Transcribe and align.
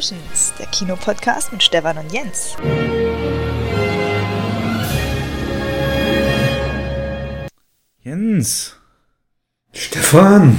Cinemotions, 0.00 0.54
der 0.58 0.66
Kinopodcast 0.66 1.52
mit 1.52 1.62
Stefan 1.62 1.98
und 1.98 2.10
Jens. 2.12 2.56
Jens. 8.02 8.76
Stefan. 9.72 10.58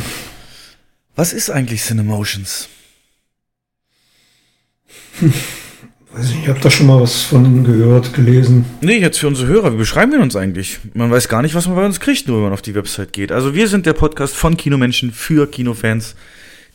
Was 1.15 1.33
ist 1.33 1.49
eigentlich 1.49 1.81
Cinemotions? 1.81 2.69
Hm, 5.19 5.33
weiß 6.13 6.29
ich, 6.29 6.43
ich 6.43 6.47
habe 6.47 6.59
da 6.59 6.69
schon 6.69 6.85
mal 6.85 7.01
was 7.01 7.23
von 7.23 7.63
gehört, 7.63 8.13
gelesen. 8.13 8.65
Nee, 8.81 8.99
jetzt 8.99 9.17
für 9.17 9.27
unsere 9.27 9.47
Hörer, 9.47 9.73
wie 9.73 9.77
beschreiben 9.77 10.11
wir 10.11 10.21
uns 10.21 10.35
eigentlich? 10.35 10.79
Man 10.93 11.09
weiß 11.09 11.27
gar 11.27 11.41
nicht, 11.41 11.55
was 11.55 11.67
man 11.67 11.75
bei 11.75 11.85
uns 11.85 11.99
kriegt, 11.99 12.27
nur 12.27 12.37
wenn 12.37 12.43
man 12.43 12.53
auf 12.53 12.61
die 12.61 12.75
Website 12.75 13.11
geht. 13.11 13.31
Also 13.31 13.55
wir 13.55 13.67
sind 13.67 13.87
der 13.87 13.93
Podcast 13.93 14.35
von 14.35 14.55
Kinomenschen 14.55 15.11
für 15.11 15.49
Kinofans, 15.49 16.15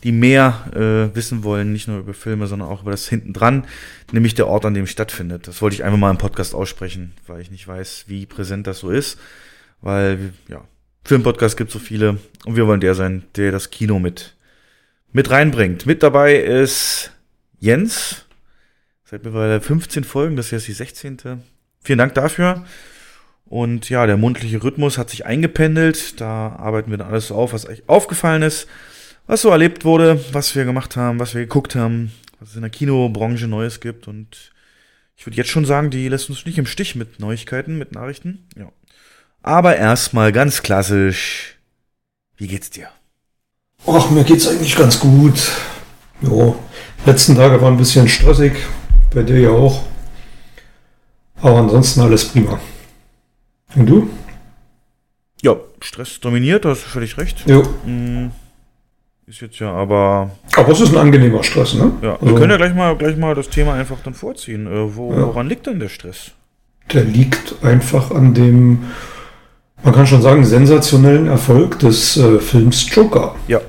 die 0.03 0.11
mehr 0.11 0.65
äh, 0.73 1.15
wissen 1.15 1.43
wollen, 1.43 1.73
nicht 1.73 1.87
nur 1.87 1.99
über 1.99 2.13
Filme, 2.13 2.47
sondern 2.47 2.69
auch 2.69 2.81
über 2.81 2.91
das 2.91 3.07
Hintendran, 3.07 3.65
nämlich 4.11 4.35
der 4.35 4.47
Ort, 4.47 4.65
an 4.65 4.73
dem 4.73 4.87
stattfindet. 4.87 5.47
Das 5.47 5.61
wollte 5.61 5.75
ich 5.75 5.83
einfach 5.83 5.97
mal 5.97 6.11
im 6.11 6.17
Podcast 6.17 6.53
aussprechen, 6.53 7.13
weil 7.25 7.41
ich 7.41 7.51
nicht 7.51 7.67
weiß, 7.67 8.05
wie 8.07 8.25
präsent 8.25 8.67
das 8.67 8.79
so 8.79 8.89
ist. 8.89 9.19
Weil, 9.81 10.33
ja, 10.47 10.63
Filmpodcast 11.03 11.57
gibt 11.57 11.71
so 11.71 11.79
viele 11.79 12.17
und 12.45 12.55
wir 12.55 12.67
wollen 12.67 12.81
der 12.81 12.95
sein, 12.95 13.23
der 13.35 13.51
das 13.51 13.69
Kino 13.69 13.99
mit, 13.99 14.35
mit 15.11 15.29
reinbringt. 15.29 15.85
Mit 15.85 16.03
dabei 16.03 16.35
ist 16.35 17.11
Jens. 17.59 18.25
Seit 19.05 19.23
mittlerweile 19.23 19.61
15 19.61 20.03
Folgen, 20.03 20.35
das 20.35 20.47
ist 20.47 20.51
jetzt 20.51 20.67
die 20.67 20.73
16. 20.73 21.41
Vielen 21.81 21.99
Dank 21.99 22.13
dafür. 22.13 22.65
Und 23.45 23.89
ja, 23.89 24.05
der 24.05 24.17
mundliche 24.17 24.61
Rhythmus 24.61 24.97
hat 24.97 25.09
sich 25.09 25.25
eingependelt. 25.25 26.19
Da 26.19 26.57
arbeiten 26.57 26.91
wir 26.91 26.97
dann 26.97 27.07
alles 27.07 27.27
so 27.27 27.35
auf, 27.35 27.53
was 27.53 27.67
euch 27.67 27.83
aufgefallen 27.87 28.41
ist, 28.41 28.67
was 29.27 29.41
so 29.41 29.49
erlebt 29.49 29.85
wurde, 29.85 30.19
was 30.31 30.55
wir 30.55 30.65
gemacht 30.65 30.95
haben, 30.95 31.19
was 31.19 31.33
wir 31.33 31.41
geguckt 31.41 31.75
haben, 31.75 32.11
was 32.39 32.49
es 32.49 32.55
in 32.55 32.61
der 32.61 32.71
Kinobranche 32.71 33.47
Neues 33.47 33.79
gibt. 33.79 34.07
Und 34.07 34.51
ich 35.15 35.25
würde 35.25 35.37
jetzt 35.37 35.49
schon 35.49 35.65
sagen, 35.65 35.89
die 35.89 36.07
lässt 36.07 36.29
uns 36.29 36.45
nicht 36.45 36.57
im 36.57 36.65
Stich 36.65 36.95
mit 36.95 37.19
Neuigkeiten, 37.19 37.77
mit 37.77 37.91
Nachrichten. 37.91 38.47
Ja. 38.57 38.71
Aber 39.43 39.75
erstmal 39.75 40.31
ganz 40.31 40.63
klassisch. 40.63 41.57
Wie 42.37 42.47
geht's 42.47 42.69
dir? 42.69 42.89
Ach, 43.85 44.09
mir 44.09 44.23
geht's 44.23 44.47
eigentlich 44.47 44.75
ganz 44.75 44.99
gut. 44.99 45.51
Jo, 46.21 46.57
letzten 47.05 47.35
Tage 47.35 47.61
waren 47.61 47.75
ein 47.75 47.77
bisschen 47.77 48.07
stressig, 48.07 48.53
bei 49.13 49.21
dir 49.23 49.39
ja 49.39 49.49
auch. 49.49 49.83
Aber 51.41 51.59
ansonsten 51.59 52.01
alles 52.01 52.25
prima. 52.25 52.59
Und 53.75 53.85
du? 53.85 54.09
Ja, 55.43 55.55
Stress 55.81 56.19
dominiert, 56.19 56.65
hast 56.65 56.83
du 56.83 56.89
völlig 56.89 57.17
recht. 57.17 57.43
Jo. 57.45 57.61
Mm, 57.85 58.31
Ist 59.27 59.41
jetzt 59.41 59.59
ja 59.59 59.71
aber. 59.73 60.31
Aber 60.55 60.71
es 60.71 60.79
ist 60.79 60.91
ein 60.93 60.97
angenehmer 60.97 61.43
Stress, 61.43 61.73
ne? 61.73 61.91
Ja, 62.01 62.17
wir 62.21 62.21
Also, 62.21 62.35
können 62.35 62.51
ja 62.51 62.57
gleich 62.57 62.73
mal, 62.73 62.95
gleich 62.95 63.17
mal 63.17 63.35
das 63.35 63.49
Thema 63.49 63.73
einfach 63.73 63.97
dann 64.03 64.13
vorziehen. 64.13 64.67
Äh, 64.67 64.95
wo, 64.95 65.11
Ja. 65.13 65.27
Woran 65.27 65.49
liegt 65.49 65.67
denn 65.67 65.79
der 65.79 65.89
Stress? 65.89 66.31
Der 66.93 67.03
liegt 67.03 67.55
einfach 67.61 68.11
an 68.11 68.33
dem, 68.33 68.83
man 69.83 69.93
kann 69.93 70.07
schon 70.07 70.21
sagen, 70.21 70.45
sensationellen 70.45 71.27
Erfolg 71.27 71.77
des 71.79 72.15
äh, 72.15 72.39
Films 72.39 72.87
Joker. 72.95 73.35
Ja. 73.49 73.59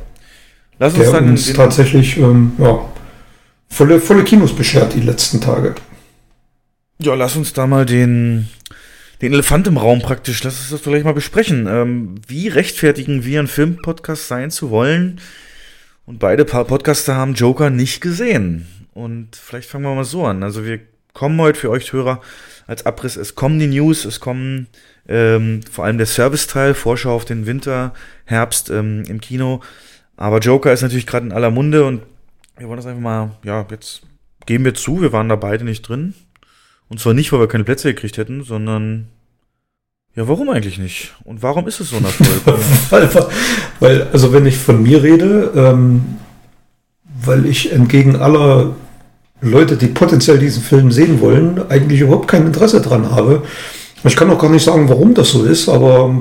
Lass 0.79 0.95
uns 0.95 1.03
Der 1.03 1.13
dann. 1.13 1.29
uns 1.31 1.53
tatsächlich 1.53 2.17
ähm, 2.19 2.53
ja, 2.59 2.79
volle, 3.69 3.99
volle 4.01 4.23
Kinos 4.23 4.53
beschert 4.55 4.95
die 4.95 5.01
letzten 5.01 5.41
Tage. 5.41 5.75
ja, 7.01 7.15
lass 7.15 7.35
uns 7.35 7.53
da 7.53 7.67
mal 7.67 7.85
den, 7.85 8.49
den 9.21 9.33
Elefant 9.33 9.67
im 9.67 9.77
Raum 9.77 10.01
praktisch, 10.01 10.45
lass 10.45 10.61
uns 10.61 10.71
das 10.71 10.83
gleich 10.85 11.03
mal 11.03 11.15
besprechen. 11.15 11.67
Ähm, 11.69 12.15
wie 12.29 12.47
rechtfertigen 12.47 13.25
wir, 13.25 13.41
ein 13.41 13.49
Filmpodcast 13.49 14.29
sein 14.29 14.53
zu 14.53 14.71
wollen? 14.71 15.21
Und 16.09 16.21
beide 16.21 16.47
Podcaster 16.47 17.17
haben 17.17 17.35
Joker 17.35 17.69
nicht 17.69 18.01
gesehen. 18.01 18.67
Und 18.95 19.37
vielleicht 19.37 19.69
fangen 19.69 19.85
wir 19.85 19.95
mal 19.95 20.05
so 20.05 20.25
an. 20.25 20.43
Also 20.43 20.65
wir 20.65 20.81
kommen 21.13 21.39
heute 21.39 21.61
für 21.61 21.69
euch 21.69 21.93
Hörer 21.93 22.23
als 22.67 22.87
Abriss. 22.87 23.17
Es 23.17 23.35
kommen 23.35 23.59
die 23.59 23.67
News, 23.67 24.07
es 24.07 24.19
kommen 24.19 24.69
ähm, 25.07 25.61
vor 25.71 25.85
allem 25.85 25.99
der 25.99 26.07
Serviceteil, 26.07 26.73
Vorschau 26.73 27.15
auf 27.15 27.27
den 27.27 27.45
Winter, 27.45 27.93
Herbst 28.25 28.71
ähm, 28.71 29.05
im 29.07 29.21
Kino. 29.21 29.61
Aber 30.17 30.39
Joker 30.39 30.73
ist 30.73 30.81
natürlich 30.81 31.07
gerade 31.07 31.27
in 31.27 31.33
aller 31.33 31.51
Munde 31.51 31.85
und 31.85 32.01
wir 32.57 32.69
wollen 32.69 32.79
das 32.79 32.87
einfach 32.87 33.03
mal, 33.03 33.37
ja, 33.45 33.67
jetzt 33.71 34.01
geben 34.47 34.65
wir 34.65 34.73
zu, 34.73 35.03
wir 35.03 35.13
waren 35.13 35.29
da 35.29 35.37
beide 35.37 35.65
nicht 35.65 35.83
drin. 35.83 36.15
Und 36.89 37.01
zwar 37.01 37.13
nicht, 37.13 37.33
weil 37.33 37.41
wir 37.41 37.49
keine 37.49 37.65
Plätze 37.65 37.93
gekriegt 37.93 38.17
hätten, 38.17 38.45
sondern 38.45 39.09
ja, 40.19 40.27
warum 40.27 40.51
eigentlich 40.51 40.79
nicht? 40.79 41.15
Und 41.23 41.45
warum 41.45 41.69
ist 41.69 41.79
es 41.79 41.91
so 41.91 41.97
ein 41.97 42.05
Erfolg? 42.05 42.59
weil, 42.91 43.09
weil, 43.79 44.09
also 44.13 44.33
wenn 44.33 44.47
ich 44.47 44.59
von 44.59 44.83
mir 44.83 45.01
rede, 45.01 45.53
ähm, 45.55 46.17
weil 47.25 47.47
ich 47.47 47.71
entgegen 47.71 48.17
aller 48.17 48.75
Leute, 49.41 49.77
die 49.77 49.87
potenziell 49.87 50.41
diesen 50.41 50.61
Film 50.61 50.91
sehen 50.91 51.21
wollen, 51.21 51.71
eigentlich 51.71 52.01
überhaupt 52.01 52.27
kein 52.27 52.47
Interesse 52.47 52.81
dran 52.81 53.13
habe. 53.13 53.45
Ich 54.03 54.17
kann 54.17 54.29
auch 54.33 54.41
gar 54.41 54.51
nicht 54.51 54.65
sagen, 54.65 54.89
warum 54.89 55.15
das 55.15 55.31
so 55.31 55.45
ist, 55.45 55.69
aber 55.69 56.13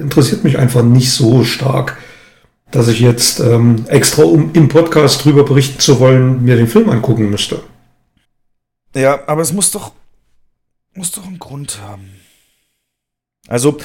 interessiert 0.00 0.42
mich 0.42 0.58
einfach 0.58 0.82
nicht 0.82 1.12
so 1.12 1.44
stark, 1.44 1.98
dass 2.70 2.88
ich 2.88 3.00
jetzt 3.00 3.40
ähm, 3.40 3.84
extra, 3.88 4.22
um 4.22 4.50
im 4.54 4.68
Podcast 4.68 5.26
drüber 5.26 5.44
berichten 5.44 5.80
zu 5.80 6.00
wollen, 6.00 6.42
mir 6.42 6.56
den 6.56 6.68
Film 6.68 6.88
angucken 6.88 7.28
müsste. 7.28 7.60
ja, 8.94 9.20
aber 9.26 9.42
es 9.42 9.52
muss 9.52 9.70
doch, 9.72 9.92
muss 10.94 11.12
doch 11.12 11.26
einen 11.26 11.38
Grund 11.38 11.80
haben. 11.86 12.19
Also, 13.50 13.76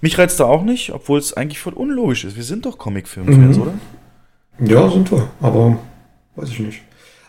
mich 0.00 0.18
reizt 0.18 0.38
da 0.38 0.44
auch 0.44 0.62
nicht, 0.62 0.92
obwohl 0.92 1.18
es 1.18 1.32
eigentlich 1.32 1.58
voll 1.58 1.72
unlogisch 1.72 2.24
ist. 2.24 2.36
Wir 2.36 2.44
sind 2.44 2.66
doch 2.66 2.78
Comicfilm-Fans, 2.78 3.56
Mhm. 3.56 3.62
oder? 3.62 3.74
Ja, 4.60 4.88
sind 4.90 5.10
wir, 5.10 5.28
aber 5.40 5.78
weiß 6.36 6.50
ich 6.50 6.60
nicht. 6.60 6.82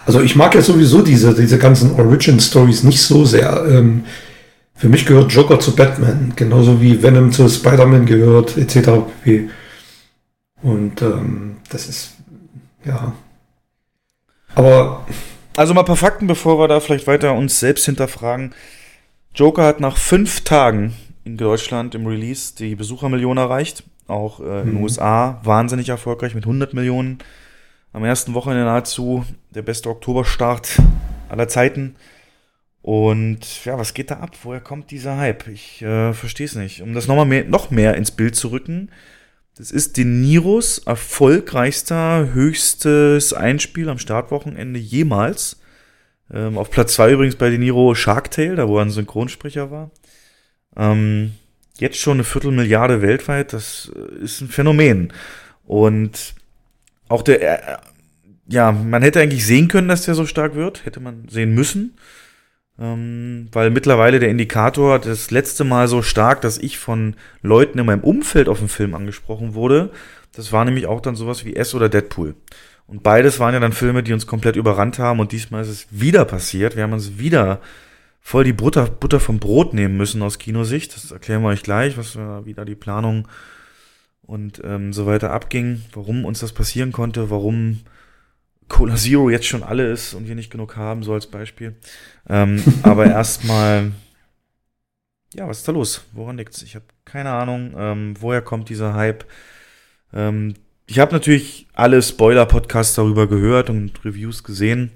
Also 0.06 0.22
ich 0.22 0.36
mag 0.36 0.54
ja 0.54 0.62
sowieso 0.62 1.02
diese, 1.02 1.34
diese 1.34 1.58
ganzen 1.58 2.00
Origin-Stories 2.00 2.84
nicht 2.84 3.02
so 3.02 3.26
sehr. 3.26 3.66
Ähm, 3.68 4.04
für 4.76 4.90
mich 4.90 5.06
gehört 5.08 5.32
Joker 5.32 5.60
zu 5.60 5.76
Batman, 5.76 6.34
genauso 6.36 6.80
wie 6.82 7.02
Venom 7.02 7.32
zu 7.32 7.50
Spider-Man 7.50 8.06
gehört, 8.06 8.56
etc. 8.58 8.90
Und 10.62 11.02
ähm, 11.02 11.58
das 11.70 11.88
ist, 11.88 12.12
ja. 12.84 13.14
Aber 14.54 15.06
Also 15.58 15.74
mal 15.74 15.82
ein 15.82 15.86
paar 15.88 15.96
Fakten, 15.96 16.28
bevor 16.28 16.60
wir 16.60 16.68
da 16.68 16.80
vielleicht 16.80 17.08
weiter 17.08 17.34
uns 17.34 17.60
selbst 17.60 17.86
hinterfragen. 17.86 18.54
Joker 19.34 19.64
hat 19.66 19.80
nach 19.80 19.98
fünf 19.98 20.42
Tagen 20.42 20.94
in 21.26 21.36
Deutschland 21.38 21.94
im 21.96 22.08
Release 22.08 22.56
die 22.56 22.76
Besuchermillion 22.76 23.38
erreicht. 23.38 23.84
Auch 24.08 24.40
äh, 24.40 24.62
in 24.62 24.68
den 24.68 24.76
Mhm. 24.76 24.84
USA 24.84 25.42
wahnsinnig 25.44 25.90
erfolgreich 25.90 26.36
mit 26.36 26.46
100 26.46 26.74
Millionen. 26.74 27.18
Am 27.92 28.04
ersten 28.04 28.34
Wochenende 28.34 28.66
nahezu 28.66 29.26
der 29.50 29.64
beste 29.64 29.90
Oktoberstart 29.90 30.82
aller 31.30 31.48
Zeiten. 31.48 31.96
Und 32.82 33.66
ja, 33.66 33.78
was 33.80 33.96
geht 33.96 34.12
da 34.12 34.18
ab? 34.18 34.36
Woher 34.44 34.60
kommt 34.62 34.92
dieser 34.92 35.18
Hype? 35.18 35.48
Ich 35.48 35.82
äh, 35.82 36.14
verstehe 36.14 36.46
es 36.46 36.56
nicht. 36.56 36.82
Um 36.82 36.94
das 36.94 37.08
noch, 37.08 37.16
mal 37.16 37.26
mehr, 37.26 37.44
noch 37.46 37.72
mehr 37.72 37.96
ins 37.96 38.12
Bild 38.12 38.36
zu 38.36 38.50
rücken, 38.50 38.92
das 39.58 39.72
ist 39.72 39.98
De 39.98 40.04
Niros 40.06 40.80
erfolgreichster, 40.80 42.34
höchstes 42.34 43.34
Einspiel 43.34 43.90
am 43.90 43.98
Startwochenende 43.98 44.80
jemals. 44.80 45.60
Ähm, 46.32 46.58
auf 46.58 46.70
Platz 46.70 46.94
zwei 46.94 47.12
übrigens 47.12 47.38
bei 47.38 47.50
De 47.50 47.58
Niro 47.58 47.96
Shark 47.96 48.30
Tale, 48.32 48.56
da 48.56 48.68
wo 48.68 48.78
er 48.78 48.84
ein 48.86 48.92
Synchronsprecher 48.92 49.72
war. 49.72 49.92
Ähm, 50.78 51.34
jetzt 51.78 51.98
schon 51.98 52.14
eine 52.14 52.24
Viertelmilliarde 52.24 53.02
weltweit, 53.02 53.54
das 53.54 53.92
äh, 53.96 54.24
ist 54.24 54.42
ein 54.42 54.50
Phänomen. 54.50 55.14
Und 55.66 56.36
auch 57.08 57.22
der, 57.22 57.42
äh, 57.42 57.78
ja, 58.48 58.72
man 58.72 59.02
hätte 59.02 59.20
eigentlich 59.20 59.46
sehen 59.46 59.68
können, 59.68 59.88
dass 59.88 60.06
der 60.06 60.16
so 60.16 60.26
stark 60.26 60.56
wird, 60.56 60.86
hätte 60.86 61.00
man 61.00 61.28
sehen 61.30 61.54
müssen. 61.54 61.98
Ähm, 62.78 63.48
weil 63.54 63.70
mittlerweile 63.70 64.20
der 64.20 64.30
Indikator 64.30 65.00
das 65.00 65.32
letzte 65.32 65.64
Mal 65.64 65.88
so 65.88 66.02
stark, 66.02 66.42
dass 66.42 66.58
ich 66.58 66.78
von 66.78 67.16
Leuten 67.42 67.80
in 67.80 67.86
meinem 67.86 68.04
Umfeld 68.04 68.50
auf 68.50 68.60
den 68.60 68.68
Film 68.68 68.94
angesprochen 68.96 69.54
wurde, 69.54 69.92
das 70.34 70.52
war 70.52 70.66
nämlich 70.66 70.86
auch 70.86 71.00
dann 71.00 71.16
sowas 71.16 71.46
wie 71.46 71.56
S 71.56 71.74
oder 71.74 71.88
Deadpool. 71.88 72.36
Und 72.88 73.02
beides 73.02 73.40
waren 73.40 73.54
ja 73.54 73.60
dann 73.60 73.72
Filme, 73.72 74.04
die 74.04 74.14
uns 74.14 74.28
komplett 74.28 74.58
überrannt 74.58 75.00
haben 75.00 75.20
und 75.20 75.32
diesmal 75.32 75.62
ist 75.62 75.70
es 75.70 75.88
wieder 75.90 76.26
passiert. 76.26 76.76
Wir 76.76 76.84
haben 76.84 76.94
uns 76.94 77.18
wieder 77.18 77.62
voll 78.26 78.44
die 78.44 78.54
Butter, 78.54 78.88
Butter 78.88 79.20
vom 79.20 79.38
Brot 79.38 79.76
nehmen 79.76 79.98
müssen 79.98 80.24
aus 80.24 80.40
Kinosicht. 80.40 80.96
Das 80.96 81.12
erklären 81.12 81.44
wir 81.44 81.50
euch 81.50 81.62
gleich, 81.62 81.96
was 81.96 82.16
äh, 82.16 82.44
wieder 82.44 82.66
die 82.66 82.74
Planung 82.74 83.28
und 84.24 84.60
ähm, 84.64 84.94
so 84.94 85.06
weiter 85.06 85.30
abging, 85.30 85.84
warum 85.94 86.26
uns 86.26 86.40
das 86.40 86.52
passieren 86.52 86.92
konnte, 86.92 87.30
warum 87.30 87.82
Cola 88.68 88.96
Zero 88.96 89.30
jetzt 89.30 89.46
schon 89.46 89.62
alle 89.62 89.92
ist 89.92 90.16
und 90.16 90.28
wir 90.28 90.34
nicht 90.34 90.50
genug 90.50 90.76
haben, 90.76 91.04
so 91.04 91.14
als 91.14 91.28
Beispiel. 91.28 91.76
Ähm, 92.28 92.64
aber 92.82 93.06
erstmal, 93.06 93.92
ja, 95.36 95.48
was 95.48 95.60
ist 95.60 95.68
da 95.68 95.72
los? 95.72 96.04
Woran 96.14 96.38
liegt's? 96.38 96.64
Ich 96.64 96.74
habe 96.74 96.86
keine 97.06 97.30
Ahnung, 97.30 97.76
ähm, 97.78 98.16
woher 98.20 98.42
kommt 98.42 98.70
dieser 98.70 98.96
Hype. 98.96 99.24
Ähm, 100.12 100.56
ich 100.88 100.98
habe 100.98 101.14
natürlich 101.14 101.68
alle 101.74 102.02
Spoiler-Podcasts 102.02 102.96
darüber 102.96 103.28
gehört 103.28 103.70
und 103.70 104.04
Reviews 104.04 104.44
gesehen. 104.44 104.94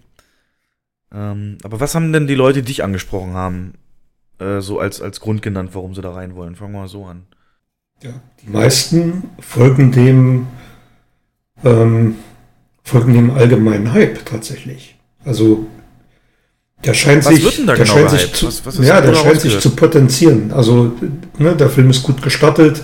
Ähm, 1.13 1.57
aber 1.63 1.79
was 1.79 1.95
haben 1.95 2.13
denn 2.13 2.27
die 2.27 2.35
Leute, 2.35 2.59
die 2.61 2.67
dich 2.67 2.83
angesprochen 2.83 3.33
haben, 3.33 3.73
äh, 4.39 4.61
so 4.61 4.79
als, 4.79 5.01
als 5.01 5.19
Grund 5.19 5.41
genannt, 5.41 5.71
warum 5.73 5.95
sie 5.95 6.01
da 6.01 6.11
rein 6.11 6.35
wollen? 6.35 6.55
Fangen 6.55 6.73
wir 6.73 6.81
mal 6.81 6.87
so 6.87 7.05
an. 7.05 7.23
ja, 8.03 8.11
die 8.43 8.49
meisten 8.51 9.23
folgen 9.39 9.91
dem, 9.91 10.47
ähm, 11.63 12.15
folgen 12.83 13.13
dem 13.13 13.31
allgemeinen 13.31 13.91
Hype 13.93 14.25
tatsächlich. 14.25 14.95
Also 15.25 15.65
der 16.85 16.93
scheint 16.93 17.25
Was 17.25 17.35
sich, 17.35 17.65
der 17.65 17.75
genau 17.75 17.85
scheint 17.85 18.09
sich 18.11 18.33
zu, 18.33 18.47
Was- 18.47 18.65
was 18.65 18.77
ja, 18.77 19.01
der 19.01 19.11
genau 19.11 19.23
scheint 19.23 19.41
sich 19.41 19.59
zu 19.59 19.71
potenzieren. 19.75 20.51
Also 20.53 20.93
ne, 21.37 21.55
der 21.55 21.69
Film 21.69 21.89
ist 21.89 22.03
gut 22.03 22.21
gestattet, 22.21 22.81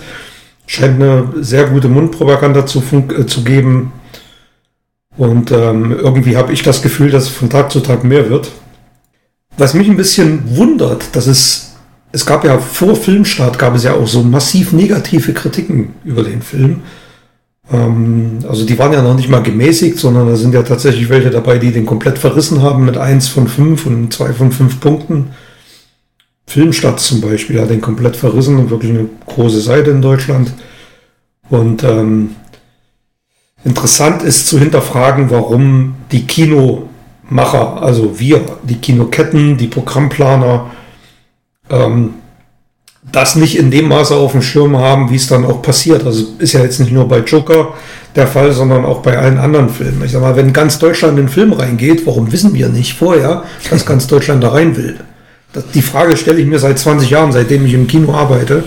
scheint 0.66 1.00
eine 1.02 1.32
sehr 1.42 1.70
gute 1.70 1.88
Mundpropaganda 1.88 2.66
zu, 2.66 2.82
äh, 2.82 3.24
zu 3.26 3.42
geben. 3.44 3.92
Und 5.16 5.50
ähm, 5.50 5.92
irgendwie 5.92 6.36
habe 6.36 6.52
ich 6.52 6.62
das 6.62 6.82
Gefühl, 6.82 7.10
dass 7.10 7.24
es 7.24 7.28
von 7.30 7.48
Tag 7.48 7.72
zu 7.72 7.80
Tag 7.80 8.04
mehr 8.04 8.28
wird. 8.28 8.50
Was 9.56 9.74
mich 9.74 9.88
ein 9.88 9.96
bisschen 9.96 10.56
wundert, 10.56 11.16
dass 11.16 11.26
es, 11.26 11.76
es 12.12 12.26
gab 12.26 12.44
ja 12.44 12.58
vor 12.58 12.94
Filmstart, 12.94 13.58
gab 13.58 13.74
es 13.74 13.84
ja 13.84 13.94
auch 13.94 14.06
so 14.06 14.22
massiv 14.22 14.72
negative 14.72 15.32
Kritiken 15.32 15.94
über 16.04 16.22
den 16.22 16.42
Film. 16.42 16.82
Ähm, 17.72 18.40
also 18.46 18.66
die 18.66 18.78
waren 18.78 18.92
ja 18.92 19.02
noch 19.02 19.16
nicht 19.16 19.30
mal 19.30 19.42
gemäßigt, 19.42 19.98
sondern 19.98 20.28
da 20.28 20.36
sind 20.36 20.52
ja 20.52 20.62
tatsächlich 20.62 21.08
welche 21.08 21.30
dabei, 21.30 21.58
die 21.58 21.72
den 21.72 21.86
komplett 21.86 22.18
verrissen 22.18 22.62
haben 22.62 22.84
mit 22.84 22.98
1 22.98 23.28
von 23.28 23.48
5 23.48 23.86
und 23.86 24.12
2 24.12 24.32
von 24.34 24.52
5 24.52 24.80
Punkten. 24.80 25.30
Filmstadt 26.46 27.00
zum 27.00 27.20
Beispiel 27.22 27.60
hat 27.60 27.70
den 27.70 27.80
komplett 27.80 28.16
verrissen 28.16 28.58
und 28.58 28.70
wirklich 28.70 28.92
eine 28.92 29.08
große 29.26 29.60
Seite 29.60 29.90
in 29.90 30.02
Deutschland. 30.02 30.52
Und 31.48 31.82
ähm, 31.82 32.36
interessant 33.66 34.22
ist 34.22 34.46
zu 34.46 34.58
hinterfragen, 34.58 35.28
warum 35.30 35.96
die 36.12 36.26
Kinomacher, 36.26 37.82
also 37.82 38.18
wir, 38.18 38.40
die 38.62 38.76
Kinoketten, 38.76 39.56
die 39.56 39.66
Programmplaner, 39.66 40.70
ähm, 41.68 42.14
das 43.12 43.36
nicht 43.36 43.58
in 43.58 43.70
dem 43.70 43.88
Maße 43.88 44.14
auf 44.14 44.32
dem 44.32 44.42
Schirm 44.42 44.76
haben, 44.76 45.10
wie 45.10 45.16
es 45.16 45.26
dann 45.26 45.44
auch 45.44 45.62
passiert. 45.62 46.04
Also 46.04 46.26
ist 46.38 46.52
ja 46.52 46.60
jetzt 46.60 46.80
nicht 46.80 46.92
nur 46.92 47.08
bei 47.08 47.18
Joker 47.18 47.74
der 48.14 48.26
Fall, 48.26 48.52
sondern 48.52 48.84
auch 48.84 49.00
bei 49.00 49.18
allen 49.18 49.38
anderen 49.38 49.68
Filmen. 49.68 50.02
Ich 50.04 50.12
sag 50.12 50.22
mal, 50.22 50.36
wenn 50.36 50.52
ganz 50.52 50.78
Deutschland 50.78 51.18
in 51.18 51.26
den 51.26 51.28
Film 51.28 51.52
reingeht, 51.52 52.06
warum 52.06 52.32
wissen 52.32 52.54
wir 52.54 52.68
nicht 52.68 52.94
vorher, 52.94 53.44
dass 53.70 53.86
ganz 53.86 54.06
Deutschland 54.06 54.42
da 54.42 54.50
rein 54.50 54.76
will? 54.76 54.96
Das, 55.52 55.68
die 55.68 55.82
Frage 55.82 56.16
stelle 56.16 56.40
ich 56.40 56.46
mir 56.46 56.58
seit 56.58 56.78
20 56.78 57.10
Jahren, 57.10 57.32
seitdem 57.32 57.66
ich 57.66 57.74
im 57.74 57.86
Kino 57.86 58.12
arbeite. 58.12 58.64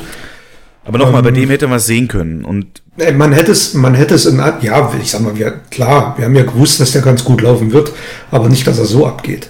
Aber 0.85 0.97
nochmal, 0.97 1.21
bei 1.21 1.29
Ähm, 1.29 1.35
dem 1.35 1.49
hätte 1.49 1.67
man 1.67 1.77
es 1.77 1.85
sehen 1.85 2.07
können. 2.07 2.43
Und 2.45 2.81
Man 2.97 3.31
hätte 3.31 3.51
es, 3.51 3.73
man 3.73 3.93
hätte 3.93 4.15
es 4.15 4.25
in, 4.25 4.37
ja, 4.37 4.93
ich 5.01 5.11
sag 5.11 5.21
mal, 5.21 5.37
wir, 5.37 5.51
klar, 5.69 6.17
wir 6.17 6.25
haben 6.25 6.35
ja 6.35 6.43
gewusst, 6.43 6.79
dass 6.79 6.91
der 6.91 7.01
ganz 7.01 7.23
gut 7.23 7.41
laufen 7.41 7.71
wird, 7.71 7.91
aber 8.31 8.49
nicht, 8.49 8.65
dass 8.65 8.79
er 8.79 8.85
so 8.85 9.05
abgeht. 9.05 9.49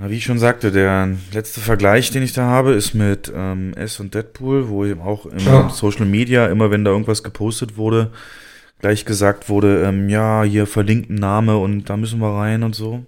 Ja, 0.00 0.08
Wie 0.10 0.16
ich 0.16 0.24
schon 0.24 0.38
sagte, 0.38 0.70
der 0.72 1.08
letzte 1.32 1.60
Vergleich, 1.60 2.10
den 2.10 2.22
ich 2.22 2.32
da 2.32 2.44
habe, 2.44 2.72
ist 2.72 2.94
mit 2.94 3.32
ähm, 3.34 3.72
S 3.74 3.98
und 4.00 4.14
Deadpool, 4.14 4.68
wo 4.68 4.84
eben 4.84 5.00
auch 5.00 5.26
im 5.26 5.38
Ja. 5.38 5.70
Social 5.70 6.06
Media, 6.06 6.46
immer 6.46 6.70
wenn 6.70 6.84
da 6.84 6.90
irgendwas 6.90 7.22
gepostet 7.22 7.76
wurde, 7.76 8.10
gleich 8.80 9.04
gesagt 9.04 9.48
wurde, 9.48 9.82
ähm, 9.84 10.08
ja, 10.08 10.42
hier 10.44 10.66
verlinkt 10.66 11.10
ein 11.10 11.16
Name 11.16 11.56
und 11.56 11.88
da 11.90 11.96
müssen 11.96 12.20
wir 12.20 12.32
rein 12.34 12.62
und 12.62 12.74
so. 12.76 13.04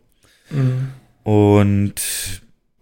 Und 1.23 1.95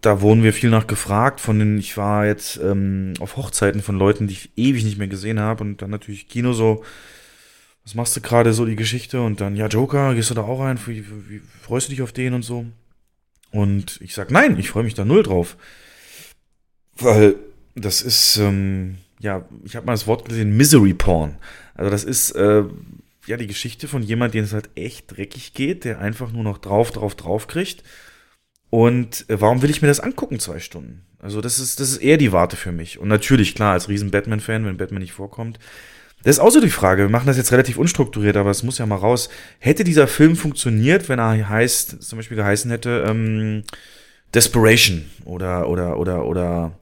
da 0.00 0.20
wurden 0.20 0.42
wir 0.42 0.52
viel 0.52 0.70
nach 0.70 0.86
gefragt 0.86 1.40
von 1.40 1.58
den, 1.58 1.78
ich 1.78 1.96
war 1.96 2.26
jetzt 2.26 2.56
ähm, 2.58 3.14
auf 3.20 3.36
Hochzeiten 3.36 3.82
von 3.82 3.98
Leuten, 3.98 4.28
die 4.28 4.34
ich 4.34 4.50
ewig 4.56 4.84
nicht 4.84 4.98
mehr 4.98 5.08
gesehen 5.08 5.40
habe 5.40 5.64
und 5.64 5.82
dann 5.82 5.90
natürlich 5.90 6.28
Kino 6.28 6.52
so, 6.52 6.84
was 7.84 7.94
machst 7.94 8.16
du 8.16 8.20
gerade 8.20 8.52
so 8.52 8.64
die 8.64 8.76
Geschichte 8.76 9.20
und 9.20 9.40
dann, 9.40 9.56
ja, 9.56 9.66
Joker, 9.66 10.14
gehst 10.14 10.30
du 10.30 10.34
da 10.34 10.42
auch 10.42 10.60
rein, 10.60 10.78
wie, 10.86 11.04
wie, 11.28 11.40
freust 11.62 11.88
du 11.88 11.90
dich 11.90 12.02
auf 12.02 12.12
den 12.12 12.34
und 12.34 12.42
so? 12.42 12.66
Und 13.50 13.98
ich 14.02 14.14
sag, 14.14 14.30
nein, 14.30 14.58
ich 14.58 14.70
freue 14.70 14.84
mich 14.84 14.94
da 14.94 15.04
null 15.04 15.22
drauf. 15.22 15.56
Weil 16.96 17.36
das 17.74 18.02
ist, 18.02 18.36
ähm, 18.36 18.98
ja, 19.20 19.46
ich 19.64 19.74
habe 19.74 19.86
mal 19.86 19.92
das 19.92 20.06
Wort 20.06 20.28
gesehen, 20.28 20.56
Misery 20.56 20.94
Porn. 20.94 21.36
Also 21.74 21.90
das 21.90 22.04
ist, 22.04 22.32
äh, 22.32 22.64
ja, 23.26 23.36
die 23.36 23.46
Geschichte 23.46 23.88
von 23.88 24.02
jemand, 24.02 24.34
dem 24.34 24.44
es 24.44 24.52
halt 24.52 24.70
echt 24.74 25.16
dreckig 25.16 25.54
geht, 25.54 25.84
der 25.84 25.98
einfach 25.98 26.32
nur 26.32 26.44
noch 26.44 26.58
drauf, 26.58 26.90
drauf, 26.92 27.14
drauf 27.14 27.46
kriegt. 27.46 27.82
Und 28.70 29.24
äh, 29.30 29.40
warum 29.40 29.62
will 29.62 29.70
ich 29.70 29.80
mir 29.82 29.88
das 29.88 30.00
angucken, 30.00 30.38
zwei 30.38 30.58
Stunden? 30.58 31.02
Also 31.20 31.40
das 31.40 31.58
ist, 31.58 31.80
das 31.80 31.90
ist 31.90 31.98
eher 31.98 32.16
die 32.18 32.32
Warte 32.32 32.56
für 32.56 32.70
mich. 32.72 32.98
Und 32.98 33.08
natürlich, 33.08 33.54
klar, 33.54 33.72
als 33.72 33.88
riesen 33.88 34.10
Batman-Fan, 34.10 34.64
wenn 34.66 34.76
Batman 34.76 35.02
nicht 35.02 35.12
vorkommt, 35.12 35.58
das 36.22 36.36
ist 36.36 36.40
auch 36.40 36.50
so 36.50 36.60
die 36.60 36.68
Frage. 36.70 37.02
Wir 37.02 37.08
machen 37.08 37.26
das 37.28 37.36
jetzt 37.36 37.52
relativ 37.52 37.78
unstrukturiert, 37.78 38.36
aber 38.36 38.50
es 38.50 38.62
muss 38.64 38.78
ja 38.78 38.86
mal 38.86 38.96
raus. 38.96 39.28
Hätte 39.58 39.84
dieser 39.84 40.06
Film 40.08 40.36
funktioniert, 40.36 41.08
wenn 41.08 41.18
er 41.20 41.48
heißt, 41.48 42.02
zum 42.02 42.18
Beispiel 42.18 42.36
geheißen 42.36 42.70
hätte, 42.70 43.04
ähm, 43.08 43.62
Desperation 44.34 45.04
oder, 45.24 45.68
oder, 45.68 45.96
oder, 45.98 46.24
oder 46.26 46.72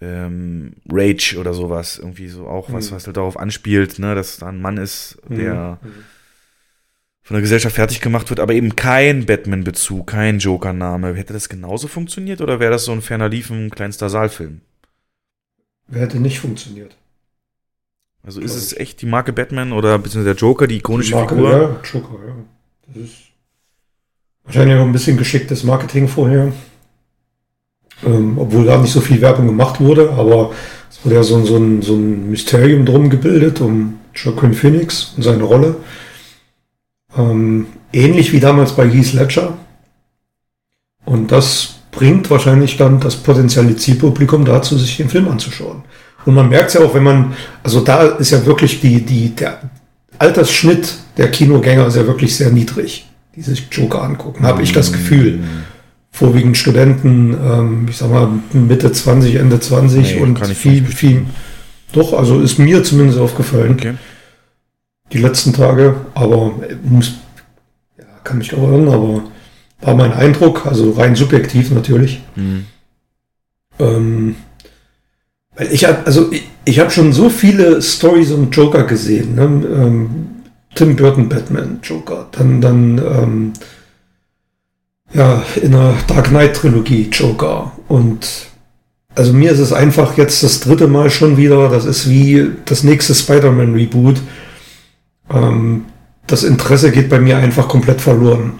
ähm, 0.00 0.72
Rage 0.90 1.36
oder 1.38 1.54
sowas. 1.54 1.98
Irgendwie 1.98 2.28
so 2.28 2.46
auch 2.46 2.72
was, 2.72 2.90
Mhm. 2.90 2.96
was 2.96 3.06
halt 3.06 3.16
darauf 3.16 3.38
anspielt, 3.38 3.98
ne, 3.98 4.14
dass 4.14 4.38
da 4.38 4.46
ein 4.48 4.60
Mann 4.60 4.76
ist, 4.78 5.18
der 5.28 5.78
Mhm. 5.82 5.88
Von 7.24 7.34
der 7.34 7.40
Gesellschaft 7.40 7.74
fertig 7.74 8.00
gemacht 8.02 8.28
wird, 8.28 8.38
aber 8.38 8.52
eben 8.52 8.76
kein 8.76 9.24
Batman-Bezug, 9.24 10.06
kein 10.06 10.38
Joker-Name. 10.38 11.14
Hätte 11.14 11.32
das 11.32 11.48
genauso 11.48 11.88
funktioniert 11.88 12.42
oder 12.42 12.60
wäre 12.60 12.72
das 12.72 12.84
so 12.84 12.92
ein 12.92 13.00
ferner 13.00 13.30
Liefen, 13.30 13.70
kleinster 13.70 14.10
Saalfilm? 14.10 14.60
Hätte 15.90 16.20
nicht 16.20 16.38
funktioniert. 16.38 16.96
Also 18.22 18.40
ist 18.40 18.54
es 18.54 18.74
echt 18.74 19.00
die 19.02 19.06
Marke 19.06 19.32
Batman 19.32 19.72
oder 19.72 19.98
beziehungsweise 19.98 20.34
der 20.34 20.40
Joker, 20.40 20.66
die 20.66 20.76
ikonische 20.76 21.10
Die 21.10 21.14
Marke, 21.16 21.34
Figur? 21.34 21.50
Ja, 21.50 21.80
Joker, 21.92 22.26
ja. 22.26 22.34
Das 22.88 22.96
ist 23.04 23.16
wahrscheinlich 24.44 24.76
auch 24.78 24.84
ein 24.84 24.92
bisschen 24.92 25.16
geschicktes 25.16 25.64
Marketing 25.64 26.08
vorher. 26.08 26.52
Ähm, 28.04 28.36
obwohl 28.38 28.66
da 28.66 28.76
nicht 28.78 28.92
so 28.92 29.00
viel 29.00 29.20
Werbung 29.20 29.46
gemacht 29.46 29.80
wurde, 29.80 30.10
aber 30.10 30.52
es 30.90 31.02
wurde 31.04 31.14
ja 31.16 31.22
so, 31.22 31.36
ein- 31.36 31.44
so, 31.46 31.56
ein, 31.56 31.80
so 31.82 31.94
ein 31.94 32.28
Mysterium 32.30 32.84
drum 32.84 33.08
gebildet 33.08 33.60
um 33.60 33.98
Joaquin 34.14 34.52
Phoenix 34.52 35.14
und 35.16 35.22
seine 35.22 35.44
Rolle. 35.44 35.76
Ähm, 37.16 37.66
ähnlich 37.92 38.32
wie 38.32 38.40
damals 38.40 38.72
bei 38.72 38.88
Heath 38.88 39.12
Ledger. 39.12 39.54
Und 41.04 41.32
das 41.32 41.74
bringt 41.90 42.30
wahrscheinlich 42.30 42.76
dann 42.76 43.00
das 43.00 43.16
potenzielle 43.16 43.76
Zielpublikum 43.76 44.44
dazu, 44.44 44.76
sich 44.76 44.96
den 44.96 45.08
Film 45.08 45.28
anzuschauen. 45.28 45.84
Und 46.26 46.34
man 46.34 46.48
merkt 46.48 46.68
es 46.68 46.74
ja 46.74 46.80
auch, 46.80 46.94
wenn 46.94 47.02
man, 47.02 47.34
also 47.62 47.80
da 47.80 48.02
ist 48.02 48.30
ja 48.30 48.44
wirklich 48.46 48.80
die, 48.80 49.04
die, 49.04 49.30
der 49.30 49.60
Altersschnitt 50.18 50.96
der 51.16 51.30
Kinogänger 51.30 51.86
ist 51.86 51.96
ja 51.96 52.06
wirklich 52.06 52.34
sehr 52.36 52.50
niedrig, 52.50 53.06
die 53.36 53.42
sich 53.42 53.68
Joker 53.70 54.02
angucken, 54.02 54.44
habe 54.44 54.62
ich 54.62 54.72
das 54.72 54.92
Gefühl. 54.92 55.40
Vorwiegend 56.10 56.56
Studenten, 56.56 57.32
ähm, 57.34 57.86
ich 57.90 57.96
sag 57.96 58.10
mal 58.10 58.28
Mitte 58.52 58.90
20, 58.92 59.34
Ende 59.34 59.58
20 59.58 60.14
Nee, 60.14 60.20
und 60.20 60.46
viel, 60.46 60.84
viel, 60.86 61.26
doch, 61.92 62.12
also 62.12 62.40
ist 62.40 62.58
mir 62.58 62.84
zumindest 62.84 63.18
aufgefallen, 63.18 63.72
Okay. 63.72 63.94
Die 65.12 65.18
letzten 65.18 65.52
Tage, 65.52 65.96
aber 66.14 66.54
muss, 66.82 67.14
ja, 67.98 68.04
kann 68.24 68.38
mich 68.38 68.54
auch 68.54 68.68
irren, 68.68 68.88
aber 68.88 69.22
war 69.80 69.94
mein 69.94 70.12
Eindruck, 70.12 70.66
also 70.66 70.92
rein 70.92 71.14
subjektiv 71.14 71.70
natürlich. 71.70 72.22
Mhm. 72.36 72.66
Ähm, 73.78 74.36
weil 75.56 75.72
ich 75.72 75.84
habe 75.84 76.06
also 76.06 76.32
ich, 76.32 76.48
ich 76.64 76.78
habe 76.78 76.90
schon 76.90 77.12
so 77.12 77.28
viele 77.28 77.82
Stories 77.82 78.32
um 78.32 78.50
Joker 78.50 78.84
gesehen. 78.84 79.34
Ne? 79.34 79.42
Ähm, 79.42 80.26
Tim 80.74 80.96
Burton 80.96 81.28
Batman 81.28 81.78
Joker, 81.82 82.28
dann 82.32 82.60
dann 82.60 82.98
ähm, 82.98 83.52
ja 85.12 85.42
in 85.60 85.72
der 85.72 85.94
Dark 86.08 86.28
Knight 86.28 86.56
Trilogie 86.56 87.08
Joker 87.12 87.72
und 87.88 88.48
also 89.14 89.32
mir 89.32 89.52
ist 89.52 89.60
es 89.60 89.72
einfach 89.72 90.16
jetzt 90.16 90.42
das 90.42 90.60
dritte 90.60 90.88
Mal 90.88 91.08
schon 91.08 91.36
wieder. 91.36 91.68
Das 91.68 91.84
ist 91.84 92.10
wie 92.10 92.50
das 92.64 92.82
nächste 92.82 93.14
Spider-Man 93.14 93.74
Reboot. 93.74 94.20
Ähm, 95.30 95.86
das 96.26 96.42
Interesse 96.42 96.90
geht 96.90 97.08
bei 97.08 97.18
mir 97.18 97.36
einfach 97.36 97.68
komplett 97.68 98.00
verloren. 98.00 98.54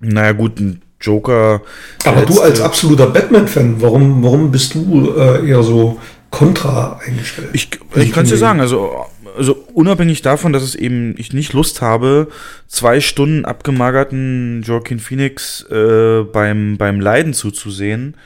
Naja, 0.00 0.32
gut, 0.32 0.58
ein 0.60 0.82
Joker. 1.00 1.62
Aber 2.04 2.20
letzte- 2.20 2.34
du 2.34 2.40
als 2.40 2.60
absoluter 2.60 3.06
Batman-Fan, 3.06 3.80
warum, 3.80 4.22
warum 4.22 4.50
bist 4.50 4.74
du 4.74 5.12
äh, 5.16 5.48
eher 5.48 5.62
so 5.62 5.98
kontra 6.30 7.00
eingestellt? 7.04 7.50
Ich, 7.52 7.70
ich 7.96 8.12
kann 8.12 8.24
es 8.24 8.30
dir 8.30 8.36
sagen, 8.36 8.60
also, 8.60 8.90
also 9.36 9.56
unabhängig 9.74 10.22
davon, 10.22 10.52
dass 10.52 10.62
es 10.62 10.74
eben 10.74 11.14
ich 11.16 11.32
nicht 11.32 11.52
Lust 11.52 11.80
habe, 11.80 12.28
zwei 12.68 13.00
Stunden 13.00 13.44
abgemagerten 13.44 14.62
Joaquin 14.64 14.98
Phoenix 14.98 15.64
äh, 15.70 16.22
beim, 16.24 16.76
beim 16.76 17.00
Leiden 17.00 17.34
zuzusehen 17.34 18.16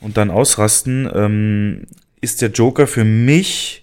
und 0.00 0.16
dann 0.16 0.30
ausrasten, 0.30 1.08
ähm, 1.14 1.82
ist 2.20 2.40
der 2.42 2.50
Joker 2.50 2.86
für 2.86 3.04
mich, 3.04 3.82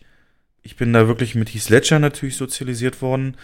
ich 0.64 0.78
bin 0.78 0.94
da 0.94 1.08
wirklich 1.08 1.36
mit 1.36 1.54
Heath 1.54 1.70
Ledger 1.70 2.00
natürlich 2.00 2.38
sozialisiert 2.38 3.02
worden, 3.02 3.36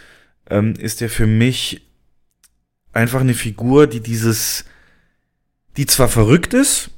ähm, 0.49 0.73
ist 0.75 1.01
der 1.01 1.09
für 1.09 1.27
mich 1.27 1.81
einfach 2.93 3.19
eine 3.19 3.33
Figur, 3.33 3.87
die 3.87 3.99
dieses, 3.99 4.65
die 5.77 5.85
zwar 5.85 6.07
verrückt 6.07 6.53
ist, 6.53 6.89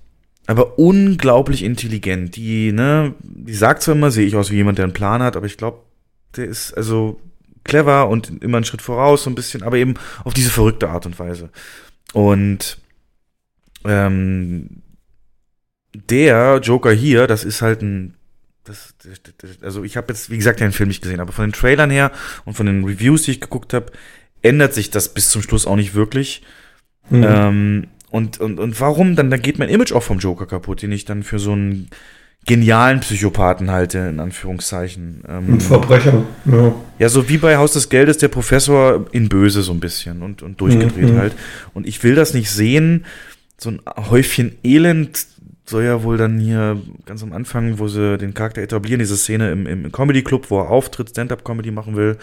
aber 0.46 0.80
unglaublich 0.80 1.64
intelligent. 1.64 2.36
Die, 2.36 2.72
ne, 2.72 3.16
die 3.22 3.54
sagt 3.54 3.84
zwar 3.84 3.96
immer, 3.96 4.12
sehe 4.12 4.26
ich 4.26 4.36
aus 4.36 4.52
wie 4.52 4.56
jemand, 4.56 4.78
der 4.78 4.86
einen 4.86 4.94
Plan 4.94 5.22
hat, 5.22 5.36
aber 5.36 5.48
ich 5.48 5.58
glaube, 5.58 5.80
der 6.36 6.46
ist 6.46 6.74
also 6.74 7.20
clever 7.64 8.08
und 8.08 8.44
immer 8.44 8.58
einen 8.58 8.66
Schritt 8.66 8.82
voraus, 8.82 9.24
so 9.24 9.30
ein 9.30 9.36
bisschen, 9.36 9.64
aber 9.64 9.78
eben 9.78 9.96
auf 10.24 10.34
diese 10.34 10.50
verrückte 10.50 10.90
Art 10.90 11.06
und 11.06 11.20
Weise. 11.20 11.50
Und 12.14 12.78
ähm, 13.86 14.82
der 15.94 16.60
Joker 16.64 16.92
hier, 16.92 17.28
das 17.28 17.44
ist 17.44 17.62
halt 17.62 17.82
ein 17.82 18.16
das, 18.64 18.94
das, 19.04 19.22
das, 19.38 19.64
also 19.64 19.84
ich 19.84 19.98
habe 19.98 20.14
jetzt, 20.14 20.30
wie 20.30 20.38
gesagt, 20.38 20.60
den 20.60 20.72
Film 20.72 20.90
nicht 20.90 21.02
gesehen, 21.02 21.20
aber 21.20 21.32
von 21.32 21.46
den 21.46 21.54
Trailern 21.54 21.90
her 21.90 22.12
und 22.46 22.56
von 22.56 22.66
den 22.66 22.84
Reviews, 22.84 23.24
die 23.24 23.32
ich 23.32 23.42
geguckt 23.42 23.74
habe, 23.74 23.92
ändert 24.42 24.74
sich 24.74 24.90
das 24.90 25.14
bis 25.14 25.30
zum 25.30 25.42
Schluss 25.42 25.66
auch 25.66 25.76
nicht 25.76 25.94
wirklich. 25.94 26.44
Mhm. 27.10 27.26
Ähm, 27.28 27.88
und, 28.10 28.40
und, 28.40 28.60
und 28.60 28.80
warum? 28.80 29.16
Dann, 29.16 29.30
dann 29.30 29.42
geht 29.42 29.58
mein 29.58 29.70
Image 29.70 29.94
auch 29.94 30.04
vom 30.04 30.20
Joker 30.20 30.46
kaputt, 30.46 30.82
den 30.82 30.92
ich 30.92 31.06
dann 31.06 31.24
für 31.24 31.40
so 31.40 31.54
einen 31.54 31.90
genialen 32.46 33.00
Psychopathen 33.02 33.70
halte, 33.72 34.00
in 34.00 34.20
Anführungszeichen. 34.20 35.24
Ähm, 35.28 35.54
Ein 35.54 35.62
Verbrecher, 35.62 36.24
ja. 36.46 36.76
Ja, 36.98 37.10
so 37.10 37.30
wie 37.30 37.38
bei 37.38 37.58
Haus 37.58 37.74
des 37.74 37.90
Geldes 37.90 38.18
der 38.18 38.30
Professor 38.30 39.06
in 39.12 39.30
Böse 39.30 39.62
so 39.62 39.72
ein 39.72 39.80
bisschen 39.80 40.22
und, 40.22 40.42
und 40.42 40.60
durchgedreht 40.60 41.12
mhm. 41.12 41.18
halt. 41.18 41.34
Und 41.74 41.88
ich 41.88 42.04
will 42.04 42.16
das 42.16 42.34
nicht 42.34 42.50
sehen. 42.50 43.06
So 43.58 43.70
ein 43.70 43.82
Häufchen 44.10 44.58
Elend 44.64 45.26
soll 45.72 45.84
ja 45.84 46.04
wohl 46.04 46.18
dann 46.18 46.40
hier 46.40 46.80
ganz 47.06 47.24
am 47.24 47.34
Anfang, 47.34 47.80
wo 47.80 47.88
sie 47.88 48.18
den 48.18 48.34
Charakter 48.34 48.62
etablieren, 48.62 49.00
diese 49.00 49.18
Szene 49.18 49.52
im, 49.52 49.66
im 49.66 49.92
Comedy 49.92 50.22
Club, 50.22 50.46
wo 50.50 50.60
er 50.60 50.70
auftritt, 50.70 51.10
Stand-up-Comedy 51.10 51.72
machen 51.72 51.96
will 51.96 52.18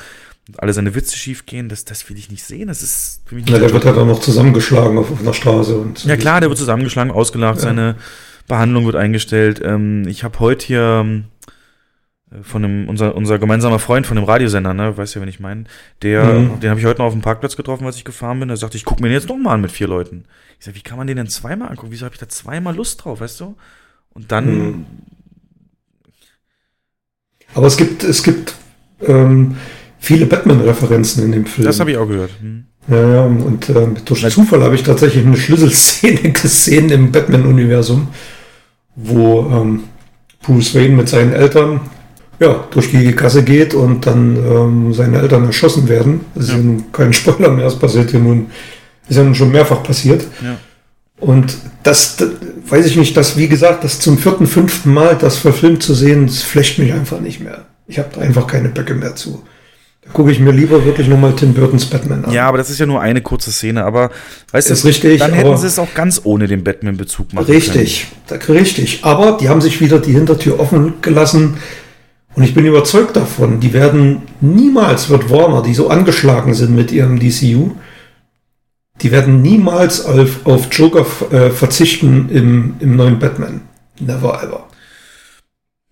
und 0.49 0.63
alle 0.63 0.73
seine 0.73 0.95
Witze 0.95 1.17
schief 1.17 1.47
gehen, 1.47 1.69
das, 1.69 1.85
das 1.85 2.09
will 2.09 2.17
ich 2.17 2.31
nicht 2.31 2.45
sehen. 2.45 2.69
Das 2.69 2.83
ist 2.83 3.23
für 3.27 3.35
mich 3.35 3.45
nicht 3.45 3.53
Ja, 3.53 3.59
der 3.59 3.73
wird 3.73 3.85
halt 3.85 3.97
auch 3.97 4.07
noch 4.07 4.21
zusammengeschlagen 4.21 4.97
auf, 4.97 5.11
auf 5.11 5.21
einer 5.21 5.35
Straße. 5.35 5.77
Und 5.77 6.05
ja 6.05 6.17
klar, 6.17 6.41
der 6.41 6.49
wird 6.49 6.59
zusammengeschlagen, 6.59 7.11
ausgelacht, 7.11 7.57
ja. 7.57 7.63
seine 7.63 7.97
Behandlung 8.47 8.87
wird 8.87 8.97
eingestellt. 8.97 9.61
Ähm, 9.65 10.07
ich 10.07 10.25
habe 10.25 10.39
heute 10.39 10.67
hier 10.67 11.03
ähm, 11.05 11.25
von 12.43 12.65
einem, 12.65 12.89
unser, 12.89 13.15
unser 13.15 13.39
gemeinsamer 13.39 13.79
Freund 13.79 14.07
von 14.07 14.17
dem 14.17 14.25
Radiosender, 14.25 14.75
ne, 14.75 14.97
weißt 14.97 15.15
ja, 15.15 15.23
wen 15.23 15.29
ich 15.29 15.41
meine, 15.41 15.65
der, 16.03 16.25
mhm. 16.25 16.61
den 16.61 16.71
habe 16.71 16.79
ich 16.79 16.87
heute 16.87 17.01
noch 17.01 17.07
auf 17.07 17.13
dem 17.15 17.23
Parkplatz 17.23 17.57
getroffen, 17.57 17.87
als 17.87 17.97
ich 17.97 18.05
gefahren 18.05 18.39
bin. 18.39 18.49
Der 18.49 18.57
sagte, 18.57 18.77
ich 18.77 18.85
gucke 18.85 19.03
mir 19.03 19.09
den 19.09 19.15
jetzt 19.15 19.29
noch 19.29 19.39
mal 19.39 19.55
an 19.55 19.61
mit 19.63 19.73
vier 19.73 19.89
Leuten. 19.89 20.25
Ich 20.59 20.67
sag, 20.67 20.75
wie 20.75 20.83
kann 20.83 20.99
man 20.99 21.07
den 21.07 21.17
denn 21.17 21.29
zweimal 21.29 21.71
angucken? 21.71 21.91
Wieso 21.91 22.05
habe 22.05 22.15
ich 22.15 22.21
da 22.21 22.29
zweimal 22.29 22.75
Lust 22.77 23.05
drauf, 23.05 23.21
weißt 23.21 23.41
du? 23.41 23.57
Und 24.11 24.31
dann. 24.31 24.47
Mhm. 24.47 24.87
Aber 27.55 27.67
es 27.67 27.77
gibt, 27.77 28.05
es 28.05 28.23
gibt 28.23 28.55
ähm, 29.01 29.57
viele 29.99 30.27
Batman-Referenzen 30.27 31.25
in 31.25 31.33
dem 31.33 31.47
Film. 31.47 31.67
Das 31.67 31.81
habe 31.81 31.93
ich 31.93 31.97
auch 31.97 32.07
gehört. 32.07 32.31
Hm. 32.41 32.65
Ja, 32.89 33.15
ja, 33.15 33.23
und 33.25 33.69
äh, 33.69 33.87
durch 34.05 34.29
Zufall 34.31 34.63
habe 34.63 34.75
ich 34.75 34.83
tatsächlich 34.83 35.25
eine 35.25 35.37
Schlüsselszene 35.37 36.33
gesehen 36.33 36.91
im 36.91 37.13
Batman-Universum, 37.13 38.09
wo 38.97 39.51
ähm, 39.51 39.85
Bruce 40.43 40.75
Wayne 40.75 40.97
mit 40.97 41.09
seinen 41.09 41.33
Eltern 41.33 41.81
ja, 42.41 42.65
durch 42.71 42.91
die 42.91 43.15
Gasse 43.15 43.43
geht 43.43 43.75
und 43.75 44.07
dann 44.07 44.37
ähm, 44.37 44.95
seine 44.95 45.19
Eltern 45.21 45.45
erschossen 45.45 45.89
werden. 45.89 46.21
Das 46.35 46.49
ja. 46.49 46.57
ist 46.57 46.93
kein 46.93 47.13
Spoiler 47.13 47.51
mehr, 47.51 47.67
es 47.67 47.79
passiert 47.79 48.11
hier 48.11 48.21
nun, 48.21 48.47
ist 49.09 49.17
ja 49.17 49.25
nun 49.25 49.35
schon 49.35 49.51
mehrfach 49.51 49.83
passiert. 49.83 50.25
Ja. 50.43 50.59
Und 51.21 51.57
das, 51.83 52.17
das, 52.17 52.29
weiß 52.69 52.87
ich 52.87 52.97
nicht, 52.97 53.17
das, 53.17 53.37
wie 53.37 53.49
gesagt, 53.49 53.83
das 53.83 53.99
zum 53.99 54.19
vierten, 54.19 54.47
fünften 54.47 54.95
Mal, 54.95 55.17
das 55.17 55.37
verfilmt 55.37 55.83
zu 55.83 55.95
sehen, 55.95 56.27
das 56.27 56.43
flecht 56.43 56.79
mich 56.79 56.93
einfach 56.93 57.21
nicht 57.21 57.41
mehr. 57.41 57.67
Ich 57.89 57.99
habe 57.99 58.11
da 58.15 58.21
einfach 58.21 58.47
keine 58.47 58.69
Böcke 58.69 58.95
mehr 58.95 59.17
zu 59.17 59.43
gucke 60.13 60.31
ich 60.31 60.41
mir 60.41 60.53
lieber 60.53 60.85
wirklich 60.85 61.09
nochmal 61.09 61.35
Tim 61.35 61.55
Burtons 61.55 61.87
Batman 61.87 62.25
an. 62.25 62.33
Ja, 62.33 62.47
aber 62.47 62.59
das 62.59 62.71
ist 62.71 62.79
ja 62.79 62.87
nur 62.87 63.01
eine 63.01 63.21
kurze 63.21 63.53
Szene, 63.53 63.85
aber 63.85 64.11
weißt 64.53 64.71
ist 64.71 64.85
du, 64.85 64.89
richtig, 64.89 65.21
dann 65.21 65.33
hätten 65.33 65.57
sie 65.57 65.67
es 65.67 65.79
auch 65.79 65.93
ganz 65.95 66.21
ohne 66.25 66.47
den 66.47 66.65
Batman-Bezug 66.65 67.33
machen 67.33 67.47
richtig, 67.47 68.07
können. 68.27 68.41
Richtig, 68.41 68.49
richtig. 68.49 69.05
Aber 69.05 69.37
die 69.39 69.49
haben 69.49 69.61
sich 69.61 69.81
wieder 69.81 69.99
die 69.99 70.13
Hintertür 70.13 70.61
offen 70.61 70.95
gelassen 71.03 71.59
und 72.39 72.45
ich 72.45 72.55
bin 72.55 72.65
überzeugt 72.65 73.17
davon, 73.17 73.59
die 73.59 73.73
werden 73.73 74.23
niemals, 74.41 75.09
wird 75.09 75.29
Warner, 75.29 75.61
die 75.61 75.75
so 75.75 75.91
angeschlagen 75.91 76.55
sind 76.55 76.73
mit 76.73 76.93
ihrem 76.93 77.19
DCU, 77.19 77.73
die 79.01 79.11
werden 79.11 79.43
niemals 79.43 80.07
auf, 80.07 80.47
auf 80.47 80.69
Joker 80.71 81.05
äh, 81.33 81.51
verzichten 81.51 82.29
im, 82.31 82.77
im 82.79 82.95
neuen 82.95 83.19
Batman. 83.19 83.63
Never 83.99 84.41
ever. 84.41 84.69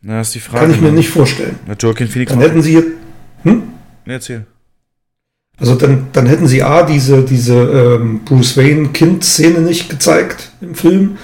Na, 0.01 0.21
ist 0.21 0.37
die 0.37 0.41
Frage. 0.41 0.67
Kann 0.67 0.75
ich 0.77 0.81
mir 0.81 0.91
ne? 0.91 0.99
nicht 0.99 1.09
vorstellen. 1.09 1.59
Joaquin 1.81 2.07
Phoenix 2.07 2.31
Dann 2.31 2.41
hätten 2.41 2.63
sie. 2.63 2.81
Hm? 3.43 3.65
Erzähl. 4.05 4.47
Also 5.59 5.75
dann, 5.75 6.07
dann 6.13 6.27
hätten 6.27 6.47
sie 6.47 6.63
A, 6.63 6.85
diese, 6.85 7.25
diese 7.25 7.57
ähm, 7.57 8.21
Bruce 8.25 8.57
Wayne-Kind-Szene 8.57 9.63
nicht 9.63 9.89
gezeigt 9.89 10.53
im 10.61 10.77
Film, 10.77 11.19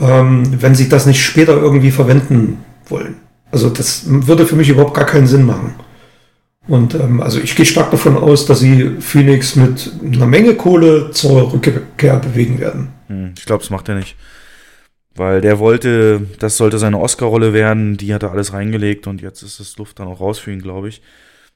ähm, 0.00 0.60
wenn 0.60 0.74
sie 0.74 0.88
das 0.88 1.06
nicht 1.06 1.22
später 1.22 1.56
irgendwie 1.56 1.92
verwenden 1.92 2.64
wollen. 2.88 3.18
Also 3.56 3.70
das 3.70 4.04
würde 4.06 4.44
für 4.44 4.54
mich 4.54 4.68
überhaupt 4.68 4.92
gar 4.92 5.06
keinen 5.06 5.26
Sinn 5.26 5.46
machen. 5.46 5.76
Und 6.68 6.94
ähm, 6.94 7.22
also 7.22 7.40
ich 7.40 7.56
gehe 7.56 7.64
stark 7.64 7.90
davon 7.90 8.14
aus, 8.14 8.44
dass 8.44 8.60
sie 8.60 9.00
Phoenix 9.00 9.56
mit 9.56 9.92
einer 10.04 10.26
Menge 10.26 10.56
Kohle 10.56 11.10
zur 11.12 11.54
Rückkehr 11.54 12.18
bewegen 12.18 12.60
werden. 12.60 12.88
Hm, 13.06 13.32
ich 13.38 13.46
glaube, 13.46 13.62
das 13.62 13.70
macht 13.70 13.88
er 13.88 13.94
nicht. 13.94 14.14
Weil 15.14 15.40
der 15.40 15.58
wollte, 15.58 16.26
das 16.38 16.58
sollte 16.58 16.76
seine 16.76 17.00
Oscar-Rolle 17.00 17.54
werden, 17.54 17.96
die 17.96 18.12
hat 18.12 18.24
er 18.24 18.30
alles 18.30 18.52
reingelegt 18.52 19.06
und 19.06 19.22
jetzt 19.22 19.40
ist 19.40 19.58
das 19.58 19.78
Luft 19.78 20.00
dann 20.00 20.08
auch 20.08 20.20
raus 20.20 20.38
für 20.38 20.52
ihn, 20.52 20.60
glaube 20.60 20.90
ich. 20.90 21.00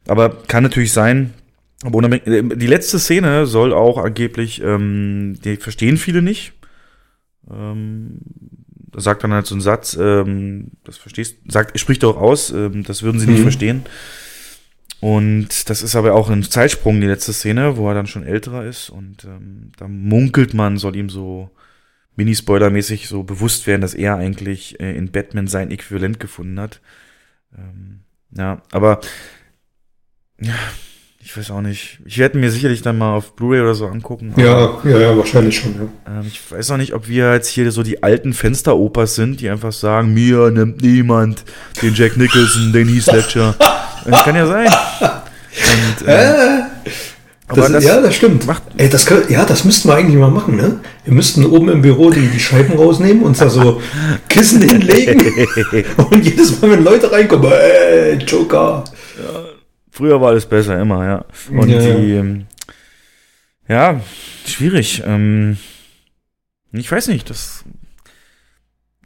Aber 0.09 0.30
kann 0.30 0.62
natürlich 0.62 0.92
sein. 0.92 1.35
Aber 1.83 2.00
die 2.00 2.66
letzte 2.66 2.99
Szene 2.99 3.45
soll 3.45 3.75
auch 3.75 3.99
angeblich, 3.99 4.62
ähm, 4.62 5.37
die 5.45 5.59
verstehen 5.59 5.99
viele 5.99 6.23
nicht. 6.23 6.54
Ähm, 7.50 8.21
sagt 8.97 9.25
dann 9.25 9.32
halt 9.32 9.47
so 9.47 9.54
ein 9.54 9.61
Satz, 9.61 9.97
ähm, 10.00 10.73
das 10.85 10.97
verstehst, 10.97 11.37
sagt, 11.47 11.78
spricht 11.78 12.02
doch 12.02 12.16
aus, 12.16 12.50
ähm, 12.50 12.82
das 12.85 13.02
würden 13.02 13.20
sie 13.20 13.26
mhm. 13.26 13.32
nicht 13.32 13.42
verstehen. 13.42 13.85
Und 15.00 15.70
das 15.70 15.82
ist 15.82 15.97
aber 15.97 16.14
auch 16.14 16.28
ein 16.28 16.42
Zeitsprung, 16.42 17.00
die 17.00 17.06
letzte 17.06 17.32
Szene, 17.32 17.76
wo 17.78 17.88
er 17.88 17.94
dann 17.94 18.06
schon 18.06 18.26
älterer 18.26 18.64
ist 18.64 18.90
und 18.90 19.25
ähm, 19.25 19.73
da 19.78 19.88
munkelt 19.88 20.52
man, 20.52 20.76
soll 20.76 20.97
ihm 20.97 21.09
so 21.09 21.50
Mini-Spoiler-mäßig 22.16 23.09
so 23.09 23.23
bewusst 23.23 23.66
werden, 23.66 23.80
dass 23.80 23.94
er 23.94 24.16
eigentlich 24.16 24.78
äh, 24.78 24.94
in 24.94 25.11
Batman 25.11 25.47
sein 25.47 25.70
Äquivalent 25.70 26.20
gefunden 26.20 26.61
hat. 26.61 26.80
Ähm, 27.56 28.00
ja, 28.37 28.62
aber 28.73 29.00
ja, 30.38 30.54
ich 31.22 31.36
weiß 31.36 31.50
auch 31.50 31.60
nicht. 31.60 31.98
Ich 32.06 32.18
werde 32.18 32.38
mir 32.38 32.50
sicherlich 32.50 32.80
dann 32.80 32.96
mal 32.96 33.14
auf 33.14 33.36
Blu-ray 33.36 33.60
oder 33.60 33.74
so 33.74 33.86
angucken. 33.86 34.32
Ja, 34.36 34.78
ja, 34.84 34.98
ja, 34.98 35.16
wahrscheinlich 35.16 35.56
schon, 35.58 35.74
ja. 35.74 36.12
Ähm, 36.12 36.26
ich 36.26 36.40
weiß 36.50 36.70
auch 36.70 36.78
nicht, 36.78 36.94
ob 36.94 37.08
wir 37.08 37.34
jetzt 37.34 37.48
hier 37.48 37.70
so 37.70 37.82
die 37.82 38.02
alten 38.02 38.32
Fensteropers 38.32 39.16
sind, 39.16 39.40
die 39.40 39.50
einfach 39.50 39.72
sagen, 39.72 40.14
mir 40.14 40.50
nimmt 40.50 40.80
niemand 40.80 41.44
den 41.82 41.94
Jack 41.94 42.16
Nicholson, 42.16 42.72
den 42.72 42.88
Heath 42.88 43.06
Ledger. 43.12 43.54
das 44.04 44.24
kann 44.24 44.34
ja 44.34 44.46
sein. 44.46 44.68
Und, 45.98 46.08
äh, 46.08 46.62
das, 47.54 47.72
das, 47.72 47.84
ja, 47.84 48.00
das 48.00 48.14
stimmt. 48.14 48.46
Macht, 48.46 48.62
Ey, 48.76 48.88
das 48.88 49.04
kann, 49.04 49.22
ja, 49.28 49.44
das 49.44 49.64
müssten 49.64 49.88
wir 49.88 49.96
eigentlich 49.96 50.16
mal 50.16 50.30
machen, 50.30 50.56
ne? 50.56 50.80
Wir 51.04 51.12
müssten 51.12 51.44
oben 51.44 51.68
im 51.68 51.82
Büro 51.82 52.10
die, 52.10 52.28
die 52.28 52.40
Scheiben 52.40 52.78
rausnehmen 52.78 53.22
und 53.24 53.38
da 53.40 53.50
so 53.50 53.82
Kissen 54.28 54.62
hinlegen. 54.62 55.20
und 56.10 56.24
jedes 56.24 56.60
Mal, 56.60 56.70
wenn 56.70 56.84
Leute 56.84 57.12
reinkommen, 57.12 57.52
ey, 57.52 58.14
Joker. 58.26 58.84
Ja. 59.18 59.50
Früher 60.00 60.19
war 60.19 60.30
alles 60.30 60.47
besser, 60.47 60.80
immer, 60.80 61.04
ja. 61.04 61.26
Und 61.50 61.69
ja, 61.69 61.78
die, 61.78 62.12
ähm, 62.12 62.47
ja, 63.69 64.00
schwierig. 64.47 65.02
Ähm, 65.04 65.59
ich 66.73 66.90
weiß 66.90 67.09
nicht, 67.09 67.28
das. 67.28 67.66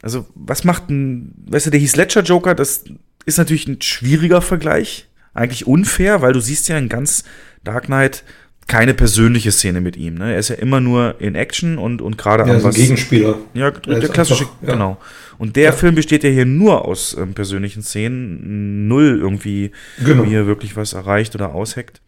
Also, 0.01 0.25
was 0.35 0.63
macht 0.63 0.89
ein, 0.89 1.33
weißt 1.49 1.65
du, 1.65 1.71
der 1.71 1.81
Heath 1.81 1.97
Ledger 1.97 2.21
Joker, 2.21 2.55
das 2.55 2.85
ist 3.25 3.37
natürlich 3.37 3.67
ein 3.67 3.81
schwieriger 3.81 4.41
Vergleich. 4.41 5.09
Eigentlich 5.33 5.67
unfair, 5.67 6.21
weil 6.21 6.31
du 6.31 6.39
siehst 6.39 6.69
ja 6.69 6.77
in 6.77 6.87
ganz 6.87 7.25
Dark 7.65 7.87
Knight 7.87 8.23
keine 8.67 8.93
persönliche 8.95 9.51
Szene 9.51 9.79
mit 9.79 9.95
ihm. 9.95 10.15
Ne? 10.15 10.33
Er 10.33 10.39
ist 10.39 10.49
ja 10.49 10.55
immer 10.55 10.79
nur 10.79 11.15
in 11.19 11.35
Action 11.35 11.77
und, 11.77 12.01
und 12.01 12.17
gerade 12.17 12.47
ja, 12.47 12.55
am 12.55 12.63
was. 12.63 12.75
Gegenspieler. 12.75 13.37
Ja, 13.53 13.71
der 13.71 14.09
klassische, 14.09 14.45
einfach, 14.45 14.67
ja. 14.67 14.73
genau. 14.73 14.97
Und 15.37 15.55
der 15.55 15.65
ja. 15.65 15.71
Film 15.71 15.95
besteht 15.95 16.23
ja 16.23 16.29
hier 16.29 16.45
nur 16.45 16.85
aus 16.85 17.15
ähm, 17.17 17.33
persönlichen 17.33 17.83
Szenen, 17.83 18.87
null 18.87 19.19
irgendwie, 19.21 19.71
genau. 20.03 20.25
wie 20.25 20.33
er 20.33 20.47
wirklich 20.47 20.75
was 20.75 20.93
erreicht 20.93 21.35
oder 21.35 21.53
ausheckt. 21.53 22.01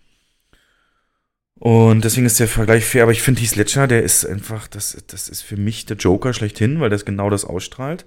Und 1.59 2.03
deswegen 2.05 2.25
ist 2.25 2.39
der 2.39 2.47
Vergleich 2.47 2.85
fair, 2.85 3.03
aber 3.03 3.11
ich 3.11 3.21
finde 3.21 3.41
Heath 3.41 3.55
Ledger, 3.55 3.87
der 3.87 4.03
ist 4.03 4.25
einfach, 4.25 4.67
das, 4.67 4.97
das 5.07 5.27
ist 5.27 5.41
für 5.41 5.57
mich 5.57 5.85
der 5.85 5.97
Joker 5.97 6.33
schlechthin, 6.33 6.79
weil 6.79 6.89
das 6.89 7.05
genau 7.05 7.29
das 7.29 7.45
ausstrahlt. 7.45 8.05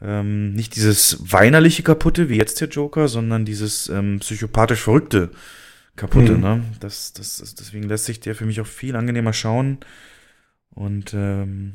Ähm, 0.00 0.54
nicht 0.54 0.74
dieses 0.74 1.18
weinerliche 1.20 1.82
Kaputte, 1.82 2.28
wie 2.28 2.38
jetzt 2.38 2.60
der 2.60 2.68
Joker, 2.68 3.08
sondern 3.08 3.44
dieses 3.44 3.88
ähm, 3.88 4.18
psychopathisch 4.20 4.80
Verrückte 4.80 5.30
kaputte, 5.96 6.32
mhm. 6.32 6.40
ne? 6.40 6.64
Das, 6.80 7.12
das, 7.12 7.38
das, 7.38 7.54
deswegen 7.54 7.88
lässt 7.88 8.06
sich 8.06 8.20
der 8.20 8.34
für 8.34 8.46
mich 8.46 8.60
auch 8.60 8.66
viel 8.66 8.96
angenehmer 8.96 9.32
schauen. 9.32 9.78
Und 10.70 11.12
ähm, 11.14 11.74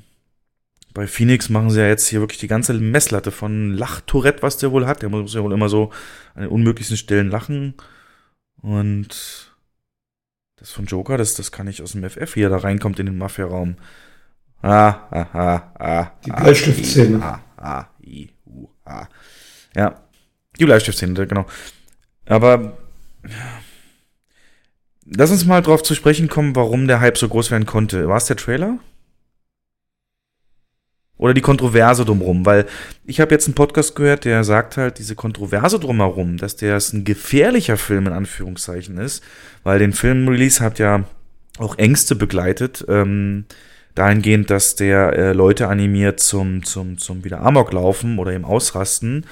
bei 0.93 1.05
Phoenix 1.05 1.49
machen 1.49 1.69
sie 1.69 1.79
ja 1.79 1.87
jetzt 1.87 2.07
hier 2.07 2.21
wirklich 2.21 2.39
die 2.39 2.47
ganze 2.47 2.73
Messlatte 2.73 3.31
von 3.31 3.73
Lachtourette, 3.73 4.41
was 4.41 4.57
der 4.57 4.71
wohl 4.71 4.87
hat. 4.87 5.01
Der 5.01 5.09
muss 5.09 5.35
ja 5.35 5.43
wohl 5.43 5.53
immer 5.53 5.69
so 5.69 5.91
an 6.33 6.41
den 6.41 6.49
unmöglichsten 6.49 6.97
Stellen 6.97 7.29
lachen. 7.29 7.75
Und 8.61 9.53
das 10.55 10.71
von 10.71 10.85
Joker, 10.85 11.17
das, 11.17 11.35
das 11.35 11.51
kann 11.51 11.67
ich 11.67 11.83
aus 11.83 11.91
dem 11.91 12.09
FF, 12.09 12.35
wie 12.35 12.41
er 12.41 12.49
da 12.49 12.57
reinkommt 12.57 12.99
in 12.99 13.05
den 13.05 13.17
Mafia-Raum. 13.17 13.75
Ah, 14.63 14.89
ah, 15.11 15.27
ah, 15.33 15.73
ah. 15.79 16.11
Die 16.25 16.31
Bleistiftszene. 16.31 17.23
Ah, 17.23 17.41
ah, 17.57 17.85
i, 18.01 18.31
u, 18.47 18.67
ah. 18.85 19.07
Ja, 19.75 20.01
die 20.59 20.65
Bleistiftszene, 20.65 21.27
genau. 21.27 21.45
Aber 22.25 22.75
lass 25.09 25.31
uns 25.31 25.45
mal 25.45 25.61
drauf 25.61 25.83
zu 25.83 25.95
sprechen 25.95 26.27
kommen, 26.27 26.55
warum 26.55 26.87
der 26.87 26.99
Hype 26.99 27.17
so 27.17 27.27
groß 27.27 27.51
werden 27.51 27.65
konnte. 27.65 28.07
War 28.07 28.17
es 28.17 28.25
der 28.25 28.37
Trailer? 28.37 28.79
Oder 31.17 31.33
die 31.33 31.41
Kontroverse 31.41 32.05
drumherum, 32.05 32.45
weil 32.45 32.67
ich 33.03 33.19
habe 33.19 33.33
jetzt 33.33 33.47
einen 33.47 33.55
Podcast 33.55 33.95
gehört, 33.95 34.23
der 34.23 34.43
sagt 34.43 34.77
halt, 34.77 34.99
diese 34.99 35.15
Kontroverse 35.15 35.79
drumherum, 35.79 36.37
dass 36.37 36.55
der 36.55 36.79
ein 36.93 37.05
gefährlicher 37.05 37.77
Film 37.77 38.05
in 38.05 38.13
Anführungszeichen 38.13 38.97
ist, 38.99 39.23
weil 39.63 39.79
den 39.79 39.93
Filmrelease 39.93 40.63
hat 40.63 40.77
ja 40.77 41.05
auch 41.57 41.79
Ängste 41.79 42.15
begleitet. 42.15 42.85
Ähm, 42.87 43.45
dahingehend, 43.95 44.51
dass 44.51 44.75
der 44.75 45.13
äh, 45.13 45.33
Leute 45.33 45.67
animiert 45.67 46.19
zum, 46.19 46.63
zum, 46.63 46.99
zum 46.99 47.23
wieder 47.23 47.41
Amok 47.41 47.73
laufen 47.73 48.19
oder 48.19 48.33
im 48.33 48.45
Ausrasten. 48.45 49.25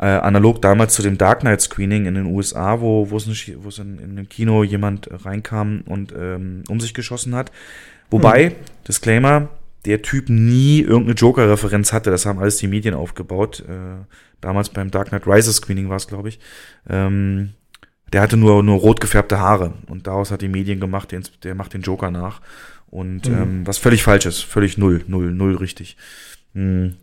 Äh, 0.00 0.06
analog 0.06 0.62
damals 0.62 0.94
zu 0.94 1.02
dem 1.02 1.18
Dark 1.18 1.40
Knight 1.40 1.60
Screening 1.60 2.06
in 2.06 2.14
den 2.14 2.24
USA, 2.24 2.80
wo 2.80 3.10
wo 3.10 3.18
es 3.18 3.26
wo 3.62 3.68
es 3.68 3.78
in, 3.78 3.98
in 3.98 4.12
einem 4.12 4.30
Kino 4.30 4.64
jemand 4.64 5.10
reinkam 5.10 5.82
und 5.84 6.14
ähm, 6.18 6.64
um 6.68 6.80
sich 6.80 6.94
geschossen 6.94 7.34
hat. 7.34 7.52
Wobei, 8.08 8.50
hm. 8.50 8.56
Disclaimer, 8.88 9.50
der 9.84 10.00
Typ 10.00 10.30
nie 10.30 10.80
irgendeine 10.80 11.14
Joker-Referenz 11.14 11.92
hatte. 11.92 12.10
Das 12.10 12.24
haben 12.24 12.38
alles 12.38 12.56
die 12.56 12.66
Medien 12.66 12.94
aufgebaut. 12.94 13.60
Äh, 13.68 14.04
damals 14.40 14.70
beim 14.70 14.90
Dark 14.90 15.08
Knight 15.08 15.26
Rises 15.26 15.56
Screening 15.56 15.90
war 15.90 15.96
es, 15.96 16.06
glaube 16.06 16.30
ich. 16.30 16.38
Ähm, 16.88 17.50
der 18.12 18.22
hatte 18.22 18.36
nur, 18.36 18.62
nur 18.62 18.78
rot 18.78 19.00
gefärbte 19.00 19.38
Haare 19.38 19.74
und 19.86 20.06
daraus 20.06 20.30
hat 20.30 20.42
die 20.42 20.48
Medien 20.48 20.80
gemacht, 20.80 21.12
der, 21.12 21.20
der 21.42 21.54
macht 21.54 21.74
den 21.74 21.82
Joker 21.82 22.10
nach. 22.10 22.40
Und 22.88 23.28
mhm. 23.28 23.34
ähm, 23.34 23.66
was 23.66 23.78
völlig 23.78 24.02
falsch 24.02 24.26
ist, 24.26 24.40
völlig 24.40 24.78
null, 24.78 25.04
null, 25.06 25.30
null 25.30 25.56
richtig. 25.56 25.96
Mhm. 26.54 26.96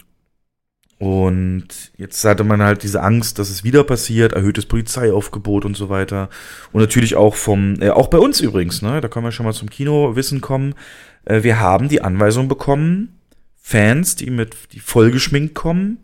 Und 0.99 1.67
jetzt 1.97 2.23
hatte 2.23 2.43
man 2.43 2.61
halt 2.61 2.81
diese 2.81 3.03
Angst, 3.03 3.37
dass 3.37 3.51
es 3.51 3.63
wieder 3.63 3.83
passiert, 3.83 4.33
erhöhtes 4.33 4.65
Polizeiaufgebot 4.65 5.63
und 5.63 5.77
so 5.77 5.89
weiter. 5.89 6.29
Und 6.71 6.81
natürlich 6.81 7.15
auch 7.15 7.35
vom, 7.35 7.79
äh, 7.81 7.89
auch 7.89 8.07
bei 8.07 8.17
uns 8.17 8.41
übrigens, 8.41 8.81
ne, 8.81 8.99
da 8.99 9.07
können 9.07 9.25
wir 9.25 9.31
schon 9.31 9.45
mal 9.45 9.53
zum 9.53 9.69
Kinowissen 9.69 10.41
kommen. 10.41 10.73
Äh, 11.25 11.43
wir 11.43 11.59
haben 11.59 11.87
die 11.87 12.01
Anweisung 12.01 12.47
bekommen, 12.47 13.19
Fans, 13.61 14.15
die 14.15 14.31
mit, 14.31 14.55
die 14.71 14.79
vollgeschminkt 14.79 15.53
kommen, 15.53 15.99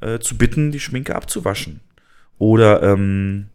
äh, 0.00 0.18
zu 0.18 0.36
bitten, 0.36 0.72
die 0.72 0.80
Schminke 0.80 1.16
abzuwaschen. 1.16 1.80
Oder, 2.36 2.82
ähm, 2.82 3.46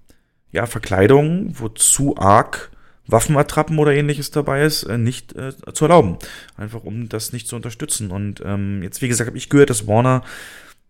ja, 0.52 0.66
Verkleidung, 0.66 1.54
wo 1.60 1.70
zu 1.70 2.18
arg 2.18 2.72
Waffenattrappen 3.06 3.80
oder 3.80 3.94
ähnliches 3.94 4.32
dabei 4.32 4.64
ist, 4.64 4.84
äh, 4.84 4.98
nicht 4.98 5.36
äh, 5.36 5.52
zu 5.74 5.86
erlauben. 5.86 6.18
Einfach 6.56 6.84
um 6.84 7.10
das 7.10 7.34
nicht 7.34 7.48
zu 7.48 7.56
unterstützen. 7.56 8.12
Und 8.12 8.42
ähm, 8.46 8.82
jetzt, 8.82 9.02
wie 9.02 9.08
gesagt, 9.08 9.28
habe 9.28 9.38
ich 9.38 9.50
gehört, 9.50 9.70
dass 9.70 9.88
Warner 9.88 10.24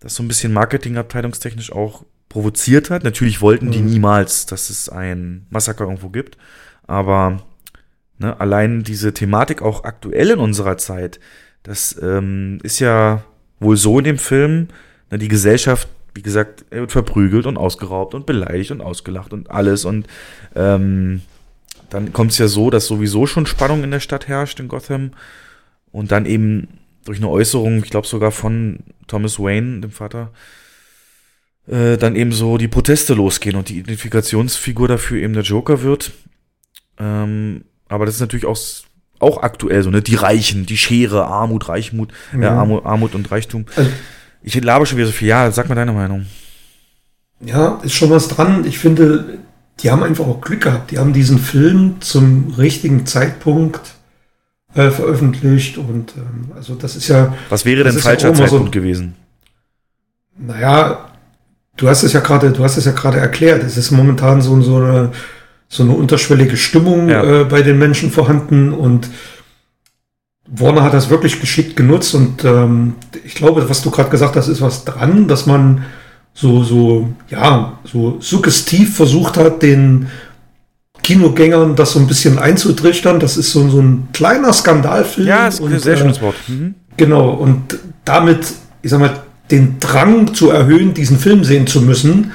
das 0.04 0.16
so 0.16 0.24
ein 0.24 0.28
bisschen 0.28 0.54
marketingabteilungstechnisch 0.54 1.72
auch 1.72 2.04
provoziert 2.30 2.90
hat. 2.90 3.04
Natürlich 3.04 3.42
wollten 3.42 3.72
die 3.72 3.80
mhm. 3.80 3.90
niemals, 3.90 4.46
dass 4.46 4.70
es 4.70 4.90
ein 4.90 5.46
Massaker 5.50 5.86
irgendwo 5.86 6.10
gibt. 6.10 6.38
Aber 6.88 7.42
ne, 8.18 8.40
allein 8.40 8.84
diese 8.84 9.14
Thematik 9.14 9.62
auch 9.62 9.84
aktuell 9.84 10.32
in 10.32 10.40
unserer 10.40 10.78
Zeit, 10.78 11.20
das 11.64 11.98
ähm, 12.02 12.60
ist 12.64 12.80
ja 12.80 13.24
wohl 13.60 13.78
so 13.78 13.98
in 14.00 14.06
dem 14.06 14.18
Film, 14.18 14.68
ne, 15.10 15.18
die 15.18 15.30
Gesellschaft 15.30 15.88
wie 16.16 16.22
gesagt, 16.22 16.66
wird 16.70 16.92
verprügelt 16.92 17.46
und 17.46 17.58
ausgeraubt 17.58 18.14
und 18.14 18.26
beleidigt 18.26 18.72
und 18.72 18.82
ausgelacht 18.82 19.34
und 19.34 19.50
alles. 19.50 19.84
Und 19.86 20.08
ähm, 20.56 21.22
dann 21.90 22.14
kommt 22.14 22.32
es 22.32 22.38
ja 22.38 22.48
so, 22.48 22.70
dass 22.70 22.86
sowieso 22.86 23.26
schon 23.26 23.46
Spannung 23.46 23.84
in 23.84 23.92
der 23.92 24.00
Stadt 24.00 24.28
herrscht, 24.28 24.60
in 24.60 24.68
Gotham. 24.68 25.12
Und 25.92 26.12
dann 26.12 26.26
eben 26.26 26.68
durch 27.06 27.18
eine 27.18 27.30
Äußerung, 27.30 27.80
ich 27.84 27.90
glaube 27.90 28.08
sogar 28.08 28.32
von 28.32 28.80
Thomas 29.08 29.40
Wayne, 29.40 29.82
dem 29.82 29.92
Vater, 29.92 30.32
äh, 31.68 31.98
dann 31.98 32.16
eben 32.16 32.32
so 32.32 32.58
die 32.58 32.68
Proteste 32.68 33.14
losgehen 33.14 33.56
und 33.56 33.70
die 33.70 33.80
Identifikationsfigur 33.80 34.88
dafür 34.88 35.22
eben 35.22 35.34
der 35.34 35.44
Joker 35.44 35.82
wird. 35.82 36.12
Ähm, 37.00 37.66
aber 37.88 38.06
das 38.06 38.16
ist 38.16 38.22
natürlich 38.22 38.46
auch, 38.46 38.58
auch 39.20 39.44
aktuell 39.44 39.84
so, 39.84 39.90
ne? 39.90 40.02
Die 40.02 40.16
Reichen, 40.16 40.66
die 40.66 40.78
Schere, 40.78 41.26
Armut, 41.26 41.70
Reichmut, 41.70 42.12
äh, 42.38 42.46
Armut, 42.46 42.86
Armut 42.86 43.16
und 43.16 43.32
Reichtum. 43.32 43.66
Also, 43.76 43.90
ich 44.42 44.62
labe 44.62 44.86
schon 44.86 44.98
wieder 44.98 45.08
so 45.08 45.14
viel. 45.14 45.30
Ja, 45.30 45.50
sag 45.52 45.70
mal 45.70 45.76
deine 45.76 45.94
Meinung. 45.94 46.26
Ja, 47.40 47.80
ist 47.84 47.94
schon 47.94 48.10
was 48.10 48.28
dran. 48.28 48.66
Ich 48.66 48.78
finde, 48.80 49.40
die 49.80 49.90
haben 49.90 50.04
einfach 50.04 50.26
auch 50.26 50.42
Glück 50.42 50.62
gehabt. 50.62 50.92
Die 50.92 51.00
haben 51.00 51.14
diesen 51.14 51.40
Film 51.40 52.02
zum 52.02 52.54
richtigen 52.58 53.06
Zeitpunkt 53.06 53.96
äh, 54.76 54.90
veröffentlicht 54.90 55.78
und 55.78 56.14
ähm, 56.18 56.52
also 56.56 56.76
das 56.76 56.96
ist 56.96 57.08
ja. 57.08 57.34
Was 57.50 57.66
wäre 57.66 57.84
denn 57.84 57.94
falscher 57.94 58.30
ja 58.30 58.34
Zeitpunkt 58.36 58.66
so, 58.66 58.72
gewesen? 58.72 59.16
Naja, 60.38 61.10
du 61.78 61.88
hast 61.88 62.04
es 62.04 62.14
ja 62.14 62.20
gerade, 62.20 62.52
du 62.52 62.64
hast 62.64 62.78
es 62.78 62.86
ja 62.86 62.92
gerade 62.92 63.20
erklärt. 63.20 63.64
Es 63.64 63.78
ist 63.78 63.92
momentan 63.92 64.42
so, 64.42 64.60
so 64.62 64.78
eine 64.78 65.12
so 65.74 65.84
eine 65.84 65.94
unterschwellige 65.94 66.56
Stimmung 66.56 67.10
ja. 67.10 67.42
äh, 67.42 67.46
bei 67.46 67.64
den 67.64 67.80
Menschen 67.80 68.12
vorhanden 68.12 68.74
und 68.74 69.10
Warner 70.48 70.84
hat 70.84 70.94
das 70.94 71.10
wirklich 71.10 71.40
geschickt 71.40 71.76
genutzt 71.76 72.14
und 72.14 72.46
ähm, 72.46 72.96
ich 73.26 73.34
glaube, 73.34 73.68
was 73.70 73.82
du 73.82 73.90
gerade 73.90 74.10
gesagt 74.10 74.36
hast, 74.36 74.50
ist 74.50 74.62
was 74.62 74.86
dran, 74.86 75.28
dass 75.28 75.48
man 75.48 75.86
so, 76.34 76.64
so, 76.64 77.10
ja, 77.30 77.80
so 77.86 78.18
suggestiv 78.20 78.96
versucht 78.96 79.38
hat, 79.38 79.64
den 79.64 80.10
Kinogängern 81.04 81.76
das 81.76 81.92
so 81.92 82.00
ein 82.00 82.08
bisschen 82.08 82.40
einzutrichtern. 82.40 83.20
Das 83.20 83.38
ist 83.38 83.52
so, 83.52 83.70
so 83.70 83.80
ein 83.80 84.08
kleiner 84.14 84.52
Skandalfilm. 84.54 85.28
Ja, 85.28 85.48
ist 85.48 85.62
ein 85.62 85.78
sehr 85.78 85.94
äh, 85.94 85.98
schönes 85.98 86.22
Wort. 86.22 86.36
Mhm. 86.48 86.76
Genau, 86.98 87.30
und 87.32 87.78
damit, 88.06 88.46
ich 88.82 88.90
sag 88.90 89.00
mal, 89.00 89.22
den 89.52 89.80
Drang 89.80 90.34
zu 90.34 90.50
erhöhen, 90.50 90.94
diesen 90.94 91.20
Film 91.20 91.44
sehen 91.44 91.68
zu 91.68 91.82
müssen, 91.82 92.32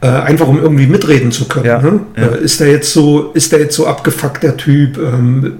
äh, 0.00 0.08
einfach 0.08 0.48
um 0.48 0.58
irgendwie 0.58 0.86
mitreden 0.86 1.30
zu 1.30 1.46
können. 1.46 1.66
Ja, 1.66 1.80
ne? 1.80 2.00
ja. 2.16 2.26
Äh, 2.28 2.42
ist 2.42 2.60
der 2.60 2.70
jetzt 2.70 2.92
so, 2.92 3.32
ist 3.32 3.52
der 3.52 3.60
jetzt 3.60 3.76
so 3.76 3.86
abgefuckt, 3.86 4.42
der 4.42 4.56
Typ? 4.56 4.98
Ähm, 4.98 5.54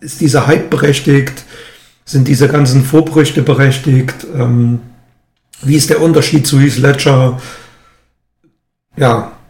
ist 0.00 0.20
dieser 0.20 0.46
Hype 0.46 0.70
berechtigt? 0.70 1.44
Sind 2.04 2.26
diese 2.26 2.48
ganzen 2.48 2.84
Vorbrüchte 2.84 3.42
berechtigt? 3.42 4.26
Ähm, 4.36 4.80
wie 5.62 5.76
ist 5.76 5.90
der 5.90 6.00
Unterschied 6.00 6.46
zu 6.46 6.58
Heath 6.58 6.78
Ledger? 6.78 7.40
Ja, 8.96 9.18
und 9.18 9.41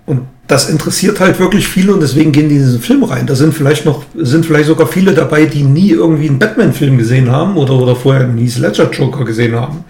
das 0.53 0.69
interessiert 0.69 1.19
halt 1.19 1.39
wirklich 1.39 1.67
viele 1.67 1.95
und 1.95 2.01
deswegen 2.01 2.31
gehen 2.31 2.51
die 2.51 2.57
in 2.57 2.63
diesen 2.63 2.83
Film 2.83 3.05
rein. 3.05 3.27
Da 3.27 3.35
sind 3.35 3.55
vielleicht 3.55 3.87
noch, 3.87 4.05
sind 4.15 4.45
vielleicht 4.45 4.67
sogar 4.67 4.87
viele 4.87 5.15
dabei, 5.15 5.47
die 5.47 5.63
nie 5.63 5.93
irgendwie 5.93 6.29
einen 6.29 6.39
Batman-Film 6.39 6.99
gesehen 6.99 7.31
haben 7.31 7.57
oder, 7.57 7.73
oder 7.73 7.97
vorher 7.97 8.25
einen 8.25 8.37
Heath 8.37 8.59
Ledger 8.59 8.91
Joker 8.91 9.25
gesehen 9.25 9.57
haben. 9.57 9.85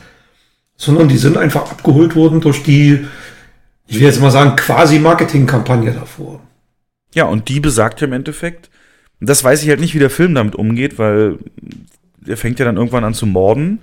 Sondern 0.77 1.09
die 1.09 1.17
sind 1.17 1.37
einfach 1.37 1.69
abgeholt 1.69 2.15
worden 2.15 2.41
durch 2.41 2.63
die, 2.63 3.05
ich 3.89 3.97
will 3.97 4.07
jetzt 4.07 4.21
mal 4.21 4.31
sagen, 4.31 4.55
quasi 4.55 5.01
Marketingkampagne 5.01 5.93
davor. 5.93 6.41
Ja, 7.13 7.25
und 7.25 7.49
die 7.49 7.59
besagt 7.59 8.01
ja 8.01 8.07
im 8.07 8.13
Endeffekt, 8.13 8.71
das 9.21 9.43
weiß 9.43 9.65
ich 9.65 9.69
halt 9.69 9.81
nicht, 9.81 9.97
wie 9.97 9.99
der 9.99 10.11
Film 10.11 10.33
damit 10.33 10.55
umgeht, 10.55 10.97
weil 10.97 11.39
er 12.25 12.37
fängt 12.37 12.61
ja 12.61 12.65
dann 12.65 12.77
irgendwann 12.77 13.03
an 13.03 13.15
zu 13.15 13.27
morden 13.27 13.81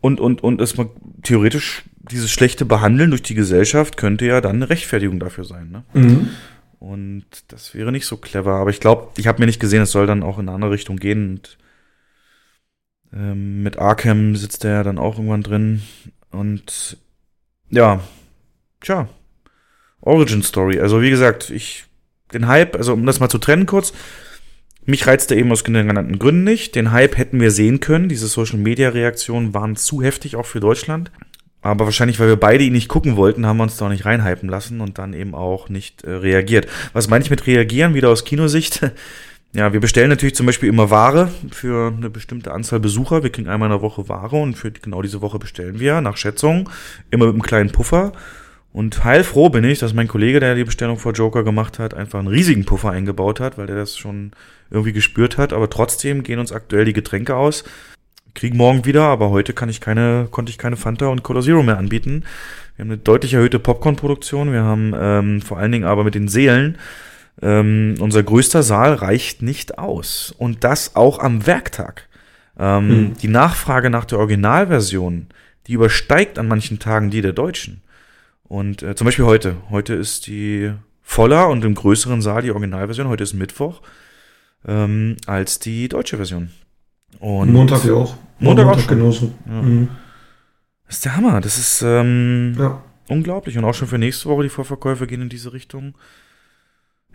und, 0.00 0.18
und, 0.18 0.42
und 0.42 0.62
es 0.62 0.74
theoretisch 1.22 1.82
dieses 2.10 2.30
schlechte 2.30 2.64
Behandeln 2.64 3.10
durch 3.10 3.22
die 3.22 3.34
Gesellschaft 3.34 3.96
könnte 3.96 4.26
ja 4.26 4.40
dann 4.40 4.56
eine 4.56 4.70
Rechtfertigung 4.70 5.20
dafür 5.20 5.44
sein. 5.44 5.70
Ne? 5.70 5.84
Mhm. 5.94 6.30
Und 6.78 7.24
das 7.48 7.74
wäre 7.74 7.92
nicht 7.92 8.06
so 8.06 8.16
clever. 8.16 8.54
Aber 8.54 8.70
ich 8.70 8.80
glaube, 8.80 9.10
ich 9.16 9.26
habe 9.26 9.40
mir 9.40 9.46
nicht 9.46 9.60
gesehen, 9.60 9.82
es 9.82 9.92
soll 9.92 10.06
dann 10.06 10.22
auch 10.22 10.38
in 10.38 10.48
eine 10.48 10.54
andere 10.54 10.72
Richtung 10.72 10.96
gehen. 10.96 11.30
Und 11.30 11.58
ähm, 13.12 13.62
mit 13.62 13.78
Arkham 13.78 14.34
sitzt 14.36 14.64
er 14.64 14.72
ja 14.72 14.82
dann 14.82 14.98
auch 14.98 15.16
irgendwann 15.16 15.42
drin. 15.42 15.82
Und 16.30 16.96
ja, 17.70 18.00
tja, 18.80 19.08
Origin 20.00 20.42
Story. 20.42 20.80
Also 20.80 21.00
wie 21.02 21.10
gesagt, 21.10 21.50
ich 21.50 21.84
den 22.34 22.48
Hype, 22.48 22.76
also 22.76 22.94
um 22.94 23.06
das 23.06 23.20
mal 23.20 23.28
zu 23.28 23.38
trennen 23.38 23.66
kurz, 23.66 23.92
mich 24.84 25.06
reizte 25.06 25.36
eben 25.36 25.52
aus 25.52 25.62
genannten 25.62 26.18
Gründen 26.18 26.44
nicht. 26.44 26.74
Den 26.74 26.90
Hype 26.90 27.16
hätten 27.16 27.40
wir 27.40 27.52
sehen 27.52 27.78
können. 27.78 28.08
Diese 28.08 28.26
Social-Media-Reaktionen 28.26 29.54
waren 29.54 29.76
zu 29.76 30.02
heftig, 30.02 30.34
auch 30.34 30.46
für 30.46 30.58
Deutschland. 30.58 31.12
Aber 31.62 31.84
wahrscheinlich, 31.84 32.18
weil 32.18 32.28
wir 32.28 32.36
beide 32.36 32.64
ihn 32.64 32.72
nicht 32.72 32.88
gucken 32.88 33.16
wollten, 33.16 33.46
haben 33.46 33.56
wir 33.56 33.62
uns 33.62 33.76
da 33.76 33.86
auch 33.86 33.90
nicht 33.90 34.04
reinhypen 34.04 34.48
lassen 34.48 34.80
und 34.80 34.98
dann 34.98 35.14
eben 35.14 35.34
auch 35.34 35.68
nicht 35.68 36.02
äh, 36.02 36.10
reagiert. 36.10 36.66
Was 36.92 37.08
meine 37.08 37.24
ich 37.24 37.30
mit 37.30 37.46
reagieren, 37.46 37.94
wieder 37.94 38.10
aus 38.10 38.24
Kinosicht? 38.24 38.90
ja, 39.54 39.72
wir 39.72 39.78
bestellen 39.80 40.10
natürlich 40.10 40.34
zum 40.34 40.46
Beispiel 40.46 40.68
immer 40.68 40.90
Ware 40.90 41.30
für 41.52 41.92
eine 41.96 42.10
bestimmte 42.10 42.52
Anzahl 42.52 42.80
Besucher. 42.80 43.22
Wir 43.22 43.30
kriegen 43.30 43.48
einmal 43.48 43.68
in 43.68 43.78
der 43.78 43.82
Woche 43.82 44.08
Ware 44.08 44.36
und 44.36 44.54
für 44.54 44.72
genau 44.72 45.02
diese 45.02 45.22
Woche 45.22 45.38
bestellen 45.38 45.78
wir 45.78 46.00
nach 46.00 46.16
Schätzung 46.16 46.68
immer 47.12 47.26
mit 47.26 47.34
einem 47.34 47.42
kleinen 47.42 47.70
Puffer. 47.70 48.12
Und 48.72 49.04
heilfroh 49.04 49.50
bin 49.50 49.64
ich, 49.64 49.78
dass 49.78 49.92
mein 49.92 50.08
Kollege, 50.08 50.40
der 50.40 50.54
die 50.54 50.64
Bestellung 50.64 50.98
vor 50.98 51.12
Joker 51.12 51.44
gemacht 51.44 51.78
hat, 51.78 51.94
einfach 51.94 52.18
einen 52.18 52.28
riesigen 52.28 52.64
Puffer 52.64 52.90
eingebaut 52.90 53.38
hat, 53.38 53.58
weil 53.58 53.66
der 53.66 53.76
das 53.76 53.98
schon 53.98 54.32
irgendwie 54.70 54.94
gespürt 54.94 55.36
hat. 55.36 55.52
Aber 55.52 55.68
trotzdem 55.70 56.22
gehen 56.22 56.38
uns 56.38 56.52
aktuell 56.52 56.86
die 56.86 56.94
Getränke 56.94 57.36
aus. 57.36 57.64
Kriegen 58.34 58.56
morgen 58.56 58.84
wieder, 58.84 59.04
aber 59.04 59.30
heute 59.30 59.52
kann 59.52 59.68
ich 59.68 59.80
keine, 59.80 60.28
konnte 60.30 60.50
ich 60.50 60.58
keine 60.58 60.76
Fanta 60.76 61.06
und 61.06 61.22
Cola 61.22 61.42
Zero 61.42 61.62
mehr 61.62 61.78
anbieten. 61.78 62.24
Wir 62.76 62.84
haben 62.84 62.90
eine 62.90 62.98
deutlich 62.98 63.34
erhöhte 63.34 63.58
Popcorn-Produktion. 63.58 64.52
Wir 64.52 64.62
haben 64.62 64.94
ähm, 64.96 65.42
vor 65.42 65.58
allen 65.58 65.72
Dingen 65.72 65.84
aber 65.84 66.04
mit 66.04 66.14
den 66.14 66.28
Seelen 66.28 66.78
ähm, 67.40 67.94
unser 67.98 68.22
größter 68.22 68.62
Saal 68.62 68.94
reicht 68.94 69.42
nicht 69.42 69.78
aus. 69.78 70.34
Und 70.36 70.64
das 70.64 70.96
auch 70.96 71.18
am 71.18 71.46
Werktag. 71.46 72.08
Ähm, 72.58 72.88
hm. 72.88 73.14
Die 73.22 73.28
Nachfrage 73.28 73.88
nach 73.88 74.04
der 74.04 74.18
Originalversion, 74.18 75.28
die 75.66 75.72
übersteigt 75.74 76.38
an 76.38 76.48
manchen 76.48 76.78
Tagen 76.78 77.10
die 77.10 77.22
der 77.22 77.32
Deutschen. 77.32 77.82
Und 78.44 78.82
äh, 78.82 78.94
zum 78.94 79.06
Beispiel 79.06 79.24
heute. 79.24 79.56
Heute 79.70 79.94
ist 79.94 80.26
die 80.26 80.72
voller 81.02 81.48
und 81.48 81.64
im 81.64 81.74
größeren 81.74 82.20
Saal 82.20 82.42
die 82.42 82.50
Originalversion. 82.50 83.08
Heute 83.08 83.24
ist 83.24 83.32
Mittwoch 83.32 83.80
ähm, 84.66 85.16
als 85.26 85.58
die 85.58 85.88
deutsche 85.88 86.16
Version. 86.16 86.50
Und 87.18 87.52
Montag 87.52 87.84
ja 87.84 87.92
auch. 87.94 88.16
Montag, 88.38 88.64
Montag 88.66 88.66
auch 88.84 88.88
schon. 88.88 88.98
genauso. 88.98 89.34
Ja. 89.46 89.62
Mhm. 89.62 89.88
Das 90.86 90.96
ist 90.96 91.04
der 91.04 91.16
Hammer. 91.16 91.40
Das 91.40 91.58
ist 91.58 91.82
ähm, 91.82 92.54
ja. 92.58 92.82
unglaublich. 93.08 93.56
Und 93.56 93.64
auch 93.64 93.74
schon 93.74 93.88
für 93.88 93.98
nächste 93.98 94.28
Woche 94.28 94.42
die 94.44 94.48
Vorverkäufe 94.48 95.06
gehen 95.06 95.22
in 95.22 95.28
diese 95.28 95.52
Richtung. 95.52 95.94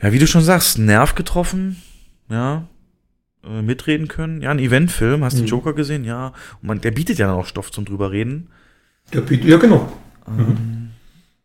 Ja, 0.02 0.12
wie 0.14 0.20
du 0.20 0.28
schon 0.28 0.42
sagst, 0.44 0.78
Nerv 0.80 1.16
getroffen. 1.16 1.82
Ja, 2.30 2.68
äh, 3.44 3.62
mitreden 3.62 4.08
können. 4.08 4.42
Ja, 4.42 4.52
ein 4.52 4.60
Eventfilm, 4.60 5.24
hast 5.24 5.34
du 5.38 5.42
Mhm. 5.42 5.46
den 5.46 5.50
Joker 5.52 5.74
gesehen? 5.74 6.04
Ja. 6.06 6.28
Und 6.62 6.68
man, 6.68 6.82
der 6.82 6.92
bietet 6.92 7.18
ja 7.20 7.28
dann 7.28 7.36
auch 7.38 7.46
Stoff 7.46 7.72
zum 7.72 7.86
drüber 7.86 8.12
reden. 8.12 8.50
Ja, 9.14 9.22
bitte- 9.22 9.48
ja 9.48 9.58
genau. 9.58 9.92
Ähm, 10.28 10.90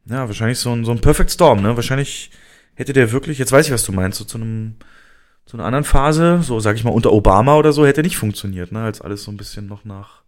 ja, 0.06 0.26
wahrscheinlich 0.26 0.58
so 0.58 0.72
ein, 0.72 0.84
so 0.84 0.90
ein 0.90 1.00
Perfect 1.00 1.30
Storm, 1.30 1.62
ne? 1.62 1.76
Wahrscheinlich 1.76 2.30
hätte 2.74 2.92
der 2.92 3.12
wirklich, 3.12 3.38
jetzt 3.38 3.52
weiß 3.52 3.66
ich, 3.66 3.72
was 3.72 3.84
du 3.84 3.92
meinst, 3.92 4.18
so 4.18 4.24
zu 4.24 4.38
einem, 4.38 4.74
zu 5.46 5.56
einer 5.56 5.66
anderen 5.66 5.84
Phase, 5.84 6.40
so 6.42 6.60
sag 6.60 6.76
ich 6.76 6.84
mal 6.84 6.90
unter 6.90 7.12
Obama 7.12 7.56
oder 7.56 7.72
so, 7.72 7.84
hätte 7.86 8.02
nicht 8.02 8.16
funktioniert, 8.16 8.72
ne? 8.72 8.80
Als 8.82 9.00
alles 9.00 9.24
so 9.24 9.30
ein 9.30 9.36
bisschen 9.36 9.66
noch 9.66 9.84
nach 9.84 10.22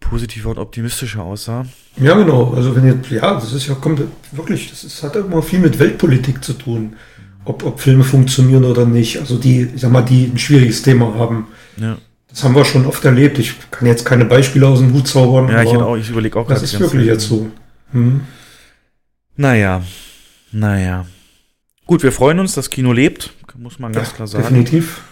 positiver 0.00 0.50
und 0.50 0.58
optimistischer 0.58 1.22
aussah. 1.22 1.66
Ja, 1.96 2.14
genau. 2.14 2.52
Also 2.54 2.76
wenn 2.76 2.86
jetzt, 2.86 3.10
ja, 3.10 3.34
das 3.34 3.52
ist 3.52 3.66
ja 3.66 3.74
kommt 3.74 4.02
wirklich, 4.32 4.70
das 4.70 4.84
ist, 4.84 5.02
hat 5.02 5.14
ja 5.14 5.22
immer 5.22 5.42
viel 5.42 5.58
mit 5.58 5.78
Weltpolitik 5.78 6.44
zu 6.44 6.52
tun, 6.52 6.96
ob, 7.44 7.64
ob 7.64 7.80
Filme 7.80 8.04
funktionieren 8.04 8.64
oder 8.64 8.84
nicht. 8.84 9.18
Also 9.18 9.38
die, 9.38 9.62
ich 9.74 9.80
sag 9.80 9.90
mal, 9.90 10.02
die 10.02 10.26
ein 10.26 10.38
schwieriges 10.38 10.82
Thema 10.82 11.14
haben. 11.14 11.48
Ja, 11.76 11.96
Das 12.28 12.44
haben 12.44 12.54
wir 12.54 12.64
schon 12.64 12.86
oft 12.86 13.04
erlebt. 13.04 13.38
Ich 13.38 13.54
kann 13.70 13.86
jetzt 13.86 14.04
keine 14.04 14.24
Beispiele 14.24 14.66
aus 14.66 14.80
dem 14.80 14.92
Hut 14.92 15.08
zaubern. 15.08 15.48
ja 15.48 15.62
ich, 15.62 15.70
auch, 15.70 15.96
ich 15.96 16.10
überlege 16.10 16.38
auch 16.38 16.46
das 16.46 16.62
ist 16.62 16.78
wirklich 16.78 17.06
jetzt 17.06 17.26
so. 17.28 17.48
Hm. 17.92 18.22
Naja, 19.36 19.82
naja. 20.52 21.06
Gut, 21.86 22.02
wir 22.02 22.12
freuen 22.12 22.40
uns, 22.40 22.54
das 22.54 22.70
Kino 22.70 22.92
lebt, 22.92 23.32
muss 23.58 23.78
man 23.78 23.92
ganz 23.92 24.14
klar 24.14 24.26
sagen. 24.28 24.44
Definitiv. 24.44 25.02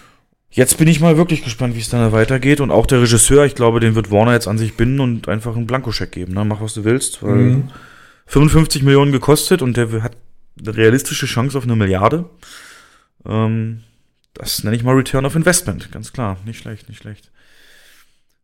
Jetzt 0.51 0.79
bin 0.79 0.87
ich 0.87 1.01
mal 1.01 1.17
wirklich 1.17 1.43
gespannt, 1.43 1.75
wie 1.75 1.81
es 1.81 1.89
dann 1.89 2.01
da 2.01 2.13
weitergeht. 2.13 2.61
Und 2.61 2.71
auch 2.71 2.87
der 2.87 3.01
Regisseur, 3.03 3.45
ich 3.45 3.55
glaube, 3.57 3.81
den 3.81 3.95
wird 3.97 4.11
Warner 4.11 4.33
jetzt 4.35 4.47
an 4.47 4.57
sich 4.59 4.77
binden 4.77 5.01
und 5.01 5.29
einfach 5.29 5.57
einen 5.57 5.67
Blankoscheck 5.67 6.13
geben. 6.13 6.35
Ne? 6.35 6.45
Mach, 6.45 6.61
was 6.61 6.75
du 6.75 6.85
willst. 6.85 7.23
Weil 7.23 7.35
Mhm. 7.37 7.71
55 8.27 8.83
Millionen 8.83 9.13
gekostet 9.13 9.63
und 9.63 9.77
der 9.77 10.03
hat 10.03 10.17
eine 10.59 10.77
realistische 10.77 11.27
Chance 11.27 11.59
auf 11.59 11.65
eine 11.65 11.75
Milliarde. 11.77 12.25
Ähm, 13.27 13.81
das 14.35 14.65
nenne 14.65 14.77
ich 14.77 14.83
mal 14.85 14.95
Return 14.95 15.27
of 15.27 15.35
Investment, 15.35 15.91
ganz 15.93 16.13
klar. 16.13 16.37
Nicht 16.45 16.59
schlecht, 16.59 16.89
nicht 16.89 16.99
schlecht. 17.03 17.31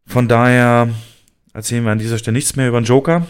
Von 0.07 0.29
daher 0.29 0.89
erzählen 1.55 1.85
wir 1.85 1.93
an 1.93 1.99
dieser 1.99 2.19
Stelle 2.19 2.37
nichts 2.37 2.57
mehr 2.57 2.69
über 2.69 2.81
den 2.81 2.85
Joker. 2.85 3.27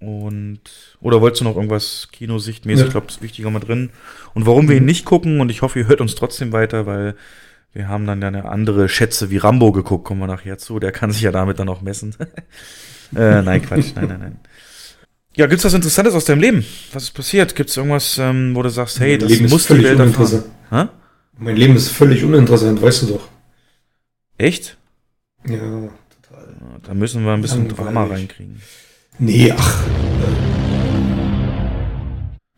Und 0.00 0.60
oder 1.00 1.20
wolltest 1.20 1.40
du 1.40 1.44
noch 1.44 1.56
irgendwas 1.56 2.08
Kinosichtmäßig? 2.12 2.80
Ja. 2.80 2.86
Ich 2.86 2.92
glaube, 2.92 3.06
das 3.06 3.16
ist 3.16 3.22
wichtiger 3.22 3.50
mal 3.50 3.60
drin. 3.60 3.90
Und 4.34 4.46
warum 4.46 4.68
wir 4.68 4.76
ihn 4.76 4.84
nicht 4.84 5.04
gucken, 5.04 5.40
und 5.40 5.50
ich 5.50 5.62
hoffe, 5.62 5.78
ihr 5.78 5.88
hört 5.88 6.00
uns 6.00 6.14
trotzdem 6.14 6.52
weiter, 6.52 6.86
weil 6.86 7.14
wir 7.72 7.88
haben 7.88 8.06
dann 8.06 8.22
ja 8.22 8.28
eine 8.28 8.44
andere 8.44 8.88
Schätze 8.88 9.30
wie 9.30 9.38
Rambo 9.38 9.72
geguckt, 9.72 10.04
kommen 10.04 10.20
wir 10.20 10.26
nachher 10.26 10.58
zu. 10.58 10.78
Der 10.78 10.92
kann 10.92 11.10
sich 11.10 11.22
ja 11.22 11.32
damit 11.32 11.58
dann 11.58 11.68
auch 11.68 11.80
messen. 11.82 12.14
äh, 13.16 13.42
nein, 13.42 13.62
Quatsch, 13.62 13.92
nein, 13.94 14.08
nein, 14.08 14.20
nein. 14.20 14.40
Ja, 15.36 15.46
gibt's 15.46 15.64
was 15.64 15.74
Interessantes 15.74 16.14
aus 16.14 16.24
deinem 16.26 16.40
Leben? 16.40 16.64
Was 16.92 17.04
ist 17.04 17.10
passiert? 17.10 17.56
Gibt's 17.56 17.76
irgendwas, 17.76 18.18
ähm, 18.18 18.54
wo 18.54 18.62
du 18.62 18.68
sagst, 18.68 19.00
hey, 19.00 19.12
Mein 19.12 19.20
das 19.20 19.30
Leben 19.30 19.44
ist 19.46 19.50
muss 19.50 19.62
die 19.62 19.68
völlig 19.68 19.84
Welt 19.86 19.98
erfahren? 19.98 20.88
Mein 21.36 21.56
Leben 21.56 21.74
ist 21.74 21.88
völlig 21.88 22.22
uninteressant, 22.22 22.80
weißt 22.80 23.02
du 23.02 23.06
doch. 23.06 23.28
Echt? 24.38 24.76
Ja, 25.48 25.58
total. 25.58 26.80
Da 26.84 26.94
müssen 26.94 27.24
wir 27.24 27.32
ein 27.32 27.42
bisschen 27.42 27.68
Langweilig. 27.68 27.92
Drama 27.92 28.04
reinkriegen. 28.04 28.62
Nee, 29.18 29.52
ach. 29.56 29.80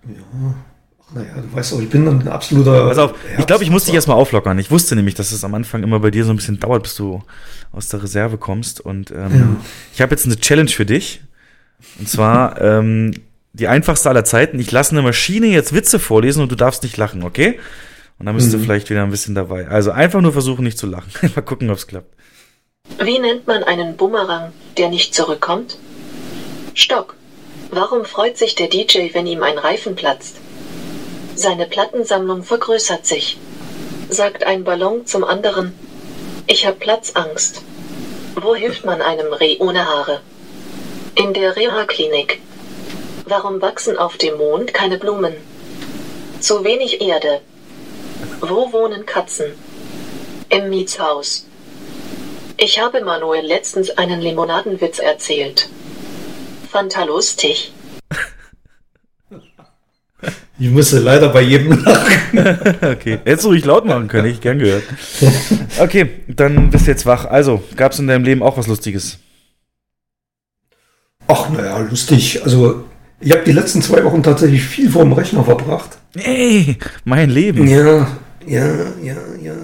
Ja. 0.09 0.55
Ach, 1.01 1.15
naja, 1.15 1.29
du 1.37 1.55
weißt 1.57 1.73
doch, 1.73 1.81
ich 1.81 1.89
bin 1.91 2.07
dann 2.07 2.21
ein 2.21 2.29
absoluter. 2.29 2.89
Pass 2.89 2.99
auf, 2.99 3.15
ich 3.39 3.47
glaube, 3.47 3.65
ich 3.65 3.71
muss 3.71 3.85
dich 3.85 3.93
Herbst- 3.93 3.97
erstmal 4.09 4.17
auflockern. 4.17 4.59
Ich 4.59 4.71
wusste 4.71 4.97
nämlich, 4.97 5.15
dass 5.15 5.33
es 5.33 5.45
am 5.45 5.55
Anfang 5.55 5.83
immer 5.83 6.01
bei 6.01 6.11
dir 6.11 6.25
so 6.25 6.31
ein 6.31 6.37
bisschen 6.37 6.59
dauert, 6.59 6.83
bis 6.85 6.97
du 6.97 7.23
aus 7.73 7.89
der 7.89 8.03
Reserve 8.03 8.39
kommst. 8.39 8.81
Und 8.81 9.11
ähm, 9.11 9.17
Ja. 9.33 9.49
ich 9.95 10.01
habe 10.01 10.13
jetzt 10.13 10.27
eine 10.27 10.37
Challenge 10.37 10.71
für 10.71 10.87
dich. 10.87 11.21
Und 11.99 12.09
zwar 12.09 12.61
ähm, 12.61 13.13
die 13.53 13.69
einfachste 13.69 14.09
aller 14.09 14.25
Zeiten. 14.25 14.59
Ich 14.59 14.71
lasse 14.73 14.93
eine 14.93 15.03
Maschine 15.03 15.47
jetzt 15.49 15.75
Witze 15.75 15.99
vorlesen 15.99 16.43
und 16.43 16.51
du 16.53 16.57
darfst 16.57 16.83
nicht 16.83 16.97
lachen, 16.97 17.23
okay? 17.23 17.59
Und 18.19 18.27
dann 18.27 18.35
bist 18.35 18.53
du 18.53 18.57
Mhm. 18.59 18.63
vielleicht 18.63 18.89
wieder 18.89 19.03
ein 19.03 19.11
bisschen 19.11 19.35
dabei. 19.35 19.69
Also 19.69 19.91
einfach 19.91 20.23
nur 20.23 20.33
versuchen, 20.33 20.65
nicht 20.65 20.79
zu 20.79 20.87
lachen. 20.87 21.11
Mal 21.35 21.43
gucken, 21.43 21.69
ob 21.71 21.77
es 21.77 21.87
klappt. 21.87 22.15
Wie 23.03 23.19
nennt 23.19 23.47
man 23.47 23.63
einen 23.65 23.97
Bumerang, 23.97 24.53
der 24.79 24.89
nicht 24.89 25.15
zurückkommt? 25.15 25.77
Stock. 26.79 27.17
Warum 27.71 28.05
freut 28.05 28.37
sich 28.37 28.55
der 28.55 28.69
DJ, 28.69 29.15
wenn 29.15 29.27
ihm 29.27 29.43
ein 29.43 29.57
Reifen 29.57 29.97
platzt? 29.97 30.37
Seine 31.35 31.65
Plattensammlung 31.65 32.43
vergrößert 32.43 33.07
sich. 33.07 33.39
Sagt 34.11 34.45
ein 34.45 34.63
Ballon 34.63 35.07
zum 35.07 35.25
anderen. 35.25 35.73
Ich 36.47 36.67
hab 36.67 36.79
Platzangst. 36.79 37.63
Wo 38.35 38.55
hilft 38.55 38.85
man 38.85 39.01
einem 39.01 39.33
Reh 39.33 39.57
ohne 39.59 39.87
Haare? 39.87 40.21
In 41.15 41.33
der 41.33 41.57
Reha-Klinik. 41.57 42.43
Warum 43.25 43.63
wachsen 43.63 43.97
auf 43.97 44.19
dem 44.19 44.37
Mond 44.37 44.75
keine 44.75 44.99
Blumen? 44.99 45.35
Zu 46.41 46.63
wenig 46.63 47.01
Erde. 47.01 47.41
Wo 48.43 48.71
wohnen 48.73 49.07
Katzen? 49.07 49.47
Im 50.51 50.69
Mietshaus. 50.69 51.47
Ich 52.59 52.79
habe 52.79 53.01
Manuel 53.01 53.47
letztens 53.47 53.97
einen 53.97 54.21
Limonadenwitz 54.21 54.99
erzählt. 54.99 55.71
Fand 56.77 56.95
er 56.95 57.07
lustig. 57.07 57.73
Ich 60.59 60.69
musste 60.69 60.99
leider 60.99 61.31
bei 61.31 61.41
jedem 61.41 61.83
lachen. 61.83 62.13
Okay, 62.83 63.19
hättest 63.25 63.45
du 63.45 63.49
ruhig 63.49 63.65
laut 63.65 63.87
machen 63.87 64.09
können, 64.09 64.29
ich 64.29 64.43
gern 64.43 64.59
gehört. 64.59 64.83
Okay, 65.79 66.11
dann 66.29 66.69
bist 66.69 66.87
du 66.87 66.91
jetzt 66.91 67.07
wach. 67.07 67.25
Also, 67.25 67.63
gab 67.77 67.93
es 67.93 67.99
in 67.99 68.09
deinem 68.09 68.25
Leben 68.25 68.43
auch 68.43 68.59
was 68.59 68.67
Lustiges? 68.67 69.17
Ach, 71.27 71.49
naja, 71.49 71.79
lustig. 71.79 72.43
Also, 72.45 72.85
ich 73.21 73.33
habe 73.33 73.45
die 73.47 73.53
letzten 73.53 73.81
zwei 73.81 74.05
Wochen 74.05 74.23
tatsächlich 74.23 74.63
viel 74.63 74.91
vor 74.91 75.03
dem 75.03 75.15
Rechner 75.15 75.45
verbracht. 75.45 75.97
Ey, 76.15 76.77
mein 77.07 77.31
Leben. 77.31 77.67
Ja, 77.67 78.07
ja, 78.47 78.67
ja, 79.03 79.17
ja. 79.41 79.55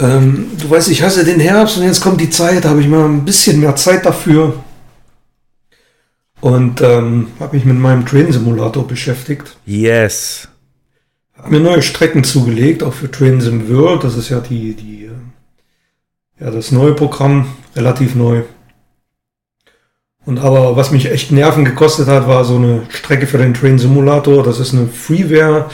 Ähm, 0.00 0.50
du 0.60 0.68
weißt, 0.68 0.88
ich 0.88 1.04
hasse 1.04 1.24
den 1.24 1.38
Herbst 1.38 1.76
und 1.76 1.84
jetzt 1.84 2.00
kommt 2.00 2.20
die 2.20 2.30
Zeit, 2.30 2.64
da 2.64 2.70
habe 2.70 2.80
ich 2.80 2.88
mal 2.88 3.04
ein 3.04 3.24
bisschen 3.24 3.60
mehr 3.60 3.76
Zeit 3.76 4.04
dafür. 4.04 4.54
Und 6.40 6.80
ähm, 6.80 7.28
habe 7.38 7.56
mich 7.56 7.64
mit 7.64 7.78
meinem 7.78 8.06
Train 8.06 8.32
Simulator 8.32 8.86
beschäftigt. 8.86 9.56
Yes. 9.66 10.48
Hab 11.36 11.50
mir 11.50 11.60
neue 11.60 11.82
Strecken 11.82 12.24
zugelegt, 12.24 12.82
auch 12.82 12.94
für 12.94 13.10
Train 13.10 13.40
Sim 13.40 13.68
World. 13.68 14.04
Das 14.04 14.16
ist 14.16 14.28
ja 14.30 14.40
die, 14.40 14.74
die, 14.74 15.06
äh, 15.06 16.44
ja, 16.44 16.50
das 16.50 16.72
neue 16.72 16.94
Programm, 16.94 17.46
relativ 17.76 18.14
neu. 18.14 18.42
Und 20.24 20.38
aber 20.38 20.76
was 20.76 20.90
mich 20.90 21.10
echt 21.10 21.32
Nerven 21.32 21.64
gekostet 21.64 22.08
hat, 22.08 22.28
war 22.28 22.44
so 22.44 22.56
eine 22.56 22.82
Strecke 22.90 23.26
für 23.26 23.38
den 23.38 23.54
Train 23.54 23.78
Simulator. 23.78 24.42
Das 24.42 24.60
ist 24.60 24.74
eine 24.74 24.86
Freeware 24.86 25.70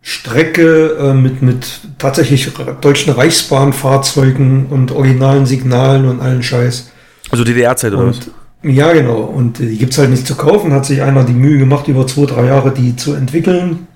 Strecke 0.00 0.96
äh, 1.00 1.14
mit, 1.14 1.42
mit 1.42 1.80
tatsächlich 1.98 2.48
deutschen 2.80 3.12
Reichsbahnfahrzeugen 3.12 4.66
und 4.66 4.92
originalen 4.92 5.46
Signalen 5.46 6.06
und 6.06 6.20
allen 6.20 6.44
Scheiß. 6.44 6.92
Also 7.30 7.42
DDR-Zeit 7.42 7.92
oder 7.92 8.08
was? 8.08 8.20
Ja, 8.66 8.92
genau. 8.92 9.20
Und 9.20 9.60
äh, 9.60 9.66
die 9.66 9.78
gibt's 9.78 9.98
halt 9.98 10.10
nicht 10.10 10.26
zu 10.26 10.34
kaufen. 10.34 10.72
Hat 10.72 10.86
sich 10.86 11.02
einer 11.02 11.24
die 11.24 11.32
Mühe 11.32 11.58
gemacht, 11.58 11.88
über 11.88 12.06
zwei, 12.06 12.26
drei 12.26 12.46
Jahre 12.46 12.72
die 12.72 12.96
zu 12.96 13.14
entwickeln. 13.14 13.86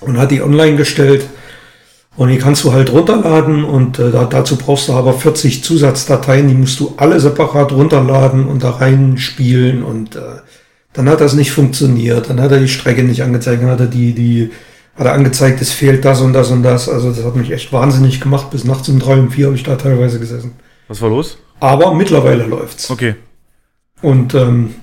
Und 0.00 0.18
hat 0.18 0.30
die 0.30 0.42
online 0.42 0.76
gestellt. 0.76 1.26
Und 2.16 2.28
die 2.28 2.38
kannst 2.38 2.64
du 2.64 2.72
halt 2.72 2.90
runterladen. 2.92 3.64
Und 3.64 3.98
äh, 3.98 4.10
da, 4.10 4.24
dazu 4.24 4.56
brauchst 4.56 4.88
du 4.88 4.94
aber 4.94 5.12
40 5.12 5.62
Zusatzdateien. 5.62 6.48
Die 6.48 6.54
musst 6.54 6.80
du 6.80 6.94
alle 6.96 7.20
separat 7.20 7.72
runterladen 7.72 8.46
und 8.46 8.62
da 8.64 8.70
reinspielen. 8.70 9.82
Und 9.82 10.16
äh, 10.16 10.20
dann 10.94 11.08
hat 11.08 11.20
das 11.20 11.34
nicht 11.34 11.52
funktioniert. 11.52 12.30
Dann 12.30 12.40
hat 12.40 12.52
er 12.52 12.60
die 12.60 12.68
Strecke 12.68 13.02
nicht 13.02 13.22
angezeigt. 13.22 13.62
Dann 13.62 13.70
hat 13.70 13.80
er 13.80 13.88
die, 13.88 14.14
die, 14.14 14.50
hat 14.96 15.06
er 15.06 15.12
angezeigt, 15.12 15.60
es 15.60 15.72
fehlt 15.72 16.04
das 16.04 16.22
und 16.22 16.32
das 16.32 16.50
und 16.50 16.62
das. 16.62 16.88
Also 16.88 17.10
das 17.10 17.24
hat 17.24 17.36
mich 17.36 17.50
echt 17.50 17.72
wahnsinnig 17.74 18.20
gemacht. 18.20 18.50
Bis 18.50 18.64
nachts 18.64 18.88
um 18.88 19.00
drei 19.00 19.14
und 19.14 19.30
vier 19.32 19.46
habe 19.46 19.56
ich 19.56 19.64
da 19.64 19.76
teilweise 19.76 20.18
gesessen. 20.18 20.52
Was 20.88 21.02
war 21.02 21.10
los? 21.10 21.36
Aber 21.60 21.94
mittlerweile 21.94 22.44
läuft's. 22.44 22.90
Okay. 22.90 23.16
Und 24.02 24.34
ähm, 24.34 24.74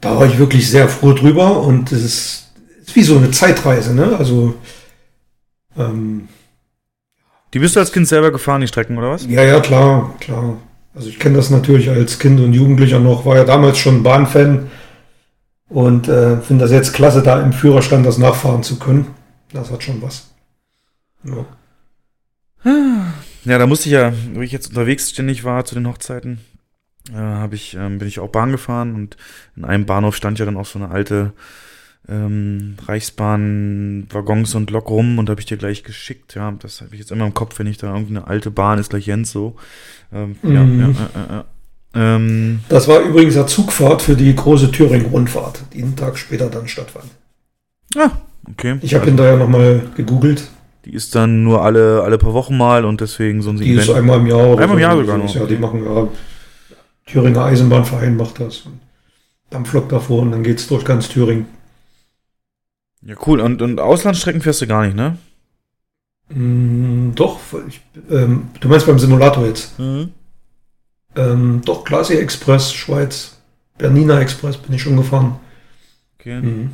da 0.00 0.16
war 0.16 0.26
ich 0.26 0.38
wirklich 0.38 0.70
sehr 0.70 0.88
froh 0.88 1.12
drüber 1.12 1.60
und 1.62 1.92
es 1.92 2.02
ist, 2.04 2.52
ist 2.84 2.96
wie 2.96 3.02
so 3.02 3.16
eine 3.16 3.30
Zeitreise, 3.30 3.94
ne? 3.94 4.16
Also 4.18 4.54
ähm, 5.76 6.28
Die 7.52 7.58
bist 7.58 7.76
du 7.76 7.80
als 7.80 7.92
Kind 7.92 8.08
selber 8.08 8.30
gefahren, 8.30 8.60
die 8.60 8.68
Strecken, 8.68 8.96
oder 8.98 9.10
was? 9.10 9.26
ja, 9.26 9.42
ja, 9.42 9.60
klar, 9.60 10.14
klar. 10.20 10.58
Also 10.94 11.08
ich 11.08 11.18
kenne 11.18 11.36
das 11.36 11.50
natürlich 11.50 11.90
als 11.90 12.18
Kind 12.18 12.40
und 12.40 12.54
Jugendlicher 12.54 12.98
noch, 13.00 13.26
war 13.26 13.36
ja 13.36 13.44
damals 13.44 13.76
schon 13.78 14.02
Bahnfan 14.02 14.70
und 15.68 16.08
äh, 16.08 16.40
finde 16.40 16.64
das 16.64 16.70
jetzt 16.72 16.94
klasse, 16.94 17.22
da 17.22 17.42
im 17.42 17.52
Führerstand 17.52 18.06
das 18.06 18.16
nachfahren 18.16 18.62
zu 18.62 18.78
können. 18.78 19.06
Das 19.52 19.70
hat 19.70 19.82
schon 19.82 20.00
was. 20.00 20.30
Ja. 21.24 21.44
Ja, 23.44 23.58
da 23.58 23.66
musste 23.66 23.88
ich 23.88 23.92
ja, 23.92 24.12
wo 24.34 24.40
ich 24.40 24.52
jetzt 24.52 24.68
unterwegs 24.70 25.10
ständig 25.10 25.44
war 25.44 25.64
zu 25.64 25.74
den 25.74 25.86
Hochzeiten, 25.86 26.40
äh, 27.12 27.16
hab 27.18 27.52
ich, 27.52 27.74
ähm, 27.78 27.98
bin 27.98 28.08
ich 28.08 28.20
auch 28.20 28.28
Bahn 28.30 28.52
gefahren 28.52 28.94
und 28.94 29.16
in 29.56 29.64
einem 29.64 29.86
Bahnhof 29.86 30.16
stand 30.16 30.38
ja 30.38 30.44
dann 30.44 30.56
auch 30.56 30.66
so 30.66 30.78
eine 30.78 30.90
alte 30.90 31.32
ähm, 32.08 32.76
Reichsbahn-Waggons 32.86 34.54
und 34.54 34.70
Lok 34.70 34.90
rum 34.90 35.18
und 35.18 35.28
habe 35.30 35.40
ich 35.40 35.46
dir 35.46 35.56
gleich 35.56 35.82
geschickt. 35.82 36.34
Ja, 36.34 36.52
das 36.60 36.80
habe 36.80 36.94
ich 36.94 37.00
jetzt 37.00 37.10
immer 37.10 37.26
im 37.26 37.34
Kopf, 37.34 37.58
wenn 37.58 37.66
ich 37.66 37.78
da 37.78 37.88
irgendeine 37.88 38.26
alte 38.26 38.50
Bahn 38.50 38.78
ist, 38.78 38.90
gleich 38.90 39.06
Jens 39.06 39.30
so. 39.32 39.56
Ähm, 40.12 40.36
Ja, 40.42 40.62
Mhm. 40.62 40.80
ja, 40.80 40.86
äh, 40.88 41.36
äh, 41.36 41.40
äh. 41.40 41.42
Ähm, 41.98 42.60
Das 42.68 42.88
war 42.88 43.00
übrigens 43.00 43.36
eine 43.36 43.46
Zugfahrt 43.46 44.02
für 44.02 44.14
die 44.16 44.34
große 44.34 44.70
Thüringen-Rundfahrt, 44.70 45.64
die 45.72 45.82
einen 45.82 45.96
Tag 45.96 46.18
später 46.18 46.48
dann 46.50 46.68
stattfand. 46.68 47.06
ja, 47.94 48.10
okay. 48.50 48.76
Ich 48.82 48.94
habe 48.94 49.06
hinterher 49.06 49.36
nochmal 49.36 49.82
gegoogelt. 49.96 50.48
Die 50.84 50.92
ist 50.94 51.14
dann 51.16 51.42
nur 51.42 51.62
alle, 51.64 52.02
alle 52.02 52.18
paar 52.18 52.34
Wochen 52.34 52.56
mal 52.56 52.84
und 52.84 53.00
deswegen 53.00 53.42
so 53.42 53.50
ein 53.50 53.56
Die 53.56 53.72
ist 53.72 53.90
einmal 53.90 54.18
im 54.20 54.26
Jahr. 54.26 54.46
Oder 54.50 54.62
Einmal 54.62 54.76
im 54.76 54.82
Jahr 54.82 54.96
sogar 54.96 55.18
noch. 55.18 55.34
Ja, 55.34 55.44
die 55.46 55.56
machen 55.56 55.84
ja. 55.84 56.06
Thüringer 57.06 57.44
Eisenbahnverein 57.44 58.16
macht 58.16 58.40
das. 58.40 58.62
Und 58.62 58.80
Dampflok 59.50 59.88
davor 59.88 60.22
und 60.22 60.32
dann 60.32 60.42
geht's 60.42 60.66
durch 60.66 60.84
ganz 60.84 61.08
Thüringen. 61.08 61.46
Ja, 63.02 63.14
cool. 63.26 63.40
Und, 63.40 63.62
und 63.62 63.78
Auslandsstrecken 63.78 64.42
fährst 64.42 64.60
du 64.60 64.66
gar 64.66 64.84
nicht, 64.84 64.96
ne? 64.96 65.16
Mm, 66.28 67.14
doch, 67.14 67.38
ich, 67.68 67.80
ähm, 68.10 68.48
du 68.58 68.68
meinst 68.68 68.86
beim 68.86 68.98
Simulator 68.98 69.46
jetzt. 69.46 69.74
Ähm, 69.78 71.62
doch, 71.64 71.84
Glacier 71.84 72.20
Express, 72.20 72.72
Schweiz. 72.72 73.38
Bernina 73.78 74.20
Express 74.20 74.56
bin 74.56 74.74
ich 74.74 74.82
schon 74.82 74.96
gefahren. 74.96 75.38
Okay. 76.18 76.40
Mhm. 76.40 76.70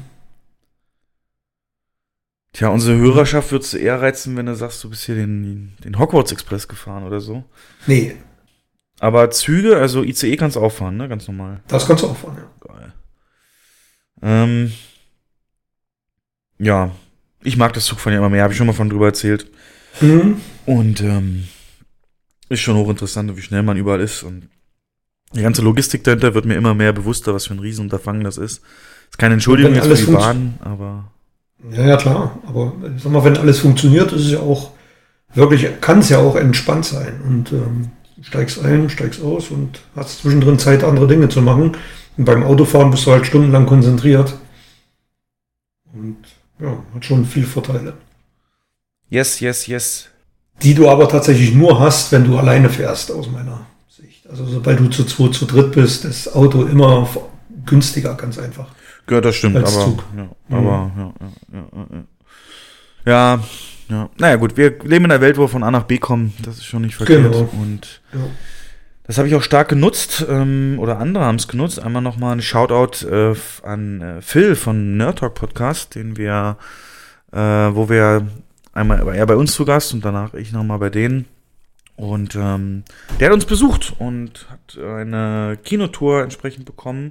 Tja, 2.54 2.68
unsere 2.68 2.96
Hörerschaft 2.96 3.50
würdest 3.50 3.72
du 3.72 3.78
eher 3.78 4.00
reizen, 4.00 4.36
wenn 4.36 4.46
du 4.46 4.54
sagst, 4.54 4.82
du 4.84 4.90
bist 4.90 5.04
hier 5.04 5.14
den, 5.14 5.72
den 5.84 5.98
Hogwarts 5.98 6.32
Express 6.32 6.68
gefahren 6.68 7.04
oder 7.04 7.20
so. 7.20 7.44
Nee, 7.86 8.16
Aber 9.02 9.32
Züge, 9.32 9.78
also 9.78 10.04
ICE 10.04 10.36
kannst 10.36 10.54
du 10.54 10.60
auch 10.60 10.70
fahren, 10.70 10.96
ne? 10.96 11.08
Ganz 11.08 11.26
normal. 11.26 11.60
das 11.66 11.88
kannst 11.88 12.04
du 12.04 12.06
auch 12.06 12.16
fahren, 12.16 12.36
ja. 12.38 12.72
Geil. 12.72 12.92
Ähm, 14.22 14.72
ja, 16.60 16.92
ich 17.42 17.56
mag 17.56 17.72
das 17.72 17.84
Zugfahren 17.84 18.12
ja 18.12 18.20
immer 18.20 18.30
mehr, 18.30 18.44
habe 18.44 18.52
ich 18.52 18.56
schon 18.58 18.68
mal 18.68 18.74
von 18.74 18.88
drüber 18.88 19.06
erzählt. 19.06 19.50
Mhm. 20.00 20.36
Und 20.66 21.00
ähm, 21.00 21.48
ist 22.48 22.60
schon 22.60 22.76
hochinteressant, 22.76 23.36
wie 23.36 23.42
schnell 23.42 23.64
man 23.64 23.76
überall 23.76 24.00
ist. 24.00 24.22
Und 24.22 24.48
die 25.34 25.42
ganze 25.42 25.62
Logistik 25.62 26.04
dahinter 26.04 26.34
wird 26.34 26.44
mir 26.44 26.54
immer 26.54 26.74
mehr 26.74 26.92
bewusster, 26.92 27.34
was 27.34 27.48
für 27.48 27.54
ein 27.54 27.58
Riesenunterfangen 27.58 28.22
das 28.22 28.38
ist. 28.38 28.62
Ist 29.10 29.18
keine 29.18 29.34
Entschuldigung 29.34 29.74
jetzt 29.74 29.88
für 29.88 29.96
die 29.96 30.12
Bahn, 30.12 30.60
aber 30.60 31.10
Ja, 31.72 31.88
ja, 31.88 31.96
klar. 31.96 32.38
Aber 32.46 32.72
sag 32.98 33.10
mal, 33.10 33.24
wenn 33.24 33.36
alles 33.36 33.58
funktioniert, 33.58 34.12
ist 34.12 34.26
es 34.26 34.30
ja 34.30 34.38
auch 34.38 34.70
wirklich, 35.34 35.66
kann 35.80 35.98
es 35.98 36.08
ja 36.08 36.18
auch 36.18 36.36
entspannt 36.36 36.84
sein. 36.84 37.20
Und 37.26 37.50
ähm, 37.50 37.90
steigst 38.22 38.64
ein, 38.64 38.88
steigst 38.88 39.22
aus 39.22 39.50
und 39.50 39.80
hast 39.96 40.20
zwischendrin 40.20 40.58
Zeit, 40.58 40.82
andere 40.84 41.06
Dinge 41.08 41.28
zu 41.28 41.42
machen. 41.42 41.76
Und 42.16 42.24
beim 42.24 42.42
Autofahren 42.44 42.90
bist 42.90 43.06
du 43.06 43.10
halt 43.12 43.26
stundenlang 43.26 43.66
konzentriert. 43.66 44.34
Und 45.92 46.16
ja, 46.60 46.76
hat 46.94 47.04
schon 47.04 47.24
viel 47.24 47.44
Vorteile. 47.44 47.94
yes, 49.10 49.40
yes, 49.40 49.66
yes. 49.66 50.08
Die 50.62 50.74
du 50.74 50.88
aber 50.88 51.08
tatsächlich 51.08 51.54
nur 51.54 51.80
hast, 51.80 52.12
wenn 52.12 52.24
du 52.24 52.38
alleine 52.38 52.68
fährst, 52.70 53.10
aus 53.10 53.28
meiner 53.30 53.66
Sicht. 53.88 54.28
Also 54.30 54.46
sobald 54.46 54.78
du 54.78 54.88
zu 54.88 55.04
zwei, 55.04 55.28
zu 55.28 55.44
dritt 55.46 55.72
bist, 55.72 56.04
ist 56.04 56.26
das 56.26 56.34
Auto 56.34 56.62
immer 56.64 57.08
günstiger, 57.66 58.14
ganz 58.14 58.38
einfach. 58.38 58.68
Ja, 59.10 59.20
das 59.20 59.34
stimmt, 59.34 59.56
Als 59.56 59.74
aber, 59.76 59.84
Zug. 59.84 60.04
Ja, 60.16 60.22
Mhm. 60.22 60.30
aber 60.56 60.62
ja, 60.96 61.12
ja, 61.22 61.32
ja, 61.52 61.66
ja, 61.72 61.86
ja. 63.04 63.36
ja, 63.36 63.44
ja. 63.88 64.08
Naja, 64.18 64.36
gut, 64.36 64.56
wir 64.56 64.70
leben 64.84 65.04
in 65.04 65.10
einer 65.10 65.20
Welt, 65.20 65.36
wo 65.36 65.42
wir 65.42 65.48
von 65.48 65.62
A 65.62 65.70
nach 65.70 65.84
B 65.84 65.98
kommen. 65.98 66.32
Das 66.42 66.56
ist 66.58 66.64
schon 66.66 66.82
nicht 66.82 66.94
verkehrt. 66.96 67.22
Genau. 67.32 67.48
Und 67.60 68.00
Ja. 68.12 68.20
das 69.04 69.18
habe 69.18 69.28
ich 69.28 69.34
auch 69.34 69.42
stark 69.42 69.68
genutzt, 69.68 70.24
ähm, 70.28 70.76
oder 70.78 70.98
andere 70.98 71.24
haben 71.24 71.36
es 71.36 71.48
genutzt. 71.48 71.80
Einmal 71.80 72.02
nochmal 72.02 72.36
ein 72.36 72.42
Shoutout 72.42 73.06
äh, 73.06 73.34
an 73.62 74.00
äh, 74.00 74.22
Phil 74.22 74.54
von 74.56 74.96
Nerd 74.96 75.18
Talk 75.18 75.34
Podcast, 75.34 75.94
den 75.94 76.16
wir, 76.16 76.56
äh, 77.32 77.38
wo 77.38 77.88
wir 77.88 78.26
einmal 78.72 79.04
war 79.04 79.14
er 79.14 79.26
bei 79.26 79.36
uns 79.36 79.52
zu 79.52 79.64
Gast 79.64 79.92
und 79.92 80.04
danach 80.04 80.34
ich 80.34 80.52
nochmal 80.52 80.78
bei 80.78 80.90
denen. 80.90 81.26
Und 81.94 82.34
ähm, 82.36 82.84
der 83.20 83.28
hat 83.28 83.34
uns 83.34 83.44
besucht 83.44 83.94
und 83.98 84.46
hat 84.50 84.82
eine 84.82 85.58
Kinotour 85.62 86.22
entsprechend 86.22 86.64
bekommen. 86.64 87.10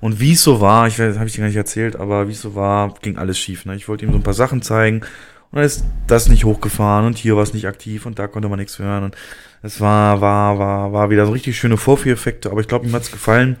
Und 0.00 0.20
wie 0.20 0.32
es 0.32 0.44
so 0.44 0.60
war, 0.60 0.86
ich 0.86 0.98
habe 1.00 1.26
ich 1.26 1.32
dir 1.32 1.40
gar 1.40 1.48
nicht 1.48 1.56
erzählt, 1.56 1.96
aber 1.96 2.28
wie 2.28 2.32
es 2.32 2.40
so 2.40 2.54
war, 2.54 2.94
ging 3.02 3.18
alles 3.18 3.38
schief. 3.38 3.66
Ne? 3.66 3.74
Ich 3.74 3.88
wollte 3.88 4.04
ihm 4.06 4.12
so 4.12 4.18
ein 4.18 4.22
paar 4.22 4.32
Sachen 4.32 4.62
zeigen 4.62 5.02
und 5.50 5.56
dann 5.56 5.64
ist 5.64 5.84
das 6.06 6.28
nicht 6.28 6.44
hochgefahren 6.44 7.06
und 7.06 7.18
hier 7.18 7.34
war 7.36 7.42
es 7.42 7.54
nicht 7.54 7.66
aktiv 7.66 8.06
und 8.06 8.18
da 8.18 8.28
konnte 8.28 8.48
man 8.48 8.58
nichts 8.58 8.78
hören. 8.78 9.04
Und 9.04 9.16
es 9.62 9.80
war, 9.80 10.20
war, 10.20 10.58
war, 10.58 10.92
war 10.92 11.10
wieder 11.10 11.26
so 11.26 11.32
richtig 11.32 11.58
schöne 11.58 11.76
Vorführeffekte, 11.76 12.50
aber 12.50 12.60
ich 12.60 12.68
glaube, 12.68 12.86
ihm 12.86 12.92
hat's 12.92 13.10
gefallen. 13.10 13.56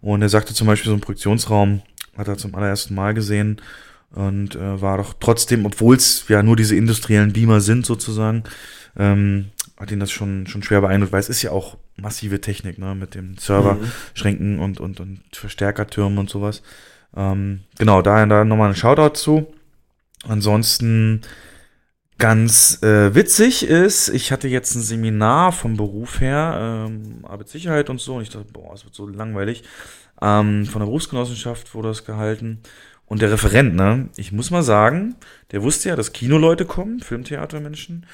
Und 0.00 0.22
er 0.22 0.28
sagte 0.28 0.54
zum 0.54 0.66
Beispiel, 0.66 0.88
so 0.88 0.94
einen 0.94 1.02
Projektionsraum 1.02 1.82
hat 2.16 2.28
er 2.28 2.38
zum 2.38 2.54
allerersten 2.54 2.94
Mal 2.94 3.12
gesehen 3.12 3.60
und 4.12 4.56
äh, 4.56 4.80
war 4.80 4.96
doch 4.96 5.14
trotzdem, 5.20 5.66
obwohl 5.66 5.96
es 5.96 6.26
ja 6.28 6.42
nur 6.42 6.56
diese 6.56 6.74
industriellen 6.74 7.34
Beamer 7.34 7.60
sind 7.60 7.84
sozusagen, 7.84 8.44
ähm, 8.98 9.50
hat 9.76 9.90
ihn 9.90 10.00
das 10.00 10.10
schon, 10.10 10.46
schon 10.46 10.62
schwer 10.62 10.80
beeindruckt, 10.80 11.12
weil 11.12 11.20
es 11.20 11.28
ist 11.28 11.42
ja 11.42 11.50
auch 11.50 11.76
massive 11.96 12.40
Technik, 12.40 12.78
ne, 12.78 12.94
mit 12.94 13.14
dem 13.14 13.36
Serverschränken 13.36 14.58
und, 14.58 14.80
und, 14.80 15.00
und 15.00 15.20
Verstärkertürmen 15.32 16.18
und 16.18 16.30
sowas. 16.30 16.62
Ähm, 17.14 17.60
genau, 17.78 18.00
da, 18.00 18.24
da 18.24 18.44
nochmal 18.44 18.70
ein 18.70 18.76
Shoutout 18.76 19.18
zu. 19.18 19.46
Ansonsten 20.28 21.22
ganz 22.18 22.82
äh, 22.82 23.14
witzig 23.14 23.64
ist, 23.66 24.08
ich 24.08 24.32
hatte 24.32 24.48
jetzt 24.48 24.74
ein 24.74 24.82
Seminar 24.82 25.52
vom 25.52 25.76
Beruf 25.76 26.20
her, 26.20 26.86
ähm, 26.88 27.24
Arbeitssicherheit 27.24 27.90
und 27.90 28.00
so, 28.00 28.16
und 28.16 28.22
ich 28.22 28.30
dachte, 28.30 28.52
boah, 28.52 28.72
es 28.74 28.84
wird 28.84 28.94
so 28.94 29.06
langweilig. 29.06 29.64
Ähm, 30.20 30.64
von 30.64 30.80
der 30.80 30.86
Berufsgenossenschaft 30.86 31.74
wurde 31.74 31.88
das 31.88 32.04
gehalten. 32.04 32.62
Und 33.04 33.22
der 33.22 33.30
Referent, 33.30 33.76
ne, 33.76 34.08
ich 34.16 34.32
muss 34.32 34.50
mal 34.50 34.62
sagen, 34.62 35.14
der 35.52 35.62
wusste 35.62 35.90
ja, 35.90 35.96
dass 35.96 36.12
Kinoleute 36.12 36.64
kommen, 36.64 37.00
Filmtheatermenschen. 37.00 38.06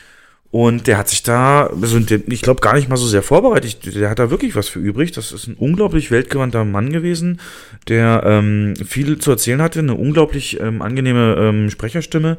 Und 0.53 0.87
der 0.87 0.99
hat 0.99 1.09
sich 1.09 1.23
da, 1.23 1.65
also 1.65 1.99
ich 1.99 2.43
glaube, 2.43 2.61
gar 2.61 2.75
nicht 2.75 2.91
mal 2.91 2.99
so 2.99 3.07
sehr 3.07 3.23
vorbereitet. 3.23 3.95
Der 3.95 4.11
hat 4.11 4.19
da 4.19 4.31
wirklich 4.31 4.55
was 4.55 4.69
für 4.69 4.81
übrig. 4.81 5.11
Das 5.11 5.33
ist 5.33 5.47
ein 5.47 5.55
unglaublich 5.55 6.11
weltgewandter 6.11 6.67
Mann 6.67 6.93
gewesen, 6.93 7.41
der 7.89 8.23
ähm, 8.27 8.75
viel 8.77 9.17
zu 9.17 9.31
erzählen 9.31 9.63
hatte, 9.63 9.79
eine 9.79 9.95
unglaublich 9.95 10.61
ähm, 10.61 10.83
angenehme 10.83 11.37
ähm, 11.39 11.71
Sprecherstimme 11.71 12.37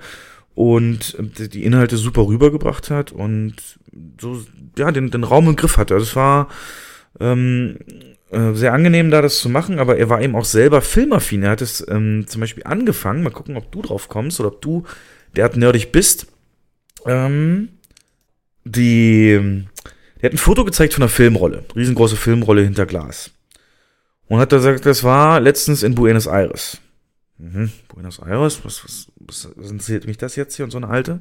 und 0.53 1.17
äh, 1.17 1.47
die 1.47 1.63
Inhalte 1.63 1.97
super 1.97 2.27
rübergebracht 2.27 2.91
hat 2.91 3.11
und 3.11 3.55
so, 4.21 4.43
ja, 4.77 4.91
den, 4.91 5.09
den 5.09 5.23
Raum 5.23 5.47
im 5.47 5.55
Griff 5.55 5.77
hatte. 5.77 5.95
Also 5.95 6.05
es 6.05 6.15
war 6.15 6.49
ähm, 7.19 7.79
äh, 8.29 8.53
sehr 8.53 8.73
angenehm, 8.73 9.09
da 9.09 9.23
das 9.23 9.39
zu 9.39 9.49
machen, 9.49 9.79
aber 9.79 9.97
er 9.97 10.11
war 10.11 10.21
eben 10.21 10.35
auch 10.35 10.45
selber 10.45 10.81
filmaffin. 10.81 11.41
Er 11.41 11.49
hat 11.49 11.61
es 11.63 11.83
ähm, 11.89 12.25
zum 12.27 12.41
Beispiel 12.41 12.63
angefangen, 12.63 13.23
mal 13.23 13.31
gucken, 13.31 13.57
ob 13.57 13.71
du 13.71 13.81
drauf 13.81 14.07
kommst 14.07 14.39
oder 14.39 14.49
ob 14.49 14.61
du 14.61 14.83
derart 15.35 15.57
nerdig 15.57 15.91
bist. 15.91 16.27
Ähm, 17.07 17.69
die, 18.65 19.65
der 20.21 20.29
hat 20.29 20.33
ein 20.33 20.37
Foto 20.37 20.65
gezeigt 20.65 20.93
von 20.93 21.03
einer 21.03 21.09
Filmrolle, 21.09 21.65
riesengroße 21.75 22.15
Filmrolle 22.15 22.63
hinter 22.63 22.85
Glas. 22.85 23.31
Und 24.27 24.39
hat 24.39 24.51
da 24.51 24.57
gesagt, 24.57 24.85
das 24.85 25.03
war 25.03 25.39
letztens 25.39 25.83
in 25.83 25.95
Buenos 25.95 26.27
Aires. 26.27 26.79
Mhm, 27.37 27.71
Buenos 27.89 28.19
Aires, 28.19 28.63
was, 28.63 28.83
was, 28.83 29.07
was, 29.19 29.49
was 29.55 29.71
interessiert 29.71 30.07
mich 30.07 30.17
das 30.17 30.35
jetzt 30.35 30.55
hier 30.55 30.65
und 30.65 30.71
so 30.71 30.77
eine 30.77 30.87
alte? 30.87 31.19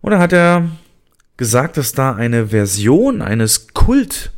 Und 0.00 0.12
dann 0.12 0.20
hat 0.20 0.32
er 0.32 0.68
gesagt, 1.36 1.76
dass 1.76 1.92
da 1.92 2.14
eine 2.14 2.48
Version 2.48 3.22
eines 3.22 3.68
Kultfilms 3.74 4.30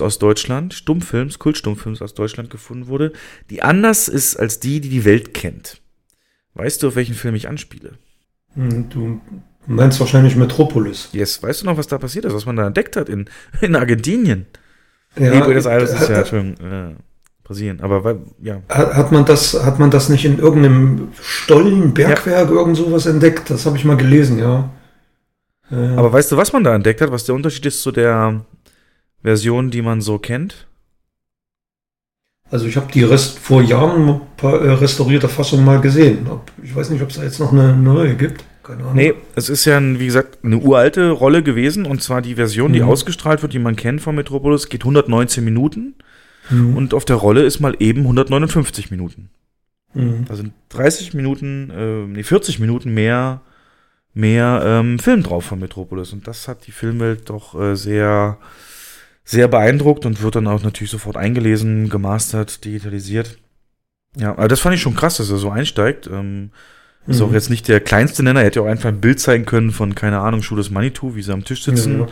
aus 0.00 0.18
Deutschland, 0.18 0.74
Stummfilms, 0.74 1.38
Kultstummfilms 1.38 2.02
aus 2.02 2.14
Deutschland 2.14 2.50
gefunden 2.50 2.88
wurde, 2.88 3.12
die 3.50 3.62
anders 3.62 4.08
ist 4.08 4.36
als 4.36 4.60
die, 4.60 4.80
die 4.80 4.90
die 4.90 5.04
Welt 5.04 5.32
kennt. 5.32 5.80
Weißt 6.54 6.82
du, 6.82 6.88
auf 6.88 6.96
welchen 6.96 7.14
Film 7.14 7.34
ich 7.34 7.48
anspiele? 7.48 7.98
Hm, 8.54 8.88
Du 8.88 9.20
meinst 9.66 10.00
wahrscheinlich 10.00 10.36
Metropolis. 10.36 11.08
Yes, 11.12 11.42
weißt 11.42 11.62
du 11.62 11.66
noch, 11.66 11.76
was 11.76 11.86
da 11.86 11.98
passiert 11.98 12.24
ist, 12.24 12.34
was 12.34 12.46
man 12.46 12.56
da 12.56 12.66
entdeckt 12.66 12.96
hat 12.96 13.08
in, 13.08 13.28
in 13.60 13.76
Argentinien? 13.76 14.46
Ja, 15.18 15.30
nee, 15.30 15.40
Buenos 15.40 15.66
Aires 15.66 15.92
ist 15.92 16.08
ja, 16.08 16.18
Entschuldigung, 16.18 16.54
äh, 16.66 16.94
Brasilien, 17.42 17.80
aber 17.80 18.04
weil, 18.04 18.18
ja. 18.42 18.60
hat, 18.68 19.12
man 19.12 19.24
das, 19.24 19.54
hat 19.64 19.78
man 19.78 19.90
das 19.90 20.08
nicht 20.08 20.24
in 20.24 20.38
irgendeinem 20.38 21.08
Stollen, 21.20 21.94
Bergwerk, 21.94 22.50
irgend 22.50 22.76
sowas 22.76 23.06
entdeckt? 23.06 23.50
Das 23.50 23.66
habe 23.66 23.76
ich 23.76 23.84
mal 23.84 23.96
gelesen, 23.96 24.38
ja. 24.38 24.70
Äh, 25.70 25.96
Aber 25.96 26.12
weißt 26.12 26.32
du, 26.32 26.36
was 26.36 26.52
man 26.52 26.64
da 26.64 26.74
entdeckt 26.74 27.00
hat, 27.00 27.10
was 27.10 27.24
der 27.24 27.34
Unterschied 27.34 27.66
ist 27.66 27.82
zu 27.82 27.92
der 27.92 28.44
Version, 29.22 29.70
die 29.70 29.82
man 29.82 30.00
so 30.00 30.18
kennt? 30.18 30.66
also 32.50 32.66
ich 32.66 32.76
habe 32.76 32.90
die 32.92 33.02
Rest 33.02 33.38
vor 33.38 33.62
Jahren 33.62 34.20
äh, 34.42 34.46
restaurierte 34.46 35.28
Fassung 35.28 35.64
mal 35.64 35.80
gesehen. 35.80 36.26
Ich 36.62 36.74
weiß 36.74 36.90
nicht, 36.90 37.02
ob 37.02 37.10
es 37.10 37.16
da 37.16 37.22
jetzt 37.22 37.40
noch 37.40 37.52
eine 37.52 37.74
neue 37.76 38.14
gibt. 38.14 38.44
Keine 38.66 38.82
Ahnung. 38.82 38.94
Nee, 38.94 39.14
es 39.34 39.48
ist 39.48 39.64
ja, 39.64 39.76
ein, 39.76 40.00
wie 40.00 40.06
gesagt, 40.06 40.38
eine 40.44 40.58
uralte 40.58 41.10
Rolle 41.10 41.42
gewesen 41.42 41.86
und 41.86 42.02
zwar 42.02 42.22
die 42.22 42.34
Version, 42.34 42.72
die 42.72 42.80
Mhm. 42.80 42.88
ausgestrahlt 42.88 43.42
wird, 43.42 43.52
die 43.52 43.58
man 43.58 43.76
kennt 43.76 44.00
von 44.00 44.14
Metropolis, 44.14 44.68
geht 44.68 44.84
119 44.84 45.44
Minuten 45.44 45.94
Mhm. 46.50 46.76
und 46.76 46.94
auf 46.94 47.04
der 47.04 47.16
Rolle 47.16 47.42
ist 47.44 47.60
mal 47.60 47.76
eben 47.78 48.02
159 48.04 48.90
Minuten. 48.90 49.30
Mhm. 49.94 50.24
Da 50.28 50.34
sind 50.34 50.52
30 50.70 51.14
Minuten, 51.14 51.70
äh, 51.70 52.06
nee, 52.06 52.22
40 52.22 52.58
Minuten 52.58 52.92
mehr, 52.92 53.40
mehr 54.14 54.62
ähm, 54.64 54.98
Film 54.98 55.22
drauf 55.22 55.44
von 55.44 55.58
Metropolis. 55.60 56.12
Und 56.12 56.26
das 56.26 56.48
hat 56.48 56.66
die 56.66 56.72
Filmwelt 56.72 57.28
doch 57.30 57.58
äh, 57.60 57.76
sehr, 57.76 58.38
sehr 59.24 59.48
beeindruckt 59.48 60.06
und 60.06 60.22
wird 60.22 60.36
dann 60.36 60.46
auch 60.46 60.62
natürlich 60.62 60.90
sofort 60.90 61.16
eingelesen, 61.16 61.88
gemastert, 61.88 62.64
digitalisiert. 62.64 63.38
Ja, 64.16 64.30
aber 64.32 64.48
das 64.48 64.60
fand 64.60 64.74
ich 64.74 64.80
schon 64.80 64.94
krass, 64.94 65.18
dass 65.18 65.30
er 65.30 65.36
so 65.38 65.50
einsteigt. 65.50 66.08
Ähm, 66.12 66.50
Ist 67.06 67.20
Mhm. 67.20 67.26
auch 67.26 67.32
jetzt 67.32 67.50
nicht 67.50 67.68
der 67.68 67.80
kleinste 67.80 68.22
Nenner. 68.22 68.40
Er 68.40 68.46
hätte 68.46 68.60
ja 68.60 68.64
auch 68.66 68.70
einfach 68.70 68.88
ein 68.88 69.00
Bild 69.00 69.20
zeigen 69.20 69.44
können 69.44 69.70
von, 69.70 69.94
keine 69.94 70.18
Ahnung, 70.20 70.42
Schuh 70.42 70.56
des 70.56 70.70
Manitou, 70.70 71.14
wie 71.14 71.22
sie 71.22 71.32
am 71.32 71.44
Tisch 71.44 71.62
sitzen. 71.64 72.00
Ja, 72.00 72.06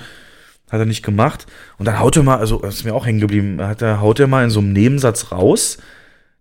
Hat 0.70 0.80
er 0.80 0.86
nicht 0.86 1.04
gemacht. 1.04 1.46
Und 1.78 1.86
dann 1.86 1.98
haut 1.98 2.16
er 2.16 2.22
mal, 2.22 2.38
also 2.38 2.58
das 2.58 2.76
ist 2.76 2.84
mir 2.84 2.94
auch 2.94 3.06
hängen 3.06 3.20
geblieben, 3.20 3.60
hat 3.60 3.82
er, 3.82 4.00
haut 4.00 4.18
er 4.18 4.26
mal 4.26 4.44
in 4.44 4.50
so 4.50 4.60
einem 4.60 4.72
Nebensatz 4.72 5.30
raus, 5.30 5.78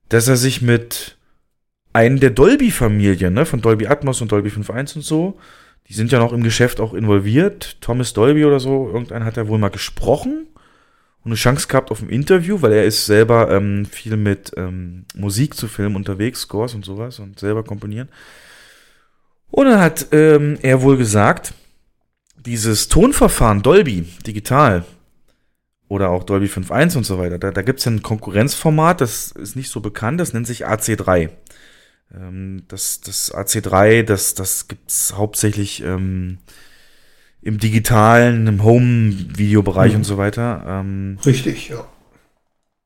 dass 0.10 0.28
er 0.28 0.38
sich 0.38 0.62
mit 0.62 1.18
einen 1.92 2.20
der 2.20 2.30
Dolby-Familie, 2.32 3.30
ne, 3.32 3.46
von 3.46 3.62
Dolby 3.62 3.88
Atmos 3.88 4.22
und 4.22 4.32
Dolby 4.32 4.50
5.1 4.50 4.96
und 4.96 5.02
so. 5.04 5.38
Die 5.89 5.94
sind 5.94 6.12
ja 6.12 6.20
noch 6.20 6.32
im 6.34 6.42
Geschäft 6.44 6.80
auch 6.80 6.94
involviert. 6.94 7.78
Thomas 7.82 8.13
Dolby 8.13 8.46
oder 8.46 8.60
so, 8.60 8.88
irgendeiner 8.88 9.26
hat 9.26 9.38
ja 9.38 9.48
wohl 9.48 9.60
mal 9.60 9.70
gesprochen 9.70 10.48
und 11.24 11.32
eine 11.32 11.36
Chance 11.36 11.68
gehabt 11.68 11.92
auf 11.92 12.02
ein 12.02 12.10
Interview, 12.10 12.62
weil 12.62 12.72
er 12.72 12.86
ist 12.86 13.06
selber 13.06 13.52
ähm, 13.52 13.86
viel 13.86 14.16
mit 14.18 14.52
ähm, 14.58 15.06
Musik 15.13 15.54
zu 15.56 15.68
filmen 15.68 15.96
unterwegs, 15.96 16.42
Scores 16.42 16.74
und 16.74 16.86
sowas 16.86 17.20
und 17.20 17.39
selber 17.39 17.63
komponieren. 17.63 18.08
Und 19.56 19.68
dann 19.68 19.80
hat 19.80 20.08
ähm, 20.12 20.58
er 20.63 20.82
wohl 20.82 20.98
gesagt, 20.98 21.54
dieses 22.44 22.88
Tonverfahren 22.88 23.62
Dolby, 23.62 24.02
digital, 24.26 24.84
oder 25.88 26.10
auch 26.10 26.24
Dolby 26.24 26.48
5.1 26.48 26.98
und 26.98 27.04
so 27.04 27.20
weiter, 27.20 27.38
da, 27.38 27.52
da 27.52 27.62
gibt 27.62 27.80
es 27.80 27.86
ein 27.86 28.02
Konkurrenzformat, 28.02 29.00
das 29.00 29.32
ist 29.32 29.56
nicht 29.56 29.70
so 29.70 29.80
bekannt, 29.80 30.20
das 30.20 30.34
nennt 30.34 30.48
sich 30.48 30.66
AC3. 30.66 31.30
Ähm, 32.16 32.63
das, 32.68 33.02
das 33.02 33.32
AC3, 33.32 34.02
das, 34.02 34.34
das 34.34 34.68
gibt's 34.68 35.13
hauptsächlich 35.16 35.84
ähm, 35.84 36.39
im 37.44 37.60
digitalen, 37.60 38.48
im 38.48 38.63
Home-Videobereich 38.63 39.92
Mhm. 39.92 39.98
und 39.98 40.04
so 40.06 40.18
weiter. 40.18 40.63
Ähm, 40.68 41.20
Richtig, 41.24 41.70
ja. 41.70 41.86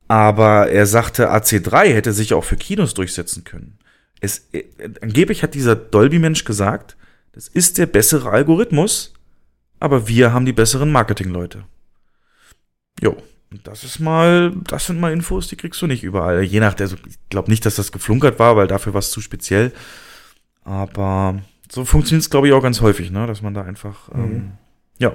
aber 0.06 0.68
er 0.68 0.84
sagte, 0.84 1.32
AC3 1.32 1.94
hätte 1.94 2.12
sich 2.12 2.34
auch 2.34 2.44
für 2.44 2.56
Kinos 2.56 2.92
durchsetzen 2.92 3.44
können. 3.44 3.78
Es, 4.20 4.48
äh, 4.52 4.64
angeblich 5.00 5.42
hat 5.42 5.54
dieser 5.54 5.76
Dolby-Mensch 5.76 6.44
gesagt, 6.44 6.96
das 7.32 7.48
ist 7.48 7.78
der 7.78 7.86
bessere 7.86 8.30
Algorithmus, 8.30 9.14
aber 9.80 10.08
wir 10.08 10.32
haben 10.32 10.44
die 10.44 10.52
besseren 10.52 10.90
Marketingleute. 10.90 11.64
Jo, 13.00 13.16
das 13.64 13.84
ist 13.84 14.00
mal, 14.00 14.52
das 14.66 14.86
sind 14.86 15.00
mal 15.00 15.12
Infos, 15.12 15.48
die 15.48 15.56
kriegst 15.56 15.80
du 15.80 15.86
nicht 15.86 16.02
überall. 16.02 16.42
Je 16.42 16.60
nach 16.60 16.74
der, 16.74 16.84
also 16.84 16.96
ich 17.06 17.16
glaube 17.30 17.50
nicht, 17.50 17.64
dass 17.64 17.76
das 17.76 17.92
geflunkert 17.92 18.38
war, 18.38 18.56
weil 18.56 18.66
dafür 18.66 18.92
war 18.92 18.98
es 18.98 19.10
zu 19.10 19.20
speziell. 19.20 19.72
Aber 20.64 21.40
so 21.70 21.84
funktioniert 21.84 22.24
es, 22.24 22.30
glaube 22.30 22.48
ich, 22.48 22.52
auch 22.52 22.62
ganz 22.62 22.80
häufig, 22.80 23.10
ne? 23.10 23.26
dass 23.26 23.40
man 23.40 23.54
da 23.54 23.62
einfach, 23.62 24.10
ähm, 24.14 24.52
ja. 24.98 25.14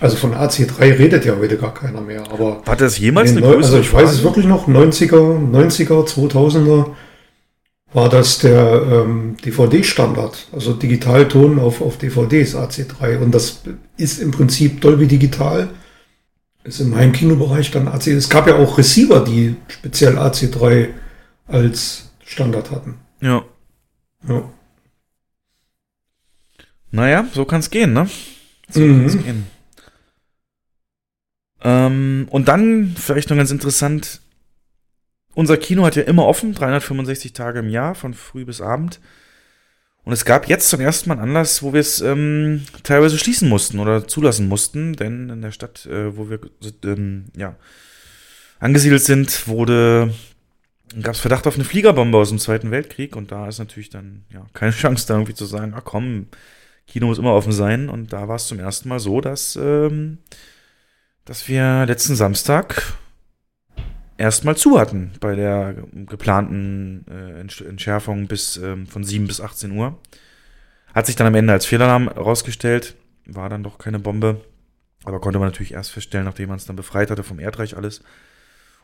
Also 0.00 0.16
von 0.16 0.34
AC3 0.34 0.98
redet 0.98 1.24
ja 1.24 1.36
heute 1.36 1.56
gar 1.56 1.72
keiner 1.72 2.00
mehr, 2.00 2.22
aber 2.30 2.62
Hat 2.66 2.80
das 2.80 2.98
jemals 2.98 3.30
in 3.30 3.38
eine 3.38 3.46
größere 3.46 3.78
also 3.78 3.78
ich 3.78 3.92
weiß 3.92 4.12
es 4.12 4.22
wirklich 4.22 4.46
noch, 4.46 4.68
90er, 4.68 5.10
90er, 5.50 6.06
2000er 6.06 6.94
war 7.92 8.08
das 8.08 8.38
der 8.38 8.82
ähm, 8.82 9.36
DVD-Standard, 9.44 10.48
also 10.52 10.74
Digitalton 10.74 11.58
auf, 11.58 11.80
auf 11.80 11.96
DVDs 11.98 12.54
AC3 12.54 13.18
und 13.18 13.32
das 13.34 13.62
ist 13.96 14.18
im 14.20 14.30
Prinzip 14.30 14.80
Dolby 14.80 15.06
Digital, 15.06 15.70
ist 16.64 16.80
im 16.80 16.94
Heimkinobereich 16.94 17.70
dann 17.70 17.88
AC. 17.88 18.08
Es 18.08 18.28
gab 18.28 18.46
ja 18.46 18.56
auch 18.56 18.76
Receiver, 18.76 19.24
die 19.24 19.56
speziell 19.68 20.18
AC3 20.18 20.88
als 21.46 22.10
Standard 22.24 22.70
hatten. 22.70 22.96
Ja. 23.22 23.42
Ja. 24.28 24.42
Naja, 26.90 27.26
so 27.32 27.44
kann 27.46 27.60
es 27.60 27.70
gehen, 27.70 27.92
ne? 27.94 28.08
So 28.68 28.80
Mhm. 28.80 29.00
kann's 29.00 29.22
gehen. 29.24 29.46
Ähm, 31.62 32.28
und 32.30 32.48
dann, 32.48 32.94
vielleicht 32.98 33.30
noch 33.30 33.36
ganz 33.36 33.50
interessant, 33.50 34.20
unser 35.38 35.56
Kino 35.56 35.86
hat 35.86 35.94
ja 35.94 36.02
immer 36.02 36.26
offen, 36.26 36.52
365 36.52 37.32
Tage 37.32 37.60
im 37.60 37.68
Jahr, 37.68 37.94
von 37.94 38.12
früh 38.12 38.44
bis 38.44 38.60
Abend. 38.60 38.98
Und 40.02 40.12
es 40.12 40.24
gab 40.24 40.48
jetzt 40.48 40.68
zum 40.68 40.80
ersten 40.80 41.08
Mal 41.08 41.14
einen 41.14 41.28
Anlass, 41.28 41.62
wo 41.62 41.72
wir 41.72 41.78
es 41.78 42.00
ähm, 42.00 42.64
teilweise 42.82 43.18
schließen 43.18 43.48
mussten 43.48 43.78
oder 43.78 44.08
zulassen 44.08 44.48
mussten, 44.48 44.94
denn 44.94 45.30
in 45.30 45.40
der 45.40 45.52
Stadt, 45.52 45.86
äh, 45.86 46.16
wo 46.16 46.28
wir 46.28 46.40
ähm, 46.82 47.26
ja, 47.36 47.54
angesiedelt 48.58 49.04
sind, 49.04 49.46
wurde 49.46 50.12
gab 51.02 51.14
es 51.14 51.20
Verdacht 51.20 51.46
auf 51.46 51.54
eine 51.54 51.64
Fliegerbombe 51.64 52.18
aus 52.18 52.30
dem 52.30 52.40
Zweiten 52.40 52.72
Weltkrieg 52.72 53.14
und 53.14 53.30
da 53.30 53.46
ist 53.46 53.60
natürlich 53.60 53.90
dann 53.90 54.24
ja 54.32 54.44
keine 54.54 54.72
Chance 54.72 55.06
da 55.06 55.14
irgendwie 55.14 55.34
zu 55.34 55.44
sagen, 55.44 55.72
ach 55.76 55.84
komm, 55.84 56.26
Kino 56.88 57.06
muss 57.06 57.18
immer 57.18 57.34
offen 57.34 57.52
sein 57.52 57.88
und 57.88 58.12
da 58.12 58.26
war 58.26 58.36
es 58.36 58.48
zum 58.48 58.58
ersten 58.58 58.88
Mal 58.88 58.98
so, 58.98 59.20
dass 59.20 59.54
ähm, 59.54 60.18
dass 61.26 61.46
wir 61.46 61.86
letzten 61.86 62.16
Samstag 62.16 62.98
erstmal 64.18 64.56
zu 64.56 64.78
hatten 64.78 65.12
bei 65.20 65.34
der 65.34 65.74
geplanten 66.06 67.04
äh, 67.10 67.40
Entsch- 67.42 67.66
Entschärfung 67.66 68.26
bis 68.26 68.56
ähm, 68.58 68.86
von 68.86 69.02
7 69.04 69.26
bis 69.26 69.40
18 69.40 69.72
Uhr. 69.72 69.96
Hat 70.94 71.06
sich 71.06 71.16
dann 71.16 71.26
am 71.26 71.34
Ende 71.34 71.52
als 71.52 71.64
Fehlalarm 71.66 72.08
rausgestellt, 72.08 72.94
war 73.26 73.48
dann 73.48 73.62
doch 73.62 73.78
keine 73.78 73.98
Bombe, 73.98 74.40
aber 75.04 75.20
konnte 75.20 75.38
man 75.38 75.48
natürlich 75.48 75.72
erst 75.72 75.92
feststellen, 75.92 76.26
nachdem 76.26 76.48
man 76.48 76.58
es 76.58 76.66
dann 76.66 76.76
befreit 76.76 77.10
hatte 77.10 77.22
vom 77.22 77.38
Erdreich 77.38 77.76
alles. 77.76 78.02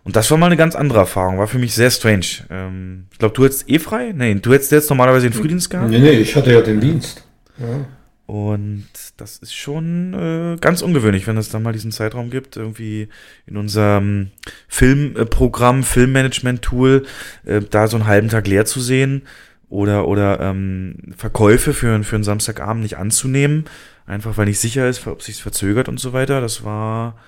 Und 0.05 0.17
das 0.17 0.31
war 0.31 0.37
mal 0.39 0.47
eine 0.47 0.57
ganz 0.59 0.75
andere 0.77 0.99
Erfahrung, 0.99 1.39
war 1.39 1.47
für 1.49 1.59
mich 1.59 1.75
sehr 1.75 1.91
strange. 1.91 2.27
Ähm, 2.51 3.07
ich 3.11 3.19
glaube, 3.19 3.35
du 3.35 3.45
hättest 3.45 3.69
eh 3.71 3.79
frei? 3.79 4.13
Nee, 4.15 4.35
du 4.35 4.53
hättest 4.53 4.71
jetzt 4.71 4.91
normalerweise 4.91 5.29
den 5.31 5.33
Frühdienst 5.33 5.71
gehabt. 5.71 5.91
Nee, 5.91 5.99
nee, 5.99 6.11
ich 6.11 6.37
hatte 6.37 6.53
ja 6.53 6.61
den 6.61 6.79
Dienst. 6.81 7.27
Ja. 7.59 7.87
Und 8.27 8.87
das 9.19 9.37
ist 9.37 9.55
schon 9.55 10.15
äh, 10.15 10.57
ganz 10.59 10.81
ungewöhnlich, 10.81 11.27
wenn 11.27 11.37
es 11.37 11.51
dann 11.51 11.63
mal 11.63 11.75
diesen 11.75 11.93
Zeitraum 11.93 12.31
gibt, 12.31 12.57
irgendwie 12.57 13.09
in 13.47 13.59
unserem 13.59 14.31
Filmprogramm, 14.67 15.83
Filmmanagement-Tool, 15.83 17.05
äh, 17.45 17.61
da 17.69 17.87
so 17.87 17.99
einen 17.99 18.07
halben 18.07 18.31
Tag 18.31 18.47
leer 18.47 18.65
zu 18.65 18.81
sehen 18.81 19.23
oder, 19.69 20.09
oder 20.09 20.41
ähm, 20.41 21.13
Verkäufe 21.17 21.75
für, 21.75 22.03
für 22.03 22.15
einen 22.15 22.25
Samstagabend 22.25 22.83
nicht 22.83 22.97
anzunehmen, 22.97 23.67
einfach 24.07 24.39
weil 24.39 24.47
nicht 24.47 24.61
sicher 24.61 24.89
ist, 24.89 25.07
ob 25.07 25.21
sich 25.21 25.43
verzögert 25.43 25.91
und 25.91 26.01
so 26.01 26.15
weiter. 26.15 26.41
Das 26.41 26.65
war, 26.65 27.19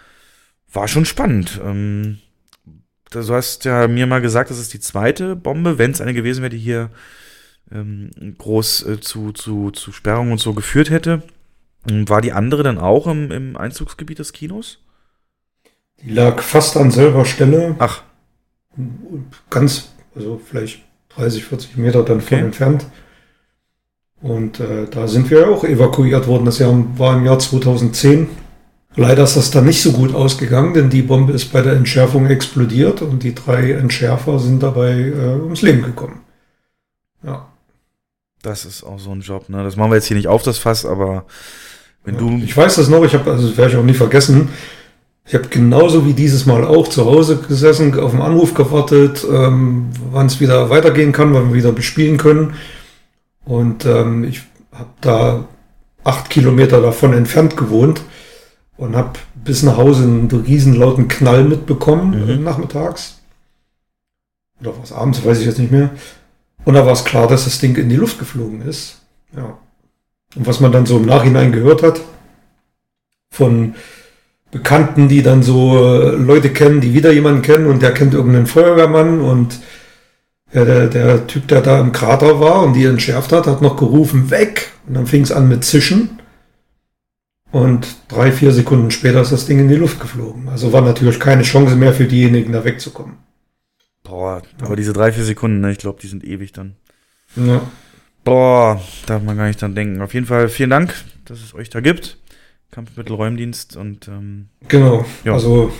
war 0.72 0.88
schon 0.88 1.04
spannend. 1.04 1.60
Ähm, 1.62 2.20
du 3.10 3.34
hast 3.34 3.66
ja 3.66 3.86
mir 3.86 4.06
mal 4.06 4.22
gesagt, 4.22 4.50
das 4.50 4.58
ist 4.58 4.72
die 4.72 4.80
zweite 4.80 5.36
Bombe, 5.36 5.76
wenn 5.76 5.90
es 5.90 6.00
eine 6.00 6.14
gewesen 6.14 6.40
wäre, 6.40 6.50
die 6.50 6.58
hier 6.58 6.90
ähm, 7.72 8.10
groß 8.38 8.86
äh, 8.86 9.00
zu, 9.00 9.32
zu, 9.32 9.70
zu 9.70 9.92
Sperrungen 9.92 10.32
und 10.32 10.38
so 10.40 10.54
geführt 10.54 10.90
hätte. 10.90 11.22
Ähm, 11.88 12.08
War 12.08 12.20
die 12.20 12.32
andere 12.32 12.62
dann 12.62 12.78
auch 12.78 13.06
im, 13.06 13.30
im 13.30 13.56
Einzugsgebiet 13.56 14.18
des 14.18 14.32
Kinos? 14.32 14.78
Die 16.02 16.10
lag 16.10 16.42
fast 16.42 16.76
an 16.76 16.90
selber 16.90 17.24
Stelle, 17.24 17.74
Ach, 17.78 18.02
ganz, 19.50 19.90
also 20.14 20.40
vielleicht 20.44 20.82
30, 21.10 21.44
40 21.44 21.76
Meter 21.76 22.02
dann 22.02 22.20
von 22.20 22.38
Okay. 22.38 22.44
entfernt. 22.46 22.86
Und 24.20 24.60
äh, 24.60 24.86
da 24.90 25.06
sind 25.08 25.30
wir 25.30 25.40
ja 25.40 25.48
auch 25.48 25.64
evakuiert 25.64 26.26
worden. 26.26 26.46
Das 26.46 26.58
Jahr 26.58 26.72
war 26.98 27.16
im 27.16 27.24
Jahr 27.24 27.38
2010. 27.38 28.28
Leider 28.96 29.24
ist 29.24 29.36
das 29.36 29.50
dann 29.50 29.66
nicht 29.66 29.82
so 29.82 29.92
gut 29.92 30.14
ausgegangen, 30.14 30.72
denn 30.74 30.88
die 30.90 31.02
Bombe 31.02 31.32
ist 31.32 31.52
bei 31.52 31.60
der 31.60 31.74
Entschärfung 31.74 32.26
explodiert 32.26 33.02
und 33.02 33.22
die 33.22 33.34
drei 33.34 33.72
Entschärfer 33.72 34.38
sind 34.38 34.62
dabei 34.62 34.92
äh, 34.92 35.34
ums 35.42 35.60
Leben 35.62 35.82
gekommen. 35.82 36.20
Ja. 37.22 37.48
Das 38.46 38.64
ist 38.64 38.84
auch 38.84 38.98
so 38.98 39.10
ein 39.10 39.20
Job, 39.20 39.48
ne? 39.48 39.62
Das 39.64 39.76
machen 39.76 39.90
wir 39.90 39.96
jetzt 39.96 40.06
hier 40.06 40.16
nicht 40.16 40.28
auf, 40.28 40.42
das 40.42 40.58
Fass, 40.58 40.86
aber 40.86 41.24
wenn 42.04 42.16
du. 42.16 42.30
Ich 42.44 42.56
weiß 42.56 42.76
das 42.76 42.88
noch, 42.88 43.04
ich 43.04 43.14
habe, 43.14 43.30
also 43.30 43.48
das 43.48 43.56
werde 43.56 43.72
ich 43.72 43.76
auch 43.78 43.82
nie 43.84 43.94
vergessen. 43.94 44.48
Ich 45.28 45.34
habe 45.34 45.48
genauso 45.48 46.06
wie 46.06 46.12
dieses 46.12 46.46
Mal 46.46 46.64
auch 46.64 46.86
zu 46.88 47.04
Hause 47.04 47.38
gesessen, 47.38 47.98
auf 47.98 48.12
den 48.12 48.22
Anruf 48.22 48.54
gewartet, 48.54 49.26
ähm, 49.28 49.88
wann 50.12 50.26
es 50.26 50.38
wieder 50.40 50.70
weitergehen 50.70 51.10
kann, 51.10 51.34
wann 51.34 51.48
wir 51.48 51.54
wieder 51.56 51.72
bespielen 51.72 52.16
können. 52.16 52.54
Und 53.44 53.84
ähm, 53.84 54.22
ich 54.22 54.42
habe 54.72 54.90
da 55.00 55.44
acht 56.04 56.30
Kilometer 56.30 56.80
davon 56.80 57.12
entfernt 57.12 57.56
gewohnt 57.56 58.02
und 58.76 58.94
habe 58.94 59.18
bis 59.34 59.64
nach 59.64 59.76
Hause 59.76 60.04
einen 60.04 60.28
riesen 60.46 60.74
lauten 60.74 61.08
Knall 61.08 61.42
mitbekommen 61.42 62.36
Mhm. 62.38 62.44
nachmittags. 62.44 63.18
Oder 64.60 64.76
war 64.76 64.84
es 64.84 64.92
abends, 64.92 65.24
weiß 65.24 65.40
ich 65.40 65.46
jetzt 65.46 65.58
nicht 65.58 65.72
mehr. 65.72 65.90
Und 66.66 66.74
da 66.74 66.84
war 66.84 66.92
es 66.92 67.04
klar, 67.04 67.28
dass 67.28 67.44
das 67.44 67.60
Ding 67.60 67.76
in 67.76 67.88
die 67.88 67.96
Luft 67.96 68.18
geflogen 68.18 68.60
ist. 68.60 69.00
Ja. 69.34 69.56
Und 70.34 70.46
was 70.46 70.58
man 70.58 70.72
dann 70.72 70.84
so 70.84 70.96
im 70.96 71.06
Nachhinein 71.06 71.52
gehört 71.52 71.84
hat 71.84 72.00
von 73.30 73.76
Bekannten, 74.50 75.08
die 75.08 75.22
dann 75.22 75.44
so 75.44 75.78
äh, 75.78 76.16
Leute 76.16 76.50
kennen, 76.50 76.80
die 76.80 76.92
wieder 76.92 77.12
jemanden 77.12 77.42
kennen 77.42 77.66
und 77.66 77.82
der 77.82 77.94
kennt 77.94 78.14
irgendeinen 78.14 78.48
Feuerwehrmann 78.48 79.20
und 79.20 79.60
ja, 80.52 80.64
der, 80.64 80.88
der 80.88 81.26
Typ, 81.28 81.46
der 81.46 81.60
da 81.60 81.78
im 81.78 81.92
Krater 81.92 82.40
war 82.40 82.62
und 82.62 82.72
die 82.72 82.84
entschärft 82.84 83.30
hat, 83.30 83.46
hat 83.46 83.62
noch 83.62 83.76
gerufen, 83.76 84.30
weg! 84.30 84.72
Und 84.88 84.94
dann 84.94 85.06
fing 85.06 85.22
es 85.22 85.32
an 85.32 85.48
mit 85.48 85.64
Zischen. 85.64 86.18
Und 87.52 87.86
drei, 88.08 88.32
vier 88.32 88.52
Sekunden 88.52 88.90
später 88.90 89.20
ist 89.20 89.32
das 89.32 89.46
Ding 89.46 89.60
in 89.60 89.68
die 89.68 89.76
Luft 89.76 90.00
geflogen. 90.00 90.48
Also 90.48 90.72
war 90.72 90.82
natürlich 90.82 91.20
keine 91.20 91.42
Chance 91.42 91.76
mehr 91.76 91.92
für 91.92 92.06
diejenigen, 92.06 92.52
da 92.52 92.64
wegzukommen. 92.64 93.25
Boah, 94.08 94.42
aber 94.60 94.76
diese 94.76 94.92
drei, 94.92 95.12
vier 95.12 95.24
Sekunden, 95.24 95.60
ne, 95.60 95.72
ich 95.72 95.78
glaube, 95.78 95.98
die 96.00 96.06
sind 96.06 96.24
ewig 96.24 96.52
dann. 96.52 96.76
Ja. 97.36 97.60
Boah, 98.24 98.80
darf 99.06 99.22
man 99.22 99.36
gar 99.36 99.46
nicht 99.46 99.60
dran 99.60 99.74
denken. 99.74 100.00
Auf 100.02 100.14
jeden 100.14 100.26
Fall 100.26 100.48
vielen 100.48 100.70
Dank, 100.70 100.94
dass 101.24 101.40
es 101.42 101.54
euch 101.54 101.70
da 101.70 101.80
gibt. 101.80 102.18
Kampfmittelräumdienst 102.70 103.76
und 103.76 104.08
ähm, 104.08 104.48
Genau. 104.68 105.04
Ja. 105.24 105.32
Also 105.34 105.72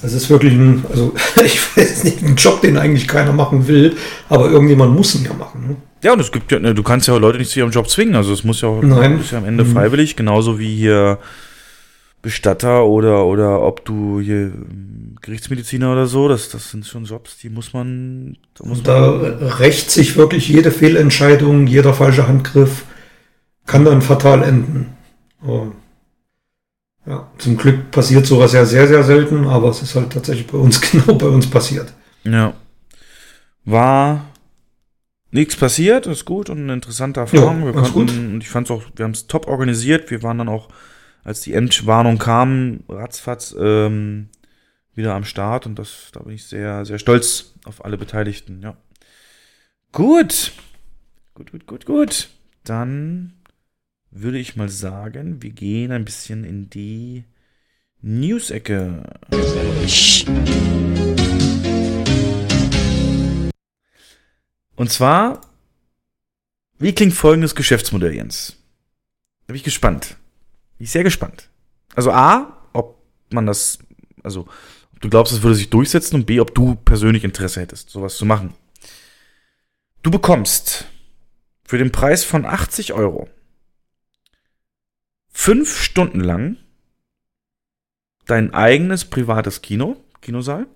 das 0.00 0.12
ist 0.14 0.30
wirklich 0.30 0.52
ein, 0.54 0.84
also 0.88 1.14
ich 1.44 1.76
weiß 1.76 2.04
nicht, 2.04 2.22
ein 2.22 2.34
Job, 2.36 2.60
den 2.62 2.76
eigentlich 2.76 3.06
keiner 3.06 3.32
machen 3.32 3.66
will, 3.68 3.96
aber 4.28 4.50
irgendjemand 4.50 4.94
muss 4.94 5.14
ihn 5.14 5.24
ja 5.24 5.32
machen. 5.34 5.68
Ne? 5.68 5.76
Ja, 6.02 6.12
und 6.14 6.20
es 6.20 6.32
gibt 6.32 6.50
ja, 6.50 6.58
ne, 6.58 6.74
du 6.74 6.82
kannst 6.82 7.06
ja 7.06 7.16
Leute 7.16 7.38
nicht 7.38 7.50
zu 7.50 7.60
ihrem 7.60 7.70
Job 7.70 7.88
zwingen. 7.88 8.16
Also 8.16 8.32
es 8.32 8.42
muss 8.42 8.60
ja 8.62 8.68
auch, 8.68 8.82
Nein. 8.82 9.20
ist 9.20 9.30
ja 9.30 9.38
am 9.38 9.44
Ende 9.44 9.64
Mhm. 9.64 9.72
freiwillig, 9.72 10.16
genauso 10.16 10.58
wie 10.58 10.74
hier 10.74 11.18
Bestatter 12.22 12.86
oder, 12.86 13.26
oder 13.26 13.62
ob 13.62 13.84
du 13.84 14.20
hier 14.20 14.52
ähm, 14.52 15.16
Gerichtsmediziner 15.20 15.92
oder 15.92 16.06
so, 16.06 16.28
das, 16.28 16.48
das 16.48 16.70
sind 16.70 16.86
schon 16.86 17.04
Jobs, 17.04 17.38
die 17.38 17.50
muss 17.50 17.72
man. 17.72 18.38
Da, 18.54 18.66
muss 18.66 18.82
da 18.82 19.10
rächt 19.10 19.90
sich 19.90 20.16
wirklich 20.16 20.48
jede 20.48 20.70
Fehlentscheidung, 20.70 21.66
jeder 21.66 21.92
falsche 21.92 22.28
Handgriff 22.28 22.84
kann 23.66 23.84
dann 23.84 24.02
fatal 24.02 24.42
enden. 24.42 24.94
Oh. 25.46 25.66
Ja, 27.04 27.28
zum 27.38 27.56
Glück 27.56 27.90
passiert 27.90 28.26
sowas 28.26 28.52
ja 28.52 28.64
sehr, 28.64 28.86
sehr 28.86 29.02
selten, 29.02 29.46
aber 29.46 29.70
es 29.70 29.82
ist 29.82 29.96
halt 29.96 30.12
tatsächlich 30.12 30.46
bei 30.46 30.58
uns 30.58 30.80
genau 30.92 31.14
bei 31.14 31.26
uns 31.26 31.48
passiert. 31.48 31.92
Ja. 32.22 32.54
War 33.64 34.26
nichts 35.32 35.56
passiert, 35.56 36.06
ist 36.06 36.24
gut 36.24 36.50
und 36.50 36.58
eine 36.58 36.74
interessante 36.74 37.20
Erfahrung. 37.20 37.60
Ja, 37.60 37.66
wir 37.66 37.72
konnten, 37.72 37.92
gut. 37.92 38.10
und 38.10 38.40
ich 38.42 38.48
fand 38.48 38.68
es 38.68 38.70
auch, 38.70 38.82
wir 38.94 39.04
haben 39.04 39.12
es 39.12 39.26
top 39.26 39.48
organisiert. 39.48 40.10
Wir 40.10 40.22
waren 40.22 40.38
dann 40.38 40.48
auch, 40.48 40.68
als 41.24 41.40
die 41.40 41.54
Endwarnung 41.54 42.18
kam, 42.18 42.80
ratzfatz 42.88 43.54
ähm, 43.58 44.28
wieder 44.94 45.14
am 45.14 45.24
Start 45.24 45.66
und 45.66 45.78
das, 45.78 46.10
da 46.12 46.20
bin 46.20 46.34
ich 46.34 46.44
sehr, 46.44 46.84
sehr 46.84 46.98
stolz 46.98 47.54
auf 47.64 47.84
alle 47.84 47.96
Beteiligten, 47.96 48.60
ja. 48.62 48.76
Gut. 49.92 50.52
Gut, 51.34 51.52
gut, 51.52 51.66
gut, 51.66 51.86
gut. 51.86 52.28
Dann 52.64 53.34
würde 54.10 54.38
ich 54.38 54.56
mal 54.56 54.68
sagen, 54.68 55.42
wir 55.42 55.50
gehen 55.50 55.92
ein 55.92 56.04
bisschen 56.04 56.44
in 56.44 56.68
die 56.68 57.24
News-Ecke. 58.02 59.02
Und 64.74 64.90
zwar, 64.90 65.40
wie 66.78 66.94
klingt 66.94 67.14
folgendes 67.14 67.54
Geschäftsmodell, 67.54 68.14
Jens? 68.14 68.56
Da 69.46 69.52
bin 69.52 69.56
ich 69.56 69.64
gespannt. 69.64 70.16
Bin 70.82 70.86
ich 70.86 70.90
sehr 70.90 71.04
gespannt. 71.04 71.48
Also 71.94 72.10
A, 72.10 72.68
ob 72.72 73.00
man 73.30 73.46
das, 73.46 73.78
also 74.24 74.48
ob 74.92 75.00
du 75.00 75.08
glaubst, 75.08 75.32
es 75.32 75.40
würde 75.40 75.54
sich 75.54 75.70
durchsetzen 75.70 76.16
und 76.16 76.26
B, 76.26 76.40
ob 76.40 76.56
du 76.56 76.74
persönlich 76.74 77.22
Interesse 77.22 77.60
hättest, 77.60 77.90
sowas 77.90 78.16
zu 78.16 78.26
machen. 78.26 78.52
Du 80.02 80.10
bekommst 80.10 80.86
für 81.62 81.78
den 81.78 81.92
Preis 81.92 82.24
von 82.24 82.44
80 82.44 82.94
Euro 82.94 83.28
fünf 85.28 85.80
Stunden 85.80 86.18
lang 86.18 86.56
dein 88.26 88.52
eigenes 88.52 89.04
privates 89.04 89.62
Kino, 89.62 90.02
Kinosaal. 90.20 90.66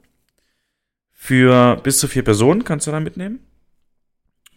Für 1.10 1.80
bis 1.82 1.98
zu 1.98 2.06
vier 2.06 2.22
Personen 2.22 2.62
kannst 2.62 2.86
du 2.86 2.92
da 2.92 3.00
mitnehmen. 3.00 3.40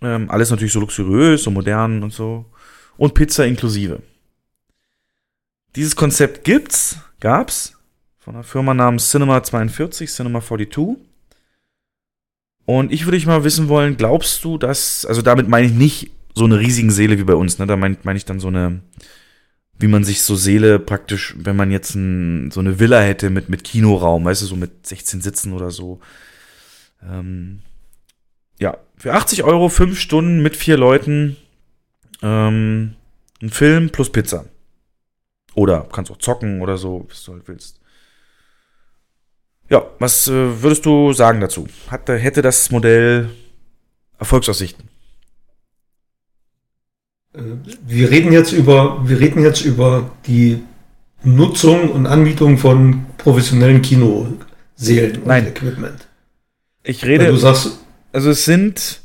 Ähm, 0.03 0.29
alles 0.29 0.51
natürlich 0.51 0.73
so 0.73 0.79
luxuriös, 0.79 1.41
so 1.41 1.49
modern 1.49 2.03
und 2.03 2.13
so. 2.13 2.45
Und 2.97 3.15
Pizza 3.15 3.47
inklusive. 3.47 4.03
Dieses 5.75 5.95
Konzept 5.95 6.43
gibt's, 6.43 6.97
gab's 7.19 7.75
von 8.17 8.35
einer 8.35 8.43
Firma 8.43 8.73
namens 8.73 9.09
Cinema 9.09 9.41
42, 9.41 10.09
Cinema 10.09 10.41
42. 10.41 10.97
Und 12.65 12.91
ich 12.91 13.05
würde 13.05 13.17
dich 13.17 13.25
mal 13.25 13.43
wissen 13.43 13.67
wollen, 13.67 13.97
glaubst 13.97 14.43
du, 14.43 14.57
dass, 14.57 15.05
also 15.05 15.21
damit 15.21 15.47
meine 15.47 15.67
ich 15.67 15.73
nicht 15.73 16.11
so 16.35 16.45
eine 16.45 16.59
riesigen 16.59 16.91
Seele 16.91 17.17
wie 17.17 17.23
bei 17.23 17.33
uns, 17.33 17.57
ne? 17.57 17.65
Da 17.65 17.75
meine 17.75 17.97
mein 18.03 18.15
ich 18.15 18.25
dann 18.25 18.39
so 18.39 18.47
eine, 18.47 18.81
wie 19.79 19.87
man 19.87 20.03
sich 20.03 20.21
so 20.21 20.35
Seele 20.35 20.77
praktisch, 20.77 21.35
wenn 21.37 21.55
man 21.55 21.71
jetzt 21.71 21.95
ein, 21.95 22.51
so 22.51 22.59
eine 22.59 22.79
Villa 22.79 23.01
hätte 23.01 23.29
mit, 23.29 23.49
mit 23.49 23.63
Kinoraum, 23.63 24.25
weißt 24.25 24.43
du, 24.43 24.45
so 24.45 24.55
mit 24.55 24.85
16 24.85 25.21
Sitzen 25.21 25.53
oder 25.53 25.71
so. 25.71 25.99
Ähm, 27.03 27.61
ja, 28.59 28.77
für 28.97 29.13
80 29.13 29.43
Euro 29.43 29.69
fünf 29.69 29.99
Stunden 29.99 30.41
mit 30.43 30.55
vier 30.55 30.77
Leuten 30.77 31.37
ähm, 32.21 32.95
ein 33.41 33.49
Film 33.49 33.89
plus 33.89 34.11
Pizza. 34.11 34.45
Oder 35.59 35.85
kannst 35.91 36.09
auch 36.09 36.17
zocken 36.17 36.61
oder 36.61 36.77
so, 36.77 37.05
was 37.09 37.21
du 37.25 37.33
halt 37.33 37.45
willst. 37.49 37.81
Ja, 39.69 39.83
was 39.99 40.29
äh, 40.29 40.63
würdest 40.63 40.85
du 40.85 41.11
sagen 41.11 41.41
dazu? 41.41 41.67
Hatte, 41.89 42.15
hätte 42.15 42.41
das 42.41 42.71
Modell 42.71 43.29
Erfolgsaussichten? 44.17 44.87
Äh, 47.33 47.41
wir 47.85 48.09
reden 48.09 48.31
jetzt 48.31 48.53
über, 48.53 49.01
wir 49.05 49.19
reden 49.19 49.43
jetzt 49.43 49.59
über 49.65 50.09
die 50.27 50.63
Nutzung 51.23 51.91
und 51.91 52.07
Anmietung 52.07 52.57
von 52.57 53.05
professionellen 53.17 53.81
Kinoseelen 53.81 55.17
und 55.17 55.27
Nein. 55.27 55.47
Equipment. 55.47 56.07
Ich 56.83 57.03
rede. 57.03 57.25
Weil 57.25 57.31
du 57.33 57.37
sagst, 57.37 57.79
also 58.13 58.29
es 58.29 58.45
sind. 58.45 59.01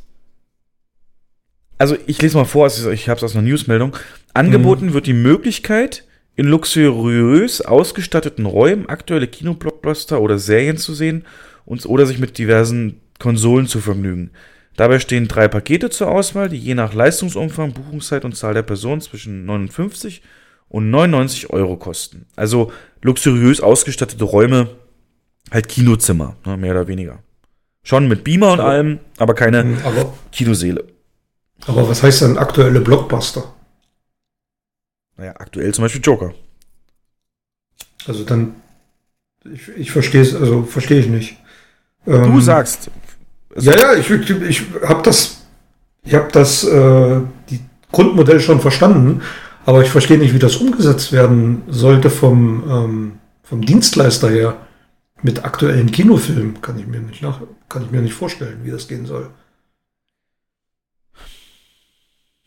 Also 1.78 1.96
ich 2.06 2.22
lese 2.22 2.36
mal 2.36 2.44
vor, 2.44 2.68
ich 2.68 3.08
habe 3.08 3.18
es 3.18 3.24
aus 3.24 3.34
einer 3.34 3.42
Newsmeldung. 3.42 3.96
Angeboten 4.34 4.86
mhm. 4.86 4.92
wird 4.92 5.08
die 5.08 5.14
Möglichkeit, 5.14 6.04
in 6.36 6.46
luxuriös 6.46 7.60
ausgestatteten 7.60 8.46
Räumen 8.46 8.88
aktuelle 8.88 9.28
Kinoblockbuster 9.28 10.20
oder 10.20 10.38
Serien 10.38 10.76
zu 10.76 10.94
sehen 10.94 11.24
und, 11.64 11.86
oder 11.86 12.06
sich 12.06 12.18
mit 12.18 12.38
diversen 12.38 13.00
Konsolen 13.18 13.66
zu 13.66 13.80
vergnügen. 13.80 14.30
Dabei 14.76 14.98
stehen 14.98 15.28
drei 15.28 15.46
Pakete 15.46 15.90
zur 15.90 16.10
Auswahl, 16.10 16.48
die 16.48 16.58
je 16.58 16.74
nach 16.74 16.94
Leistungsumfang, 16.94 17.72
Buchungszeit 17.72 18.24
und 18.24 18.36
Zahl 18.36 18.54
der 18.54 18.62
Personen 18.62 19.00
zwischen 19.00 19.44
59 19.44 20.22
und 20.68 20.90
99 20.90 21.50
Euro 21.50 21.76
kosten. 21.76 22.26
Also 22.34 22.72
luxuriös 23.02 23.60
ausgestattete 23.60 24.24
Räume, 24.24 24.70
halt 25.52 25.68
Kinozimmer, 25.68 26.36
ne, 26.44 26.56
mehr 26.56 26.72
oder 26.72 26.88
weniger. 26.88 27.20
Schon 27.84 28.08
mit 28.08 28.24
Beamer 28.24 28.52
und 28.54 28.60
allem, 28.60 28.98
aber 29.18 29.34
keine 29.34 29.76
aber, 29.84 30.12
Kinoseele. 30.32 30.84
Aber 31.66 31.88
was 31.88 32.02
heißt 32.02 32.22
denn 32.22 32.38
aktuelle 32.38 32.80
Blockbuster? 32.80 33.54
Naja, 35.16 35.34
aktuell 35.36 35.72
zum 35.72 35.82
Beispiel 35.82 36.02
Joker. 36.02 36.34
Also 38.06 38.24
dann, 38.24 38.54
ich, 39.44 39.68
ich 39.68 39.90
verstehe 39.90 40.22
es, 40.22 40.34
also 40.34 40.64
verstehe 40.64 41.00
ich 41.00 41.08
nicht. 41.08 41.36
Du 42.04 42.12
ähm, 42.12 42.40
sagst, 42.40 42.90
ja, 43.56 43.76
ja, 43.76 43.94
ich, 43.94 44.10
ich 44.10 44.62
habe 44.82 45.02
das, 45.02 45.42
ich 46.02 46.14
habe 46.14 46.30
das 46.32 46.64
äh, 46.64 47.20
die 47.48 47.60
Grundmodell 47.92 48.40
schon 48.40 48.60
verstanden, 48.60 49.22
aber 49.64 49.82
ich 49.82 49.88
verstehe 49.88 50.18
nicht, 50.18 50.34
wie 50.34 50.38
das 50.38 50.56
umgesetzt 50.56 51.12
werden 51.12 51.62
sollte 51.68 52.10
vom, 52.10 52.64
ähm, 52.68 53.18
vom 53.42 53.64
Dienstleister 53.64 54.28
her. 54.28 54.56
Mit 55.22 55.44
aktuellen 55.44 55.90
Kinofilmen 55.90 56.60
kann 56.60 56.78
ich 56.78 56.86
mir 56.86 57.00
nicht 57.00 57.22
nach, 57.22 57.40
kann 57.70 57.84
ich 57.84 57.90
mir 57.90 58.02
nicht 58.02 58.12
vorstellen, 58.12 58.60
wie 58.64 58.70
das 58.70 58.88
gehen 58.88 59.06
soll. 59.06 59.30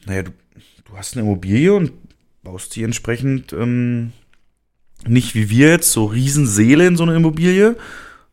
Naja, 0.05 0.23
du, 0.23 0.31
du 0.85 0.95
hast 0.95 1.15
eine 1.15 1.23
Immobilie 1.25 1.73
und 1.73 1.91
baust 2.47 2.77
die 2.77 2.83
entsprechend 2.83 3.51
ähm, 3.51 4.13
nicht 5.05 5.35
wie 5.35 5.49
wir 5.49 5.67
jetzt 5.67 5.91
so 5.91 6.05
Riesenseele 6.05 6.87
in 6.87 6.95
so 6.95 7.03
eine 7.03 7.15
Immobilie, 7.15 7.75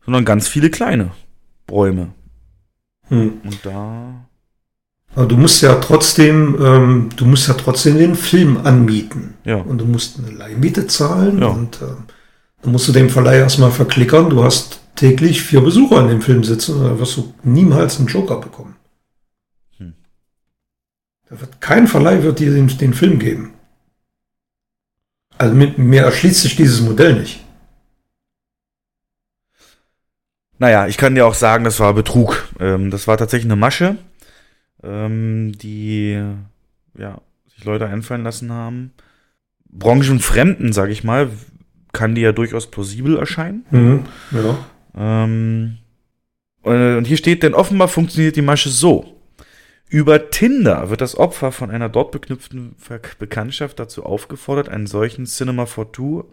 sondern 0.05 0.23
ganz 0.23 0.47
viele 0.47 0.69
kleine 0.69 1.11
Räume. 1.69 2.13
Hm. 3.09 3.33
Und 3.43 3.59
da. 3.63 4.25
Aber 5.15 5.25
du 5.25 5.35
musst 5.35 5.61
ja 5.61 5.75
trotzdem, 5.75 6.57
ähm, 6.61 7.09
du 7.15 7.25
musst 7.25 7.49
ja 7.49 7.55
trotzdem 7.55 7.97
den 7.97 8.15
Film 8.15 8.57
anmieten. 8.63 9.33
Ja. 9.43 9.57
Und 9.57 9.79
du 9.79 9.85
musst 9.85 10.17
eine 10.17 10.31
Leihmiete 10.31 10.87
zahlen 10.87 11.39
ja. 11.39 11.47
und 11.47 11.81
äh, 11.81 11.85
dann 12.61 12.71
musst 12.71 12.87
du 12.87 12.93
den 12.93 13.09
Verleih 13.09 13.39
erstmal 13.39 13.71
verklickern. 13.71 14.29
Du 14.29 14.45
hast 14.45 14.79
täglich 14.95 15.41
vier 15.41 15.59
Besucher 15.59 15.99
in 16.01 16.07
dem 16.07 16.21
Film 16.21 16.45
sitzen, 16.45 16.81
da 16.81 16.97
wirst 16.97 17.17
du 17.17 17.33
niemals 17.43 17.99
einen 17.99 18.07
Joker 18.07 18.39
bekommen. 18.39 18.75
Hm. 19.77 19.93
Da 21.29 21.41
wird, 21.41 21.59
kein 21.59 21.87
Verleih 21.87 22.23
wird 22.23 22.39
dir 22.39 22.53
den, 22.53 22.69
den 22.77 22.93
Film 22.93 23.19
geben. 23.19 23.54
Also 25.37 25.55
mit, 25.55 25.77
mir 25.77 26.03
erschließt 26.03 26.41
sich 26.41 26.55
dieses 26.55 26.81
Modell 26.81 27.19
nicht. 27.19 27.41
Naja, 30.57 30.87
ich 30.87 30.97
kann 30.97 31.15
dir 31.15 31.25
auch 31.25 31.33
sagen, 31.33 31.65
das 31.65 31.79
war 31.79 31.93
Betrug. 31.93 32.47
Ähm, 32.59 32.89
das 32.89 33.07
war 33.07 33.17
tatsächlich 33.17 33.51
eine 33.51 33.59
Masche, 33.59 33.97
ähm, 34.83 35.51
die 35.57 36.21
ja, 36.97 37.21
sich 37.53 37.65
Leute 37.65 37.87
einfallen 37.87 38.23
lassen 38.23 38.51
haben. 38.51 38.93
Branchenfremden, 39.69 40.71
sag 40.71 40.89
ich 40.89 41.03
mal, 41.03 41.29
kann 41.91 42.15
die 42.15 42.21
ja 42.21 42.31
durchaus 42.31 42.71
plausibel 42.71 43.17
erscheinen. 43.17 43.65
Mhm, 43.71 44.05
ja. 44.31 44.57
Ähm, 44.97 45.77
und 46.61 47.05
hier 47.05 47.17
steht, 47.17 47.43
denn 47.43 47.53
offenbar 47.53 47.89
funktioniert 47.89 48.37
die 48.37 48.41
Masche 48.41 48.69
so. 48.69 49.14
Über 49.87 50.31
Tinder 50.31 50.89
wird 50.89 51.01
das 51.01 51.17
Opfer 51.17 51.51
von 51.51 51.69
einer 51.69 51.89
dort 51.89 52.11
beknüpften 52.11 52.75
Bekanntschaft 53.19 53.79
dazu 53.79 54.03
aufgefordert, 54.03 54.67
einen 54.67 54.87
solchen 54.87 55.25
Cinema 55.25 55.65
for 55.65 55.91
Two 55.91 56.25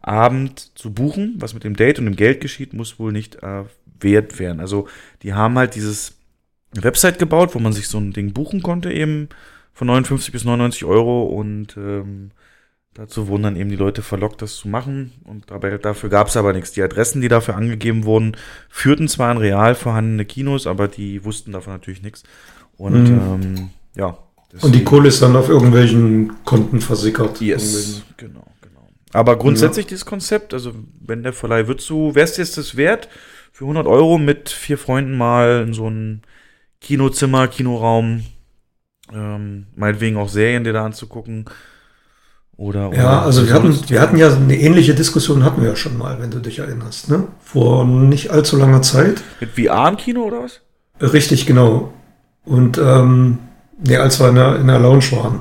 Abend 0.00 0.76
zu 0.78 0.92
buchen. 0.92 1.36
Was 1.38 1.54
mit 1.54 1.64
dem 1.64 1.76
Date 1.76 1.98
und 1.98 2.04
dem 2.04 2.16
Geld 2.16 2.40
geschieht, 2.40 2.72
muss 2.72 2.98
wohl 2.98 3.12
nicht 3.12 3.36
erwehrt 3.36 4.38
werden. 4.38 4.60
Also 4.60 4.88
die 5.22 5.34
haben 5.34 5.56
halt 5.56 5.74
dieses 5.74 6.16
Website 6.72 7.18
gebaut, 7.18 7.54
wo 7.54 7.58
man 7.58 7.72
sich 7.72 7.88
so 7.88 7.98
ein 7.98 8.12
Ding 8.12 8.32
buchen 8.32 8.62
konnte, 8.62 8.92
eben 8.92 9.28
von 9.72 9.86
59 9.86 10.32
bis 10.32 10.44
99 10.44 10.84
Euro 10.84 11.24
und 11.24 11.76
ähm, 11.76 12.30
dazu 12.94 13.28
wurden 13.28 13.42
dann 13.44 13.56
eben 13.56 13.70
die 13.70 13.76
Leute 13.76 14.02
verlockt, 14.02 14.42
das 14.42 14.56
zu 14.56 14.68
machen 14.68 15.12
und 15.24 15.50
dabei, 15.50 15.76
dafür 15.78 16.08
gab 16.08 16.28
es 16.28 16.36
aber 16.36 16.52
nichts. 16.52 16.72
Die 16.72 16.82
Adressen, 16.82 17.20
die 17.20 17.28
dafür 17.28 17.56
angegeben 17.56 18.04
wurden, 18.04 18.36
führten 18.68 19.08
zwar 19.08 19.32
in 19.32 19.38
real 19.38 19.74
vorhandene 19.74 20.24
Kinos, 20.24 20.66
aber 20.66 20.88
die 20.88 21.24
wussten 21.24 21.52
davon 21.52 21.74
natürlich 21.74 22.02
nichts. 22.02 22.22
Und 22.76 23.04
mhm. 23.04 23.42
ähm, 23.42 23.70
ja. 23.94 24.16
Und 24.62 24.74
die 24.74 24.84
Kohle 24.84 25.08
ist 25.08 25.20
dann 25.20 25.36
auf 25.36 25.48
irgendwelchen 25.48 26.44
Konten 26.44 26.80
versickert. 26.80 27.40
Yes, 27.40 28.02
genau. 28.16 28.46
Aber 29.12 29.36
grundsätzlich 29.36 29.86
dieses 29.86 30.04
Konzept, 30.04 30.52
also 30.52 30.72
wenn 31.00 31.22
der 31.22 31.32
Verleih 31.32 31.68
wird 31.68 31.80
so, 31.80 32.14
wär's 32.14 32.36
jetzt 32.36 32.58
das 32.58 32.76
wert, 32.76 33.08
für 33.50 33.64
100 33.64 33.86
Euro 33.86 34.18
mit 34.18 34.50
vier 34.50 34.76
Freunden 34.76 35.16
mal 35.16 35.64
in 35.66 35.72
so 35.72 35.88
ein 35.88 36.20
Kinozimmer, 36.82 37.48
Kinoraum, 37.48 38.24
ähm, 39.12 39.66
meinetwegen 39.74 40.18
auch 40.18 40.28
Serien, 40.28 40.64
dir 40.64 40.74
da 40.74 40.84
anzugucken. 40.84 41.46
Oder, 42.58 42.88
oder 42.88 42.98
Ja, 42.98 43.22
also 43.22 43.46
wir 43.46 43.54
hatten, 43.54 43.78
wir 43.88 44.00
hatten 44.00 44.18
ja 44.18 44.34
eine 44.34 44.58
ähnliche 44.58 44.94
Diskussion 44.94 45.44
hatten 45.44 45.62
wir 45.62 45.70
ja 45.70 45.76
schon 45.76 45.96
mal, 45.96 46.20
wenn 46.20 46.30
du 46.30 46.38
dich 46.38 46.58
erinnerst, 46.58 47.08
ne? 47.08 47.28
Vor 47.40 47.86
nicht 47.86 48.30
allzu 48.30 48.56
langer 48.56 48.82
Zeit. 48.82 49.22
mit 49.40 49.50
VR 49.52 49.88
im 49.88 49.96
Kino 49.96 50.24
oder 50.24 50.42
was? 50.42 50.60
Richtig, 51.00 51.46
genau. 51.46 51.92
Und 52.46 52.78
ähm, 52.78 53.38
nee, 53.84 53.96
als 53.96 54.18
wir 54.20 54.30
in 54.30 54.36
der, 54.36 54.56
in 54.56 54.66
der 54.68 54.78
Lounge 54.78 55.12
waren. 55.12 55.40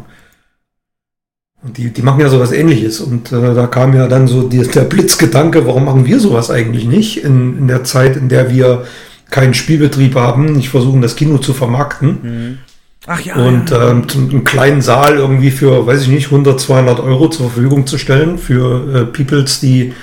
Und 1.64 1.78
die, 1.78 1.92
die 1.92 2.02
machen 2.02 2.20
ja 2.20 2.30
sowas 2.30 2.52
ähnliches. 2.52 3.00
Und 3.00 3.32
äh, 3.32 3.54
da 3.54 3.68
kam 3.68 3.96
ja 3.96 4.08
dann 4.08 4.28
so 4.28 4.48
die, 4.48 4.62
der 4.62 4.82
Blitzgedanke, 4.82 5.66
warum 5.66 5.86
machen 5.86 6.06
wir 6.06 6.20
sowas 6.20 6.52
eigentlich 6.52 6.86
nicht 6.86 7.24
in, 7.24 7.58
in 7.58 7.68
der 7.68 7.84
Zeit, 7.84 8.18
in 8.18 8.30
der 8.30 8.52
wir 8.52 8.86
keinen 9.30 9.54
Spielbetrieb 9.54 10.16
haben, 10.16 10.54
nicht 10.54 10.70
versuchen, 10.70 11.02
das 11.02 11.16
Kino 11.16 11.38
zu 11.38 11.54
vermarkten. 11.54 12.60
Ach 13.08 13.20
ja. 13.22 13.36
und 13.36 13.70
ja. 13.70 13.92
ähm, 13.92 14.08
einen 14.16 14.44
kleinen 14.44 14.82
Saal 14.82 15.16
irgendwie 15.16 15.52
für, 15.52 15.86
weiß 15.86 16.04
ich 16.04 16.08
nicht, 16.08 16.26
100, 16.26 16.60
200 16.60 17.00
Euro 17.00 17.30
zur 17.30 17.52
Verfügung 17.52 17.86
zu 17.86 17.98
stellen 17.98 18.38
für 18.38 18.96
äh, 18.96 19.06
Peoples, 19.06 19.60
die 19.60 19.94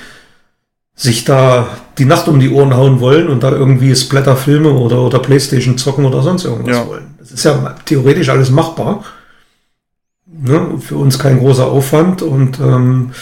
sich 0.95 1.25
da 1.25 1.69
die 1.99 2.05
Nacht 2.05 2.29
um 2.29 2.39
die 2.39 2.51
Ohren 2.51 2.75
hauen 2.75 3.01
wollen 3.01 3.29
und 3.29 3.43
da 3.43 3.51
irgendwie 3.51 3.95
Splatter-Filme 3.95 4.71
oder, 4.71 5.01
oder 5.03 5.19
Playstation 5.19 5.79
zocken 5.79 6.05
oder 6.05 6.23
sonst 6.23 6.45
irgendwas 6.45 6.77
Ja. 6.77 6.87
wollen. 6.87 7.15
Das 7.19 7.31
ist 7.33 7.45
ja 7.45 7.75
theoretisch 7.85 8.29
alles 8.29 8.51
machbar. 8.51 9.05
Ne? 10.27 10.79
Für 10.81 10.97
uns 10.97 11.19
kein 11.19 11.39
großer 11.39 11.67
Aufwand 11.67 12.23
und 12.23 12.59
ähm, 12.61 13.13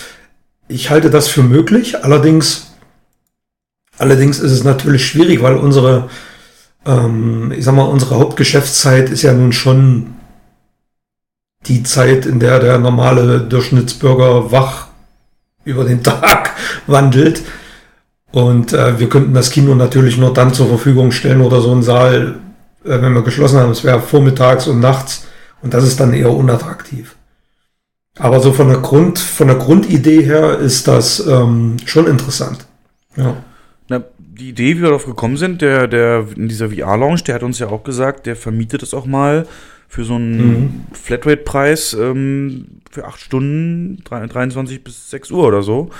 ich 0.68 0.90
halte 0.90 1.10
das 1.10 1.28
für 1.28 1.42
möglich. 1.42 2.04
Allerdings, 2.04 2.72
allerdings 3.98 4.38
ist 4.38 4.52
es 4.52 4.64
natürlich 4.64 5.06
schwierig, 5.06 5.42
weil 5.42 5.56
unsere 5.56 6.08
ähm, 6.86 7.52
ich 7.56 7.64
sag 7.64 7.74
mal, 7.74 7.82
unsere 7.84 8.16
Hauptgeschäftszeit 8.16 9.10
ist 9.10 9.22
ja 9.22 9.32
nun 9.32 9.52
schon 9.52 10.14
die 11.66 11.82
Zeit, 11.82 12.24
in 12.26 12.40
der 12.40 12.58
der 12.58 12.78
normale 12.78 13.40
Durchschnittsbürger 13.40 14.50
wach 14.50 14.88
über 15.64 15.84
den 15.84 16.02
Tag 16.02 16.50
wandelt. 16.86 17.42
Und 18.32 18.72
äh, 18.72 18.98
wir 18.98 19.08
könnten 19.08 19.34
das 19.34 19.50
Kino 19.50 19.74
natürlich 19.74 20.16
nur 20.16 20.32
dann 20.32 20.54
zur 20.54 20.68
Verfügung 20.68 21.10
stellen 21.10 21.40
oder 21.40 21.60
so 21.60 21.72
einen 21.72 21.82
Saal, 21.82 22.36
äh, 22.84 23.00
wenn 23.02 23.12
wir 23.12 23.22
geschlossen 23.22 23.58
haben. 23.58 23.72
Es 23.72 23.84
wäre 23.84 24.00
vormittags 24.00 24.68
und 24.68 24.80
nachts 24.80 25.26
und 25.62 25.74
das 25.74 25.84
ist 25.84 25.98
dann 25.98 26.12
eher 26.12 26.30
unattraktiv. 26.30 27.16
Aber 28.18 28.40
so 28.40 28.52
von 28.52 28.68
der 28.68 28.78
Grund, 28.78 29.18
von 29.18 29.48
der 29.48 29.56
Grundidee 29.56 30.22
her 30.22 30.58
ist 30.58 30.88
das 30.88 31.26
ähm, 31.26 31.76
schon 31.86 32.06
interessant. 32.06 32.66
Ja. 33.16 33.36
Na, 33.88 34.02
die 34.18 34.50
Idee, 34.50 34.76
wie 34.76 34.82
wir 34.82 34.88
darauf 34.88 35.06
gekommen 35.06 35.36
sind, 35.36 35.62
der, 35.62 35.88
der 35.88 36.26
in 36.36 36.48
dieser 36.48 36.70
VR-Lounge, 36.70 37.22
der 37.26 37.36
hat 37.36 37.42
uns 37.42 37.58
ja 37.58 37.68
auch 37.68 37.82
gesagt, 37.82 38.26
der 38.26 38.36
vermietet 38.36 38.82
es 38.82 38.94
auch 38.94 39.06
mal 39.06 39.46
für 39.90 40.04
so 40.04 40.14
einen 40.14 40.38
Mhm. 40.38 40.84
Flatrate-Preis 40.92 41.94
ähm, 41.94 42.80
für 42.90 43.04
acht 43.06 43.20
Stunden, 43.20 44.00
drei- 44.04 44.24
23 44.26 44.82
bis 44.84 45.10
6 45.10 45.30
Uhr 45.32 45.44
oder 45.46 45.62
so. 45.62 45.90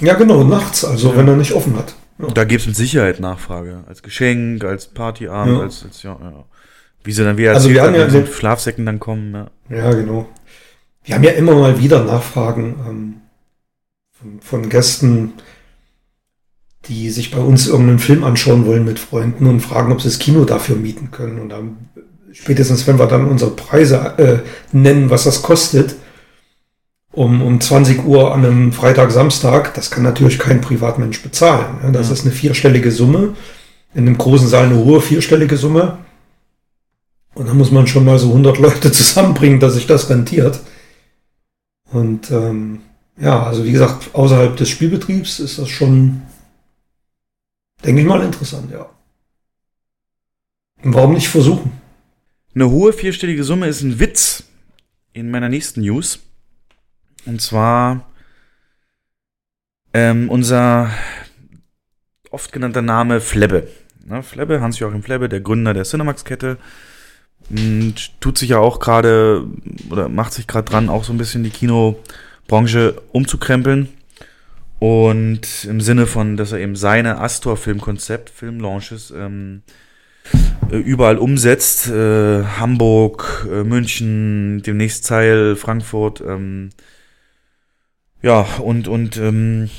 ja, 0.00 0.14
genau, 0.14 0.42
nachts, 0.44 0.84
also 0.84 1.16
wenn 1.16 1.28
er 1.28 1.36
nicht 1.36 1.52
offen 1.52 1.76
hat. 1.76 1.94
Ja. 2.18 2.26
Da 2.28 2.44
gibt 2.44 2.62
es 2.62 2.66
mit 2.66 2.74
Sicherheit 2.76 3.20
Nachfrage. 3.20 3.84
Als 3.86 4.02
Geschenk, 4.02 4.64
als 4.64 4.88
Partyabend, 4.88 5.56
Ja. 5.58 5.62
als, 5.62 5.84
als 5.84 6.02
ja, 6.02 6.18
ja. 6.20 6.44
Wie 7.04 7.12
sie 7.12 7.22
dann 7.24 7.36
wieder 7.38 7.54
Also 7.54 7.70
wir 7.70 7.82
haben 7.82 7.94
ja 7.94 8.08
mit 8.08 8.10
so 8.10 8.26
Schlafsäcken 8.26 8.84
dann 8.84 8.98
kommen, 8.98 9.32
ja. 9.32 9.46
Ja, 9.70 9.92
genau. 9.92 10.28
Wir 11.04 11.14
haben 11.14 11.22
ja 11.22 11.30
immer 11.32 11.54
mal 11.54 11.78
wieder 11.80 12.02
Nachfragen 12.04 12.74
ähm, 12.88 13.14
von, 14.10 14.40
von 14.40 14.68
Gästen, 14.68 15.34
die 16.86 17.10
sich 17.10 17.30
bei 17.30 17.38
uns 17.38 17.68
irgendeinen 17.68 17.98
Film 18.00 18.24
anschauen 18.24 18.66
wollen 18.66 18.84
mit 18.84 18.98
Freunden 18.98 19.46
und 19.46 19.60
fragen, 19.60 19.92
ob 19.92 20.00
sie 20.00 20.08
das 20.08 20.18
Kino 20.18 20.44
dafür 20.44 20.74
mieten 20.76 21.10
können. 21.12 21.38
Und 21.40 21.48
dann, 21.50 21.76
spätestens 22.40 22.86
wenn 22.86 22.98
wir 22.98 23.06
dann 23.06 23.26
unsere 23.26 23.50
Preise 23.50 23.96
äh, 24.18 24.38
nennen, 24.76 25.10
was 25.10 25.24
das 25.24 25.42
kostet, 25.42 25.96
um, 27.12 27.40
um 27.40 27.60
20 27.60 28.04
Uhr 28.04 28.34
an 28.34 28.44
einem 28.44 28.72
Freitag, 28.72 29.10
Samstag, 29.10 29.72
das 29.74 29.90
kann 29.90 30.02
natürlich 30.02 30.38
kein 30.38 30.60
Privatmensch 30.60 31.22
bezahlen. 31.22 31.78
Ne? 31.82 31.92
Das 31.92 32.08
Ja. 32.08 32.12
ist 32.12 32.22
eine 32.24 32.32
vierstellige 32.34 32.92
Summe. 32.92 33.34
In 33.94 34.06
einem 34.06 34.18
großen 34.18 34.48
Saal 34.48 34.66
eine 34.66 34.76
hohe 34.76 35.00
vierstellige 35.00 35.56
Summe. 35.56 35.98
Und 37.34 37.48
da 37.48 37.54
muss 37.54 37.70
man 37.70 37.86
schon 37.86 38.04
mal 38.04 38.18
so 38.18 38.28
100 38.28 38.58
Leute 38.58 38.92
zusammenbringen, 39.00 39.60
dass 39.60 39.74
sich 39.74 39.86
das 39.86 40.10
rentiert. 40.10 40.60
Und 41.90 42.30
ähm, 42.30 42.80
ja, 43.18 43.42
also 43.44 43.64
wie 43.64 43.72
gesagt, 43.72 44.14
außerhalb 44.14 44.54
des 44.56 44.68
Spielbetriebs 44.68 45.40
ist 45.40 45.58
das 45.58 45.68
schon, 45.70 46.20
denke 47.82 48.02
ich 48.02 48.06
mal, 48.06 48.22
interessant, 48.22 48.70
ja. 48.70 48.86
Und 50.82 50.92
warum 50.94 51.14
nicht 51.14 51.28
versuchen? 51.28 51.72
Eine 52.56 52.70
hohe 52.70 52.94
vierstellige 52.94 53.44
Summe 53.44 53.66
ist 53.66 53.82
ein 53.82 54.00
Witz 54.00 54.44
in 55.12 55.30
meiner 55.30 55.50
nächsten 55.50 55.82
News. 55.82 56.20
Und 57.26 57.42
zwar 57.42 58.10
ähm, 59.92 60.30
unser 60.30 60.90
oft 62.30 62.52
genannter 62.52 62.80
Name 62.80 63.20
Flebbe. 63.20 63.68
Ne, 64.06 64.22
Flebbe, 64.22 64.62
Hans-Joachim 64.62 65.02
Flebbe, 65.02 65.28
der 65.28 65.42
Gründer 65.42 65.74
der 65.74 65.84
Cinemax-Kette, 65.84 66.56
m, 67.50 67.92
tut 68.20 68.38
sich 68.38 68.48
ja 68.48 68.58
auch 68.58 68.80
gerade 68.80 69.46
oder 69.90 70.08
macht 70.08 70.32
sich 70.32 70.46
gerade 70.46 70.70
dran, 70.70 70.88
auch 70.88 71.04
so 71.04 71.12
ein 71.12 71.18
bisschen 71.18 71.44
die 71.44 71.50
Kinobranche 71.50 73.02
umzukrempeln. 73.12 73.90
Und 74.78 75.66
im 75.66 75.82
Sinne 75.82 76.06
von, 76.06 76.38
dass 76.38 76.52
er 76.52 76.60
eben 76.60 76.74
seine 76.74 77.20
Astor-Filmkonzept, 77.20 78.30
Filmlaunches, 78.30 79.10
ähm, 79.10 79.60
äh, 79.66 79.85
überall 80.70 81.18
umsetzt. 81.18 81.88
Äh, 81.88 82.44
Hamburg, 82.44 83.46
äh, 83.50 83.64
München, 83.64 84.62
demnächst 84.62 85.04
Zeil, 85.04 85.56
Frankfurt. 85.56 86.20
Ähm, 86.20 86.70
ja, 88.22 88.40
und, 88.60 88.88
und 88.88 89.16
ähm, 89.18 89.70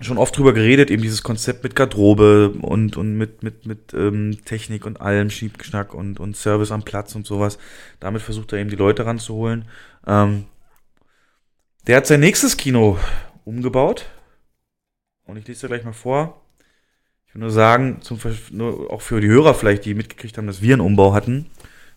schon 0.00 0.18
oft 0.18 0.36
drüber 0.36 0.52
geredet, 0.52 0.90
eben 0.90 1.02
dieses 1.02 1.22
Konzept 1.22 1.62
mit 1.62 1.74
Garderobe 1.74 2.50
und, 2.60 2.96
und 2.96 3.16
mit, 3.16 3.42
mit, 3.42 3.66
mit 3.66 3.94
ähm, 3.94 4.38
Technik 4.44 4.86
und 4.86 5.00
allem, 5.00 5.30
Schiebschnack 5.30 5.94
und, 5.94 6.20
und 6.20 6.36
Service 6.36 6.70
am 6.70 6.82
Platz 6.82 7.14
und 7.14 7.26
sowas. 7.26 7.58
Damit 8.00 8.22
versucht 8.22 8.52
er 8.52 8.58
eben 8.58 8.70
die 8.70 8.76
Leute 8.76 9.06
ranzuholen. 9.06 9.66
Ähm, 10.06 10.44
der 11.86 11.98
hat 11.98 12.06
sein 12.06 12.20
nächstes 12.20 12.56
Kino 12.56 12.98
umgebaut. 13.44 14.06
Und 15.24 15.36
ich 15.36 15.46
lese 15.46 15.62
dir 15.62 15.68
gleich 15.68 15.84
mal 15.84 15.92
vor. 15.92 16.45
Will 17.36 17.42
nur 17.42 17.50
sagen, 17.50 17.98
zum, 18.00 18.18
nur 18.50 18.90
auch 18.90 19.02
für 19.02 19.20
die 19.20 19.28
Hörer 19.28 19.52
vielleicht, 19.52 19.84
die 19.84 19.92
mitgekriegt 19.92 20.38
haben, 20.38 20.46
dass 20.46 20.62
wir 20.62 20.72
einen 20.72 20.80
Umbau 20.80 21.12
hatten. 21.12 21.50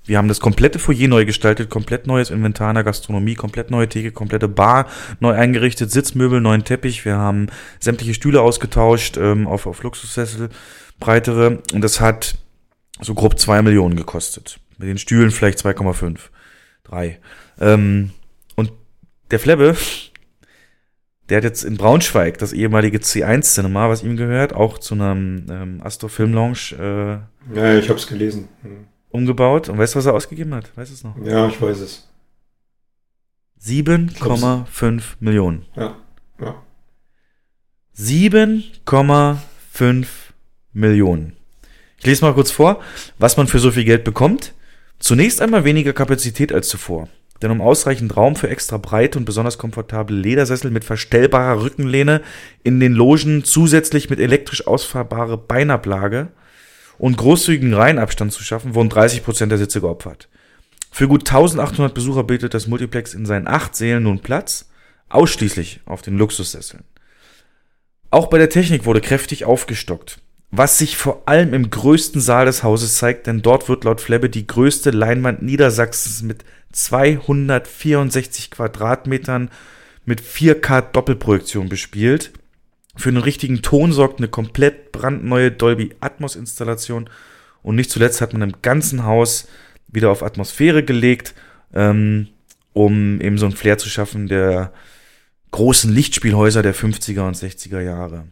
Wir 0.03 0.17
haben 0.17 0.27
das 0.27 0.41
komplette 0.41 0.79
Foyer 0.79 1.07
neu 1.07 1.23
gestaltet, 1.23 1.69
komplett 1.69 2.07
neues 2.07 2.29
Inventar 2.29 2.71
in 2.71 2.75
der 2.75 2.83
Gastronomie, 2.83 3.35
komplett 3.35 3.71
neue 3.71 3.87
Theke, 3.87 4.11
komplette 4.11 4.49
Bar 4.49 4.89
neu 5.21 5.31
eingerichtet, 5.31 5.91
Sitzmöbel, 5.91 6.41
neuen 6.41 6.65
Teppich. 6.65 7.05
Wir 7.05 7.15
haben 7.15 7.47
sämtliche 7.79 8.13
Stühle 8.13 8.41
ausgetauscht 8.41 9.15
ähm, 9.15 9.47
auf, 9.47 9.65
auf 9.65 9.81
Luxussessel, 9.81 10.49
breitere. 10.99 11.63
Und 11.71 11.85
das 11.85 12.01
hat 12.01 12.35
so 12.99 13.13
grob 13.13 13.39
zwei 13.39 13.61
Millionen 13.61 13.95
gekostet. 13.95 14.59
Mit 14.77 14.89
den 14.89 14.97
Stühlen 14.97 15.31
vielleicht 15.31 15.59
2,5, 15.59 16.19
3. 16.83 17.17
Ähm, 17.61 18.11
und 18.57 18.73
der 19.31 19.39
Flebbe, 19.39 19.77
der 21.29 21.37
hat 21.37 21.43
jetzt 21.43 21.63
in 21.63 21.77
Braunschweig 21.77 22.39
das 22.39 22.53
ehemalige 22.53 22.97
C1 22.97 23.53
Cinema, 23.53 23.87
was 23.89 24.01
ihm 24.03 24.17
gehört, 24.17 24.53
auch 24.53 24.79
zu 24.79 24.95
einem 24.95 25.45
ähm, 25.49 25.81
Astor 25.83 26.09
Film 26.09 26.33
Lounge 26.33 26.75
äh, 26.77 27.19
Ja, 27.55 27.77
ich 27.77 27.87
habe 27.89 27.99
es 27.99 28.07
gelesen. 28.07 28.49
Hm. 28.63 28.87
umgebaut. 29.09 29.69
Und 29.69 29.77
weißt 29.77 29.93
du, 29.95 29.99
was 29.99 30.07
er 30.07 30.13
ausgegeben 30.13 30.53
hat? 30.55 30.75
Weißt 30.75 30.91
du 30.91 30.95
es 30.95 31.03
noch? 31.03 31.15
Ja, 31.23 31.47
ich 31.47 31.61
weiß 31.61 31.79
es. 31.79 32.07
7,5 33.61 35.01
Millionen. 35.19 35.65
Ja, 35.75 35.97
ja. 36.41 36.55
7,5 37.97 40.07
Millionen. 40.73 41.35
Ich 41.97 42.05
lese 42.05 42.23
mal 42.23 42.33
kurz 42.33 42.51
vor, 42.51 42.81
was 43.17 43.35
man 43.35 43.47
für 43.47 43.59
so 43.59 43.71
viel 43.71 43.83
Geld 43.83 44.05
bekommt. 44.05 44.53
Zunächst 44.99 45.41
einmal 45.41 45.65
weniger 45.65 45.91
Kapazität 45.93 46.53
als 46.53 46.69
zuvor. 46.69 47.09
Denn 47.41 47.51
um 47.51 47.61
ausreichend 47.61 48.17
Raum 48.17 48.35
für 48.35 48.49
extra 48.49 48.77
breite 48.77 49.17
und 49.17 49.25
besonders 49.25 49.57
komfortable 49.57 50.15
Ledersessel 50.15 50.71
mit 50.71 50.83
verstellbarer 50.83 51.61
Rückenlehne 51.61 52.21
in 52.63 52.79
den 52.79 52.93
Logen 52.93 53.43
zusätzlich 53.43 54.09
mit 54.09 54.19
elektrisch 54.19 54.67
ausfahrbare 54.67 55.37
Beinablage 55.37 56.29
und 56.97 57.17
großzügigen 57.17 57.73
Reihenabstand 57.73 58.33
zu 58.33 58.43
schaffen, 58.43 58.75
wurden 58.75 58.89
30% 58.89 59.45
der 59.47 59.57
Sitze 59.57 59.79
geopfert. 59.79 60.27
Für 60.91 61.07
gut 61.07 61.21
1800 61.21 61.93
Besucher 61.93 62.23
bietet 62.23 62.53
das 62.53 62.67
Multiplex 62.67 63.13
in 63.13 63.25
seinen 63.25 63.47
acht 63.47 63.75
Sälen 63.75 64.03
nun 64.03 64.19
Platz, 64.19 64.69
ausschließlich 65.07 65.81
auf 65.85 66.01
den 66.01 66.17
Luxussesseln. 66.17 66.83
Auch 68.11 68.27
bei 68.27 68.37
der 68.37 68.49
Technik 68.49 68.85
wurde 68.85 69.01
kräftig 69.01 69.45
aufgestockt, 69.45 70.19
was 70.51 70.77
sich 70.77 70.97
vor 70.97 71.23
allem 71.27 71.53
im 71.53 71.69
größten 71.69 72.21
Saal 72.21 72.45
des 72.45 72.63
Hauses 72.63 72.97
zeigt, 72.97 73.27
denn 73.27 73.41
dort 73.41 73.69
wird 73.69 73.83
laut 73.83 74.01
Flebbe 74.01 74.29
die 74.29 74.47
größte 74.47 74.89
Leinwand 74.89 75.43
Niedersachsens 75.43 76.23
mit 76.23 76.43
264 76.71 78.51
Quadratmetern 78.51 79.49
mit 80.05 80.21
4K 80.21 80.81
Doppelprojektion 80.91 81.69
bespielt. 81.69 82.31
Für 82.95 83.09
einen 83.09 83.21
richtigen 83.21 83.61
Ton 83.61 83.91
sorgt 83.91 84.19
eine 84.19 84.27
komplett 84.27 84.91
brandneue 84.91 85.51
Dolby 85.51 85.95
Atmos 85.99 86.35
Installation. 86.35 87.09
Und 87.61 87.75
nicht 87.75 87.91
zuletzt 87.91 88.19
hat 88.19 88.33
man 88.33 88.41
im 88.41 88.61
ganzen 88.61 89.05
Haus 89.05 89.47
wieder 89.87 90.09
auf 90.09 90.23
Atmosphäre 90.23 90.83
gelegt, 90.83 91.35
ähm, 91.73 92.27
um 92.73 93.21
eben 93.21 93.37
so 93.37 93.45
ein 93.45 93.51
Flair 93.51 93.77
zu 93.77 93.89
schaffen 93.89 94.27
der 94.27 94.73
großen 95.51 95.93
Lichtspielhäuser 95.93 96.61
der 96.61 96.75
50er 96.75 97.27
und 97.27 97.35
60er 97.35 97.81
Jahre. 97.81 98.25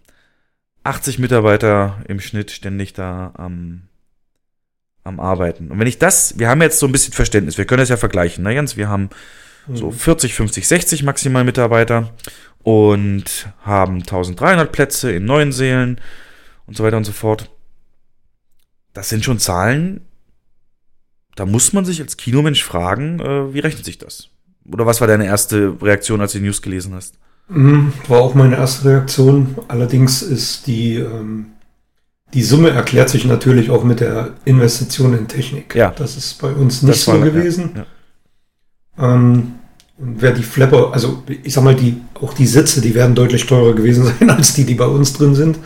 80 0.88 1.20
Mitarbeiter 1.20 2.02
im 2.08 2.20
Schnitt 2.20 2.52
ständig 2.52 2.94
da 2.94 3.32
am, 3.36 3.84
am 5.04 5.20
Arbeiten. 5.20 5.70
Und 5.70 5.80
wenn 5.80 5.88
ich 5.88 6.00
das, 6.00 6.40
wir 6.40 6.50
haben 6.50 6.62
jetzt 6.62 6.80
so 6.80 6.86
ein 6.86 6.92
bisschen 6.92 7.14
Verständnis, 7.14 7.58
wir 7.58 7.66
können 7.66 7.80
das 7.82 7.90
ja 7.90 7.98
vergleichen, 7.98 8.44
ne 8.44 8.54
Jens? 8.54 8.78
Wir 8.78 8.90
haben 8.90 9.10
so 9.72 9.92
40, 9.92 10.34
50, 10.34 10.66
60 10.66 11.04
maximal 11.04 11.44
Mitarbeiter 11.44 12.14
und 12.64 13.50
haben 13.64 13.98
1300 13.98 14.72
Plätze 14.72 15.12
in 15.12 15.26
neuen 15.26 15.52
Seelen 15.52 16.00
und 16.68 16.78
so 16.78 16.84
weiter 16.84 16.98
und 16.98 17.04
so 17.04 17.12
fort. 17.12 17.50
Das 18.94 19.10
sind 19.10 19.26
schon 19.26 19.40
Zahlen, 19.40 20.08
da 21.36 21.46
muss 21.46 21.72
man 21.72 21.86
sich 21.86 22.02
als 22.02 22.18
Kinomensch 22.18 22.64
fragen, 22.64 23.20
äh, 23.20 23.54
wie 23.54 23.60
rechnet 23.60 23.86
sich 23.86 23.98
das? 23.98 24.30
Oder 24.72 24.86
was 24.86 25.02
war 25.02 25.08
deine 25.08 25.26
erste 25.26 25.78
Reaktion, 25.82 26.20
als 26.20 26.32
du 26.32 26.40
die 26.40 26.46
News 26.46 26.62
gelesen 26.62 26.96
hast? 26.96 27.20
Mhm, 27.50 27.94
War 28.08 28.22
auch 28.22 28.36
meine 28.36 28.58
erste 28.58 28.90
Reaktion. 28.90 29.56
Allerdings 29.68 30.22
ist 30.22 30.68
die, 30.68 30.96
ähm, 30.96 31.48
die 32.34 32.44
Summe 32.44 32.72
erklärt 32.72 33.10
sich 33.10 33.26
natürlich 33.26 33.70
auch 33.70 33.84
mit 33.84 34.02
der 34.02 34.32
Investition 34.46 35.18
in 35.18 35.28
Technik. 35.28 35.74
Ja. 35.74 35.92
Das 35.92 36.18
ist 36.18 36.42
bei 36.42 36.52
uns 36.52 36.82
nicht 36.82 37.00
so 37.00 37.20
gewesen. 37.20 37.72
Ja, 37.76 37.86
ja. 38.98 39.14
Ähm, 39.14 39.54
und 39.98 40.22
wer 40.22 40.32
die 40.32 40.44
Flapper, 40.44 40.94
also 40.94 41.24
ich 41.44 41.54
sag 41.54 41.64
mal, 41.64 41.76
die, 41.76 42.02
auch 42.22 42.34
die 42.34 42.46
Sitze, 42.46 42.82
die 42.82 42.94
werden 42.94 43.16
deutlich 43.16 43.46
teurer 43.46 43.74
gewesen 43.74 44.06
sein 44.20 44.30
als 44.30 44.54
die, 44.54 44.66
die 44.66 44.76
bei 44.76 44.86
uns 44.86 45.14
drin 45.14 45.34
sind. 45.34 45.58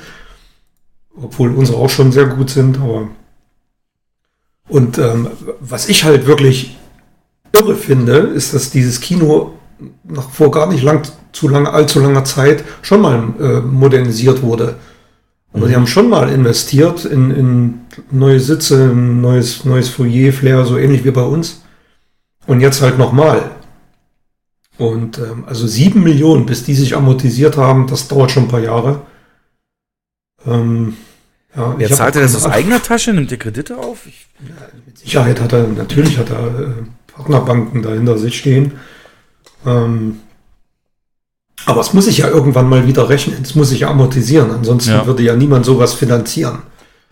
Obwohl 1.15 1.53
unsere 1.53 1.77
auch 1.77 1.89
schon 1.89 2.11
sehr 2.11 2.27
gut 2.27 2.49
sind, 2.49 2.79
aber. 2.79 3.09
Und 4.69 4.97
ähm, 4.99 5.27
was 5.59 5.89
ich 5.89 6.05
halt 6.05 6.27
wirklich 6.27 6.77
irre 7.51 7.75
finde, 7.75 8.13
ist, 8.13 8.53
dass 8.53 8.71
dieses 8.71 9.01
Kino 9.01 9.53
noch 10.03 10.31
vor 10.31 10.51
gar 10.51 10.67
nicht 10.67 10.83
lang, 10.83 11.07
zu 11.31 11.47
lang, 11.47 11.67
allzu 11.67 11.99
langer 11.99 12.23
Zeit 12.23 12.63
schon 12.81 13.01
mal 13.01 13.23
äh, 13.39 13.61
modernisiert 13.61 14.41
wurde. 14.41 14.75
Also 15.53 15.67
die 15.67 15.75
haben 15.75 15.87
schon 15.87 16.09
mal 16.09 16.29
investiert 16.29 17.03
in, 17.03 17.31
in 17.31 17.81
neue 18.09 18.39
Sitze, 18.39 18.91
ein 18.91 19.19
neues, 19.19 19.65
neues 19.65 19.89
Foyer, 19.89 20.31
Flair, 20.31 20.65
so 20.65 20.77
ähnlich 20.77 21.03
wie 21.03 21.11
bei 21.11 21.23
uns. 21.23 21.63
Und 22.47 22.61
jetzt 22.61 22.81
halt 22.81 22.97
nochmal. 22.97 23.51
Und 24.77 25.17
ähm, 25.19 25.43
also 25.45 25.67
sieben 25.67 26.03
Millionen, 26.03 26.45
bis 26.45 26.63
die 26.63 26.73
sich 26.73 26.95
amortisiert 26.95 27.57
haben, 27.57 27.87
das 27.87 28.07
dauert 28.07 28.31
schon 28.31 28.43
ein 28.43 28.49
paar 28.49 28.61
Jahre. 28.61 29.01
Ähm, 30.45 30.95
ja, 31.55 31.75
Wer 31.77 31.91
zahlt 31.91 32.15
er 32.15 32.21
das 32.21 32.35
aus 32.35 32.45
eigener 32.51 32.81
Tasche? 32.81 33.13
Nimmt 33.13 33.31
ihr 33.31 33.37
Kredite 33.37 33.77
auf? 33.77 34.07
Ich, 34.07 34.27
Mit 34.85 34.97
Sicherheit 34.97 35.41
hat 35.41 35.51
er, 35.53 35.67
natürlich 35.67 36.17
hat 36.17 36.29
er 36.29 36.45
äh, 36.45 36.73
Partnerbanken 37.07 37.81
dahinter 37.81 38.17
sich 38.17 38.37
stehen. 38.37 38.73
Ähm, 39.65 40.19
aber 41.65 41.81
es 41.81 41.93
muss 41.93 42.05
sich 42.05 42.17
ja 42.19 42.27
irgendwann 42.27 42.67
mal 42.69 42.87
wieder 42.87 43.07
rechnen. 43.09 43.37
Es 43.41 43.55
muss 43.55 43.69
sich 43.69 43.81
ja 43.81 43.89
amortisieren. 43.89 44.51
Ansonsten 44.51 44.91
Ja. 44.91 45.05
würde 45.05 45.23
ja 45.23 45.35
niemand 45.35 45.65
sowas 45.65 45.93
finanzieren. 45.93 46.59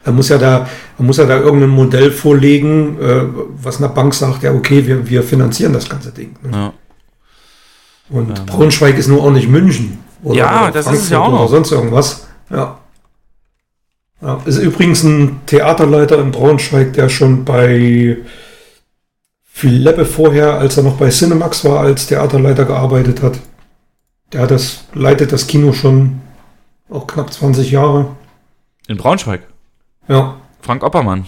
Er 0.04 0.12
muss 0.12 0.30
ja 0.30 0.38
da, 0.38 0.68
er 0.98 1.04
muss 1.04 1.18
ja 1.18 1.26
da 1.26 1.38
irgendein 1.40 1.70
Modell 1.70 2.10
vorlegen, 2.12 3.00
äh, 3.00 3.24
was 3.62 3.78
einer 3.78 3.90
Bank 3.90 4.14
sagt, 4.14 4.44
ja, 4.44 4.54
okay, 4.54 4.86
wir, 4.88 5.08
wir 5.10 5.24
finanzieren 5.24 5.74
das 5.74 5.88
ganze 5.90 6.12
Ding. 6.12 6.36
Ne? 6.42 6.50
ja. 6.52 6.74
Und 8.10 8.30
Ähm. 8.40 8.46
Braunschweig 8.46 8.98
ist 8.98 9.08
nur 9.08 9.22
auch 9.24 9.30
nicht 9.32 9.50
München. 9.50 10.00
Ja, 10.24 10.72
das 10.72 10.92
ist 10.92 11.10
ja 11.12 11.20
auch 11.20 11.32
noch. 11.32 11.42
Oder 11.42 11.50
sonst 11.50 11.72
irgendwas. 11.72 12.28
Ja. 12.50 12.80
ja. 14.22 14.40
Ist 14.46 14.58
übrigens 14.58 15.04
ein 15.04 15.42
Theaterleiter 15.46 16.20
in 16.20 16.32
Braunschweig, 16.32 16.94
der 16.94 17.10
schon 17.10 17.46
bei 17.46 18.18
Philippe 19.60 20.06
vorher, 20.06 20.54
als 20.58 20.78
er 20.78 20.84
noch 20.84 20.96
bei 20.96 21.10
Cinemax 21.10 21.66
war, 21.66 21.82
als 21.82 22.08
Theaterleiter 22.08 22.64
gearbeitet 22.64 23.22
hat. 23.22 23.40
Der 24.32 24.42
hat 24.44 24.52
das, 24.52 24.86
leitet 24.94 25.34
das 25.34 25.48
Kino 25.48 25.74
schon 25.74 26.22
auch 26.90 27.08
knapp 27.08 27.34
20 27.34 27.70
Jahre. 27.72 28.16
In 28.88 28.96
Braunschweig. 28.96 29.42
Ja, 30.08 30.38
Frank 30.62 30.82
Oppermann. 30.84 31.26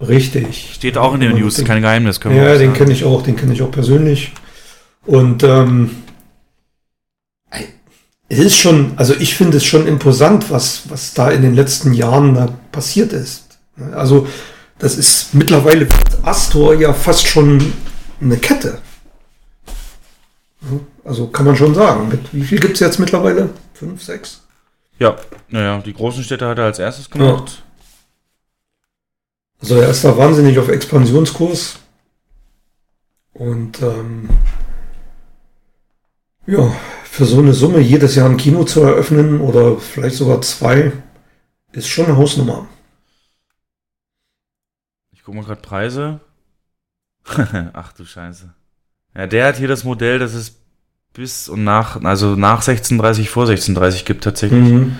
richtig. 0.00 0.70
Steht 0.74 0.98
auch 0.98 1.14
in 1.14 1.20
den 1.20 1.32
Und 1.32 1.40
News, 1.40 1.54
den- 1.54 1.64
kein 1.64 1.80
Geheimnis. 1.80 2.20
Ja, 2.22 2.52
auch 2.54 2.58
den 2.58 2.74
kenne 2.74 2.92
ich 2.92 3.04
auch, 3.04 3.22
den 3.22 3.36
kenne 3.36 3.54
ich 3.54 3.62
auch 3.62 3.70
persönlich. 3.70 4.32
Und 5.06 5.42
ähm, 5.42 5.96
es 8.28 8.38
ist 8.38 8.56
schon, 8.58 8.92
also 8.96 9.14
ich 9.18 9.34
finde 9.34 9.56
es 9.56 9.64
schon 9.64 9.86
imposant, 9.86 10.50
was, 10.50 10.90
was 10.90 11.14
da 11.14 11.30
in 11.30 11.40
den 11.42 11.54
letzten 11.54 11.94
Jahren 11.94 12.34
da 12.34 12.48
passiert 12.70 13.12
ist. 13.14 13.58
Also 13.94 14.26
das 14.78 14.96
ist 14.96 15.34
mittlerweile 15.34 15.88
Astor 16.22 16.74
ja 16.74 16.92
fast 16.92 17.26
schon 17.26 17.72
eine 18.20 18.36
Kette. 18.36 18.80
Also 21.04 21.28
kann 21.28 21.46
man 21.46 21.56
schon 21.56 21.74
sagen. 21.74 22.08
Mit, 22.08 22.32
wie 22.32 22.42
viel 22.42 22.58
gibt 22.58 22.74
es 22.74 22.80
jetzt 22.80 22.98
mittlerweile? 22.98 23.50
Fünf, 23.74 24.02
sechs? 24.02 24.42
Ja, 24.98 25.16
naja, 25.48 25.78
die 25.84 25.92
großen 25.92 26.24
Städte 26.24 26.46
hat 26.46 26.58
er 26.58 26.64
als 26.64 26.78
erstes 26.78 27.10
gemacht. 27.10 27.62
Also 29.60 29.76
er 29.76 29.88
ist 29.88 30.04
da 30.04 30.16
wahnsinnig 30.16 30.58
auf 30.58 30.68
Expansionskurs. 30.68 31.78
Und 33.32 33.82
ähm, 33.82 34.28
ja, 36.46 36.72
für 37.04 37.24
so 37.24 37.38
eine 37.38 37.52
Summe 37.52 37.80
jedes 37.80 38.14
Jahr 38.14 38.28
ein 38.28 38.36
Kino 38.36 38.64
zu 38.64 38.82
eröffnen 38.82 39.40
oder 39.40 39.76
vielleicht 39.78 40.16
sogar 40.16 40.40
zwei, 40.42 40.92
ist 41.72 41.88
schon 41.88 42.06
eine 42.06 42.16
Hausnummer. 42.16 42.66
Ich 45.26 45.28
gucke 45.28 45.38
mal 45.38 45.44
gerade 45.44 45.60
Preise. 45.60 46.20
Ach 47.72 47.92
du 47.94 48.04
Scheiße. 48.04 48.48
Ja, 49.16 49.26
der 49.26 49.48
hat 49.48 49.56
hier 49.56 49.66
das 49.66 49.82
Modell, 49.82 50.20
das 50.20 50.34
es 50.34 50.54
bis 51.14 51.48
und 51.48 51.64
nach, 51.64 52.00
also 52.04 52.36
nach 52.36 52.62
16.30, 52.62 53.26
vor 53.26 53.46
16.30 53.46 54.04
gibt 54.04 54.22
tatsächlich. 54.22 54.62
Mhm. 54.62 54.94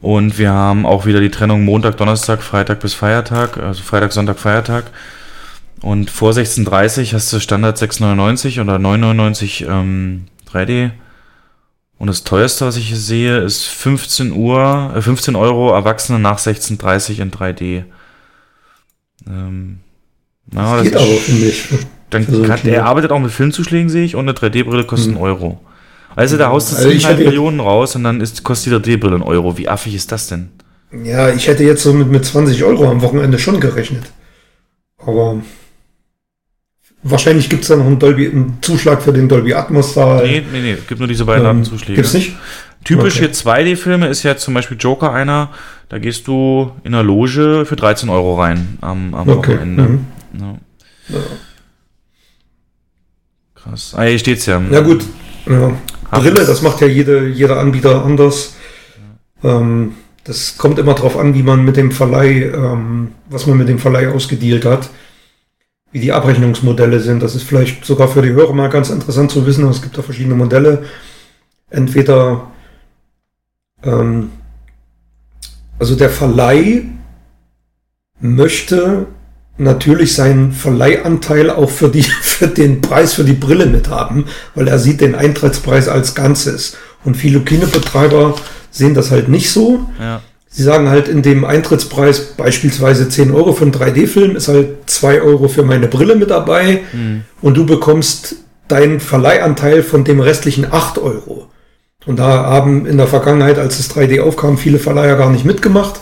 Und 0.00 0.38
wir 0.38 0.52
haben 0.52 0.86
auch 0.86 1.06
wieder 1.06 1.18
die 1.18 1.32
Trennung 1.32 1.64
Montag, 1.64 1.96
Donnerstag, 1.96 2.40
Freitag 2.40 2.78
bis 2.78 2.94
Feiertag, 2.94 3.56
also 3.56 3.82
Freitag, 3.82 4.12
Sonntag, 4.12 4.38
Feiertag. 4.38 4.92
Und 5.80 6.08
vor 6.08 6.30
16.30 6.30 7.12
hast 7.12 7.32
du 7.32 7.40
Standard 7.40 7.78
6,99 7.78 8.60
oder 8.60 8.76
9,99 8.76 9.66
ähm, 9.68 10.26
3D. 10.48 10.92
Und 11.98 12.06
das 12.06 12.22
teuerste, 12.22 12.64
was 12.64 12.76
ich 12.76 12.86
hier 12.86 12.96
sehe, 12.96 13.38
ist 13.38 13.64
15 13.64 14.30
Uhr, 14.30 14.92
äh, 14.94 15.02
15 15.02 15.34
Euro 15.34 15.74
Erwachsene 15.74 16.20
nach 16.20 16.38
16.30 16.38 17.20
in 17.20 17.32
3D. 17.32 17.86
Ähm, 19.28 19.78
na, 20.50 20.76
das 20.76 20.84
Geht 20.84 20.94
ist- 20.94 21.00
aber, 21.72 21.78
dann 22.10 22.24
für 22.24 22.34
so 22.36 22.42
ein 22.44 22.50
hat, 22.50 22.60
Kino. 22.62 22.72
er 22.74 22.86
arbeitet 22.86 23.10
auch 23.12 23.18
mit 23.18 23.30
Filmzuschlägen, 23.30 23.90
sehe 23.90 24.04
ich, 24.04 24.14
und 24.16 24.22
eine 24.28 24.32
3D-Brille 24.32 24.84
kostet 24.84 25.10
einen 25.14 25.22
Euro. 25.22 25.60
Also 26.16 26.36
da 26.38 26.48
haust 26.48 26.72
du 26.72 26.76
Also 26.76 26.88
ich 26.88 27.04
7,5 27.04 27.08
hätte- 27.18 27.24
Millionen 27.24 27.60
raus 27.60 27.94
und 27.96 28.04
dann 28.04 28.20
ist, 28.20 28.42
kostet 28.42 28.72
die 28.86 28.92
3D-Brille 28.96 29.14
einen 29.16 29.22
Euro. 29.24 29.58
Wie 29.58 29.68
affig 29.68 29.94
ist 29.94 30.10
das 30.10 30.26
denn? 30.28 30.48
Ja, 31.04 31.28
ich 31.30 31.46
hätte 31.48 31.64
jetzt 31.64 31.82
so 31.82 31.92
mit, 31.92 32.08
mit 32.08 32.24
20 32.24 32.64
Euro 32.64 32.88
am 32.90 33.02
Wochenende 33.02 33.38
schon 33.38 33.60
gerechnet. 33.60 34.04
Aber 34.98 35.36
wahrscheinlich 37.02 37.48
gibt 37.48 37.62
es 37.62 37.68
da 37.68 37.76
noch 37.76 37.86
einen, 37.86 37.98
Dolby, 37.98 38.26
einen 38.28 38.58
Zuschlag 38.60 39.02
für 39.02 39.12
den 39.12 39.28
Dolby 39.28 39.54
Atmos 39.54 39.94
da. 39.94 40.20
Nee, 40.22 40.42
nee, 40.52 40.60
nee, 40.60 40.76
gibt 40.86 40.98
nur 40.98 41.08
diese 41.08 41.24
beiden 41.24 41.42
Ähm, 41.46 41.58
Datenzuschläge. 41.62 41.94
Gibt's 41.94 42.14
nicht? 42.14 42.36
Typisch 42.84 43.16
Okay. 43.16 43.26
hier 43.26 43.32
2D-Filme 43.34 44.06
ist 44.08 44.22
ja 44.22 44.36
zum 44.36 44.54
Beispiel 44.54 44.76
Joker 44.78 45.12
einer, 45.12 45.50
da 45.88 45.98
gehst 45.98 46.26
du 46.26 46.72
in 46.84 46.94
einer 46.94 47.02
Loge 47.02 47.64
für 47.66 47.76
13 47.76 48.08
Euro 48.08 48.40
rein 48.40 48.78
am, 48.80 49.14
am 49.14 49.28
Okay. 49.28 49.54
Wochenende. 49.56 49.82
Mhm. 49.82 50.06
Ja. 50.38 50.54
Krass. 53.54 53.94
Ah, 53.96 54.02
hier 54.04 54.18
steht's 54.18 54.46
ja. 54.46 54.60
Ja 54.70 54.80
gut, 54.80 55.04
ja. 55.46 55.72
Brille, 56.12 56.44
das 56.46 56.62
macht 56.62 56.80
ja 56.80 56.86
jede, 56.86 57.26
jeder 57.28 57.58
Anbieter 57.58 58.04
anders. 58.04 58.54
Ähm, 59.42 59.94
das 60.24 60.56
kommt 60.58 60.78
immer 60.78 60.94
darauf 60.94 61.16
an, 61.18 61.34
wie 61.34 61.42
man 61.42 61.64
mit 61.64 61.76
dem 61.76 61.90
Verleih, 61.90 62.50
ähm, 62.54 63.12
was 63.28 63.46
man 63.46 63.58
mit 63.58 63.68
dem 63.68 63.78
Verleih 63.78 64.08
ausgedealt 64.08 64.64
hat, 64.64 64.90
wie 65.92 66.00
die 66.00 66.12
Abrechnungsmodelle 66.12 67.00
sind. 67.00 67.22
Das 67.22 67.34
ist 67.34 67.44
vielleicht 67.44 67.84
sogar 67.84 68.08
für 68.08 68.22
die 68.22 68.32
Hörer 68.32 68.52
mal 68.52 68.68
ganz 68.68 68.90
interessant 68.90 69.30
zu 69.30 69.46
wissen. 69.46 69.68
Es 69.68 69.82
gibt 69.82 69.96
da 69.96 70.02
verschiedene 70.02 70.34
Modelle. 70.34 70.84
Entweder, 71.70 72.50
ähm, 73.82 74.30
also 75.78 75.94
der 75.94 76.10
Verleih 76.10 76.84
möchte 78.20 79.06
natürlich 79.56 80.14
seinen 80.14 80.52
Verleihanteil 80.52 81.50
auch 81.50 81.70
für, 81.70 81.88
die, 81.88 82.02
für 82.22 82.48
den 82.48 82.80
Preis 82.80 83.14
für 83.14 83.24
die 83.24 83.32
Brille 83.32 83.66
mithaben, 83.66 84.26
weil 84.54 84.68
er 84.68 84.78
sieht 84.78 85.00
den 85.00 85.14
Eintrittspreis 85.14 85.88
als 85.88 86.14
Ganzes. 86.14 86.76
Und 87.04 87.16
viele 87.16 87.40
Kinobetreiber 87.40 88.34
sehen 88.70 88.94
das 88.94 89.10
halt 89.10 89.28
nicht 89.28 89.50
so. 89.50 89.88
Ja. 89.98 90.20
Sie 90.58 90.64
sagen 90.64 90.90
halt 90.90 91.06
in 91.06 91.22
dem 91.22 91.44
Eintrittspreis 91.44 92.32
beispielsweise 92.36 93.08
10 93.08 93.30
Euro 93.30 93.52
für 93.52 93.62
einen 93.62 93.70
3D-Film 93.70 94.34
ist 94.34 94.48
halt 94.48 94.90
2 94.90 95.22
Euro 95.22 95.46
für 95.46 95.62
meine 95.62 95.86
Brille 95.86 96.16
mit 96.16 96.30
dabei 96.30 96.80
Hm. 96.90 97.22
und 97.40 97.56
du 97.56 97.64
bekommst 97.64 98.34
dein 98.66 98.98
Verleihanteil 98.98 99.84
von 99.84 100.02
dem 100.02 100.18
restlichen 100.18 100.66
8 100.68 100.98
Euro. 100.98 101.46
Und 102.06 102.18
da 102.18 102.46
haben 102.46 102.86
in 102.86 102.96
der 102.96 103.06
Vergangenheit, 103.06 103.56
als 103.56 103.76
das 103.76 103.88
3D 103.94 104.20
aufkam, 104.20 104.58
viele 104.58 104.80
Verleiher 104.80 105.14
gar 105.14 105.30
nicht 105.30 105.44
mitgemacht, 105.44 106.00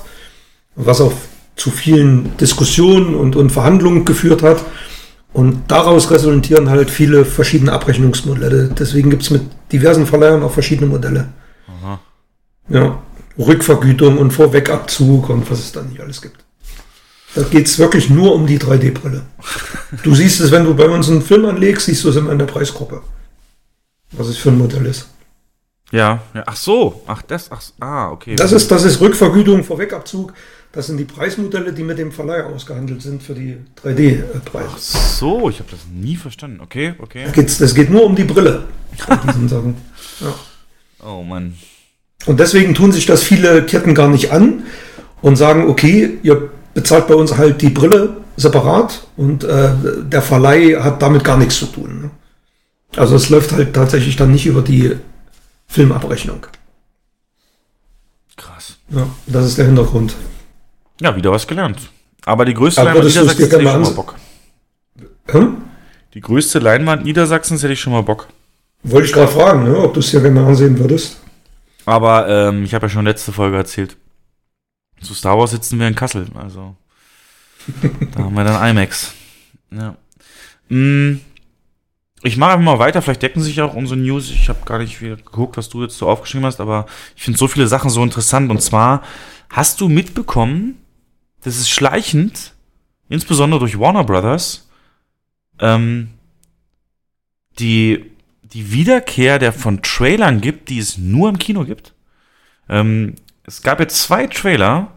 was 0.74 1.02
auch 1.02 1.12
zu 1.57 1.70
vielen 1.70 2.34
Diskussionen 2.38 3.14
und, 3.14 3.36
und 3.36 3.52
Verhandlungen 3.52 4.07
geführt 4.07 4.42
hat. 4.42 4.64
Und 5.34 5.64
daraus 5.68 6.11
resultieren 6.11 6.70
halt 6.70 6.88
viele 6.88 7.26
verschiedene 7.26 7.74
Abrechnungsmodelle. 7.74 8.70
Deswegen 8.78 9.11
gibt 9.11 9.24
es 9.24 9.28
mit 9.28 9.42
diversen 9.70 10.07
Verleihern 10.07 10.42
auch 10.42 10.52
verschiedene 10.52 10.88
Modelle. 10.88 11.28
Aha. 11.68 12.00
Ja, 12.70 13.02
Rückvergütung 13.39 14.18
und 14.18 14.32
Vorwegabzug 14.32 15.28
und 15.28 15.51
was 15.51 15.61
es 15.61 15.72
da 15.72 15.82
nicht 15.82 16.01
alles 16.01 16.22
gibt. 16.22 16.45
Da 17.34 17.43
geht 17.43 17.66
es 17.66 17.78
wirklich 17.78 18.09
nur 18.09 18.34
um 18.34 18.47
die 18.47 18.59
3D-Brille. 18.59 19.22
Du 20.03 20.14
siehst 20.14 20.41
es, 20.41 20.51
wenn 20.51 20.64
du 20.64 20.74
bei 20.74 20.89
uns 20.89 21.11
einen 21.11 21.20
Film 21.20 21.45
anlegst, 21.45 21.87
siehst 21.87 22.03
du 22.05 22.09
es 22.09 22.16
immer 22.16 22.32
in 22.32 22.39
der 22.39 22.47
Preisgruppe. 22.47 23.03
Was 24.12 24.28
es 24.28 24.39
für 24.39 24.49
ein 24.49 24.59
Modell 24.59 24.87
ist. 24.87 25.09
Ja, 25.93 26.22
ja. 26.34 26.43
ach 26.47 26.57
so, 26.57 27.03
ach 27.07 27.22
das, 27.22 27.51
ach, 27.53 27.62
ah, 27.78 28.11
okay. 28.11 28.34
Das 28.37 28.53
ist, 28.53 28.70
das 28.70 28.84
ist 28.84 29.01
Rückvergütung, 29.01 29.62
Vorwegabzug. 29.64 30.32
Das 30.72 30.89
sind 30.89 30.97
die 30.97 31.05
Preismodelle, 31.05 31.72
die 31.72 31.84
mit 31.84 31.99
dem 31.99 32.12
Verleiher 32.12 32.47
ausgehandelt 32.47 33.01
sind 33.03 33.22
für 33.22 33.34
die 33.34 33.59
3D-Preise. 33.82 34.68
Ach 34.74 34.78
so, 34.78 35.49
ich 35.49 35.59
habe 35.61 35.70
das 35.70 35.80
nie 35.93 36.16
verstanden. 36.16 36.61
Okay, 36.61 36.95
okay. 36.99 37.26
Das 37.34 37.74
geht 37.74 37.91
nur 37.91 38.05
um 38.05 38.16
die 38.16 38.24
Brille 38.24 38.64
bei 39.07 39.16
diesen 39.16 39.49
Sachen. 39.49 39.76
Ja. 40.20 40.34
Oh 41.05 41.22
Mann. 41.22 41.55
Und 42.25 42.41
deswegen 42.41 42.75
tun 42.75 42.93
sich 42.93 43.07
das 43.07 43.23
viele 43.23 43.64
Ketten 43.64 43.95
gar 43.95 44.09
nicht 44.09 44.33
an 44.33 44.64
und 45.23 45.37
sagen, 45.37 45.69
okay, 45.69 46.19
ihr 46.23 46.51
bezahlt 46.75 47.07
bei 47.07 47.14
uns 47.14 47.37
halt 47.37 47.62
die 47.62 47.71
Brille 47.71 48.17
separat 48.37 49.07
und 49.17 49.45
äh, 49.45 49.71
der 50.03 50.23
Verleih 50.23 50.83
hat 50.83 51.03
damit 51.03 51.25
gar 51.25 51.37
nichts 51.37 51.57
zu 51.57 51.67
tun. 51.67 52.03
Ne? 52.03 52.11
Also 52.97 53.17
es 53.17 53.29
läuft 53.29 53.53
halt 53.53 53.75
tatsächlich 53.75 54.17
dann 54.17 54.33
nicht 54.33 54.47
über 54.47 54.62
die 54.62 54.97
Filmabrechnung. 55.69 56.47
Krass. 58.37 58.77
Ja, 58.91 59.07
das 59.27 59.47
ist 59.47 59.59
der 59.59 59.67
Hintergrund. 59.67 60.14
Ja, 61.01 61.14
wieder 61.17 61.31
was 61.33 61.47
gelernt. 61.47 61.79
Aber 62.25 62.45
die 62.45 62.55
größte 62.55 62.81
Aber 62.81 62.95
Leinwand 62.95 63.14
Niedersachsens 63.14 63.49
hätte 63.49 63.62
ich 63.62 63.71
schon 63.71 63.83
mal 63.83 63.91
Bock. 63.91 64.14
Hm? 65.29 65.57
Die 66.14 66.21
größte 66.21 66.59
Leinwand 66.59 67.05
Niedersachsens 67.05 67.62
hätte 67.62 67.73
ich 67.73 67.81
schon 67.81 67.93
mal 67.93 68.03
Bock. 68.03 68.29
Wollte 68.83 69.07
ich 69.07 69.12
gerade 69.12 69.33
fragen, 69.33 69.64
ne, 69.64 69.77
ob 69.77 69.95
du 69.95 70.01
es 70.01 70.11
dir 70.11 70.21
gerne 70.21 70.45
ansehen 70.45 70.79
würdest. 70.79 71.19
Aber 71.87 72.28
ähm, 72.28 72.64
ich 72.64 72.74
habe 72.74 72.87
ja 72.87 72.91
schon 72.91 73.05
letzte 73.05 73.32
Folge 73.32 73.57
erzählt. 73.57 73.97
Zu 75.01 75.14
Star 75.14 75.39
Wars 75.39 75.53
sitzen 75.53 75.78
wir 75.78 75.89
in 75.89 75.95
Kassel, 75.95 76.26
also 76.34 76.76
da 78.12 78.24
haben 78.24 78.34
wir 78.34 78.45
dann 78.45 78.70
IMAX. 78.70 79.14
Ja. 79.70 79.97
Mm, 80.68 81.20
ich 82.22 82.37
mache 82.37 82.53
einfach 82.53 82.64
mal 82.64 82.78
weiter, 82.78 83.03
vielleicht 83.03 83.22
decken 83.22 83.43
sich 83.43 83.61
auch 83.61 83.74
unsere 83.74 84.01
News. 84.01 84.30
Ich 84.30 84.49
habe 84.49 84.64
gar 84.64 84.78
nicht 84.78 85.01
wieder 85.01 85.16
geguckt, 85.16 85.57
was 85.57 85.68
du 85.68 85.82
jetzt 85.82 85.97
so 85.97 86.09
aufgeschrieben 86.09 86.47
hast, 86.47 86.61
aber 86.61 86.87
ich 87.14 87.22
finde 87.22 87.39
so 87.39 87.47
viele 87.47 87.68
Sachen 87.68 87.91
so 87.91 88.03
interessant. 88.03 88.51
Und 88.51 88.62
zwar 88.62 89.03
hast 89.51 89.80
du 89.80 89.89
mitbekommen, 89.89 90.78
das 91.43 91.57
ist 91.57 91.70
schleichend, 91.70 92.55
insbesondere 93.09 93.61
durch 93.61 93.78
Warner 93.78 94.03
Brothers, 94.03 94.68
ähm, 95.61 96.11
die, 97.59 98.11
die 98.57 98.72
Wiederkehr 98.72 99.38
der 99.38 99.52
von 99.52 99.82
Trailern 99.82 100.40
gibt, 100.40 100.70
die 100.70 100.78
es 100.78 100.96
nur 100.96 101.28
im 101.28 101.38
Kino 101.38 101.64
gibt. 101.64 101.92
Ähm, 102.70 103.16
es 103.44 103.61
gab 103.61 103.80
jetzt 103.80 104.00
zwei 104.00 104.26
Trailer, 104.28 104.92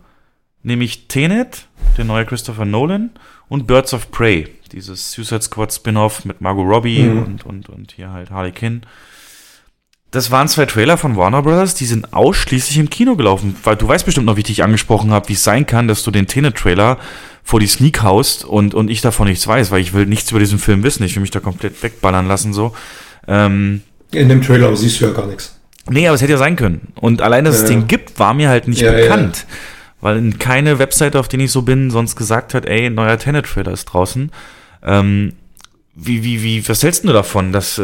nämlich 0.63 1.09
Tenet, 1.09 1.67
der 1.97 2.05
neue 2.05 2.25
Christopher 2.25 2.63
Nolan, 2.63 3.09
und 3.49 3.67
Birds 3.67 3.93
of 3.93 4.11
Prey, 4.11 4.47
dieses 4.71 5.11
Suicide 5.11 5.41
Squad 5.41 5.73
Spin-off 5.73 6.23
mit 6.23 6.39
Margot 6.39 6.65
Robbie 6.65 7.03
mhm. 7.03 7.23
und, 7.23 7.45
und, 7.45 7.67
und 7.67 7.91
hier 7.91 8.11
halt 8.11 8.31
Harley 8.31 8.53
Quinn. 8.53 8.83
Das 10.11 10.31
waren 10.31 10.47
zwei 10.47 10.65
Trailer 10.65 10.97
von 10.97 11.17
Warner 11.17 11.41
Brothers, 11.41 11.75
die 11.75 11.85
sind 11.85 12.13
ausschließlich 12.13 12.77
im 12.77 12.89
Kino 12.89 13.17
gelaufen. 13.17 13.57
Weil 13.65 13.75
du 13.75 13.89
weißt 13.89 14.05
bestimmt 14.05 14.25
noch, 14.25 14.37
wie 14.37 14.41
ich 14.41 14.47
dich 14.47 14.63
angesprochen 14.63 15.11
habe, 15.11 15.27
wie 15.27 15.33
es 15.33 15.43
sein 15.43 15.65
kann, 15.65 15.89
dass 15.89 16.03
du 16.03 16.11
den 16.11 16.27
Tenet-Trailer 16.27 16.97
vor 17.43 17.59
die 17.59 17.67
Sneak 17.67 18.03
haust 18.03 18.45
und, 18.45 18.73
und 18.73 18.89
ich 18.89 19.01
davon 19.01 19.27
nichts 19.27 19.45
weiß, 19.45 19.69
weil 19.69 19.81
ich 19.81 19.93
will 19.93 20.05
nichts 20.05 20.31
über 20.31 20.39
diesen 20.39 20.59
Film 20.59 20.81
wissen. 20.83 21.03
Ich 21.03 21.15
will 21.15 21.21
mich 21.21 21.31
da 21.31 21.41
komplett 21.41 21.83
wegballern 21.83 22.25
lassen, 22.25 22.53
so. 22.53 22.73
Ähm, 23.29 23.81
In 24.11 24.27
dem 24.27 24.41
Trailer 24.41 24.75
siehst 24.75 24.99
du 24.99 25.05
ja 25.05 25.11
gar 25.11 25.27
nichts. 25.27 25.55
Nee, 25.89 26.07
aber 26.07 26.15
es 26.15 26.21
hätte 26.21 26.33
ja 26.33 26.37
sein 26.37 26.55
können. 26.55 26.93
Und 26.95 27.21
allein, 27.21 27.45
dass 27.45 27.57
ja, 27.57 27.63
es 27.63 27.69
den 27.69 27.87
gibt, 27.87 28.19
war 28.19 28.33
mir 28.33 28.49
halt 28.49 28.67
nicht 28.67 28.81
ja, 28.81 28.91
bekannt. 28.91 29.45
Weil 30.01 30.31
keine 30.33 30.79
Webseite, 30.79 31.19
auf 31.19 31.27
denen 31.27 31.43
ich 31.43 31.51
so 31.51 31.61
bin, 31.61 31.91
sonst 31.91 32.15
gesagt 32.15 32.53
hat, 32.53 32.65
ey, 32.65 32.89
neuer 32.89 33.17
Tenet-Trailer 33.17 33.71
ist 33.71 33.85
draußen. 33.85 34.31
Ähm, 34.83 35.33
wie, 35.93 36.23
wie, 36.23 36.41
wie, 36.43 36.67
was 36.69 36.83
hältst 36.83 37.03
du 37.03 37.11
davon, 37.11 37.51
dass, 37.51 37.77
äh, 37.77 37.81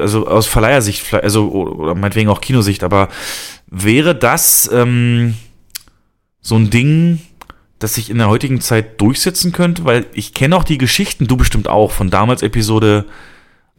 also 0.00 0.26
aus 0.26 0.46
Verleihersicht, 0.46 1.14
also, 1.14 1.50
oder 1.50 1.94
meinetwegen 1.94 2.28
auch 2.28 2.40
Kinosicht, 2.40 2.82
aber 2.82 3.08
wäre 3.68 4.14
das 4.14 4.68
ähm, 4.72 5.34
so 6.40 6.56
ein 6.56 6.70
Ding, 6.70 7.20
das 7.78 7.94
sich 7.94 8.10
in 8.10 8.18
der 8.18 8.28
heutigen 8.28 8.60
Zeit 8.60 9.00
durchsetzen 9.00 9.52
könnte? 9.52 9.84
Weil 9.84 10.06
ich 10.12 10.34
kenne 10.34 10.56
auch 10.56 10.64
die 10.64 10.78
Geschichten, 10.78 11.28
du 11.28 11.36
bestimmt 11.36 11.68
auch, 11.68 11.92
von 11.92 12.10
damals 12.10 12.42
Episode 12.42 13.04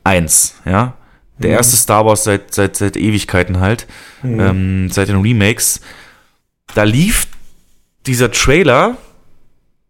1, 0.07 0.55
ja? 0.65 0.93
Der 1.37 1.51
mhm. 1.51 1.57
erste 1.57 1.77
Star 1.77 2.05
Wars 2.05 2.23
seit, 2.23 2.53
seit, 2.53 2.75
seit 2.75 2.97
Ewigkeiten 2.97 3.59
halt, 3.59 3.85
mhm. 4.23 4.39
ähm, 4.39 4.89
seit 4.89 5.09
den 5.09 5.21
Remakes. 5.21 5.81
Da 6.73 6.83
lief 6.83 7.27
dieser 8.07 8.31
Trailer 8.31 8.97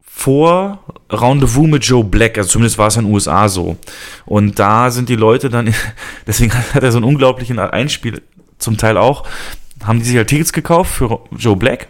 vor 0.02 0.84
Rendezvous 1.10 1.68
mit 1.68 1.86
Joe 1.86 2.04
Black, 2.04 2.38
also 2.38 2.50
zumindest 2.50 2.78
war 2.78 2.88
es 2.88 2.98
in 2.98 3.06
den 3.06 3.14
USA 3.14 3.48
so. 3.48 3.78
Und 4.26 4.60
da 4.60 4.90
sind 4.90 5.10
die 5.10 5.16
Leute 5.16 5.50
dann, 5.50 5.74
deswegen 6.28 6.54
hat 6.54 6.84
er 6.84 6.92
so 6.92 6.98
einen 6.98 7.06
unglaublichen 7.06 7.60
Einspiel, 7.60 8.22
zum 8.58 8.76
Teil 8.76 8.98
auch, 8.98 9.24
haben 9.84 10.00
die 10.00 10.06
sich 10.06 10.18
halt 10.18 10.28
Tickets 10.28 10.52
gekauft 10.52 10.96
für 10.96 11.20
Joe 11.38 11.56
Black 11.56 11.88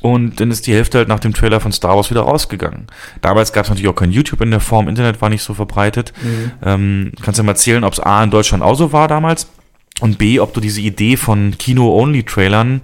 und 0.00 0.40
dann 0.40 0.50
ist 0.50 0.66
die 0.66 0.74
Hälfte 0.74 0.98
halt 0.98 1.08
nach 1.08 1.20
dem 1.20 1.34
Trailer 1.34 1.60
von 1.60 1.72
Star 1.72 1.96
Wars 1.96 2.10
wieder 2.10 2.22
rausgegangen. 2.22 2.86
Damals 3.20 3.52
gab 3.52 3.64
es 3.64 3.70
natürlich 3.70 3.88
auch 3.88 3.96
kein 3.96 4.12
YouTube 4.12 4.40
in 4.40 4.50
der 4.50 4.60
Form, 4.60 4.88
Internet 4.88 5.20
war 5.20 5.28
nicht 5.28 5.42
so 5.42 5.54
verbreitet. 5.54 6.12
Mhm. 6.22 6.52
Ähm, 6.64 7.12
kannst 7.22 7.38
du 7.38 7.42
mal 7.42 7.52
erzählen, 7.52 7.84
ob 7.84 7.92
es 7.92 8.00
A 8.00 8.22
in 8.22 8.30
Deutschland 8.30 8.62
auch 8.62 8.74
so 8.74 8.92
war 8.92 9.08
damals 9.08 9.48
und 10.00 10.18
B, 10.18 10.40
ob 10.40 10.54
du 10.54 10.60
diese 10.60 10.80
Idee 10.80 11.16
von 11.16 11.56
Kino-Only-Trailern 11.58 12.82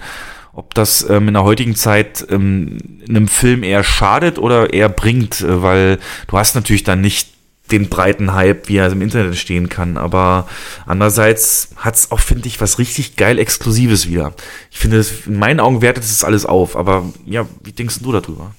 ob 0.56 0.72
das 0.72 1.06
ähm, 1.08 1.28
in 1.28 1.34
der 1.34 1.44
heutigen 1.44 1.74
Zeit 1.74 2.26
ähm, 2.30 2.78
einem 3.06 3.28
Film 3.28 3.62
eher 3.62 3.84
schadet 3.84 4.38
oder 4.38 4.72
eher 4.72 4.88
bringt, 4.88 5.42
äh, 5.42 5.62
weil 5.62 5.98
du 6.28 6.38
hast 6.38 6.54
natürlich 6.54 6.82
dann 6.82 7.02
nicht 7.02 7.35
den 7.70 7.88
breiten 7.88 8.34
Hype, 8.34 8.68
wie 8.68 8.76
er 8.76 8.90
im 8.90 9.02
Internet 9.02 9.28
entstehen 9.28 9.68
kann. 9.68 9.96
Aber 9.96 10.48
andererseits 10.86 11.70
hat 11.76 11.94
es 11.94 12.10
auch, 12.10 12.20
finde 12.20 12.48
ich, 12.48 12.60
was 12.60 12.78
richtig 12.78 13.16
geil 13.16 13.38
Exklusives 13.38 14.08
wieder. 14.08 14.32
Ich 14.70 14.78
finde, 14.78 15.04
in 15.26 15.38
meinen 15.38 15.60
Augen 15.60 15.82
wertet 15.82 16.04
es 16.04 16.24
alles 16.24 16.46
auf. 16.46 16.76
Aber 16.76 17.04
ja, 17.24 17.46
wie 17.64 17.72
denkst 17.72 18.00
du 18.00 18.12
darüber? 18.12 18.52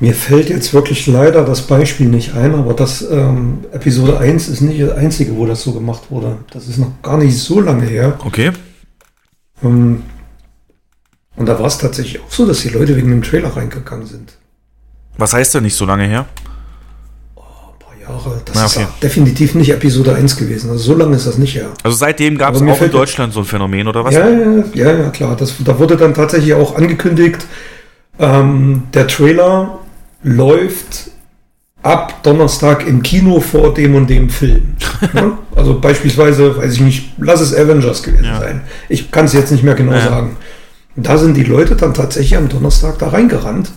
Mir 0.00 0.14
fällt 0.14 0.48
jetzt 0.48 0.74
wirklich 0.74 1.06
leider 1.06 1.44
das 1.44 1.68
Beispiel 1.68 2.08
nicht 2.08 2.34
ein, 2.34 2.54
aber 2.54 2.74
das 2.74 3.00
ähm, 3.02 3.64
Episode 3.70 4.18
1 4.18 4.48
ist 4.48 4.60
nicht 4.60 4.82
das 4.82 4.92
einzige, 4.92 5.36
wo 5.36 5.46
das 5.46 5.62
so 5.62 5.72
gemacht 5.72 6.10
wurde. 6.10 6.38
Das 6.52 6.66
ist 6.66 6.78
noch 6.78 7.00
gar 7.00 7.16
nicht 7.16 7.38
so 7.38 7.60
lange 7.60 7.86
her. 7.86 8.18
Okay. 8.24 8.50
Ähm, 9.62 10.02
und 11.36 11.46
da 11.46 11.58
war 11.58 11.66
es 11.66 11.78
tatsächlich 11.78 12.20
auch 12.20 12.30
so, 12.30 12.44
dass 12.44 12.62
die 12.62 12.70
Leute 12.70 12.96
wegen 12.96 13.10
dem 13.10 13.22
Trailer 13.22 13.56
reingegangen 13.56 14.06
sind. 14.06 14.36
Was 15.16 15.32
heißt 15.32 15.54
denn 15.54 15.62
nicht 15.62 15.76
so 15.76 15.84
lange 15.84 16.04
her? 16.04 16.26
Jahre. 18.06 18.40
Das 18.44 18.54
Na, 18.54 18.66
okay. 18.66 18.82
ist 18.82 19.02
definitiv 19.02 19.54
nicht 19.54 19.70
Episode 19.70 20.14
1 20.14 20.36
gewesen. 20.36 20.70
Also 20.70 20.92
so 20.92 20.98
lange 20.98 21.16
ist 21.16 21.26
das 21.26 21.38
nicht 21.38 21.54
her. 21.54 21.70
Also 21.82 21.96
seitdem 21.96 22.38
gab 22.38 22.54
es 22.54 22.62
auch 22.62 22.80
in 22.80 22.90
Deutschland 22.90 23.32
so 23.32 23.40
ein 23.40 23.46
Phänomen, 23.46 23.88
oder 23.88 24.04
was? 24.04 24.14
Ja, 24.14 24.28
ja, 24.28 24.64
ja, 24.74 24.92
ja 24.92 25.10
klar. 25.10 25.36
Das, 25.36 25.54
da 25.64 25.78
wurde 25.78 25.96
dann 25.96 26.14
tatsächlich 26.14 26.54
auch 26.54 26.76
angekündigt, 26.76 27.46
ähm, 28.18 28.84
der 28.92 29.06
Trailer 29.06 29.80
läuft 30.22 31.10
ab 31.82 32.22
Donnerstag 32.22 32.86
im 32.86 33.02
Kino 33.02 33.40
vor 33.40 33.74
dem 33.74 33.94
und 33.94 34.08
dem 34.08 34.30
Film. 34.30 34.76
ja? 35.14 35.38
Also 35.54 35.78
beispielsweise, 35.78 36.56
weiß 36.56 36.74
ich 36.74 36.80
nicht, 36.80 37.12
lass 37.18 37.40
es 37.40 37.54
Avengers 37.54 38.02
gewesen 38.02 38.24
ja. 38.24 38.40
sein. 38.40 38.62
Ich 38.88 39.10
kann 39.10 39.26
es 39.26 39.32
jetzt 39.32 39.52
nicht 39.52 39.64
mehr 39.64 39.74
genau 39.74 39.98
sagen. 39.98 40.36
Da 40.96 41.18
sind 41.18 41.36
die 41.36 41.44
Leute 41.44 41.74
dann 41.74 41.92
tatsächlich 41.92 42.36
am 42.36 42.48
Donnerstag 42.48 42.98
da 42.98 43.08
reingerannt. 43.08 43.72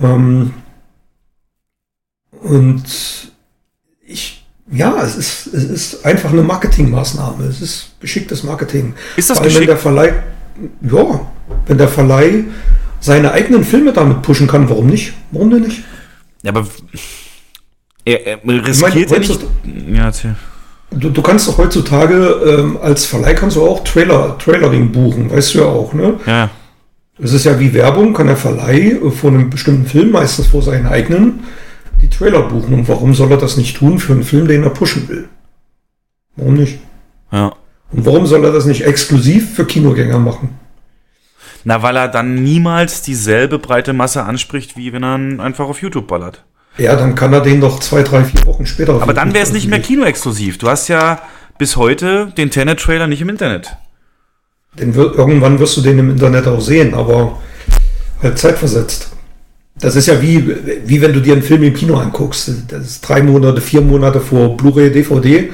Ähm, 0.00 0.52
und 2.42 3.31
ich, 4.12 4.44
ja, 4.70 5.02
es 5.02 5.16
ist, 5.16 5.46
es 5.48 5.64
ist 5.64 6.06
einfach 6.06 6.32
eine 6.32 6.42
Marketingmaßnahme. 6.42 7.44
Es 7.44 7.60
ist 7.60 7.92
geschicktes 8.00 8.42
Marketing. 8.42 8.94
Ist 9.16 9.30
das 9.30 9.38
Vor 9.38 9.46
allem, 9.46 9.56
wenn 9.56 9.66
der 9.66 9.76
Verleih, 9.76 10.14
ja, 10.82 11.32
wenn 11.66 11.78
der 11.78 11.88
Verleih 11.88 12.44
seine 13.00 13.32
eigenen 13.32 13.64
Filme 13.64 13.92
damit 13.92 14.22
pushen 14.22 14.46
kann, 14.46 14.68
warum 14.68 14.86
nicht? 14.86 15.12
Warum 15.32 15.50
denn 15.50 15.62
nicht? 15.62 15.82
Ja, 16.42 16.50
aber 16.50 16.66
er, 18.04 18.26
er 18.26 18.38
riskiert 18.44 19.10
ja 19.10 19.18
nicht. 19.18 19.40
Ja, 19.92 20.04
erzähl. 20.04 20.36
Du, 20.90 21.08
du 21.08 21.22
kannst 21.22 21.48
doch 21.48 21.58
heutzutage 21.58 22.14
ähm, 22.46 22.78
als 22.82 23.06
Verleih 23.06 23.34
kannst 23.34 23.56
du 23.56 23.62
auch 23.62 23.82
Trailer, 23.82 24.36
Trailering 24.38 24.92
buchen, 24.92 25.30
weißt 25.30 25.54
du 25.54 25.58
ja 25.60 25.64
auch, 25.64 25.94
ne? 25.94 26.20
Ja. 26.26 26.50
Es 27.18 27.32
ist 27.32 27.44
ja 27.44 27.58
wie 27.58 27.72
Werbung, 27.72 28.14
kann 28.14 28.26
der 28.26 28.36
Verleih 28.36 28.98
vor 29.10 29.30
einem 29.30 29.48
bestimmten 29.48 29.86
Film, 29.86 30.10
meistens 30.10 30.48
vor 30.48 30.62
seinen 30.62 30.86
eigenen, 30.86 31.44
die 32.02 32.10
Trailer 32.10 32.42
buchen. 32.42 32.74
Und 32.74 32.88
warum 32.88 33.14
soll 33.14 33.30
er 33.30 33.38
das 33.38 33.56
nicht 33.56 33.76
tun 33.76 33.98
für 33.98 34.12
einen 34.12 34.24
Film, 34.24 34.48
den 34.48 34.64
er 34.64 34.70
pushen 34.70 35.08
will? 35.08 35.28
Warum 36.36 36.54
nicht? 36.54 36.78
Ja. 37.30 37.54
Und 37.92 38.06
warum 38.06 38.26
soll 38.26 38.44
er 38.44 38.52
das 38.52 38.66
nicht 38.66 38.84
exklusiv 38.84 39.54
für 39.54 39.64
Kinogänger 39.64 40.18
machen? 40.18 40.58
Na, 41.64 41.82
weil 41.82 41.96
er 41.96 42.08
dann 42.08 42.42
niemals 42.42 43.02
dieselbe 43.02 43.58
breite 43.58 43.92
Masse 43.92 44.24
anspricht, 44.24 44.76
wie 44.76 44.92
wenn 44.92 45.04
er 45.04 45.14
einfach 45.14 45.66
auf 45.66 45.80
YouTube 45.80 46.08
ballert. 46.08 46.44
Ja, 46.78 46.96
dann 46.96 47.14
kann 47.14 47.32
er 47.32 47.40
den 47.40 47.60
doch 47.60 47.80
zwei, 47.80 48.02
drei, 48.02 48.24
vier 48.24 48.44
Wochen 48.46 48.66
später. 48.66 49.00
Aber 49.00 49.14
dann 49.14 49.34
wäre 49.34 49.44
es 49.44 49.52
nicht 49.52 49.68
mehr 49.68 49.80
kinoexklusiv. 49.80 50.58
Du 50.58 50.68
hast 50.68 50.88
ja 50.88 51.20
bis 51.58 51.76
heute 51.76 52.32
den 52.36 52.50
Tenet-Trailer 52.50 53.06
nicht 53.06 53.20
im 53.20 53.28
Internet. 53.28 53.76
Den 54.78 54.96
wir, 54.96 55.14
irgendwann 55.14 55.58
wirst 55.58 55.76
du 55.76 55.82
den 55.82 55.98
im 55.98 56.10
Internet 56.10 56.48
auch 56.48 56.62
sehen, 56.62 56.94
aber 56.94 57.38
halt 58.22 58.38
zeitversetzt. 58.38 59.12
Das 59.82 59.96
ist 59.96 60.06
ja 60.06 60.22
wie, 60.22 60.48
wie 60.86 61.02
wenn 61.02 61.12
du 61.12 61.20
dir 61.20 61.32
einen 61.32 61.42
Film 61.42 61.64
im 61.64 61.74
Kino 61.74 61.96
anguckst. 61.96 62.50
Das 62.68 62.86
ist 62.86 63.00
drei 63.00 63.20
Monate, 63.20 63.60
vier 63.60 63.80
Monate 63.80 64.20
vor 64.20 64.56
Blu-ray, 64.56 64.92
DVD. 64.92 65.50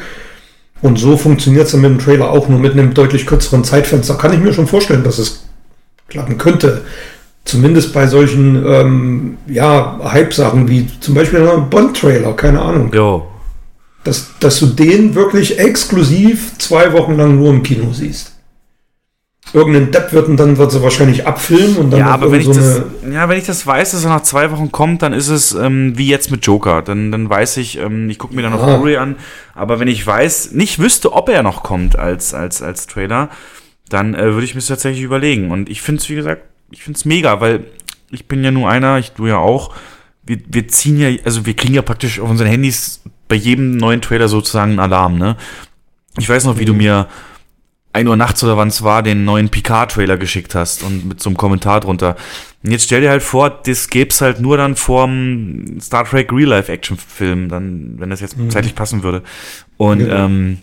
Und 0.82 0.98
so 0.98 1.16
funktioniert 1.16 1.64
es 1.64 1.72
dann 1.72 1.80
mit 1.80 1.90
dem 1.90 1.98
Trailer 1.98 2.30
auch, 2.30 2.46
nur 2.46 2.58
mit 2.58 2.72
einem 2.72 2.92
deutlich 2.92 3.26
kürzeren 3.26 3.64
Zeitfenster. 3.64 4.16
Kann 4.16 4.34
ich 4.34 4.38
mir 4.38 4.52
schon 4.52 4.66
vorstellen, 4.66 5.02
dass 5.02 5.18
es 5.18 5.44
klappen 6.08 6.36
könnte. 6.36 6.82
Zumindest 7.46 7.94
bei 7.94 8.06
solchen 8.06 8.62
ähm, 8.66 9.38
ja, 9.46 9.98
Hype-Sachen 10.04 10.68
wie 10.68 10.86
zum 11.00 11.14
Beispiel 11.14 11.48
ein 11.48 11.70
Bond-Trailer, 11.70 12.34
keine 12.34 12.60
Ahnung. 12.60 12.92
Jo. 12.92 13.26
Dass, 14.04 14.28
dass 14.40 14.60
du 14.60 14.66
den 14.66 15.14
wirklich 15.14 15.58
exklusiv 15.58 16.52
zwei 16.58 16.92
Wochen 16.92 17.16
lang 17.16 17.36
nur 17.36 17.50
im 17.50 17.62
Kino 17.62 17.94
siehst. 17.94 18.32
Irgendein 19.54 19.90
Depp 19.90 20.12
wird, 20.12 20.28
und 20.28 20.36
dann 20.36 20.56
wird 20.58 20.70
sie 20.72 20.82
wahrscheinlich 20.82 21.26
abfilmen 21.26 21.76
und 21.76 21.90
dann 21.90 22.00
Ja, 22.00 22.06
noch 22.06 22.12
aber 22.14 22.32
wenn 22.32 22.40
ich, 22.40 22.46
so 22.46 22.52
das, 22.52 22.82
eine- 23.02 23.14
ja, 23.14 23.28
wenn 23.28 23.38
ich 23.38 23.46
das 23.46 23.66
weiß, 23.66 23.92
dass 23.92 24.04
er 24.04 24.10
nach 24.10 24.22
zwei 24.22 24.50
Wochen 24.50 24.70
kommt, 24.70 25.02
dann 25.02 25.12
ist 25.12 25.28
es 25.28 25.52
ähm, 25.54 25.96
wie 25.96 26.06
jetzt 26.08 26.30
mit 26.30 26.44
Joker. 26.46 26.82
Dann, 26.82 27.10
dann 27.12 27.30
weiß 27.30 27.56
ich, 27.56 27.78
ähm, 27.78 28.10
ich 28.10 28.18
gucke 28.18 28.34
mir 28.34 28.42
dann 28.42 28.52
Ja. 28.52 28.76
Blu-ray 28.76 28.96
an. 28.98 29.16
Aber 29.54 29.80
wenn 29.80 29.88
ich 29.88 30.06
weiß, 30.06 30.52
nicht 30.52 30.78
wüsste, 30.80 31.12
ob 31.12 31.28
er 31.28 31.42
noch 31.42 31.62
kommt 31.62 31.98
als, 31.98 32.34
als, 32.34 32.60
als 32.62 32.86
Trailer, 32.86 33.30
dann 33.88 34.14
äh, 34.14 34.34
würde 34.34 34.44
ich 34.44 34.54
mir 34.54 34.60
tatsächlich 34.60 35.02
überlegen. 35.02 35.50
Und 35.50 35.68
ich 35.70 35.80
finde 35.80 36.02
es, 36.02 36.08
wie 36.10 36.14
gesagt, 36.14 36.42
ich 36.70 36.82
finde 36.82 36.98
es 36.98 37.04
mega, 37.06 37.40
weil 37.40 37.64
ich 38.10 38.26
bin 38.26 38.44
ja 38.44 38.50
nur 38.50 38.68
einer, 38.68 38.98
ich 38.98 39.12
du 39.12 39.26
ja 39.26 39.38
auch. 39.38 39.74
Wir, 40.26 40.38
wir 40.46 40.68
ziehen 40.68 40.98
ja, 41.00 41.08
also 41.24 41.46
wir 41.46 41.54
kriegen 41.54 41.72
ja 41.72 41.80
praktisch 41.80 42.20
auf 42.20 42.28
unseren 42.28 42.48
Handys 42.48 43.00
bei 43.28 43.36
jedem 43.36 43.78
neuen 43.78 44.02
Trailer 44.02 44.28
sozusagen 44.28 44.72
einen 44.72 44.80
Alarm, 44.80 45.16
ne? 45.16 45.36
Ich 46.18 46.28
weiß 46.28 46.44
noch, 46.44 46.58
wie 46.58 46.64
du 46.66 46.74
mir 46.74 47.06
1 47.98 48.08
Uhr 48.08 48.16
nachts 48.16 48.42
oder 48.44 48.56
wann 48.56 48.68
es 48.68 48.82
war, 48.82 49.02
den 49.02 49.24
neuen 49.24 49.48
Picard-Trailer 49.48 50.16
geschickt 50.16 50.54
hast 50.54 50.82
und 50.82 51.06
mit 51.06 51.20
so 51.20 51.28
einem 51.30 51.36
Kommentar 51.36 51.80
drunter. 51.80 52.16
Und 52.64 52.70
jetzt 52.70 52.84
stell 52.84 53.00
dir 53.00 53.10
halt 53.10 53.22
vor, 53.22 53.50
das 53.50 53.88
gäb's 53.88 54.20
halt 54.20 54.40
nur 54.40 54.56
dann 54.56 54.74
vorm 54.76 55.80
Star 55.80 56.04
Trek 56.04 56.32
Real-Life-Action-Film, 56.32 57.48
dann, 57.48 57.94
wenn 57.98 58.10
das 58.10 58.20
jetzt 58.20 58.36
zeitlich 58.48 58.74
passen 58.74 59.02
würde. 59.02 59.22
Und 59.76 59.98
Genau. 60.00 60.14
ähm, 60.24 60.58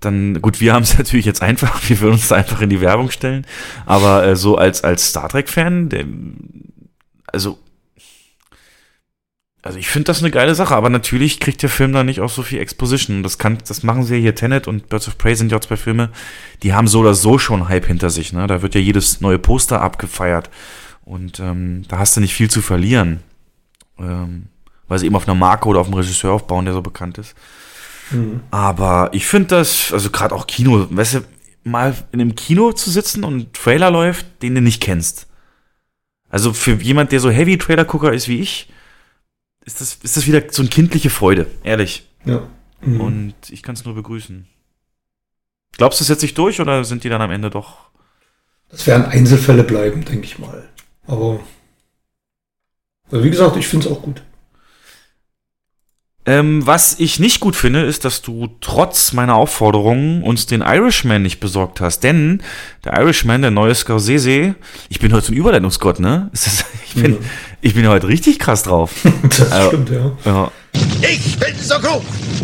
dann, 0.00 0.40
gut, 0.40 0.60
wir 0.60 0.72
haben 0.72 0.82
es 0.82 0.96
natürlich 0.98 1.26
jetzt 1.26 1.42
einfach, 1.42 1.80
wir 1.88 2.00
würden 2.00 2.14
uns 2.14 2.28
da 2.28 2.36
einfach 2.36 2.60
in 2.60 2.70
die 2.70 2.80
Werbung 2.80 3.10
stellen, 3.10 3.46
aber 3.86 4.24
äh, 4.24 4.36
so 4.36 4.56
als, 4.56 4.82
als 4.82 5.08
Star 5.08 5.28
Trek-Fan, 5.28 5.90
also, 7.26 7.58
also 9.62 9.78
ich 9.78 9.88
finde 9.88 10.06
das 10.06 10.20
eine 10.20 10.30
geile 10.30 10.54
Sache, 10.54 10.74
aber 10.74 10.88
natürlich 10.88 11.38
kriegt 11.38 11.62
der 11.62 11.68
Film 11.68 11.92
da 11.92 12.02
nicht 12.02 12.20
auch 12.20 12.30
so 12.30 12.42
viel 12.42 12.60
Exposition. 12.60 13.22
Das 13.22 13.36
kann, 13.36 13.58
das 13.66 13.82
machen 13.82 14.04
sie 14.04 14.14
ja 14.14 14.20
hier. 14.20 14.34
Tenet 14.34 14.66
und 14.66 14.88
Birds 14.88 15.06
of 15.06 15.18
Prey 15.18 15.34
sind 15.34 15.52
ja 15.52 15.58
auch 15.58 15.62
zwei 15.62 15.76
Filme, 15.76 16.10
die 16.62 16.72
haben 16.72 16.88
so 16.88 17.00
oder 17.00 17.14
so 17.14 17.38
schon 17.38 17.68
Hype 17.68 17.86
hinter 17.86 18.08
sich. 18.08 18.32
Ne? 18.32 18.46
Da 18.46 18.62
wird 18.62 18.74
ja 18.74 18.80
jedes 18.80 19.20
neue 19.20 19.38
Poster 19.38 19.82
abgefeiert 19.82 20.48
und 21.04 21.40
ähm, 21.40 21.82
da 21.88 21.98
hast 21.98 22.16
du 22.16 22.20
nicht 22.20 22.34
viel 22.34 22.50
zu 22.50 22.62
verlieren, 22.62 23.20
ähm, 23.98 24.46
weil 24.88 24.98
sie 24.98 25.06
eben 25.06 25.16
auf 25.16 25.28
einer 25.28 25.34
Marke 25.34 25.68
oder 25.68 25.80
auf 25.80 25.86
einem 25.86 25.94
Regisseur 25.94 26.32
aufbauen, 26.32 26.64
der 26.64 26.74
so 26.74 26.80
bekannt 26.80 27.18
ist. 27.18 27.34
Mhm. 28.10 28.40
Aber 28.50 29.10
ich 29.12 29.26
finde 29.26 29.48
das, 29.48 29.92
also 29.92 30.08
gerade 30.10 30.34
auch 30.34 30.46
Kino, 30.46 30.86
weißt 30.88 31.14
du, 31.14 31.20
mal 31.64 31.94
in 32.12 32.20
einem 32.22 32.34
Kino 32.34 32.72
zu 32.72 32.90
sitzen 32.90 33.24
und 33.24 33.36
ein 33.36 33.52
Trailer 33.52 33.90
läuft, 33.90 34.42
den 34.42 34.54
du 34.54 34.62
nicht 34.62 34.82
kennst. 34.82 35.26
Also 36.30 36.54
für 36.54 36.74
jemand, 36.74 37.12
der 37.12 37.20
so 37.20 37.28
Heavy-Trailer-Gucker 37.28 38.12
ist 38.12 38.28
wie 38.28 38.40
ich, 38.40 38.68
ist 39.70 39.80
das, 39.80 39.98
ist 40.02 40.16
das 40.16 40.26
wieder 40.26 40.42
so 40.50 40.62
eine 40.62 40.68
kindliche 40.68 41.10
Freude, 41.10 41.46
ehrlich. 41.62 42.08
Ja. 42.24 42.48
Mhm. 42.80 43.00
Und 43.00 43.34
ich 43.50 43.62
kann 43.62 43.74
es 43.74 43.84
nur 43.84 43.94
begrüßen. 43.94 44.46
Glaubst 45.72 46.00
du, 46.00 46.02
es 46.02 46.08
setzt 46.08 46.22
sich 46.22 46.34
durch 46.34 46.60
oder 46.60 46.84
sind 46.84 47.04
die 47.04 47.08
dann 47.08 47.22
am 47.22 47.30
Ende 47.30 47.50
doch. 47.50 47.90
Das 48.68 48.86
werden 48.86 49.06
Einzelfälle 49.06 49.64
bleiben, 49.64 50.04
denke 50.04 50.24
ich 50.24 50.38
mal. 50.38 50.68
Aber 51.06 51.40
also 53.10 53.24
wie 53.24 53.30
gesagt, 53.30 53.56
ich 53.56 53.66
finde 53.66 53.86
es 53.86 53.92
auch 53.92 54.02
gut. 54.02 54.22
Ähm, 56.26 56.66
was 56.66 56.96
ich 57.00 57.18
nicht 57.18 57.40
gut 57.40 57.56
finde, 57.56 57.80
ist, 57.82 58.04
dass 58.04 58.20
du 58.20 58.48
trotz 58.60 59.12
meiner 59.14 59.36
Aufforderungen 59.36 60.22
uns 60.22 60.44
den 60.46 60.60
Irishman 60.60 61.22
nicht 61.22 61.40
besorgt 61.40 61.80
hast. 61.80 62.00
Denn 62.00 62.42
der 62.84 62.98
Irishman, 63.00 63.40
der 63.40 63.50
neue 63.50 63.74
Scorsese, 63.74 64.54
ich 64.90 65.00
bin 65.00 65.12
heute 65.14 65.26
so 65.26 65.32
ein 65.32 65.36
Überleitungsgott, 65.36 65.98
ne? 65.98 66.28
Ist 66.34 66.46
das, 66.46 66.64
ich, 66.86 67.02
bin, 67.02 67.12
Mhm. 67.12 67.18
ich 67.62 67.74
bin 67.74 67.84
ja 67.84 67.90
heute 67.90 68.06
richtig 68.08 68.38
krass 68.38 68.62
drauf. 68.64 68.92
Das 69.38 69.50
Also- 69.50 69.68
stimmt, 69.68 69.90
ja. 69.90 70.12
Ja. 70.26 70.52
Ich 71.02 71.38
bin 71.38 71.54
so 71.58 71.78
klug. 71.78 72.02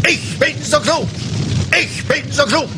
Ich 0.08 0.38
bin 0.38 0.54
so 0.62 0.80
klug. 0.80 1.06
Ich 1.80 2.04
bin 2.06 2.32
so 2.32 2.44
klug. 2.44 2.68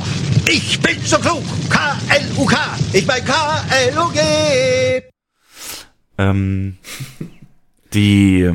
Ich 0.47 0.81
bin 0.81 0.97
so 1.05 1.19
klug. 1.19 1.43
K-L-U-K. 1.71 2.57
Ich 2.93 3.07
mein 3.07 3.25
K-L-U-G. 3.25 5.03
Ähm, 6.19 6.77
die, 7.95 8.51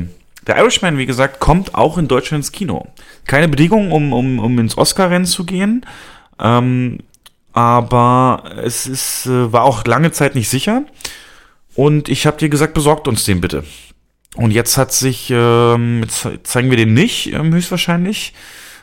der 0.46 0.58
Irishman, 0.58 0.98
wie 0.98 1.06
gesagt, 1.06 1.40
kommt 1.40 1.74
auch 1.74 1.98
in 1.98 2.08
Deutschland 2.08 2.44
ins 2.44 2.52
Kino. 2.52 2.86
Keine 3.26 3.48
Bedingung, 3.48 3.92
um, 3.92 4.12
um, 4.12 4.38
um 4.38 4.58
ins 4.58 4.76
Oscar-Rennen 4.76 5.26
zu 5.26 5.44
gehen. 5.44 5.86
Ähm, 6.38 6.98
aber 7.52 8.44
es 8.62 8.86
ist, 8.86 9.26
äh, 9.26 9.52
war 9.52 9.62
auch 9.62 9.86
lange 9.86 10.12
Zeit 10.12 10.34
nicht 10.34 10.48
sicher. 10.48 10.82
Und 11.74 12.08
ich 12.08 12.26
habe 12.26 12.36
dir 12.36 12.48
gesagt, 12.48 12.74
besorgt 12.74 13.08
uns 13.08 13.24
den 13.24 13.40
bitte. 13.40 13.64
Und 14.36 14.50
jetzt 14.50 14.76
hat 14.76 14.92
sich, 14.92 15.28
ähm, 15.30 16.02
jetzt 16.02 16.28
zeigen 16.42 16.70
wir 16.70 16.76
den 16.76 16.92
nicht, 16.92 17.32
ähm, 17.32 17.54
höchstwahrscheinlich. 17.54 18.34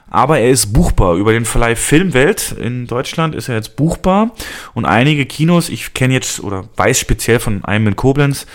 Aber 0.09 0.39
er 0.39 0.49
ist 0.49 0.73
buchbar. 0.73 1.15
Über 1.15 1.31
den 1.31 1.45
Verleih 1.45 1.75
Filmwelt 1.75 2.55
in 2.59 2.87
Deutschland 2.87 3.35
ist 3.35 3.49
er 3.49 3.55
jetzt 3.55 3.75
buchbar. 3.75 4.31
Und 4.73 4.85
einige 4.85 5.25
Kinos, 5.25 5.69
ich 5.69 5.93
kenne 5.93 6.13
jetzt 6.13 6.41
oder 6.41 6.65
weiß 6.75 6.99
speziell 6.99 7.39
von 7.39 7.63
einem 7.63 7.87
in 7.87 7.95
Koblenz, 7.95 8.45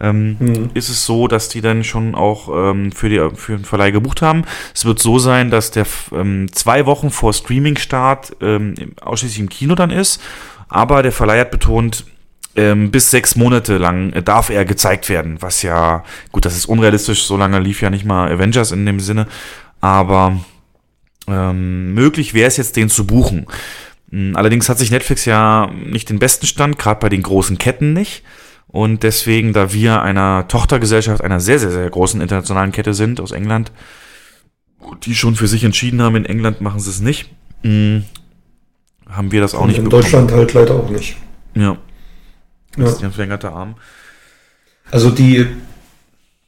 ähm, 0.00 0.36
Mhm. 0.38 0.70
ist 0.74 0.88
es 0.88 1.06
so, 1.06 1.26
dass 1.28 1.48
die 1.48 1.60
dann 1.60 1.84
schon 1.84 2.14
auch 2.14 2.48
ähm, 2.70 2.92
für, 2.92 3.08
die, 3.08 3.20
für 3.34 3.56
den 3.56 3.64
Verleih 3.64 3.90
gebucht 3.90 4.22
haben. 4.22 4.44
Es 4.74 4.84
wird 4.84 4.98
so 4.98 5.18
sein, 5.18 5.50
dass 5.50 5.70
der 5.70 5.86
ähm, 6.12 6.52
zwei 6.52 6.86
Wochen 6.86 7.10
vor 7.10 7.32
Streaming-Start 7.32 8.36
ähm, 8.40 8.74
ausschließlich 9.00 9.40
im 9.40 9.48
Kino 9.48 9.74
dann 9.74 9.90
ist. 9.90 10.20
Aber 10.68 11.02
der 11.02 11.12
Verleih 11.12 11.40
hat 11.40 11.50
betont, 11.50 12.04
ähm, 12.56 12.90
bis 12.90 13.10
sechs 13.10 13.36
Monate 13.36 13.76
lang 13.78 14.12
äh, 14.12 14.22
darf 14.22 14.50
er 14.50 14.64
gezeigt 14.64 15.08
werden, 15.08 15.36
was 15.40 15.62
ja, 15.62 16.04
gut, 16.32 16.44
das 16.44 16.56
ist 16.56 16.66
unrealistisch, 16.66 17.24
so 17.24 17.36
lange 17.36 17.58
lief 17.60 17.82
ja 17.82 17.90
nicht 17.90 18.04
mal 18.04 18.32
Avengers 18.32 18.72
in 18.72 18.86
dem 18.86 18.98
Sinne, 18.98 19.26
aber 19.80 20.40
ähm, 21.28 21.92
möglich 21.94 22.34
wäre 22.34 22.48
es 22.48 22.56
jetzt, 22.56 22.76
den 22.76 22.88
zu 22.88 23.06
buchen. 23.06 23.46
Mm, 24.10 24.36
Allerdings 24.36 24.68
hat 24.68 24.78
sich 24.78 24.90
Netflix 24.90 25.24
ja 25.24 25.70
nicht 25.84 26.08
den 26.08 26.18
besten 26.18 26.46
Stand, 26.46 26.78
gerade 26.78 27.00
bei 27.00 27.08
den 27.08 27.22
großen 27.22 27.58
Ketten 27.58 27.92
nicht. 27.92 28.22
Und 28.68 29.02
deswegen, 29.04 29.52
da 29.52 29.72
wir 29.72 30.02
einer 30.02 30.48
Tochtergesellschaft 30.48 31.22
einer 31.22 31.40
sehr, 31.40 31.58
sehr, 31.58 31.70
sehr 31.70 31.88
großen 31.88 32.20
internationalen 32.20 32.72
Kette 32.72 32.94
sind 32.94 33.20
aus 33.20 33.30
England, 33.32 33.72
die 35.04 35.14
schon 35.14 35.34
für 35.36 35.46
sich 35.46 35.64
entschieden 35.64 36.02
haben, 36.02 36.16
in 36.16 36.26
England 36.26 36.60
machen 36.60 36.80
sie 36.80 36.90
es 36.90 37.00
nicht, 37.00 37.30
mm, 37.62 37.98
haben 39.08 39.32
wir 39.32 39.40
das 39.40 39.54
auch 39.54 39.62
Und 39.62 39.68
nicht 39.68 39.78
in 39.78 39.84
bekommen. 39.84 40.02
Deutschland 40.02 40.32
halt 40.32 40.52
leider 40.54 40.74
auch 40.74 40.90
nicht. 40.90 41.16
Ja, 41.54 41.62
Ja. 41.62 41.76
das 42.76 42.94
ist 42.94 43.04
ein 43.04 43.12
verlängerter 43.12 43.52
Arm. 43.52 43.76
Also 44.90 45.10
die, 45.10 45.46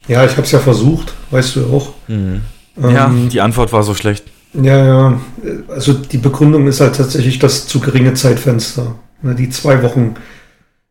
ja, 0.06 0.24
ich 0.24 0.32
habe 0.32 0.42
es 0.42 0.50
ja 0.52 0.58
versucht, 0.58 1.14
weißt 1.30 1.56
du 1.56 1.66
auch. 1.66 1.94
Mhm. 2.08 2.42
Ja, 2.76 3.06
Ähm, 3.06 3.28
die 3.28 3.40
Antwort 3.40 3.72
war 3.72 3.82
so 3.82 3.94
schlecht. 3.94 4.24
Ja, 4.54 4.84
ja. 4.84 5.20
Also 5.68 5.92
die 5.94 6.18
Begründung 6.18 6.66
ist 6.68 6.80
halt 6.80 6.96
tatsächlich 6.96 7.38
das 7.38 7.66
zu 7.66 7.80
geringe 7.80 8.14
Zeitfenster. 8.14 8.94
Ne, 9.22 9.34
Die 9.34 9.50
zwei 9.50 9.82
Wochen. 9.82 10.14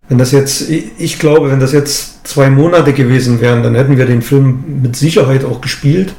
Wenn 0.09 0.17
das 0.17 0.31
jetzt, 0.31 0.69
ich 0.69 1.19
glaube, 1.19 1.51
wenn 1.51 1.59
das 1.59 1.73
jetzt 1.73 2.25
zwei 2.27 2.49
Monate 2.49 2.93
gewesen 2.93 3.41
wären, 3.41 3.61
dann 3.63 3.75
hätten 3.75 3.97
wir 3.97 4.05
den 4.05 4.21
Film 4.21 4.81
mit 4.81 4.95
Sicherheit 4.95 5.43
auch 5.43 5.59
gespielt. 5.59 6.13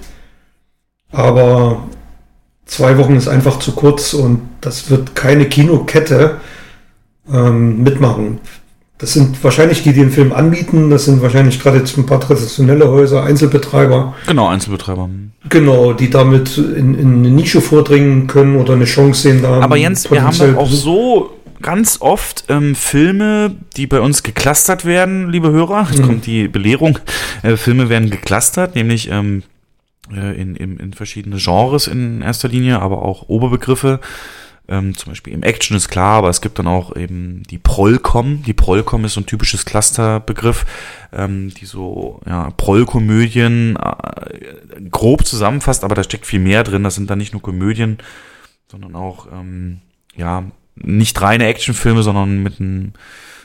Aber 1.10 1.88
zwei 2.66 2.98
Wochen 2.98 3.16
ist 3.16 3.28
einfach 3.28 3.58
zu 3.58 3.72
kurz 3.72 4.12
und 4.12 4.42
das 4.60 4.90
wird 4.90 5.14
keine 5.14 5.46
Kinokette 5.46 6.36
ähm, 7.32 7.82
mitmachen. 7.82 8.40
Das 8.98 9.12
sind 9.12 9.42
wahrscheinlich 9.44 9.84
die, 9.84 9.92
die 9.92 10.00
den 10.00 10.10
Film 10.10 10.32
anbieten. 10.32 10.90
Das 10.90 11.04
sind 11.04 11.22
wahrscheinlich 11.22 11.64
ein 11.64 12.06
paar 12.06 12.20
traditionelle 12.20 12.88
Häuser, 12.88 13.22
Einzelbetreiber. 13.22 14.14
Genau, 14.26 14.48
Einzelbetreiber. 14.48 15.08
Genau, 15.48 15.92
die 15.92 16.10
damit 16.10 16.58
in, 16.58 16.98
in 16.98 17.18
eine 17.18 17.30
Nische 17.30 17.60
vordringen 17.60 18.26
können 18.26 18.56
oder 18.56 18.72
eine 18.72 18.86
Chance 18.86 19.22
sehen 19.22 19.42
da. 19.42 19.60
Aber 19.60 19.76
Jens, 19.76 20.10
wir 20.10 20.24
haben 20.24 20.36
doch 20.36 20.56
auch 20.56 20.68
so 20.68 21.30
ganz 21.62 22.00
oft 22.00 22.44
ähm, 22.48 22.74
Filme, 22.74 23.54
die 23.76 23.86
bei 23.86 24.00
uns 24.00 24.22
geclustert 24.22 24.84
werden, 24.84 25.30
liebe 25.30 25.50
Hörer. 25.50 25.86
Jetzt 25.90 26.00
Mhm. 26.00 26.06
kommt 26.06 26.26
die 26.26 26.48
Belehrung. 26.48 26.98
Äh, 27.42 27.56
Filme 27.56 27.88
werden 27.88 28.10
geclustert, 28.10 28.74
nämlich 28.74 29.10
ähm, 29.10 29.42
äh, 30.14 30.40
in, 30.40 30.56
in, 30.56 30.78
in 30.78 30.92
verschiedene 30.94 31.36
Genres 31.36 31.86
in 31.86 32.22
erster 32.22 32.48
Linie, 32.48 32.80
aber 32.80 33.02
auch 33.02 33.28
Oberbegriffe. 33.28 34.00
Ähm, 34.70 34.94
zum 34.94 35.12
Beispiel 35.12 35.32
im 35.32 35.42
Action 35.42 35.78
ist 35.78 35.88
klar, 35.88 36.18
aber 36.18 36.28
es 36.28 36.42
gibt 36.42 36.58
dann 36.58 36.66
auch 36.66 36.94
eben 36.94 37.42
die 37.50 37.56
Prollcom. 37.56 38.42
Die 38.42 38.52
Prollcom 38.52 39.02
ist 39.06 39.14
so 39.14 39.20
ein 39.20 39.26
typisches 39.26 39.64
Clusterbegriff, 39.64 40.66
ähm, 41.10 41.54
die 41.54 41.64
so 41.64 42.20
ja, 42.26 42.50
Prollkomödien 42.58 43.76
äh, 43.76 44.80
grob 44.90 45.24
zusammenfasst, 45.26 45.84
aber 45.84 45.94
da 45.94 46.04
steckt 46.04 46.26
viel 46.26 46.40
mehr 46.40 46.64
drin. 46.64 46.82
Das 46.84 46.96
sind 46.96 47.08
dann 47.08 47.16
nicht 47.18 47.32
nur 47.32 47.40
Komödien, 47.40 47.96
sondern 48.70 48.94
auch 48.94 49.26
ähm, 49.32 49.80
ja 50.16 50.44
nicht 50.82 51.20
reine 51.20 51.46
Actionfilme, 51.46 52.02
sondern 52.02 52.42
mit 52.42 52.60
einem 52.60 52.92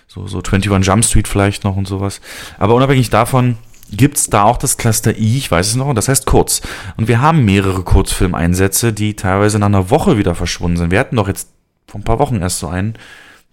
so, 0.07 0.27
so 0.27 0.39
21 0.39 0.85
Jump 0.87 1.05
Street 1.05 1.27
vielleicht 1.27 1.63
noch 1.63 1.75
und 1.75 1.87
sowas. 1.87 2.21
Aber 2.59 2.75
unabhängig 2.75 3.09
davon 3.09 3.57
gibt's 3.91 4.29
da 4.29 4.43
auch 4.43 4.57
das 4.57 4.77
Cluster 4.77 5.17
I, 5.17 5.37
ich 5.37 5.49
weiß 5.51 5.67
es 5.67 5.75
noch, 5.75 5.87
und 5.87 5.95
das 5.95 6.07
heißt 6.07 6.25
kurz. 6.25 6.61
Und 6.97 7.07
wir 7.07 7.21
haben 7.21 7.45
mehrere 7.45 7.83
Kurzfilmeinsätze, 7.83 8.93
die 8.93 9.15
teilweise 9.15 9.59
nach 9.59 9.67
einer 9.67 9.89
Woche 9.89 10.17
wieder 10.17 10.35
verschwunden 10.35 10.77
sind. 10.77 10.91
Wir 10.91 10.99
hatten 10.99 11.15
doch 11.15 11.27
jetzt 11.27 11.49
vor 11.87 11.99
ein 11.99 12.03
paar 12.03 12.19
Wochen 12.19 12.37
erst 12.41 12.59
so 12.59 12.67
einen, 12.67 12.95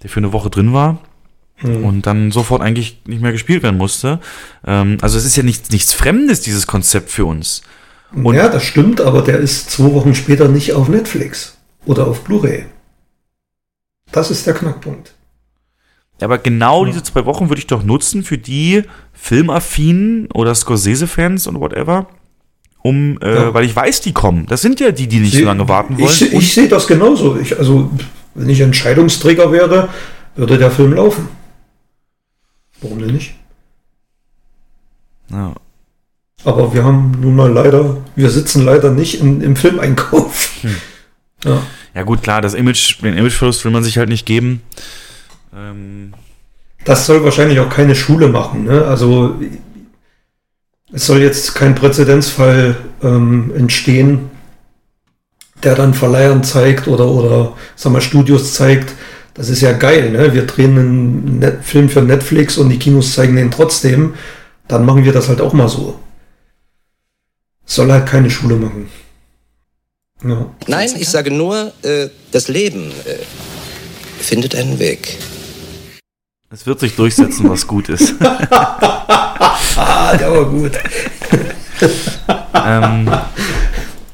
der 0.02 0.10
für 0.10 0.20
eine 0.20 0.32
Woche 0.32 0.50
drin 0.50 0.72
war 0.72 0.98
Hm. 1.56 1.84
und 1.84 2.06
dann 2.06 2.30
sofort 2.30 2.62
eigentlich 2.62 3.02
nicht 3.06 3.20
mehr 3.20 3.32
gespielt 3.32 3.62
werden 3.62 3.76
musste. 3.76 4.18
Ähm, 4.66 4.96
also 5.02 5.18
es 5.18 5.26
ist 5.26 5.36
ja 5.36 5.42
nichts, 5.42 5.70
nichts 5.70 5.92
Fremdes, 5.92 6.40
dieses 6.40 6.66
Konzept 6.66 7.10
für 7.10 7.26
uns. 7.26 7.60
Und- 8.14 8.34
ja, 8.34 8.48
das 8.48 8.64
stimmt, 8.64 9.02
aber 9.02 9.20
der 9.20 9.38
ist 9.38 9.70
zwei 9.70 9.92
Wochen 9.92 10.14
später 10.14 10.48
nicht 10.48 10.72
auf 10.72 10.88
Netflix 10.88 11.58
oder 11.84 12.06
auf 12.06 12.24
Blu-ray. 12.24 12.64
Das 14.12 14.30
ist 14.30 14.46
der 14.46 14.54
Knackpunkt. 14.54 15.14
Aber 16.20 16.36
genau 16.38 16.84
diese 16.84 17.02
zwei 17.02 17.24
Wochen 17.24 17.48
würde 17.48 17.60
ich 17.60 17.66
doch 17.66 17.82
nutzen 17.82 18.22
für 18.24 18.36
die 18.36 18.82
Filmaffinen 19.12 20.28
oder 20.34 20.54
Scorsese-Fans 20.54 21.46
und 21.46 21.60
whatever, 21.60 22.06
um, 22.82 23.18
äh, 23.22 23.34
Ja. 23.34 23.54
weil 23.54 23.64
ich 23.64 23.74
weiß, 23.74 24.02
die 24.02 24.12
kommen. 24.12 24.46
Das 24.46 24.60
sind 24.60 24.80
ja 24.80 24.90
die, 24.90 25.06
die 25.06 25.20
nicht 25.20 25.36
so 25.36 25.44
lange 25.44 25.66
warten 25.68 25.98
wollen. 25.98 26.10
Ich, 26.12 26.32
ich 26.32 26.52
sehe 26.54 26.68
das 26.68 26.86
genauso. 26.86 27.38
Ich, 27.38 27.58
also, 27.58 27.90
wenn 28.34 28.48
ich 28.50 28.60
Entscheidungsträger 28.60 29.50
wäre, 29.50 29.88
würde 30.36 30.58
der 30.58 30.70
Film 30.70 30.92
laufen. 30.94 31.28
Warum 32.82 32.98
denn 32.98 33.12
nicht? 33.14 33.34
ja. 35.30 35.54
Aber 36.42 36.72
wir 36.72 36.84
haben 36.84 37.18
nun 37.20 37.36
mal 37.36 37.52
leider, 37.52 37.98
wir 38.16 38.30
sitzen 38.30 38.64
leider 38.64 38.90
nicht 38.90 39.20
in, 39.20 39.42
im 39.42 39.56
Filmeinkauf. 39.56 40.50
Hm. 40.62 40.74
Ja. 41.44 41.62
Ja 41.94 42.02
gut, 42.02 42.22
klar, 42.22 42.40
das 42.40 42.54
Image, 42.54 43.00
den 43.02 43.16
Imageverlust 43.16 43.64
will 43.64 43.72
man 43.72 43.84
sich 43.84 43.98
halt 43.98 44.08
nicht 44.08 44.26
geben. 44.26 44.62
Ähm, 45.54 46.14
Das 46.84 47.06
soll 47.06 47.24
wahrscheinlich 47.24 47.60
auch 47.60 47.68
keine 47.70 47.94
Schule 47.94 48.28
machen. 48.28 48.64
Ne? 48.64 48.84
Also 48.86 49.34
es 50.92 51.06
soll 51.06 51.20
jetzt 51.20 51.54
kein 51.54 51.74
Präzedenzfall 51.74 52.76
ähm, 53.02 53.52
entstehen, 53.56 54.30
der 55.62 55.74
dann 55.74 55.94
Verleihern 55.94 56.42
zeigt 56.42 56.88
oder, 56.88 57.06
oder 57.08 57.52
sag 57.76 57.92
mal, 57.92 58.00
Studios 58.00 58.54
zeigt. 58.54 58.94
Das 59.34 59.48
ist 59.48 59.60
ja 59.60 59.72
geil. 59.72 60.10
Ne? 60.10 60.32
Wir 60.34 60.46
drehen 60.46 60.78
einen 60.78 61.38
Net 61.38 61.58
Film 61.62 61.88
für 61.88 62.02
Netflix 62.02 62.56
und 62.58 62.70
die 62.70 62.78
Kinos 62.78 63.14
zeigen 63.14 63.36
den 63.36 63.50
trotzdem. 63.50 64.14
Dann 64.68 64.84
machen 64.86 65.04
wir 65.04 65.12
das 65.12 65.28
halt 65.28 65.40
auch 65.40 65.52
mal 65.52 65.68
so. 65.68 65.98
Soll 67.64 67.92
halt 67.92 68.06
keine 68.06 68.30
Schule 68.30 68.56
machen. 68.56 68.88
Ja. 70.22 70.54
Nein, 70.66 70.90
ich 70.98 71.08
sage 71.08 71.30
nur, 71.30 71.72
äh, 71.82 72.08
das 72.30 72.48
Leben 72.48 72.90
äh, 73.06 73.16
findet 74.22 74.54
einen 74.54 74.78
Weg. 74.78 75.18
es 76.50 76.66
wird 76.66 76.80
sich 76.80 76.94
durchsetzen, 76.96 77.48
was 77.48 77.66
gut 77.66 77.88
ist. 77.88 78.14
Ah, 79.76 80.16
der 80.16 80.30
war 80.32 80.44
gut. 80.46 80.72
ähm, 82.54 83.10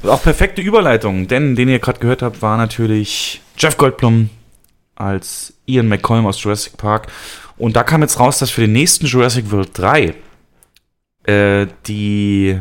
auch 0.05 0.23
perfekte 0.23 0.61
Überleitung, 0.61 1.27
denn 1.27 1.57
den 1.57 1.69
ihr 1.69 1.79
gerade 1.79 1.99
gehört 1.99 2.23
habt, 2.23 2.43
war 2.43 2.57
natürlich 2.57 3.41
Jeff 3.57 3.77
Goldblum 3.77 4.31
als 4.95 5.55
Ian 5.67 5.89
McCollum 5.89 6.27
aus 6.27 6.43
Jurassic 6.43 6.77
Park. 6.77 7.09
Und 7.59 7.75
da 7.75 7.83
kam 7.83 8.03
jetzt 8.03 8.21
raus, 8.21 8.39
dass 8.39 8.51
für 8.51 8.61
den 8.61 8.73
nächsten 8.73 9.07
Jurassic 9.07 9.51
World 9.51 9.71
3 9.73 10.15
äh, 11.25 11.67
die, 11.87 12.61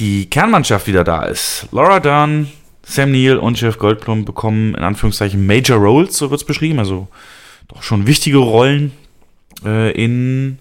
die 0.00 0.28
Kernmannschaft 0.28 0.86
wieder 0.86 1.04
da 1.04 1.24
ist. 1.24 1.68
Laura 1.70 2.00
Dern, 2.00 2.48
Sam 2.82 3.12
Neill 3.12 3.36
und 3.36 3.60
Jeff 3.60 3.78
Goldblum 3.78 4.24
bekommen 4.24 4.74
in 4.74 4.82
Anführungszeichen 4.82 5.46
Major 5.46 5.78
Roles, 5.78 6.16
so 6.16 6.30
wird's 6.30 6.44
beschrieben, 6.44 6.78
also 6.78 7.06
doch 7.68 7.82
schon 7.82 8.06
wichtige 8.06 8.38
Rollen 8.38 8.92
äh, 9.64 9.92
in 9.92 10.58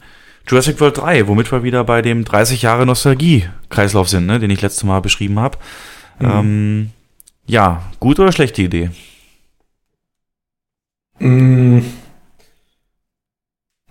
Jurassic 0.48 0.80
World 0.80 0.98
3, 0.98 1.28
womit 1.28 1.52
wir 1.52 1.64
wieder 1.64 1.84
bei 1.84 2.02
dem 2.02 2.26
30 2.26 2.62
Jahre 2.62 2.86
Nostalgie-Kreislauf 2.86 4.10
sind, 4.10 4.26
ne, 4.26 4.40
den 4.40 4.52
ich 4.52 4.62
letztes 4.62 4.84
Mal 4.84 5.00
beschrieben 5.00 5.40
habe. 5.40 5.58
Ähm, 6.20 6.90
ja, 7.46 7.84
gute 8.00 8.22
oder 8.24 8.32
schlechte 8.32 8.62
Idee? 8.62 8.90
Mm. 11.20 11.80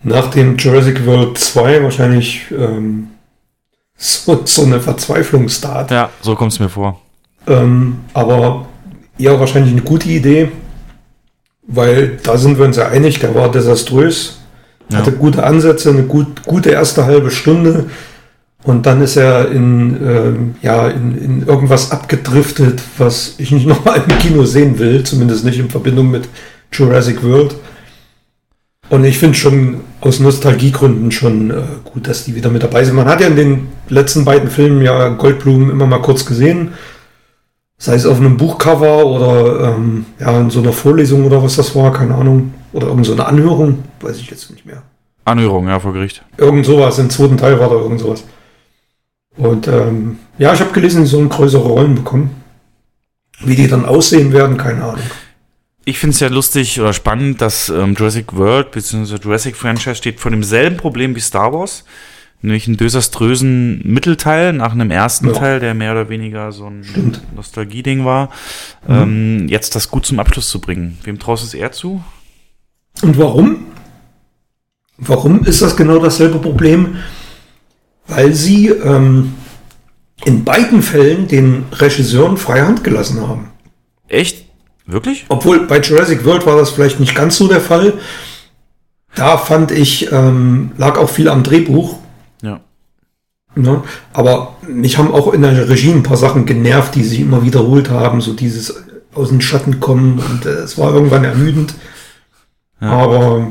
Nach 0.03 0.30
dem 0.30 0.57
Jurassic 0.57 1.05
World 1.07 1.38
2 1.38 1.82
wahrscheinlich 1.82 2.46
ähm, 2.51 3.09
so, 4.01 4.40
so 4.44 4.62
eine 4.62 4.80
Verzweiflungstat. 4.80 5.90
Ja, 5.90 6.11
so 6.22 6.34
kommt 6.36 6.53
es 6.53 6.61
mir 6.61 6.68
vor. 6.68 7.01
Ähm, 7.46 7.99
aber 8.14 8.66
ja, 9.18 9.38
wahrscheinlich 9.40 9.72
eine 9.72 9.82
gute 9.82 10.09
Idee, 10.09 10.51
weil 11.66 12.18
da 12.22 12.38
sind 12.38 12.59
wir 12.59 12.64
uns 12.64 12.76
ja 12.76 12.88
einig, 12.88 13.18
der 13.18 13.34
war 13.34 13.51
desaströs, 13.51 14.38
Ja. 14.90 14.99
hatte 14.99 15.12
gute 15.12 15.42
Ansätze, 15.44 15.90
eine 15.90 16.05
gut, 16.05 16.44
gute 16.44 16.70
erste 16.70 17.05
halbe 17.05 17.30
Stunde 17.30 17.86
und 18.64 18.86
dann 18.86 19.03
ist 19.03 19.16
er 19.16 19.51
in, 19.51 19.96
ähm, 20.07 20.55
ja, 20.62 20.88
in, 20.88 21.18
in 21.18 21.46
irgendwas 21.46 21.90
abgedriftet, 21.90 22.80
was 22.99 23.34
ich 23.38 23.51
nicht 23.51 23.66
nochmal 23.72 24.03
im 24.07 24.18
Kino 24.18 24.44
sehen 24.44 24.78
will, 24.78 25.03
zumindest 25.05 25.44
nicht 25.44 25.59
in 25.59 25.70
Verbindung 25.70 26.11
mit 26.11 26.28
Jurassic 26.72 27.22
World. 27.24 27.55
Und 28.91 29.05
ich 29.05 29.18
finde 29.18 29.36
schon 29.36 29.80
aus 30.01 30.18
Nostalgiegründen 30.20 31.11
schon 31.11 31.51
äh, 31.51 31.62
gut, 31.84 32.09
dass 32.09 32.24
die 32.24 32.34
wieder 32.34 32.49
mit 32.51 32.62
dabei 32.62 32.84
sind. 32.84 32.97
Man 32.97 33.07
hat 33.09 33.20
ja 33.20 33.26
in 33.26 33.36
den 33.36 33.68
letzten 33.89 34.24
beiden 34.24 34.49
Filmen 34.49 34.82
ja 34.82 35.09
Goldblum 35.09 35.70
immer 35.70 35.86
mal 35.86 36.01
kurz 36.01 36.24
gesehen. 36.24 36.72
Sei 37.76 37.95
es 37.95 38.07
auf 38.07 38.16
einem 38.16 38.36
Buchcover 38.36 39.07
oder 39.07 39.74
ähm, 39.76 40.07
ja, 40.18 40.41
in 40.41 40.51
so 40.51 40.61
einer 40.61 40.72
Vorlesung 40.72 41.24
oder 41.26 41.43
was 41.43 41.57
das 41.57 41.76
war, 41.76 41.93
keine 41.93 42.14
Ahnung. 42.14 42.55
Oder 42.72 42.89
irgend 42.89 43.07
so 43.07 43.12
eine 43.12 43.26
Anhörung, 43.26 43.84
weiß 44.01 44.16
ich 44.18 44.30
jetzt 44.30 44.51
nicht 44.51 44.66
mehr. 44.66 44.82
Anhörung, 45.24 45.68
ja, 45.68 45.78
vor 45.78 45.93
Gericht. 45.93 46.24
Irgend 46.39 46.64
sowas, 46.66 46.99
im 46.99 47.11
zweiten 47.11 47.36
Teil 47.36 47.61
war 47.61 47.68
da 47.68 47.76
irgend 47.76 48.01
sowas. 48.01 48.24
Und 49.36 49.68
ähm, 49.68 50.18
ja, 50.39 50.53
ich 50.53 50.61
habe 50.61 50.72
gelesen, 50.72 51.03
die 51.03 51.09
sollen 51.09 51.28
größere 51.28 51.68
Rollen 51.68 51.95
bekommen. 51.95 52.30
Wie 53.41 53.55
die 53.55 53.68
dann 53.68 53.84
aussehen 53.84 54.32
werden, 54.32 54.57
keine 54.57 54.82
Ahnung. 54.82 55.05
Ich 55.89 55.99
finde 55.99 56.12
es 56.12 56.20
ja 56.20 56.28
lustig 56.28 56.78
oder 56.80 56.93
spannend, 56.93 57.41
dass 57.41 57.70
ähm, 57.70 57.95
Jurassic 57.97 58.34
World 58.36 58.72
bzw. 58.72 59.16
Jurassic 59.22 59.57
Franchise 59.57 59.95
steht 59.95 60.20
vor 60.20 60.30
demselben 60.30 60.76
Problem 60.76 61.16
wie 61.16 61.20
Star 61.20 61.51
Wars, 61.55 61.84
nämlich 62.43 62.66
einen 62.66 62.76
desaströsen 62.76 63.80
Mittelteil 63.84 64.53
nach 64.53 64.72
einem 64.72 64.91
ersten 64.91 65.28
Ja. 65.28 65.32
Teil, 65.32 65.61
der 65.61 65.72
mehr 65.72 65.93
oder 65.93 66.11
weniger 66.11 66.53
so 66.53 66.66
ein 66.66 66.84
Stimmt. 66.84 67.22
Nostalgie-Ding 67.34 68.05
war, 68.05 68.28
Mhm. 68.86 68.95
ähm, 68.97 69.49
jetzt 69.49 69.74
das 69.76 69.91
gut 69.91 70.05
zum 70.05 70.20
Abschluss 70.20 70.51
zu 70.51 70.61
bringen. 70.61 70.99
Wem 71.05 71.18
traust 71.18 71.43
es 71.43 71.55
eher 71.55 71.72
zu? 71.72 72.03
Und 73.01 73.16
warum? 73.16 73.64
Warum 74.99 75.45
ist 75.45 75.62
das 75.62 75.74
genau 75.74 75.99
dasselbe 76.01 76.39
Problem? 76.39 76.97
Weil 78.09 78.34
sie 78.34 78.68
ähm, 78.68 79.32
in 80.26 80.45
beiden 80.45 80.82
Fällen 80.82 81.28
den 81.28 81.64
Regisseuren 81.72 82.36
freie 82.36 82.66
Hand 82.66 82.84
gelassen 82.84 83.26
haben. 83.26 83.53
Echt? 84.09 84.47
Wirklich? 84.89 85.26
Obwohl 85.28 85.66
bei 85.66 85.80
Jurassic 85.80 86.24
World 86.24 86.47
war 86.47 86.57
das 86.57 86.70
vielleicht 86.70 86.99
nicht 86.99 87.14
ganz 87.14 87.36
so 87.36 87.47
der 87.47 87.61
Fall. 87.61 87.93
Da 89.14 89.36
fand 89.36 89.70
ich, 89.70 90.11
ähm, 90.11 90.72
lag 90.78 90.97
auch 90.97 91.11
viel 91.11 91.28
am 91.28 91.43
Drehbuch. 91.43 91.99
Ja. 92.43 92.61
Ne? 93.55 93.82
Aber 94.14 94.57
mich 94.66 94.97
haben 94.97 95.12
auch 95.12 95.32
in 95.34 95.43
der 95.43 95.68
Regie 95.68 95.93
ein 95.93 96.03
paar 96.03 96.16
Sachen 96.16 96.47
genervt, 96.47 96.95
die 96.95 97.05
sich 97.05 97.20
immer 97.20 97.45
wiederholt 97.45 97.91
haben. 97.91 98.20
So 98.22 98.32
dieses 98.32 98.82
aus 99.14 99.28
den 99.28 99.41
Schatten 99.43 99.78
kommen 99.80 100.18
und 100.20 100.47
äh, 100.47 100.51
es 100.51 100.78
war 100.78 100.95
irgendwann 100.95 101.24
ermüdend. 101.24 101.74
Ja. 102.80 102.91
Aber 102.91 103.47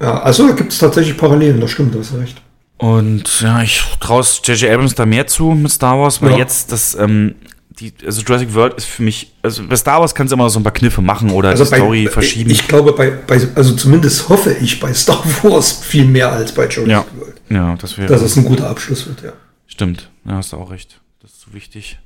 ja, 0.00 0.22
also 0.22 0.48
da 0.48 0.54
gibt 0.54 0.72
es 0.72 0.78
tatsächlich 0.78 1.16
Parallelen, 1.16 1.60
das 1.60 1.70
stimmt, 1.70 1.94
du 1.94 2.00
hast 2.00 2.14
recht. 2.14 2.40
Und 2.78 3.40
ja, 3.40 3.62
ich 3.62 3.82
traue 4.00 4.24
J.J. 4.44 4.70
Abrams 4.72 4.94
da 4.94 5.06
mehr 5.06 5.26
zu 5.26 5.50
mit 5.50 5.70
Star 5.70 5.98
Wars, 6.00 6.20
weil 6.20 6.32
Ja. 6.32 6.38
jetzt 6.38 6.72
das, 6.72 6.94
ähm, 6.96 7.36
die, 7.80 7.92
also 8.06 8.22
Jurassic 8.22 8.54
World 8.54 8.74
ist 8.74 8.84
für 8.86 9.02
mich, 9.02 9.32
also 9.42 9.66
bei 9.66 9.76
Star 9.76 10.00
Wars 10.00 10.14
kannst 10.14 10.30
du 10.32 10.36
immer 10.36 10.48
so 10.50 10.60
ein 10.60 10.62
paar 10.62 10.72
Kniffe 10.72 11.02
machen 11.02 11.30
oder 11.30 11.48
Also 11.50 11.64
die 11.64 11.70
bei, 11.70 11.76
Story 11.78 12.08
verschieben. 12.08 12.50
Ich 12.50 12.68
glaube, 12.68 12.92
bei, 12.92 13.10
bei, 13.10 13.40
also 13.54 13.74
zumindest 13.74 14.28
hoffe 14.28 14.52
ich 14.60 14.78
bei 14.80 14.92
Star 14.94 15.22
Wars 15.42 15.72
viel 15.72 16.04
mehr 16.04 16.30
als 16.32 16.52
bei 16.52 16.64
Jurassic 16.68 16.88
ja, 16.88 17.04
World. 17.18 17.34
ja, 17.50 17.74
das 17.76 17.98
wäre. 17.98 18.08
Dass 18.08 18.22
es 18.22 18.36
ein 18.36 18.44
guter 18.44 18.68
Abschluss 18.70 19.06
wird, 19.06 19.22
ja. 19.22 19.32
Stimmt, 19.66 20.08
ja, 20.24 20.34
hast 20.36 20.52
du 20.52 20.56
auch 20.56 20.70
recht. 20.70 21.00
Das 21.20 21.32
ist 21.32 21.40
so 21.40 21.52
wichtig. 21.54 21.98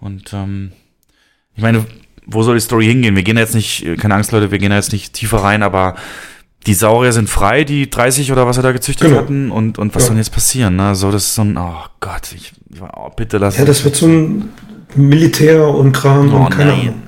Und 0.00 0.32
ähm, 0.32 0.72
ich 1.56 1.62
meine, 1.62 1.84
wo 2.26 2.42
soll 2.42 2.54
die 2.54 2.60
Story 2.60 2.86
hingehen? 2.86 3.16
Wir 3.16 3.22
gehen 3.24 3.36
jetzt 3.36 3.54
nicht, 3.54 3.84
keine 4.00 4.14
Angst, 4.14 4.30
Leute, 4.32 4.50
wir 4.50 4.58
gehen 4.58 4.70
da 4.70 4.76
jetzt 4.76 4.92
nicht 4.92 5.12
tiefer 5.14 5.38
rein, 5.38 5.62
aber 5.62 5.96
die 6.66 6.74
Saurier 6.74 7.12
sind 7.12 7.28
frei, 7.28 7.64
die 7.64 7.90
30 7.90 8.30
oder 8.30 8.46
was 8.46 8.54
sie 8.54 8.62
da 8.62 8.70
gezüchtet 8.70 9.08
Genau. 9.08 9.20
hatten. 9.20 9.50
Und, 9.50 9.78
und 9.78 9.94
was 9.96 10.04
Ja. 10.04 10.08
soll 10.08 10.16
jetzt 10.18 10.30
passieren? 10.32 10.76
Ne? 10.76 10.94
So, 10.94 11.10
das 11.10 11.24
ist 11.24 11.34
so 11.34 11.42
ein, 11.42 11.56
oh 11.58 11.82
Gott, 11.98 12.32
ich, 12.36 12.52
ich 12.72 12.80
oh, 12.80 13.10
bitte 13.16 13.38
lass 13.38 13.58
Ja, 13.58 13.64
das 13.64 13.82
wird 13.84 13.96
so 13.96 14.06
ein 14.06 14.50
Militär 14.96 15.68
und 15.68 15.92
Kram 15.92 16.32
Oh, 16.34 16.44
und 16.44 16.50
keine 16.50 16.70
nein. 16.70 16.80
Ahnung. 16.80 17.02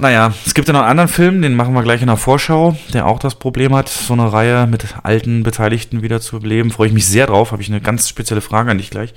Naja, 0.00 0.32
es 0.46 0.54
gibt 0.54 0.66
ja 0.66 0.72
noch 0.72 0.80
einen 0.80 0.90
anderen 0.90 1.08
Film, 1.10 1.42
den 1.42 1.54
machen 1.54 1.74
wir 1.74 1.82
gleich 1.82 2.00
in 2.00 2.06
der 2.06 2.16
Vorschau, 2.16 2.74
der 2.94 3.06
auch 3.06 3.18
das 3.18 3.34
Problem 3.34 3.74
hat, 3.74 3.88
so 3.90 4.14
eine 4.14 4.32
Reihe 4.32 4.66
mit 4.66 4.86
alten 5.02 5.42
Beteiligten 5.42 6.00
wieder 6.00 6.22
zu 6.22 6.40
beleben. 6.40 6.70
Freue 6.70 6.88
ich 6.88 6.94
mich 6.94 7.06
sehr 7.06 7.26
drauf, 7.26 7.52
habe 7.52 7.60
ich 7.60 7.68
eine 7.68 7.82
ganz 7.82 8.08
spezielle 8.08 8.40
Frage 8.40 8.70
an 8.70 8.78
dich 8.78 8.88
gleich. 8.88 9.12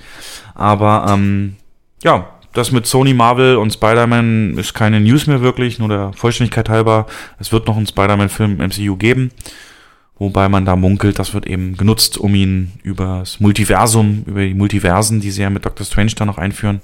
Aber 0.54 1.06
ähm, 1.08 1.56
ja, 2.02 2.26
das 2.52 2.70
mit 2.70 2.86
Sony, 2.86 3.14
Marvel 3.14 3.56
und 3.56 3.72
Spider-Man 3.72 4.58
ist 4.58 4.74
keine 4.74 5.00
News 5.00 5.26
mehr 5.26 5.40
wirklich, 5.40 5.78
nur 5.78 5.88
der 5.88 6.12
Vollständigkeit 6.14 6.68
halber. 6.68 7.06
Es 7.38 7.50
wird 7.50 7.66
noch 7.66 7.76
einen 7.76 7.86
Spider-Man-Film 7.86 8.60
im 8.60 8.66
MCU 8.68 8.96
geben, 8.96 9.30
wobei 10.18 10.48
man 10.48 10.64
da 10.64 10.76
munkelt, 10.76 11.18
das 11.18 11.34
wird 11.34 11.46
eben 11.46 11.76
genutzt, 11.76 12.18
um 12.18 12.34
ihn 12.34 12.72
über 12.82 13.20
das 13.20 13.40
Multiversum, 13.40 14.24
über 14.26 14.44
die 14.44 14.54
Multiversen, 14.54 15.20
die 15.20 15.30
sie 15.30 15.42
ja 15.42 15.50
mit 15.50 15.64
Doctor 15.64 15.86
Strange 15.86 16.12
da 16.16 16.24
noch 16.24 16.38
einführen, 16.38 16.80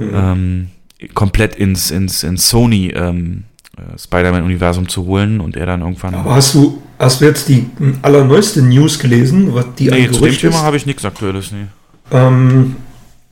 ähm, 0.00 0.68
komplett 1.14 1.54
ins, 1.56 1.90
ins, 1.90 2.22
ins 2.22 2.48
Sony 2.48 2.88
ähm, 2.94 3.44
äh, 3.76 3.98
Spider-Man-Universum 3.98 4.88
zu 4.88 5.06
holen 5.06 5.40
und 5.40 5.56
er 5.56 5.66
dann 5.66 5.80
irgendwann. 5.80 6.14
Aber 6.14 6.34
hast 6.34 6.54
du, 6.54 6.82
hast 6.98 7.20
du 7.20 7.24
jetzt 7.24 7.48
die 7.48 7.66
allerneueste 8.02 8.62
News 8.62 8.98
gelesen, 8.98 9.54
was 9.54 9.66
die 9.78 9.88
nee, 9.88 10.10
zu 10.10 10.24
dem 10.24 10.36
Thema 10.36 10.62
habe 10.62 10.76
ich 10.76 10.86
nichts 10.86 11.04
Aktuelles. 11.04 11.52
Nee. 11.52 11.66
Ähm, 12.10 12.76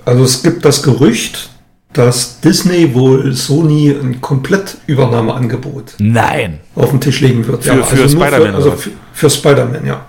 also 0.05 0.25
es 0.25 0.43
gibt 0.43 0.65
das 0.65 0.83
Gerücht, 0.83 1.51
dass 1.99 2.41
Disney 2.41 2.95
wohl 2.95 3.33
Sony 3.33 3.91
ein 3.91 4.21
Komplettübernahmeangebot 4.21 5.95
Nein! 5.99 6.61
auf 6.77 6.91
den 6.91 7.01
Tisch 7.01 7.21
legen 7.21 7.45
wird. 7.47 7.65
Für- 7.65 7.83
für 7.83 7.97
nur 7.97 8.09
Spider-Man, 8.09 8.55
Also 8.55 8.71
für, 8.73 8.91
für 9.13 9.29
Spider-Man, 9.29 9.85
ja. 9.85 10.07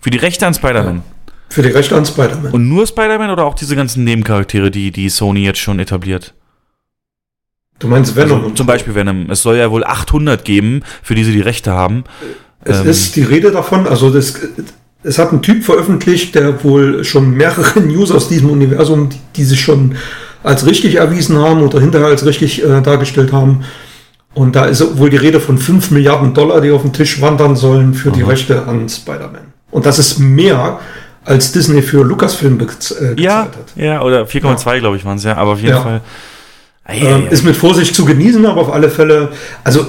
Für 0.00 0.10
die 0.10 0.18
Rechte 0.18 0.46
an 0.46 0.54
Spider-Man. 0.54 1.02
Für 1.48 1.62
die 1.62 1.68
Rechte 1.68 1.96
an 1.96 2.04
Spider-Man. 2.04 2.52
Und 2.52 2.68
nur 2.68 2.86
Spider-Man 2.88 3.30
oder 3.30 3.44
auch 3.44 3.54
diese 3.54 3.76
ganzen 3.76 4.02
Nebencharaktere, 4.02 4.72
die, 4.72 4.90
die 4.90 5.08
Sony 5.08 5.44
jetzt 5.44 5.60
schon 5.60 5.78
etabliert? 5.78 6.34
Du 7.78 7.86
meinst 7.86 8.16
Venom? 8.16 8.42
Also, 8.42 8.54
zum. 8.54 8.66
Beispiel 8.66 8.94
Venom. 8.94 9.30
Es 9.30 9.42
soll 9.42 9.56
ja 9.56 9.70
wohl 9.70 9.84
800 9.84 10.44
geben, 10.44 10.82
für 11.02 11.14
die 11.14 11.24
sie 11.24 11.32
die 11.32 11.40
Rechte 11.40 11.70
haben. 11.72 12.04
Es 12.64 12.80
ähm, 12.80 12.88
ist 12.88 13.16
die 13.16 13.22
Rede 13.22 13.52
davon, 13.52 13.86
also 13.86 14.10
das, 14.10 14.38
es 15.02 15.18
hat 15.18 15.32
ein 15.32 15.40
Typ 15.40 15.64
veröffentlicht, 15.64 16.34
der 16.34 16.62
wohl 16.62 17.04
schon 17.04 17.30
mehrere 17.30 17.80
News 17.86 18.10
aus 18.10 18.28
diesem 18.28 18.50
Universum, 18.50 19.08
die, 19.08 19.18
die 19.36 19.44
sich 19.44 19.60
schon 19.60 19.96
als 20.42 20.66
richtig 20.66 20.96
erwiesen 20.96 21.38
haben 21.38 21.62
oder 21.62 21.80
hinterher 21.80 22.08
als 22.08 22.24
richtig 22.24 22.62
äh, 22.64 22.80
dargestellt 22.80 23.32
haben. 23.32 23.64
Und 24.32 24.54
da 24.56 24.64
ist 24.66 24.98
wohl 24.98 25.10
die 25.10 25.16
Rede 25.16 25.40
von 25.40 25.58
5 25.58 25.90
Milliarden 25.90 26.34
Dollar, 26.34 26.60
die 26.60 26.70
auf 26.70 26.82
den 26.82 26.92
Tisch 26.92 27.20
wandern 27.20 27.56
sollen 27.56 27.94
für 27.94 28.10
die 28.12 28.22
Rechte 28.22 28.64
an 28.66 28.88
Spider-Man. 28.88 29.52
Und 29.72 29.86
das 29.86 29.98
ist 29.98 30.18
mehr, 30.18 30.78
als 31.24 31.52
Disney 31.52 31.82
für 31.82 32.02
Lucasfilm 32.04 32.56
be 32.58 32.66
äh, 32.66 33.20
Ja, 33.20 33.42
hat. 33.42 33.50
ja, 33.76 34.02
oder 34.02 34.22
4,2 34.24 34.78
glaube 34.80 34.96
ich 34.96 35.04
waren 35.04 35.16
es 35.18 35.24
ja, 35.24 35.36
aber 35.36 35.52
auf 35.52 35.58
jeden 35.60 35.74
Ja. 35.74 35.80
Fall. 35.80 36.00
Ei, 36.84 36.98
Ähm, 36.98 37.06
ei, 37.06 37.26
ei. 37.26 37.28
ist 37.30 37.44
mit 37.44 37.56
Vorsicht 37.56 37.94
zu 37.94 38.04
genießen, 38.04 38.44
aber 38.46 38.60
auf 38.62 38.72
alle 38.72 38.88
Fälle, 38.88 39.30
also 39.64 39.86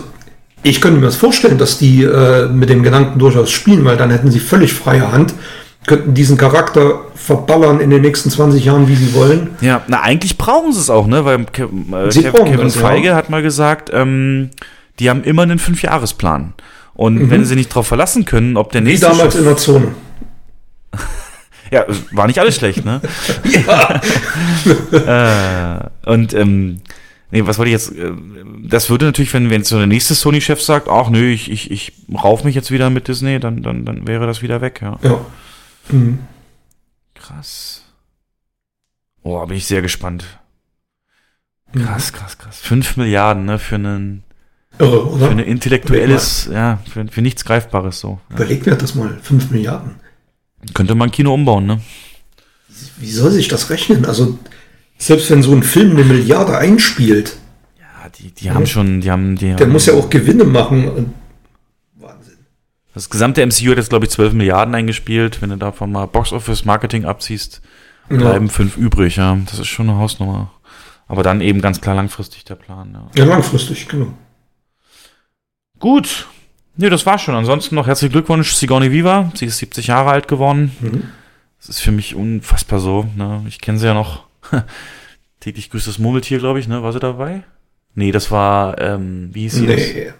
ich 0.63 0.81
könnte 0.81 0.99
mir 0.99 1.05
das 1.05 1.15
vorstellen, 1.15 1.57
dass 1.57 1.77
die 1.79 2.03
äh, 2.03 2.47
mit 2.47 2.69
dem 2.69 2.83
Gedanken 2.83 3.17
durchaus 3.19 3.49
spielen, 3.51 3.85
weil 3.85 3.97
dann 3.97 4.09
hätten 4.11 4.29
sie 4.29 4.39
völlig 4.39 4.73
freie 4.73 5.11
Hand, 5.11 5.33
könnten 5.87 6.13
diesen 6.13 6.37
Charakter 6.37 7.01
verballern 7.15 7.79
in 7.79 7.89
den 7.89 8.01
nächsten 8.01 8.29
20 8.29 8.63
Jahren, 8.65 8.87
wie 8.87 8.95
sie 8.95 9.13
wollen. 9.15 9.49
Ja, 9.61 9.81
na 9.87 10.01
eigentlich 10.01 10.37
brauchen 10.37 10.71
sie 10.73 10.79
es 10.79 10.89
auch, 10.89 11.07
ne? 11.07 11.25
Weil 11.25 11.45
Ke 11.45 11.63
äh, 11.63 12.09
Kevin 12.09 12.57
das, 12.59 12.75
ja. 12.75 12.81
Feige 12.81 13.15
hat 13.15 13.29
mal 13.29 13.41
gesagt, 13.41 13.89
ähm, 13.93 14.49
die 14.99 15.09
haben 15.09 15.23
immer 15.23 15.41
einen 15.43 15.57
Fünfjahresplan. 15.59 16.53
Und 16.93 17.29
wenn 17.31 17.45
sie 17.45 17.55
nicht 17.55 17.71
darauf 17.71 17.87
verlassen 17.87 18.25
können, 18.25 18.57
ob 18.57 18.71
der 18.73 18.81
Mhm. 18.81 18.85
Wie 18.85 18.89
nächste 18.91 19.07
damals 19.07 19.33
Chef- 19.33 19.39
in 19.41 19.45
der 19.45 19.57
Zone. 19.57 19.87
Ja, 21.71 21.85
war 22.11 22.27
nicht 22.27 22.37
alles 22.37 22.55
schlecht, 22.57 22.83
ne? 22.83 22.99
äh, 26.03 26.09
und 26.09 26.33
ähm, 26.33 26.81
nee, 27.31 27.43
was 27.45 27.57
wollte 27.57 27.69
ich 27.69 27.73
jetzt? 27.73 27.95
äh, 27.97 28.11
Das 28.67 28.89
würde 28.89 29.05
natürlich, 29.05 29.33
wenn, 29.33 29.49
wenn 29.49 29.59
jetzt 29.61 29.69
so 29.69 29.77
der 29.77 29.87
nächste 29.87 30.13
Sony-Chef 30.13 30.61
sagt, 30.61 30.89
ach 30.89 31.09
nö, 31.09 31.29
ich, 31.31 31.49
ich, 31.49 31.71
ich 31.71 31.93
rauf 32.13 32.43
mich 32.43 32.55
jetzt 32.55 32.71
wieder 32.71 32.89
mit 32.89 33.07
Disney, 33.07 33.39
dann, 33.39 33.63
dann, 33.63 33.85
dann 33.85 34.05
wäre 34.07 34.27
das 34.27 34.41
wieder 34.41 34.61
weg, 34.61 34.79
ja. 34.81 34.97
Ja. 35.01 35.21
Mhm. 35.89 36.19
Krass. 37.15 37.83
Oh, 39.23 39.45
bin 39.45 39.57
ich 39.57 39.65
sehr 39.65 39.81
gespannt. 39.81 40.25
Mhm. 41.73 41.85
Krass, 41.85 42.13
krass, 42.13 42.37
krass. 42.37 42.59
Fünf 42.59 42.97
Milliarden, 42.97 43.45
ne, 43.45 43.59
für 43.59 43.75
einen, 43.75 44.23
Irre, 44.79 45.17
für 45.17 45.29
ein 45.29 45.39
intellektuelles, 45.39 46.49
ja, 46.51 46.79
für, 46.91 47.05
für 47.07 47.21
nichts 47.21 47.45
Greifbares 47.45 47.99
so. 47.99 48.19
Ja. 48.29 48.35
Überleg 48.35 48.65
mir 48.65 48.75
das 48.75 48.95
mal, 48.95 49.17
5 49.21 49.51
Milliarden. 49.51 49.95
Könnte 50.73 50.95
man 50.95 51.09
ein 51.09 51.11
Kino 51.11 51.33
umbauen, 51.33 51.65
ne? 51.65 51.81
Wie 52.97 53.11
soll 53.11 53.31
sich 53.31 53.47
das 53.47 53.69
rechnen? 53.69 54.05
Also, 54.05 54.37
selbst 54.97 55.29
wenn 55.29 55.43
so 55.43 55.53
ein 55.53 55.63
Film 55.63 55.91
eine 55.91 56.03
Milliarde 56.03 56.57
einspielt, 56.57 57.37
Ja, 57.79 58.09
die, 58.09 58.31
die 58.31 58.51
haben 58.51 58.67
schon, 58.67 59.01
die 59.01 59.11
haben, 59.11 59.35
die 59.35 59.53
der 59.53 59.61
haben, 59.61 59.71
muss 59.71 59.87
ja 59.87 59.93
auch 59.93 60.09
Gewinne 60.09 60.43
machen. 60.45 61.13
Das 63.01 63.09
gesamte 63.09 63.43
MCU 63.43 63.71
hat 63.71 63.77
jetzt, 63.77 63.89
glaube 63.89 64.05
ich, 64.05 64.11
12 64.11 64.33
Milliarden 64.33 64.75
eingespielt. 64.75 65.41
Wenn 65.41 65.49
du 65.49 65.57
davon 65.57 65.91
mal 65.91 66.05
Box-Office-Marketing 66.05 67.05
abziehst, 67.05 67.59
bleiben 68.09 68.47
fünf 68.47 68.77
übrig, 68.77 69.15
ja. 69.15 69.39
Das 69.49 69.57
ist 69.57 69.69
schon 69.69 69.89
eine 69.89 69.97
Hausnummer. 69.97 70.51
Aber 71.07 71.23
dann 71.23 71.41
eben 71.41 71.61
ganz 71.61 71.81
klar 71.81 71.95
langfristig 71.95 72.45
der 72.45 72.53
Plan, 72.53 72.91
ja. 72.93 73.09
Ja, 73.15 73.25
langfristig, 73.25 73.87
genau. 73.87 74.13
Gut. 75.79 76.27
Nee, 76.77 76.89
das 76.91 77.07
war's 77.07 77.23
schon. 77.23 77.33
Ansonsten 77.33 77.73
noch 77.73 77.87
herzlichen 77.87 78.11
Glückwunsch, 78.11 78.53
Sigourney 78.53 78.91
Viva. 78.91 79.31
Sie 79.33 79.45
ist 79.45 79.57
70 79.57 79.87
Jahre 79.87 80.11
alt 80.11 80.27
geworden. 80.27 80.71
Mhm. 80.79 81.05
Das 81.57 81.69
ist 81.69 81.79
für 81.79 81.91
mich 81.91 82.13
unfassbar 82.13 82.79
so. 82.79 83.09
Ne? 83.15 83.43
Ich 83.47 83.59
kenne 83.61 83.79
sie 83.79 83.87
ja 83.87 83.95
noch. 83.95 84.25
Täglich 85.39 85.71
grüßt 85.71 85.87
das 85.87 85.97
Murmeltier, 85.97 86.37
glaube 86.37 86.59
ich, 86.59 86.67
ne? 86.67 86.83
War 86.83 86.93
sie 86.93 86.99
dabei? 86.99 87.41
Nee, 87.95 88.11
das 88.11 88.29
war, 88.29 88.79
ähm, 88.79 89.31
wie 89.33 89.41
hieß 89.41 89.53
sie? 89.53 89.65
Nee, 89.65 90.05
Das? 90.05 90.13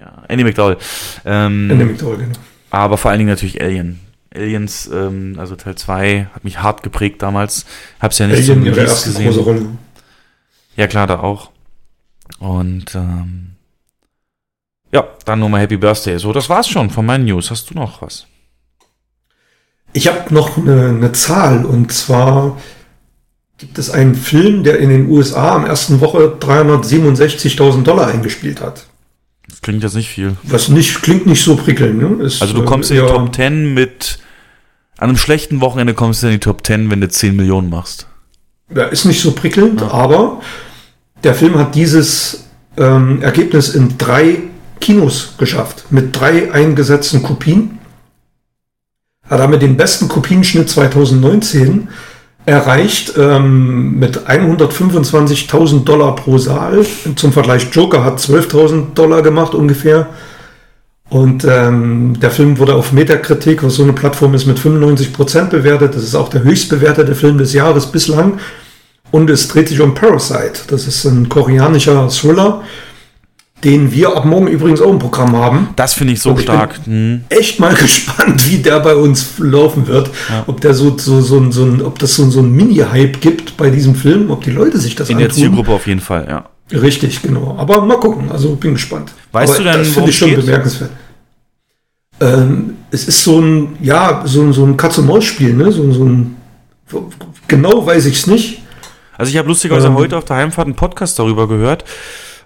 Ja, 0.00 0.22
Annie 0.28 0.44
McDowell. 0.44 0.78
Ähm, 1.26 1.70
Ende 1.70 1.84
mit 1.84 1.98
genau. 1.98 2.16
Aber 2.70 2.96
vor 2.96 3.10
allen 3.10 3.18
Dingen 3.18 3.28
natürlich 3.30 3.60
Alien. 3.60 4.00
Aliens, 4.34 4.88
ähm, 4.92 5.34
also 5.38 5.56
Teil 5.56 5.74
2, 5.74 6.28
hat 6.32 6.44
mich 6.44 6.62
hart 6.62 6.82
geprägt 6.82 7.20
damals. 7.20 7.66
Hab's 8.00 8.18
ja 8.18 8.26
nicht 8.26 8.48
Alien 8.48 8.64
ihre 8.64 8.80
erste 8.80 9.10
gesehen. 9.10 9.26
große 9.26 9.40
Rolle. 9.40 9.66
Ja, 10.76 10.86
klar, 10.86 11.06
da 11.06 11.20
auch. 11.20 11.50
Und 12.38 12.94
ähm, 12.94 13.50
ja, 14.92 15.06
dann 15.26 15.40
nochmal 15.40 15.60
Happy 15.60 15.76
Birthday. 15.76 16.18
So, 16.18 16.32
das 16.32 16.48
war's 16.48 16.68
schon 16.68 16.88
von 16.88 17.04
meinen 17.04 17.26
News. 17.26 17.50
Hast 17.50 17.68
du 17.70 17.74
noch 17.74 18.00
was? 18.00 18.26
Ich 19.92 20.06
habe 20.06 20.32
noch 20.32 20.56
eine, 20.56 20.88
eine 20.88 21.12
Zahl 21.12 21.64
und 21.66 21.92
zwar 21.92 22.56
gibt 23.58 23.76
es 23.78 23.90
einen 23.90 24.14
Film, 24.14 24.64
der 24.64 24.78
in 24.78 24.88
den 24.88 25.10
USA 25.10 25.56
am 25.56 25.66
ersten 25.66 26.00
Woche 26.00 26.36
367.000 26.40 27.82
Dollar 27.82 28.06
eingespielt 28.06 28.60
hat. 28.60 28.86
Das 29.60 29.66
klingt 29.66 29.82
jetzt 29.82 29.94
nicht 29.94 30.08
viel. 30.08 30.36
Was 30.44 30.68
nicht 30.68 31.02
klingt 31.02 31.26
nicht 31.26 31.44
so 31.44 31.54
prickelnd. 31.54 32.18
Ne? 32.18 32.24
Ist, 32.24 32.40
Also 32.40 32.54
du 32.54 32.62
äh, 32.62 32.64
kommst 32.64 32.90
in 32.90 32.96
die 32.96 33.02
eher- 33.02 33.08
Top 33.08 33.34
10 33.34 33.74
mit 33.74 34.18
an 34.96 35.08
einem 35.10 35.16
schlechten 35.18 35.60
Wochenende 35.60 35.92
kommst 35.94 36.22
du 36.22 36.28
in 36.28 36.32
die 36.34 36.38
Top 36.40 36.66
10, 36.66 36.90
wenn 36.90 37.00
du 37.00 37.08
10 37.08 37.36
Millionen 37.36 37.68
machst. 37.70 38.06
Ja, 38.74 38.84
ist 38.84 39.04
nicht 39.04 39.20
so 39.20 39.32
prickelnd, 39.32 39.80
Ja. 39.82 39.90
aber 39.90 40.40
der 41.24 41.34
Film 41.34 41.58
hat 41.58 41.74
dieses 41.74 42.44
ähm, 42.78 43.20
Ergebnis 43.20 43.74
in 43.74 43.98
drei 43.98 44.38
Kinos 44.80 45.34
geschafft, 45.36 45.84
mit 45.90 46.18
drei 46.18 46.50
eingesetzten 46.52 47.22
Kopien. 47.22 47.78
Hat 49.28 49.40
damit 49.40 49.60
den 49.62 49.76
besten 49.76 50.08
Kopienschnitt 50.08 50.70
2019 50.70 51.88
erreicht 52.46 53.14
ähm, 53.16 53.98
mit 53.98 54.26
125.000 54.26 55.84
Dollar 55.84 56.16
pro 56.16 56.38
Saal. 56.38 56.84
Zum 57.16 57.32
Vergleich, 57.32 57.68
Joker 57.72 58.04
hat 58.04 58.18
12.000 58.18 58.94
Dollar 58.94 59.22
gemacht 59.22 59.54
ungefähr. 59.54 60.08
Und 61.10 61.44
ähm, 61.44 62.18
der 62.20 62.30
Film 62.30 62.58
wurde 62.58 62.74
auf 62.74 62.92
Metakritik, 62.92 63.64
was 63.64 63.74
so 63.74 63.82
eine 63.82 63.92
Plattform 63.92 64.34
ist, 64.34 64.46
mit 64.46 64.58
95% 64.58 65.46
bewertet. 65.46 65.96
Das 65.96 66.04
ist 66.04 66.14
auch 66.14 66.28
der 66.28 66.44
höchst 66.44 66.68
bewertete 66.68 67.14
Film 67.14 67.36
des 67.36 67.52
Jahres 67.52 67.86
bislang. 67.86 68.38
Und 69.10 69.28
es 69.28 69.48
dreht 69.48 69.68
sich 69.68 69.80
um 69.80 69.94
Parasite. 69.94 70.62
Das 70.68 70.86
ist 70.86 71.04
ein 71.04 71.28
koreanischer 71.28 72.08
Thriller, 72.08 72.62
den 73.64 73.92
wir 73.92 74.16
ab 74.16 74.24
morgen 74.24 74.46
übrigens 74.48 74.80
auch 74.80 74.90
im 74.90 74.98
Programm 74.98 75.36
haben. 75.36 75.68
Das 75.76 75.92
finde 75.94 76.14
ich 76.14 76.20
so 76.22 76.30
ich 76.30 76.36
bin- 76.36 76.42
stark. 76.44 76.80
Hm. 76.84 77.24
Echt 77.28 77.60
mal 77.60 77.74
gespannt, 77.86 78.48
wie 78.50 78.58
der 78.58 78.80
bei 78.80 78.94
uns 78.94 79.38
laufen 79.38 79.86
wird. 79.86 80.10
Ob 80.46 80.60
der 80.60 80.72
so, 80.74 80.96
so, 80.96 81.20
so, 81.20 81.50
so 81.50 81.64
ein, 81.64 81.82
ob 81.82 81.98
das 81.98 82.14
so, 82.14 82.28
so 82.30 82.40
ein 82.40 82.50
Mini-Hype 82.52 83.20
gibt 83.20 83.56
bei 83.56 83.70
diesem 83.70 83.94
Film, 83.94 84.30
ob 84.30 84.42
die 84.44 84.50
Leute 84.50 84.78
sich 84.78 84.94
das 84.94 85.10
In 85.10 85.18
der 85.18 85.26
antun. 85.26 85.38
Zielgruppe 85.42 85.72
auf 85.72 85.86
jeden 85.86 86.00
Fall, 86.00 86.26
ja. 86.28 86.44
Richtig, 86.78 87.20
genau. 87.20 87.56
Aber 87.58 87.82
mal 87.82 87.98
gucken. 87.98 88.30
Also 88.30 88.54
bin 88.54 88.74
gespannt. 88.74 89.12
Weißt 89.32 89.54
Aber 89.54 89.64
du 89.64 89.70
denn, 89.70 89.78
das 89.80 89.88
finde 89.88 90.10
ich 90.10 90.16
schon 90.18 90.28
geht? 90.30 90.40
bemerkenswert. 90.44 90.90
Ähm, 92.20 92.74
es 92.90 93.08
ist 93.08 93.24
so 93.24 93.40
ein, 93.40 93.76
ja, 93.80 94.22
so, 94.24 94.52
so 94.52 94.64
ein 94.64 94.76
Katz-und-Maus-Spiel, 94.76 95.54
ne? 95.54 95.72
So, 95.72 95.90
so 95.92 96.04
ein, 96.04 96.36
genau 97.48 97.84
weiß 97.86 98.06
ich 98.06 98.18
es 98.18 98.26
nicht. 98.26 98.62
Also 99.16 99.30
ich 99.30 99.36
habe 99.38 99.48
lustigerweise 99.48 99.88
Ähm. 99.88 99.94
heute 99.94 100.16
auf 100.16 100.24
der 100.24 100.36
Heimfahrt 100.36 100.66
einen 100.66 100.76
Podcast 100.76 101.18
darüber 101.18 101.48
gehört, 101.48 101.84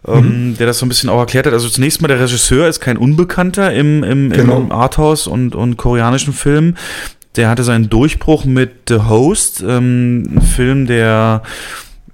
ähm, 0.06 0.56
der 0.58 0.66
das 0.66 0.78
so 0.78 0.86
ein 0.86 0.88
bisschen 0.88 1.08
auch 1.10 1.18
erklärt 1.18 1.46
hat. 1.46 1.52
Also 1.52 1.68
zunächst 1.68 2.02
mal, 2.02 2.08
der 2.08 2.20
Regisseur 2.20 2.68
ist 2.68 2.80
kein 2.80 2.96
Unbekannter 2.96 3.72
im, 3.72 4.02
im, 4.04 4.30
Genau. 4.30 4.58
im 4.58 4.72
Arthouse 4.72 5.26
und, 5.26 5.54
und 5.54 5.76
koreanischen 5.76 6.32
Film. 6.32 6.74
Der 7.36 7.48
hatte 7.48 7.64
seinen 7.64 7.88
Durchbruch 7.90 8.44
mit 8.44 8.70
The 8.88 9.00
Host, 9.08 9.64
ähm, 9.66 10.22
ein 10.36 10.42
Film, 10.42 10.86
der 10.86 11.42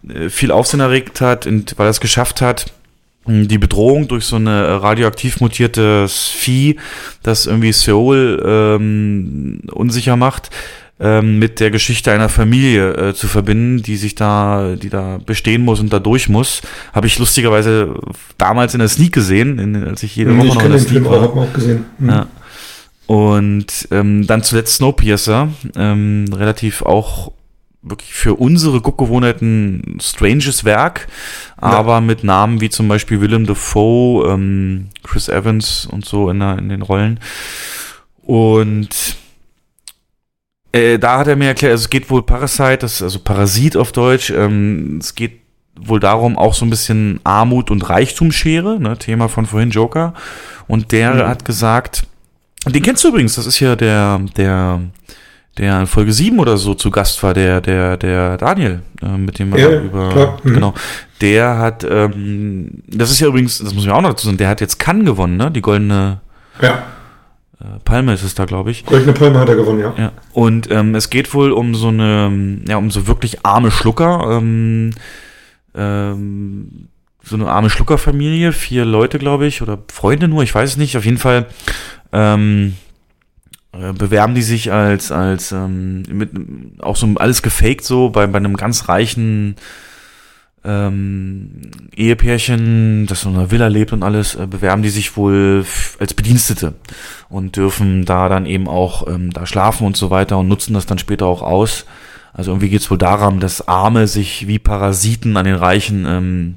äh, 0.08 0.28
viel 0.30 0.50
Aufsehen 0.50 0.80
erregt 0.80 1.20
hat, 1.20 1.46
und, 1.46 1.74
weil 1.76 1.86
er 1.88 1.90
es 1.90 2.00
geschafft 2.00 2.40
hat, 2.40 2.72
mh, 3.26 3.44
die 3.46 3.58
Bedrohung 3.58 4.08
durch 4.08 4.24
so 4.24 4.36
eine 4.36 4.82
radioaktiv 4.82 5.40
mutiertes 5.40 6.28
Vieh, 6.28 6.76
das 7.22 7.44
irgendwie 7.46 7.72
Seoul 7.72 8.42
ähm, 8.46 9.60
unsicher 9.72 10.16
macht, 10.16 10.48
ähm, 11.00 11.38
mit 11.38 11.60
der 11.60 11.70
Geschichte 11.70 12.12
einer 12.12 12.28
Familie 12.28 12.92
äh, 12.92 13.14
zu 13.14 13.26
verbinden, 13.26 13.82
die 13.82 13.96
sich 13.96 14.14
da, 14.14 14.76
die 14.76 14.90
da 14.90 15.18
bestehen 15.24 15.64
muss 15.64 15.80
und 15.80 15.92
da 15.92 15.98
durch 15.98 16.28
muss. 16.28 16.60
Habe 16.92 17.06
ich 17.06 17.18
lustigerweise 17.18 17.94
damals 18.36 18.74
in 18.74 18.80
der 18.80 18.88
Sneak 18.88 19.12
gesehen, 19.12 19.58
in, 19.58 19.82
als 19.84 20.02
ich 20.02 20.14
jede 20.14 20.36
Woche 20.36 20.46
ich 20.46 20.54
noch 20.54 20.64
in 20.64 20.70
der 20.70 20.78
Sneak 20.78 21.06
auch, 21.06 21.10
war. 21.10 21.22
hab 21.22 21.36
auch 21.36 21.52
gesehen. 21.54 21.86
Mhm. 21.98 22.08
Ja. 22.08 22.26
Und 23.06 23.88
ähm, 23.90 24.26
dann 24.26 24.42
zuletzt 24.42 24.76
Snowpiercer, 24.76 25.48
ähm, 25.74 26.26
relativ 26.32 26.82
auch 26.82 27.32
wirklich 27.82 28.12
für 28.12 28.34
unsere 28.34 28.82
Guckgewohnheiten 28.82 29.98
stranges 30.02 30.64
Werk, 30.64 31.08
aber 31.56 32.02
mit 32.02 32.24
Namen 32.24 32.60
wie 32.60 32.68
zum 32.68 32.88
Beispiel 32.88 33.22
Willem 33.22 33.46
Dafoe, 33.46 34.30
ähm, 34.30 34.88
Chris 35.02 35.30
Evans 35.30 35.88
und 35.90 36.04
so 36.04 36.28
in, 36.28 36.40
der, 36.40 36.58
in 36.58 36.68
den 36.68 36.82
Rollen. 36.82 37.20
Und 38.22 39.16
äh, 40.72 40.98
da 40.98 41.18
hat 41.18 41.26
er 41.28 41.36
mir 41.36 41.48
erklärt, 41.48 41.72
also 41.72 41.82
es 41.84 41.90
geht 41.90 42.10
wohl 42.10 42.22
Parasite, 42.22 42.78
das 42.78 42.94
ist 42.94 43.02
also 43.02 43.18
Parasit 43.20 43.76
auf 43.76 43.92
Deutsch, 43.92 44.30
ähm, 44.30 44.98
es 45.00 45.14
geht 45.14 45.40
wohl 45.82 46.00
darum, 46.00 46.36
auch 46.36 46.54
so 46.54 46.64
ein 46.66 46.70
bisschen 46.70 47.20
Armut 47.24 47.70
und 47.70 47.88
Reichtumsschere, 47.88 48.78
ne, 48.80 48.98
Thema 48.98 49.28
von 49.28 49.46
vorhin 49.46 49.70
Joker. 49.70 50.14
Und 50.68 50.92
der 50.92 51.14
Mhm. 51.14 51.28
hat 51.28 51.44
gesagt, 51.44 52.04
den 52.66 52.82
kennst 52.82 53.02
du 53.04 53.08
übrigens, 53.08 53.34
das 53.36 53.46
ist 53.46 53.58
ja 53.60 53.74
der, 53.76 54.20
der, 54.36 54.80
der 55.56 55.80
in 55.80 55.86
Folge 55.86 56.12
7 56.12 56.38
oder 56.38 56.56
so 56.58 56.74
zu 56.74 56.90
Gast 56.90 57.22
war, 57.22 57.32
der, 57.34 57.60
der, 57.62 57.96
der 57.96 58.36
Daniel, 58.36 58.82
äh, 59.02 59.16
mit 59.16 59.38
dem 59.38 59.52
wir 59.54 59.58
Ja, 59.58 59.80
über, 59.80 60.08
klar, 60.10 60.38
mhm. 60.42 60.54
genau, 60.54 60.74
der 61.22 61.56
hat, 61.58 61.84
ähm, 61.88 62.82
das 62.86 63.10
ist 63.10 63.20
ja 63.20 63.28
übrigens, 63.28 63.58
das 63.58 63.72
muss 63.74 63.84
ich 63.84 63.90
auch 63.90 64.02
noch 64.02 64.10
dazu 64.10 64.26
sagen, 64.26 64.36
der 64.38 64.48
hat 64.48 64.60
jetzt 64.60 64.78
Cannes 64.78 65.06
gewonnen, 65.06 65.36
ne, 65.38 65.50
die 65.50 65.62
goldene 65.62 66.20
Ja, 66.60 66.82
Palme 67.84 68.14
ist 68.14 68.22
es 68.22 68.34
da, 68.34 68.46
glaube 68.46 68.70
ich. 68.70 68.86
Goldene 68.86 69.12
Palme 69.12 69.38
hat 69.38 69.48
er 69.48 69.56
gewonnen, 69.56 69.80
ja. 69.80 69.94
Ja. 69.96 70.12
Und 70.32 70.70
ähm, 70.70 70.94
es 70.94 71.10
geht 71.10 71.34
wohl 71.34 71.52
um 71.52 71.74
so 71.74 71.88
eine, 71.88 72.60
ja, 72.66 72.76
um 72.76 72.90
so 72.90 73.06
wirklich 73.06 73.44
arme 73.44 73.70
Schlucker, 73.70 74.38
ähm, 74.38 74.92
ähm, 75.74 76.88
so 77.22 77.36
eine 77.36 77.48
arme 77.48 77.68
Schluckerfamilie, 77.68 78.52
vier 78.52 78.86
Leute, 78.86 79.18
glaube 79.18 79.46
ich, 79.46 79.60
oder 79.60 79.78
Freunde 79.92 80.26
nur, 80.26 80.42
ich 80.42 80.54
weiß 80.54 80.70
es 80.70 80.76
nicht. 80.78 80.96
Auf 80.96 81.04
jeden 81.04 81.18
Fall 81.18 81.46
ähm, 82.12 82.76
äh, 83.72 83.92
bewerben 83.92 84.34
die 84.34 84.42
sich 84.42 84.72
als, 84.72 85.12
als 85.12 85.52
ähm, 85.52 86.02
mit 86.10 86.30
auch 86.80 86.96
so 86.96 87.06
alles 87.16 87.42
gefaked 87.42 87.84
so 87.84 88.08
bei, 88.08 88.26
bei 88.26 88.38
einem 88.38 88.56
ganz 88.56 88.88
reichen 88.88 89.56
ähm, 90.64 91.70
Ehepärchen, 91.96 93.06
das 93.06 93.24
in 93.24 93.34
einer 93.34 93.50
Villa 93.50 93.68
lebt 93.68 93.92
und 93.92 94.02
alles, 94.02 94.34
äh, 94.34 94.46
bewerben 94.46 94.82
die 94.82 94.90
sich 94.90 95.16
wohl 95.16 95.64
als 95.98 96.14
Bedienstete 96.14 96.74
und 97.28 97.56
dürfen 97.56 98.04
da 98.04 98.28
dann 98.28 98.46
eben 98.46 98.68
auch 98.68 99.06
ähm, 99.08 99.32
da 99.32 99.46
schlafen 99.46 99.86
und 99.86 99.96
so 99.96 100.10
weiter 100.10 100.38
und 100.38 100.48
nutzen 100.48 100.74
das 100.74 100.86
dann 100.86 100.98
später 100.98 101.26
auch 101.26 101.42
aus. 101.42 101.86
Also 102.32 102.52
irgendwie 102.52 102.68
geht's 102.68 102.90
wohl 102.90 102.98
darum, 102.98 103.40
dass 103.40 103.66
Arme 103.68 104.06
sich 104.06 104.46
wie 104.46 104.58
Parasiten 104.58 105.36
an 105.36 105.46
den 105.46 105.56
Reichen 105.56 106.04
ähm, 106.06 106.56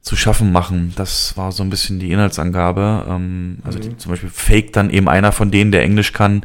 zu 0.00 0.14
schaffen 0.14 0.52
machen. 0.52 0.92
Das 0.94 1.36
war 1.36 1.50
so 1.50 1.64
ein 1.64 1.68
bisschen 1.68 1.98
die 1.98 2.12
Inhaltsangabe. 2.12 3.06
Ähm, 3.08 3.58
also 3.64 3.80
die, 3.80 3.96
zum 3.96 4.12
Beispiel 4.12 4.30
fake 4.30 4.72
dann 4.72 4.88
eben 4.88 5.08
einer 5.08 5.32
von 5.32 5.50
denen, 5.50 5.72
der 5.72 5.82
Englisch 5.82 6.12
kann, 6.12 6.42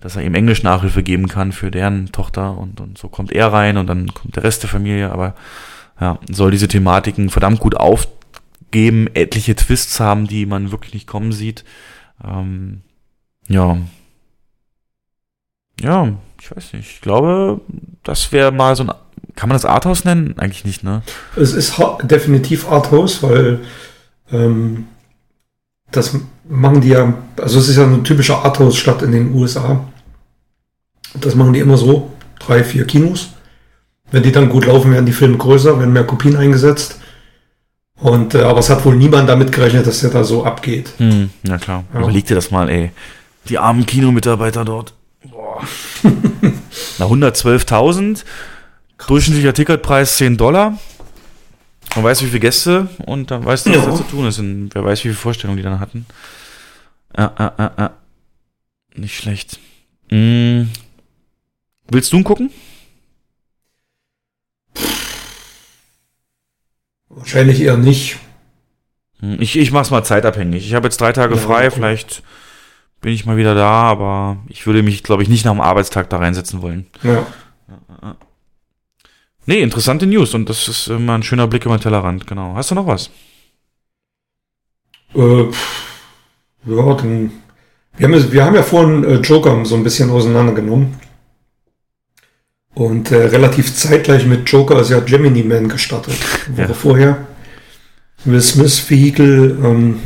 dass 0.00 0.16
er 0.16 0.22
ihm 0.22 0.34
Englisch 0.34 0.62
Nachhilfe 0.62 1.02
geben 1.02 1.28
kann 1.28 1.52
für 1.52 1.70
deren 1.70 2.12
Tochter 2.12 2.56
und, 2.56 2.80
und 2.80 2.96
so 2.96 3.08
kommt 3.08 3.30
er 3.30 3.52
rein 3.52 3.76
und 3.76 3.86
dann 3.88 4.12
kommt 4.14 4.36
der 4.36 4.44
Rest 4.44 4.62
der 4.62 4.70
Familie, 4.70 5.12
aber 5.12 5.34
ja, 6.00 6.18
soll 6.30 6.50
diese 6.50 6.68
Thematiken 6.68 7.30
verdammt 7.30 7.60
gut 7.60 7.76
aufgeben, 7.76 9.08
etliche 9.14 9.54
Twists 9.54 10.00
haben, 10.00 10.26
die 10.26 10.46
man 10.46 10.72
wirklich 10.72 10.94
nicht 10.94 11.06
kommen 11.06 11.32
sieht. 11.32 11.64
Ähm, 12.22 12.82
ja. 13.48 13.78
Ja, 15.80 16.12
ich 16.40 16.54
weiß 16.54 16.72
nicht. 16.74 16.90
Ich 16.90 17.00
glaube, 17.00 17.60
das 18.02 18.32
wäre 18.32 18.52
mal 18.52 18.76
so 18.76 18.84
ein. 18.84 18.92
Kann 19.36 19.48
man 19.48 19.56
das 19.56 19.64
Arthouse 19.64 20.04
nennen? 20.04 20.38
Eigentlich 20.38 20.64
nicht, 20.64 20.84
ne? 20.84 21.02
Es 21.34 21.54
ist 21.54 21.80
definitiv 22.04 22.70
Arthouse, 22.70 23.20
weil 23.22 23.60
ähm, 24.30 24.86
das 25.90 26.16
machen 26.48 26.80
die 26.80 26.88
ja, 26.88 27.14
also 27.40 27.58
es 27.58 27.68
ist 27.68 27.76
ja 27.76 27.84
eine 27.84 28.02
typische 28.02 28.36
Arthouse-Stadt 28.36 29.02
in 29.02 29.12
den 29.12 29.34
USA. 29.34 29.84
Das 31.14 31.34
machen 31.34 31.52
die 31.52 31.60
immer 31.60 31.76
so, 31.76 32.12
drei, 32.38 32.64
vier 32.64 32.86
Kinos. 32.86 33.33
Wenn 34.14 34.22
die 34.22 34.30
dann 34.30 34.48
gut 34.48 34.64
laufen, 34.66 34.92
werden 34.92 35.06
die 35.06 35.12
Filme 35.12 35.36
größer, 35.36 35.76
werden 35.80 35.92
mehr 35.92 36.04
Kopien 36.06 36.36
eingesetzt. 36.36 37.00
Und 37.96 38.36
äh, 38.36 38.42
aber 38.42 38.60
es 38.60 38.70
hat 38.70 38.84
wohl 38.84 38.94
niemand 38.94 39.28
damit 39.28 39.50
gerechnet, 39.50 39.88
dass 39.88 40.02
der 40.02 40.10
da 40.10 40.22
so 40.22 40.44
abgeht. 40.44 40.92
Hm, 40.98 41.30
ja 41.44 41.58
klar. 41.58 41.82
Ja. 41.92 41.98
Überleg 41.98 42.24
dir 42.24 42.36
das 42.36 42.52
mal, 42.52 42.68
ey. 42.68 42.92
Die 43.48 43.58
armen 43.58 43.84
Kinomitarbeiter 43.84 44.64
dort. 44.64 44.94
Boah. 45.24 45.60
Na, 46.98 47.06
112.000. 47.06 48.22
Durchschnittlicher 49.08 49.52
Ticketpreis 49.52 50.16
10 50.18 50.36
Dollar. 50.36 50.78
Man 51.96 52.04
weiß, 52.04 52.22
wie 52.22 52.26
viele 52.26 52.38
Gäste 52.40 52.86
und 53.06 53.32
dann 53.32 53.44
weißt 53.44 53.66
du, 53.66 53.70
was 53.70 53.76
Ja. 53.78 53.86
da 53.90 53.96
zu 53.96 54.04
tun 54.04 54.26
ist. 54.28 54.38
Und 54.38 54.70
wer 54.74 54.84
weiß, 54.84 55.00
wie 55.00 55.08
viele 55.08 55.14
Vorstellungen 55.16 55.56
die 55.56 55.64
dann 55.64 55.80
hatten. 55.80 56.06
Ja, 57.18 57.32
ja, 57.36 57.52
ja, 57.58 57.72
ja. 57.78 57.90
Nicht 58.94 59.16
schlecht. 59.16 59.58
Hm. 60.08 60.70
Willst 61.88 62.12
du 62.12 62.16
ihn 62.18 62.24
gucken? 62.24 62.50
Wahrscheinlich 67.16 67.60
eher 67.60 67.76
nicht. 67.76 68.16
Hm, 69.20 69.36
Ich, 69.40 69.56
ich 69.56 69.72
mach's 69.72 69.90
mal 69.90 70.04
zeitabhängig. 70.04 70.66
Ich 70.66 70.74
habe 70.74 70.86
jetzt 70.86 71.00
drei 71.00 71.12
Tage 71.12 71.34
Ja, 71.34 71.40
frei, 71.40 71.66
okay. 71.66 71.76
vielleicht 71.76 72.22
bin 73.00 73.12
ich 73.12 73.26
mal 73.26 73.36
wieder 73.36 73.54
da, 73.54 73.82
aber 73.82 74.38
ich 74.48 74.66
würde 74.66 74.82
mich, 74.82 75.02
glaube 75.02 75.22
ich, 75.22 75.28
nicht 75.28 75.44
nach 75.44 75.52
dem 75.52 75.60
Arbeitstag 75.60 76.08
da 76.10 76.16
reinsetzen 76.18 76.62
wollen. 76.62 76.86
Ja. 77.02 77.26
Nee, 79.46 79.60
interessante 79.60 80.06
News 80.06 80.32
und 80.34 80.48
das 80.48 80.68
ist 80.68 80.88
immer 80.88 81.14
ein 81.14 81.22
schöner 81.22 81.46
Blick 81.46 81.66
über 81.66 81.76
den 81.76 81.82
Tellerrand, 81.82 82.26
genau. 82.26 82.54
Hast 82.54 82.70
du 82.70 82.74
noch 82.74 82.86
was? 82.86 83.10
Äh, 85.14 85.42
ja, 86.66 86.94
dann. 86.94 87.30
Wir 87.96 88.08
haben, 88.08 88.14
ja- 88.14 88.32
wir 88.32 88.44
haben 88.44 88.54
ja 88.56 88.62
vorhin 88.62 89.04
äh, 89.04 89.14
Joker 89.16 89.64
so 89.64 89.76
ein 89.76 89.84
bisschen 89.84 90.10
auseinandergenommen. 90.10 90.98
Und 92.74 93.12
äh, 93.12 93.26
relativ 93.26 93.74
zeitgleich 93.74 94.26
mit 94.26 94.48
Joker 94.50 94.80
ist 94.80 94.90
ja 94.90 95.00
Gemini 95.00 95.42
Man 95.42 95.68
gestartet. 95.68 96.16
Woche 96.48 96.68
Ja. 96.68 96.74
vorher. 96.74 97.26
Will 98.24 98.40
Smith 98.40 98.90
Vehicle. 98.90 99.56
Ähm, 99.62 100.00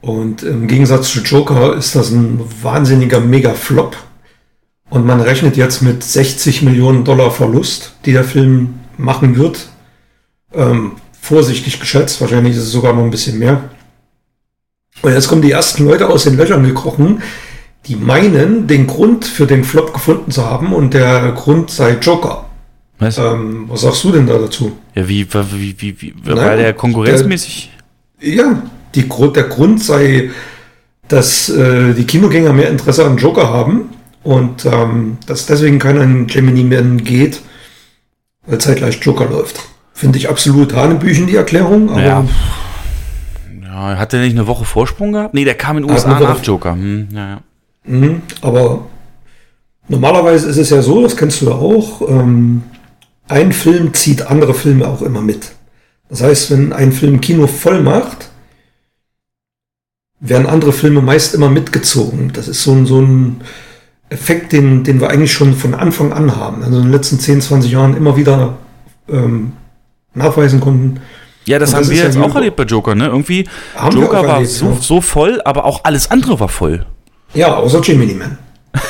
und 0.00 0.42
im 0.42 0.66
Gegensatz 0.66 1.12
zu 1.12 1.20
Joker 1.20 1.76
ist 1.76 1.94
das 1.94 2.10
ein 2.10 2.40
wahnsinniger 2.62 3.20
Mega-Flop. 3.20 3.96
Und 4.88 5.06
man 5.06 5.20
rechnet 5.20 5.56
jetzt 5.56 5.82
mit 5.82 6.02
60 6.02 6.62
Millionen 6.62 7.04
Dollar 7.04 7.30
Verlust, 7.30 7.92
die 8.04 8.12
der 8.12 8.24
Film 8.24 8.80
machen 8.96 9.36
wird. 9.36 9.68
Ähm, 10.52 10.96
vorsichtig 11.20 11.78
geschätzt, 11.78 12.20
wahrscheinlich 12.20 12.56
ist 12.56 12.62
es 12.62 12.72
sogar 12.72 12.92
noch 12.92 13.04
ein 13.04 13.10
bisschen 13.10 13.38
mehr. 13.38 13.70
Und 15.02 15.12
jetzt 15.12 15.28
kommen 15.28 15.42
die 15.42 15.52
ersten 15.52 15.84
Leute 15.86 16.08
aus 16.08 16.24
den 16.24 16.36
Löchern 16.36 16.64
gekrochen, 16.64 17.22
die 17.86 17.96
meinen, 17.96 18.66
den 18.66 18.86
Grund 18.86 19.24
für 19.24 19.46
den 19.46 19.64
Flop 19.64 19.92
gefunden 19.94 20.30
zu 20.30 20.44
haben 20.44 20.72
und 20.72 20.94
der 20.94 21.32
Grund 21.32 21.70
sei 21.70 21.96
Joker. 22.00 22.46
Was? 22.98 23.16
Ähm, 23.18 23.64
was 23.68 23.80
sagst 23.80 24.04
du 24.04 24.12
denn 24.12 24.26
da 24.26 24.36
dazu? 24.38 24.76
ja, 24.94 25.08
wie, 25.08 25.26
wie, 25.32 25.74
wie, 25.80 26.00
wie, 26.00 26.14
Nein, 26.26 26.36
weil 26.36 26.56
der 26.58 26.72
konkurrenzmäßig. 26.74 27.70
Ja, 28.20 28.62
die, 28.94 29.08
Grund- 29.08 29.36
der 29.36 29.44
Grund 29.44 29.82
sei, 29.82 30.30
dass 31.08 31.48
äh, 31.48 31.94
die 31.94 32.04
Kinogänger 32.04 32.52
mehr 32.52 32.68
Interesse 32.68 33.04
an 33.06 33.16
Joker 33.16 33.48
haben 33.48 33.88
und 34.22 34.66
ähm, 34.66 35.16
dass 35.26 35.46
deswegen 35.46 35.78
keiner 35.78 36.02
in 36.02 36.26
Gemini 36.26 36.62
Man 36.62 37.02
geht, 37.02 37.40
weil 38.46 38.58
zeitgleich 38.58 39.00
Joker 39.02 39.24
läuft. 39.30 39.60
Finde 39.94 40.18
ich 40.18 40.28
absolut 40.28 40.74
Hanebüchen, 40.74 41.26
die 41.26 41.36
Erklärung, 41.36 41.88
aber 41.90 42.02
Ja. 42.04 42.24
Ja, 43.64 43.96
hat 43.98 44.12
der 44.12 44.20
nicht 44.20 44.32
eine 44.36 44.46
Woche 44.46 44.64
Vorsprung 44.66 45.12
gehabt? 45.12 45.32
Nee, 45.32 45.44
der 45.44 45.54
kam 45.54 45.78
in 45.78 45.84
den 45.84 45.92
USA 45.92 46.18
nach 46.20 46.42
Joker. 46.42 46.72
Hm, 46.74 47.08
ja, 47.12 47.28
ja. 47.30 47.40
Mhm, 47.84 48.22
aber 48.42 48.86
normalerweise 49.88 50.48
ist 50.48 50.56
es 50.58 50.70
ja 50.70 50.82
so, 50.82 51.02
das 51.02 51.16
kennst 51.16 51.40
du 51.40 51.46
ja 51.46 51.52
auch, 51.52 52.02
ähm, 52.08 52.62
ein 53.28 53.52
Film 53.52 53.94
zieht 53.94 54.22
andere 54.26 54.54
Filme 54.54 54.86
auch 54.88 55.02
immer 55.02 55.20
mit. 55.22 55.52
Das 56.08 56.22
heißt, 56.22 56.50
wenn 56.50 56.72
ein 56.72 56.92
Film 56.92 57.20
Kino 57.20 57.46
voll 57.46 57.80
macht, 57.80 58.30
werden 60.20 60.46
andere 60.46 60.72
Filme 60.72 61.00
meist 61.00 61.34
immer 61.34 61.48
mitgezogen. 61.48 62.32
Das 62.34 62.48
ist 62.48 62.62
so 62.62 62.72
ein, 62.72 62.86
so 62.86 63.00
ein 63.00 63.40
Effekt, 64.10 64.52
den, 64.52 64.84
den 64.84 65.00
wir 65.00 65.08
eigentlich 65.08 65.32
schon 65.32 65.54
von 65.54 65.74
Anfang 65.74 66.12
an 66.12 66.36
haben. 66.36 66.62
Also 66.62 66.76
in 66.78 66.84
den 66.84 66.92
letzten 66.92 67.18
10, 67.18 67.40
20 67.40 67.70
Jahren 67.72 67.96
immer 67.96 68.16
wieder 68.16 68.58
ähm, 69.08 69.52
nachweisen 70.14 70.60
konnten. 70.60 71.00
Ja, 71.46 71.58
das 71.58 71.70
Und 71.70 71.76
haben 71.76 71.82
das 71.84 71.90
wir 71.90 71.98
ja 71.98 72.04
jetzt 72.04 72.16
hier- 72.16 72.24
auch 72.24 72.34
erlebt 72.34 72.56
bei 72.56 72.64
Joker, 72.64 72.94
ne? 72.94 73.06
Irgendwie, 73.06 73.48
Joker 73.92 74.22
war 74.26 74.34
erlebt, 74.34 74.50
so, 74.50 74.66
ja. 74.66 74.76
so 74.80 75.00
voll, 75.00 75.40
aber 75.44 75.64
auch 75.64 75.84
alles 75.84 76.10
andere 76.10 76.38
war 76.38 76.48
voll. 76.48 76.84
Ja, 77.34 77.54
außer 77.56 77.80
Gemini 77.80 78.14
Man. 78.14 78.38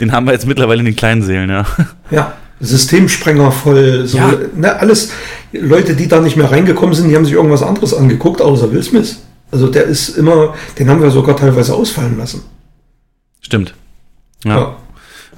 Den 0.00 0.12
haben 0.12 0.26
wir 0.26 0.32
jetzt 0.32 0.46
mittlerweile 0.46 0.80
in 0.80 0.86
den 0.86 0.96
kleinen 0.96 1.22
Seelen, 1.22 1.50
ja. 1.50 1.66
Ja, 2.10 2.34
Systemsprenger 2.60 3.52
voll, 3.52 4.06
so, 4.06 4.18
Ja. 4.18 4.32
ne, 4.54 4.78
alles, 4.78 5.12
Leute, 5.52 5.94
die 5.94 6.08
da 6.08 6.20
nicht 6.20 6.36
mehr 6.36 6.50
reingekommen 6.50 6.94
sind, 6.94 7.08
die 7.08 7.16
haben 7.16 7.24
sich 7.24 7.34
irgendwas 7.34 7.62
anderes 7.62 7.92
angeguckt, 7.94 8.40
außer 8.40 8.72
Will 8.72 8.82
Smith. 8.82 9.18
Also 9.50 9.66
der 9.66 9.84
ist 9.84 10.10
immer, 10.10 10.54
den 10.78 10.88
haben 10.88 11.02
wir 11.02 11.10
sogar 11.10 11.36
teilweise 11.36 11.74
ausfallen 11.74 12.16
lassen. 12.18 12.42
Stimmt. 13.40 13.74
Ja. 14.44 14.58
Ja. 14.58 14.76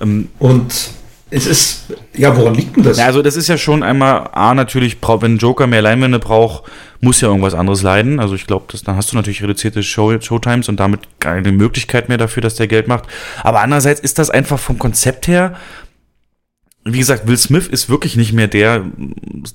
Ähm, 0.01 0.29
Und 0.39 0.73
es 1.35 1.47
ist, 1.47 1.85
ja, 2.15 2.37
woran 2.37 2.55
liegt 2.55 2.77
denn 2.77 2.83
das? 2.83 2.99
Ja, 2.99 3.07
also 3.07 3.23
das 3.23 3.37
ist 3.37 3.49
ja 3.49 3.57
schon 3.57 3.83
einmal, 3.83 4.29
A, 4.33 4.53
natürlich, 4.55 4.99
wenn 5.01 5.39
Joker 5.39 5.67
mehr 5.67 5.81
Leinwände 5.81 6.19
braucht, 6.19 6.65
muss 7.01 7.23
ja 7.23 7.29
irgendwas 7.29 7.55
anderes 7.55 7.81
leiden. 7.81 8.21
Also 8.21 8.35
ich 8.35 8.47
glaube, 8.47 8.67
dann 8.85 8.97
hast 8.97 9.13
du 9.13 9.17
natürlich 9.17 9.43
reduzierte 9.43 9.83
Show, 9.83 10.21
Showtimes 10.21 10.69
und 10.69 10.79
damit 10.79 11.01
keine 11.21 11.51
Möglichkeit 11.53 12.11
mehr 12.11 12.19
dafür, 12.19 12.43
dass 12.43 12.57
der 12.57 12.69
Geld 12.69 12.87
macht. 12.87 13.05
Aber 13.43 13.61
andererseits 13.61 14.01
ist 14.01 14.19
das 14.19 14.29
einfach 14.29 14.59
vom 14.59 14.79
Konzept 14.79 15.27
her, 15.27 15.55
wie 16.85 16.99
gesagt, 16.99 17.29
Will 17.29 17.37
Smith 17.37 17.69
ist 17.69 17.89
wirklich 17.89 18.17
nicht 18.17 18.33
mehr 18.33 18.49
der, 18.49 18.83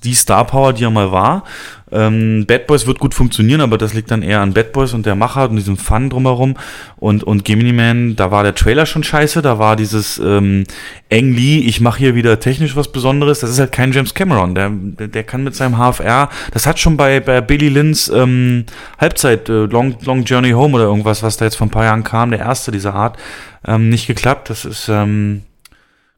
die 0.03 0.13
Star 0.13 0.45
Power, 0.45 0.71
die 0.71 0.85
er 0.85 0.91
mal 0.91 1.11
war. 1.11 1.43
Ähm, 1.91 2.45
Bad 2.45 2.67
Boys 2.67 2.87
wird 2.87 2.99
gut 2.99 3.13
funktionieren, 3.13 3.59
aber 3.59 3.77
das 3.77 3.93
liegt 3.93 4.11
dann 4.11 4.21
eher 4.21 4.39
an 4.39 4.53
Bad 4.53 4.71
Boys 4.71 4.93
und 4.93 5.05
der 5.05 5.15
Macher 5.15 5.49
und 5.49 5.57
diesem 5.57 5.77
Fun 5.77 6.09
drumherum. 6.09 6.55
Und, 6.95 7.23
und 7.25 7.43
Gemini 7.43 7.73
Man, 7.73 8.15
da 8.15 8.31
war 8.31 8.43
der 8.43 8.55
Trailer 8.55 8.85
schon 8.85 9.03
scheiße, 9.03 9.41
da 9.41 9.59
war 9.59 9.75
dieses 9.75 10.19
ähm, 10.19 10.63
Ang 11.11 11.33
Lee, 11.33 11.59
ich 11.59 11.81
mache 11.81 11.99
hier 11.99 12.15
wieder 12.15 12.39
technisch 12.39 12.77
was 12.77 12.91
Besonderes. 12.93 13.41
Das 13.41 13.49
ist 13.49 13.59
halt 13.59 13.73
kein 13.73 13.91
James 13.91 14.13
Cameron. 14.13 14.55
Der, 14.55 14.69
der, 14.69 15.23
kann 15.23 15.43
mit 15.43 15.55
seinem 15.55 15.77
HFR, 15.77 16.29
das 16.53 16.65
hat 16.65 16.79
schon 16.79 16.95
bei, 16.95 17.19
bei 17.19 17.41
Billy 17.41 17.67
Lynn's 17.67 18.09
ähm, 18.09 18.65
Halbzeit, 18.99 19.49
äh, 19.49 19.65
Long, 19.65 19.97
Long 20.03 20.23
Journey 20.23 20.51
Home 20.51 20.75
oder 20.75 20.85
irgendwas, 20.85 21.23
was 21.23 21.35
da 21.35 21.43
jetzt 21.43 21.55
vor 21.55 21.67
ein 21.67 21.71
paar 21.71 21.83
Jahren 21.83 22.05
kam, 22.05 22.31
der 22.31 22.39
erste 22.39 22.71
dieser 22.71 22.93
Art, 22.93 23.17
ähm, 23.65 23.89
nicht 23.89 24.07
geklappt. 24.07 24.49
Das 24.49 24.63
ist, 24.63 24.87
ähm, 24.87 25.43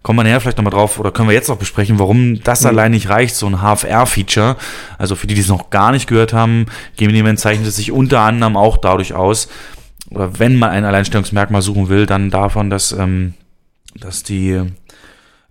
Kommen 0.01 0.19
wir 0.19 0.23
näher 0.23 0.39
vielleicht 0.39 0.57
nochmal 0.57 0.71
drauf 0.71 0.97
oder 0.99 1.11
können 1.11 1.27
wir 1.27 1.35
jetzt 1.35 1.49
noch 1.49 1.57
besprechen, 1.57 1.99
warum 1.99 2.41
das 2.41 2.65
allein 2.65 2.91
nicht 2.91 3.09
reicht, 3.09 3.35
so 3.35 3.47
ein 3.47 3.61
HFR-Feature. 3.61 4.55
Also 4.97 5.15
für 5.15 5.27
die, 5.27 5.33
die 5.33 5.41
es 5.41 5.49
noch 5.49 5.69
gar 5.69 5.91
nicht 5.91 6.07
gehört 6.07 6.31
haben, 6.31 6.67
Gemini 6.95 7.21
Man 7.21 7.37
zeichnet 7.37 7.67
es 7.67 7.75
sich 7.75 7.91
unter 7.91 8.21
anderem 8.21 8.55
auch 8.55 8.77
dadurch 8.77 9.13
aus, 9.13 9.49
oder 10.09 10.39
wenn 10.39 10.57
man 10.57 10.69
ein 10.69 10.85
Alleinstellungsmerkmal 10.85 11.61
suchen 11.61 11.89
will, 11.89 12.05
dann 12.05 12.29
davon, 12.31 12.69
dass, 12.69 12.91
ähm, 12.91 13.33
dass 13.95 14.23
die 14.23 14.61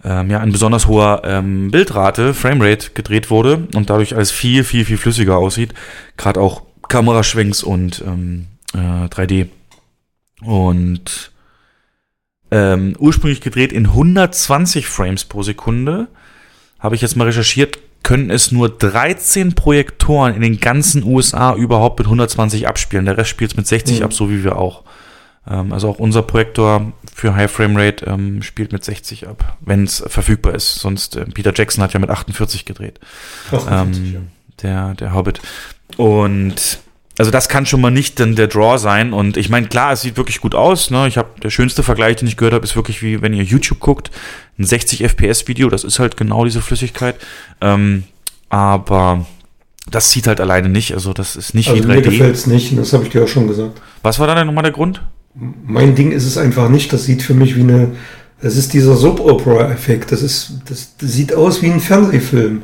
ähm, 0.05 0.31
ja, 0.31 0.43
in 0.43 0.53
besonders 0.53 0.87
hoher 0.87 1.23
ähm, 1.25 1.71
Bildrate, 1.71 2.35
Framerate 2.35 2.91
gedreht 2.91 3.31
wurde 3.31 3.69
und 3.75 3.91
dadurch 3.91 4.15
alles 4.15 4.31
viel, 4.31 4.65
viel, 4.65 4.85
viel 4.85 4.97
flüssiger 4.97 5.37
aussieht. 5.37 5.75
Gerade 6.17 6.41
auch 6.41 6.63
Kameraschwenks 6.89 7.63
und 7.63 8.03
ähm, 8.07 8.47
äh, 8.75 9.07
3D. 9.09 9.49
Und 10.43 11.33
ähm, 12.51 12.95
ursprünglich 12.99 13.41
gedreht 13.41 13.73
in 13.73 13.87
120 13.87 14.87
Frames 14.87 15.25
pro 15.25 15.43
Sekunde. 15.43 16.09
Habe 16.79 16.95
ich 16.95 17.03
jetzt 17.03 17.17
mal 17.17 17.25
recherchiert, 17.25 17.79
können 18.03 18.31
es 18.31 18.53
nur 18.53 18.69
13 18.71 19.55
Projektoren 19.55 20.35
in 20.35 20.41
den 20.43 20.61
ganzen 20.61 21.03
USA 21.05 21.55
überhaupt 21.55 21.99
mit 21.99 22.07
120 22.07 22.69
abspielen. 22.69 23.05
Der 23.05 23.19
Rest 23.19 23.31
spielt 23.31 23.51
es 23.51 23.57
mit 23.57 23.67
60 23.67 23.99
Mhm. 23.99 24.05
ab, 24.05 24.13
so 24.13 24.31
wie 24.31 24.45
wir 24.45 24.57
auch. 24.57 24.85
Ähm, 25.51 25.73
also 25.73 25.89
auch 25.89 25.99
unser 25.99 26.23
Projektor 26.23 26.93
für 27.13 27.35
High 27.35 27.51
Frame 27.51 27.77
Rate 27.77 28.07
ähm, 28.07 28.43
spielt 28.43 28.73
mit 28.73 28.85
60 28.85 29.27
ab, 29.29 29.57
wenn 29.61 29.85
es 29.85 30.03
verfügbar 30.07 30.55
ist. 30.55 30.77
Sonst, 30.77 31.17
äh, 31.17 31.25
Peter 31.27 31.53
Jackson 31.55 31.83
hat 31.83 31.93
ja 31.93 32.01
mit 32.01 32.11
48 32.11 32.65
gedreht. 32.65 33.01
48, 33.51 34.13
ja. 34.13 34.19
Ähm, 34.19 34.29
der, 34.63 34.95
der 34.95 35.15
Hobbit. 35.15 35.41
Und 35.97 36.79
also 37.19 37.33
das 37.33 37.49
kann 37.49 37.67
schon 37.67 37.81
mal 37.81 37.91
nicht 37.91 38.21
dann 38.21 38.37
der 38.37 38.47
Draw 38.47 38.79
sein. 38.79 39.13
Und 39.13 39.37
ich 39.37 39.49
meine, 39.49 39.67
klar, 39.67 39.93
es 39.93 40.03
sieht 40.03 40.17
wirklich 40.17 40.41
gut 40.41 40.55
aus. 40.55 40.91
Ne? 40.91 41.09
Ich 41.09 41.19
habe 41.19 41.29
der 41.43 41.51
schönste 41.51 41.83
Vergleich, 41.83 42.17
den 42.17 42.29
ich 42.29 42.37
gehört 42.37 42.55
habe, 42.55 42.65
ist 42.65 42.77
wirklich 42.77 43.03
wie 43.03 43.21
wenn 43.21 43.35
ihr 43.35 43.43
YouTube 43.43 43.81
guckt, 43.81 44.13
ein 44.59 44.65
60 44.65 45.03
FPS 45.03 45.49
Video. 45.49 45.69
Das 45.69 45.83
ist 45.83 45.99
halt 45.99 46.17
genau 46.17 46.45
diese 46.45 46.63
Flüssigkeit. 46.63 47.17
Ähm, 47.61 48.05
aber 48.49 49.27
das 49.91 50.13
sieht 50.13 50.29
halt 50.29 50.41
alleine 50.41 50.69
nicht. 50.69 50.95
Also 50.95 51.13
das 51.13 51.35
ist 51.35 51.55
nicht 51.55 51.69
Also 51.71 51.83
wie 51.83 51.87
mir 51.89 51.99
3D. 51.99 52.03
gefällt 52.03 52.37
es 52.37 52.47
nicht, 52.47 52.79
das 52.79 52.93
habe 52.93 53.05
ich 53.05 53.11
dir 53.11 53.25
auch 53.25 53.29
schon 53.29 53.49
gesagt. 53.49 53.81
Was 54.03 54.21
war 54.21 54.29
da 54.29 54.37
denn 54.37 54.47
nochmal 54.47 54.63
der 54.63 54.73
Grund? 54.73 55.03
Mein 55.35 55.97
Ding 55.97 56.13
ist 56.13 56.25
es 56.25 56.39
einfach 56.39 56.69
nicht. 56.69 56.93
Das 56.93 57.05
sieht 57.05 57.23
für 57.23 57.35
mich 57.35 57.57
wie 57.57 57.63
eine. 57.63 57.93
Das 58.41 58.57
ist 58.57 58.73
dieser 58.73 58.95
Soap-Opera-Effekt. 58.95 60.13
Das 60.13 60.23
ist, 60.23 60.53
das, 60.69 60.97
das 60.97 61.13
sieht 61.13 61.35
aus 61.35 61.63
wie 61.63 61.71
ein 61.71 61.81
Fernsehfilm. 61.81 62.63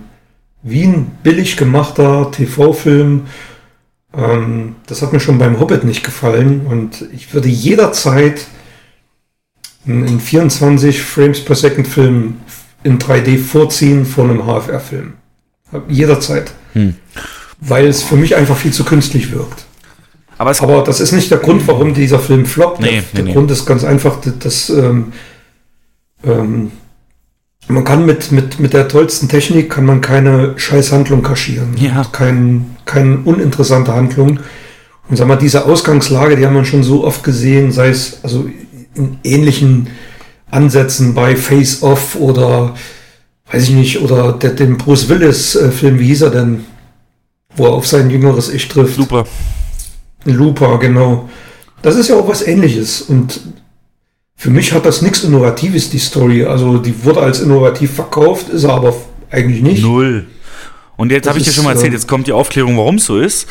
Wie 0.62 0.84
ein 0.84 1.06
billig 1.24 1.56
gemachter 1.56 2.30
TV-Film. 2.30 3.22
Ähm, 4.16 4.76
das 4.86 5.02
hat 5.02 5.12
mir 5.12 5.20
schon 5.20 5.38
beim 5.38 5.60
Hobbit 5.60 5.84
nicht 5.84 6.04
gefallen. 6.04 6.66
Und 6.66 7.06
ich 7.12 7.34
würde 7.34 7.48
jederzeit 7.48 8.46
einen 9.86 10.06
einen 10.06 10.20
24 10.20 11.02
Frames 11.02 11.44
per 11.44 11.56
Second 11.56 11.86
Film 11.86 12.36
in 12.82 12.98
3D 12.98 13.38
vorziehen 13.38 14.04
vor 14.06 14.24
einem 14.24 14.44
HFR-Film. 14.46 15.14
Jederzeit. 15.88 16.52
Hm. 16.74 16.94
Weil 17.60 17.86
es 17.86 18.02
für 18.02 18.16
mich 18.16 18.36
einfach 18.36 18.56
viel 18.56 18.72
zu 18.72 18.84
künstlich 18.84 19.32
wirkt. 19.32 19.64
Aber 20.38 20.50
Aber 20.60 20.82
das 20.82 21.00
ist 21.00 21.12
nicht 21.12 21.30
der 21.30 21.38
Grund, 21.38 21.66
warum 21.66 21.94
dieser 21.94 22.18
Film 22.18 22.46
floppt. 22.46 22.80
Nee, 22.80 22.86
der 22.86 23.00
nee, 23.00 23.04
der 23.14 23.24
nee. 23.24 23.32
Grund 23.32 23.50
ist 23.50 23.66
ganz 23.66 23.84
einfach, 23.84 24.20
dass, 24.20 24.38
dass 24.38 24.70
ähm, 24.70 25.12
ähm, 26.24 26.72
man 27.68 27.84
kann 27.84 28.04
mit, 28.04 28.30
mit, 28.30 28.60
mit 28.60 28.72
der 28.74 28.88
tollsten 28.88 29.28
Technik 29.28 29.70
kann 29.70 29.86
man 29.86 30.00
keine 30.00 30.54
Scheißhandlung 30.56 31.22
kaschieren. 31.22 31.76
Ja. 31.76 32.04
Kein, 32.12 32.76
keine 32.84 33.18
uninteressante 33.18 33.94
Handlung. 33.94 34.40
Und 35.08 35.16
sag 35.16 35.26
mal, 35.26 35.36
diese 35.36 35.64
Ausgangslage, 35.64 36.36
die 36.36 36.46
haben 36.46 36.54
wir 36.54 36.64
schon 36.64 36.82
so 36.82 37.04
oft 37.04 37.22
gesehen, 37.24 37.72
sei 37.72 37.88
es 37.88 38.18
also 38.22 38.48
in 38.94 39.18
ähnlichen 39.24 39.88
Ansätzen 40.50 41.14
bei 41.14 41.36
Face 41.36 41.82
Off 41.82 42.16
oder 42.16 42.74
weiß 43.50 43.64
ich 43.64 43.70
nicht, 43.70 44.00
oder 44.00 44.32
der, 44.32 44.50
dem 44.50 44.78
Bruce 44.78 45.08
Willis-Film, 45.08 45.98
wie 45.98 46.06
hieß 46.06 46.22
er 46.22 46.30
denn? 46.30 46.64
Wo 47.56 47.66
er 47.66 47.72
auf 47.72 47.86
sein 47.86 48.10
jüngeres 48.10 48.48
Ich 48.52 48.68
trifft. 48.68 48.96
super. 48.96 49.26
Looper, 50.24 50.78
genau. 50.78 51.28
Das 51.82 51.96
ist 51.96 52.08
ja 52.08 52.16
auch 52.16 52.28
was 52.28 52.46
ähnliches. 52.46 53.02
Und 53.02 53.40
für 54.36 54.50
mich 54.50 54.72
hat 54.72 54.84
das 54.84 55.00
nichts 55.02 55.24
Innovatives, 55.24 55.90
die 55.90 55.98
Story. 55.98 56.44
Also 56.44 56.78
die 56.78 57.04
wurde 57.04 57.20
als 57.20 57.40
innovativ 57.40 57.92
verkauft, 57.92 58.48
ist 58.50 58.64
er 58.64 58.74
aber 58.74 58.94
eigentlich 59.30 59.62
nicht. 59.62 59.82
Null. 59.82 60.26
Und 60.96 61.10
jetzt 61.12 61.28
habe 61.28 61.38
ich 61.38 61.44
dir 61.44 61.52
schon 61.52 61.64
mal 61.64 61.72
erzählt, 61.72 61.92
äh, 61.92 61.96
jetzt 61.96 62.06
kommt 62.08 62.26
die 62.26 62.32
Aufklärung, 62.32 62.76
warum 62.76 62.96
es 62.96 63.04
so 63.06 63.18
ist. 63.18 63.46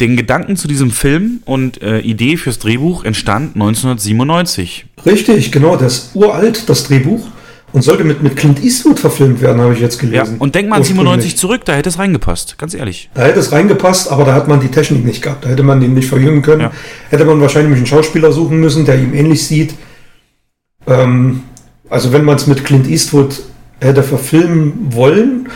Den 0.00 0.16
Gedanken 0.16 0.56
zu 0.56 0.68
diesem 0.68 0.90
Film 0.90 1.40
und 1.46 1.80
äh, 1.82 2.00
Idee 2.00 2.36
fürs 2.36 2.58
Drehbuch 2.58 3.04
entstand 3.04 3.54
1997. 3.56 4.86
Richtig, 5.06 5.52
genau. 5.52 5.76
Das 5.76 5.94
ist 5.94 6.10
uralt, 6.16 6.68
das 6.68 6.84
Drehbuch. 6.84 7.26
Und 7.72 7.82
sollte 7.82 8.04
mit, 8.04 8.22
mit 8.22 8.36
Clint 8.36 8.62
Eastwood 8.62 8.98
verfilmt 9.00 9.40
werden, 9.42 9.60
habe 9.60 9.74
ich 9.74 9.80
jetzt 9.80 10.00
Ja, 10.02 10.08
gelesen. 10.22 10.36
und 10.38 10.54
denk 10.54 10.68
mal 10.68 10.76
an 10.76 10.80
Ursprünglich. 10.82 11.04
97 11.04 11.36
zurück, 11.36 11.64
da 11.64 11.74
hätte 11.74 11.88
es 11.90 11.98
reingepasst, 11.98 12.56
ganz 12.58 12.72
ehrlich. 12.74 13.10
Da 13.12 13.24
hätte 13.24 13.40
es 13.40 13.52
reingepasst, 13.52 14.10
aber 14.10 14.24
da 14.24 14.34
hat 14.34 14.48
man 14.48 14.60
die 14.60 14.68
Technik 14.68 15.04
nicht 15.04 15.20
gehabt. 15.20 15.44
Da 15.44 15.48
hätte 15.50 15.62
man 15.62 15.80
den 15.80 15.92
nicht 15.92 16.08
verjüngen 16.08 16.42
können. 16.42 16.60
Ja. 16.62 16.70
Hätte 17.10 17.24
man 17.24 17.40
wahrscheinlich 17.40 17.76
einen 17.76 17.86
Schauspieler 17.86 18.32
suchen 18.32 18.60
müssen, 18.60 18.86
der 18.86 18.98
ihm 18.98 19.12
ähnlich 19.12 19.44
sieht. 19.44 19.74
Ähm, 20.86 21.42
also 21.88 22.12
wenn 22.12 22.24
man 22.24 22.36
es 22.36 22.46
mit 22.46 22.64
Clint 22.64 22.86
Eastwood 22.88 23.42
hätte 23.80 24.02
verfilmen 24.02 24.92
wollen, 24.94 25.48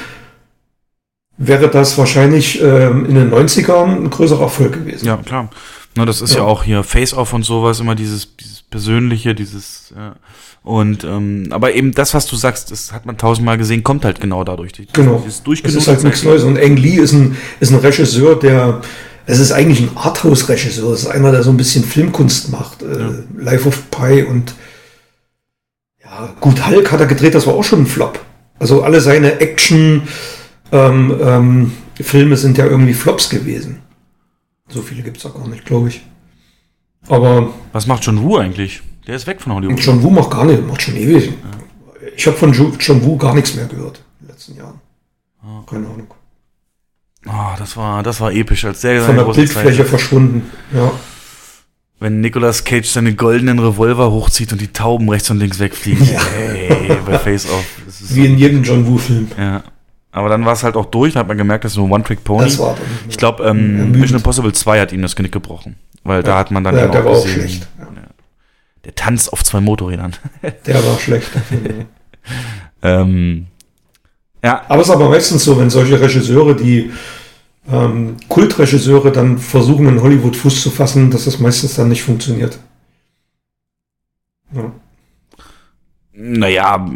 wäre 1.36 1.68
das 1.68 1.96
wahrscheinlich 1.96 2.60
ähm, 2.62 3.06
in 3.06 3.14
den 3.14 3.32
90ern 3.32 3.96
ein 4.04 4.10
größerer 4.10 4.42
Erfolg 4.42 4.72
gewesen. 4.74 5.06
Ja, 5.06 5.16
klar. 5.16 5.48
Na, 5.96 6.04
das 6.04 6.20
ist 6.20 6.34
ja, 6.34 6.40
Ja. 6.40 6.44
auch 6.44 6.62
hier 6.62 6.82
Face-Off 6.84 7.32
und 7.32 7.44
sowas, 7.44 7.80
immer 7.80 7.94
dieses, 7.94 8.36
dieses 8.36 8.62
Persönliche, 8.62 9.34
dieses, 9.34 9.92
ja. 9.96 10.14
Und, 10.62 11.04
ähm, 11.04 11.46
aber 11.50 11.72
eben 11.74 11.92
das, 11.92 12.12
was 12.12 12.26
du 12.26 12.36
sagst, 12.36 12.70
das 12.70 12.92
hat 12.92 13.06
man 13.06 13.16
tausendmal 13.16 13.56
gesehen, 13.56 13.82
kommt 13.82 14.04
halt 14.04 14.20
genau 14.20 14.44
dadurch. 14.44 14.72
Die, 14.72 14.86
Genau. 14.92 15.24
Durchgenutzt 15.44 15.78
ist 15.78 15.88
halt 15.88 16.04
nichts 16.04 16.22
Neues. 16.22 16.44
Und 16.44 16.58
Ang 16.58 16.76
Lee 16.76 16.96
ist 16.96 17.12
ein, 17.12 17.36
ist 17.60 17.72
ein 17.72 17.78
Regisseur, 17.78 18.38
der, 18.38 18.82
es 19.24 19.38
ist 19.38 19.52
eigentlich 19.52 19.80
ein 19.80 19.96
Arthouse-Regisseur. 19.96 20.92
Es 20.92 21.00
ist 21.04 21.06
einer, 21.06 21.32
der 21.32 21.42
so 21.42 21.48
ein 21.50 21.56
bisschen 21.56 21.82
Filmkunst 21.82 22.52
macht. 22.52 22.82
Äh, 22.82 23.22
Life 23.38 23.66
of 23.66 23.90
Pi 23.90 24.22
und 24.22 24.54
ja, 26.10 26.34
gut, 26.40 26.66
Hulk 26.66 26.90
hat 26.92 27.00
er 27.00 27.06
gedreht, 27.06 27.34
das 27.34 27.46
war 27.46 27.54
auch 27.54 27.64
schon 27.64 27.82
ein 27.82 27.86
Flop. 27.86 28.20
Also 28.58 28.82
alle 28.82 29.00
seine 29.00 29.40
Action 29.40 30.02
ähm, 30.72 31.16
ähm, 31.22 31.72
sind 32.36 32.58
ja 32.58 32.66
irgendwie 32.66 32.94
Flops 32.94 33.30
gewesen. 33.30 33.80
So 34.68 34.82
viele 34.82 35.02
gibt 35.02 35.16
es 35.16 35.26
auch 35.26 35.34
gar 35.34 35.48
nicht, 35.48 35.64
glaube 35.64 35.88
ich. 35.88 36.02
Aber 37.08 37.48
Was 37.72 37.86
macht 37.86 38.04
John 38.04 38.22
Woo 38.22 38.36
eigentlich? 38.36 38.82
Der 39.06 39.16
ist 39.16 39.26
weg 39.26 39.40
von 39.40 39.54
Hollywood. 39.54 39.80
John 39.80 40.02
Woo 40.02 40.10
macht 40.10 40.30
gar 40.30 40.44
nicht, 40.44 40.66
macht 40.66 40.82
schon 40.82 40.96
ewig. 40.96 41.32
Ich 42.16 42.26
habe 42.26 42.36
von 42.36 42.52
Jo- 42.52 42.72
John 42.78 43.02
Woo 43.04 43.16
gar 43.16 43.34
nichts 43.34 43.54
mehr 43.54 43.64
gehört 43.66 44.02
in 44.20 44.26
den 44.26 44.32
letzten 44.34 44.56
Jahren. 44.56 44.80
Keine 45.68 45.86
Ahnung. 45.86 46.12
Ah, 47.26 47.54
das 47.58 47.76
war, 47.76 48.02
das 48.02 48.20
war 48.20 48.32
episch, 48.32 48.64
als 48.64 48.80
der 48.82 49.00
Von 49.02 49.16
seine 49.16 49.26
der 49.26 49.32
Bildfläche 49.34 49.78
Zeit- 49.78 49.88
verschwunden. 49.88 50.50
Ja. 50.74 50.90
Wenn 52.00 52.20
Nicolas 52.20 52.64
Cage 52.64 52.88
seine 52.88 53.14
goldenen 53.14 53.58
Revolver 53.58 54.10
hochzieht 54.10 54.52
und 54.52 54.60
die 54.60 54.68
Tauben 54.72 55.08
rechts 55.10 55.30
und 55.30 55.38
links 55.38 55.58
wegfliegen. 55.58 56.04
Hey, 56.06 56.96
bei 57.04 57.18
Face 57.18 57.46
Off. 57.46 57.64
Wie 58.10 58.24
in 58.24 58.38
jedem 58.38 58.62
John 58.62 58.86
Woo-Film. 58.86 59.28
ja. 59.38 59.62
Aber 60.12 60.28
dann 60.28 60.44
war 60.44 60.54
es 60.54 60.64
halt 60.64 60.74
auch 60.74 60.86
durch, 60.86 61.12
dann 61.12 61.20
hat 61.20 61.28
man 61.28 61.38
gemerkt, 61.38 61.62
das 61.62 61.70
ist 61.72 61.76
so 61.76 61.84
ein 61.84 61.92
One-Trick-Pony. 61.92 62.44
Das 62.44 62.58
war 62.58 62.76
Ich 63.08 63.16
glaube, 63.16 63.44
ähm. 63.44 63.92
Mission 63.92 64.16
Impossible 64.18 64.52
2 64.52 64.80
hat 64.80 64.92
ihm 64.92 65.02
das 65.02 65.14
Genick 65.14 65.30
gebrochen. 65.30 65.76
Weil 66.02 66.22
da 66.24 66.36
hat 66.38 66.50
man 66.50 66.64
dann 66.64 66.74
ja, 66.76 66.84
eben 66.84 66.92
der 66.92 67.04
war 67.04 67.12
auch 67.12 67.22
gesehen, 67.22 67.42
schlecht. 67.42 67.68
Ja. 67.78 67.86
Der 68.86 68.94
Tanz 68.94 69.28
auf 69.28 69.44
zwei 69.44 69.60
Motorrädern. 69.60 70.16
Der 70.66 70.74
war 70.84 70.98
schlecht. 70.98 71.30
ja. 72.82 73.00
ähm, 73.02 73.46
ja, 74.42 74.62
Aber 74.68 74.80
es 74.80 74.88
ist 74.88 74.94
aber 74.94 75.10
meistens 75.10 75.44
so, 75.44 75.58
wenn 75.58 75.68
solche 75.68 76.00
Regisseure, 76.00 76.56
die 76.56 76.90
ähm, 77.72 78.16
Kultregisseure 78.28 79.12
dann 79.12 79.38
versuchen, 79.38 79.86
in 79.88 80.02
Hollywood 80.02 80.36
Fuß 80.36 80.62
zu 80.62 80.70
fassen, 80.70 81.10
dass 81.10 81.24
das 81.24 81.38
meistens 81.38 81.74
dann 81.74 81.88
nicht 81.88 82.02
funktioniert. 82.02 82.58
Ja. 84.52 84.72
naja, 86.12 86.86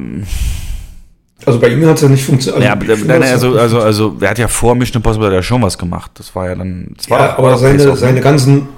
Also 1.46 1.60
bei 1.60 1.68
ihm 1.68 1.86
hat 1.86 1.96
es 1.96 2.02
ja 2.02 2.08
nicht 2.08 2.24
funktioniert. 2.24 2.64
ja, 2.64 2.72
aber, 2.72 2.82
ich 2.84 2.90
finde, 2.98 3.06
nein, 3.06 3.20
das 3.20 3.30
also, 3.32 3.56
also, 3.58 3.80
also, 3.80 4.16
er 4.20 4.30
hat 4.30 4.38
ja 4.38 4.48
vor 4.48 4.74
Mission 4.74 4.96
Impossible 4.96 5.32
er 5.32 5.42
schon 5.42 5.62
was 5.62 5.78
gemacht. 5.78 6.10
Das 6.14 6.34
war 6.34 6.48
ja 6.48 6.54
dann, 6.56 6.94
das 6.96 7.08
war 7.10 7.20
ja, 7.20 7.28
doch- 7.28 7.38
aber 7.38 7.56
seine, 7.58 7.78
Face-Off, 7.78 7.98
seine 7.98 8.14
ne? 8.14 8.20
ganzen, 8.20 8.68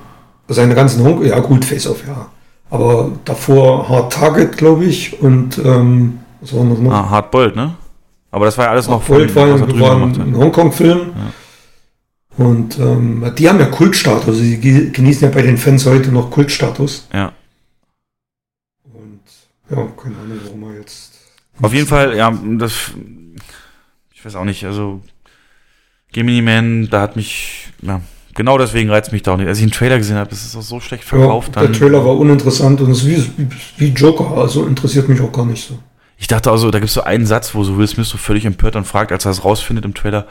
seine 0.48 0.74
ganzen 0.74 1.02
Hong 1.04 1.24
ja 1.24 1.38
gut, 1.38 1.64
Face-Off, 1.64 2.06
ja. 2.06 2.26
Aber 2.68 3.12
davor 3.24 3.88
Hard 3.88 4.12
Target, 4.12 4.56
glaube 4.56 4.84
ich, 4.84 5.20
und 5.22 5.56
ähm, 5.58 6.18
was 6.40 6.54
war 6.54 6.64
noch? 6.64 6.92
Ah, 6.92 7.08
Hardboiled, 7.10 7.56
ne? 7.56 7.74
Aber 8.30 8.44
das 8.44 8.58
war 8.58 8.66
ja 8.66 8.70
alles 8.72 8.88
noch 8.88 9.06
Gold 9.06 9.34
war, 9.34 9.48
war 9.48 9.96
ein 9.96 10.36
Hongkong-Film. 10.36 11.12
Und 12.36 12.78
ähm, 12.78 13.32
die 13.38 13.48
haben 13.48 13.58
ja 13.60 13.66
Kultstatus. 13.66 14.36
Sie 14.36 14.58
ge- 14.58 14.90
genießen 14.90 15.22
ja 15.28 15.34
bei 15.34 15.42
den 15.42 15.56
Fans 15.56 15.86
heute 15.86 16.10
noch 16.12 16.30
Kultstatus. 16.30 17.08
Ja. 17.12 17.32
Und 18.84 19.20
ja, 19.70 19.76
keine 20.00 20.16
Ahnung, 20.16 20.38
warum 20.44 20.62
er 20.64 20.80
jetzt. 20.80 21.12
Auf 21.62 21.72
jeden 21.72 21.86
Fall, 21.86 22.14
ja, 22.16 22.30
das, 22.58 22.90
ich 24.14 24.24
weiß 24.24 24.34
auch 24.36 24.44
nicht, 24.44 24.64
also, 24.64 25.00
Gemini 26.12 26.42
Man, 26.42 26.88
da 26.90 27.00
hat 27.00 27.16
mich, 27.16 27.68
ja, 27.80 28.02
genau 28.34 28.58
deswegen 28.58 28.90
reizt 28.90 29.12
mich 29.12 29.22
da 29.22 29.32
auch 29.32 29.36
nicht. 29.38 29.48
Als 29.48 29.58
ich 29.58 29.64
den 29.64 29.70
Trailer 29.72 29.96
gesehen 29.96 30.16
habe, 30.16 30.30
ist 30.32 30.44
es 30.44 30.54
auch 30.54 30.60
so 30.62 30.80
schlecht 30.80 31.04
Ja, 31.04 31.08
verkauft. 31.08 31.56
der 31.56 31.62
dann, 31.62 31.72
Trailer 31.72 32.04
war 32.04 32.16
uninteressant 32.18 32.80
und 32.82 32.90
es 32.90 33.02
ist 33.02 33.06
wie, 33.06 33.30
wie, 33.38 33.48
wie 33.78 33.88
Joker, 33.88 34.36
also 34.36 34.66
interessiert 34.66 35.08
mich 35.08 35.20
auch 35.22 35.32
gar 35.32 35.46
nicht 35.46 35.66
so. 35.66 35.78
Ich 36.18 36.26
dachte 36.28 36.50
also, 36.50 36.70
da 36.70 36.78
gibt 36.78 36.88
es 36.88 36.94
so 36.94 37.02
einen 37.02 37.24
Satz, 37.26 37.54
wo 37.54 37.64
so 37.64 37.78
Will 37.78 37.86
Smith 37.88 38.08
so 38.08 38.18
völlig 38.18 38.44
empört 38.44 38.74
dann 38.74 38.84
fragt, 38.84 39.12
als 39.12 39.24
er 39.24 39.30
es 39.30 39.44
rausfindet 39.44 39.84
im 39.86 39.94
Trailer, 39.94 40.26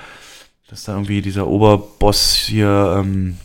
dass 0.70 0.84
da 0.84 0.94
irgendwie 0.94 1.22
dieser 1.22 1.48
Oberboss 1.48 2.34
hier 2.34 2.96
ähm, 3.00 3.38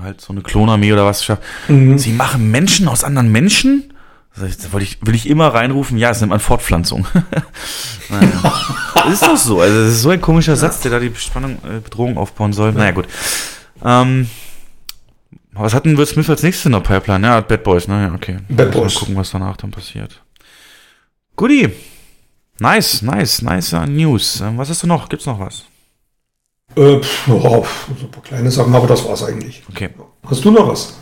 halt 0.00 0.20
so 0.20 0.32
eine 0.32 0.42
Klonarmee 0.42 0.92
oder 0.92 1.04
was 1.04 1.24
schafft. 1.24 1.42
Mhm. 1.68 1.98
Sie 1.98 2.12
machen 2.12 2.50
Menschen 2.50 2.88
aus 2.88 3.04
anderen 3.04 3.30
Menschen? 3.30 3.92
Da 4.36 4.46
wollte 4.72 4.84
ich, 4.84 4.98
will 5.04 5.16
ich 5.16 5.28
immer 5.28 5.48
reinrufen, 5.48 5.98
ja, 5.98 6.10
es 6.10 6.20
nennt 6.20 6.30
man 6.30 6.38
Fortpflanzung. 6.38 7.06
naja. 8.08 9.10
Ist 9.10 9.22
doch 9.22 9.36
so. 9.36 9.60
Also, 9.60 9.82
das 9.82 9.94
ist 9.94 10.02
so 10.02 10.10
ein 10.10 10.20
komischer 10.20 10.54
Satz, 10.54 10.80
der 10.80 10.92
da 10.92 11.00
die 11.00 11.12
Spannung, 11.16 11.58
äh, 11.64 11.80
Bedrohung 11.80 12.16
aufbauen 12.16 12.52
soll. 12.52 12.72
Naja, 12.72 12.92
gut. 12.92 13.08
Ähm, 13.84 14.28
was 15.52 15.74
hat 15.74 15.86
denn 15.86 15.96
Will 15.98 16.06
Smith 16.06 16.30
als 16.30 16.44
nächstes 16.44 16.66
in 16.66 16.72
der 16.72 16.80
Pipeline? 16.80 17.26
Ja, 17.26 17.40
Bad 17.40 17.64
Boys, 17.64 17.88
ne? 17.88 18.06
Ja, 18.06 18.14
okay. 18.14 18.38
Bad 18.48 18.68
Muss 18.68 18.74
mal 18.74 18.82
Boys. 18.82 18.94
gucken, 18.94 19.16
was 19.16 19.30
danach 19.30 19.56
dann 19.56 19.72
passiert. 19.72 20.22
Goodie. 21.34 21.70
Nice, 22.60 23.02
nice, 23.02 23.42
nice 23.42 23.72
uh, 23.72 23.86
News. 23.86 24.40
Ähm, 24.40 24.56
was 24.56 24.68
hast 24.68 24.84
du 24.84 24.86
noch? 24.86 25.08
Gibt's 25.08 25.26
noch 25.26 25.40
was? 25.40 25.64
Äh, 26.78 27.00
pf, 27.00 27.28
ja, 27.28 27.60
pf, 27.60 27.86
so 27.98 28.06
ein 28.06 28.10
paar 28.10 28.22
kleine 28.22 28.50
Sachen, 28.50 28.74
aber 28.74 28.86
das 28.86 29.04
war's 29.04 29.24
eigentlich. 29.24 29.62
Okay. 29.68 29.90
Hast 30.28 30.44
du 30.44 30.50
noch 30.50 30.68
was? 30.68 30.94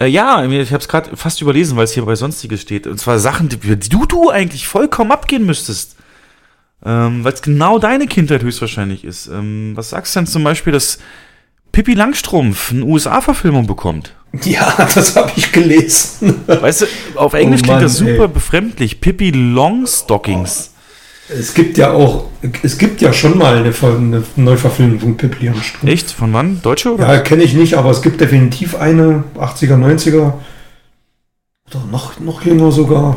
Äh, 0.00 0.06
ja, 0.06 0.44
ich 0.44 0.72
habe 0.72 0.80
es 0.80 0.88
gerade 0.88 1.16
fast 1.16 1.42
überlesen, 1.42 1.76
weil 1.76 1.84
es 1.84 1.92
hier 1.92 2.04
bei 2.04 2.14
Sonstiges 2.14 2.62
steht. 2.62 2.86
Und 2.86 2.98
zwar 2.98 3.18
Sachen, 3.18 3.48
die, 3.48 3.56
die 3.58 3.88
du, 3.88 4.06
du 4.06 4.30
eigentlich 4.30 4.66
vollkommen 4.66 5.12
abgehen 5.12 5.44
müsstest. 5.44 5.96
Ähm, 6.84 7.24
weil 7.24 7.32
es 7.32 7.42
genau 7.42 7.78
deine 7.78 8.06
Kindheit 8.06 8.42
höchstwahrscheinlich 8.42 9.04
ist. 9.04 9.26
Ähm, 9.26 9.72
was 9.74 9.90
sagst 9.90 10.14
du 10.14 10.20
denn 10.20 10.26
zum 10.28 10.44
Beispiel, 10.44 10.72
dass 10.72 10.98
Pippi 11.72 11.94
Langstrumpf 11.94 12.70
eine 12.70 12.84
USA-Verfilmung 12.84 13.66
bekommt? 13.66 14.14
Ja, 14.44 14.76
das 14.94 15.16
habe 15.16 15.32
ich 15.36 15.52
gelesen. 15.52 16.42
Weißt 16.46 16.82
du, 16.82 16.86
auf 17.14 17.32
Englisch 17.32 17.62
Oh 17.62 17.64
klingt 17.64 17.76
Mann, 17.76 17.82
das 17.82 17.96
super 17.96 18.24
ey. 18.24 18.28
befremdlich. 18.28 19.00
Pippi 19.00 19.30
Longstockings. 19.30 20.74
Es 21.28 21.52
gibt 21.52 21.76
ja 21.76 21.92
auch, 21.92 22.26
es 22.62 22.78
gibt 22.78 23.02
ja 23.02 23.12
schon 23.12 23.36
mal 23.36 23.58
eine, 23.58 23.74
eine 23.82 24.24
Neuverfilmung 24.36 24.98
von 24.98 25.16
Pippi 25.16 25.46
Langstrumpf. 25.46 25.92
Echt? 25.92 26.10
Von 26.10 26.32
wann? 26.32 26.62
Deutsche 26.62 26.94
oder? 26.94 27.06
Ja, 27.06 27.20
kenne 27.20 27.42
ich 27.42 27.52
nicht, 27.52 27.74
aber 27.74 27.90
es 27.90 28.00
gibt 28.00 28.20
definitiv 28.20 28.74
eine, 28.74 29.24
80er, 29.36 29.76
90er. 29.76 30.32
Oder 31.70 31.84
noch, 31.90 32.18
noch 32.18 32.42
jünger 32.42 32.72
sogar. 32.72 33.16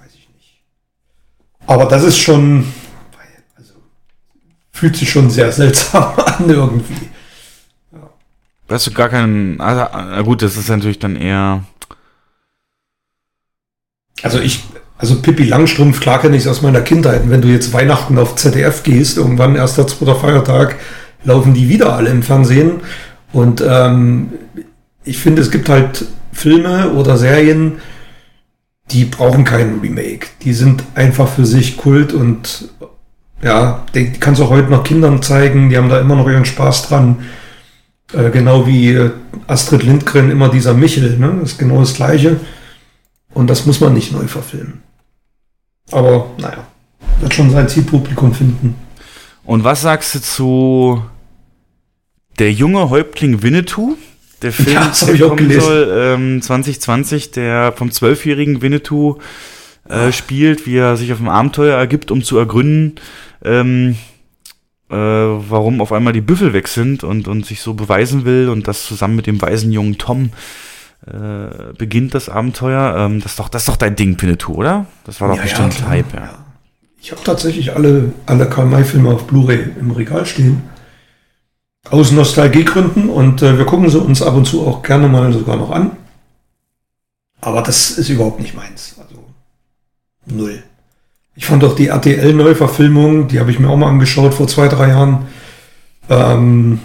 Weiß 0.00 0.12
ich 0.14 0.28
nicht. 0.34 0.60
Aber 1.66 1.84
das 1.84 2.02
ist 2.02 2.18
schon, 2.18 2.66
also, 3.56 3.74
fühlt 4.72 4.96
sich 4.96 5.10
schon 5.10 5.30
sehr 5.30 5.52
seltsam 5.52 6.14
an 6.18 6.50
irgendwie. 6.50 7.10
Da 8.66 8.74
hast 8.74 8.88
du 8.88 8.92
gar 8.92 9.08
keinen. 9.08 9.60
Also, 9.60 9.86
na 9.92 10.22
gut, 10.22 10.42
das 10.42 10.56
ist 10.56 10.68
natürlich 10.68 10.98
dann 10.98 11.14
eher. 11.14 11.62
Also 14.22 14.38
ich, 14.40 14.62
also 15.02 15.20
Pippi 15.20 15.42
Langstrumpf, 15.42 15.98
klar 15.98 16.20
kenne 16.20 16.36
ich 16.36 16.48
aus 16.48 16.62
meiner 16.62 16.80
Kindheit. 16.80 17.24
Und 17.24 17.30
wenn 17.30 17.42
du 17.42 17.48
jetzt 17.48 17.72
Weihnachten 17.72 18.16
auf 18.18 18.36
ZDF 18.36 18.84
gehst, 18.84 19.18
irgendwann 19.18 19.56
erster, 19.56 19.84
zweiter 19.84 20.14
Feiertag, 20.14 20.76
laufen 21.24 21.54
die 21.54 21.68
wieder 21.68 21.96
alle 21.96 22.08
im 22.08 22.22
Fernsehen. 22.22 22.82
Und 23.32 23.64
ähm, 23.66 24.28
ich 25.02 25.18
finde, 25.18 25.42
es 25.42 25.50
gibt 25.50 25.68
halt 25.68 26.04
Filme 26.32 26.92
oder 26.92 27.18
Serien, 27.18 27.80
die 28.92 29.04
brauchen 29.04 29.42
keinen 29.42 29.80
Remake. 29.80 30.28
Die 30.42 30.52
sind 30.52 30.84
einfach 30.94 31.26
für 31.26 31.46
sich 31.46 31.76
Kult 31.76 32.12
und 32.12 32.68
ja, 33.42 33.84
die, 33.96 34.12
die 34.12 34.20
kannst 34.20 34.40
du 34.40 34.44
auch 34.44 34.50
heute 34.50 34.70
noch 34.70 34.84
Kindern 34.84 35.20
zeigen, 35.20 35.68
die 35.68 35.78
haben 35.78 35.88
da 35.88 35.98
immer 35.98 36.14
noch 36.14 36.28
ihren 36.28 36.44
Spaß 36.44 36.86
dran. 36.86 37.24
Äh, 38.12 38.30
genau 38.30 38.68
wie 38.68 38.92
äh, 38.92 39.10
Astrid 39.48 39.82
Lindgren 39.82 40.30
immer 40.30 40.48
dieser 40.48 40.74
Michel, 40.74 41.18
ne? 41.18 41.38
Das 41.40 41.52
ist 41.52 41.58
genau 41.58 41.80
das 41.80 41.94
Gleiche. 41.94 42.38
Und 43.34 43.50
das 43.50 43.66
muss 43.66 43.80
man 43.80 43.94
nicht 43.94 44.12
neu 44.12 44.28
verfilmen. 44.28 44.82
Aber 45.92 46.30
naja, 46.38 46.66
wird 47.20 47.34
schon 47.34 47.50
sein 47.50 47.68
Zielpublikum 47.68 48.34
finden. 48.34 48.74
Und 49.44 49.64
was 49.64 49.82
sagst 49.82 50.14
du 50.14 50.20
zu 50.20 51.02
der 52.38 52.52
junge 52.52 52.90
Häuptling 52.90 53.42
Winnetou? 53.42 53.96
Der 54.40 54.52
Film, 54.52 54.72
Ja, 54.74 54.92
der 55.06 55.14
ich 55.14 55.22
auch 55.22 55.28
kommen 55.28 55.48
gelesen. 55.48 55.60
soll, 55.60 55.92
ähm, 55.96 56.42
2020, 56.42 57.30
der 57.32 57.72
vom 57.72 57.90
zwölfjährigen 57.90 58.62
Winnetou 58.62 59.18
äh, 59.88 60.12
spielt, 60.12 60.66
wie 60.66 60.76
er 60.76 60.96
sich 60.96 61.12
auf 61.12 61.20
ein 61.20 61.28
Abenteuer 61.28 61.76
ergibt, 61.76 62.10
um 62.10 62.22
zu 62.22 62.38
ergründen, 62.38 62.96
ähm, 63.44 63.96
äh, 64.90 64.96
warum 64.96 65.80
auf 65.80 65.92
einmal 65.92 66.12
die 66.12 66.20
Büffel 66.20 66.52
weg 66.52 66.68
sind 66.68 67.04
und, 67.04 67.28
und 67.28 67.46
sich 67.46 67.60
so 67.60 67.74
beweisen 67.74 68.24
will 68.24 68.48
und 68.48 68.68
das 68.68 68.84
zusammen 68.84 69.16
mit 69.16 69.26
dem 69.26 69.40
weisen 69.40 69.72
jungen 69.72 69.98
Tom 69.98 70.30
äh, 71.06 71.72
beginnt 71.76 72.14
das 72.14 72.28
Abenteuer. 72.28 72.96
Ähm, 72.96 73.20
das, 73.20 73.32
ist 73.32 73.38
doch, 73.38 73.48
das 73.48 73.62
ist 73.62 73.68
doch 73.68 73.76
dein 73.76 73.96
Ding, 73.96 74.20
Winnetou, 74.20 74.54
oder? 74.54 74.86
Das 75.04 75.20
war 75.20 75.28
doch 75.28 75.36
Ja, 75.36 75.42
bestimmt 75.42 75.80
ja, 75.80 75.88
Hype, 75.88 76.14
ja. 76.14 76.30
Ich 77.00 77.10
habe 77.10 77.22
tatsächlich 77.24 77.74
alle, 77.74 78.12
alle 78.26 78.48
Karl-May-Filme 78.48 79.10
auf 79.10 79.26
Blu-ray 79.26 79.70
im 79.80 79.90
Regal 79.90 80.24
stehen. 80.24 80.62
Aus 81.90 82.12
Nostalgiegründen 82.12 83.08
und 83.08 83.42
äh, 83.42 83.58
wir 83.58 83.64
gucken 83.64 83.90
sie 83.90 83.98
uns 83.98 84.22
ab 84.22 84.34
und 84.34 84.46
zu 84.46 84.64
auch 84.64 84.82
gerne 84.82 85.08
mal 85.08 85.32
sogar 85.32 85.56
noch 85.56 85.72
an. 85.72 85.96
Aber 87.40 87.62
das 87.62 87.90
ist 87.90 88.08
überhaupt 88.08 88.38
nicht 88.38 88.54
meins. 88.54 88.94
Also 89.00 89.24
null. 90.26 90.62
Ich 91.34 91.46
fand 91.46 91.64
auch 91.64 91.74
die 91.74 91.88
RTL-Neuverfilmung, 91.88 93.26
die 93.26 93.40
habe 93.40 93.50
ich 93.50 93.58
mir 93.58 93.68
auch 93.68 93.76
mal 93.76 93.88
angeschaut 93.88 94.34
vor 94.34 94.46
zwei, 94.46 94.68
drei 94.68 94.88
Jahren, 94.90 95.26
ähm, 96.08 96.78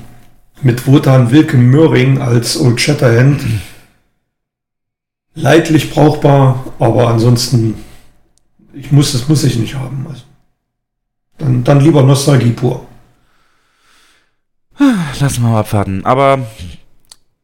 mit 0.63 0.87
Wotan 0.87 1.29
Wilke 1.29 1.57
Möhring 1.57 2.19
als 2.19 2.59
Old 2.59 2.81
Shatterhand. 2.81 3.41
Leidlich 5.39 5.91
brauchbar, 5.91 6.65
aber 6.79 7.09
ansonsten, 7.09 7.75
ich 8.73 8.91
muss, 8.91 9.11
das 9.11 9.27
muss 9.29 9.43
ich 9.43 9.55
nicht 9.57 9.75
haben. 9.75 10.07
Also, 10.09 10.23
dann, 11.37 11.63
dann 11.63 11.79
lieber 11.79 12.01
Nostalgie 12.01 12.51
pur. 12.51 12.87
Lassen 15.19 15.43
wir 15.43 15.49
mal 15.49 15.59
abwarten. 15.59 16.03
Aber 16.05 16.39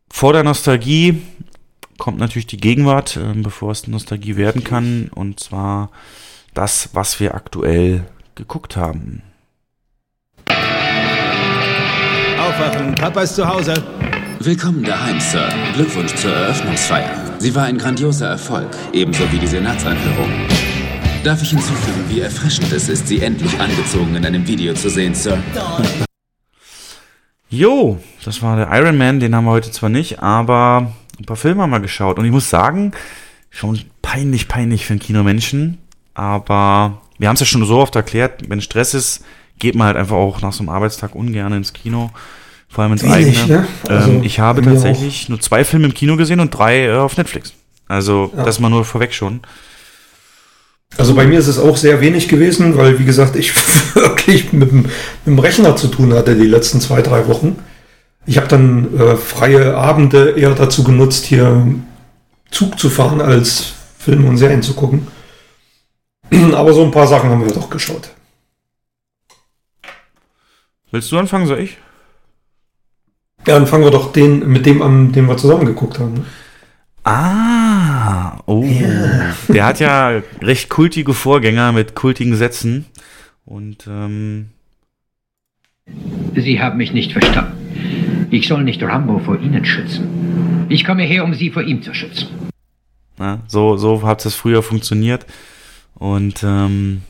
vor 0.09 0.33
der 0.33 0.43
Nostalgie 0.43 1.21
kommt 1.99 2.17
natürlich 2.17 2.47
die 2.47 2.57
Gegenwart, 2.57 3.15
ähm, 3.17 3.43
bevor 3.43 3.71
es 3.71 3.87
Nostalgie 3.87 4.37
werden 4.37 4.63
kann. 4.63 5.11
Und 5.13 5.39
zwar 5.39 5.91
das, 6.55 6.89
was 6.93 7.19
wir 7.19 7.35
aktuell 7.35 8.05
geguckt 8.33 8.75
haben. 8.75 9.21
Aufwachen, 12.39 12.95
Papa 12.95 13.21
ist 13.21 13.35
zu 13.35 13.47
Hause. 13.47 13.75
Willkommen 14.39 14.83
daheim, 14.83 15.19
Sir. 15.19 15.47
Glückwunsch 15.75 16.15
zur 16.15 16.33
Eröffnungsfeier. 16.33 17.22
Sie 17.39 17.53
war 17.55 17.63
ein 17.65 17.77
grandioser 17.77 18.27
Erfolg, 18.27 18.69
ebenso 18.93 19.31
wie 19.31 19.37
die 19.37 19.47
Senatsanhörung. 19.47 20.29
Darf 21.23 21.41
ich 21.41 21.49
hinzufügen, 21.49 22.05
wie 22.09 22.21
erfrischend 22.21 22.71
es 22.71 22.89
ist, 22.89 23.07
Sie 23.07 23.21
endlich 23.21 23.59
angezogen 23.59 24.15
in 24.15 24.25
einem 24.25 24.47
Video 24.47 24.73
zu 24.73 24.89
sehen, 24.89 25.15
Sir? 25.15 25.37
Jo, 27.49 27.99
das 28.25 28.41
war 28.41 28.55
der 28.55 28.69
Iron 28.79 28.97
Man, 28.97 29.19
den 29.19 29.35
haben 29.35 29.45
wir 29.45 29.51
heute 29.51 29.69
zwar 29.69 29.89
nicht, 29.89 30.23
aber 30.23 30.91
ein 31.19 31.25
paar 31.25 31.37
Filme 31.37 31.61
haben 31.61 31.69
wir 31.69 31.81
geschaut. 31.81 32.17
Und 32.17 32.25
ich 32.25 32.31
muss 32.31 32.49
sagen, 32.49 32.93
schon 33.51 33.79
peinlich, 34.01 34.47
peinlich 34.47 34.87
für 34.87 34.93
einen 34.93 34.99
Kinomenschen. 34.99 35.77
Aber 36.15 37.01
wir 37.19 37.27
haben 37.27 37.35
es 37.35 37.41
ja 37.41 37.45
schon 37.45 37.63
so 37.63 37.77
oft 37.77 37.95
erklärt, 37.95 38.49
wenn 38.49 38.59
Stress 38.59 38.95
ist, 38.95 39.23
geht 39.59 39.75
man 39.75 39.85
halt 39.85 39.97
einfach 39.97 40.15
auch 40.15 40.41
nach 40.41 40.51
so 40.51 40.61
einem 40.61 40.69
Arbeitstag 40.69 41.13
ungern 41.13 41.53
ins 41.53 41.73
Kino. 41.73 42.09
Vor 42.73 42.83
allem 42.83 42.93
ins 42.93 43.03
Wenig, 43.03 43.39
eigene. 43.39 43.61
ne? 43.61 43.67
Also 43.87 44.11
ähm, 44.11 44.23
ich 44.23 44.39
habe 44.39 44.63
tatsächlich 44.63 45.29
nur 45.29 45.39
zwei 45.39 45.63
Filme 45.63 45.85
im 45.85 45.93
Kino 45.93 46.17
gesehen 46.17 46.39
und 46.39 46.49
drei 46.49 46.85
äh, 46.87 46.95
auf 46.95 47.15
Netflix. 47.17 47.53
Also 47.87 48.33
Ja. 48.35 48.43
das 48.43 48.59
mal 48.59 48.69
nur 48.69 48.83
vorweg 48.83 49.13
schon. 49.13 49.41
Also 50.97 51.13
bei 51.13 51.27
mir 51.27 51.37
ist 51.37 51.47
es 51.47 51.59
auch 51.59 51.77
sehr 51.77 52.01
wenig 52.01 52.27
gewesen, 52.29 52.75
weil, 52.75 52.97
wie 52.97 53.05
gesagt, 53.05 53.35
ich 53.35 53.53
wirklich 53.95 54.53
mit 54.53 54.71
dem, 54.71 54.81
mit 54.81 54.91
dem 55.27 55.37
Rechner 55.39 55.75
zu 55.75 55.87
tun 55.87 56.13
hatte 56.15 56.35
die 56.35 56.47
letzten 56.47 56.81
zwei, 56.81 57.03
drei 57.03 57.27
Wochen. 57.27 57.57
Ich 58.25 58.37
habe 58.37 58.47
dann 58.47 58.97
äh, 58.99 59.17
freie 59.17 59.75
Abende 59.77 60.31
eher 60.31 60.55
dazu 60.55 60.83
genutzt, 60.83 61.25
hier 61.25 61.67
Zug 62.49 62.79
zu 62.79 62.89
fahren, 62.89 63.21
als 63.21 63.73
Filme 63.99 64.27
und 64.27 64.37
Serien 64.37 64.63
zu 64.63 64.73
gucken. 64.73 65.07
Aber 66.53 66.73
so 66.73 66.83
ein 66.83 66.91
paar 66.91 67.07
Sachen 67.07 67.29
haben 67.29 67.45
wir 67.45 67.53
doch 67.53 67.69
geschaut. 67.69 68.09
Willst 70.91 71.11
du 71.11 71.19
anfangen, 71.19 71.45
soll 71.47 71.59
ich? 71.59 71.77
Ja, 73.45 73.55
dann 73.55 73.67
fangen 73.67 73.83
wir 73.83 73.91
doch 73.91 74.13
den, 74.13 74.47
mit 74.47 74.65
dem 74.65 74.81
an, 74.81 75.11
den 75.11 75.25
wir 75.27 75.37
zusammen 75.37 75.65
geguckt 75.65 75.99
haben. 75.99 76.13
ne? 76.13 76.25
Ah, 77.03 78.37
oh. 78.45 78.65
Der 79.49 79.65
hat 79.65 79.79
ja 79.81 80.21
recht 80.41 80.69
kultige 80.69 81.13
Vorgänger 81.13 81.73
mit 81.73 81.95
kultigen 81.95 82.35
Sätzen. 82.35 82.85
Und 83.45 83.85
ähm, 83.87 84.49
Sie 86.35 86.61
haben 86.61 86.77
mich 86.77 86.93
nicht 86.93 87.11
verstanden. 87.11 88.27
Ich 88.31 88.47
soll 88.47 88.63
nicht 88.63 88.81
Rambo 88.81 89.19
vor 89.19 89.39
Ihnen 89.39 89.65
schützen. 89.65 90.65
Ich 90.69 90.85
komme 90.85 91.03
her, 91.03 91.25
um 91.25 91.33
Sie 91.33 91.49
vor 91.51 91.63
ihm 91.63 91.83
zu 91.83 91.93
schützen. 91.93 92.27
na, 93.17 93.41
so, 93.47 93.75
so 93.75 94.03
hat 94.03 94.25
es 94.25 94.35
früher 94.35 94.63
funktioniert. 94.63 95.25
Und 95.95 96.41
ähm, 96.43 97.01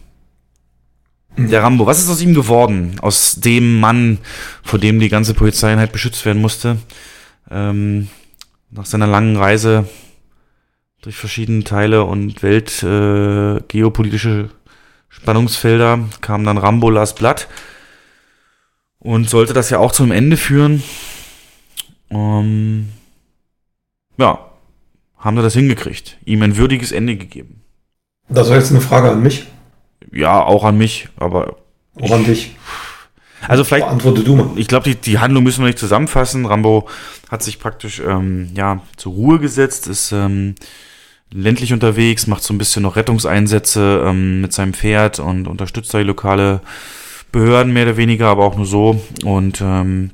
der 1.38 1.64
Rambo, 1.64 1.86
was 1.86 2.00
ist 2.00 2.10
aus 2.10 2.22
ihm 2.22 2.34
geworden? 2.34 2.98
Aus 3.02 3.36
dem 3.36 3.80
Mann, 3.80 4.20
vor 4.64 4.80
dem 4.80 5.00
die 5.00 5.10
ganze 5.10 5.34
Polizeieinheit 5.34 5.92
beschützt 5.92 6.26
werden 6.26 6.42
musste. 6.42 6.78
Ähm, 7.50 8.08
nach 8.70 8.86
seiner 8.86 9.08
langen 9.08 9.38
Reise 9.38 9.88
durch 11.02 11.16
verschiedene 11.16 11.64
Teile 11.64 12.06
und 12.06 12.44
Welt, 12.44 12.82
äh, 12.84 13.60
Spannungsfelder, 15.10 16.00
kam 16.22 16.44
dann 16.44 16.58
Rambo 16.58 16.90
Last 16.90 17.18
Blood 17.18 17.48
und 19.00 19.30
sollte 19.30 19.54
das 19.54 19.70
ja 19.70 19.80
auch 19.80 19.92
zum 19.92 20.12
Ende 20.12 20.38
führen. 20.38 20.82
Ähm, 22.10 22.90
ja, 24.18 24.40
haben 25.18 25.36
wir 25.36 25.44
das 25.44 25.54
hingekriegt. 25.54 26.18
Ihm 26.26 26.42
ein 26.42 26.58
würdiges 26.58 26.92
Ende 26.92 27.18
gegeben. 27.18 27.62
Das 28.30 28.50
war 28.50 28.58
jetzt 28.58 28.72
eine 28.72 28.82
Frage 28.82 29.12
an 29.12 29.22
mich, 29.22 29.46
Ja, 30.14 30.44
auch 30.44 30.64
an 30.64 30.78
mich, 30.78 31.10
aber 31.18 31.58
auch 32.00 32.12
an 32.12 32.24
dich. 32.24 32.56
also 33.48 33.64
vielleicht 33.64 33.86
Beantworte 33.86 34.24
du 34.24 34.36
mal. 34.36 34.50
ich 34.56 34.68
glaube, 34.68 34.90
die, 34.90 34.96
die 34.96 35.20
Handlung 35.20 35.44
müssen 35.44 35.62
wir 35.62 35.68
nicht 35.68 35.80
zusammenfassen. 35.80 36.46
Rambo 36.46 36.88
hat 37.30 37.44
sich 37.44 37.60
praktisch 37.60 38.00
ähm, 38.00 38.50
ja 38.56 38.82
zur 38.96 39.14
Ruhe 39.14 39.40
gesetzt, 39.40 39.88
ist 39.88 40.12
ähm, 40.12 40.56
ländlich 41.32 41.74
unterwegs, 41.74 42.28
macht 42.28 42.44
so 42.44 42.54
ein 42.54 42.60
bisschen 42.60 42.84
noch 42.84 42.96
Rettungseinsätze 42.96 44.04
ähm, 44.06 44.42
mit 44.42 44.54
seinem 44.54 44.74
Pferd 44.74 45.20
und 45.20 45.48
unterstützt 45.48 45.94
da 45.94 45.98
die 45.98 46.04
lokale 46.04 46.62
Behörden 47.32 47.74
mehr 47.74 47.86
oder 47.86 47.98
weniger, 47.98 48.28
aber 48.28 48.46
auch 48.46 48.56
nur 48.56 48.68
so 48.68 49.02
und 49.26 49.60
ähm, 49.62 50.12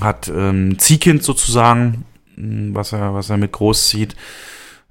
hat 0.00 0.32
ähm, 0.34 0.78
Ziehkind 0.78 1.22
sozusagen, 1.22 2.06
mh, 2.36 2.74
was 2.74 2.92
er 2.92 3.12
was 3.12 3.28
er 3.28 3.36
mit 3.36 3.52
großzieht, 3.52 4.16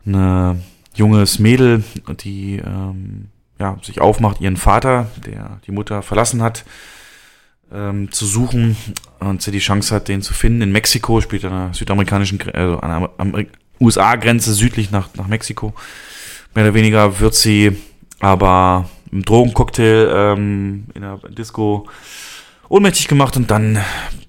eine 0.06 0.60
junges 0.94 1.40
Mädel, 1.40 1.84
die 2.24 2.58
ähm, 2.58 3.30
ja 3.60 3.78
sich 3.82 4.02
aufmacht, 4.02 4.42
ihren 4.42 4.58
Vater, 4.58 5.08
der 5.26 5.60
die 5.66 5.72
Mutter 5.72 6.02
verlassen 6.02 6.42
hat, 6.42 6.66
ähm, 7.72 8.12
zu 8.12 8.26
suchen 8.26 8.76
und 9.20 9.42
sie 9.42 9.52
die 9.52 9.60
Chance 9.60 9.96
hat, 9.96 10.08
den 10.08 10.22
zu 10.22 10.34
finden. 10.34 10.62
In 10.62 10.72
Mexiko 10.72 11.22
spielt 11.22 11.46
an 11.46 11.52
der 11.52 11.74
südamerikanischen, 11.74 12.42
also 12.52 12.80
an 12.80 13.32
der 13.34 13.46
USA-Grenze 13.80 14.54
südlich 14.54 14.92
nach, 14.92 15.10
nach 15.16 15.28
Mexiko. 15.28 15.74
Mehr 16.54 16.66
oder 16.66 16.74
weniger 16.74 17.20
wird 17.20 17.36
sie 17.36 17.78
aber 18.20 18.90
im 19.12 19.24
Drogencocktail 19.24 20.10
ähm, 20.14 20.86
in 20.94 21.02
der 21.02 21.20
Disco 21.30 21.88
ohnmächtig 22.70 23.08
gemacht 23.08 23.38
und 23.38 23.52
dann 23.52 23.80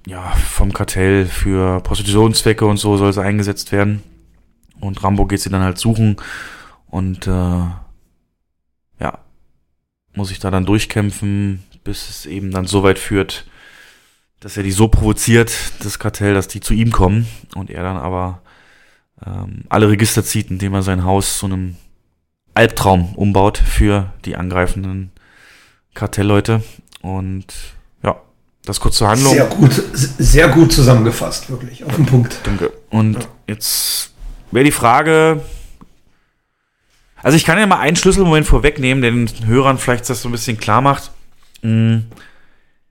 ja 0.07 0.33
vom 0.51 0.73
Kartell 0.73 1.27
für 1.27 1.81
Prostitutionszwecke 1.81 2.67
und 2.67 2.77
so 2.77 2.97
soll 2.97 3.13
sie 3.13 3.23
eingesetzt 3.23 3.73
werden. 3.73 4.03
Und 4.81 5.03
Rambo 5.03 5.27
geht 5.27 5.41
sie 5.41 5.51
dann 5.51 5.63
halt 5.63 5.79
suchen 5.79 6.17
und 6.89 7.27
äh, 7.27 7.61
muss 10.17 10.29
sich 10.29 10.39
da 10.39 10.51
dann 10.51 10.67
durchkämpfen, 10.67 11.63
bis 11.85 12.09
es 12.09 12.27
eben 12.27 12.51
dann 12.51 12.67
so 12.67 12.83
weit 12.83 12.99
führt, 12.99 13.47
dass 14.41 14.57
er 14.57 14.63
die 14.63 14.73
so 14.73 14.89
provoziert, 14.89 15.53
das 15.83 15.99
Kartell, 15.99 16.35
dass 16.35 16.49
die 16.49 16.61
zu 16.61 16.75
ihm 16.75 16.91
kommen 16.91 17.27
und 17.55 17.71
er 17.71 17.83
dann 17.83 17.97
aber 17.97 18.43
ähm, 19.25 19.65
alle 19.69 19.89
Register 19.89 20.25
zieht, 20.25 20.51
indem 20.51 20.75
er 20.75 20.83
sein 20.83 21.05
Haus 21.05 21.39
zu 21.39 21.47
einem 21.47 21.77
Albtraum 22.55 23.15
umbaut 23.15 23.59
für 23.59 24.13
die 24.25 24.37
angreifenden 24.37 25.11
Kartellleute. 25.95 26.63
Und 27.03 27.47
ja, 28.03 28.21
das 28.65 28.81
kurz 28.81 28.97
zur 28.97 29.09
Handlung. 29.09 29.35
Sehr 29.35 29.47
gut, 29.47 29.83
sehr 29.93 30.49
gut 30.49 30.73
zusammengefasst, 30.73 31.51
wirklich, 31.51 31.85
auf 31.85 31.97
den 31.97 32.07
Punkt. 32.07 32.41
Danke. 32.45 32.73
Und 32.91 33.29
jetzt 33.47 34.13
wäre 34.51 34.65
die 34.65 34.73
Frage. 34.73 35.43
Also 37.27 37.35
ich 37.35 37.45
kann 37.45 37.59
ja 37.59 37.67
mal 37.67 37.81
einen 37.81 37.97
Schlüsselmoment 37.97 38.47
vorwegnehmen, 38.47 39.03
der 39.03 39.11
den 39.11 39.29
Hörern 39.49 39.79
vielleicht 39.79 40.09
das 40.09 40.23
so 40.23 40.29
ein 40.29 40.33
bisschen 40.33 40.59
klar 40.59 40.81
macht. 40.81 41.11
Mm, 41.61 42.03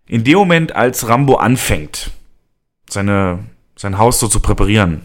In 0.07 0.24
dem 0.26 0.38
Moment, 0.38 0.76
als 0.76 1.07
Rambo 1.07 1.36
anfängt, 1.36 2.12
seine, 2.90 3.45
sein 3.78 3.98
Haus 3.98 4.20
so 4.20 4.28
zu 4.28 4.41
präparieren, 4.41 5.03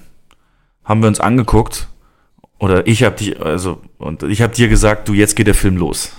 haben 0.82 1.00
wir 1.00 1.06
uns 1.06 1.20
angeguckt. 1.20 1.86
Oder 2.58 2.88
ich 2.88 3.04
habe 3.04 3.14
dich, 3.14 3.40
also, 3.40 3.80
und 3.98 4.24
ich 4.24 4.42
habe 4.42 4.52
dir 4.52 4.66
gesagt, 4.66 5.08
du, 5.08 5.12
jetzt 5.12 5.36
geht 5.36 5.46
der 5.46 5.54
Film 5.54 5.76
los. 5.76 6.10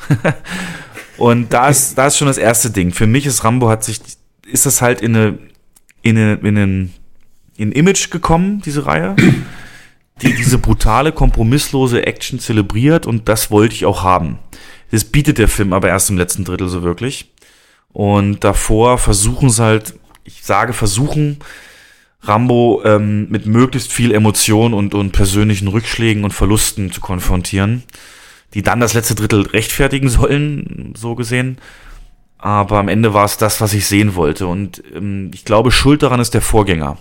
und 1.18 1.52
da 1.52 1.68
ist, 1.68 1.98
da 1.98 2.08
ist 2.08 2.18
schon 2.18 2.28
das 2.28 2.38
erste 2.38 2.70
Ding. 2.70 2.94
Für 2.94 3.08
mich 3.08 3.26
ist 3.26 3.44
Rambo 3.44 3.68
hat 3.68 3.84
sich, 3.84 4.00
ist 4.46 4.66
das 4.66 4.82
halt 4.82 5.02
in 5.02 5.18
eine, 5.18 5.38
in 6.02 6.18
eine, 6.18 6.34
in 6.36 6.58
einen, 6.58 6.94
in 7.58 7.70
ein 7.70 7.72
Image 7.74 8.10
gekommen, 8.10 8.62
diese 8.64 8.86
Reihe, 8.86 9.18
die 10.22 10.34
diese 10.34 10.58
brutale, 10.58 11.12
kompromisslose 11.12 12.06
Action 12.06 12.40
zelebriert 12.40 13.06
und 13.06 13.28
das 13.28 13.52
wollte 13.52 13.76
ich 13.76 13.86
auch 13.86 14.04
haben. 14.04 14.40
Das 14.92 15.06
bietet 15.06 15.38
der 15.38 15.48
Film 15.48 15.74
aber 15.74 15.88
erst 15.88 16.10
im 16.10 16.18
letzten 16.18 16.44
Drittel 16.44 16.68
so 16.68 16.84
wirklich. 16.84 17.32
Und 17.94 18.44
davor 18.44 18.98
versuchen 18.98 19.50
es 19.50 19.60
halt, 19.60 19.96
ich 20.24 20.44
sage 20.44 20.74
versuchen, 20.74 21.40
Rambo 22.24 22.82
ähm, 22.86 23.30
mit 23.30 23.46
möglichst 23.46 23.92
viel 23.92 24.14
Emotion 24.14 24.74
und, 24.74 24.94
und 24.94 25.12
persönlichen 25.12 25.68
Rückschlägen 25.68 26.24
und 26.24 26.34
Verlusten 26.34 26.92
zu 26.92 27.02
konfrontieren, 27.02 27.84
die 28.54 28.62
dann 28.62 28.80
das 28.80 28.94
letzte 28.94 29.16
Drittel 29.16 29.42
rechtfertigen 29.48 30.10
sollen, 30.10 30.94
so 30.96 31.16
gesehen. 31.16 31.58
Aber 32.38 32.80
am 32.80 32.88
Ende 32.88 33.14
war 33.14 33.26
es 33.26 33.38
das, 33.38 33.62
was 33.62 33.74
ich 33.74 33.86
sehen 33.86 34.16
wollte. 34.16 34.48
Und 34.48 34.84
ähm, 34.96 35.32
ich 35.34 35.46
glaube, 35.46 35.72
schuld 35.72 36.04
daran 36.04 36.20
ist 36.20 36.34
der 36.34 36.42
Vorgänger. 36.42 36.98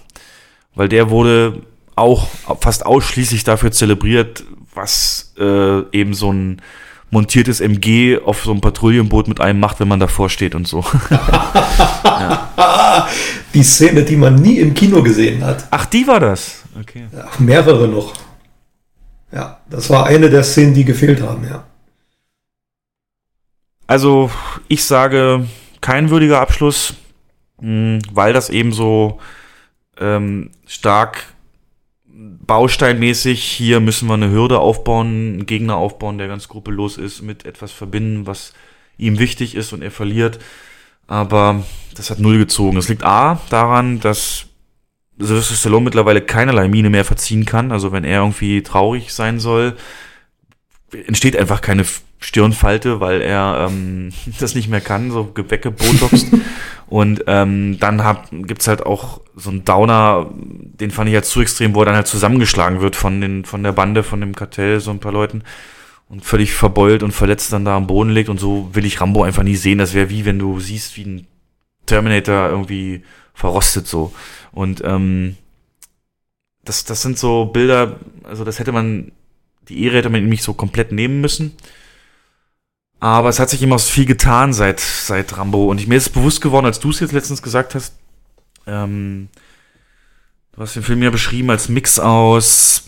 Weil 0.74 0.88
der 0.88 1.10
wurde 1.10 1.62
auch 1.97 2.29
fast 2.61 2.87
ausschließlich 2.87 3.45
dafür 3.45 3.73
zelebriert, 3.73 4.45
was 4.75 5.35
äh, 5.39 5.81
eben 5.93 6.15
so 6.15 6.33
ein 6.33 6.62
montiertes 7.11 7.61
MG 7.61 8.19
auf 8.25 8.45
so 8.45 8.53
einem 8.53 8.61
Patrouillenboot 8.61 9.29
mit 9.29 9.41
einem 9.41 9.61
macht, 9.61 9.81
wenn 9.81 9.89
man 9.89 10.01
davor 10.01 10.31
steht 10.31 10.55
und 10.55 10.69
so. 10.69 10.85
Die 13.55 13.65
Szene, 13.65 14.05
die 14.05 14.17
man 14.17 14.37
nie 14.37 14.59
im 14.59 14.75
Kino 14.75 15.03
gesehen 15.03 15.45
hat. 15.45 15.67
Ach, 15.71 15.87
die 15.87 16.07
war 16.07 16.21
das. 16.21 16.62
Okay. 16.79 17.07
Ach, 17.17 17.39
mehrere 17.41 17.89
noch. 17.89 18.12
Ja, 19.33 19.61
das 19.69 19.91
war 19.91 20.07
eine 20.07 20.31
der 20.31 20.45
Szenen, 20.45 20.75
die 20.75 20.85
gefehlt 20.85 21.21
haben, 21.21 21.45
ja. 21.49 21.65
Also, 23.87 24.31
ich 24.69 24.85
sage, 24.85 25.47
kein 25.81 26.11
würdiger 26.11 26.41
Abschluss, 26.41 26.95
mh, 27.61 28.01
weil 28.12 28.33
das 28.33 28.51
eben 28.51 28.73
so 28.73 29.19
ähm, 29.99 30.51
stark 30.67 31.25
bausteinmäßig, 32.51 33.44
hier 33.44 33.78
müssen 33.78 34.09
wir 34.09 34.14
eine 34.14 34.32
Hürde 34.32 34.59
aufbauen, 34.59 35.06
einen 35.06 35.47
Gegner 35.47 35.77
aufbauen, 35.77 36.18
der 36.18 36.27
ganz 36.27 36.43
skrupellos 36.43 36.98
ist, 36.98 37.22
mit 37.22 37.47
etwas 37.47 37.70
verbinden, 37.70 38.27
was 38.27 38.55
ihm 38.98 39.20
wichtig 39.20 39.55
ist 39.55 39.72
und 39.72 39.82
er 39.82 39.93
verliert. 39.93 40.40
Aber 41.06 41.62
das 41.94 42.10
hat 42.10 42.18
null 42.18 42.39
gezogen. 42.39 42.77
Es 42.77 42.89
liegt 42.89 43.05
A 43.05 43.40
daran, 43.51 44.01
dass 44.01 44.47
Sylvester 45.16 45.55
Stallone 45.55 45.85
mittlerweile 45.85 46.22
keinerlei 46.22 46.66
Miene 46.66 46.90
mehr 46.90 47.05
verziehen 47.05 47.44
kann. 47.44 47.70
Also 47.70 47.93
wenn 47.93 48.02
er 48.02 48.18
irgendwie 48.18 48.64
traurig 48.64 49.14
sein 49.14 49.39
soll, 49.39 49.77
entsteht 51.06 51.36
einfach 51.36 51.60
keine 51.60 51.85
Stirnfalte, 52.18 52.98
weil 52.98 53.20
er 53.20 53.68
ähm, 53.70 54.10
das 54.40 54.56
nicht 54.56 54.68
mehr 54.68 54.81
kann, 54.81 55.12
so 55.12 55.32
weggebotoxt. 55.36 56.27
Und 56.91 57.25
ähm, 57.29 57.79
dann 57.81 58.05
hab, 58.05 58.29
gibt's 58.31 58.69
halt 58.69 58.85
auch 58.85 59.21
so 59.37 59.51
einen 59.51 59.65
Downer, 59.65 60.29
den 60.35 60.91
fand 60.91 61.09
ich 61.09 61.15
jetzt 61.15 61.31
zu 61.31 61.41
extrem, 61.41 61.75
wo 61.75 61.81
er 61.81 61.87
dann 61.87 61.95
halt 61.95 62.09
zusammengeschlagen 62.09 62.81
wird 62.81 62.97
von, 62.97 63.21
den, 63.21 63.45
von 63.45 63.62
der 63.62 63.73
Bande, 63.73 64.03
von 64.03 64.21
dem 64.21 64.35
Kartell, 64.35 64.81
so 64.81 64.91
ein 64.91 64.99
paar 64.99 65.12
Leuten. 65.12 65.45
und 66.11 66.25
völlig 66.25 66.53
verbeult 66.53 67.05
und 67.05 67.12
verletzt 67.12 67.53
dann 67.53 67.65
da 67.65 67.77
am 67.77 67.87
Boden 67.87 68.11
liegt. 68.11 68.29
Und 68.29 68.41
so 68.41 68.69
will 68.73 68.85
ich 68.85 69.01
Rambo 69.01 69.23
einfach 69.23 69.45
nie 69.45 69.55
sehen. 69.55 69.79
Das 69.79 69.95
wäre 69.95 70.11
wie 70.11 70.25
wenn 70.25 70.41
du 70.41 70.59
siehst, 70.59 70.97
wie 70.97 71.05
ein 71.05 71.27
Terminator 71.87 72.51
irgendwie 72.51 73.05
verrostet 73.33 73.87
so. 73.87 74.12
Und 74.51 74.83
ähm, 74.85 75.37
das, 76.65 76.85
das 76.85 77.03
sind 77.03 77.17
so 77.17 77.47
Bilder, 77.47 78.01
also 78.25 78.45
das 78.45 78.59
hätte 78.59 78.73
man, 78.73 79.12
die 79.69 79.85
Ehre 79.85 79.99
hätte 79.99 80.11
man 80.11 80.21
nämlich 80.21 80.43
so 80.43 80.53
komplett 80.53 80.91
nehmen 80.91 81.21
müssen. 81.21 81.55
Aber 83.01 83.28
es 83.31 83.39
hat 83.40 83.48
sich 83.51 83.62
immer 83.62 83.78
so 83.78 83.90
viel 83.90 84.05
getan 84.06 84.52
seit, 84.52 84.78
seit 84.81 85.36
Rambo. 85.39 85.64
Und 85.66 85.81
ich, 85.81 85.86
mir 85.86 85.97
ist 85.97 86.10
bewusst 86.10 86.40
geworden, 86.43 86.66
als 86.66 86.81
du 86.81 86.90
es 86.90 87.01
jetzt 87.01 87.12
letztens 87.12 87.40
gesagt 87.43 87.74
hast, 87.74 87.94
ähm, 88.66 89.28
du 90.52 90.60
hast 90.60 90.77
den 90.77 90.82
Film 90.82 91.02
ja 91.02 91.10
beschrieben 91.10 91.51
als 91.51 91.68
Mix 91.70 91.98
aus 91.98 92.85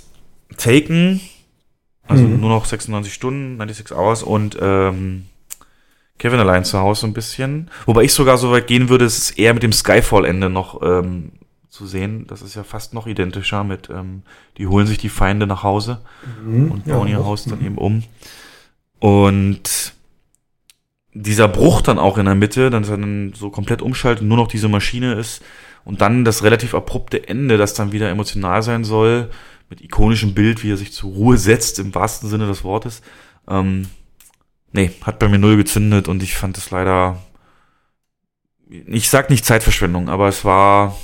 Taken, 0.58 1.20
also 2.06 2.24
Mhm. 2.24 2.40
nur 2.40 2.50
noch 2.50 2.66
96 2.66 3.14
Stunden, 3.14 3.56
96 3.56 3.96
Hours 3.96 4.22
und 4.22 4.58
ähm, 4.60 5.26
Kevin 6.18 6.40
allein 6.40 6.64
zu 6.66 6.78
Hause 6.78 7.00
so 7.00 7.06
ein 7.06 7.14
bisschen. 7.14 7.70
Wobei 7.86 8.02
ich 8.02 8.12
sogar 8.12 8.36
so 8.36 8.50
weit 8.52 8.66
gehen 8.66 8.90
würde, 8.90 9.06
es 9.06 9.16
ist 9.18 9.38
eher 9.38 9.54
mit 9.54 9.62
dem 9.62 9.72
Skyfall-Ende 9.72 10.50
noch 10.50 10.82
ähm, 10.82 11.32
zu 11.70 11.86
sehen. 11.86 12.26
Das 12.26 12.42
ist 12.42 12.54
ja 12.54 12.64
fast 12.64 12.92
noch 12.92 13.06
identischer 13.06 13.64
mit, 13.64 13.88
ähm, 13.88 14.22
die 14.58 14.66
holen 14.66 14.86
sich 14.86 14.98
die 14.98 15.08
Feinde 15.08 15.46
nach 15.46 15.62
Hause 15.62 16.02
Mhm, 16.44 16.70
und 16.70 16.86
ja, 16.86 16.96
bauen 16.96 17.08
ihr 17.08 17.18
auch. 17.20 17.24
Haus 17.24 17.44
dann 17.46 17.64
eben 17.64 17.78
um. 17.78 18.04
Und 18.98 19.94
dieser 21.14 21.48
Bruch 21.48 21.82
dann 21.82 21.98
auch 21.98 22.18
in 22.18 22.24
der 22.24 22.34
Mitte, 22.34 22.70
dann 22.70 22.84
dann 22.84 23.32
so 23.34 23.50
komplett 23.50 23.82
umschaltet, 23.82 24.26
nur 24.26 24.36
noch 24.36 24.48
diese 24.48 24.68
Maschine 24.68 25.14
ist 25.14 25.42
und 25.84 26.00
dann 26.00 26.24
das 26.24 26.42
relativ 26.42 26.74
abrupte 26.74 27.28
Ende, 27.28 27.58
das 27.58 27.74
dann 27.74 27.92
wieder 27.92 28.08
emotional 28.08 28.62
sein 28.62 28.84
soll, 28.84 29.30
mit 29.68 29.80
ikonischem 29.80 30.34
Bild, 30.34 30.62
wie 30.62 30.72
er 30.72 30.76
sich 30.76 30.92
zur 30.92 31.12
Ruhe 31.12 31.36
setzt, 31.36 31.78
im 31.78 31.94
wahrsten 31.94 32.28
Sinne 32.28 32.46
des 32.46 32.64
Wortes. 32.64 33.02
Ähm, 33.48 33.88
nee, 34.72 34.92
hat 35.02 35.18
bei 35.18 35.28
mir 35.28 35.38
null 35.38 35.56
gezündet 35.56 36.08
und 36.08 36.22
ich 36.22 36.36
fand 36.36 36.56
es 36.56 36.70
leider, 36.70 37.22
ich 38.68 39.10
sag 39.10 39.28
nicht 39.28 39.44
Zeitverschwendung, 39.44 40.08
aber 40.08 40.28
es 40.28 40.44
war, 40.44 40.96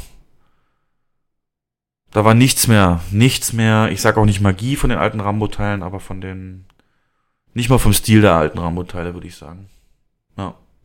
da 2.10 2.24
war 2.24 2.34
nichts 2.34 2.66
mehr, 2.66 3.00
nichts 3.10 3.52
mehr, 3.52 3.90
ich 3.92 4.00
sag 4.00 4.16
auch 4.16 4.24
nicht 4.24 4.40
Magie 4.40 4.76
von 4.76 4.90
den 4.90 4.98
alten 4.98 5.20
Rambo-Teilen, 5.20 5.82
aber 5.82 6.00
von 6.00 6.20
den, 6.20 6.64
nicht 7.52 7.68
mal 7.68 7.78
vom 7.78 7.92
Stil 7.92 8.22
der 8.22 8.34
alten 8.34 8.58
Rambo-Teile, 8.58 9.12
würde 9.14 9.26
ich 9.26 9.36
sagen. 9.36 9.68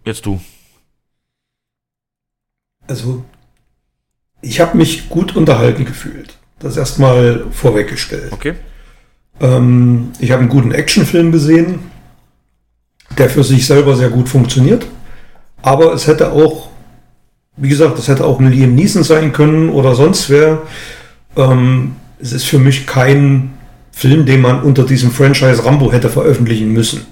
Jetzt 0.05 0.25
du. 0.25 0.39
Also, 2.88 3.23
ich 4.41 4.59
habe 4.59 4.77
mich 4.77 5.09
gut 5.09 5.35
unterhalten 5.35 5.85
gefühlt. 5.85 6.38
Das 6.59 6.77
erstmal 6.77 7.45
vorweggestellt. 7.51 8.31
Okay. 8.31 8.55
Ähm, 9.39 10.11
ich 10.19 10.31
habe 10.31 10.41
einen 10.41 10.49
guten 10.49 10.71
Actionfilm 10.71 11.31
gesehen, 11.31 11.80
der 13.17 13.30
für 13.30 13.43
sich 13.43 13.65
selber 13.65 13.95
sehr 13.95 14.09
gut 14.09 14.30
funktioniert. 14.30 14.85
Aber 15.61 15.93
es 15.93 16.07
hätte 16.07 16.31
auch, 16.34 16.69
wie 17.55 17.69
gesagt, 17.69 17.97
es 17.99 18.09
hätte 18.09 18.25
auch 18.25 18.39
ein 18.39 18.51
Liam 18.51 18.75
Neeson 18.75 19.03
sein 19.03 19.31
können 19.31 19.69
oder 19.69 19.95
sonst 19.95 20.30
wer. 20.30 20.61
Ähm, 21.38 21.95
es 22.19 22.34
ist 22.34 22.45
für 22.45 22.59
mich 22.59 22.85
kein 22.85 23.53
Film, 23.91 24.25
den 24.25 24.41
man 24.41 24.61
unter 24.61 24.84
diesem 24.85 25.11
Franchise 25.11 25.63
Rambo 25.63 25.91
hätte 25.91 26.09
veröffentlichen 26.09 26.71
müssen. 26.71 27.05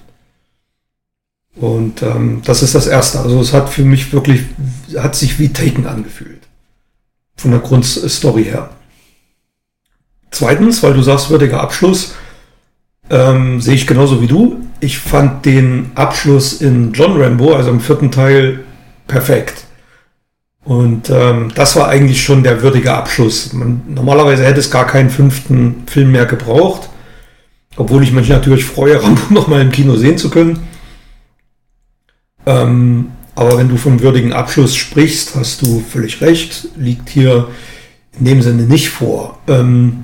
Und 1.56 2.02
ähm, 2.02 2.42
das 2.46 2.64
ist 2.64 2.76
das 2.76 2.88
Erste. 2.88 3.20
Also 3.20 3.40
es 3.42 3.54
hat 3.54 3.70
für 3.70 3.84
mich 3.84 4.14
wirklich, 4.14 4.42
hat 4.98 5.16
sich 5.16 5.38
wie 5.40 5.50
Taken 5.50 5.86
angefühlt. 5.86 6.48
Von 7.36 7.52
der 7.52 7.60
Grundstory 7.60 8.46
her. 8.46 8.70
Zweitens, 10.30 10.82
weil 10.82 10.94
du 10.94 11.02
sagst, 11.02 11.30
würdiger 11.30 11.62
Abschluss, 11.62 12.16
ähm, 13.10 13.60
sehe 13.60 13.76
ich 13.76 13.86
genauso 13.86 14.22
wie 14.22 14.28
du. 14.28 14.62
Ich 14.80 14.98
fand 14.98 15.46
den 15.46 15.92
Abschluss 15.96 16.62
in 16.62 16.94
John 16.94 17.22
Rambo, 17.22 17.54
also 17.54 17.70
im 17.70 17.82
vierten 17.82 18.12
Teil, 18.12 18.64
perfekt. 19.08 19.66
Und 20.64 21.10
ähm, 21.10 21.52
das 21.54 21.76
war 21.76 21.88
eigentlich 21.88 22.24
schon 22.24 22.44
der 22.44 22.62
würdige 22.62 22.94
Abschluss. 22.94 23.52
Man, 23.52 23.82
normalerweise 23.90 24.46
hätte 24.46 24.60
es 24.60 24.72
gar 24.72 24.88
keinen 24.88 25.10
fünften 25.10 25.84
Film 25.88 26.12
mehr 26.12 26.26
gebraucht. 26.26 26.90
Obwohl 27.76 28.04
ich 28.04 28.12
mich 28.12 28.30
natürlich 28.30 28.66
freue, 28.66 29.02
Rambo 29.04 29.22
nochmal 29.34 29.62
im 29.62 29.72
Kino 29.72 29.96
sehen 29.96 30.18
zu 30.18 30.30
können. 30.30 30.60
Ähm, 32.46 33.12
aber 33.36 33.58
wenn 33.58 33.70
du 33.70 33.78
vom 33.78 34.02
würdigen 34.02 34.34
Abschluss 34.34 34.76
sprichst, 34.76 35.36
hast 35.36 35.62
du 35.62 35.80
völlig 35.80 36.22
recht, 36.22 36.68
liegt 36.76 37.10
hier 37.10 37.48
in 38.20 38.26
dem 38.26 38.42
Sinne 38.42 38.64
nicht 38.64 38.90
vor. 38.90 39.40
Ähm, 39.48 40.04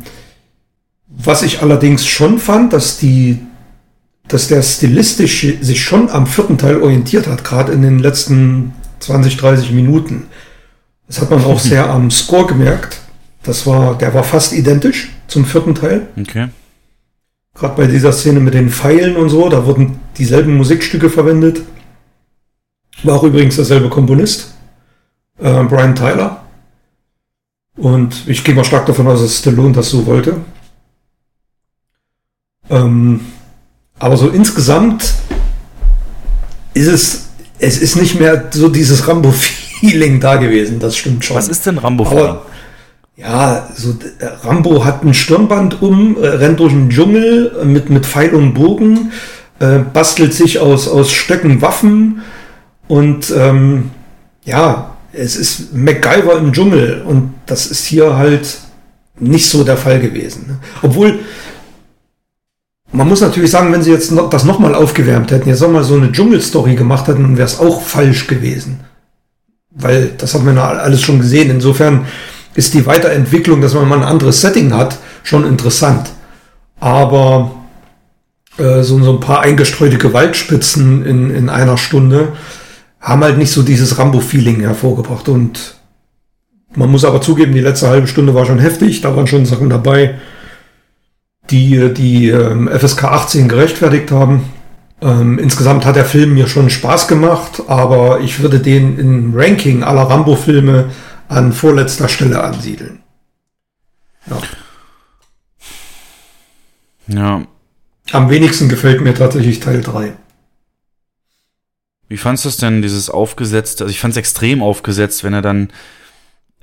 was 1.07 1.43
ich 1.43 1.61
allerdings 1.61 2.05
schon 2.05 2.39
fand, 2.39 2.73
dass 2.73 2.97
die, 2.97 3.39
dass 4.27 4.47
der 4.47 4.61
stilistisch 4.61 5.45
sich 5.61 5.83
schon 5.83 6.09
am 6.09 6.27
vierten 6.27 6.57
Teil 6.57 6.81
orientiert 6.81 7.27
hat, 7.27 7.43
gerade 7.43 7.73
in 7.73 7.81
den 7.81 7.99
letzten 7.99 8.73
20, 8.99 9.37
30 9.37 9.71
Minuten. 9.71 10.27
Das 11.07 11.21
hat 11.21 11.29
man 11.29 11.43
auch 11.43 11.59
sehr 11.59 11.89
am 11.89 12.11
Score 12.11 12.47
gemerkt. 12.47 12.99
Das 13.43 13.65
war, 13.65 13.97
der 13.97 14.13
war 14.13 14.23
fast 14.23 14.53
identisch 14.53 15.09
zum 15.27 15.45
vierten 15.45 15.75
Teil. 15.75 16.07
Okay. 16.19 16.49
Gerade 17.55 17.75
bei 17.75 17.87
dieser 17.87 18.11
Szene 18.11 18.39
mit 18.39 18.53
den 18.53 18.69
Pfeilen 18.69 19.15
und 19.15 19.29
so, 19.29 19.49
da 19.49 19.65
wurden 19.65 19.99
dieselben 20.17 20.55
Musikstücke 20.55 21.09
verwendet. 21.09 21.61
War 23.03 23.15
auch 23.15 23.23
übrigens 23.23 23.55
derselbe 23.55 23.89
Komponist, 23.89 24.53
äh, 25.39 25.63
Brian 25.63 25.95
Tyler. 25.95 26.43
Und 27.75 28.27
ich 28.27 28.43
gehe 28.43 28.55
mal 28.55 28.63
stark 28.63 28.87
davon 28.87 29.07
aus, 29.07 29.21
dass 29.21 29.37
Stallone 29.37 29.73
das 29.73 29.89
so 29.89 30.05
wollte. 30.05 30.37
Ähm, 32.69 33.21
aber 33.99 34.17
so 34.17 34.29
insgesamt 34.29 35.13
ist 36.73 36.87
es, 36.87 37.27
es 37.59 37.77
ist 37.77 37.95
nicht 37.95 38.19
mehr 38.19 38.49
so 38.51 38.69
dieses 38.69 39.07
Rambo-Feeling 39.07 40.19
da 40.19 40.35
gewesen, 40.35 40.79
das 40.79 40.97
stimmt 40.97 41.23
schon. 41.23 41.37
Was 41.37 41.47
ist 41.47 41.65
denn 41.65 41.77
Rambo 41.77 42.05
Aber, 42.05 42.45
ja, 43.15 43.67
so 43.75 43.91
äh, 43.91 44.25
Rambo 44.43 44.85
hat 44.85 45.03
ein 45.03 45.13
Stirnband 45.13 45.81
um, 45.81 46.17
äh, 46.21 46.27
rennt 46.27 46.59
durch 46.59 46.73
den 46.73 46.89
Dschungel 46.89 47.57
äh, 47.61 47.65
mit, 47.65 47.89
mit 47.89 48.05
Pfeil 48.05 48.33
und 48.33 48.53
Bogen, 48.53 49.11
äh, 49.59 49.79
bastelt 49.79 50.33
sich 50.33 50.59
aus, 50.59 50.87
aus 50.87 51.11
Stöcken 51.11 51.61
Waffen 51.61 52.21
und 52.87 53.33
ähm, 53.35 53.91
ja, 54.45 54.95
es 55.13 55.35
ist 55.35 55.73
MacGyver 55.73 56.37
im 56.37 56.53
Dschungel 56.53 57.01
und 57.05 57.33
das 57.45 57.65
ist 57.65 57.85
hier 57.85 58.15
halt 58.15 58.59
nicht 59.19 59.49
so 59.49 59.63
der 59.63 59.77
Fall 59.77 59.99
gewesen. 59.99 60.45
ne? 60.47 60.57
Obwohl, 60.81 61.19
man 62.91 63.07
muss 63.07 63.21
natürlich 63.21 63.51
sagen, 63.51 63.71
wenn 63.73 63.81
sie 63.81 63.91
jetzt 63.91 64.11
noch, 64.11 64.29
das 64.29 64.45
nochmal 64.45 64.75
aufgewärmt 64.75 65.31
hätten, 65.31 65.49
jetzt 65.49 65.61
nochmal 65.61 65.83
so 65.83 65.95
eine 65.95 66.11
Dschungelstory 66.11 66.75
gemacht 66.75 67.07
hätten, 67.07 67.37
wäre 67.37 67.47
es 67.47 67.59
auch 67.59 67.81
falsch 67.81 68.27
gewesen. 68.27 68.81
Weil 69.71 70.11
das 70.17 70.33
hat 70.33 70.43
man 70.43 70.55
ja 70.55 70.67
alles 70.69 71.01
schon 71.01 71.19
gesehen. 71.19 71.49
Insofern 71.49 72.05
ist 72.55 72.73
die 72.73 72.85
Weiterentwicklung, 72.85 73.61
dass 73.61 73.73
man 73.73 73.87
mal 73.87 73.99
ein 73.99 74.07
anderes 74.07 74.41
Setting 74.41 74.73
hat, 74.73 74.97
schon 75.23 75.45
interessant. 75.45 76.09
Aber 76.79 77.51
äh, 78.57 78.81
so, 78.81 79.01
so 79.03 79.13
ein 79.13 79.19
paar 79.19 79.41
eingestreute 79.41 79.97
Gewaltspitzen 79.97 81.05
in, 81.05 81.29
in 81.29 81.49
einer 81.49 81.77
Stunde 81.77 82.33
haben 82.99 83.23
halt 83.23 83.37
nicht 83.37 83.51
so 83.51 83.63
dieses 83.63 83.97
Rambo-Feeling 83.97 84.61
hervorgebracht. 84.61 85.29
Und 85.29 85.75
man 86.75 86.89
muss 86.89 87.05
aber 87.05 87.21
zugeben, 87.21 87.53
die 87.53 87.59
letzte 87.59 87.89
halbe 87.89 88.07
Stunde 88.07 88.33
war 88.33 88.45
schon 88.45 88.59
heftig. 88.59 89.01
Da 89.01 89.15
waren 89.15 89.27
schon 89.27 89.45
Sachen 89.45 89.69
dabei, 89.69 90.15
die 91.49 91.93
die 91.93 92.29
ähm, 92.29 92.67
FSK 92.67 93.05
18 93.05 93.47
gerechtfertigt 93.47 94.11
haben. 94.11 94.45
Ähm, 94.99 95.37
insgesamt 95.37 95.85
hat 95.85 95.95
der 95.95 96.05
Film 96.05 96.33
mir 96.33 96.47
schon 96.47 96.69
Spaß 96.69 97.07
gemacht, 97.07 97.63
aber 97.67 98.19
ich 98.21 98.39
würde 98.41 98.59
den 98.59 98.97
im 98.97 99.33
Ranking 99.35 99.83
aller 99.83 100.03
Rambo-Filme 100.03 100.89
an 101.27 101.53
vorletzter 101.53 102.07
Stelle 102.09 102.43
ansiedeln. 102.43 102.99
Ja. 104.29 104.37
Ja. 107.07 107.41
Am 108.11 108.29
wenigsten 108.29 108.69
gefällt 108.69 109.01
mir 109.01 109.13
tatsächlich 109.13 109.59
Teil 109.59 109.81
3. 109.81 110.13
Wie 112.09 112.17
fandst 112.17 112.45
du 112.45 112.49
es 112.49 112.57
denn, 112.57 112.81
dieses 112.81 113.09
aufgesetzte, 113.09 113.83
also 113.83 113.91
ich 113.91 113.99
fand 113.99 114.11
es 114.13 114.17
extrem 114.17 114.61
aufgesetzt, 114.61 115.23
wenn 115.23 115.33
er 115.33 115.41
dann 115.41 115.69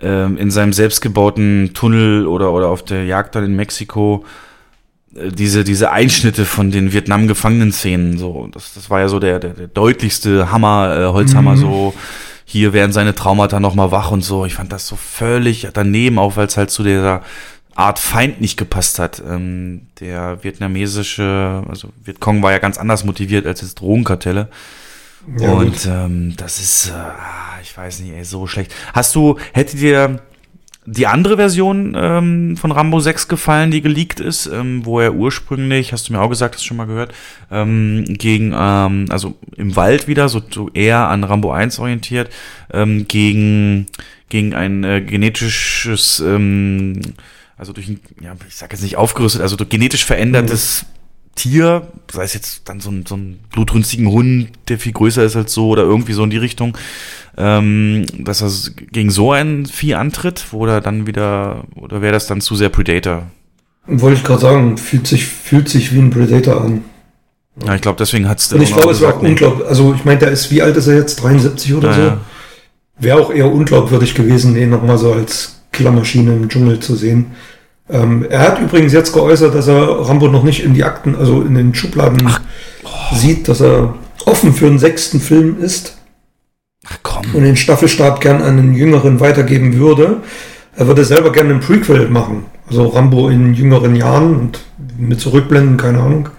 ähm, 0.00 0.36
in 0.38 0.50
seinem 0.50 0.72
selbstgebauten 0.72 1.72
Tunnel 1.74 2.26
oder, 2.26 2.52
oder 2.52 2.68
auf 2.68 2.82
der 2.82 3.04
Jagd 3.04 3.34
dann 3.34 3.44
in 3.44 3.54
Mexiko 3.56 4.24
äh, 5.14 5.30
diese, 5.30 5.62
diese 5.64 5.90
Einschnitte 5.92 6.44
von 6.44 6.70
den 6.70 6.92
Vietnam-Gefangenen-Szenen, 6.92 8.18
so, 8.18 8.48
das, 8.52 8.74
das 8.74 8.90
war 8.90 9.00
ja 9.00 9.08
so 9.08 9.20
der, 9.20 9.38
der, 9.38 9.50
der 9.50 9.68
deutlichste 9.68 10.50
Hammer, 10.50 10.96
äh, 10.98 11.12
Holzhammer, 11.12 11.52
Mhm. 11.56 11.60
so, 11.60 11.94
hier 12.46 12.72
werden 12.72 12.92
seine 12.92 13.14
Traumata 13.14 13.58
nochmal 13.60 13.90
wach 13.90 14.10
und 14.10 14.22
so. 14.22 14.44
Ich 14.44 14.54
fand 14.54 14.70
das 14.72 14.86
so 14.86 14.96
völlig 14.96 15.68
daneben, 15.72 16.18
auch 16.18 16.36
weil 16.36 16.46
es 16.46 16.56
halt 16.56 16.70
zu 16.70 16.82
dieser 16.82 17.22
Art 17.74 17.98
Feind 17.98 18.40
nicht 18.40 18.56
gepasst 18.56 18.98
hat. 18.98 19.22
Ähm, 19.26 19.86
der 20.00 20.44
vietnamesische, 20.44 21.62
also 21.68 21.88
Vietcong 22.04 22.42
war 22.42 22.52
ja 22.52 22.58
ganz 22.58 22.78
anders 22.78 23.04
motiviert 23.04 23.46
als 23.46 23.62
jetzt 23.62 23.80
Drogenkartelle. 23.80 24.48
Ja, 25.38 25.52
und 25.52 25.86
ähm, 25.86 26.34
das 26.36 26.60
ist, 26.60 26.88
äh, 26.88 27.62
ich 27.62 27.76
weiß 27.76 28.00
nicht, 28.00 28.12
ey, 28.12 28.24
so 28.24 28.46
schlecht. 28.46 28.74
Hast 28.92 29.14
du, 29.14 29.38
hätte 29.52 29.76
dir, 29.76 30.20
die 30.86 31.06
andere 31.06 31.36
Version 31.36 31.96
ähm, 31.96 32.56
von 32.56 32.70
Rambo 32.70 33.00
6 33.00 33.28
gefallen, 33.28 33.70
die 33.70 33.80
geleakt 33.80 34.20
ist, 34.20 34.46
ähm, 34.46 34.84
wo 34.84 35.00
er 35.00 35.14
ursprünglich, 35.14 35.92
hast 35.92 36.08
du 36.08 36.12
mir 36.12 36.20
auch 36.20 36.28
gesagt, 36.28 36.54
hast 36.54 36.62
du 36.64 36.68
schon 36.68 36.76
mal 36.76 36.86
gehört, 36.86 37.14
ähm, 37.50 38.04
gegen, 38.08 38.54
ähm, 38.54 39.06
also 39.08 39.34
im 39.56 39.76
Wald 39.76 40.08
wieder, 40.08 40.28
so, 40.28 40.42
so 40.50 40.68
eher 40.74 41.08
an 41.08 41.24
Rambo 41.24 41.52
1 41.52 41.78
orientiert, 41.78 42.30
ähm, 42.72 43.08
gegen, 43.08 43.86
gegen 44.28 44.54
ein 44.54 44.84
äh, 44.84 45.00
genetisches, 45.00 46.20
ähm, 46.20 47.00
also 47.56 47.72
durch 47.72 47.88
ein, 47.88 48.00
ja, 48.20 48.34
ich 48.46 48.56
sag 48.56 48.72
jetzt 48.72 48.82
nicht 48.82 48.96
aufgerüstet, 48.96 49.40
also 49.40 49.56
durch 49.56 49.70
genetisch 49.70 50.04
verändertes 50.04 50.84
Tier, 51.34 51.88
sei 52.12 52.24
es 52.24 52.34
jetzt 52.34 52.68
dann 52.68 52.80
so 52.80 52.90
ein, 52.90 53.04
so 53.06 53.16
ein 53.16 53.40
blutrünstigen 53.50 54.08
Hund, 54.08 54.48
der 54.68 54.78
viel 54.78 54.92
größer 54.92 55.24
ist 55.24 55.36
als 55.36 55.52
so 55.52 55.68
oder 55.68 55.82
irgendwie 55.82 56.12
so 56.12 56.22
in 56.24 56.30
die 56.30 56.36
Richtung, 56.38 56.76
ähm, 57.36 58.06
dass 58.18 58.40
er 58.42 58.50
gegen 58.92 59.10
so 59.10 59.32
ein 59.32 59.66
Vieh 59.66 59.94
antritt, 59.94 60.46
wo 60.52 60.66
er 60.66 60.80
dann 60.80 61.06
wieder, 61.06 61.64
oder 61.74 62.00
wäre 62.02 62.12
das 62.12 62.26
dann 62.26 62.40
zu 62.40 62.54
sehr 62.54 62.68
Predator? 62.68 63.26
Wollte 63.86 64.16
ich 64.18 64.24
gerade 64.24 64.40
sagen, 64.40 64.78
fühlt 64.78 65.06
sich, 65.06 65.26
fühlt 65.26 65.68
sich 65.68 65.92
wie 65.92 65.98
ein 65.98 66.10
Predator 66.10 66.60
an. 66.62 66.84
Ja, 67.64 67.74
ich 67.74 67.82
glaube, 67.82 67.98
deswegen 67.98 68.28
hat's 68.28 68.52
Und 68.52 68.62
ich 68.62 68.72
glaube, 68.72 68.92
es 68.92 69.00
wäre 69.00 69.14
auch 69.14 69.22
unglaublich. 69.22 69.66
Also, 69.68 69.94
ich 69.94 70.04
meine, 70.04 70.18
der 70.18 70.30
ist, 70.30 70.50
wie 70.50 70.62
alt 70.62 70.76
ist 70.76 70.86
er 70.86 70.96
jetzt? 70.96 71.22
73 71.22 71.74
oder 71.74 71.88
Ja, 71.90 71.94
so? 71.94 72.00
ja. 72.02 72.20
Wäre 72.98 73.20
auch 73.20 73.32
eher 73.32 73.52
unglaubwürdig 73.52 74.14
gewesen, 74.14 74.54
den 74.54 74.70
nochmal 74.70 74.98
so 74.98 75.12
als 75.12 75.60
Killermaschine 75.72 76.32
im 76.34 76.48
Dschungel 76.48 76.80
zu 76.80 76.94
sehen. 76.94 77.32
Ähm, 77.90 78.24
er 78.28 78.40
hat 78.40 78.60
übrigens 78.60 78.92
jetzt 78.92 79.12
geäußert, 79.12 79.54
dass 79.54 79.68
er 79.68 80.08
Rambo 80.08 80.28
noch 80.28 80.42
nicht 80.42 80.64
in 80.64 80.74
die 80.74 80.84
Akten, 80.84 81.14
also 81.14 81.42
in 81.42 81.54
den 81.54 81.74
Schubladen 81.74 82.28
sieht, 83.12 83.46
dass 83.48 83.60
er 83.60 83.94
offen 84.24 84.54
für 84.54 84.66
einen 84.66 84.78
sechsten 84.78 85.20
Film 85.20 85.56
ist 85.60 85.98
Ach 86.86 86.98
komm. 87.02 87.22
und 87.34 87.42
den 87.42 87.56
Staffelstab 87.56 88.20
gern 88.22 88.40
an 88.42 88.58
einen 88.58 88.74
Jüngeren 88.74 89.20
weitergeben 89.20 89.76
würde. 89.78 90.22
Er 90.76 90.86
würde 90.86 91.04
selber 91.04 91.30
gerne 91.30 91.50
einen 91.50 91.60
Prequel 91.60 92.08
machen. 92.08 92.46
Also 92.68 92.86
Rambo 92.88 93.28
in 93.28 93.52
jüngeren 93.54 93.94
Jahren 93.94 94.34
und 94.34 94.60
mit 94.98 95.20
Zurückblenden, 95.20 95.76
keine 95.76 96.00
Ahnung. 96.00 96.30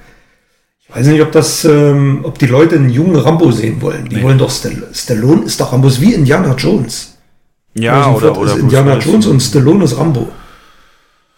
Ich 0.79 0.95
weiß 0.95 1.07
nicht, 1.07 1.21
ob 1.21 1.31
das, 1.31 1.63
ähm, 1.65 2.21
ob 2.23 2.39
die 2.39 2.47
Leute 2.47 2.75
einen 2.75 2.89
jungen 2.89 3.15
Rambo 3.15 3.51
sehen 3.51 3.81
wollen. 3.81 4.09
Die 4.09 4.15
Nee. 4.17 4.23
wollen 4.23 4.37
doch 4.39 4.49
Stall 4.49 4.83
Stallone 4.93 5.43
ist 5.45 5.59
doch 5.61 5.71
Rambo 5.71 5.87
ist 5.87 6.01
wie 6.01 6.13
Indiana 6.13 6.55
Jones. 6.57 7.17
Ja, 7.75 8.11
oder, 8.11 8.31
oder 8.37 8.45
ist 8.47 8.53
Bruce 8.53 8.63
Indiana 8.63 8.91
Willis. 8.93 9.05
Jones 9.05 9.27
und 9.27 9.39
Stallone 9.41 9.83
ist 9.85 9.97
Rambo. 9.97 10.27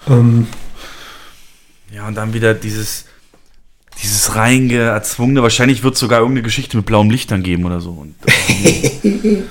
Ähm, 0.09 0.47
Ja, 1.93 2.07
und 2.07 2.15
dann 2.15 2.33
wieder 2.33 2.53
dieses, 2.53 3.05
dieses 4.01 4.35
reinge, 4.35 4.79
erzwungene, 4.79 5.41
wahrscheinlich 5.41 5.83
wird 5.83 5.95
es 5.95 5.99
sogar 5.99 6.19
irgendeine 6.19 6.43
Geschichte 6.43 6.77
mit 6.77 6.85
blauem 6.85 7.09
Licht 7.09 7.31
dann 7.31 7.43
geben 7.43 7.65
oder 7.65 7.81
so. 7.81 7.91
Und, 7.91 8.15
nee. 9.03 9.43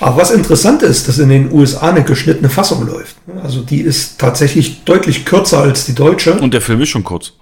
aber 0.00 0.16
was 0.16 0.30
interessant 0.30 0.82
ist, 0.82 1.08
dass 1.08 1.18
in 1.18 1.28
den 1.28 1.52
USA 1.52 1.90
eine 1.90 2.02
geschnittene 2.02 2.48
Fassung 2.48 2.86
läuft. 2.86 3.16
Also 3.42 3.62
die 3.62 3.80
ist 3.80 4.18
tatsächlich 4.18 4.84
deutlich 4.84 5.24
kürzer 5.24 5.60
als 5.60 5.86
die 5.86 5.94
deutsche. 5.94 6.34
Und 6.34 6.54
der 6.54 6.60
Film 6.60 6.80
ist 6.80 6.88
schon 6.88 7.04
kurz. 7.04 7.34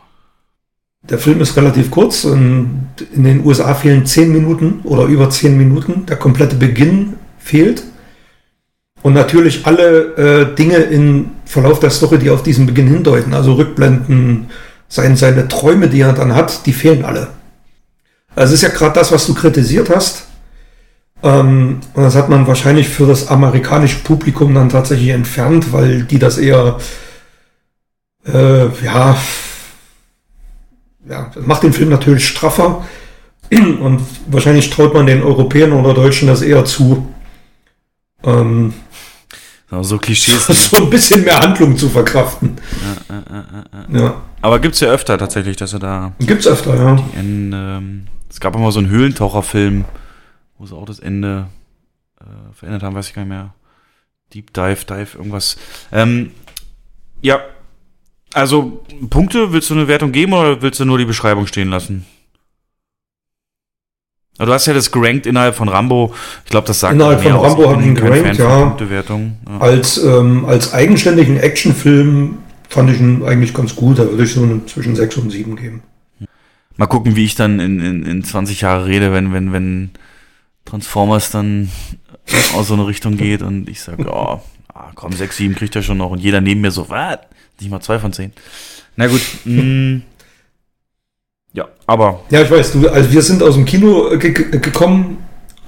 Der 1.09 1.18
Film 1.18 1.40
ist 1.40 1.56
relativ 1.56 1.90
kurz 1.90 2.24
und 2.24 2.89
in 3.14 3.23
den 3.23 3.47
USA 3.47 3.74
fehlen 3.74 4.06
10 4.06 4.32
Minuten 4.32 4.81
oder 4.82 5.05
über 5.05 5.31
10 5.31 5.56
Minuten. 5.56 6.05
Der 6.06 6.16
komplette 6.16 6.56
Beginn 6.56 7.14
fehlt. 7.39 7.85
Und 9.02 9.12
natürlich 9.12 9.64
alle 9.66 10.16
äh, 10.16 10.55
Dinge 10.56 10.78
im 10.78 11.31
Verlauf 11.47 11.81
der 11.81 11.90
Story, 11.90 12.18
die 12.18 12.31
auf 12.31 12.43
diesen 12.43 12.66
Beginn 12.66 12.89
hindeuten, 12.89 13.32
also 13.32 13.55
Rückblenden, 13.55 14.51
sein, 14.89 15.16
seine 15.16 15.48
Träume, 15.48 15.89
die 15.89 16.01
er 16.01 16.12
dann 16.12 16.35
hat, 16.35 16.66
die 16.66 16.73
fehlen 16.73 17.05
alle. 17.05 17.28
Also 18.35 18.52
es 18.52 18.62
ist 18.62 18.68
ja 18.70 18.77
gerade 18.77 18.94
das, 18.94 19.12
was 19.12 19.27
du 19.27 19.35
kritisiert 19.35 19.89
hast. 19.89 20.27
Ähm, 21.23 21.81
und 21.94 22.02
das 22.02 22.14
hat 22.14 22.28
man 22.28 22.47
wahrscheinlich 22.47 22.89
für 22.89 23.06
das 23.06 23.28
amerikanische 23.28 24.01
Publikum 24.01 24.55
dann 24.55 24.68
tatsächlich 24.68 25.09
entfernt, 25.09 25.73
weil 25.73 26.02
die 26.02 26.18
das 26.18 26.36
eher, 26.36 26.78
äh, 28.27 28.66
ja, 28.85 29.16
ja, 31.09 31.31
macht 31.40 31.62
den 31.62 31.73
Film 31.73 31.89
natürlich 31.89 32.28
straffer. 32.28 32.85
Und 33.51 34.02
wahrscheinlich 34.27 34.70
traut 34.70 34.93
man 34.93 35.06
den 35.06 35.23
Europäern 35.23 35.73
oder 35.73 35.94
Deutschen 35.94 36.28
das 36.28 36.43
eher 36.43 36.64
zu, 36.64 37.09
ähm, 38.24 38.74
So, 39.70 39.82
so 39.82 39.98
Klischees. 39.98 40.47
so 40.70 40.76
ein 40.76 40.90
bisschen 40.90 41.24
mehr 41.24 41.40
Handlung 41.40 41.76
zu 41.76 41.88
verkraften. 41.88 42.56
Ja, 43.09 43.16
äh, 43.16 43.20
äh, 43.20 43.98
äh. 43.98 44.02
Ja, 44.02 44.22
Aber 44.40 44.60
gibt's 44.60 44.80
ja 44.80 44.88
öfter 44.88 45.18
tatsächlich, 45.18 45.56
dass 45.56 45.72
er 45.72 45.80
da 45.80 46.12
gibt's 46.20 46.47
öfter, 46.47 46.76
ja. 46.76 46.97
in, 47.18 47.52
ähm, 47.52 48.06
es 48.30 48.38
gab 48.38 48.55
immer 48.55 48.70
so 48.70 48.78
einen 48.78 48.88
Höhlentaucherfilm, 48.88 49.84
wo 50.59 50.66
sie 50.66 50.74
auch 50.74 50.84
das 50.84 51.01
Ende 51.01 51.48
äh, 52.20 52.55
verändert 52.55 52.82
haben, 52.82 52.94
weiß 52.94 53.09
ich 53.09 53.14
gar 53.14 53.22
nicht 53.22 53.30
mehr. 53.30 53.55
Deep 54.34 54.52
Dive, 54.52 54.84
Dive, 54.88 55.18
irgendwas. 55.18 55.56
Ähm, 55.93 56.30
ja, 57.22 57.40
also 58.32 58.84
Punkte, 59.10 59.52
willst 59.52 59.70
du 59.70 59.74
eine 59.74 59.88
Wertung 59.88 60.12
geben 60.12 60.32
oder 60.32 60.60
willst 60.62 60.78
du 60.78 60.84
nur 60.84 60.98
die 60.98 61.05
Beschreibung 61.05 61.47
stehen 61.47 61.70
lassen? 61.70 62.05
Du 64.38 64.52
hast 64.52 64.66
ja 64.66 64.74
das 64.74 64.90
gerankt 64.90 65.26
innerhalb 65.26 65.54
von 65.54 65.68
Rambo. 65.68 66.14
Ich 66.44 66.50
glaube, 66.50 66.66
das 66.66 66.80
sagt 66.80 66.94
Innerhalb 66.94 67.22
von. 67.22 67.32
Rambo 67.32 67.70
hab 67.70 67.80
ich 67.80 67.86
ihn 67.86 67.94
gerankt, 67.94 68.38
ja. 68.38 68.76
Ja. 69.48 69.58
Als, 69.60 70.02
ähm, 70.02 70.44
als 70.44 70.74
eigenständigen 70.74 71.38
Actionfilm 71.38 72.38
fand 72.68 72.90
ich 72.90 73.00
ihn 73.00 73.24
eigentlich 73.24 73.54
ganz 73.54 73.74
gut. 73.74 73.98
Da 73.98 74.08
würde 74.10 74.24
ich 74.24 74.32
so 74.34 74.60
zwischen 74.66 74.94
6 74.94 75.16
und 75.18 75.30
7 75.30 75.56
geben. 75.56 75.82
Mal 76.76 76.86
gucken, 76.86 77.16
wie 77.16 77.24
ich 77.24 77.34
dann 77.34 77.58
in, 77.60 77.80
in, 77.80 78.02
in 78.04 78.24
20 78.24 78.60
Jahre 78.60 78.86
rede, 78.86 79.12
wenn, 79.12 79.32
wenn, 79.32 79.52
wenn 79.52 79.90
Transformers 80.66 81.30
dann 81.30 81.70
aus 82.54 82.68
so 82.68 82.74
eine 82.74 82.86
Richtung 82.86 83.16
geht 83.16 83.40
und 83.40 83.68
ich 83.70 83.80
sage, 83.80 84.02
ja, 84.04 84.42
ah, 84.74 84.90
komm, 84.94 85.12
6, 85.12 85.36
7 85.36 85.54
kriegt 85.54 85.74
er 85.76 85.82
schon 85.82 85.96
noch 85.96 86.10
und 86.10 86.18
jeder 86.18 86.42
neben 86.42 86.60
mir 86.60 86.70
so, 86.70 86.90
was? 86.90 87.18
Nicht 87.60 87.70
mal 87.70 87.80
2 87.80 87.98
von 87.98 88.12
10. 88.12 88.32
Na 88.96 89.06
gut, 89.06 89.22
mh, 89.44 90.00
ja, 91.56 91.66
aber 91.86 92.20
Ja, 92.30 92.42
ich 92.42 92.50
weiß, 92.50 92.72
du, 92.72 92.88
also 92.88 93.10
wir 93.10 93.22
sind 93.22 93.42
aus 93.42 93.54
dem 93.54 93.64
Kino 93.64 94.10
ge 94.18 94.30
ge 94.32 94.58
gekommen. 94.60 95.18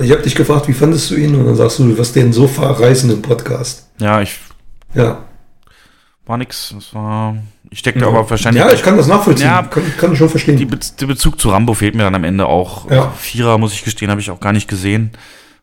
Ich 0.00 0.12
habe 0.12 0.22
dich 0.22 0.36
gefragt, 0.36 0.68
wie 0.68 0.72
fandest 0.72 1.10
du 1.10 1.16
ihn? 1.16 1.34
Und 1.34 1.44
dann 1.46 1.56
sagst 1.56 1.80
du, 1.80 1.88
du 1.88 1.98
wirst 1.98 2.14
den 2.14 2.32
so 2.32 2.46
verreißen 2.46 3.10
im 3.10 3.20
Podcast. 3.22 3.88
ja, 3.98 4.20
ich 4.22 4.38
Ja. 4.94 5.24
war 6.26 6.36
nix. 6.36 6.72
Das 6.74 6.94
war, 6.94 7.36
ich 7.70 7.80
steckte 7.80 8.06
aber 8.06 8.28
wahrscheinlich. 8.30 8.62
Ja, 8.62 8.70
ich 8.72 8.82
kann 8.82 8.96
das 8.96 9.08
nachvollziehen. 9.08 9.46
Ja. 9.48 9.62
kann, 9.64 9.82
kann 9.98 10.12
ich 10.12 10.18
schon 10.18 10.28
verstehen. 10.28 10.56
die 10.56 10.66
Be 10.66 10.78
der 11.00 11.06
Bezug 11.06 11.40
zu 11.40 11.48
Rambo 11.50 11.74
fehlt 11.74 11.94
mir 11.96 12.04
dann 12.04 12.14
am 12.14 12.22
Ende 12.24 12.46
auch. 12.46 12.88
Ja. 12.90 13.10
Vierer, 13.18 13.58
muss 13.58 13.72
ich 13.72 13.82
gestehen, 13.82 14.10
habe 14.10 14.20
ich 14.20 14.30
auch 14.30 14.40
gar 14.40 14.52
nicht 14.52 14.68
gesehen. 14.68 15.10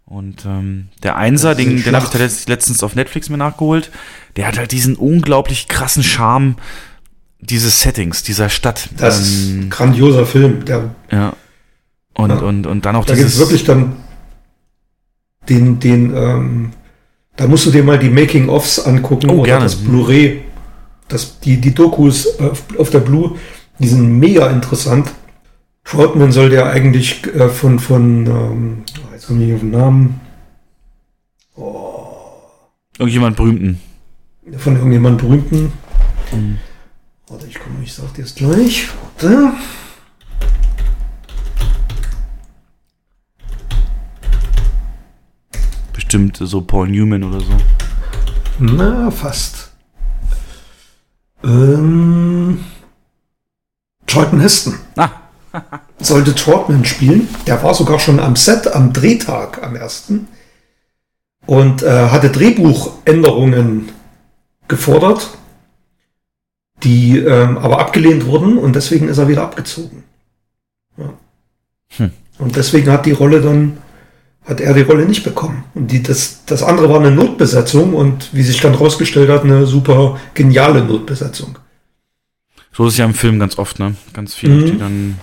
Und 0.08 0.46
ähm, 0.46 0.90
der 1.02 1.16
Einser, 1.16 1.56
den, 1.56 1.82
den 1.84 1.96
habe 1.96 2.06
ich 2.06 2.48
letztens 2.48 2.84
auf 2.84 2.94
Netflix 2.96 3.30
mir 3.30 3.38
nachgeholt. 3.38 3.90
Der 4.36 4.48
hat 4.48 4.58
halt 4.58 4.72
diesen 4.72 4.96
unglaublich 4.98 5.68
krassen 5.68 6.04
Charme 6.04 6.56
dieses 7.50 7.82
Settings, 7.82 8.24
dieser 8.24 8.50
Stadt. 8.50 8.90
das 8.98 9.20
ist 9.22 9.50
Ähm, 9.50 9.60
ein 9.62 9.70
grandioser 9.70 10.26
Film. 10.26 10.66
Der, 10.66 10.90
ja. 11.12 11.34
Und, 12.14 12.30
Ja. 12.30 12.38
und, 12.40 12.66
und 12.68 12.86
dann 12.86 12.96
auch 12.96 13.06
da 13.06 13.14
dieses. 13.14 13.38
wirklich 13.40 13.64
dann 13.66 13.94
den, 15.50 15.80
den, 15.80 16.16
ähm, 16.16 16.72
da 17.36 17.48
musst 17.48 17.66
du 17.66 17.72
dir 17.72 17.84
mal 17.84 18.00
die 18.00 18.10
Making-ofs 18.10 18.80
angucken 18.80 19.30
Oh, 19.30 19.36
oder 19.40 19.44
gerne. 19.46 19.64
das 19.66 19.76
Blu-ray. 19.76 20.42
Das, 21.08 21.40
die, 21.42 21.58
die 21.62 21.74
Dokus 21.76 22.40
auf, 22.40 22.64
auf 22.80 22.90
der 22.90 23.00
Blue, 23.00 23.38
die 23.80 23.88
sind 23.88 24.18
mega 24.20 24.48
interessant. 24.50 25.12
Troutman 25.84 26.32
soll 26.32 26.50
der 26.50 26.66
eigentlich 26.72 27.24
äh, 27.36 27.48
von, 27.50 27.78
von 27.80 28.26
ähm, 28.26 28.84
oh, 28.98 29.14
jetzt 29.14 29.28
komme 29.28 29.44
ich 29.46 29.54
auf 29.54 29.60
den 29.60 29.72
Namen, 29.72 30.20
Irgendjemand 32.98 33.36
berühmten. 33.36 33.80
von 34.58 34.76
irgendjemandem 34.76 35.28
berühmten. 35.28 35.72
Mhm. 36.32 36.58
Warte, 37.28 37.48
ich 37.48 37.60
komme, 37.60 37.78
ich 37.84 37.94
sag 37.94 38.14
dir 38.14 38.24
es 38.24 38.36
gleich. 38.36 38.90
Warte. 39.20 39.52
Bestimmt 45.94 46.38
so 46.40 46.62
Paul 46.62 46.90
Newman 46.90 47.24
oder 47.24 47.40
so. 47.40 47.52
Na, 48.60 49.10
fast. 49.10 49.72
Ähm, 51.44 52.64
Charlton 54.08 54.40
Heston 54.40 54.80
Ah, 54.96 55.10
sollte 56.00 56.36
Trotman 56.36 56.86
spielen. 56.86 57.28
Der 57.48 57.62
war 57.64 57.74
sogar 57.74 58.00
schon 58.00 58.20
am 58.20 58.36
Set 58.36 58.68
am 58.68 58.94
Drehtag 58.94 59.64
am 59.64 59.76
ersten 59.76 60.28
und 61.46 61.84
äh, 61.84 62.10
hatte 62.10 62.30
Drehbuchänderungen 62.30 63.90
gefordert, 64.68 65.38
die 66.86 67.18
ähm, 67.18 67.58
aber 67.58 67.80
abgelehnt 67.80 68.26
wurden 68.26 68.58
und 68.58 68.76
deswegen 68.76 69.10
ist 69.10 69.18
er 69.18 69.28
wieder 69.28 69.44
abgezogen. 69.44 70.04
Ja. 70.98 71.14
Hm. 71.98 72.12
Und 72.40 72.56
deswegen 72.56 72.90
hat 72.92 73.06
die 73.06 73.12
Rolle 73.12 73.42
dann 73.42 73.78
hat 74.46 74.62
er 74.62 74.74
die 74.74 74.82
Rolle 74.82 75.06
nicht 75.06 75.24
bekommen. 75.24 75.64
Und 75.74 75.92
die, 75.92 76.04
das, 76.04 76.46
das 76.46 76.62
andere 76.62 76.90
war 76.90 77.00
eine 77.00 77.12
Notbesetzung 77.12 77.94
und 77.94 78.30
wie 78.32 78.44
sich 78.44 78.62
dann 78.62 78.76
rausgestellt 78.76 79.30
hat, 79.30 79.44
eine 79.44 79.66
super 79.66 80.20
geniale 80.34 80.84
Notbesetzung. 80.84 81.58
so 82.72 82.86
ist 82.86 82.94
es 82.94 83.00
ja 83.00 83.06
im 83.06 83.14
Film 83.14 83.40
ganz 83.40 83.58
oft, 83.58 83.80
ne? 83.80 83.96
Ganz 84.14 84.36
viele, 84.36 84.54
Mhm. 84.54 84.66
die 84.66 84.78
dann 84.78 85.20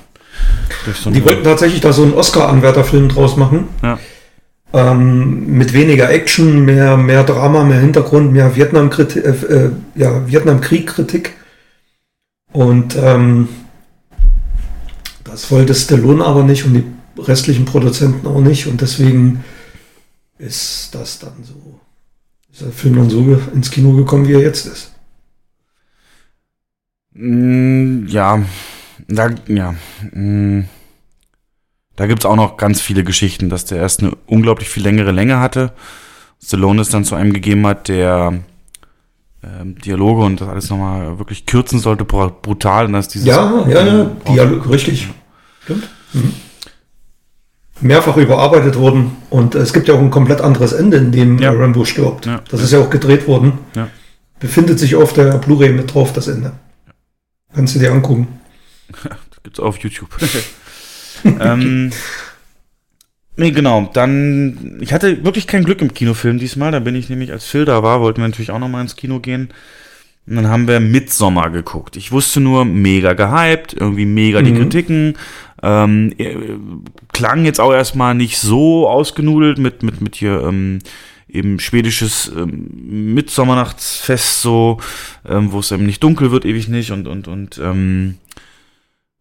durch 0.84 0.96
so 0.96 1.10
Die 1.10 1.24
wollten 1.24 1.44
tatsächlich 1.44 1.80
da 1.80 1.92
so 1.92 2.02
einen 2.02 2.14
Oscar-Anwärterfilm 2.14 3.08
draus 3.10 3.36
machen. 3.36 3.68
Ja. 3.82 3.98
Ähm, 4.74 5.58
mit 5.58 5.72
weniger 5.74 6.10
Action, 6.10 6.64
mehr, 6.64 6.96
mehr 6.96 7.24
Drama, 7.24 7.62
mehr 7.62 7.78
Hintergrund, 7.78 8.32
mehr 8.32 8.56
Vietnamkritik, 8.56 9.24
äh, 9.24 9.28
äh, 9.28 9.70
ja, 9.94 10.26
Vietnamkrieg-Kritik. 10.26 11.34
Und 12.52 12.96
ähm, 12.96 13.48
das 15.24 15.50
wollte 15.50 15.74
Stallone 15.74 16.24
aber 16.24 16.42
nicht 16.44 16.64
und 16.64 16.74
die 16.74 16.84
restlichen 17.20 17.64
Produzenten 17.64 18.26
auch 18.26 18.40
nicht. 18.40 18.66
Und 18.66 18.80
deswegen 18.80 19.44
ist 20.38 20.94
das 20.94 21.18
dann 21.18 21.42
so, 21.42 21.80
ist 22.52 22.60
der 22.62 22.72
Film 22.72 22.96
dann 22.96 23.10
so 23.10 23.20
ins 23.54 23.70
Kino 23.70 23.92
gekommen, 23.92 24.28
wie 24.28 24.34
er 24.34 24.40
jetzt 24.42 24.66
ist. 24.66 24.92
Mm, 27.14 28.06
Ja, 28.08 28.42
da, 29.08 29.30
ja. 29.48 29.74
mm. 30.12 30.64
Da 31.94 32.06
gibt's 32.06 32.24
auch 32.24 32.36
noch 32.36 32.56
ganz 32.56 32.80
viele 32.80 33.04
Geschichten, 33.04 33.50
dass 33.50 33.66
der 33.66 33.78
erst 33.78 34.00
eine 34.00 34.16
unglaublich 34.26 34.68
viel 34.68 34.82
längere 34.82 35.12
Länge 35.12 35.40
hatte. 35.40 35.72
Stallone 36.42 36.80
es 36.80 36.88
dann 36.88 37.04
zu 37.04 37.14
einem 37.14 37.32
gegeben 37.32 37.66
hat, 37.66 37.88
der 37.88 38.40
ähm, 39.42 39.76
Dialoge 39.78 40.22
und 40.22 40.40
das 40.40 40.48
alles 40.48 40.70
nochmal 40.70 41.18
wirklich 41.18 41.46
kürzen 41.46 41.78
sollte, 41.78 42.04
br- 42.04 42.30
brutal. 42.42 42.86
Und 42.86 42.92
dass 42.92 43.08
dieses 43.08 43.26
Ja, 43.26 43.66
ja, 43.68 43.84
ja, 43.86 44.04
Dialog, 44.28 44.68
richtig. 44.70 45.08
Stimmt. 45.64 45.88
Mhm. 46.12 46.34
Mehrfach 47.80 48.16
überarbeitet 48.16 48.76
worden 48.78 49.16
und 49.30 49.56
es 49.56 49.72
gibt 49.72 49.88
ja 49.88 49.94
auch 49.94 49.98
ein 49.98 50.10
komplett 50.10 50.40
anderes 50.40 50.72
Ende, 50.72 50.98
in 50.98 51.10
dem 51.10 51.38
Ja. 51.38 51.50
Rambo 51.50 51.84
stirbt. 51.84 52.26
Ja. 52.26 52.40
Das 52.50 52.62
ist 52.62 52.72
ja 52.72 52.78
auch 52.78 52.90
gedreht 52.90 53.26
worden. 53.26 53.58
Ja. 53.74 53.88
Befindet 54.38 54.78
sich 54.78 54.94
auf 54.94 55.12
der 55.12 55.38
Blu-ray 55.38 55.72
mit 55.72 55.92
drauf, 55.92 56.12
das 56.12 56.28
Ende. 56.28 56.52
Kannst 57.54 57.74
du 57.74 57.78
dir 57.80 57.90
angucken. 57.92 58.28
Das 59.02 59.16
gibt's 59.42 59.58
auf 59.60 59.78
YouTube. 59.78 60.10
ähm, 61.24 61.90
nee, 63.42 63.50
genau. 63.50 63.90
Dann, 63.92 64.78
ich 64.80 64.92
hatte 64.92 65.24
wirklich 65.24 65.46
kein 65.46 65.64
Glück 65.64 65.82
im 65.82 65.92
Kinofilm 65.92 66.38
diesmal. 66.38 66.72
Da 66.72 66.80
bin 66.80 66.94
ich 66.94 67.08
nämlich, 67.08 67.32
als 67.32 67.44
Phil 67.44 67.64
da 67.64 67.82
war, 67.82 68.00
wollten 68.00 68.20
wir 68.20 68.28
natürlich 68.28 68.50
auch 68.50 68.58
nochmal 68.58 68.82
ins 68.82 68.96
Kino 68.96 69.20
gehen. 69.20 69.50
Und 70.26 70.36
dann 70.36 70.48
haben 70.48 70.68
wir 70.68 70.80
Midsommer 70.80 71.50
geguckt. 71.50 71.96
Ich 71.96 72.12
wusste 72.12 72.40
nur, 72.40 72.64
mega 72.64 73.12
gehypt, 73.12 73.74
irgendwie 73.74 74.06
mega 74.06 74.40
die 74.40 74.52
Mhm. 74.52 74.58
Kritiken. 74.58 75.14
Ähm, 75.62 76.12
äh, 76.18 76.36
klang 77.12 77.44
jetzt 77.44 77.60
auch 77.60 77.72
erstmal 77.72 78.14
nicht 78.14 78.38
so 78.38 78.88
ausgenudelt 78.88 79.58
mit, 79.58 79.82
mit, 79.82 80.00
mit 80.00 80.16
hier, 80.16 80.42
ähm, 80.42 80.78
eben 81.32 81.58
schwedisches 81.58 82.30
ähm, 82.36 83.14
Mitsommernachtsfest 83.14 84.42
so, 84.42 84.78
ähm, 85.26 85.52
wo 85.52 85.60
es 85.60 85.72
eben 85.72 85.86
nicht 85.86 86.02
dunkel 86.02 86.30
wird, 86.30 86.44
ewig 86.44 86.68
nicht 86.68 86.90
und, 86.90 87.08
und, 87.08 87.26
und, 87.26 87.58
ähm, 87.62 88.18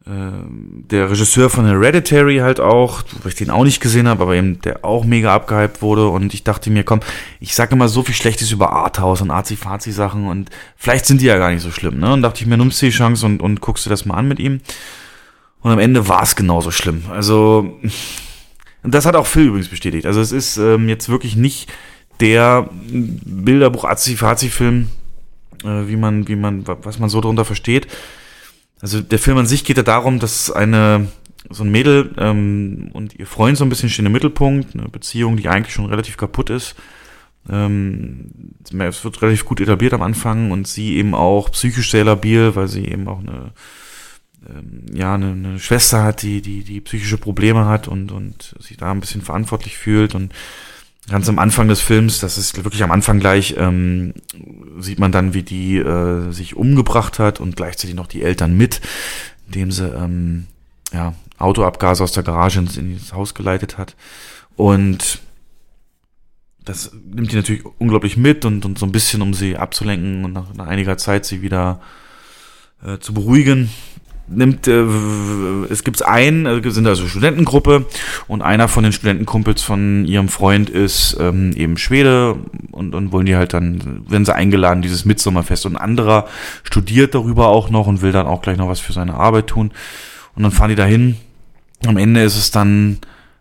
der 0.04 1.12
Regisseur 1.12 1.52
von 1.52 1.66
Hereditary 1.66 2.38
halt 2.38 2.60
auch, 2.60 3.04
wo 3.22 3.30
ich 3.30 3.36
den 3.36 3.52
auch 3.52 3.64
nicht 3.64 3.82
gesehen 3.82 4.08
habe, 4.08 4.24
aber 4.24 4.36
eben 4.36 4.60
der 4.62 4.84
auch 4.84 5.06
mega 5.06 5.34
abgehypt 5.34 5.84
wurde 5.84 6.08
und 6.08 6.34
ich 6.34 6.44
dachte 6.44 6.72
mir, 6.72 6.84
komm, 6.84 7.02
ich 7.40 7.54
sage 7.54 7.76
immer 7.76 7.88
so 7.88 8.02
viel 8.02 8.16
Schlechtes 8.16 8.52
über 8.52 8.72
Arthouse 8.72 9.22
und 9.22 9.30
Arzi-Fazi-Sachen 9.30 10.28
und 10.28 10.50
vielleicht 10.76 11.06
sind 11.06 11.22
die 11.22 11.28
ja 11.28 11.38
gar 11.38 11.52
nicht 11.52 11.62
so 11.62 11.70
schlimm, 11.70 12.00
ne? 12.00 12.12
Und 12.14 12.24
dachte 12.24 12.42
ich 12.42 12.48
mir, 12.48 12.58
nimmst 12.58 12.82
du 12.82 12.88
die 12.88 12.92
Chance 12.92 13.28
und, 13.28 13.44
und 13.44 13.62
guckst 13.62 13.86
dir 13.86 13.92
das 13.92 14.06
mal 14.06 14.16
an 14.16 14.28
mit 14.28 14.40
ihm. 14.40 14.62
Und 15.62 15.72
am 15.72 15.78
Ende 15.78 16.08
war 16.08 16.24
es 16.24 16.36
genauso 16.36 16.72
schlimm. 16.72 17.04
Also, 17.12 17.80
das 18.82 19.06
hat 19.06 19.16
auch 19.16 19.28
Phil 19.28 19.48
übrigens 19.48 19.68
bestätigt. 19.68 20.08
Also 20.08 20.20
es 20.20 20.32
ist 20.32 20.58
ähm, 20.58 20.90
jetzt 20.90 21.10
wirklich 21.10 21.36
nicht 21.36 21.72
der 22.20 22.68
Bilderbuch 22.90 23.86
Azi-Fazi-Film, 23.86 24.88
äh, 25.64 25.88
wie 25.88 25.96
man, 25.96 26.28
wie 26.28 26.36
man, 26.36 26.66
was 26.66 26.98
man 26.98 27.10
so 27.10 27.22
darunter 27.22 27.46
versteht. 27.46 27.86
Also 28.82 29.02
der 29.02 29.20
Film 29.20 29.38
an 29.38 29.46
sich 29.46 29.64
geht 29.64 29.78
ja 29.78 29.84
darum, 29.84 30.20
dass 30.20 30.52
eine 30.52 31.08
so 31.50 31.64
ein 31.64 31.72
Mädel 31.72 32.14
ähm, 32.18 32.90
und 32.94 33.16
ihr 33.16 33.28
Freund 33.28 33.58
so 33.58 33.66
ein 33.66 33.70
bisschen 33.70 33.90
stehen 33.90 34.06
im 34.06 34.12
Mittelpunkt, 34.12 34.76
eine 34.76 34.90
Beziehung, 34.90 35.38
die 35.38 35.50
eigentlich 35.50 35.74
schon 35.74 35.86
relativ 35.86 36.18
kaputt 36.18 36.50
ist. 36.50 36.76
Ähm, 37.50 38.30
es 38.64 39.04
wird 39.04 39.22
relativ 39.22 39.46
gut 39.46 39.60
etabliert 39.60 39.94
am 39.94 40.04
Anfang 40.04 40.52
und 40.52 40.68
sie 40.68 40.96
eben 40.98 41.16
auch 41.16 41.52
psychisch 41.52 41.92
sehr 41.92 42.06
labil, 42.06 42.56
weil 42.56 42.68
sie 42.68 42.86
eben 42.86 43.08
auch 43.08 43.20
eine 43.20 43.52
ähm, 44.48 44.86
ja 44.94 45.16
eine, 45.16 45.32
eine 45.32 45.60
Schwester 45.60 46.04
hat, 46.04 46.22
die 46.22 46.42
die 46.42 46.64
die 46.64 46.82
psychische 46.82 47.18
Probleme 47.18 47.66
hat 47.66 47.88
und 47.88 48.12
und 48.12 48.56
sich 48.60 48.78
da 48.78 48.92
ein 48.92 49.00
bisschen 49.00 49.22
verantwortlich 49.22 49.78
fühlt 49.78 50.16
und 50.16 50.34
ganz 51.10 51.28
am 51.30 51.40
Anfang 51.40 51.68
des 51.68 51.82
Films, 51.82 52.20
das 52.20 52.38
ist 52.38 52.64
wirklich 52.64 52.84
am 52.84 52.92
Anfang 52.92 53.20
gleich, 53.20 53.56
ähm, 53.58 54.14
sieht 54.80 55.00
man 55.00 55.12
dann, 55.12 55.34
wie 55.34 55.44
die 55.44 55.78
äh, 55.78 56.32
sich 56.32 56.56
umgebracht 56.56 57.20
hat 57.20 57.40
und 57.40 57.56
gleichzeitig 57.56 57.96
noch 57.96 58.08
die 58.08 58.22
Eltern 58.22 58.56
mit, 58.56 58.82
indem 59.48 59.72
sie 59.72 59.88
ähm, 59.88 60.48
ja, 60.94 61.14
Autoabgase 61.38 62.04
aus 62.04 62.12
der 62.12 62.24
Garage 62.24 62.60
ins, 62.60 62.78
in 62.78 62.98
das 62.98 63.14
Haus 63.14 63.34
geleitet 63.34 63.78
hat. 63.78 63.96
Und 64.56 65.20
das 66.64 66.92
nimmt 66.94 67.32
die 67.32 67.36
natürlich 67.36 67.64
unglaublich 67.80 68.18
mit 68.18 68.46
und, 68.46 68.66
und 68.66 68.78
so 68.78 68.86
ein 68.86 68.92
bisschen, 68.92 69.22
um 69.22 69.34
sie 69.34 69.58
abzulenken 69.58 70.24
und 70.26 70.34
nach, 70.34 70.54
nach 70.54 70.68
einiger 70.68 70.98
Zeit 70.98 71.26
sie 71.26 71.42
wieder 71.42 71.82
äh, 72.86 73.00
zu 73.00 73.14
beruhigen, 73.14 73.72
nimmt, 74.28 74.68
äh, 74.68 74.86
es 75.70 75.84
gibt 75.84 76.06
einen, 76.06 76.46
äh, 76.46 76.72
sind 76.72 76.88
also 76.88 77.08
Studentengruppe 77.08 77.86
und 78.28 78.42
einer 78.42 78.68
von 78.68 78.84
den 78.84 78.94
Studentenkumpels 78.94 79.62
von 79.62 80.06
ihrem 80.06 80.30
Freund 80.30 80.70
ist 80.70 81.18
ähm, 81.20 81.52
eben 81.56 81.78
Schwede 81.78 82.36
und, 82.72 82.96
und 82.96 83.12
wollen 83.12 83.26
die 83.26 83.36
halt 83.36 83.54
dann, 83.54 84.04
werden 84.10 84.26
sie 84.26 84.34
eingeladen, 84.34 84.82
dieses 84.82 85.06
Mitsommerfest 85.06 85.66
und 85.66 85.76
ein 85.76 85.82
anderer 85.82 86.28
studiert 86.64 87.16
darüber 87.16 87.48
auch 87.48 87.70
noch 87.70 87.88
und 87.88 88.02
will 88.02 88.12
dann 88.12 88.28
auch 88.28 88.42
gleich 88.42 88.58
noch 88.58 88.70
was 88.70 88.80
für 88.80 88.94
seine 88.94 89.16
Arbeit 89.16 89.48
tun 89.48 89.72
und 90.36 90.44
dann 90.44 90.52
fahren 90.52 90.70
die 90.70 90.76
dahin. 90.76 91.18
Am 91.86 91.98
Ende 91.98 92.24
ist 92.24 92.38
es 92.38 92.52
dann 92.52 93.00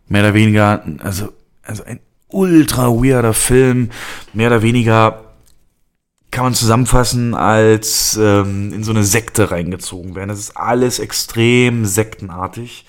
mehr 0.09 0.23
oder 0.23 0.35
weniger, 0.35 0.82
also, 0.98 1.32
also 1.62 1.85
ein 1.85 2.01
ultra 2.28 2.89
weirder 2.89 3.35
Film, 3.35 3.90
mehr 4.32 4.48
oder 4.48 4.62
weniger 4.62 5.30
kann 6.31 6.44
man 6.44 6.55
zusammenfassen 6.55 7.35
als 7.35 8.19
ähm, 8.20 8.73
in 8.73 8.85
so 8.85 8.93
eine 8.93 9.05
Sekte 9.05 9.51
reingezogen 9.51 10.15
werden. 10.15 10.28
Das 10.28 10.39
ist 10.39 10.57
alles 10.57 10.98
extrem 10.98 11.85
sektenartig. 11.86 12.85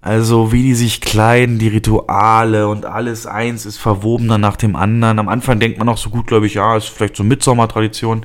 Also 0.00 0.52
wie 0.52 0.62
die 0.62 0.74
sich 0.74 1.00
kleiden, 1.00 1.58
die 1.58 1.68
Rituale 1.68 2.68
und 2.68 2.86
alles 2.86 3.26
eins 3.26 3.66
ist 3.66 3.78
verwobener 3.78 4.38
nach 4.38 4.56
dem 4.56 4.76
anderen. 4.76 5.18
Am 5.18 5.28
Anfang 5.28 5.58
denkt 5.58 5.78
man 5.78 5.88
auch 5.88 5.98
so 5.98 6.10
gut, 6.10 6.26
glaube 6.26 6.46
ich, 6.46 6.54
ja, 6.54 6.76
ist 6.76 6.88
vielleicht 6.88 7.16
so 7.16 7.24
Mitsommertradition. 7.24 8.24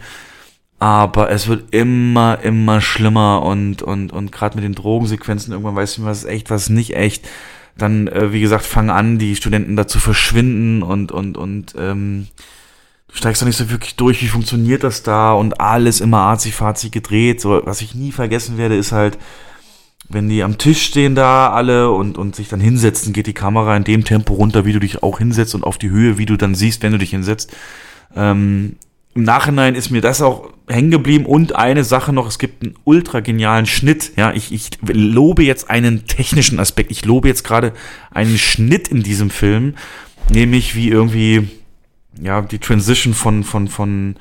Aber 0.77 1.29
es 1.29 1.47
wird 1.47 1.73
immer, 1.73 2.39
immer 2.41 2.81
schlimmer 2.81 3.43
und, 3.43 3.83
und, 3.83 4.11
und 4.11 4.31
gerade 4.31 4.55
mit 4.55 4.63
den 4.63 4.73
Drogensequenzen, 4.73 5.53
irgendwann 5.53 5.75
weißt 5.75 5.99
du, 5.99 6.05
was 6.05 6.19
ist 6.19 6.29
echt, 6.29 6.49
was 6.49 6.63
ist 6.63 6.69
nicht 6.69 6.95
echt. 6.95 7.27
Dann, 7.77 8.07
äh, 8.07 8.33
wie 8.33 8.41
gesagt, 8.41 8.65
fangen 8.65 8.89
an, 8.89 9.17
die 9.17 9.35
Studenten 9.35 9.75
da 9.75 9.87
zu 9.87 9.99
verschwinden 9.99 10.83
und, 10.83 11.11
und, 11.11 11.37
und, 11.37 11.75
ähm, 11.77 12.27
du 13.11 13.17
steigst 13.17 13.41
doch 13.41 13.47
nicht 13.47 13.57
so 13.57 13.69
wirklich 13.69 13.95
durch, 13.95 14.21
wie 14.21 14.27
funktioniert 14.27 14.83
das 14.83 15.03
da 15.03 15.33
und 15.33 15.59
alles 15.59 16.01
immer 16.01 16.19
arzi-fazi 16.19 16.89
gedreht. 16.89 17.41
So, 17.41 17.61
was 17.65 17.81
ich 17.81 17.95
nie 17.95 18.11
vergessen 18.11 18.57
werde, 18.57 18.75
ist 18.75 18.91
halt, 18.91 19.17
wenn 20.09 20.29
die 20.29 20.43
am 20.43 20.57
Tisch 20.57 20.81
stehen 20.81 21.15
da 21.15 21.51
alle 21.51 21.91
und, 21.91 22.17
und 22.17 22.35
sich 22.35 22.49
dann 22.49 22.59
hinsetzen, 22.59 23.13
geht 23.13 23.27
die 23.27 23.33
Kamera 23.33 23.75
in 23.77 23.83
dem 23.83 24.03
Tempo 24.03 24.33
runter, 24.33 24.65
wie 24.65 24.73
du 24.73 24.79
dich 24.79 25.03
auch 25.03 25.19
hinsetzt 25.19 25.55
und 25.55 25.63
auf 25.63 25.77
die 25.77 25.89
Höhe, 25.89 26.17
wie 26.17 26.25
du 26.25 26.37
dann 26.37 26.55
siehst, 26.55 26.83
wenn 26.83 26.91
du 26.91 26.97
dich 26.97 27.11
hinsetzt. 27.11 27.55
Ähm, 28.15 28.75
Im 29.13 29.23
Nachhinein 29.23 29.75
ist 29.75 29.89
mir 29.89 30.01
das 30.01 30.21
auch 30.21 30.49
hängen 30.67 30.91
geblieben 30.91 31.25
und 31.25 31.55
eine 31.55 31.83
Sache 31.83 32.13
noch, 32.13 32.27
es 32.27 32.39
gibt 32.39 32.63
einen 32.63 32.75
ultra 32.83 33.19
genialen 33.19 33.65
Schnitt. 33.65 34.13
Ja, 34.17 34.33
ich, 34.33 34.53
ich 34.53 34.69
lobe 34.83 35.43
jetzt 35.43 35.69
einen 35.69 36.07
technischen 36.07 36.59
Aspekt. 36.59 36.91
Ich 36.91 37.05
lobe 37.05 37.27
jetzt 37.27 37.43
gerade 37.43 37.73
einen 38.09 38.37
Schnitt 38.37 38.87
in 38.87 39.03
diesem 39.03 39.29
Film, 39.29 39.75
nämlich 40.29 40.75
wie 40.75 40.89
irgendwie 40.89 41.47
ja, 42.19 42.41
die 42.41 42.59
Transition 42.59 43.13
von, 43.13 43.43
von, 43.43 43.67
von 43.67 44.15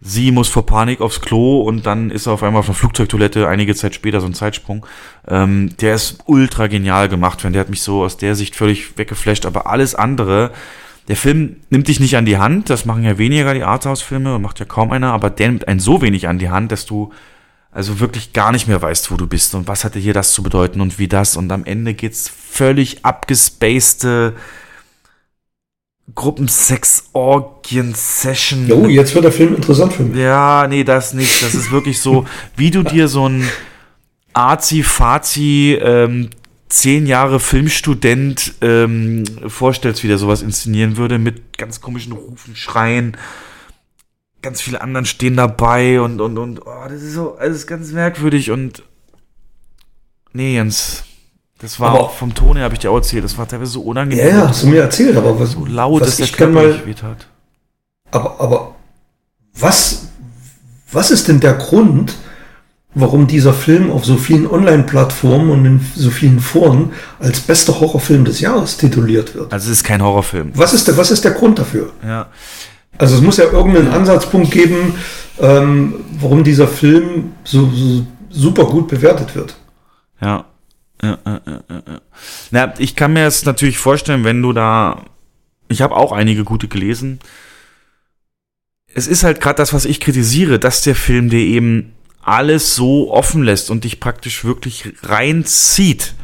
sie 0.00 0.30
muss 0.30 0.48
vor 0.48 0.66
Panik 0.66 1.00
aufs 1.00 1.20
Klo 1.20 1.62
und 1.62 1.86
dann 1.86 2.10
ist 2.10 2.26
er 2.26 2.32
auf 2.32 2.42
einmal 2.42 2.60
auf 2.60 2.68
einer 2.68 2.74
Flugzeugtoilette, 2.74 3.48
einige 3.48 3.74
Zeit 3.74 3.94
später 3.94 4.20
so 4.20 4.26
ein 4.26 4.34
Zeitsprung. 4.34 4.86
Ähm, 5.26 5.76
der 5.80 5.94
ist 5.94 6.18
ultra 6.26 6.66
genial 6.66 7.08
gemacht, 7.08 7.44
wenn 7.44 7.52
der 7.52 7.60
hat 7.60 7.70
mich 7.70 7.82
so 7.82 8.02
aus 8.04 8.16
der 8.16 8.34
Sicht 8.34 8.56
völlig 8.56 8.96
weggeflasht, 8.96 9.46
aber 9.46 9.66
alles 9.66 9.94
andere, 9.94 10.52
der 11.08 11.16
Film 11.16 11.56
nimmt 11.70 11.88
dich 11.88 12.00
nicht 12.00 12.16
an 12.16 12.26
die 12.26 12.38
Hand, 12.38 12.70
das 12.70 12.84
machen 12.84 13.02
ja 13.02 13.18
weniger 13.18 13.54
die 13.54 13.64
Arthouse-Filme, 13.64 14.38
macht 14.38 14.60
ja 14.60 14.66
kaum 14.66 14.92
einer, 14.92 15.12
aber 15.12 15.30
der 15.30 15.48
nimmt 15.48 15.66
einen 15.66 15.80
so 15.80 16.02
wenig 16.02 16.28
an 16.28 16.38
die 16.38 16.50
Hand, 16.50 16.70
dass 16.70 16.86
du 16.86 17.12
also 17.70 18.00
wirklich 18.00 18.32
gar 18.32 18.52
nicht 18.52 18.66
mehr 18.66 18.80
weißt, 18.80 19.10
wo 19.10 19.16
du 19.16 19.26
bist 19.26 19.54
und 19.54 19.68
was 19.68 19.84
hatte 19.84 19.98
hier 19.98 20.14
das 20.14 20.32
zu 20.32 20.42
bedeuten 20.42 20.80
und 20.80 20.98
wie 20.98 21.08
das. 21.08 21.36
Und 21.36 21.52
am 21.52 21.64
Ende 21.64 21.94
geht's 21.94 22.28
völlig 22.28 23.04
abgespacede 23.04 24.34
Gruppensex-Orgien-Session. 26.14 28.72
Oh, 28.72 28.86
jetzt 28.86 29.14
wird 29.14 29.24
der 29.24 29.32
Film 29.32 29.54
interessant 29.54 29.92
für 29.92 30.04
mich. 30.04 30.16
Ja, 30.18 30.66
nee, 30.68 30.84
das 30.84 31.12
nicht. 31.14 31.42
Das 31.42 31.54
ist 31.54 31.70
wirklich 31.70 32.00
so, 32.00 32.24
wie 32.56 32.70
du 32.70 32.82
dir 32.82 33.08
so 33.08 33.28
ein 33.28 33.46
Azi-Fazi, 34.32 35.78
ähm, 35.80 36.30
zehn 36.68 37.06
Jahre 37.06 37.40
Filmstudent 37.40 38.54
ähm, 38.60 39.24
vorstellst, 39.46 40.02
wie 40.02 40.08
der 40.08 40.18
sowas 40.18 40.42
inszenieren 40.42 40.96
würde, 40.96 41.18
mit 41.18 41.56
ganz 41.56 41.80
komischen 41.80 42.12
Rufen, 42.12 42.56
Schreien. 42.56 43.16
Ganz 44.42 44.60
viele 44.60 44.80
anderen 44.80 45.06
stehen 45.06 45.36
dabei 45.36 46.00
und, 46.00 46.20
und, 46.20 46.38
und, 46.38 46.66
oh, 46.66 46.84
das 46.88 47.02
ist 47.02 47.14
so, 47.14 47.36
alles 47.36 47.66
ganz 47.66 47.90
merkwürdig 47.92 48.52
und, 48.52 48.84
nee, 50.32 50.54
Jens, 50.54 51.02
Das 51.60 51.80
war 51.80 51.90
Aber- 51.90 52.00
auch 52.00 52.12
vom 52.12 52.34
Ton 52.34 52.56
her, 52.56 52.64
habe 52.64 52.74
ich 52.74 52.80
dir 52.80 52.90
auch 52.90 52.96
erzählt, 52.96 53.24
das 53.24 53.36
war 53.36 53.48
teilweise 53.48 53.72
so 53.72 53.82
unangenehm. 53.82 54.24
Ja, 54.26 54.30
ja, 54.32 54.48
hast 54.48 54.62
du 54.62 54.68
mir 54.68 54.80
erzählt, 54.82 55.16
aber 55.16 55.38
was, 55.40 55.52
so 55.52 55.66
laut, 55.66 56.00
was 56.00 56.08
dass 56.08 56.16
der 56.18 56.26
ich 56.26 56.32
Körper 56.32 56.52
mal, 56.52 56.86
weht 56.86 57.02
aber, 58.10 58.40
aber 58.40 58.74
was, 59.58 60.06
was 60.92 61.10
ist 61.10 61.28
denn 61.28 61.40
der 61.40 61.54
Grund, 61.54 62.14
warum 62.94 63.26
dieser 63.26 63.52
Film 63.52 63.90
auf 63.90 64.04
so 64.04 64.16
vielen 64.16 64.46
Online-Plattformen 64.48 65.50
und 65.50 65.64
in 65.66 65.80
so 65.94 66.10
vielen 66.10 66.40
Foren 66.40 66.92
als 67.18 67.40
bester 67.40 67.80
Horrorfilm 67.80 68.24
des 68.24 68.40
Jahres 68.40 68.76
tituliert 68.76 69.34
wird? 69.34 69.52
Also 69.52 69.70
es 69.70 69.78
ist 69.78 69.84
kein 69.84 70.02
Horrorfilm. 70.02 70.52
Was 70.54 70.72
ist 70.72 70.88
der, 70.88 70.96
was 70.96 71.10
ist 71.10 71.24
der 71.24 71.32
Grund 71.32 71.58
dafür? 71.58 71.90
Ja. 72.02 72.28
Also 72.96 73.16
es 73.16 73.20
muss 73.20 73.36
ja 73.36 73.44
irgendeinen 73.44 73.88
Ansatzpunkt 73.88 74.50
geben, 74.50 74.94
ähm, 75.40 75.94
warum 76.20 76.42
dieser 76.44 76.66
Film 76.66 77.32
so, 77.44 77.68
so 77.70 78.06
super 78.30 78.64
gut 78.64 78.88
bewertet 78.88 79.34
wird. 79.34 79.56
Ja. 80.20 80.44
Ja, 81.02 81.18
ja, 81.24 81.40
ja, 81.46 81.62
ja. 81.70 82.00
Na, 82.50 82.74
ich 82.78 82.96
kann 82.96 83.12
mir 83.12 83.22
jetzt 83.22 83.46
natürlich 83.46 83.78
vorstellen, 83.78 84.24
wenn 84.24 84.42
du 84.42 84.52
da. 84.52 85.04
Ich 85.68 85.82
habe 85.82 85.96
auch 85.96 86.12
einige 86.12 86.44
gute 86.44 86.68
gelesen. 86.68 87.20
Es 88.94 89.06
ist 89.06 89.22
halt 89.22 89.40
gerade 89.40 89.56
das, 89.56 89.72
was 89.72 89.84
ich 89.84 90.00
kritisiere, 90.00 90.58
dass 90.58 90.82
der 90.82 90.94
Film 90.94 91.28
dir 91.28 91.40
eben 91.40 91.92
alles 92.22 92.74
so 92.74 93.12
offen 93.12 93.42
lässt 93.42 93.70
und 93.70 93.84
dich 93.84 94.00
praktisch 94.00 94.44
wirklich 94.44 94.92
reinzieht. 95.02 96.14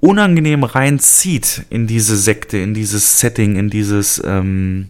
Unangenehm 0.00 0.64
reinzieht 0.64 1.64
in 1.70 1.86
diese 1.86 2.16
Sekte, 2.16 2.58
in 2.58 2.74
dieses 2.74 3.20
Setting, 3.20 3.56
in 3.56 3.70
dieses. 3.70 4.22
Ähm, 4.24 4.88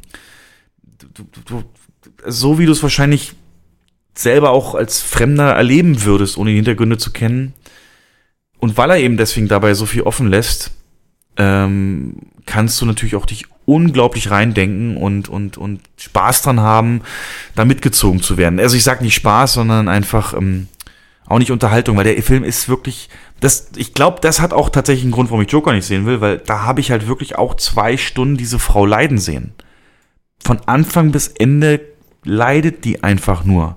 du, 1.14 1.24
du, 1.44 1.64
so 2.26 2.58
wie 2.58 2.66
du 2.66 2.72
es 2.72 2.82
wahrscheinlich 2.82 3.34
selber 4.14 4.50
auch 4.50 4.74
als 4.74 5.00
Fremder 5.00 5.52
erleben 5.52 6.04
würdest, 6.04 6.36
ohne 6.38 6.50
die 6.50 6.56
Hintergründe 6.56 6.98
zu 6.98 7.10
kennen. 7.10 7.54
Und 8.62 8.76
weil 8.76 8.90
er 8.90 8.98
eben 8.98 9.16
deswegen 9.16 9.48
dabei 9.48 9.74
so 9.74 9.86
viel 9.86 10.02
offen 10.02 10.28
lässt, 10.28 10.70
ähm, 11.36 12.14
kannst 12.46 12.80
du 12.80 12.86
natürlich 12.86 13.16
auch 13.16 13.26
dich 13.26 13.46
unglaublich 13.64 14.30
reindenken 14.30 14.96
und, 14.96 15.28
und, 15.28 15.58
und 15.58 15.80
Spaß 15.96 16.42
dran 16.42 16.60
haben, 16.60 17.00
da 17.56 17.64
mitgezogen 17.64 18.22
zu 18.22 18.36
werden. 18.36 18.60
Also 18.60 18.76
ich 18.76 18.84
sag 18.84 19.00
nicht 19.00 19.16
Spaß, 19.16 19.54
sondern 19.54 19.88
einfach 19.88 20.32
ähm, 20.34 20.68
auch 21.26 21.40
nicht 21.40 21.50
Unterhaltung, 21.50 21.96
weil 21.96 22.04
der 22.04 22.22
Film 22.22 22.44
ist 22.44 22.68
wirklich, 22.68 23.08
das, 23.40 23.70
ich 23.74 23.94
glaube, 23.94 24.18
das 24.20 24.40
hat 24.40 24.52
auch 24.52 24.68
tatsächlich 24.68 25.06
einen 25.06 25.12
Grund, 25.12 25.30
warum 25.30 25.42
ich 25.42 25.50
Joker 25.50 25.72
nicht 25.72 25.86
sehen 25.86 26.06
will, 26.06 26.20
weil 26.20 26.38
da 26.38 26.62
habe 26.62 26.78
ich 26.80 26.92
halt 26.92 27.08
wirklich 27.08 27.34
auch 27.36 27.56
zwei 27.56 27.96
Stunden 27.96 28.36
diese 28.36 28.60
Frau 28.60 28.86
leiden 28.86 29.18
sehen. 29.18 29.54
Von 30.38 30.60
Anfang 30.66 31.10
bis 31.10 31.26
Ende 31.26 31.80
leidet 32.22 32.84
die 32.84 33.02
einfach 33.02 33.42
nur. 33.42 33.76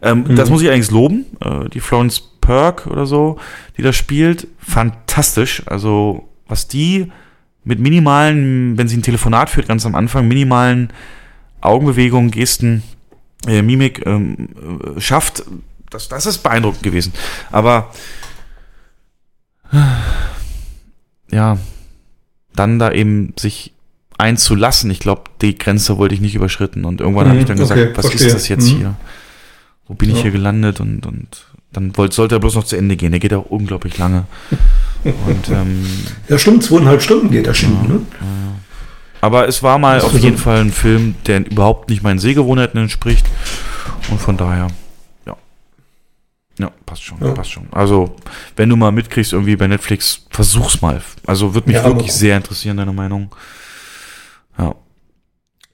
Ähm, 0.00 0.24
Mhm. 0.28 0.36
Das 0.36 0.48
muss 0.48 0.62
ich 0.62 0.70
eigentlich 0.70 0.90
loben. 0.90 1.26
Äh, 1.44 1.68
die 1.68 1.80
Florence 1.80 2.30
Perk 2.44 2.86
oder 2.86 3.06
so, 3.06 3.38
die 3.76 3.82
da 3.82 3.92
spielt, 3.92 4.46
fantastisch. 4.58 5.62
Also 5.66 6.28
was 6.46 6.68
die 6.68 7.10
mit 7.64 7.78
minimalen, 7.80 8.76
wenn 8.76 8.88
sie 8.88 8.96
ein 8.98 9.02
Telefonat 9.02 9.48
führt, 9.50 9.66
ganz 9.68 9.86
am 9.86 9.94
Anfang, 9.94 10.28
minimalen 10.28 10.92
Augenbewegungen, 11.62 12.30
Gesten, 12.30 12.82
äh, 13.46 13.62
Mimik 13.62 14.04
ähm, 14.06 14.48
äh, 14.96 15.00
schafft, 15.00 15.44
das, 15.90 16.08
das 16.08 16.26
ist 16.26 16.38
beeindruckend 16.42 16.82
gewesen. 16.82 17.12
Aber 17.50 17.90
ja, 21.30 21.58
dann 22.54 22.78
da 22.78 22.92
eben 22.92 23.32
sich 23.38 23.72
einzulassen, 24.18 24.90
ich 24.90 25.00
glaube, 25.00 25.22
die 25.40 25.56
Grenze 25.58 25.96
wollte 25.98 26.14
ich 26.14 26.20
nicht 26.20 26.34
überschritten 26.34 26.84
und 26.84 27.00
irgendwann 27.00 27.28
habe 27.28 27.38
ich 27.38 27.46
dann 27.46 27.56
Mhm, 27.56 27.60
gesagt, 27.62 27.80
okay, 27.80 27.92
was 27.96 28.06
verstehe. 28.06 28.26
ist 28.28 28.34
das 28.34 28.48
jetzt 28.48 28.70
Mhm. 28.72 28.76
hier? 28.76 28.94
Wo 29.86 29.94
bin 29.94 30.10
ich 30.10 30.16
Ja. 30.16 30.22
hier 30.22 30.30
gelandet? 30.30 30.80
Und, 30.80 31.04
und 31.06 31.46
dann 31.74 31.96
wollte, 31.96 32.14
sollte 32.16 32.36
er 32.36 32.38
bloß 32.40 32.54
noch 32.54 32.64
zu 32.64 32.76
Ende 32.76 32.96
gehen. 32.96 33.10
Der 33.12 33.20
geht 33.20 33.34
auch 33.34 33.46
unglaublich 33.46 33.98
lange. 33.98 34.24
Und, 35.04 35.48
ähm, 35.50 35.86
Ja, 36.28 36.38
stimmt, 36.38 36.64
zweieinhalb 36.64 37.02
Stunden 37.02 37.30
geht 37.30 37.44
der 37.46 37.52
Schienen, 37.54 37.86
ne? 37.88 38.00
aber 39.20 39.46
es 39.48 39.62
war 39.62 39.78
mal 39.78 39.96
Das 39.96 40.04
auf 40.04 40.12
so- 40.12 40.18
jeden 40.18 40.38
Fall 40.38 40.60
ein 40.60 40.72
Film, 40.72 41.14
der 41.26 41.46
überhaupt 41.46 41.90
nicht 41.90 42.02
meinen 42.02 42.18
Sehgewohnheiten 42.18 42.78
entspricht. 42.80 43.26
Und 44.10 44.20
von 44.20 44.36
daher, 44.36 44.68
ja. 45.26 45.36
Ja, 46.58 46.70
passt 46.86 47.02
schon, 47.02 47.18
Ja. 47.20 47.32
passt 47.32 47.50
schon. 47.52 47.66
Also, 47.72 48.16
wenn 48.56 48.68
du 48.68 48.76
mal 48.76 48.92
mitkriegst, 48.92 49.32
irgendwie 49.32 49.56
bei 49.56 49.66
Netflix, 49.66 50.26
versuch's 50.30 50.80
mal. 50.82 51.00
Also, 51.26 51.54
würde 51.54 51.68
mich 51.68 51.76
Ja, 51.76 51.84
wirklich 51.84 52.12
sehr 52.12 52.36
interessieren, 52.36 52.76
deine 52.76 52.92
Meinung. 52.92 53.34
Ja. 54.58 54.74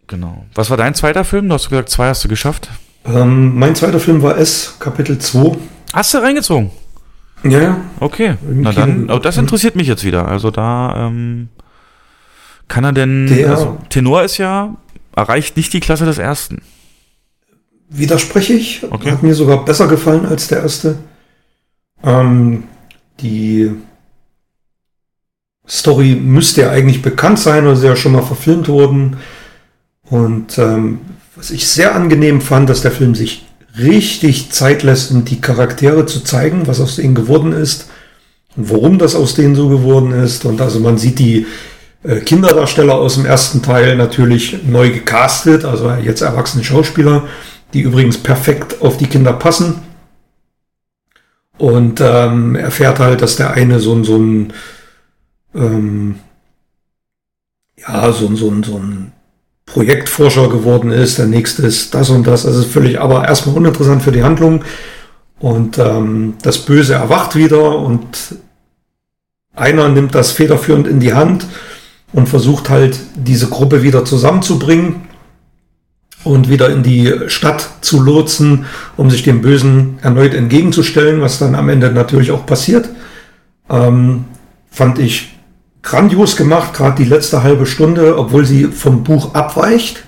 Genau. 0.07 0.45
Was 0.55 0.71
war 0.71 0.77
dein 0.77 0.95
zweiter 0.95 1.25
Film? 1.25 1.49
Du 1.49 1.55
hast 1.55 1.69
gesagt, 1.69 1.89
zwei 1.91 2.09
hast 2.09 2.25
du 2.25 2.29
geschafft. 2.29 2.69
Ähm, 3.05 3.59
mein 3.59 3.75
zweiter 3.75 4.01
Film 4.01 4.23
war 4.23 4.37
S, 4.39 4.77
Kapitel 4.79 5.19
2. 5.19 5.57
Hast 5.93 6.15
du 6.15 6.19
reingezogen? 6.19 6.71
Ja, 7.43 7.61
ja. 7.61 7.81
Okay, 8.01 8.35
Im 8.49 8.61
na 8.63 8.71
Kino. 8.73 8.87
dann, 8.87 9.11
oh, 9.11 9.19
das 9.19 9.39
interessiert 9.39 9.75
mich 9.77 9.87
jetzt 9.89 10.05
wieder. 10.05 10.29
Also 10.29 10.51
da 10.51 11.07
ähm, 11.07 11.49
kann 12.69 12.85
er 12.85 12.93
denn, 12.93 13.27
Der- 13.27 13.51
also 13.51 13.79
Tenor 13.89 14.23
ist 14.23 14.37
ja, 14.39 14.77
erreicht 15.17 15.57
nicht 15.57 15.73
die 15.73 15.81
Klasse 15.81 16.05
des 16.05 16.19
Ersten. 16.19 16.63
Widerspreche 17.89 18.53
ich. 18.53 18.83
Okay. 18.91 19.11
Hat 19.11 19.23
mir 19.23 19.35
sogar 19.35 19.65
besser 19.65 19.89
gefallen 19.89 20.27
als 20.27 20.49
der 20.49 20.61
erste. 20.63 20.99
Ähm, 22.05 22.65
die 23.21 23.71
Story 25.69 26.15
müsste 26.15 26.63
ja 26.63 26.71
eigentlich 26.71 27.03
bekannt 27.03 27.39
sein 27.39 27.65
oder 27.65 27.73
ist 27.73 27.83
ja 27.83 27.97
schon 27.97 28.13
mal 28.13 28.23
verfilmt 28.23 28.69
worden. 28.69 29.17
Und 30.05 30.59
ähm, 30.59 31.01
was 31.41 31.51
ich 31.51 31.67
sehr 31.67 31.95
angenehm 31.95 32.43
fand, 32.43 32.69
dass 32.69 32.83
der 32.83 32.91
Film 32.91 33.15
sich 33.15 33.47
richtig 33.79 34.53
Zeit 34.53 34.83
lässt, 34.83 35.11
um 35.11 35.25
die 35.25 35.41
Charaktere 35.41 36.05
zu 36.05 36.21
zeigen, 36.21 36.67
was 36.67 36.83
aus 36.83 36.97
denen 36.97 37.15
geworden 37.15 37.53
ist 37.53 37.89
und 38.57 38.71
warum 38.71 38.99
das 38.99 39.15
aus 39.15 39.35
denen 39.35 39.55
so 39.55 39.71
geworden 39.71 40.13
ist. 40.13 40.45
Und 40.45 40.61
also 40.61 40.81
man 40.81 40.99
sieht 40.99 41.19
die 41.19 41.47
äh, 42.03 42.17
Kinderdarsteller 42.17 42.95
aus 42.95 43.15
dem 43.15 43.25
ersten 43.25 43.63
Teil 43.63 43.97
natürlich 43.97 44.59
neu 44.65 44.91
gecastet, 44.91 45.65
also 45.65 45.91
jetzt 45.93 46.21
erwachsene 46.21 46.63
Schauspieler, 46.63 47.27
die 47.73 47.81
übrigens 47.81 48.19
perfekt 48.19 48.83
auf 48.83 48.99
die 48.99 49.07
Kinder 49.07 49.33
passen. 49.33 49.77
Und 51.57 52.03
ähm, 52.03 52.55
erfährt 52.55 52.99
halt, 52.99 53.23
dass 53.23 53.37
der 53.37 53.53
eine 53.53 53.81
so 53.81 53.95
ein, 53.95 54.05
so 54.05 54.19
ein 54.19 54.53
ähm, 55.55 56.17
ja, 57.79 58.13
so 58.13 58.27
ein, 58.27 58.37
so 58.37 58.51
ein, 58.51 58.63
so 58.63 58.77
ein 58.77 59.10
Projektforscher 59.73 60.49
geworden 60.49 60.91
ist, 60.91 61.19
der 61.19 61.27
nächste 61.27 61.63
ist 61.63 61.95
das 61.95 62.11
und 62.11 62.27
das. 62.27 62.47
Also 62.47 62.61
ist 62.61 62.73
völlig, 62.73 63.01
aber 63.01 63.27
erstmal 63.27 63.57
uninteressant 63.57 64.03
für 64.03 64.13
die 64.13 64.23
Handlung. 64.23 64.65
Und 65.39 65.79
ähm, 65.79 66.35
das 66.43 66.59
Böse 66.59 66.95
erwacht 66.95 67.35
wieder 67.35 67.79
und 67.79 68.07
einer 69.55 69.89
nimmt 69.89 70.15
das 70.15 70.33
federführend 70.33 70.87
in 70.87 71.01
die 71.01 71.15
Hand 71.15 71.47
und 72.13 72.29
versucht 72.29 72.69
halt 72.69 72.99
diese 73.15 73.49
Gruppe 73.49 73.83
wieder 73.83 74.05
zusammenzubringen 74.05 75.09
und 76.25 76.51
wieder 76.51 76.69
in 76.71 76.83
die 76.83 77.13
Stadt 77.29 77.69
zu 77.81 78.03
lotsen, 78.03 78.67
um 78.97 79.11
sich 79.11 79.23
dem 79.23 79.41
Bösen 79.41 79.99
erneut 80.03 80.35
entgegenzustellen, 80.35 81.21
was 81.21 81.39
dann 81.39 81.55
am 81.55 81.69
Ende 81.69 81.91
natürlich 81.91 82.31
auch 82.31 82.45
passiert. 82.45 82.89
Ähm, 83.71 84.25
fand 84.71 84.99
ich 84.99 85.40
grandios 85.83 86.37
gemacht, 86.37 86.75
gerade 86.75 87.03
die 87.03 87.09
letzte 87.09 87.43
halbe 87.43 87.67
Stunde, 87.67 88.19
obwohl 88.19 88.45
sie 88.45 88.65
vom 88.65 89.03
Buch 89.03 89.35
abweicht. 89.35 90.05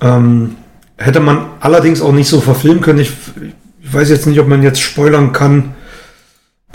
Ähm, 0.00 0.56
hätte 0.96 1.20
man 1.20 1.46
allerdings 1.60 2.00
auch 2.02 2.12
nicht 2.12 2.28
so 2.28 2.40
verfilmen 2.40 2.80
können. 2.80 2.98
Ich, 2.98 3.12
ich 3.80 3.92
weiß 3.92 4.10
jetzt 4.10 4.26
nicht, 4.26 4.40
ob 4.40 4.48
man 4.48 4.62
jetzt 4.62 4.80
spoilern 4.80 5.32
kann. 5.32 5.74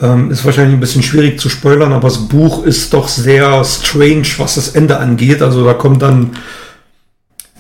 Ähm, 0.02 0.32
ist 0.32 0.44
wahrscheinlich 0.44 0.76
ein 0.76 0.80
bisschen 0.80 1.04
schwierig 1.04 1.40
zu 1.40 1.50
spoilern, 1.50 1.94
aber 1.94 2.08
das 2.08 2.28
Buch 2.28 2.66
ist 2.66 2.94
doch 2.94 3.08
sehr 3.08 3.64
strange, 3.64 4.28
was 4.38 4.56
das 4.56 4.70
Ende 4.70 4.98
angeht. 4.98 5.42
Also 5.42 5.64
da 5.64 5.74
kommt 5.74 6.02
dann 6.02 6.32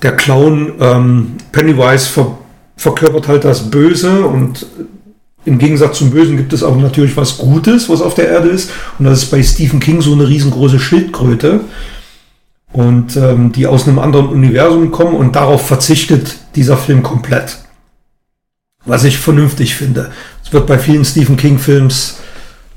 der 0.01 0.15
Clown 0.15 0.73
ähm, 0.79 1.35
Pennywise 1.51 2.09
ver 2.09 2.37
verkörpert 2.75 3.27
halt 3.27 3.45
das 3.45 3.69
Böse 3.69 4.25
und 4.25 4.65
im 5.45 5.57
Gegensatz 5.57 5.97
zum 5.97 6.11
Bösen 6.11 6.37
gibt 6.37 6.53
es 6.53 6.63
auch 6.63 6.75
natürlich 6.77 7.17
was 7.17 7.37
Gutes, 7.37 7.89
was 7.89 8.01
auf 8.01 8.15
der 8.15 8.29
Erde 8.29 8.49
ist. 8.49 8.71
Und 8.97 9.05
das 9.05 9.23
ist 9.23 9.31
bei 9.31 9.43
Stephen 9.43 9.79
King 9.79 10.01
so 10.01 10.13
eine 10.13 10.27
riesengroße 10.27 10.79
Schildkröte. 10.79 11.61
Und 12.71 13.17
ähm, 13.17 13.51
die 13.51 13.67
aus 13.67 13.87
einem 13.87 13.99
anderen 13.99 14.27
Universum 14.27 14.91
kommen 14.91 15.15
und 15.15 15.35
darauf 15.35 15.67
verzichtet 15.67 16.37
dieser 16.55 16.77
Film 16.77 17.03
komplett. 17.03 17.59
Was 18.85 19.03
ich 19.03 19.17
vernünftig 19.17 19.75
finde. 19.75 20.11
Es 20.43 20.51
wird 20.51 20.65
bei 20.65 20.79
vielen 20.79 21.05
Stephen 21.05 21.37
King-Films 21.37 22.17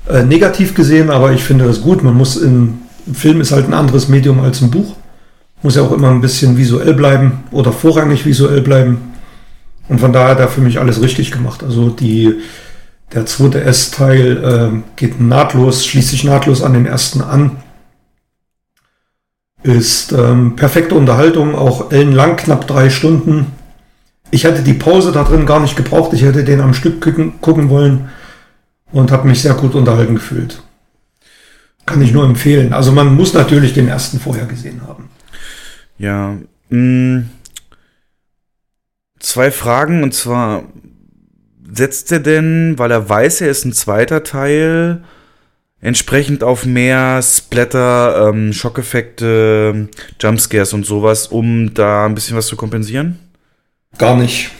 äh, 0.07 0.23
negativ 0.23 0.75
gesehen, 0.75 1.09
aber 1.09 1.31
ich 1.31 1.43
finde 1.43 1.65
das 1.65 1.81
gut. 1.81 2.03
Man 2.03 2.13
muss 2.13 2.37
in, 2.37 2.79
Film 3.11 3.41
ist 3.41 3.51
halt 3.51 3.67
ein 3.67 3.73
anderes 3.73 4.07
Medium 4.07 4.39
als 4.39 4.61
im 4.61 4.69
Buch. 4.69 4.95
Muss 5.63 5.75
ja 5.75 5.81
auch 5.81 5.91
immer 5.91 6.11
ein 6.11 6.21
bisschen 6.21 6.57
visuell 6.57 6.93
bleiben 6.93 7.43
oder 7.51 7.71
vorrangig 7.71 8.25
visuell 8.25 8.61
bleiben. 8.61 9.16
Und 9.89 9.99
von 9.99 10.13
daher 10.13 10.29
hat 10.29 10.39
er 10.39 10.47
für 10.49 10.61
mich 10.61 10.79
alles 10.79 11.01
richtig 11.01 11.31
gemacht. 11.31 11.63
Also 11.63 11.89
die, 11.89 12.41
der 13.13 13.25
zweite 13.25 13.61
S-Teil 13.61 14.43
äh, 14.43 14.91
geht 14.95 15.21
nahtlos, 15.21 15.85
schließt 15.85 16.09
sich 16.09 16.23
nahtlos 16.23 16.61
an 16.61 16.73
den 16.73 16.85
ersten 16.85 17.21
an. 17.21 17.57
Ist 19.63 20.11
ähm, 20.11 20.55
perfekte 20.55 20.95
Unterhaltung, 20.95 21.55
auch 21.55 21.91
ellenlang, 21.91 22.35
knapp 22.35 22.67
drei 22.67 22.89
Stunden. 22.89 23.47
Ich 24.29 24.43
hätte 24.43 24.61
die 24.61 24.73
Pause 24.73 25.11
da 25.11 25.23
drin 25.23 25.45
gar 25.45 25.59
nicht 25.59 25.77
gebraucht. 25.77 26.13
Ich 26.13 26.21
hätte 26.21 26.43
den 26.43 26.61
am 26.61 26.73
Stück 26.73 27.01
gucken, 27.01 27.39
gucken 27.41 27.69
wollen 27.69 28.09
und 28.91 29.11
habe 29.11 29.27
mich 29.27 29.41
sehr 29.41 29.53
gut 29.53 29.73
unterhalten 29.73 30.15
gefühlt. 30.15 30.61
Kann 31.85 32.01
ich 32.01 32.11
nur 32.11 32.25
empfehlen. 32.25 32.73
Also 32.73 32.91
man 32.91 33.15
muss 33.15 33.33
natürlich 33.33 33.73
den 33.73 33.87
ersten 33.87 34.19
vorher 34.19 34.45
gesehen 34.45 34.81
haben. 34.85 35.09
Ja. 35.97 36.35
Mh, 36.69 37.23
zwei 39.27 39.51
Fragen 39.51 40.03
und 40.03 40.13
zwar 40.13 40.63
setzt 41.69 42.11
er 42.11 42.19
denn, 42.19 42.75
weil 42.77 42.91
er 42.91 43.09
weiß, 43.09 43.41
er 43.41 43.49
ist 43.49 43.65
ein 43.65 43.73
zweiter 43.73 44.23
Teil, 44.23 45.03
entsprechend 45.81 46.43
auf 46.43 46.65
mehr 46.65 47.21
Splatter, 47.21 48.29
ähm, 48.29 48.53
Schockeffekte, 48.53 49.89
Jumpscares 50.19 50.73
und 50.73 50.85
sowas, 50.85 51.27
um 51.27 51.73
da 51.73 52.05
ein 52.05 52.15
bisschen 52.15 52.37
was 52.37 52.47
zu 52.47 52.55
kompensieren? 52.55 53.19
Gar 53.97 54.15
nicht. 54.15 54.51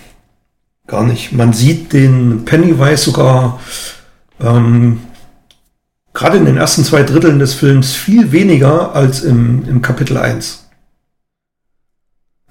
Gar 0.85 1.05
nicht. 1.05 1.31
Man 1.31 1.53
sieht 1.53 1.93
den 1.93 2.43
Pennywise 2.45 3.03
sogar 3.03 3.59
ähm, 4.41 4.99
gerade 6.13 6.37
in 6.37 6.45
den 6.45 6.57
ersten 6.57 6.83
zwei 6.83 7.03
Dritteln 7.03 7.39
des 7.39 7.53
Films 7.53 7.93
viel 7.93 8.31
weniger 8.31 8.93
als 8.93 9.21
im, 9.23 9.67
im 9.67 9.81
Kapitel 9.81 10.17
1. 10.17 10.66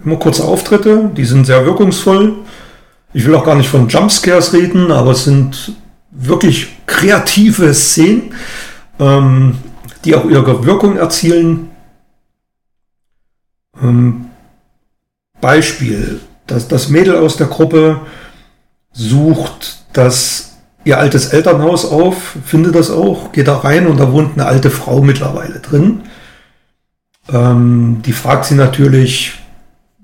Immer 0.06 0.18
kurze 0.18 0.44
Auftritte, 0.44 1.10
die 1.16 1.24
sind 1.24 1.46
sehr 1.46 1.66
wirkungsvoll. 1.66 2.36
Ich 3.12 3.26
will 3.26 3.34
auch 3.34 3.44
gar 3.44 3.56
nicht 3.56 3.68
von 3.68 3.88
Jumpscares 3.88 4.52
reden, 4.52 4.92
aber 4.92 5.10
es 5.10 5.24
sind 5.24 5.72
wirklich 6.12 6.76
kreative 6.86 7.74
Szenen, 7.74 8.32
ähm, 9.00 9.58
die 10.04 10.14
auch 10.14 10.24
ihre 10.26 10.64
Wirkung 10.64 10.96
erzielen. 10.96 11.70
Ähm, 13.82 14.26
Beispiel, 15.40 16.20
dass 16.46 16.68
das 16.68 16.88
Mädel 16.88 17.16
aus 17.16 17.36
der 17.36 17.48
Gruppe 17.48 18.02
sucht 18.92 19.78
das 19.92 20.56
ihr 20.84 20.98
altes 20.98 21.30
Elternhaus 21.30 21.84
auf, 21.84 22.36
findet 22.44 22.76
das 22.76 22.92
auch, 22.92 23.32
geht 23.32 23.48
da 23.48 23.56
rein 23.56 23.88
und 23.88 23.98
da 23.98 24.12
wohnt 24.12 24.34
eine 24.34 24.46
alte 24.46 24.70
Frau 24.70 25.00
mittlerweile 25.00 25.58
drin. 25.58 26.02
Ähm, 27.28 28.02
die 28.06 28.12
fragt 28.12 28.44
sie 28.44 28.54
natürlich, 28.54 29.40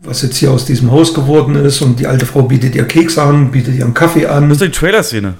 was 0.02 0.22
jetzt 0.22 0.36
hier 0.36 0.50
aus 0.50 0.64
diesem 0.64 0.90
Haus 0.90 1.14
geworden 1.14 1.54
ist 1.54 1.80
und 1.80 2.00
die 2.00 2.06
alte 2.06 2.26
Frau 2.26 2.42
bietet 2.42 2.74
ihr 2.74 2.84
Keks 2.84 3.18
an, 3.18 3.50
bietet 3.50 3.76
ihr 3.76 3.84
einen 3.84 3.94
Kaffee 3.94 4.26
an. 4.26 4.48
Das 4.48 4.60
ist 4.60 4.66
die 4.66 4.78
Trailer-Szene. 4.78 5.34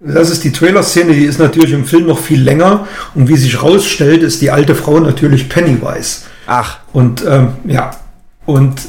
Das 0.00 0.30
ist 0.30 0.44
die 0.44 0.52
Trailer-Szene, 0.52 1.14
die 1.14 1.24
ist 1.24 1.38
natürlich 1.38 1.72
im 1.72 1.86
Film 1.86 2.06
noch 2.06 2.18
viel 2.18 2.42
länger 2.42 2.86
und 3.14 3.28
wie 3.28 3.36
sich 3.36 3.62
rausstellt, 3.62 4.22
ist 4.22 4.42
die 4.42 4.50
alte 4.50 4.74
Frau 4.74 5.00
natürlich 5.00 5.48
Pennywise. 5.48 6.22
Ach. 6.46 6.78
Und 6.92 7.24
ähm, 7.26 7.54
ja, 7.66 7.92
und 8.44 8.82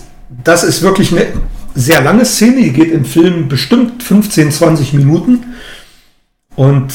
das 0.43 0.65
ist 0.65 0.81
wirklich 0.81 1.13
eine 1.13 1.27
sehr 1.73 2.01
lange 2.01 2.25
Szene, 2.25 2.61
die 2.61 2.73
geht 2.73 2.91
im 2.91 3.05
Film 3.05 3.47
bestimmt 3.47 4.03
15, 4.03 4.51
20 4.51 4.93
Minuten 4.93 5.55
und 6.55 6.93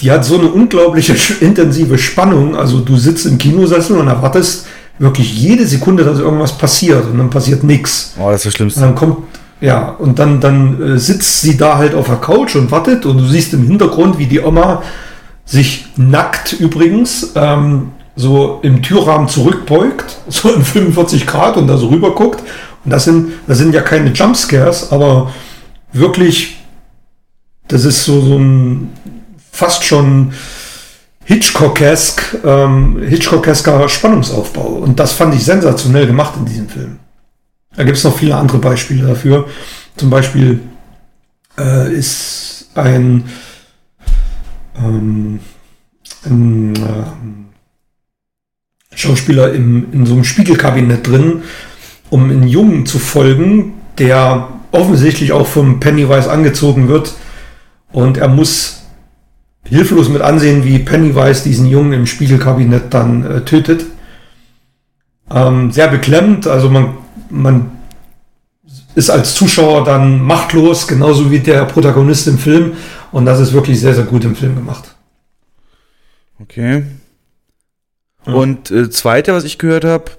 die 0.00 0.10
hat 0.10 0.24
so 0.24 0.38
eine 0.38 0.48
unglaubliche 0.48 1.16
intensive 1.44 1.98
Spannung. 1.98 2.54
Also 2.54 2.80
du 2.80 2.96
sitzt 2.96 3.26
im 3.26 3.38
Kinosessel 3.38 3.96
und 3.96 4.08
erwartest 4.08 4.66
wirklich 4.98 5.34
jede 5.34 5.66
Sekunde, 5.66 6.04
dass 6.04 6.18
irgendwas 6.18 6.56
passiert 6.56 7.06
und 7.06 7.18
dann 7.18 7.30
passiert 7.30 7.64
nichts. 7.64 8.14
Oh, 8.18 8.30
das 8.30 8.40
ist 8.40 8.46
das 8.46 8.54
Schlimmste. 8.54 8.80
Und 8.80 8.86
dann 8.86 8.94
kommt, 8.94 9.18
ja, 9.60 9.90
und 9.90 10.18
dann, 10.18 10.40
dann 10.40 10.82
äh, 10.82 10.98
sitzt 10.98 11.40
sie 11.40 11.56
da 11.56 11.78
halt 11.78 11.94
auf 11.94 12.06
der 12.06 12.16
Couch 12.16 12.56
und 12.56 12.70
wartet 12.70 13.06
und 13.06 13.18
du 13.18 13.26
siehst 13.26 13.52
im 13.54 13.66
Hintergrund, 13.66 14.18
wie 14.18 14.26
die 14.26 14.40
Oma 14.40 14.82
sich 15.44 15.86
nackt 15.96 16.52
übrigens 16.54 17.32
ähm, 17.36 17.92
so 18.16 18.60
im 18.62 18.82
Türrahmen 18.82 19.28
zurückbeugt, 19.28 20.18
so 20.28 20.52
in 20.52 20.64
45 20.64 21.26
Grad 21.26 21.56
und 21.56 21.66
da 21.66 21.76
so 21.76 21.88
rüber 21.88 22.14
guckt. 22.14 22.42
Und 22.84 22.90
das 22.90 23.04
sind, 23.04 23.32
das 23.46 23.58
sind 23.58 23.74
ja 23.74 23.82
keine 23.82 24.10
Jumpscares, 24.10 24.92
aber 24.92 25.32
wirklich, 25.92 26.56
das 27.68 27.84
ist 27.84 28.04
so, 28.04 28.20
so 28.20 28.38
ein 28.38 28.92
fast 29.50 29.84
schon 29.84 30.32
Hitchcockesk, 31.26 32.38
ähm, 32.44 33.02
Hitchcockesker 33.02 33.88
Spannungsaufbau. 33.88 34.68
Und 34.68 35.00
das 35.00 35.12
fand 35.12 35.34
ich 35.34 35.44
sensationell 35.44 36.06
gemacht 36.06 36.34
in 36.38 36.46
diesem 36.46 36.68
Film. 36.68 36.98
Da 37.74 37.82
gibt 37.82 37.96
es 37.98 38.04
noch 38.04 38.16
viele 38.16 38.36
andere 38.36 38.58
Beispiele 38.58 39.08
dafür. 39.08 39.48
Zum 39.96 40.08
Beispiel 40.08 40.60
äh, 41.58 41.92
ist 41.92 42.70
ein, 42.76 43.24
ähm, 44.78 45.40
ein 46.24 46.76
äh, 46.76 47.04
Schauspieler 48.94 49.52
im, 49.52 49.92
in 49.92 50.06
so 50.06 50.14
einem 50.14 50.24
Spiegelkabinett 50.24 51.08
drin, 51.08 51.42
um 52.08 52.30
einen 52.30 52.46
Jungen 52.46 52.86
zu 52.86 53.00
folgen, 53.00 53.74
der 53.98 54.48
offensichtlich 54.70 55.32
auch 55.32 55.48
vom 55.48 55.80
Pennywise 55.80 56.30
angezogen 56.30 56.86
wird. 56.86 57.14
Und 57.90 58.16
er 58.16 58.28
muss 58.28 58.85
hilflos 59.68 60.08
mit 60.08 60.22
ansehen, 60.22 60.64
wie 60.64 60.78
Pennywise 60.78 61.44
diesen 61.44 61.66
Jungen 61.66 61.92
im 61.92 62.06
Spiegelkabinett 62.06 62.92
dann 62.94 63.24
äh, 63.24 63.40
tötet. 63.42 63.86
Ähm, 65.30 65.72
sehr 65.72 65.88
beklemmend, 65.88 66.46
also 66.46 66.70
man, 66.70 66.98
man 67.30 67.70
ist 68.94 69.10
als 69.10 69.34
Zuschauer 69.34 69.84
dann 69.84 70.22
machtlos, 70.22 70.88
genauso 70.88 71.30
wie 71.30 71.40
der 71.40 71.64
Protagonist 71.66 72.26
im 72.28 72.38
Film. 72.38 72.72
Und 73.12 73.26
das 73.26 73.40
ist 73.40 73.52
wirklich 73.52 73.80
sehr, 73.80 73.94
sehr 73.94 74.04
gut 74.04 74.24
im 74.24 74.34
Film 74.34 74.54
gemacht. 74.54 74.94
Okay. 76.40 76.84
Und 78.24 78.70
äh, 78.70 78.90
zweite, 78.90 79.32
was 79.32 79.44
ich 79.44 79.58
gehört 79.58 79.84
habe, 79.84 80.10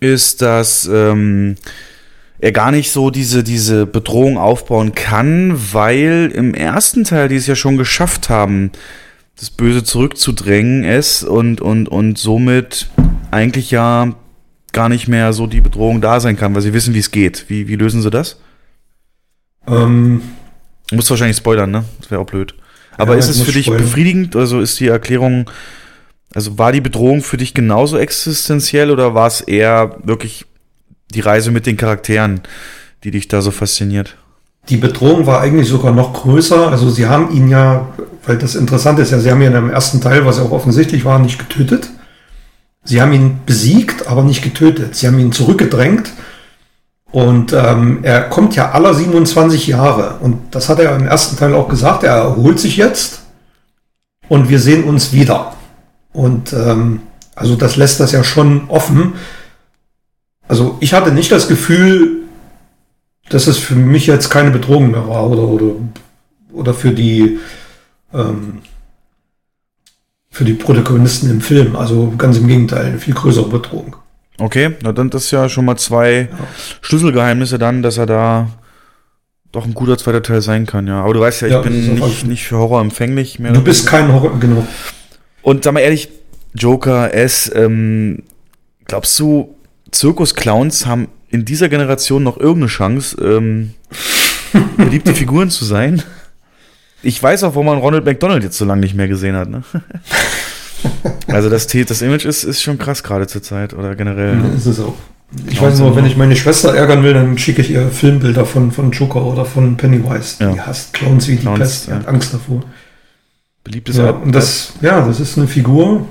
ist, 0.00 0.40
dass 0.40 0.88
ähm, 0.90 1.56
er 2.44 2.52
gar 2.52 2.70
nicht 2.72 2.92
so 2.92 3.08
diese, 3.08 3.42
diese 3.42 3.86
Bedrohung 3.86 4.36
aufbauen 4.36 4.94
kann, 4.94 5.58
weil 5.72 6.30
im 6.34 6.52
ersten 6.52 7.04
Teil 7.04 7.28
die 7.28 7.36
es 7.36 7.46
ja 7.46 7.56
schon 7.56 7.78
geschafft 7.78 8.28
haben, 8.28 8.70
das 9.40 9.48
Böse 9.48 9.82
zurückzudrängen, 9.82 10.84
es 10.84 11.22
und, 11.22 11.62
und, 11.62 11.88
und 11.88 12.18
somit 12.18 12.90
eigentlich 13.30 13.70
ja 13.70 14.14
gar 14.72 14.90
nicht 14.90 15.08
mehr 15.08 15.32
so 15.32 15.46
die 15.46 15.62
Bedrohung 15.62 16.02
da 16.02 16.20
sein 16.20 16.36
kann, 16.36 16.54
weil 16.54 16.60
sie 16.60 16.74
wissen, 16.74 16.92
wie 16.92 16.98
es 16.98 17.10
geht. 17.10 17.46
Wie, 17.48 17.66
wie 17.66 17.76
lösen 17.76 18.02
sie 18.02 18.10
das? 18.10 18.38
Ähm, 19.66 20.20
Du 20.90 20.96
musst 20.96 21.08
wahrscheinlich 21.08 21.38
spoilern, 21.38 21.70
ne? 21.70 21.84
Das 21.98 22.10
wäre 22.10 22.20
auch 22.20 22.26
blöd. 22.26 22.54
Aber 22.98 23.14
Ja, 23.14 23.20
ist 23.20 23.28
es 23.30 23.40
für 23.40 23.52
dich 23.52 23.64
spoilern. 23.66 23.84
befriedigend? 23.84 24.36
Also 24.36 24.60
ist 24.60 24.78
die 24.80 24.88
Erklärung, 24.88 25.50
also 26.34 26.58
war 26.58 26.72
die 26.72 26.82
Bedrohung 26.82 27.22
für 27.22 27.38
dich 27.38 27.54
genauso 27.54 27.96
existenziell 27.96 28.90
oder 28.90 29.14
war 29.14 29.28
es 29.28 29.40
eher 29.40 29.96
wirklich 30.04 30.44
die 31.14 31.20
Reise 31.20 31.50
mit 31.50 31.66
den 31.66 31.76
Charakteren, 31.76 32.40
die 33.04 33.10
dich 33.10 33.28
da 33.28 33.40
so 33.40 33.50
fasziniert? 33.50 34.16
Die 34.68 34.76
Bedrohung 34.78 35.26
war 35.26 35.40
eigentlich 35.40 35.68
sogar 35.68 35.92
noch 35.92 36.14
größer. 36.14 36.68
Also 36.68 36.88
sie 36.90 37.06
haben 37.06 37.30
ihn 37.34 37.48
ja, 37.48 37.88
weil 38.26 38.38
das 38.38 38.54
Interessante 38.54 39.02
ist 39.02 39.10
ja, 39.10 39.18
sie 39.18 39.30
haben 39.30 39.42
ihn 39.42 39.52
im 39.52 39.70
ersten 39.70 40.00
Teil, 40.00 40.24
was 40.24 40.38
ja 40.38 40.44
auch 40.44 40.52
offensichtlich 40.52 41.04
war, 41.04 41.18
nicht 41.18 41.38
getötet. 41.38 41.90
Sie 42.82 43.00
haben 43.00 43.12
ihn 43.12 43.40
besiegt, 43.46 44.06
aber 44.06 44.22
nicht 44.22 44.42
getötet. 44.42 44.94
Sie 44.94 45.06
haben 45.06 45.18
ihn 45.18 45.32
zurückgedrängt. 45.32 46.12
Und 47.10 47.52
ähm, 47.52 48.00
er 48.02 48.22
kommt 48.22 48.56
ja 48.56 48.72
aller 48.72 48.92
27 48.92 49.66
Jahre. 49.68 50.16
Und 50.20 50.54
das 50.54 50.68
hat 50.68 50.80
er 50.80 50.96
im 50.96 51.06
ersten 51.06 51.36
Teil 51.36 51.54
auch 51.54 51.68
gesagt. 51.68 52.02
Er 52.02 52.14
erholt 52.14 52.58
sich 52.58 52.76
jetzt. 52.76 53.22
Und 54.28 54.48
wir 54.48 54.58
sehen 54.58 54.84
uns 54.84 55.12
wieder. 55.12 55.52
Und 56.12 56.52
ähm, 56.52 57.02
also 57.34 57.56
das 57.56 57.76
lässt 57.76 58.00
das 58.00 58.12
ja 58.12 58.24
schon 58.24 58.68
offen. 58.68 59.14
Also 60.48 60.76
ich 60.80 60.92
hatte 60.94 61.12
nicht 61.12 61.32
das 61.32 61.48
Gefühl, 61.48 62.22
dass 63.28 63.46
es 63.46 63.58
für 63.58 63.74
mich 63.74 64.06
jetzt 64.06 64.28
keine 64.30 64.50
Bedrohung 64.50 64.90
mehr 64.90 65.08
war 65.08 65.30
oder, 65.30 65.42
oder, 65.42 65.74
oder 66.52 66.74
für 66.74 66.90
die 66.92 67.38
ähm, 68.12 68.58
für 70.30 70.44
die 70.44 70.52
Protagonisten 70.54 71.30
im 71.30 71.40
Film. 71.40 71.76
Also 71.76 72.12
ganz 72.18 72.36
im 72.38 72.46
Gegenteil, 72.48 72.86
eine 72.86 72.98
viel 72.98 73.14
größere 73.14 73.48
Bedrohung. 73.48 73.96
Okay, 74.38 74.72
na 74.82 74.92
dann 74.92 75.10
das 75.10 75.24
ist 75.26 75.30
ja 75.30 75.48
schon 75.48 75.64
mal 75.64 75.76
zwei 75.76 76.28
Schlüsselgeheimnisse 76.80 77.56
dann, 77.58 77.82
dass 77.82 77.98
er 77.98 78.06
da 78.06 78.48
doch 79.52 79.64
ein 79.64 79.74
guter 79.74 79.96
zweiter 79.96 80.22
Teil 80.22 80.42
sein 80.42 80.66
kann, 80.66 80.88
ja. 80.88 81.02
Aber 81.04 81.14
du 81.14 81.20
weißt 81.20 81.42
ja, 81.42 81.46
ich 81.46 81.52
Ja, 81.52 81.60
bin 81.60 81.94
nicht, 81.94 82.26
nicht 82.26 82.44
für 82.44 82.56
Horror 82.58 82.80
empfänglich 82.80 83.38
mehr. 83.38 83.52
Du 83.52 83.62
bist 83.62 83.86
kein 83.86 84.12
Horror, 84.12 84.38
genau. 84.40 84.66
Und 85.42 85.62
sag 85.62 85.74
mal 85.74 85.80
ehrlich, 85.80 86.08
Joker, 86.54 87.14
S, 87.14 87.50
ähm, 87.54 88.24
glaubst 88.86 89.18
du, 89.20 89.54
Zirkusclowns 89.94 90.86
haben 90.86 91.08
in 91.28 91.44
dieser 91.44 91.68
Generation 91.68 92.22
noch 92.22 92.36
irgendeine 92.36 92.66
Chance, 92.66 93.16
ähm, 93.22 93.74
beliebte 94.76 95.14
Figuren 95.14 95.50
zu 95.50 95.64
sein? 95.64 96.02
Ich 97.02 97.22
weiß 97.22 97.44
auch, 97.44 97.54
wo 97.54 97.62
man 97.62 97.78
Ronald 97.78 98.04
McDonald 98.04 98.42
jetzt 98.42 98.58
so 98.58 98.64
lange 98.64 98.80
nicht 98.80 98.94
mehr 98.94 99.08
gesehen 99.08 99.36
hat. 99.36 99.48
Ne? 99.48 99.62
Also 101.28 101.48
das, 101.48 101.66
das 101.66 102.02
Image 102.02 102.26
ist, 102.26 102.44
ist 102.44 102.62
schon 102.62 102.76
krass 102.76 103.02
gerade 103.02 103.26
zur 103.26 103.42
Zeit 103.42 103.72
oder 103.72 103.96
generell. 103.96 104.38
Ja, 104.38 104.54
ist 104.54 104.66
es 104.66 104.78
auch. 104.78 104.94
Ich 105.48 105.60
weiß 105.60 105.78
nur, 105.78 105.88
sind 105.88 105.96
wenn 105.96 106.04
ich 106.04 106.16
meine 106.16 106.36
Schwester 106.36 106.74
ärgern 106.74 107.02
will, 107.02 107.14
dann 107.14 107.38
schicke 107.38 107.62
ich 107.62 107.70
ihr 107.70 107.88
Filmbilder 107.88 108.44
von, 108.44 108.70
von 108.70 108.90
Joker 108.90 109.24
oder 109.24 109.46
von 109.46 109.78
Pennywise. 109.78 110.36
Ja. 110.40 110.52
Die 110.52 110.60
hasst 110.60 110.92
Clowns 110.92 111.26
wie 111.26 111.36
die 111.36 111.38
Clowns, 111.38 111.58
Pest, 111.58 111.86
die 111.86 111.90
ja. 111.90 111.96
hat 111.96 112.06
Angst 112.06 112.34
davor. 112.34 112.62
Beliebtes 113.64 113.96
Ja, 113.96 114.10
und 114.10 114.34
das, 114.34 114.74
ja, 114.82 115.04
das 115.06 115.20
ist 115.20 115.38
eine 115.38 115.48
Figur. 115.48 116.06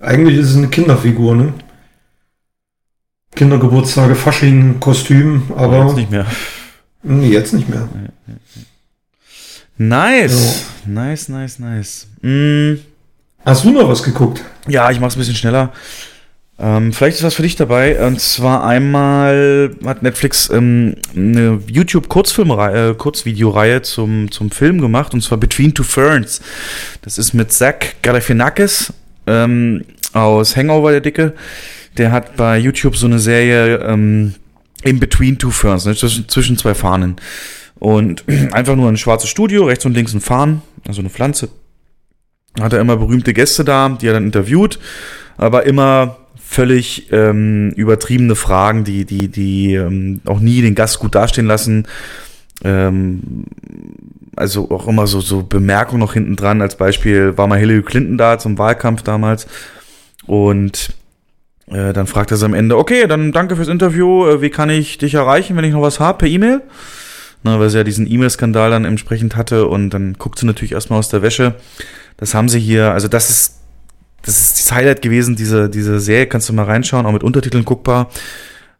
Eigentlich 0.00 0.36
ist 0.36 0.50
es 0.50 0.56
eine 0.56 0.68
Kinderfigur, 0.68 1.36
ne? 1.36 1.54
Kindergeburtstage, 3.34 4.14
Fasching, 4.14 4.78
Kostüm, 4.80 5.44
aber 5.56 5.84
jetzt 5.86 5.96
nicht 5.96 6.10
mehr. 6.10 6.26
Nee, 7.02 7.28
jetzt 7.28 7.52
nicht 7.54 7.68
mehr. 7.68 7.88
Nice. 9.78 10.64
Nice, 10.86 11.28
nice, 11.28 11.58
nice. 11.58 12.06
Mm, 12.20 12.74
Hast 13.44 13.64
du 13.64 13.70
noch 13.70 13.88
was 13.88 14.02
geguckt? 14.02 14.42
Ja, 14.68 14.90
ich 14.90 15.00
mach's 15.00 15.16
ein 15.16 15.18
bisschen 15.18 15.34
schneller. 15.34 15.72
Ähm, 16.58 16.92
vielleicht 16.92 17.16
ist 17.16 17.24
was 17.24 17.34
für 17.34 17.42
dich 17.42 17.56
dabei. 17.56 18.06
Und 18.06 18.20
zwar 18.20 18.64
einmal 18.64 19.74
hat 19.84 20.02
Netflix 20.02 20.48
ähm, 20.50 20.94
eine 21.16 21.58
YouTube-Kurzfilmreihe, 21.66 22.90
äh, 22.90 22.94
Kurzvideoreihe 22.94 23.82
zum, 23.82 24.30
zum 24.30 24.50
Film 24.52 24.80
gemacht, 24.80 25.12
und 25.14 25.22
zwar 25.22 25.38
Between 25.38 25.74
Two 25.74 25.82
Ferns. 25.82 26.40
Das 27.00 27.18
ist 27.18 27.32
mit 27.32 27.52
Zach 27.52 27.76
Galifianakis 28.02 28.92
ähm, 29.26 29.84
aus 30.12 30.56
Hangover, 30.56 30.92
der 30.92 31.00
Dicke. 31.00 31.32
Der 31.98 32.12
hat 32.12 32.36
bei 32.36 32.58
YouTube 32.58 32.96
so 32.96 33.06
eine 33.06 33.18
Serie 33.18 33.76
ähm, 33.78 34.34
in 34.82 34.98
Between 34.98 35.38
Two 35.38 35.50
Ferns, 35.50 35.84
ne, 35.84 35.94
zwischen, 35.94 36.28
zwischen 36.28 36.56
zwei 36.56 36.74
Fahnen. 36.74 37.16
Und 37.78 38.24
einfach 38.52 38.76
nur 38.76 38.88
ein 38.88 38.96
schwarzes 38.96 39.30
Studio, 39.30 39.64
rechts 39.64 39.84
und 39.84 39.94
links 39.94 40.14
ein 40.14 40.20
Fahnen, 40.20 40.62
also 40.86 41.00
eine 41.00 41.10
Pflanze. 41.10 41.50
Hat 42.60 42.72
er 42.72 42.80
immer 42.80 42.96
berühmte 42.96 43.32
Gäste 43.32 43.64
da, 43.64 43.88
die 43.88 44.06
er 44.06 44.12
dann 44.12 44.24
interviewt, 44.24 44.78
aber 45.36 45.64
immer 45.64 46.18
völlig 46.36 47.10
ähm, 47.12 47.70
übertriebene 47.70 48.34
Fragen, 48.34 48.84
die, 48.84 49.06
die, 49.06 49.28
die 49.28 49.74
ähm, 49.74 50.20
auch 50.26 50.38
nie 50.38 50.60
den 50.60 50.74
Gast 50.74 50.98
gut 50.98 51.14
dastehen 51.14 51.46
lassen. 51.46 51.86
Ähm, 52.62 53.44
also 54.36 54.70
auch 54.70 54.86
immer 54.86 55.06
so, 55.06 55.20
so 55.20 55.42
Bemerkungen 55.42 56.00
noch 56.00 56.12
hinten 56.12 56.36
dran. 56.36 56.60
Als 56.62 56.76
Beispiel 56.76 57.36
war 57.36 57.46
mal 57.46 57.58
Hillary 57.58 57.82
Clinton 57.82 58.18
da 58.18 58.38
zum 58.38 58.58
Wahlkampf 58.58 59.02
damals. 59.02 59.46
Und 60.26 60.94
äh, 61.72 61.92
dann 61.92 62.06
fragt 62.06 62.30
er 62.30 62.36
sie 62.36 62.44
am 62.44 62.54
Ende, 62.54 62.76
okay, 62.76 63.06
dann 63.06 63.32
danke 63.32 63.56
fürs 63.56 63.68
Interview. 63.68 64.26
Äh, 64.26 64.42
wie 64.42 64.50
kann 64.50 64.70
ich 64.70 64.98
dich 64.98 65.14
erreichen, 65.14 65.56
wenn 65.56 65.64
ich 65.64 65.72
noch 65.72 65.82
was 65.82 66.00
habe, 66.00 66.18
per 66.18 66.28
E-Mail? 66.28 66.62
Weil 67.44 67.70
sie 67.70 67.78
ja 67.78 67.84
diesen 67.84 68.08
E-Mail-Skandal 68.08 68.70
dann 68.70 68.84
entsprechend 68.84 69.34
hatte 69.34 69.66
und 69.66 69.90
dann 69.90 70.14
guckt 70.14 70.38
sie 70.38 70.46
natürlich 70.46 70.72
erstmal 70.72 71.00
aus 71.00 71.08
der 71.08 71.22
Wäsche. 71.22 71.56
Das 72.16 72.34
haben 72.34 72.48
sie 72.48 72.60
hier, 72.60 72.92
also 72.92 73.08
das 73.08 73.30
ist 73.30 73.62
das 74.22 74.38
ist 74.38 74.60
das 74.60 74.72
Highlight 74.72 75.02
gewesen, 75.02 75.36
diese, 75.36 75.68
diese 75.68 76.00
Serie, 76.00 76.26
kannst 76.26 76.48
du 76.48 76.52
mal 76.52 76.64
reinschauen, 76.64 77.06
auch 77.06 77.12
mit 77.12 77.24
Untertiteln 77.24 77.64
guckbar. 77.64 78.10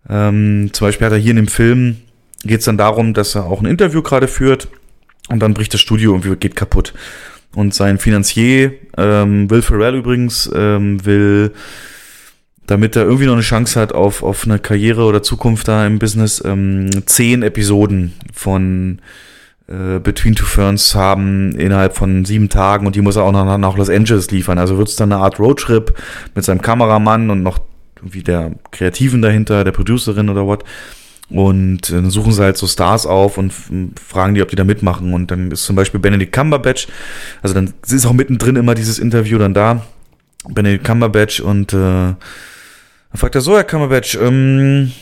Ähm, 0.09 0.71
zum 0.73 0.87
Beispiel 0.87 1.07
hat 1.07 1.13
er 1.13 1.19
hier 1.19 1.31
in 1.31 1.37
dem 1.37 1.49
Film, 1.49 1.97
geht 2.45 2.61
es 2.61 2.65
dann 2.65 2.79
darum, 2.79 3.15
dass 3.15 3.35
er 3.35 3.47
auch 3.47 3.61
ein 3.61 3.67
Interview 3.67 4.03
gerade 4.03 4.29
führt 4.29 4.69
und 5.29 5.41
dann 5.41 5.55
bricht 5.55 5.75
das 5.75 5.81
Studio 5.81 6.13
irgendwie, 6.13 6.37
geht 6.37 6.57
kaputt. 6.57 6.95
Und 7.55 7.75
sein 7.75 7.99
Finanzier, 7.99 8.73
ähm, 8.97 9.51
Will 9.51 9.63
Ferrell 9.63 9.97
übrigens, 9.97 10.51
ähm, 10.55 11.05
will, 11.05 11.53
damit 12.67 12.97
er 12.97 13.03
irgendwie 13.03 13.27
noch 13.27 13.33
eine 13.33 13.43
Chance 13.43 13.81
hat 13.81 13.93
auf, 13.93 14.23
auf 14.23 14.45
eine 14.45 14.59
Karriere 14.59 15.05
oder 15.05 15.23
Zukunft 15.23 15.69
da 15.69 15.87
im 15.87 15.99
Business, 15.99 16.43
ähm, 16.45 17.07
zehn 17.07 17.43
Episoden 17.43 18.13
von 18.33 19.01
äh, 19.69 19.99
Between 19.99 20.35
Two 20.35 20.45
Ferns 20.45 20.95
haben 20.95 21.53
innerhalb 21.57 21.97
von 21.97 22.25
sieben 22.25 22.49
Tagen 22.49 22.87
und 22.87 22.95
die 22.97 23.01
muss 23.01 23.17
er 23.17 23.25
auch 23.25 23.33
noch 23.33 23.59
nach 23.59 23.77
Los 23.77 23.91
Angeles 23.91 24.31
liefern. 24.31 24.59
Also 24.59 24.79
wird 24.79 24.89
es 24.89 24.97
dann 24.97 25.13
eine 25.13 25.23
Art 25.23 25.39
Roadtrip 25.39 25.95
mit 26.35 26.45
seinem 26.45 26.63
Kameramann 26.63 27.31
und 27.31 27.43
noch 27.43 27.61
irgendwie 27.97 28.23
der 28.23 28.53
Kreativen 28.71 29.23
dahinter, 29.23 29.65
der 29.65 29.73
Producerin 29.73 30.29
oder 30.29 30.47
what. 30.47 30.65
Und 31.31 31.91
äh, 31.91 31.95
dann 31.95 32.11
suchen 32.11 32.33
sie 32.33 32.43
halt 32.43 32.57
so 32.57 32.67
Stars 32.67 33.07
auf 33.07 33.39
und 33.39 33.53
fragen 33.99 34.35
die, 34.35 34.43
ob 34.43 34.49
die 34.49 34.57
da 34.57 34.65
mitmachen. 34.65 35.15
Und 35.15 35.31
dann 35.31 35.51
ist 35.51 35.65
zum 35.65 35.77
Beispiel 35.77 36.01
Benedict 36.01 36.33
Cumberbatch, 36.33 36.89
also 37.41 37.55
dann 37.55 37.73
ist 37.89 38.07
auch 38.07 38.13
mittendrin 38.13 38.57
immer 38.57 38.75
dieses 38.75 38.99
Interview 38.99 39.39
dann 39.39 39.55
da. 39.55 39.83
Benedict 40.49 40.85
Cumberbatch 40.85 41.41
und 41.41 41.73
äh, 41.73 42.15
dann 43.13 43.19
fragt 43.19 43.35
er 43.35 43.41
so, 43.43 43.55
Herr 43.55 43.65
Cumberbatch, 43.65 44.17
ähm, 44.17 44.93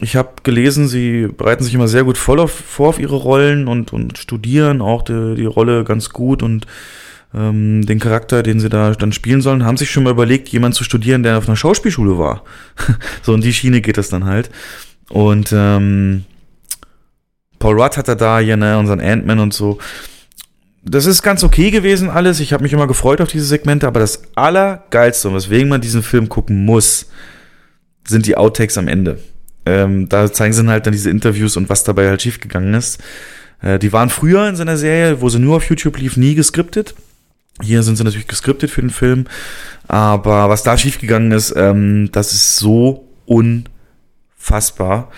ich 0.00 0.14
habe 0.14 0.30
gelesen, 0.44 0.86
sie 0.86 1.26
bereiten 1.26 1.64
sich 1.64 1.74
immer 1.74 1.88
sehr 1.88 2.04
gut 2.04 2.16
voll 2.18 2.38
auf, 2.38 2.52
vor 2.52 2.88
auf 2.88 2.98
ihre 3.00 3.16
Rollen 3.16 3.66
und, 3.66 3.92
und 3.92 4.16
studieren 4.16 4.80
auch 4.80 5.02
die, 5.02 5.34
die 5.36 5.44
Rolle 5.44 5.82
ganz 5.82 6.10
gut 6.10 6.42
und 6.42 6.66
ähm, 7.34 7.84
den 7.84 7.98
Charakter, 7.98 8.42
den 8.42 8.60
sie 8.60 8.68
da 8.68 8.92
dann 8.92 9.12
spielen 9.12 9.42
sollen, 9.42 9.64
haben 9.64 9.76
sich 9.76 9.90
schon 9.90 10.04
mal 10.04 10.10
überlegt, 10.12 10.48
jemanden 10.48 10.76
zu 10.76 10.84
studieren, 10.84 11.24
der 11.24 11.38
auf 11.38 11.48
einer 11.48 11.56
Schauspielschule 11.56 12.16
war. 12.16 12.44
so 13.22 13.34
in 13.34 13.40
die 13.40 13.52
Schiene 13.52 13.80
geht 13.80 13.98
das 13.98 14.08
dann 14.08 14.24
halt. 14.24 14.50
Und 15.08 15.52
ähm, 15.52 16.24
Paul 17.58 17.80
Rudd 17.80 17.96
hat 17.96 18.08
er 18.08 18.16
da 18.16 18.38
hier, 18.38 18.56
ne, 18.56 18.78
unseren 18.78 19.00
Ant-Man 19.00 19.40
und 19.40 19.52
so. 19.52 19.78
Das 20.84 21.06
ist 21.06 21.22
ganz 21.22 21.42
okay 21.42 21.70
gewesen 21.70 22.08
alles. 22.08 22.40
Ich 22.40 22.52
habe 22.52 22.62
mich 22.62 22.72
immer 22.72 22.86
gefreut 22.86 23.20
auf 23.20 23.28
diese 23.28 23.44
Segmente, 23.44 23.86
aber 23.86 24.00
das 24.00 24.22
Allergeilste, 24.36 25.28
und 25.28 25.34
weswegen 25.34 25.68
man 25.68 25.80
diesen 25.80 26.02
Film 26.02 26.28
gucken 26.28 26.64
muss, 26.64 27.10
sind 28.08 28.26
die 28.26 28.36
Outtakes 28.36 28.78
am 28.78 28.88
Ende. 28.88 29.18
Ähm, 29.66 30.08
da 30.08 30.32
zeigen 30.32 30.52
sie 30.52 30.66
halt 30.66 30.86
dann 30.86 30.92
diese 30.92 31.10
Interviews 31.10 31.56
und 31.56 31.68
was 31.68 31.84
dabei 31.84 32.08
halt 32.08 32.22
schiefgegangen 32.22 32.74
ist. 32.74 32.98
Äh, 33.60 33.78
die 33.78 33.92
waren 33.92 34.10
früher 34.10 34.48
in 34.48 34.56
seiner 34.56 34.76
Serie, 34.76 35.20
wo 35.20 35.28
sie 35.28 35.38
nur 35.38 35.56
auf 35.56 35.64
YouTube 35.64 35.98
lief, 35.98 36.16
nie 36.16 36.34
geskriptet. 36.34 36.94
Hier 37.60 37.82
sind 37.82 37.96
sie 37.96 38.04
natürlich 38.04 38.28
geskriptet 38.28 38.70
für 38.70 38.80
den 38.80 38.90
Film. 38.90 39.26
Aber 39.88 40.48
was 40.48 40.62
da 40.62 40.78
schiefgegangen 40.78 41.32
ist, 41.32 41.54
ähm, 41.56 42.10
das 42.12 42.32
ist 42.32 42.56
so 42.56 43.08
unfassbar, 43.26 45.10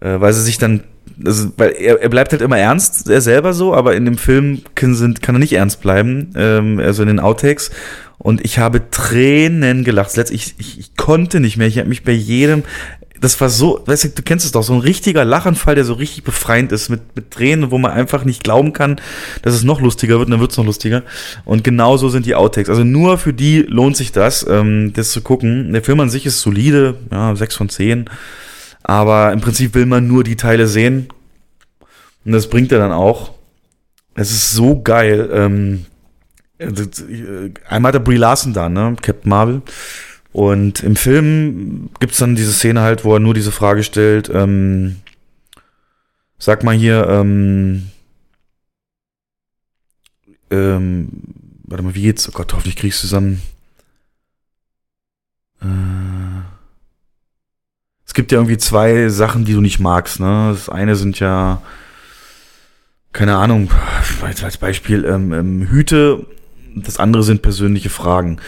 äh, 0.00 0.20
weil 0.20 0.32
sie 0.32 0.42
sich 0.42 0.58
dann 0.58 0.84
also, 1.24 1.50
weil 1.56 1.70
er, 1.78 2.02
er 2.02 2.08
bleibt 2.08 2.32
halt 2.32 2.42
immer 2.42 2.58
ernst, 2.58 3.08
er 3.08 3.20
selber 3.20 3.54
so, 3.54 3.74
aber 3.74 3.94
in 3.94 4.04
dem 4.04 4.18
Film 4.18 4.62
kann, 4.74 4.94
sind, 4.94 5.22
kann 5.22 5.36
er 5.36 5.38
nicht 5.38 5.52
ernst 5.52 5.80
bleiben, 5.80 6.32
ähm, 6.36 6.78
also 6.78 7.02
in 7.02 7.08
den 7.08 7.20
Outtakes. 7.20 7.70
Und 8.18 8.44
ich 8.44 8.58
habe 8.58 8.90
Tränen 8.90 9.84
gelacht. 9.84 10.16
Ich, 10.30 10.54
ich, 10.58 10.78
ich 10.78 10.96
konnte 10.96 11.40
nicht 11.40 11.56
mehr. 11.56 11.68
Ich 11.68 11.78
habe 11.78 11.88
mich 11.88 12.02
bei 12.02 12.12
jedem, 12.12 12.62
das 13.20 13.40
war 13.40 13.48
so, 13.48 13.82
weißt 13.86 14.04
du, 14.04 14.08
du 14.08 14.22
kennst 14.22 14.44
es 14.44 14.52
doch, 14.52 14.62
so 14.62 14.72
ein 14.74 14.80
richtiger 14.80 15.24
Lachanfall, 15.24 15.74
der 15.74 15.84
so 15.84 15.94
richtig 15.94 16.24
befreiend 16.24 16.72
ist, 16.72 16.88
mit, 16.88 17.14
mit 17.14 17.30
Tränen, 17.30 17.70
wo 17.70 17.78
man 17.78 17.92
einfach 17.92 18.24
nicht 18.24 18.44
glauben 18.44 18.72
kann, 18.72 19.00
dass 19.42 19.54
es 19.54 19.64
noch 19.64 19.80
lustiger 19.80 20.18
wird 20.18 20.26
und 20.26 20.32
dann 20.32 20.40
wird 20.40 20.50
es 20.50 20.56
noch 20.56 20.64
lustiger. 20.64 21.02
Und 21.44 21.64
genau 21.64 21.96
so 21.96 22.08
sind 22.08 22.26
die 22.26 22.34
Outtakes. 22.34 22.68
Also 22.68 22.84
nur 22.84 23.18
für 23.18 23.32
die 23.32 23.62
lohnt 23.62 23.96
sich 23.96 24.12
das, 24.12 24.46
ähm, 24.48 24.92
das 24.94 25.10
zu 25.10 25.22
gucken. 25.22 25.72
Der 25.72 25.82
Film 25.82 26.00
an 26.00 26.10
sich 26.10 26.26
ist 26.26 26.40
solide, 26.40 26.96
ja, 27.10 27.34
sechs 27.36 27.56
von 27.56 27.68
zehn. 27.68 28.08
Aber 28.82 29.32
im 29.32 29.40
Prinzip 29.40 29.74
will 29.74 29.86
man 29.86 30.06
nur 30.06 30.24
die 30.24 30.36
Teile 30.36 30.66
sehen. 30.66 31.08
Und 32.24 32.32
das 32.32 32.48
bringt 32.48 32.72
er 32.72 32.78
dann 32.78 32.92
auch. 32.92 33.32
Es 34.14 34.30
ist 34.30 34.52
so 34.52 34.80
geil. 34.82 35.28
Ähm, 35.32 35.74
äh, 35.74 35.95
einmal 36.58 37.90
hat 37.90 37.96
er 37.96 38.00
Brie 38.00 38.16
Larson 38.16 38.52
da, 38.52 38.68
ne? 38.68 38.96
Captain 39.02 39.28
Marvel. 39.28 39.62
Und 40.32 40.82
im 40.82 40.96
Film 40.96 41.88
gibt's 41.98 42.18
dann 42.18 42.36
diese 42.36 42.52
Szene 42.52 42.82
halt, 42.82 43.04
wo 43.04 43.14
er 43.14 43.20
nur 43.20 43.34
diese 43.34 43.52
Frage 43.52 43.82
stellt, 43.82 44.28
ähm, 44.28 44.96
sag 46.38 46.62
mal 46.62 46.74
hier, 46.74 47.06
ähm, 47.08 47.90
ähm, 50.50 51.08
warte 51.64 51.82
mal, 51.82 51.94
wie 51.94 52.02
geht's? 52.02 52.28
Oh 52.28 52.32
Gott, 52.32 52.52
hoffentlich 52.52 52.76
kriegst 52.76 53.02
du 53.02 53.06
zusammen. 53.06 53.40
Äh, 55.62 55.66
es 58.06 58.14
gibt 58.14 58.30
ja 58.30 58.38
irgendwie 58.38 58.58
zwei 58.58 59.08
Sachen, 59.08 59.44
die 59.44 59.54
du 59.54 59.60
nicht 59.60 59.80
magst, 59.80 60.20
ne? 60.20 60.50
Das 60.52 60.68
eine 60.68 60.96
sind 60.96 61.18
ja, 61.18 61.62
keine 63.12 63.36
Ahnung, 63.36 63.70
als 64.22 64.58
Beispiel, 64.58 65.04
ähm, 65.04 65.32
ähm, 65.32 65.68
Hüte, 65.70 66.26
das 66.84 66.98
andere 66.98 67.22
sind 67.22 67.42
persönliche 67.42 67.90
Fragen. 67.90 68.38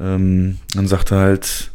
Ähm, 0.00 0.58
dann 0.74 0.86
sagt 0.86 1.12
er 1.12 1.18
halt, 1.18 1.70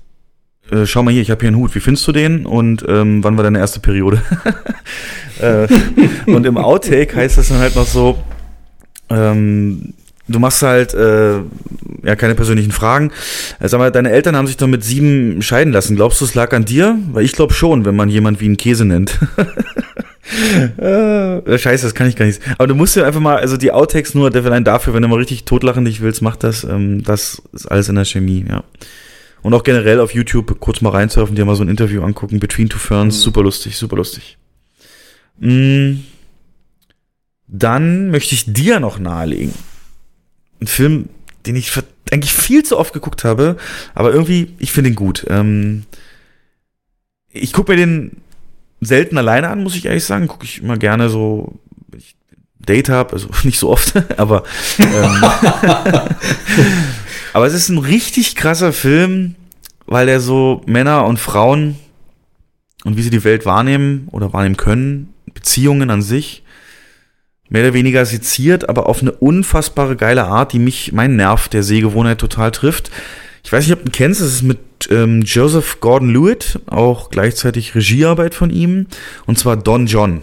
äh, 0.72 0.86
schau 0.86 1.04
mal 1.04 1.12
hier, 1.12 1.22
ich 1.22 1.32
habe 1.32 1.42
hier 1.42 1.50
einen 1.50 1.58
Hut, 1.58 1.76
wie 1.76 1.80
findest 1.80 2.08
du 2.08 2.12
den? 2.12 2.46
Und 2.46 2.84
ähm, 2.88 3.24
wann 3.24 3.38
war 3.38 3.44
deine 3.44 3.60
erste 3.60 3.80
Periode? 3.80 4.22
äh, 5.40 5.68
und 6.26 6.46
im 6.46 6.58
Outtake 6.58 7.16
heißt 7.16 7.38
das 7.38 7.50
dann 7.50 7.60
halt 7.60 7.76
noch 7.76 7.88
so, 7.88 8.22
ähm, 9.10 9.94
du 10.28 10.40
machst 10.40 10.62
halt 10.62 10.94
äh, 10.94 11.40
ja 12.04 12.16
keine 12.16 12.36
persönlichen 12.36 12.72
Fragen. 12.72 13.12
Äh, 13.60 13.68
sag 13.68 13.80
mal, 13.80 13.92
deine 13.92 14.12
Eltern 14.12 14.36
haben 14.36 14.48
sich 14.48 14.58
doch 14.58 14.68
mit 14.68 14.84
sieben 14.84 15.42
scheiden 15.42 15.74
lassen. 15.74 15.96
Glaubst 15.96 16.22
du, 16.22 16.26
es 16.26 16.36
lag 16.36 16.54
an 16.54 16.66
dir? 16.66 16.98
Weil 17.12 17.26
ich 17.26 17.34
glaube 17.34 17.54
schon, 17.54 17.86
wenn 17.86 17.96
man 17.96 18.10
jemand 18.10 18.40
wie 18.40 18.46
einen 18.46 18.58
Käse 18.58 18.86
nennt. 18.86 19.20
äh, 20.78 21.58
scheiße, 21.58 21.86
das 21.86 21.94
kann 21.94 22.08
ich 22.08 22.16
gar 22.16 22.26
nicht. 22.26 22.42
Aber 22.58 22.68
du 22.68 22.76
musst 22.76 22.96
ja 22.96 23.06
einfach 23.06 23.20
mal, 23.20 23.38
also 23.38 23.58
die 23.58 23.72
Outtakes 23.72 24.16
nur, 24.16 24.30
der 24.30 24.46
allein 24.46 24.64
dafür, 24.64 24.94
wenn 24.94 25.02
du 25.02 25.08
mal 25.08 25.18
richtig 25.18 25.44
totlachen 25.44 25.86
dich 25.86 26.02
willst, 26.02 26.22
mach 26.22 26.36
das. 26.36 26.64
Ähm, 26.64 27.04
das 27.04 27.42
ist 27.52 27.66
alles 27.66 27.90
in 27.90 27.96
der 27.96 28.06
Chemie, 28.06 28.46
ja. 28.48 28.64
Und 29.42 29.54
auch 29.54 29.64
generell 29.64 30.00
auf 30.00 30.14
YouTube 30.14 30.60
kurz 30.62 30.80
mal 30.80 30.92
reinsurfen, 30.92 31.36
dir 31.36 31.44
mal 31.44 31.56
so 31.56 31.64
ein 31.64 31.70
Interview 31.70 32.02
angucken. 32.02 32.40
Between 32.40 32.70
Two 32.70 32.80
Ferns, 32.80 33.18
mhm. 33.18 33.20
super 33.20 33.44
lustig, 33.44 33.78
super 33.78 33.98
lustig. 33.98 34.38
Mhm. 35.40 36.06
Dann 37.48 38.10
möchte 38.10 38.34
ich 38.34 38.52
dir 38.52 38.80
noch 38.80 39.00
nahelegen. 39.00 39.54
Ein 40.62 40.68
Film, 40.68 41.10
den 41.46 41.58
ich 41.58 41.72
eigentlich 42.12 42.34
viel 42.34 42.64
zu 42.64 42.78
oft 42.78 42.94
geguckt 42.94 43.26
habe, 43.26 43.58
aber 43.94 44.14
irgendwie, 44.14 44.54
ich 44.60 44.72
finde 44.72 44.92
ihn 44.92 44.96
gut. 44.96 45.26
Ähm, 45.30 45.84
ich 47.34 47.52
gucke 47.52 47.72
mir 47.72 47.78
den 47.78 48.22
selten 48.86 49.18
alleine 49.18 49.50
an, 49.50 49.64
muss 49.64 49.76
ich 49.76 49.86
ehrlich 49.86 50.06
sagen. 50.06 50.28
Gucke 50.28 50.46
ich 50.46 50.62
immer 50.62 50.78
gerne 50.78 51.10
so, 51.10 51.60
wenn 51.90 52.00
ich 52.00 52.16
Date 52.60 52.90
habe, 52.90 53.14
also 53.14 53.30
nicht 53.44 53.60
so 53.60 53.70
oft, 53.70 53.94
aber 54.18 54.44
ähm, 54.80 55.24
aber 57.34 57.46
es 57.46 57.54
ist 57.54 57.70
ein 57.70 57.80
richtig 57.80 58.36
krasser 58.36 58.74
Film, 58.74 59.36
weil 59.86 60.08
er 60.10 60.20
so 60.20 60.62
Männer 60.66 61.06
und 61.06 61.20
Frauen 61.20 61.78
und 62.84 62.98
wie 62.98 63.02
sie 63.02 63.10
die 63.10 63.24
Welt 63.24 63.46
wahrnehmen 63.46 64.08
oder 64.12 64.34
wahrnehmen 64.34 64.58
können, 64.58 65.14
Beziehungen 65.34 65.90
an 65.90 66.02
sich 66.02 66.44
mehr 67.54 67.62
oder 67.62 67.74
weniger 67.74 68.04
seziert, 68.06 68.68
aber 68.68 68.88
auf 68.88 69.02
eine 69.02 69.12
unfassbare 69.12 69.96
geile 69.96 70.26
Art, 70.26 70.54
die 70.54 70.60
mich, 70.60 70.92
mein 70.92 71.16
Nerv 71.16 71.50
der 71.50 71.62
Sehgewohnheit 71.62 72.18
total 72.18 72.50
trifft. 72.50 72.90
Ich 73.44 73.52
weiß 73.52 73.66
nicht, 73.66 73.74
ob 73.74 73.80
du 73.80 73.90
ihn 73.90 73.92
kennst, 73.92 74.22
das 74.22 74.28
ist 74.28 74.44
mit 74.44 74.60
ähm, 74.90 75.22
Joseph 75.22 75.80
Gordon-Lewitt, 75.80 76.60
auch 76.66 77.10
gleichzeitig 77.10 77.76
Regiearbeit 77.76 78.34
von 78.34 78.50
ihm, 78.50 78.88
und 79.26 79.38
zwar 79.38 79.58
Don 79.58 79.86
John. 79.86 80.22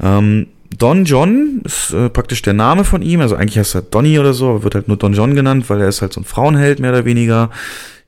Ähm, 0.00 0.48
Don 0.78 1.04
John 1.04 1.62
ist 1.64 1.92
äh, 1.92 2.10
praktisch 2.10 2.42
der 2.42 2.52
Name 2.52 2.84
von 2.84 3.02
ihm, 3.02 3.20
also 3.20 3.36
eigentlich 3.36 3.58
heißt 3.58 3.74
er 3.74 3.82
Donny 3.82 4.18
oder 4.18 4.34
so, 4.34 4.50
aber 4.50 4.64
wird 4.64 4.74
halt 4.74 4.88
nur 4.88 4.96
Don 4.96 5.14
John 5.14 5.34
genannt, 5.34 5.68
weil 5.70 5.80
er 5.80 5.88
ist 5.88 6.02
halt 6.02 6.12
so 6.12 6.20
ein 6.20 6.24
Frauenheld 6.24 6.80
mehr 6.80 6.90
oder 6.90 7.04
weniger. 7.04 7.50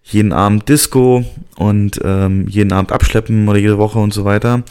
Jeden 0.02 0.32
Abend 0.32 0.68
Disco 0.68 1.24
und 1.56 2.00
ähm, 2.02 2.46
jeden 2.48 2.72
Abend 2.72 2.92
abschleppen 2.92 3.46
oder 3.46 3.59
jede 3.59 3.76
Woche 3.76 3.98
und 3.98 4.14
so 4.14 4.24
weiter. 4.24 4.62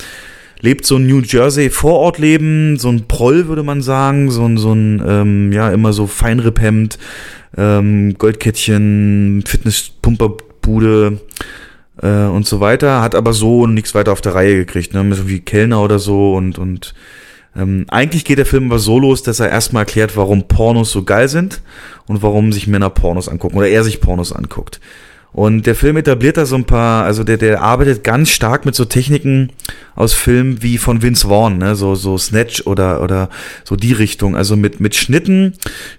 Lebt 0.59 0.85
so 0.85 0.95
ein 0.95 1.05
New 1.05 1.21
Jersey 1.21 1.69
Vorortleben, 1.69 2.77
so 2.77 2.89
ein 2.89 3.07
Proll 3.07 3.47
würde 3.47 3.63
man 3.63 3.81
sagen, 3.81 4.31
so 4.31 4.45
ein, 4.45 4.57
so 4.57 4.73
ein 4.73 5.03
ähm, 5.07 5.51
ja, 5.51 5.69
immer 5.71 5.93
so 5.93 6.07
Feinripphemd, 6.07 6.97
ähm, 7.57 8.15
Goldkettchen, 8.17 9.43
Fitnesspumperbude, 9.45 11.19
äh, 12.01 12.25
und 12.25 12.45
so 12.45 12.59
weiter, 12.59 13.01
hat 13.01 13.15
aber 13.15 13.33
so 13.33 13.67
nichts 13.67 13.95
weiter 13.95 14.11
auf 14.11 14.21
der 14.21 14.35
Reihe 14.35 14.55
gekriegt, 14.55 14.93
ne? 14.93 15.15
So 15.15 15.27
wie 15.27 15.39
Kellner 15.39 15.81
oder 15.81 15.99
so 15.99 16.33
und, 16.35 16.57
und 16.57 16.93
ähm, 17.55 17.85
eigentlich 17.89 18.25
geht 18.25 18.37
der 18.37 18.45
Film 18.45 18.65
aber 18.65 18.79
so 18.79 18.99
los, 18.99 19.23
dass 19.23 19.39
er 19.39 19.49
erstmal 19.49 19.81
erklärt, 19.81 20.15
warum 20.15 20.47
Pornos 20.47 20.91
so 20.91 21.03
geil 21.03 21.27
sind 21.27 21.61
und 22.05 22.21
warum 22.21 22.53
sich 22.53 22.67
Männer 22.67 22.89
Pornos 22.89 23.29
angucken 23.29 23.57
oder 23.57 23.67
er 23.67 23.83
sich 23.83 23.99
Pornos 23.99 24.31
anguckt. 24.31 24.79
Und 25.33 25.67
der 25.67 25.75
Film 25.75 25.97
etabliert 25.97 26.37
da 26.37 26.45
so 26.45 26.55
ein 26.55 26.65
paar, 26.65 27.03
also 27.03 27.23
der, 27.23 27.37
der 27.37 27.61
arbeitet 27.61 28.03
ganz 28.03 28.29
stark 28.29 28.65
mit 28.65 28.73
so 28.73 28.85
Techniken 28.85 29.51
aus 29.95 30.13
Filmen 30.13 30.63
wie 30.63 30.77
von 30.77 31.01
Vince 31.01 31.27
Vaughn, 31.27 31.57
ne? 31.57 31.75
so, 31.75 31.95
so 31.95 32.17
Snatch 32.17 32.65
oder, 32.65 33.03
oder 33.03 33.29
so 33.63 33.75
die 33.75 33.93
Richtung. 33.93 34.35
Also 34.35 34.55
mit, 34.55 34.79
mit 34.79 34.95
Schnitten, 34.95 35.53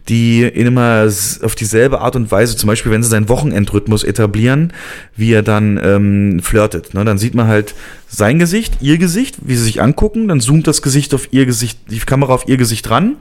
die 0.09 0.43
immer 0.43 1.09
auf 1.43 1.55
dieselbe 1.55 2.01
Art 2.01 2.17
und 2.17 2.31
Weise, 2.33 2.57
zum 2.57 2.67
Beispiel, 2.69 2.91
wenn 2.91 3.03
sie 3.03 3.11
seinen 3.11 3.29
Wochenendrhythmus 3.29 4.03
etablieren, 4.03 4.73
wie 5.15 5.33
er 5.33 5.43
dann 5.43 5.79
ähm, 5.83 6.41
flirtet. 6.43 6.95
Ne? 6.95 7.05
Dann 7.05 7.19
sieht 7.19 7.35
man 7.35 7.47
halt 7.47 7.75
sein 8.09 8.39
Gesicht, 8.39 8.79
ihr 8.81 8.99
Gesicht, 8.99 9.37
wie 9.43 9.55
sie 9.55 9.65
sich 9.65 9.83
angucken, 9.83 10.29
dann 10.29 10.41
zoomt 10.41 10.67
das 10.67 10.81
Gesicht 10.81 11.13
auf 11.15 11.29
ihr 11.31 11.45
Gesicht, 11.45 11.79
die 11.91 11.99
Kamera 11.99 12.33
auf 12.33 12.49
ihr 12.49 12.57
Gesicht 12.57 12.89
ran, 12.91 13.17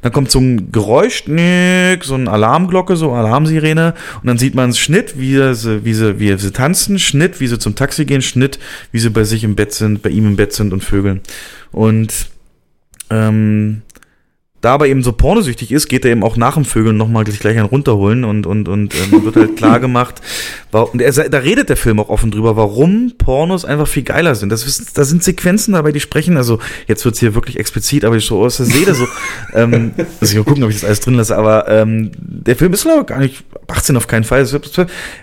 dann 0.00 0.12
kommt 0.12 0.30
so 0.30 0.38
ein 0.38 0.70
Geräusch, 0.70 1.24
so 1.24 2.14
eine 2.14 2.30
Alarmglocke, 2.30 2.96
so 2.96 3.12
Alarmsirene 3.12 3.94
und 4.20 4.26
dann 4.26 4.38
sieht 4.38 4.54
man 4.54 4.72
Schnitt, 4.74 5.18
wie 5.18 5.54
sie, 5.54 5.84
wie 5.84 5.94
sie, 5.94 6.20
wie 6.20 6.38
sie 6.38 6.52
tanzen, 6.52 6.98
Schnitt, 6.98 7.40
wie 7.40 7.48
sie 7.48 7.58
zum 7.58 7.74
Taxi 7.74 8.04
gehen, 8.04 8.22
Schnitt, 8.22 8.58
wie 8.92 9.00
sie 9.00 9.10
bei 9.10 9.24
sich 9.24 9.42
im 9.42 9.56
Bett 9.56 9.72
sind, 9.72 10.02
bei 10.02 10.10
ihm 10.10 10.26
im 10.26 10.36
Bett 10.36 10.52
sind 10.52 10.72
und 10.72 10.84
vögeln. 10.84 11.20
Und 11.72 12.28
ähm, 13.10 13.82
da 14.60 14.74
aber 14.74 14.88
eben 14.88 15.02
so 15.02 15.12
pornosüchtig 15.12 15.70
ist, 15.70 15.88
geht 15.88 16.04
er 16.04 16.10
eben 16.10 16.24
auch 16.24 16.36
nach 16.36 16.54
dem 16.54 16.64
Vögeln 16.64 16.96
nochmal 16.96 17.24
gleich 17.24 17.56
einen 17.56 17.66
runterholen 17.66 18.24
und, 18.24 18.46
und, 18.46 18.68
und 18.68 18.94
ähm, 18.94 19.24
wird 19.24 19.36
halt 19.36 19.56
klar 19.56 19.78
gemacht. 19.78 20.20
Und 20.72 21.00
er, 21.00 21.12
da 21.12 21.38
redet 21.38 21.68
der 21.68 21.76
Film 21.76 22.00
auch 22.00 22.08
offen 22.08 22.30
drüber, 22.30 22.56
warum 22.56 23.12
Pornos 23.16 23.64
einfach 23.64 23.86
viel 23.86 24.02
geiler 24.02 24.34
sind. 24.34 24.50
Das, 24.50 24.92
da 24.92 25.04
sind 25.04 25.22
Sequenzen 25.22 25.74
dabei, 25.74 25.92
die 25.92 26.00
sprechen, 26.00 26.36
also 26.36 26.58
jetzt 26.88 27.04
wird's 27.04 27.20
hier 27.20 27.34
wirklich 27.34 27.58
explizit, 27.58 28.04
aber 28.04 28.16
ich 28.16 28.24
so 28.24 28.42
aus 28.42 28.56
der 28.56 28.66
Seele 28.66 28.94
so, 28.94 29.06
ähm, 29.54 29.92
muss 30.20 30.30
ich 30.30 30.36
mal 30.36 30.44
gucken, 30.44 30.64
ob 30.64 30.70
ich 30.70 30.76
das 30.76 30.84
alles 30.84 31.00
drin 31.00 31.14
lasse, 31.14 31.36
aber 31.36 31.68
ähm, 31.68 32.10
der 32.18 32.56
Film 32.56 32.72
ist 32.72 32.82
glaube 32.82 33.00
ich 33.02 33.06
gar 33.06 33.20
nicht 33.20 33.44
18 33.68 33.96
auf 33.96 34.06
keinen 34.06 34.24
Fall. 34.24 34.48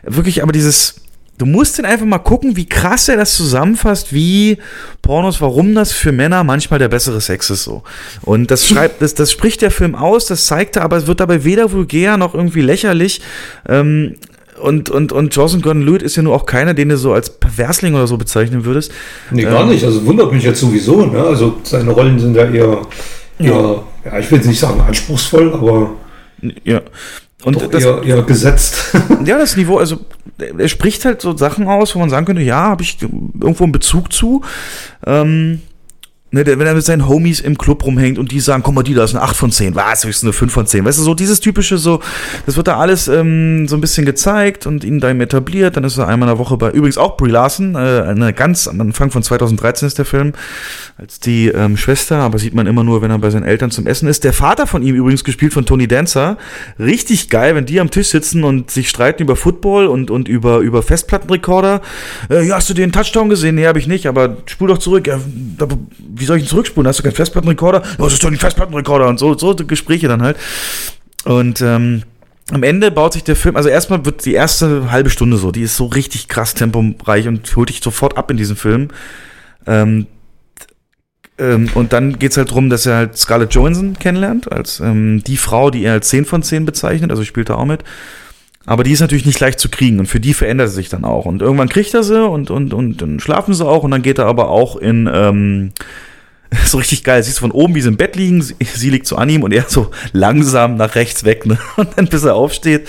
Wirklich, 0.04 0.44
aber 0.44 0.52
dieses 0.52 1.05
du 1.38 1.46
musst 1.46 1.78
den 1.78 1.86
einfach 1.86 2.06
mal 2.06 2.20
gucken, 2.20 2.56
wie 2.56 2.66
krass 2.66 3.10
er 3.10 3.18
das 3.18 3.36
zusammenfasst, 3.36 4.14
wie 4.14 4.58
Pornos, 5.02 5.42
warum 5.42 5.76
das 5.76 5.92
für 5.92 6.12
Männer 6.12 6.44
manchmal 6.44 6.80
der 6.80 6.88
bessere 6.88 7.22
Sex 7.22 7.50
ist 7.50 7.64
so. 7.64 7.84
Und 8.22 8.52
das 8.52 8.68
schreibt, 8.68 9.02
das, 9.02 9.14
das 9.14 9.32
spricht 9.32 9.62
der 9.62 9.72
Film 9.72 9.96
aus, 9.96 10.26
das 10.26 10.46
zeigt 10.46 10.78
er, 10.78 10.84
aber 10.84 10.98
es 10.98 11.08
wird 11.08 11.20
dabei 11.20 11.44
weder 11.44 11.72
vulgär 11.72 12.18
noch 12.18 12.34
irgendwie 12.34 12.62
lächerlich. 12.62 13.22
Ähm, 13.68 14.16
und, 14.60 14.90
und, 14.90 15.12
und 15.12 15.36
Joseph 15.36 15.62
Gordon-Lewitt 15.62 16.02
ist 16.02 16.16
ja 16.16 16.24
nur 16.24 16.34
auch 16.34 16.46
keiner, 16.46 16.74
den 16.74 16.88
du 16.88 16.98
so 16.98 17.12
als 17.12 17.30
Perversling 17.30 17.94
oder 17.94 18.08
so 18.08 18.18
bezeichnen 18.18 18.64
würdest. 18.64 18.92
Nee, 19.32 19.44
gar 19.44 19.64
ähm, 19.64 19.70
nicht. 19.70 19.84
Also 19.84 20.06
wundert 20.06 20.32
mich 20.32 20.44
jetzt 20.44 20.62
sowieso. 20.62 21.06
Ne? 21.06 21.22
Also 21.22 21.58
seine 21.64 21.92
Rollen 21.92 22.18
sind 22.20 22.38
ja 22.38 22.46
eher, 22.46 22.82
eher 23.38 23.52
ja. 23.52 23.84
ja, 24.06 24.20
ich 24.20 24.32
will 24.32 24.40
nicht 24.40 24.60
sagen 24.60 24.80
anspruchsvoll, 24.80 25.54
aber 25.54 25.92
ja. 26.64 26.82
Und 27.44 27.56
Doch 27.56 27.68
das, 27.68 27.84
eher, 27.84 28.02
eher 28.04 28.24
gesetzt. 28.24 28.96
Ja, 29.26 29.38
das 29.38 29.58
Niveau, 29.58 29.78
also 29.78 30.00
er 30.38 30.68
spricht 30.68 31.06
halt 31.06 31.22
so 31.22 31.36
Sachen 31.36 31.68
aus, 31.68 31.96
wo 31.96 32.00
man 32.00 32.10
sagen 32.10 32.26
könnte, 32.26 32.42
ja, 32.42 32.64
habe 32.64 32.84
ich 32.84 33.02
irgendwo 33.02 33.64
einen 33.64 33.72
Bezug 33.72 34.12
zu. 34.12 34.42
Ähm, 35.06 35.62
ne, 36.32 36.46
wenn 36.46 36.62
er 36.62 36.74
mit 36.74 36.84
seinen 36.84 37.08
Homies 37.08 37.40
im 37.40 37.58
Club 37.58 37.86
rumhängt 37.86 38.18
und 38.20 38.32
die 38.32 38.40
sagen, 38.40 38.64
komm 38.64 38.76
mal, 38.76 38.84
die, 38.84 38.94
da 38.94 39.04
ist 39.04 39.16
eine 39.16 39.24
8 39.24 39.36
von 39.36 39.52
10, 39.52 39.76
was, 39.76 40.06
höchstens 40.06 40.24
eine 40.24 40.34
5 40.34 40.54
von 40.54 40.68
10. 40.68 40.86
Weißt 40.86 41.00
du, 41.00 41.04
so 41.04 41.14
dieses 41.14 41.40
typische, 41.40 41.78
so, 41.78 42.02
das 42.46 42.58
wird 42.58 42.68
da 42.68 42.78
alles 42.78 43.08
ähm, 43.08 43.68
so 43.68 43.76
ein 43.76 43.82
bisschen 43.82 44.06
gezeigt 44.06 44.66
und 44.66 44.84
ihn 44.84 45.00
da 45.00 45.10
etabliert. 45.12 45.78
Dann 45.78 45.84
ist 45.84 45.98
er 45.98 46.08
einmal 46.08 46.30
in 46.30 46.36
der 46.36 46.40
Woche 46.40 46.58
bei, 46.58 46.72
übrigens 46.72 46.98
auch 46.98 47.18
Brie 47.18 47.30
Larson, 47.30 47.76
äh, 47.76 47.78
eine 47.78 48.34
ganz 48.34 48.68
am 48.68 48.82
Anfang 48.82 49.12
von 49.12 49.24
2013 49.24 49.88
ist 49.88 49.98
der 49.98 50.06
Film 50.06 50.34
als 50.98 51.20
die 51.20 51.48
ähm, 51.48 51.76
Schwester, 51.76 52.20
aber 52.20 52.40
sieht 52.40 52.54
man 52.54 52.68
immer 52.68 52.84
nur, 52.84 53.02
wenn 53.02 53.12
er 53.12 53.20
bei 53.20 53.30
seinen 53.30 53.44
Eltern 53.44 53.70
zum 53.70 53.86
Essen 53.86 54.08
ist. 54.08 54.24
Der 54.24 54.32
Vater 54.32 54.66
von 54.66 54.82
ihm 54.82 54.96
übrigens 54.96 55.26
gespielt 55.26 55.52
von 55.54 55.66
Tony 55.66 55.88
Dancer. 55.88 56.38
Richtig 56.80 57.30
geil, 57.30 57.54
wenn 57.54 57.66
die 57.66 57.82
am 57.82 57.92
Tisch 57.92 58.08
sitzen 58.08 58.46
und 58.46 58.72
sich 58.72 58.90
streiten 58.90 59.24
über 59.24 59.36
Football 59.36 59.88
und, 59.88 60.10
und 60.10 60.30
über, 60.30 60.60
über 60.60 60.84
Festplattenrekorder. 60.84 61.82
Äh, 62.30 62.48
ja, 62.48 62.56
hast 62.56 62.70
du 62.70 62.74
den 62.74 62.94
Touchdown 62.94 63.28
gesehen? 63.28 63.56
Nee, 63.56 63.68
habe 63.68 63.80
ich 63.80 63.88
nicht, 63.88 64.08
aber 64.08 64.38
spul 64.46 64.70
doch 64.70 64.78
zurück. 64.78 65.08
Ja, 65.08 65.20
da, 65.58 65.68
wie 66.18 66.26
soll 66.26 66.38
ich 66.38 66.44
ihn 66.44 66.50
zurückspulen? 66.50 66.88
Hast 66.88 67.00
du 67.00 67.04
keinen 67.04 67.14
Festplattenrekorder? 67.14 67.84
Das 67.98 68.14
ist 68.14 68.24
doch 68.24 68.30
nicht 68.30 68.42
Festplattenrekorder 68.42 69.08
und 69.08 69.20
so, 69.20 69.38
so 69.38 69.56
Gespräche 69.56 70.08
dann 70.08 70.22
halt. 70.22 70.38
Und 71.26 71.62
ähm, 71.62 72.04
am 72.52 72.64
Ende 72.64 72.92
baut 72.92 73.14
sich 73.14 73.24
der 73.24 73.36
Film, 73.36 73.56
also 73.56 73.70
erstmal 73.70 74.06
wird 74.06 74.26
die 74.26 74.34
erste 74.34 74.92
halbe 74.92 75.10
Stunde 75.10 75.38
so, 75.38 75.52
die 75.52 75.64
ist 75.64 75.78
so 75.78 75.88
richtig 75.88 76.28
krass 76.28 76.54
temporeich 76.54 77.28
und 77.28 77.56
holt 77.56 77.70
dich 77.70 77.82
sofort 77.82 78.18
ab 78.18 78.30
in 78.30 78.38
diesen 78.38 78.56
Film. 78.56 78.90
Ähm, 79.66 80.06
ähm, 81.38 81.70
und 81.74 81.92
dann 81.92 82.20
geht's 82.20 82.38
halt 82.38 82.52
drum, 82.52 82.70
dass 82.70 82.86
er 82.86 82.96
halt 82.98 83.18
Scarlett 83.18 83.54
Johansson 83.54 83.98
kennenlernt, 84.00 84.52
als 84.52 84.80
ähm, 84.80 85.24
die 85.26 85.38
Frau, 85.38 85.72
die 85.72 85.84
er 85.84 85.94
als 85.94 86.10
10 86.10 86.26
von 86.26 86.44
10 86.44 86.66
bezeichnet, 86.66 87.12
also 87.12 87.24
spielt 87.24 87.50
er 87.50 87.58
auch 87.58 87.66
mit. 87.66 87.84
Aber 88.66 88.84
die 88.84 88.92
ist 88.92 89.02
natürlich 89.02 89.26
nicht 89.26 89.40
leicht 89.40 89.60
zu 89.60 89.70
kriegen 89.70 90.00
und 90.00 90.08
für 90.08 90.20
die 90.20 90.34
verändert 90.34 90.70
sie 90.70 90.76
sich 90.76 90.90
dann 90.90 91.06
auch. 91.06 91.26
Und 91.26 91.42
irgendwann 91.42 91.70
kriegt 91.70 91.94
er 91.94 92.04
sie 92.04 92.28
und, 92.28 92.50
und, 92.50 92.74
und 92.74 93.02
dann 93.02 93.20
schlafen 93.20 93.54
sie 93.54 93.66
auch 93.66 93.84
und 93.84 93.92
dann 93.92 94.02
geht 94.02 94.18
er 94.18 94.26
aber 94.26 94.50
auch 94.50 94.76
in, 94.76 95.10
ähm, 95.12 95.72
so 96.66 96.78
richtig 96.78 97.04
geil. 97.04 97.22
Siehst 97.24 97.38
du 97.38 97.42
von 97.42 97.52
oben, 97.52 97.76
wie 97.76 97.82
sie 97.82 97.90
im 97.90 97.98
Bett 97.98 98.16
liegen, 98.16 98.42
sie, 98.42 98.56
sie, 98.60 98.90
liegt 98.90 99.08
so 99.08 99.16
an 99.16 99.30
ihm 99.30 99.44
und 99.44 99.52
er 99.52 99.66
so 99.68 99.92
langsam 100.14 100.78
nach 100.78 100.96
rechts 100.96 101.24
weg, 101.24 101.46
ne? 101.46 101.58
Und 101.76 101.90
dann 101.96 102.08
bis 102.08 102.24
er 102.24 102.36
aufsteht 102.36 102.88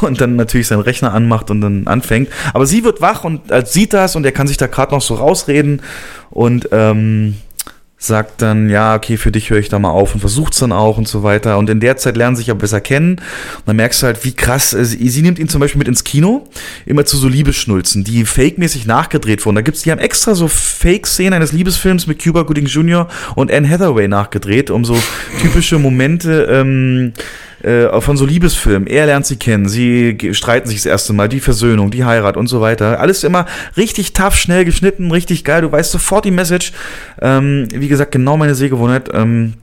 und 0.00 0.20
dann 0.20 0.36
natürlich 0.36 0.66
seinen 0.66 0.80
Rechner 0.80 1.12
anmacht 1.12 1.50
und 1.50 1.60
dann 1.60 1.86
anfängt. 1.86 2.28
Aber 2.52 2.66
sie 2.66 2.84
wird 2.84 3.00
wach 3.00 3.24
und 3.24 3.50
äh, 3.50 3.64
sieht 3.64 3.92
das 3.92 4.16
und 4.16 4.24
er 4.24 4.32
kann 4.32 4.46
sich 4.46 4.56
da 4.56 4.66
gerade 4.66 4.92
noch 4.92 5.02
so 5.02 5.14
rausreden 5.14 5.82
und 6.30 6.68
ähm, 6.72 7.36
sagt 7.96 8.42
dann, 8.42 8.68
ja, 8.68 8.94
okay, 8.94 9.16
für 9.16 9.32
dich 9.32 9.50
höre 9.50 9.58
ich 9.58 9.68
da 9.68 9.78
mal 9.78 9.90
auf 9.90 10.14
und 10.14 10.20
versucht's 10.20 10.58
dann 10.58 10.72
auch 10.72 10.98
und 10.98 11.08
so 11.08 11.22
weiter. 11.22 11.58
Und 11.58 11.70
in 11.70 11.80
der 11.80 11.96
Zeit 11.96 12.16
lernen 12.16 12.36
sich 12.36 12.50
aber 12.50 12.60
besser 12.60 12.80
kennen. 12.80 13.12
Und 13.12 13.66
dann 13.66 13.76
merkst 13.76 14.02
du 14.02 14.06
halt, 14.06 14.24
wie 14.24 14.32
krass, 14.32 14.74
äh, 14.74 14.84
sie, 14.84 15.08
sie 15.08 15.22
nimmt 15.22 15.38
ihn 15.38 15.48
zum 15.48 15.60
Beispiel 15.60 15.78
mit 15.78 15.88
ins 15.88 16.04
Kino, 16.04 16.46
immer 16.84 17.06
zu 17.06 17.16
so 17.16 17.28
Liebesschnulzen, 17.28 18.04
die 18.04 18.24
fake-mäßig 18.24 18.86
nachgedreht 18.86 19.44
wurden. 19.46 19.56
Da 19.56 19.62
gibt's, 19.62 19.82
die 19.82 19.90
haben 19.90 20.00
extra 20.00 20.34
so 20.34 20.48
Fake-Szenen 20.48 21.34
eines 21.34 21.52
Liebesfilms 21.52 22.06
mit 22.06 22.22
Cuba 22.22 22.42
Gooding 22.42 22.66
Jr. 22.66 23.08
und 23.36 23.50
Anne 23.50 23.68
Hathaway 23.68 24.08
nachgedreht, 24.08 24.70
um 24.70 24.84
so 24.84 25.00
typische 25.40 25.78
Momente, 25.78 26.46
ähm, 26.50 27.12
äh, 27.64 28.00
von 28.00 28.16
so 28.16 28.26
Liebesfilmen. 28.26 28.86
Er 28.86 29.06
lernt 29.06 29.26
sie 29.26 29.36
kennen, 29.36 29.68
sie 29.68 30.16
streiten 30.32 30.68
sich 30.68 30.78
das 30.78 30.86
erste 30.86 31.12
Mal, 31.12 31.28
die 31.28 31.40
Versöhnung, 31.40 31.90
die 31.90 32.04
Heirat 32.04 32.36
und 32.36 32.46
so 32.46 32.60
weiter. 32.60 33.00
Alles 33.00 33.24
immer 33.24 33.46
richtig 33.76 34.12
tough, 34.12 34.36
schnell 34.36 34.64
geschnitten, 34.64 35.10
richtig 35.10 35.44
geil. 35.44 35.62
Du 35.62 35.72
weißt 35.72 35.90
sofort 35.90 36.24
die 36.24 36.30
Message. 36.30 36.72
Ähm, 37.20 37.68
wie 37.72 37.88
gesagt, 37.88 38.12
genau 38.12 38.36
meine 38.36 38.54
Sehgewohnheit. 38.54 39.08
Ähm, 39.12 39.54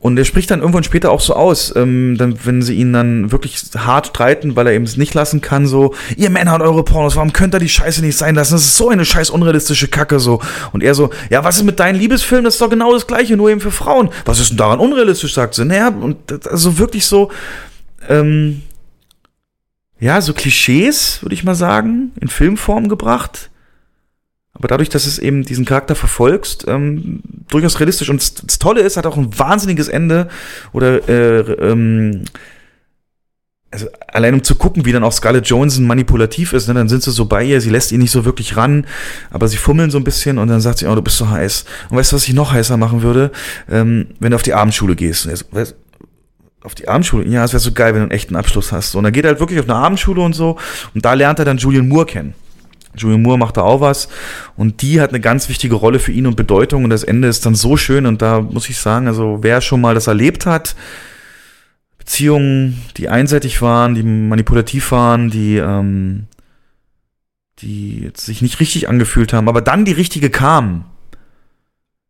und 0.00 0.16
er 0.16 0.24
spricht 0.24 0.50
dann 0.52 0.60
irgendwann 0.60 0.84
später 0.84 1.10
auch 1.10 1.20
so 1.20 1.34
aus, 1.34 1.74
ähm, 1.74 2.16
dann, 2.16 2.38
wenn 2.44 2.62
sie 2.62 2.76
ihn 2.76 2.92
dann 2.92 3.32
wirklich 3.32 3.60
hart 3.76 4.08
streiten, 4.08 4.54
weil 4.54 4.68
er 4.68 4.72
eben 4.72 4.84
es 4.84 4.96
nicht 4.96 5.12
lassen 5.12 5.40
kann, 5.40 5.66
so, 5.66 5.92
ihr 6.16 6.30
Männer 6.30 6.54
und 6.54 6.62
eure 6.62 6.84
Pornos, 6.84 7.16
warum 7.16 7.32
könnt 7.32 7.52
ihr 7.54 7.58
die 7.58 7.68
Scheiße 7.68 8.00
nicht 8.00 8.16
sein 8.16 8.36
lassen? 8.36 8.54
Das 8.54 8.62
ist 8.62 8.76
so 8.76 8.90
eine 8.90 9.04
scheiß 9.04 9.30
unrealistische 9.30 9.88
Kacke, 9.88 10.20
so. 10.20 10.40
Und 10.72 10.84
er 10.84 10.94
so, 10.94 11.10
ja, 11.30 11.42
was 11.42 11.56
ist 11.56 11.64
mit 11.64 11.80
deinen 11.80 11.98
Liebesfilmen? 11.98 12.44
Das 12.44 12.54
ist 12.54 12.60
doch 12.60 12.70
genau 12.70 12.92
das 12.92 13.08
Gleiche, 13.08 13.36
nur 13.36 13.50
eben 13.50 13.60
für 13.60 13.72
Frauen. 13.72 14.10
Was 14.24 14.38
ist 14.38 14.50
denn 14.50 14.56
daran 14.56 14.78
unrealistisch, 14.78 15.34
sagt 15.34 15.54
sie. 15.54 15.64
Naja, 15.64 15.88
und 15.88 16.46
also 16.46 16.78
wirklich 16.78 17.04
so, 17.04 17.32
ähm, 18.08 18.62
ja, 19.98 20.20
so 20.20 20.32
Klischees, 20.32 21.22
würde 21.22 21.34
ich 21.34 21.42
mal 21.42 21.56
sagen, 21.56 22.12
in 22.20 22.28
Filmform 22.28 22.88
gebracht 22.88 23.50
aber 24.58 24.68
dadurch, 24.68 24.88
dass 24.88 25.06
es 25.06 25.18
eben 25.18 25.44
diesen 25.44 25.64
Charakter 25.64 25.94
verfolgst, 25.94 26.64
ähm, 26.66 27.20
durchaus 27.48 27.78
realistisch. 27.78 28.10
Und 28.10 28.44
das, 28.44 28.58
Tolle 28.58 28.80
ist, 28.80 28.96
hat 28.96 29.06
auch 29.06 29.16
ein 29.16 29.38
wahnsinniges 29.38 29.88
Ende 29.88 30.28
oder 30.72 31.08
äh, 31.08 31.40
ähm, 31.52 32.24
also 33.70 33.86
allein 34.08 34.34
um 34.34 34.42
zu 34.42 34.54
gucken, 34.54 34.84
wie 34.84 34.92
dann 34.92 35.04
auch 35.04 35.12
Scarlett 35.12 35.46
Johansson 35.46 35.86
manipulativ 35.86 36.54
ist, 36.54 36.68
ne, 36.68 36.74
dann 36.74 36.88
sind 36.88 37.02
sie 37.02 37.10
so 37.10 37.26
bei 37.26 37.44
ihr, 37.44 37.60
sie 37.60 37.70
lässt 37.70 37.92
ihn 37.92 38.00
nicht 38.00 38.10
so 38.10 38.24
wirklich 38.24 38.56
ran, 38.56 38.86
aber 39.30 39.46
sie 39.46 39.58
fummeln 39.58 39.90
so 39.90 39.98
ein 39.98 40.04
bisschen 40.04 40.38
und 40.38 40.48
dann 40.48 40.60
sagt 40.60 40.78
sie, 40.78 40.86
oh, 40.86 40.94
du 40.94 41.02
bist 41.02 41.18
so 41.18 41.28
heiß. 41.28 41.64
Und 41.90 41.98
weißt 41.98 42.12
du, 42.12 42.16
was 42.16 42.26
ich 42.26 42.34
noch 42.34 42.52
heißer 42.52 42.76
machen 42.76 43.02
würde? 43.02 43.30
Ähm, 43.70 44.08
wenn 44.20 44.30
du 44.30 44.36
auf 44.36 44.42
die 44.42 44.54
Abendschule 44.54 44.96
gehst. 44.96 45.28
Also, 45.28 45.44
weißt, 45.50 45.76
auf 46.62 46.74
die 46.74 46.88
Abendschule? 46.88 47.28
Ja, 47.28 47.44
es 47.44 47.52
wäre 47.52 47.60
so 47.60 47.72
geil, 47.72 47.92
wenn 47.92 48.00
du 48.00 48.04
einen 48.04 48.10
echten 48.10 48.36
Abschluss 48.36 48.72
hast. 48.72 48.92
So, 48.92 48.98
und 48.98 49.04
dann 49.04 49.12
geht 49.12 49.24
er 49.24 49.30
halt 49.30 49.40
wirklich 49.40 49.60
auf 49.60 49.68
eine 49.68 49.76
Abendschule 49.76 50.22
und 50.22 50.34
so 50.34 50.56
und 50.94 51.04
da 51.04 51.12
lernt 51.12 51.38
er 51.38 51.44
dann 51.44 51.58
Julian 51.58 51.88
Moore 51.88 52.06
kennen. 52.06 52.34
Julian 52.98 53.22
Moore 53.22 53.38
macht 53.38 53.56
da 53.56 53.62
auch 53.62 53.80
was 53.80 54.08
und 54.56 54.82
die 54.82 55.00
hat 55.00 55.10
eine 55.10 55.20
ganz 55.20 55.48
wichtige 55.48 55.74
Rolle 55.74 55.98
für 55.98 56.12
ihn 56.12 56.26
und 56.26 56.36
Bedeutung 56.36 56.84
und 56.84 56.90
das 56.90 57.04
Ende 57.04 57.28
ist 57.28 57.46
dann 57.46 57.54
so 57.54 57.76
schön 57.76 58.06
und 58.06 58.22
da 58.22 58.40
muss 58.40 58.68
ich 58.68 58.78
sagen, 58.78 59.06
also 59.06 59.38
wer 59.42 59.60
schon 59.60 59.80
mal 59.80 59.94
das 59.94 60.06
erlebt 60.06 60.46
hat, 60.46 60.76
Beziehungen, 61.98 62.82
die 62.96 63.08
einseitig 63.08 63.60
waren, 63.60 63.94
die 63.94 64.02
manipulativ 64.02 64.92
waren, 64.92 65.30
die, 65.30 65.56
ähm, 65.56 66.26
die 67.58 68.10
sich 68.14 68.42
nicht 68.42 68.60
richtig 68.60 68.88
angefühlt 68.88 69.32
haben, 69.32 69.48
aber 69.48 69.60
dann 69.60 69.84
die 69.84 69.92
richtige 69.92 70.30
kam, 70.30 70.84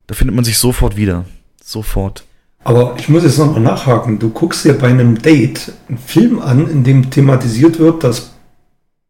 da 0.07 0.15
findet 0.15 0.35
man 0.35 0.45
sich 0.45 0.59
sofort 0.59 0.97
wieder. 0.97 1.25
Sofort. 1.63 2.25
Aber 2.65 2.97
ich 2.99 3.09
muss 3.09 3.25
jetzt 3.25 3.39
nochmal 3.39 3.61
nachhaken. 3.61 4.19
Du 4.19 4.31
guckst 4.31 4.65
dir 4.65 4.75
bei 4.75 4.89
einem 4.89 5.21
Date 5.21 5.73
einen 5.89 5.99
Film 5.99 6.41
an, 6.41 6.69
in 6.69 6.85
dem 6.85 7.11
thematisiert 7.11 7.79
wird, 7.79 8.05
dass 8.05 8.35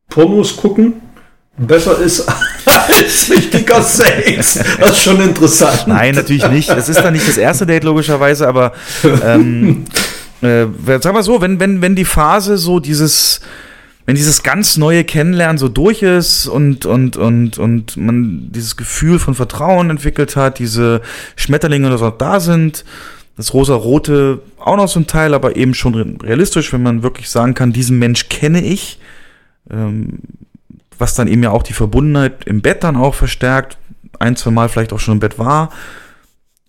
Pornos 0.08 0.56
gucken 0.56 0.94
besser 1.58 1.98
ist 1.98 2.26
als 2.64 3.30
richtiger 3.30 3.82
Sex. 3.82 4.60
Das 4.78 4.90
ist 4.90 5.02
schon 5.02 5.20
interessant. 5.20 5.84
Nein, 5.86 6.14
natürlich 6.14 6.48
nicht. 6.48 6.70
Es 6.70 6.88
ist 6.88 7.00
dann 7.00 7.12
nicht 7.12 7.28
das 7.28 7.36
erste 7.36 7.66
Date, 7.66 7.84
logischerweise, 7.84 8.46
aber 8.46 8.72
ähm, 9.24 9.84
äh, 10.40 10.66
sag 11.00 11.12
mal 11.12 11.22
so, 11.22 11.40
wenn, 11.40 11.60
wenn, 11.60 11.82
wenn 11.82 11.94
die 11.94 12.04
Phase 12.04 12.56
so 12.56 12.80
dieses, 12.80 13.40
wenn 14.06 14.16
dieses 14.16 14.42
ganz 14.42 14.76
neue 14.76 15.04
Kennenlernen 15.04 15.58
so 15.58 15.68
durch 15.68 16.02
ist 16.02 16.46
und, 16.46 16.86
und, 16.86 17.16
und, 17.16 17.58
und 17.58 17.96
man 17.96 18.48
dieses 18.50 18.76
Gefühl 18.76 19.18
von 19.18 19.34
Vertrauen 19.34 19.90
entwickelt 19.90 20.36
hat, 20.36 20.58
diese 20.58 21.02
Schmetterlinge 21.36 21.88
oder 21.88 21.98
so 21.98 22.10
da 22.10 22.40
sind, 22.40 22.84
das 23.36 23.54
rosa-rote 23.54 24.40
auch 24.58 24.76
noch 24.76 24.88
so 24.88 24.98
ein 24.98 25.06
Teil, 25.06 25.32
aber 25.34 25.56
eben 25.56 25.74
schon 25.74 26.18
realistisch, 26.22 26.72
wenn 26.72 26.82
man 26.82 27.02
wirklich 27.02 27.30
sagen 27.30 27.54
kann, 27.54 27.72
diesen 27.72 27.98
Mensch 27.98 28.28
kenne 28.28 28.64
ich, 28.64 28.98
ähm, 29.70 30.20
was 30.98 31.14
dann 31.14 31.28
eben 31.28 31.42
ja 31.42 31.50
auch 31.50 31.62
die 31.62 31.72
Verbundenheit 31.72 32.44
im 32.44 32.60
Bett 32.60 32.84
dann 32.84 32.96
auch 32.96 33.14
verstärkt, 33.14 33.78
ein, 34.18 34.36
zwei 34.36 34.50
Mal 34.50 34.68
vielleicht 34.68 34.92
auch 34.92 35.00
schon 35.00 35.14
im 35.14 35.20
Bett 35.20 35.38
war. 35.38 35.70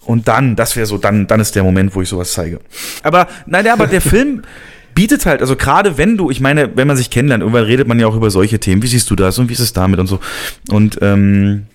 Und 0.06 0.28
dann, 0.28 0.56
das 0.56 0.76
wäre 0.76 0.86
so, 0.86 0.98
dann, 0.98 1.28
dann 1.28 1.40
ist 1.40 1.56
der 1.56 1.64
Moment, 1.64 1.94
wo 1.96 2.02
ich 2.02 2.10
sowas 2.10 2.34
zeige. 2.34 2.60
Aber, 3.04 3.28
nein, 3.46 3.68
aber 3.68 3.88
der 3.88 4.02
Film 4.02 4.44
bietet 4.96 5.26
halt, 5.26 5.42
also 5.42 5.56
gerade 5.56 5.98
wenn 5.98 6.18
du, 6.18 6.30
ich 6.30 6.42
meine, 6.42 6.76
wenn 6.76 6.88
man 6.88 6.98
sich 6.98 7.10
kennenlernt, 7.10 7.42
irgendwann 7.42 7.66
redet 7.66 7.88
man 7.88 8.00
ja 8.00 8.08
auch 8.08 8.16
über 8.16 8.32
solche 8.32 8.60
Themen. 8.60 8.82
Wie 8.82 8.88
siehst 8.88 9.10
du 9.10 9.16
das 9.16 9.38
und 9.38 9.50
wie 9.50 9.54
ist 9.54 9.60
es 9.60 9.74
damit 9.74 10.00
und 10.00 10.08
so. 10.08 10.20
Und 10.70 10.98
ähm, 11.02 11.68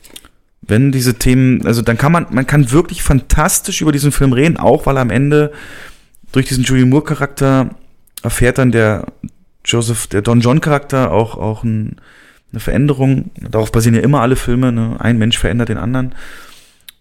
wenn 0.62 0.92
diese 0.92 1.14
Themen, 1.14 1.66
also 1.66 1.82
dann 1.82 1.98
kann 1.98 2.12
man, 2.12 2.26
man 2.30 2.46
kann 2.46 2.70
wirklich 2.70 3.02
fantastisch 3.02 3.80
über 3.80 3.92
diesen 3.92 4.12
Film 4.12 4.32
reden, 4.32 4.56
auch 4.56 4.86
weil 4.86 4.98
am 4.98 5.10
Ende 5.10 5.52
durch 6.32 6.46
diesen 6.46 6.64
Julie 6.64 6.86
Moore 6.86 7.04
Charakter 7.04 7.70
erfährt 8.22 8.58
dann 8.58 8.72
der 8.72 9.06
Joseph, 9.64 10.06
der 10.06 10.22
Don 10.22 10.40
John 10.40 10.60
Charakter 10.60 11.12
auch, 11.12 11.36
auch 11.38 11.64
ein, 11.64 11.96
eine 12.54 12.60
Veränderung. 12.60 13.30
Darauf 13.50 13.72
basieren 13.72 13.96
ja 13.96 14.02
immer 14.02 14.20
alle 14.20 14.36
Filme. 14.36 14.72
Ne? 14.72 14.96
Ein 14.98 15.18
Mensch 15.18 15.38
verändert 15.38 15.68
den 15.68 15.78
anderen. 15.78 16.14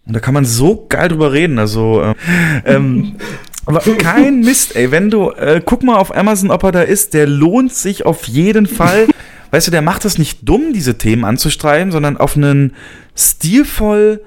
Und 0.06 0.14
da 0.14 0.20
kann 0.20 0.34
man 0.34 0.46
so 0.46 0.86
geil 0.90 1.10
drüber 1.10 1.32
reden. 1.32 1.60
Also, 1.60 2.02
äh, 2.02 2.14
ähm, 2.66 3.16
aber 3.66 3.80
kein 3.98 4.42
Mist, 4.42 4.76
ey. 4.76 4.92
Wenn 4.92 5.10
du, 5.10 5.30
äh, 5.32 5.62
guck 5.64 5.84
mal 5.84 5.98
auf 5.98 6.16
Amazon, 6.16 6.52
ob 6.52 6.64
er 6.64 6.72
da 6.72 6.82
ist, 6.82 7.14
der 7.14 7.28
lohnt 7.28 7.74
sich 7.74 8.06
auf 8.06 8.28
jeden 8.28 8.66
Fall. 8.66 9.08
weißt 9.52 9.68
du, 9.68 9.72
der 9.72 9.84
macht 9.84 10.04
das 10.04 10.18
nicht 10.18 10.40
dumm, 10.42 10.74
diese 10.74 10.98
Themen 10.98 11.24
anzustreiben, 11.24 11.92
sondern 11.92 12.18
auf 12.18 12.36
einen 12.36 12.74
stilvoll, 13.16 14.22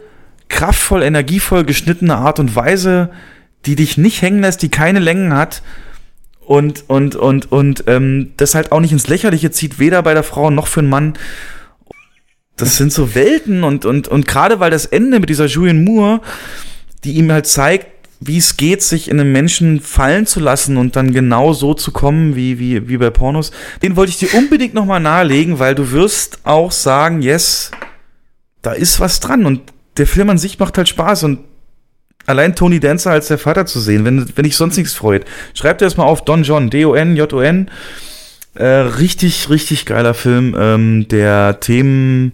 kraftvoll, 0.49 1.03
energievoll 1.03 1.65
geschnittene 1.65 2.17
Art 2.17 2.39
und 2.39 2.55
Weise, 2.55 3.11
die 3.67 3.75
dich 3.75 3.99
nicht 3.99 4.23
hängen 4.23 4.41
lässt, 4.41 4.63
die 4.63 4.69
keine 4.69 5.01
Längen 5.01 5.35
hat 5.35 5.63
und, 6.47 6.85
und, 6.89 7.17
und, 7.17 7.51
und 7.51 7.85
ähm, 7.89 8.33
das 8.37 8.55
halt 8.55 8.71
auch 8.71 8.81
nicht 8.81 8.93
ins 8.93 9.09
Lächerliche 9.09 9.51
zieht, 9.51 9.79
weder 9.79 10.03
bei 10.03 10.15
der 10.15 10.23
Frau 10.23 10.51
noch 10.51 10.69
für 10.69 10.81
den 10.81 10.89
Mann. 10.89 11.15
Das 12.57 12.77
sind 12.77 12.93
so 12.93 13.15
Welten 13.15 13.65
und, 13.65 13.85
und, 13.85 14.09
und 14.09 14.29
gerade 14.29 14.61
weil 14.61 14.71
das 14.71 14.87
Ende 14.87 15.21
mit 15.21 15.29
dieser 15.29 15.47
Julian 15.47 15.85
Moore, 15.85 16.21
die 17.05 17.13
ihm 17.13 17.31
halt 17.31 17.47
zeigt, 17.47 17.89
wie 18.21 18.39
es 18.39 18.57
geht, 18.57 18.83
sich 18.83 19.11
in 19.11 19.21
einem 19.21 19.33
Menschen 19.33 19.81
fallen 19.81 20.25
zu 20.25 20.41
lassen 20.41 20.77
und 20.77 20.97
dann 20.97 21.13
genau 21.13 21.53
so 21.53 21.75
zu 21.75 21.91
kommen 21.91 22.35
wie, 22.35 22.59
wie, 22.59 22.89
wie 22.89 22.97
bei 22.97 23.11
Pornos, 23.11 23.51
den 23.83 23.97
wollte 23.97 24.11
ich 24.11 24.19
dir 24.19 24.33
unbedingt 24.35 24.73
nochmal 24.73 25.01
nahelegen, 25.01 25.59
weil 25.59 25.75
du 25.75 25.91
wirst 25.91 26.39
auch 26.45 26.73
sagen, 26.73 27.21
yes, 27.21 27.73
da 28.63 28.73
ist 28.73 29.01
was 29.01 29.21
dran 29.21 29.45
und 29.45 29.61
der 29.99 30.07
Film 30.07 30.31
an 30.31 30.39
sich 30.39 30.59
macht 30.59 30.79
halt 30.79 30.89
Spaß 30.89 31.25
und 31.25 31.41
allein 32.27 32.55
Tony 32.55 32.81
Dancer 32.81 33.11
als 33.11 33.29
der 33.29 33.39
Vater 33.39 33.67
zu 33.67 33.81
sehen, 33.81 34.05
wenn, 34.05 34.27
wenn 34.37 34.45
ich 34.45 34.57
sonst 34.57 34.77
nichts 34.77 34.95
freut. 34.95 35.25
Schreibt 35.55 35.81
das 35.81 35.97
mal 35.97 36.05
auf 36.05 36.25
Don 36.25 36.43
John, 36.43 36.71
D-O-N, 36.71 37.17
J-O-N. 37.17 37.71
Äh, 38.55 38.65
richtig, 38.65 39.51
richtig 39.51 39.87
geiler 39.87 40.15
Film, 40.15 40.57
ähm, 40.59 41.09
der 41.09 41.61
Themen 41.61 42.33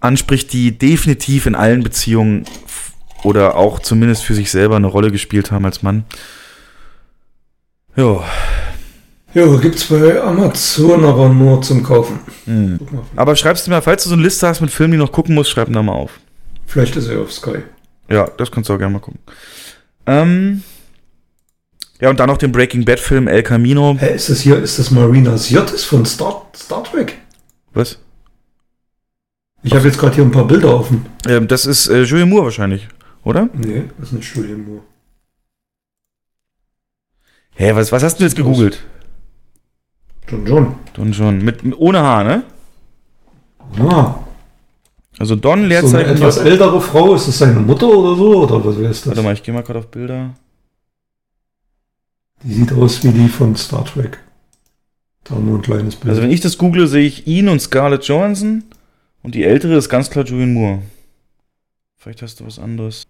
anspricht, 0.00 0.52
die 0.52 0.76
definitiv 0.76 1.46
in 1.46 1.54
allen 1.54 1.82
Beziehungen 1.82 2.44
oder 3.22 3.56
auch 3.56 3.80
zumindest 3.80 4.24
für 4.24 4.34
sich 4.34 4.50
selber 4.50 4.76
eine 4.76 4.86
Rolle 4.86 5.10
gespielt 5.10 5.50
haben 5.50 5.64
als 5.64 5.82
Mann. 5.82 6.04
Ja. 7.96 8.24
Ja, 9.32 9.56
gibt's 9.58 9.84
bei 9.84 10.20
Amazon 10.20 11.04
aber 11.04 11.28
nur 11.28 11.62
zum 11.62 11.84
Kaufen. 11.84 12.18
Mhm. 12.46 12.80
Aber 13.14 13.36
schreibst 13.36 13.66
du 13.66 13.70
mal, 13.70 13.82
falls 13.82 14.02
du 14.02 14.08
so 14.08 14.14
eine 14.14 14.24
Liste 14.24 14.48
hast 14.48 14.60
mit 14.60 14.70
Filmen, 14.70 14.92
die 14.92 14.98
noch 14.98 15.12
gucken 15.12 15.36
musst, 15.36 15.50
schreib 15.50 15.68
ihn 15.68 15.74
da 15.74 15.82
mal 15.82 15.92
auf. 15.92 16.18
Vielleicht 16.66 16.96
ist 16.96 17.08
er 17.08 17.20
auf 17.20 17.32
Sky. 17.32 17.58
Ja, 18.10 18.28
das 18.36 18.50
kannst 18.50 18.68
du 18.68 18.74
auch 18.74 18.78
gerne 18.78 18.92
mal 18.92 18.98
gucken. 19.00 19.20
Ähm, 20.06 20.62
ja, 22.00 22.10
und 22.10 22.18
dann 22.18 22.28
noch 22.28 22.38
den 22.38 22.50
Breaking 22.50 22.84
Bad 22.84 22.98
Film 22.98 23.28
El 23.28 23.42
Camino. 23.42 23.96
Hä, 23.98 24.14
ist 24.14 24.30
das 24.30 24.40
hier, 24.40 24.58
ist 24.58 24.78
das 24.78 24.90
Marina 24.90 25.36
Sirtis 25.36 25.84
von 25.84 26.04
Star, 26.04 26.46
Star 26.56 26.82
Trek? 26.82 27.18
Was? 27.72 27.98
Ich 29.62 29.74
habe 29.74 29.86
jetzt 29.86 29.98
gerade 29.98 30.14
hier 30.14 30.24
ein 30.24 30.32
paar 30.32 30.46
Bilder 30.46 30.74
offen. 30.74 31.06
Ähm, 31.28 31.46
das 31.46 31.66
ist 31.66 31.88
äh, 31.88 32.02
Julian 32.02 32.30
Moore 32.30 32.44
wahrscheinlich, 32.44 32.88
oder? 33.22 33.48
Nee, 33.52 33.84
das 33.98 34.08
ist 34.08 34.12
nicht 34.12 34.34
Julian 34.34 34.64
Moore. 34.64 34.82
Hä, 37.54 37.74
was, 37.74 37.92
was 37.92 38.02
hast 38.02 38.18
du 38.18 38.24
jetzt 38.24 38.36
gegoogelt? 38.36 38.82
Don 40.26 40.46
John. 40.46 40.74
Don 40.94 41.12
John. 41.12 41.44
Mit, 41.44 41.62
mit 41.62 41.76
ohne 41.76 42.00
Haar, 42.00 42.24
ne? 42.24 42.42
Ja. 43.76 44.24
Also 45.18 45.36
Don 45.36 45.62
So 45.62 45.66
Leerzeichen. 45.66 45.96
eine 46.10 46.16
etwas 46.16 46.38
ältere 46.38 46.80
Frau, 46.80 47.14
ist 47.14 47.28
das 47.28 47.38
seine 47.38 47.60
Mutter 47.60 47.88
oder 47.88 48.16
so? 48.16 48.42
Oder 48.44 48.64
was 48.64 48.76
wäre 48.78 48.88
das? 48.88 49.06
Warte 49.06 49.22
mal, 49.22 49.34
ich 49.34 49.42
gehe 49.42 49.52
mal 49.52 49.62
gerade 49.62 49.80
auf 49.80 49.88
Bilder. 49.88 50.34
Die 52.42 52.54
sieht 52.54 52.72
aus 52.72 53.04
wie 53.04 53.10
die 53.10 53.28
von 53.28 53.54
Star 53.56 53.84
Trek. 53.84 54.18
Da 55.24 55.34
nur 55.34 55.58
ein 55.58 55.62
kleines 55.62 55.96
Bild. 55.96 56.10
Also 56.10 56.22
wenn 56.22 56.30
ich 56.30 56.40
das 56.40 56.56
google, 56.56 56.86
sehe 56.86 57.06
ich 57.06 57.26
ihn 57.26 57.48
und 57.48 57.60
Scarlett 57.60 58.04
Johansson 58.04 58.64
und 59.22 59.34
die 59.34 59.44
ältere 59.44 59.74
ist 59.76 59.88
ganz 59.90 60.08
klar 60.08 60.24
Julian 60.24 60.54
Moore. 60.54 60.82
Vielleicht 61.98 62.22
hast 62.22 62.40
du 62.40 62.46
was 62.46 62.58
anderes. 62.58 63.02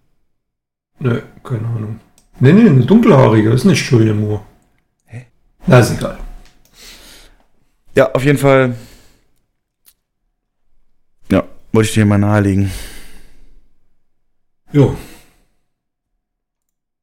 Ne, 0.99 1.23
keine 1.45 1.67
Ahnung. 1.69 2.01
Nee, 2.41 2.53
nee, 2.53 2.69
eine 2.69 2.85
dunkelhaarige, 2.85 3.51
ist 3.51 3.65
nicht 3.65 3.89
Julian 3.89 4.21
Moore. 4.21 4.41
Hä? 5.07 5.27
Na, 5.67 5.79
ist 5.79 5.93
egal. 5.93 6.19
Ja, 7.95 8.11
auf 8.13 8.25
jeden 8.25 8.39
Fall. 8.39 8.75
Wollte 11.73 11.89
ich 11.89 11.95
dir 11.95 12.05
mal 12.05 12.19
nahelegen. 12.19 12.71
Jo. 14.73 14.97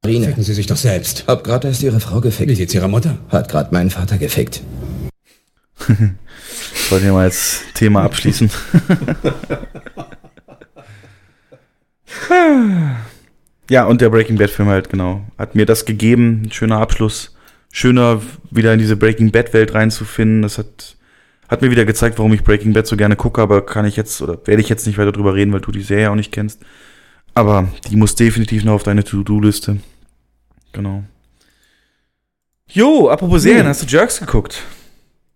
Ficken 0.03 0.43
Sie 0.43 0.53
sich 0.53 0.67
doch 0.67 0.77
selbst. 0.77 1.25
Hab 1.27 1.43
gerade 1.43 1.67
erst 1.67 1.83
Ihre 1.83 1.99
Frau 1.99 2.21
gefickt. 2.21 2.49
Wie 2.49 2.55
geht's 2.55 2.73
Ihrer 2.73 2.87
Mutter? 2.87 3.17
Hat 3.29 3.49
gerade 3.49 3.73
meinen 3.73 3.89
Vater 3.89 4.17
gefickt. 4.17 4.61
Ich 6.73 6.91
wollte 6.91 7.03
hier 7.03 7.13
mal 7.13 7.25
als 7.25 7.63
Thema 7.73 8.03
abschließen. 8.03 8.49
ja, 13.69 13.85
und 13.85 13.99
der 13.99 14.09
Breaking 14.09 14.37
Bad 14.37 14.49
Film 14.49 14.69
halt, 14.69 14.89
genau. 14.89 15.25
Hat 15.37 15.53
mir 15.53 15.65
das 15.65 15.83
gegeben. 15.83 16.43
Ein 16.45 16.51
schöner 16.53 16.77
Abschluss. 16.77 17.35
Schöner, 17.73 18.21
wieder 18.51 18.71
in 18.71 18.79
diese 18.79 18.95
Breaking 18.95 19.31
Bad 19.31 19.53
Welt 19.53 19.73
reinzufinden. 19.73 20.43
Das 20.43 20.57
hat, 20.57 20.95
hat 21.47 21.61
mir 21.61 21.71
wieder 21.71 21.85
gezeigt, 21.85 22.17
warum 22.17 22.33
ich 22.33 22.43
Breaking 22.43 22.73
Bad 22.73 22.87
so 22.87 22.97
gerne 22.97 23.15
gucke, 23.15 23.41
aber 23.41 23.65
kann 23.65 23.85
ich 23.85 23.95
jetzt, 23.95 24.21
oder 24.21 24.37
werde 24.45 24.61
ich 24.61 24.69
jetzt 24.69 24.85
nicht 24.87 24.97
weiter 24.97 25.11
drüber 25.11 25.33
reden, 25.33 25.53
weil 25.53 25.61
du 25.61 25.71
die 25.71 25.81
Serie 25.81 26.11
auch 26.11 26.15
nicht 26.15 26.31
kennst. 26.31 26.61
Aber 27.33 27.67
die 27.89 27.95
muss 27.95 28.15
definitiv 28.15 28.63
noch 28.63 28.73
auf 28.73 28.83
deine 28.83 29.03
To-Do-Liste. 29.03 29.77
Genau. 30.73 31.03
Jo, 32.69 33.09
apropos 33.09 33.43
Serien, 33.43 33.61
Hm. 33.63 33.67
hast 33.69 33.83
du 33.83 33.85
Jerks 33.87 34.19
geguckt? 34.19 34.63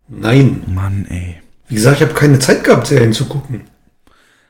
Nein. 0.08 0.64
Mann, 0.68 1.06
ey. 1.10 1.38
Wie 1.68 1.76
gesagt, 1.76 1.98
ich 1.98 2.04
habe 2.04 2.14
keine 2.14 2.40
Zeit 2.40 2.64
gehabt, 2.64 2.88
Serien 2.88 3.14
zu 3.14 3.26
gucken. 3.26 3.62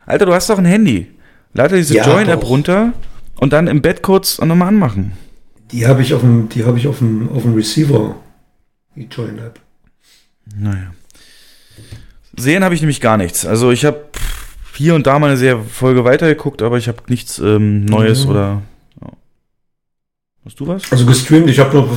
Alter, 0.05 0.25
du 0.25 0.33
hast 0.33 0.49
doch 0.49 0.57
ein 0.57 0.65
Handy. 0.65 1.07
Lade 1.53 1.75
diese 1.77 1.95
Ja, 1.95 2.07
Join-App 2.07 2.43
runter 2.43 2.93
und 3.35 3.53
dann 3.53 3.67
im 3.67 3.81
Bett 3.81 4.01
kurz 4.01 4.39
nochmal 4.39 4.69
anmachen. 4.69 5.11
Die 5.71 5.85
habe 5.85 6.01
ich 6.01 6.13
auf 6.13 6.21
dem, 6.21 6.49
die 6.49 6.65
habe 6.65 6.77
ich 6.79 6.88
auf 6.88 6.97
dem, 6.99 7.29
auf 7.29 7.43
dem 7.43 7.53
Receiver 7.53 8.15
Die 8.95 9.07
Lab. 9.38 9.59
Naja. 10.57 10.93
Sehen 12.37 12.63
habe 12.63 12.73
ich 12.75 12.81
nämlich 12.81 13.01
gar 13.01 13.17
nichts. 13.17 13.45
Also 13.45 13.71
ich 13.71 13.85
habe 13.85 13.99
hier 14.75 14.95
und 14.95 15.05
da 15.05 15.19
mal 15.19 15.27
eine 15.27 15.37
sehr 15.37 15.59
Folge 15.59 16.03
weitergeguckt, 16.05 16.61
aber 16.61 16.77
ich 16.77 16.87
habe 16.87 16.99
nichts 17.07 17.39
ähm, 17.39 17.85
Neues 17.85 18.23
Mhm. 18.25 18.31
oder. 18.31 18.61
Ja. 19.01 19.09
Hast 20.45 20.59
du 20.59 20.67
was? 20.67 20.91
Also 20.91 21.05
gestreamt, 21.05 21.49
ich 21.49 21.59
habe 21.59 21.75
noch 21.75 21.89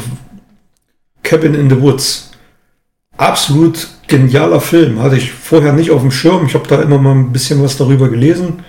Cabin 1.23 1.55
in 1.55 1.71
the 1.71 1.81
Woods. 1.81 2.33
Absolut 3.17 3.89
genialer 4.09 4.61
Film. 4.61 5.01
Hatte 5.01 5.17
ich 5.17 5.31
vorher 5.33 5.73
nicht 5.73 5.91
auf 5.93 6.03
dem 6.03 6.11
Schirm. 6.11 6.47
Ich 6.47 6.55
habe 6.55 6.67
da 6.69 6.83
immer 6.83 6.99
mal 6.99 7.13
ein 7.15 7.33
bisschen 7.33 7.63
was 7.63 7.77
darüber 7.77 8.09
gelesen. 8.11 8.65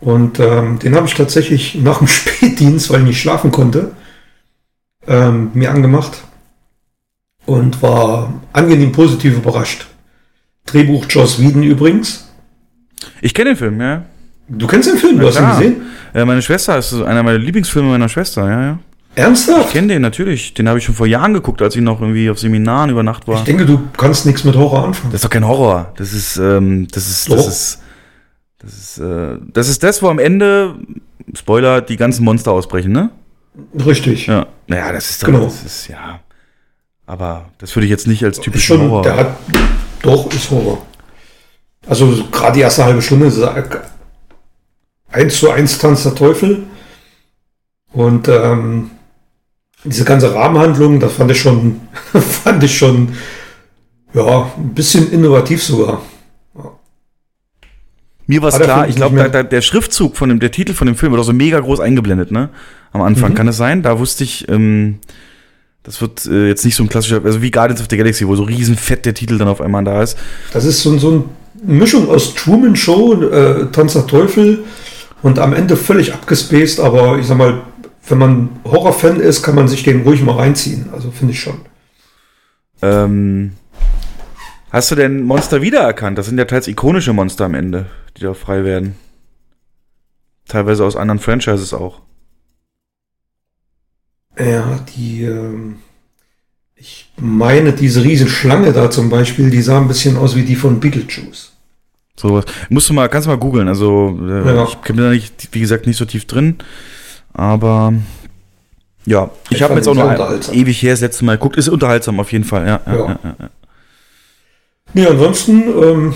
Und 0.00 0.40
ähm, 0.40 0.78
den 0.80 0.94
habe 0.96 1.06
ich 1.06 1.14
tatsächlich 1.14 1.76
nach 1.76 1.98
dem 1.98 2.06
Spätdienst, 2.08 2.90
weil 2.90 3.00
ich 3.00 3.06
nicht 3.06 3.20
schlafen 3.20 3.50
konnte, 3.52 3.92
ähm, 5.06 5.50
mir 5.54 5.70
angemacht. 5.70 6.22
Und 7.46 7.80
war 7.82 8.32
angenehm 8.52 8.92
positiv 8.92 9.36
überrascht. 9.36 9.86
Drehbuch 10.72 11.06
Joss 11.08 11.40
Whedon 11.40 11.62
übrigens. 11.62 12.28
Ich 13.20 13.34
kenne 13.34 13.50
den 13.50 13.56
Film, 13.56 13.80
ja. 13.80 14.04
Du 14.48 14.66
kennst 14.66 14.88
den 14.90 14.98
Film, 14.98 15.18
du 15.18 15.22
Na 15.22 15.28
hast 15.28 15.36
ihn 15.36 15.44
klar. 15.44 15.58
gesehen? 15.58 15.76
Äh, 16.12 16.24
meine 16.24 16.42
Schwester 16.42 16.76
ist 16.78 16.92
einer 16.94 17.22
meiner 17.22 17.38
Lieblingsfilme 17.38 17.88
meiner 17.88 18.08
Schwester, 18.08 18.48
ja, 18.48 18.62
ja. 18.62 18.78
Ich 19.14 19.22
Ernsthaft? 19.22 19.72
kenne 19.72 19.88
den 19.88 20.02
natürlich. 20.02 20.54
Den 20.54 20.68
habe 20.68 20.78
ich 20.78 20.84
schon 20.84 20.94
vor 20.94 21.06
Jahren 21.06 21.34
geguckt, 21.34 21.60
als 21.62 21.74
ich 21.74 21.82
noch 21.82 22.00
irgendwie 22.00 22.30
auf 22.30 22.38
Seminaren 22.38 22.90
über 22.90 23.02
Nacht 23.02 23.26
war. 23.26 23.36
Ich 23.38 23.42
denke, 23.44 23.66
du 23.66 23.80
kannst 23.96 24.24
nichts 24.26 24.44
mit 24.44 24.54
Horror 24.54 24.84
anfangen. 24.86 25.10
Das 25.12 25.18
ist 25.20 25.24
doch 25.24 25.30
kein 25.30 25.46
Horror. 25.46 25.92
Das 25.96 26.12
ist, 26.12 26.36
ähm, 26.36 26.86
das 26.92 27.08
ist, 27.08 27.30
das 27.30 27.46
ist, 27.48 27.82
das 28.60 28.72
ist, 28.72 28.98
äh, 28.98 29.36
das 29.52 29.68
ist 29.68 29.82
das, 29.82 30.00
wo 30.02 30.08
am 30.08 30.18
Ende, 30.20 30.76
Spoiler, 31.34 31.80
die 31.80 31.96
ganzen 31.96 32.24
Monster 32.24 32.52
ausbrechen, 32.52 32.92
ne? 32.92 33.10
Richtig. 33.84 34.26
Ja. 34.26 34.46
Naja, 34.68 34.92
das 34.92 35.10
ist 35.10 35.22
doch, 35.22 35.26
Genau. 35.26 35.44
das 35.44 35.64
ist, 35.64 35.88
ja. 35.88 36.20
Aber 37.06 37.46
das 37.58 37.74
würde 37.74 37.86
ich 37.86 37.90
jetzt 37.90 38.06
nicht 38.06 38.24
als 38.24 38.38
typischen 38.40 38.76
schon, 38.78 38.88
Horror. 38.90 39.02
der 39.02 39.16
hat, 39.16 39.36
doch, 40.02 40.32
ist 40.32 40.50
Horror. 40.50 40.84
Also 41.86 42.12
so 42.12 42.24
gerade 42.30 42.54
die 42.54 42.60
erste 42.60 42.84
halbe 42.84 43.02
Stunde 43.02 43.26
ist 43.26 43.40
eins 45.10 45.38
zu 45.38 45.50
eins 45.50 45.78
Tanz 45.78 46.02
der 46.02 46.14
Teufel. 46.14 46.64
Und 47.92 48.28
ähm, 48.28 48.90
diese 49.84 50.04
ganze 50.04 50.34
Rahmenhandlung, 50.34 51.00
das 51.00 51.14
fand 51.14 51.30
ich 51.30 51.40
schon, 51.40 51.80
fand 52.12 52.62
ich 52.62 52.76
schon, 52.76 53.14
ja, 54.12 54.50
ein 54.56 54.74
bisschen 54.74 55.10
innovativ 55.10 55.62
sogar. 55.62 56.02
Mir 58.26 58.42
war 58.42 58.50
es 58.50 58.60
klar, 58.60 58.88
ich 58.88 58.94
glaube, 58.94 59.28
der 59.28 59.60
Schriftzug 59.60 60.16
von 60.16 60.28
dem, 60.28 60.38
der 60.38 60.52
Titel 60.52 60.72
von 60.72 60.86
dem 60.86 60.94
Film 60.94 61.10
wird 61.10 61.20
auch 61.20 61.26
so 61.26 61.32
mega 61.32 61.58
groß 61.58 61.80
eingeblendet, 61.80 62.30
ne? 62.30 62.50
Am 62.92 63.02
Anfang. 63.02 63.32
Mhm. 63.32 63.34
Kann 63.34 63.48
es 63.48 63.56
sein? 63.56 63.82
Da 63.82 63.98
wusste 63.98 64.22
ich, 64.22 64.48
ähm, 64.48 65.00
das 65.82 66.00
wird 66.00 66.26
äh, 66.26 66.48
jetzt 66.48 66.64
nicht 66.64 66.76
so 66.76 66.82
ein 66.82 66.88
klassischer, 66.88 67.24
also 67.24 67.40
wie 67.40 67.50
Guardians 67.50 67.80
of 67.80 67.86
the 67.90 67.96
Galaxy, 67.96 68.26
wo 68.26 68.36
so 68.36 68.42
riesen 68.42 68.76
fett 68.76 69.06
der 69.06 69.14
Titel 69.14 69.38
dann 69.38 69.48
auf 69.48 69.60
einmal 69.60 69.84
da 69.84 70.02
ist. 70.02 70.18
Das 70.52 70.64
ist 70.64 70.82
so, 70.82 70.96
so 70.98 71.10
eine 71.10 71.24
Mischung 71.62 72.08
aus 72.08 72.34
Truman 72.34 72.76
Show, 72.76 73.22
äh, 73.22 73.66
Tanz 73.72 73.94
der 73.94 74.06
Teufel 74.06 74.64
und 75.22 75.38
am 75.38 75.52
Ende 75.52 75.76
völlig 75.76 76.12
abgespaced, 76.12 76.80
aber 76.80 77.18
ich 77.18 77.26
sag 77.26 77.38
mal, 77.38 77.62
wenn 78.08 78.18
man 78.18 78.48
Horrorfan 78.64 79.20
ist, 79.20 79.42
kann 79.42 79.54
man 79.54 79.68
sich 79.68 79.82
den 79.82 80.02
ruhig 80.02 80.22
mal 80.22 80.36
reinziehen. 80.36 80.90
Also 80.92 81.10
finde 81.10 81.32
ich 81.32 81.40
schon. 81.40 81.60
Ähm, 82.82 83.52
hast 84.70 84.90
du 84.90 84.96
denn 84.96 85.22
Monster 85.22 85.62
wiedererkannt? 85.62 86.18
Das 86.18 86.26
sind 86.26 86.38
ja 86.38 86.44
teils 86.44 86.66
ikonische 86.66 87.12
Monster 87.12 87.44
am 87.44 87.54
Ende, 87.54 87.86
die 88.16 88.22
da 88.22 88.34
frei 88.34 88.64
werden. 88.64 88.96
Teilweise 90.48 90.84
aus 90.84 90.96
anderen 90.96 91.20
Franchises 91.20 91.72
auch. 91.72 92.00
Ja, 94.38 94.78
die, 94.96 95.24
ähm, 95.24 95.76
ich 96.76 97.10
meine, 97.18 97.72
diese 97.72 98.02
Riesenschlange 98.02 98.72
da 98.72 98.90
zum 98.90 99.10
Beispiel, 99.10 99.50
die 99.50 99.60
sah 99.62 99.78
ein 99.78 99.88
bisschen 99.88 100.16
aus 100.16 100.34
wie 100.36 100.44
die 100.44 100.56
von 100.56 100.80
Beetlejuice. 100.80 101.52
Sowas. 102.16 102.44
Musst 102.68 102.88
du 102.88 102.94
mal, 102.94 103.08
kannst 103.08 103.26
du 103.26 103.30
mal 103.30 103.36
googeln. 103.38 103.68
Also, 103.68 104.18
äh, 104.22 104.54
Ja. 104.54 104.64
ich 104.64 104.76
bin 104.76 104.96
da 104.96 105.10
nicht, 105.10 105.48
wie 105.52 105.60
gesagt, 105.60 105.86
nicht 105.86 105.96
so 105.96 106.04
tief 106.04 106.26
drin. 106.26 106.56
Aber 107.32 107.92
ja, 109.06 109.30
ich, 109.48 109.56
Ich 109.56 109.62
habe 109.62 109.74
jetzt 109.74 109.88
auch 109.88 109.94
noch 109.94 110.08
ein, 110.08 110.40
ewig 110.52 110.82
her 110.82 110.92
das 110.92 111.00
letzte 111.00 111.24
Mal 111.24 111.36
geguckt. 111.36 111.56
Ist 111.56 111.68
unterhaltsam 111.68 112.20
auf 112.20 112.30
jeden 112.32 112.44
Fall, 112.44 112.66
ja. 112.66 112.80
ja, 112.86 112.92
Ja. 112.94 112.98
ja, 113.08 113.18
ja, 113.24 113.36
ja. 113.40 113.50
Nee, 114.92 115.06
ansonsten, 115.06 115.62
ähm, 115.82 116.14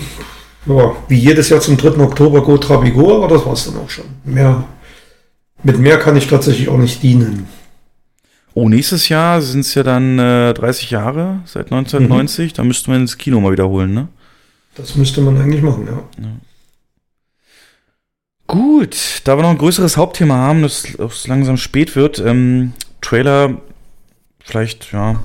ja, 0.65 0.95
wie 1.07 1.17
jedes 1.17 1.49
Jahr 1.49 1.61
zum 1.61 1.77
3. 1.77 1.97
Oktober 2.03 2.41
Go 2.43 2.57
Trabigo, 2.57 3.17
aber 3.23 3.33
das 3.33 3.45
war's 3.45 3.65
dann 3.65 3.77
auch 3.77 3.89
schon. 3.89 4.05
Mehr, 4.25 4.65
mit 5.63 5.79
mehr 5.79 5.97
kann 5.97 6.17
ich 6.17 6.27
tatsächlich 6.27 6.69
auch 6.69 6.77
nicht 6.77 7.01
dienen. 7.01 7.47
Oh, 8.55 8.69
nächstes 8.69 9.09
Jahr 9.09 9.41
sind 9.41 9.59
es 9.59 9.75
ja 9.75 9.83
dann 9.83 10.17
äh, 10.17 10.53
30 10.53 10.89
Jahre 10.89 11.41
seit 11.43 11.65
1990. 11.65 12.53
Da 12.53 12.63
müssten 12.63 12.89
wir 12.89 12.97
ins 12.97 13.17
Kino 13.17 13.41
mal 13.41 13.51
wiederholen, 13.51 13.93
ne? 13.93 14.07
Das 14.75 14.95
müsste 14.95 15.19
man 15.19 15.37
eigentlich 15.37 15.61
machen, 15.61 15.87
ja. 15.87 16.27
Gut, 18.47 19.21
da 19.25 19.37
wir 19.37 19.41
noch 19.41 19.49
ein 19.49 19.57
größeres 19.57 19.97
Hauptthema 19.97 20.35
haben, 20.35 20.61
das 20.61 20.85
es 20.97 21.27
langsam 21.27 21.57
spät 21.57 21.97
wird, 21.97 22.19
ähm, 22.19 22.71
Trailer, 23.01 23.61
vielleicht, 24.39 24.93
ja, 24.93 25.21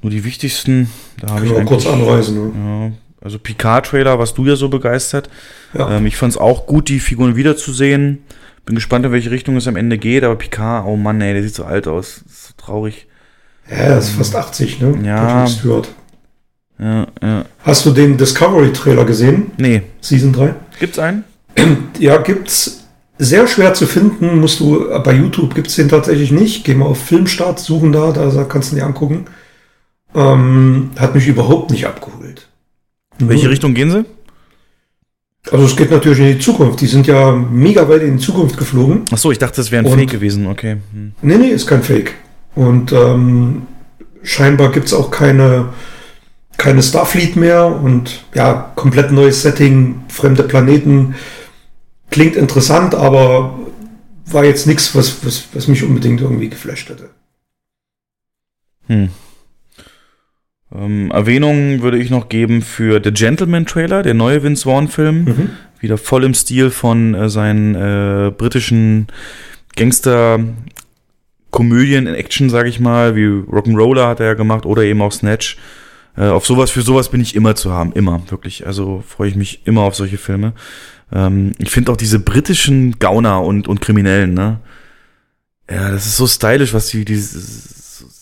nur 0.00 0.10
die 0.10 0.22
wichtigsten. 0.22 0.88
Da 1.20 1.30
habe 1.30 1.46
ich 1.46 1.52
wir 1.52 1.64
kurz 1.64 1.84
anreisen. 1.86 2.52
Ne? 2.52 2.90
Ja, 2.90 3.24
also 3.24 3.40
Picard-Trailer, 3.40 4.20
was 4.20 4.34
du 4.34 4.46
ja 4.46 4.54
so 4.54 4.68
begeistert. 4.68 5.28
Ja. 5.74 5.96
Ähm, 5.96 6.06
ich 6.06 6.16
fand 6.16 6.32
es 6.32 6.38
auch 6.38 6.66
gut, 6.66 6.88
die 6.88 7.00
Figuren 7.00 7.34
wiederzusehen. 7.34 8.24
Bin 8.66 8.74
gespannt, 8.74 9.04
in 9.06 9.12
welche 9.12 9.30
Richtung 9.30 9.56
es 9.56 9.66
am 9.66 9.76
Ende 9.76 9.98
geht, 9.98 10.22
aber 10.22 10.36
Picard, 10.36 10.86
oh 10.86 10.96
Mann, 10.96 11.20
ey, 11.20 11.32
der 11.32 11.42
sieht 11.42 11.54
so 11.54 11.64
alt 11.64 11.88
aus. 11.88 12.22
Das 12.24 12.32
ist 12.32 12.46
so 12.48 12.54
traurig. 12.56 13.06
Ja, 13.68 13.76
er 13.76 13.98
ist 13.98 14.10
fast 14.10 14.34
80, 14.34 14.80
ne? 14.80 14.98
Ja. 15.04 15.46
Ja, 16.78 17.06
ja. 17.22 17.44
Hast 17.62 17.84
du 17.84 17.90
den 17.90 18.16
Discovery-Trailer 18.16 19.04
gesehen? 19.04 19.52
Nee, 19.58 19.82
Season 20.00 20.32
3? 20.32 20.54
gibt's 20.78 20.98
einen? 20.98 21.24
Ja, 21.98 22.16
gibt's 22.16 22.84
sehr 23.18 23.46
schwer 23.46 23.74
zu 23.74 23.86
finden, 23.86 24.40
musst 24.40 24.60
du, 24.60 24.88
äh, 24.88 24.98
bei 25.00 25.12
YouTube 25.12 25.54
gibt's 25.54 25.76
den 25.76 25.90
tatsächlich 25.90 26.30
nicht. 26.32 26.64
Geh 26.64 26.74
mal 26.74 26.86
auf 26.86 27.04
Filmstart, 27.04 27.58
suchen 27.58 27.92
da, 27.92 28.12
da 28.12 28.44
kannst 28.44 28.70
du 28.70 28.76
ihn 28.76 28.78
dir 28.80 28.86
angucken. 28.86 29.26
Ähm, 30.14 30.90
hat 30.98 31.14
mich 31.14 31.28
überhaupt 31.28 31.70
nicht 31.70 31.86
abgeholt. 31.86 32.48
In 33.18 33.28
welche 33.28 33.50
Richtung 33.50 33.74
gehen 33.74 33.90
sie? 33.90 34.04
Also 35.50 35.64
es 35.64 35.74
geht 35.76 35.90
natürlich 35.90 36.18
in 36.20 36.26
die 36.26 36.38
Zukunft. 36.38 36.80
Die 36.80 36.86
sind 36.86 37.06
ja 37.06 37.32
mega 37.32 37.88
weit 37.88 38.02
in 38.02 38.18
die 38.18 38.22
Zukunft 38.24 38.58
geflogen. 38.58 39.04
Ach 39.10 39.18
so, 39.18 39.30
ich 39.30 39.38
dachte, 39.38 39.56
das 39.56 39.70
wäre 39.70 39.82
ein 39.84 39.90
Und- 39.90 39.98
Fake 39.98 40.10
gewesen, 40.10 40.46
okay. 40.46 40.76
Hm. 40.92 41.12
Nee, 41.22 41.38
nee, 41.38 41.48
ist 41.48 41.66
kein 41.66 41.82
Fake. 41.82 42.14
Und 42.54 42.92
ähm, 42.92 43.62
scheinbar 44.22 44.70
gibt's 44.70 44.92
auch 44.92 45.10
keine, 45.10 45.70
keine 46.58 46.82
Starfleet 46.82 47.36
mehr 47.36 47.66
und 47.66 48.24
ja, 48.34 48.72
komplett 48.74 49.12
neues 49.12 49.40
Setting, 49.42 50.02
fremde 50.08 50.42
Planeten. 50.42 51.14
Klingt 52.10 52.36
interessant, 52.36 52.94
aber 52.94 53.58
war 54.26 54.44
jetzt 54.44 54.66
nichts, 54.66 54.94
was, 54.94 55.24
was, 55.24 55.44
was 55.54 55.68
mich 55.68 55.82
unbedingt 55.84 56.20
irgendwie 56.20 56.50
geflasht 56.50 56.90
hätte. 56.90 57.10
Hm. 58.88 59.08
Ähm, 60.74 61.10
Erwähnung 61.10 61.82
würde 61.82 61.98
ich 61.98 62.10
noch 62.10 62.28
geben 62.28 62.62
für 62.62 63.00
The 63.02 63.12
Gentleman 63.12 63.66
Trailer, 63.66 64.02
der 64.02 64.14
neue 64.14 64.42
Vince 64.42 64.64
Vaughn 64.64 64.88
Film. 64.88 65.24
Mhm. 65.24 65.50
Wieder 65.80 65.98
voll 65.98 66.24
im 66.24 66.34
Stil 66.34 66.70
von 66.70 67.14
äh, 67.14 67.28
seinen 67.28 67.74
äh, 67.74 68.30
britischen 68.30 69.08
Gangster 69.76 70.40
Komödien 71.50 72.06
in 72.06 72.14
Action, 72.14 72.50
sag 72.50 72.66
ich 72.66 72.78
mal, 72.80 73.16
wie 73.16 73.26
Rock'n'Roller 73.26 74.06
hat 74.06 74.20
er 74.20 74.26
ja 74.26 74.34
gemacht 74.34 74.66
oder 74.66 74.82
eben 74.82 75.02
auch 75.02 75.12
Snatch. 75.12 75.56
Äh, 76.16 76.26
auf 76.26 76.46
sowas, 76.46 76.70
für 76.70 76.82
sowas 76.82 77.10
bin 77.10 77.20
ich 77.20 77.34
immer 77.34 77.54
zu 77.54 77.72
haben, 77.72 77.92
immer, 77.92 78.22
wirklich. 78.28 78.66
Also 78.66 79.02
freue 79.06 79.28
ich 79.28 79.36
mich 79.36 79.66
immer 79.66 79.82
auf 79.82 79.94
solche 79.94 80.18
Filme. 80.18 80.52
Ähm, 81.12 81.52
ich 81.58 81.70
finde 81.70 81.90
auch 81.92 81.96
diese 81.96 82.20
britischen 82.20 82.98
Gauner 82.98 83.42
und, 83.42 83.68
und 83.68 83.80
Kriminellen, 83.80 84.34
ne? 84.34 84.60
Ja, 85.68 85.90
das 85.92 86.06
ist 86.06 86.16
so 86.16 86.26
stylisch, 86.26 86.74
was 86.74 86.88
die, 86.88 87.04
die 87.04 87.14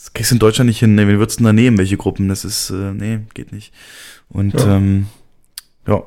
das 0.08 0.12
kriegst 0.14 0.30
du 0.30 0.36
in 0.36 0.38
Deutschland 0.38 0.68
nicht 0.68 0.78
hin. 0.80 0.94
Ne? 0.94 1.06
Wen 1.06 1.18
würdest 1.18 1.38
du 1.38 1.44
denn 1.44 1.54
da 1.56 1.62
nehmen? 1.62 1.76
Welche 1.78 1.96
Gruppen? 1.96 2.28
Das 2.28 2.44
ist, 2.44 2.70
äh, 2.70 2.92
nee, 2.92 3.20
geht 3.34 3.52
nicht. 3.52 3.72
Und 4.30 4.54
Ja. 4.54 4.76
ähm, 4.76 5.06
ja, 5.86 6.02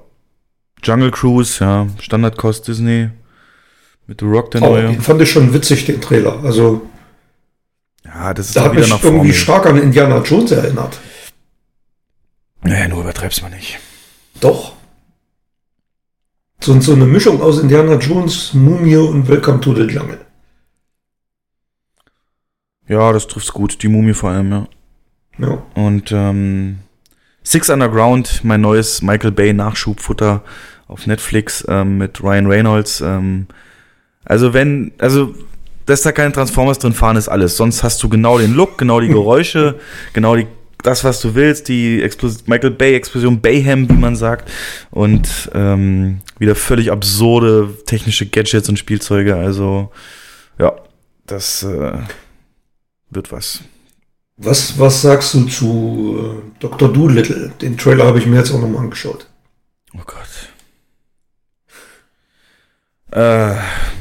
Jungle 0.84 1.12
Cruise, 1.12 1.64
ja, 1.64 1.88
Standardkost 2.00 2.68
Disney. 2.68 3.10
Mit 4.08 4.20
The 4.20 4.26
Rock 4.26 4.52
der 4.52 4.64
Aber 4.64 4.82
neue. 4.82 5.00
fand 5.00 5.22
ich 5.22 5.32
schon 5.32 5.54
witzig, 5.54 5.86
den 5.86 6.02
Trailer. 6.02 6.44
Also 6.44 6.82
Ja, 8.04 8.34
das 8.34 8.48
ist 8.48 8.56
da 8.56 8.64
hat 8.64 8.72
wieder 8.72 8.82
mich 8.82 8.90
nach 8.90 9.04
irgendwie 9.04 9.32
stark 9.34 9.68
an 9.68 9.78
Indiana 9.78 10.22
Jones 10.24 10.52
erinnert. 10.52 11.00
Naja, 12.64 12.88
nur 12.88 13.02
übertreib's 13.02 13.42
mal 13.42 13.50
nicht. 13.50 13.80
Doch. 14.40 14.74
So, 16.64 16.80
so 16.82 16.94
eine 16.94 17.06
Mischung 17.06 17.42
aus 17.42 17.60
Indiana 17.60 17.96
Jones, 17.96 18.54
Mumie 18.54 18.98
und 18.98 19.28
Welcome 19.28 19.62
to 19.62 19.74
the 19.76 19.84
Jungle. 19.84 20.20
Ja, 22.88 23.14
das 23.14 23.28
trifft's 23.28 23.54
gut. 23.54 23.82
Die 23.84 23.88
Mumie 23.88 24.14
vor 24.14 24.32
allem, 24.32 24.52
ja. 24.52 24.68
Ja. 25.38 25.64
Und 25.76 26.12
ähm, 26.12 26.80
Six 27.44 27.70
Underground, 27.70 28.42
mein 28.44 28.62
neues 28.62 29.02
Michael 29.02 29.32
Bay 29.32 29.54
Nachschubfutter 29.54 30.44
auf 30.88 31.08
Netflix 31.08 31.66
ähm, 31.68 31.98
mit 31.98 32.22
Ryan 32.22 32.48
Reynolds. 32.48 33.02
Ähm, 33.02 33.48
also 34.26 34.54
wenn, 34.54 34.92
also 35.00 35.34
dass 35.86 36.04
da 36.04 36.12
keine 36.12 36.32
Transformers 36.32 36.80
drin 36.80 36.94
fahren, 36.94 37.18
ist 37.18 37.28
alles. 37.28 37.58
Sonst 37.58 37.84
hast 37.84 38.02
du 38.04 38.10
genau 38.10 38.38
den 38.38 38.54
Look, 38.54 38.78
genau 38.78 39.00
die 39.00 39.08
Geräusche, 39.08 39.80
genau 40.14 40.36
die, 40.36 40.48
das, 40.84 41.04
was 41.04 41.22
du 41.22 41.34
willst, 41.34 41.68
die 41.68 42.02
Explos 42.02 42.46
Michael 42.48 42.72
Bay 42.72 42.96
Explosion 42.96 43.42
Bayhem, 43.42 43.90
wie 43.90 43.98
man 43.98 44.16
sagt. 44.16 44.52
Und 44.92 45.50
ähm, 45.54 46.22
wieder 46.38 46.56
völlig 46.56 46.92
absurde 46.92 47.70
technische 47.86 48.28
Gadgets 48.28 48.70
und 48.70 48.78
Spielzeuge. 48.78 49.36
Also, 49.36 49.92
ja, 50.60 50.74
das 51.26 51.64
äh, 51.64 51.94
wird 53.12 53.32
was. 53.32 53.62
Was, 54.38 54.80
was 54.80 55.02
sagst 55.04 55.34
du 55.36 55.46
zu 55.46 56.18
äh, 56.18 56.60
Dr. 56.60 56.92
Doolittle? 56.92 57.52
Den 57.62 57.78
Trailer 57.78 58.06
habe 58.06 58.18
ich 58.18 58.26
mir 58.26 58.38
jetzt 58.38 58.52
auch 58.52 58.60
nochmal 58.60 58.84
angeschaut. 58.84 59.28
Oh 59.94 60.02
Gott. 60.06 60.52
Äh, 63.12 63.56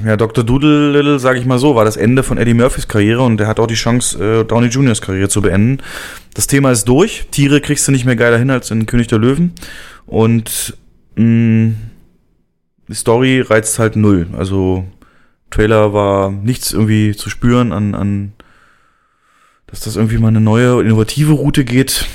ja, 0.06 0.16
Dr. 0.16 0.44
Doodle, 0.44 1.18
sage 1.18 1.40
ich 1.40 1.44
mal 1.44 1.58
so, 1.58 1.74
war 1.74 1.84
das 1.84 1.96
Ende 1.96 2.22
von 2.22 2.38
Eddie 2.38 2.54
Murphys 2.54 2.86
Karriere 2.86 3.22
und 3.22 3.40
er 3.40 3.48
hat 3.48 3.58
auch 3.58 3.66
die 3.66 3.74
Chance, 3.74 4.22
äh, 4.24 4.44
Downey 4.44 4.68
Juniors 4.68 5.02
Karriere 5.02 5.28
zu 5.28 5.42
beenden. 5.42 5.82
Das 6.34 6.46
Thema 6.46 6.70
ist 6.70 6.84
durch. 6.84 7.26
Tiere 7.32 7.60
kriegst 7.60 7.86
du 7.88 7.92
nicht 7.92 8.04
mehr 8.04 8.16
geiler 8.16 8.38
hin 8.38 8.50
als 8.50 8.70
in 8.70 8.86
König 8.86 9.08
der 9.08 9.18
Löwen. 9.18 9.52
Und 10.06 10.78
mh, 11.16 11.72
die 12.88 12.94
Story 12.94 13.40
reizt 13.40 13.80
halt 13.80 13.96
null. 13.96 14.28
Also 14.38 14.84
Trailer 15.50 15.92
war 15.92 16.30
nichts 16.30 16.72
irgendwie 16.72 17.14
zu 17.16 17.30
spüren 17.30 17.72
an, 17.72 17.96
an 17.96 18.32
dass 19.70 19.80
das 19.80 19.96
irgendwie 19.96 20.18
mal 20.18 20.28
eine 20.28 20.40
neue, 20.40 20.82
innovative 20.82 21.32
Route 21.32 21.64
geht. 21.64 22.06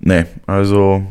Nee, 0.00 0.24
also 0.46 1.04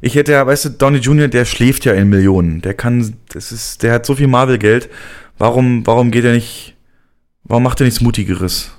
ich 0.00 0.14
hätte 0.14 0.32
ja, 0.32 0.46
weißt 0.46 0.64
du, 0.64 0.68
Donny 0.70 0.98
Jr., 0.98 1.28
der 1.28 1.44
schläft 1.44 1.84
ja 1.84 1.92
in 1.94 2.08
Millionen. 2.08 2.60
Der 2.60 2.74
kann, 2.74 3.14
das 3.32 3.52
ist, 3.52 3.82
der 3.82 3.92
hat 3.92 4.06
so 4.06 4.14
viel 4.14 4.26
Marvel-Geld. 4.26 4.88
Warum, 5.38 5.86
warum 5.86 6.10
geht 6.10 6.24
er 6.24 6.32
nicht, 6.32 6.74
warum 7.44 7.62
macht 7.62 7.80
er 7.80 7.84
nichts 7.84 8.00
Mutigeres? 8.00 8.70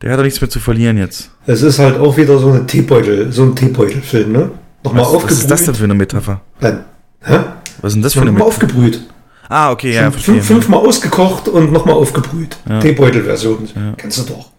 Der 0.00 0.12
hat 0.12 0.18
doch 0.18 0.24
nichts 0.24 0.40
mehr 0.40 0.50
zu 0.50 0.60
verlieren 0.60 0.96
jetzt. 0.96 1.30
Es 1.46 1.62
ist 1.62 1.78
halt 1.78 1.98
auch 1.98 2.16
wieder 2.16 2.38
so 2.38 2.50
eine 2.50 2.66
Teebeutel, 2.66 3.32
so 3.32 3.42
ein 3.42 3.56
Teebeutelfilm, 3.56 4.32
ne? 4.32 4.50
Nochmal 4.84 5.02
was, 5.02 5.08
aufgebrüht. 5.08 5.30
Was 5.30 5.38
ist 5.40 5.50
das 5.50 5.64
denn 5.64 5.74
für 5.74 5.84
eine 5.84 5.94
Metapher? 5.94 6.40
Nein. 6.60 6.84
Hä? 7.20 7.38
Was 7.80 7.90
ist 7.90 7.94
denn 7.94 8.02
das 8.02 8.12
für 8.12 8.20
eine 8.20 8.30
Nochmal 8.30 8.48
Metapher? 8.48 8.66
aufgebrüht. 8.66 9.08
Ah, 9.48 9.70
okay, 9.70 9.94
ja, 9.94 10.10
Fünf, 10.10 10.24
fünf, 10.24 10.46
fünfmal 10.46 10.80
ausgekocht 10.80 11.48
und 11.48 11.72
nochmal 11.72 11.94
aufgebrüht. 11.94 12.58
Ja. 12.68 12.80
Teebeutel-Version. 12.80 13.68
Ja. 13.74 13.94
Kennst 13.96 14.18
du 14.18 14.34
doch. 14.34 14.50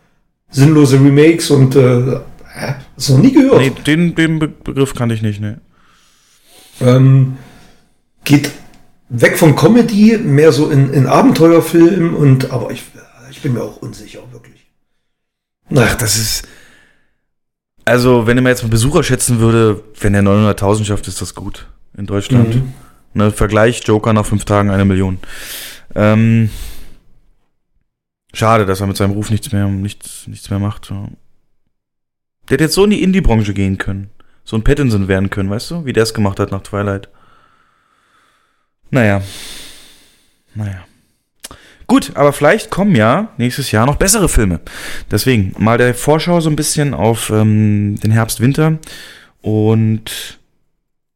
Sinnlose 0.50 0.96
Remakes 0.96 1.52
und 1.52 1.76
äh? 1.76 2.20
Hast 2.96 3.10
du 3.10 3.14
noch 3.14 3.22
nie 3.22 3.32
gehört? 3.32 3.60
Nee, 3.60 3.72
den, 3.86 4.16
den 4.16 4.40
Be 4.40 4.48
Begriff 4.48 4.94
kannte 4.96 5.16
ich 5.16 5.22
nicht, 5.22 5.40
ne. 5.40 5.62
Ähm, 6.82 7.38
geht 8.24 8.52
weg 9.10 9.38
von 9.38 9.56
Comedy, 9.56 10.18
mehr 10.18 10.52
so 10.52 10.70
in, 10.70 10.92
in 10.92 11.06
Abenteuerfilm 11.06 12.16
und 12.16 12.52
aber 12.52 12.72
ich, 12.72 12.84
ich 13.30 13.42
bin 13.42 13.54
mir 13.54 13.62
auch 13.62 13.78
unsicher, 13.78 14.20
wirklich. 14.32 14.68
Ach, 15.76 15.96
das 15.96 16.18
ist. 16.18 16.48
Also, 17.86 18.28
wenn 18.28 18.38
er 18.38 18.44
mir 18.44 18.50
jetzt 18.50 18.64
mal 18.64 18.70
Besucher 18.70 19.04
schätzen 19.04 19.40
würde, 19.40 19.82
wenn 20.00 20.14
er 20.14 20.22
900.000 20.22 20.86
schafft, 20.86 21.08
ist 21.08 21.22
das 21.22 21.34
gut 21.34 21.68
in 21.98 22.06
Deutschland. 22.06 22.56
Mhm. 22.56 22.74
Ne, 23.14 23.32
Vergleich 23.32 23.82
Joker 23.86 24.14
nach 24.14 24.26
fünf 24.26 24.46
Tagen 24.46 24.70
eine 24.70 24.86
Million. 24.86 25.20
Ähm, 25.96 26.50
schade, 28.34 28.66
dass 28.66 28.82
er 28.82 28.88
mit 28.88 28.98
seinem 28.98 29.12
Ruf 29.12 29.32
nichts 29.32 29.52
mehr, 29.52 29.68
nichts, 29.68 30.28
nichts 30.28 30.50
mehr 30.50 30.60
macht. 30.60 30.90
Der 30.90 31.08
hätte 32.50 32.64
jetzt 32.66 32.76
so 32.76 32.84
in 32.84 32.92
die 32.92 33.04
Indie-Branche 33.04 33.54
gehen 33.54 33.78
können. 33.78 34.10
So 34.44 34.56
ein 34.56 34.64
Pattinson 34.64 35.08
werden 35.08 35.30
können, 35.30 35.50
weißt 35.50 35.72
du? 35.72 35.86
Wie 35.86 35.94
der 35.94 36.04
es 36.04 36.14
gemacht 36.14 36.40
hat 36.40 36.52
nach 36.52 36.62
Twilight. 36.62 37.10
Naja. 38.92 39.22
Naja. 40.56 40.86
Gut, 41.86 42.16
aber 42.16 42.34
vielleicht 42.34 42.70
kommen 42.70 42.96
ja 42.96 43.30
nächstes 43.38 43.72
Jahr 43.72 43.88
noch 43.88 43.96
bessere 43.96 44.30
Filme. 44.30 44.60
Deswegen 45.10 45.56
mal 45.58 45.80
der 45.80 45.96
Vorschau 45.96 46.40
so 46.40 46.50
ein 46.50 46.56
bisschen 46.56 46.94
auf 46.94 47.32
ähm, 47.32 48.00
den 48.04 48.12
Herbst, 48.12 48.42
Winter 48.42 48.78
und 49.42 50.39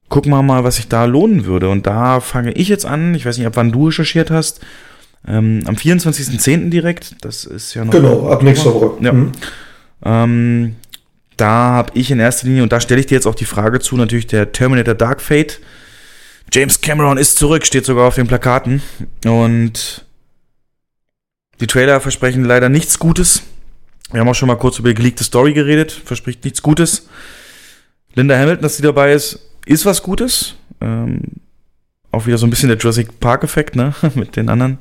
gucken 0.09 0.31
wir 0.31 0.43
mal, 0.43 0.63
was 0.63 0.75
sich 0.77 0.87
da 0.87 1.05
lohnen 1.05 1.45
würde. 1.45 1.69
Und 1.69 1.87
da 1.87 2.19
fange 2.19 2.51
ich 2.53 2.67
jetzt 2.67 2.85
an. 2.85 3.15
Ich 3.15 3.25
weiß 3.25 3.37
nicht, 3.37 3.47
ab 3.47 3.55
wann 3.55 3.71
du 3.71 3.87
recherchiert 3.87 4.31
hast. 4.31 4.61
Ähm, 5.27 5.63
am 5.65 5.75
24.10. 5.75 6.69
direkt. 6.69 7.15
Das 7.21 7.45
ist 7.45 7.73
ja 7.73 7.85
noch. 7.85 7.93
Genau, 7.93 8.29
ab 8.29 8.43
nächster 8.43 8.73
Woche. 8.73 9.03
Ja. 9.03 9.13
Mhm. 9.13 9.31
Ähm, 10.03 10.75
da 11.37 11.47
habe 11.47 11.91
ich 11.95 12.11
in 12.11 12.19
erster 12.19 12.47
Linie, 12.47 12.63
und 12.63 12.71
da 12.71 12.79
stelle 12.79 12.99
ich 12.99 13.07
dir 13.07 13.15
jetzt 13.15 13.25
auch 13.25 13.35
die 13.35 13.45
Frage 13.45 13.79
zu, 13.79 13.95
natürlich 13.95 14.27
der 14.27 14.51
Terminator 14.51 14.93
Dark 14.93 15.21
Fate. 15.21 15.59
James 16.51 16.81
Cameron 16.81 17.17
ist 17.17 17.37
zurück, 17.37 17.65
steht 17.65 17.85
sogar 17.85 18.07
auf 18.07 18.15
den 18.15 18.27
Plakaten. 18.27 18.83
Und 19.25 20.05
die 21.59 21.67
Trailer 21.67 21.99
versprechen 22.01 22.43
leider 22.43 22.69
nichts 22.69 22.99
Gutes. 22.99 23.43
Wir 24.11 24.19
haben 24.19 24.27
auch 24.27 24.35
schon 24.35 24.47
mal 24.47 24.57
kurz 24.57 24.77
über 24.77 24.89
die 24.89 24.95
geleakte 24.95 25.23
Story 25.23 25.53
geredet, 25.53 25.91
verspricht 25.91 26.43
nichts 26.43 26.61
Gutes. 26.61 27.07
Linda 28.13 28.37
Hamilton, 28.37 28.61
dass 28.61 28.77
sie 28.77 28.83
dabei 28.83 29.13
ist, 29.13 29.39
ist 29.65 29.85
was 29.85 30.03
Gutes. 30.03 30.55
Ähm, 30.81 31.21
auch 32.11 32.27
wieder 32.27 32.37
so 32.37 32.45
ein 32.45 32.51
bisschen 32.51 32.69
der 32.69 32.77
Jurassic 32.77 33.19
Park-Effekt, 33.19 33.75
ne, 33.75 33.93
mit 34.15 34.35
den 34.35 34.49
anderen. 34.49 34.77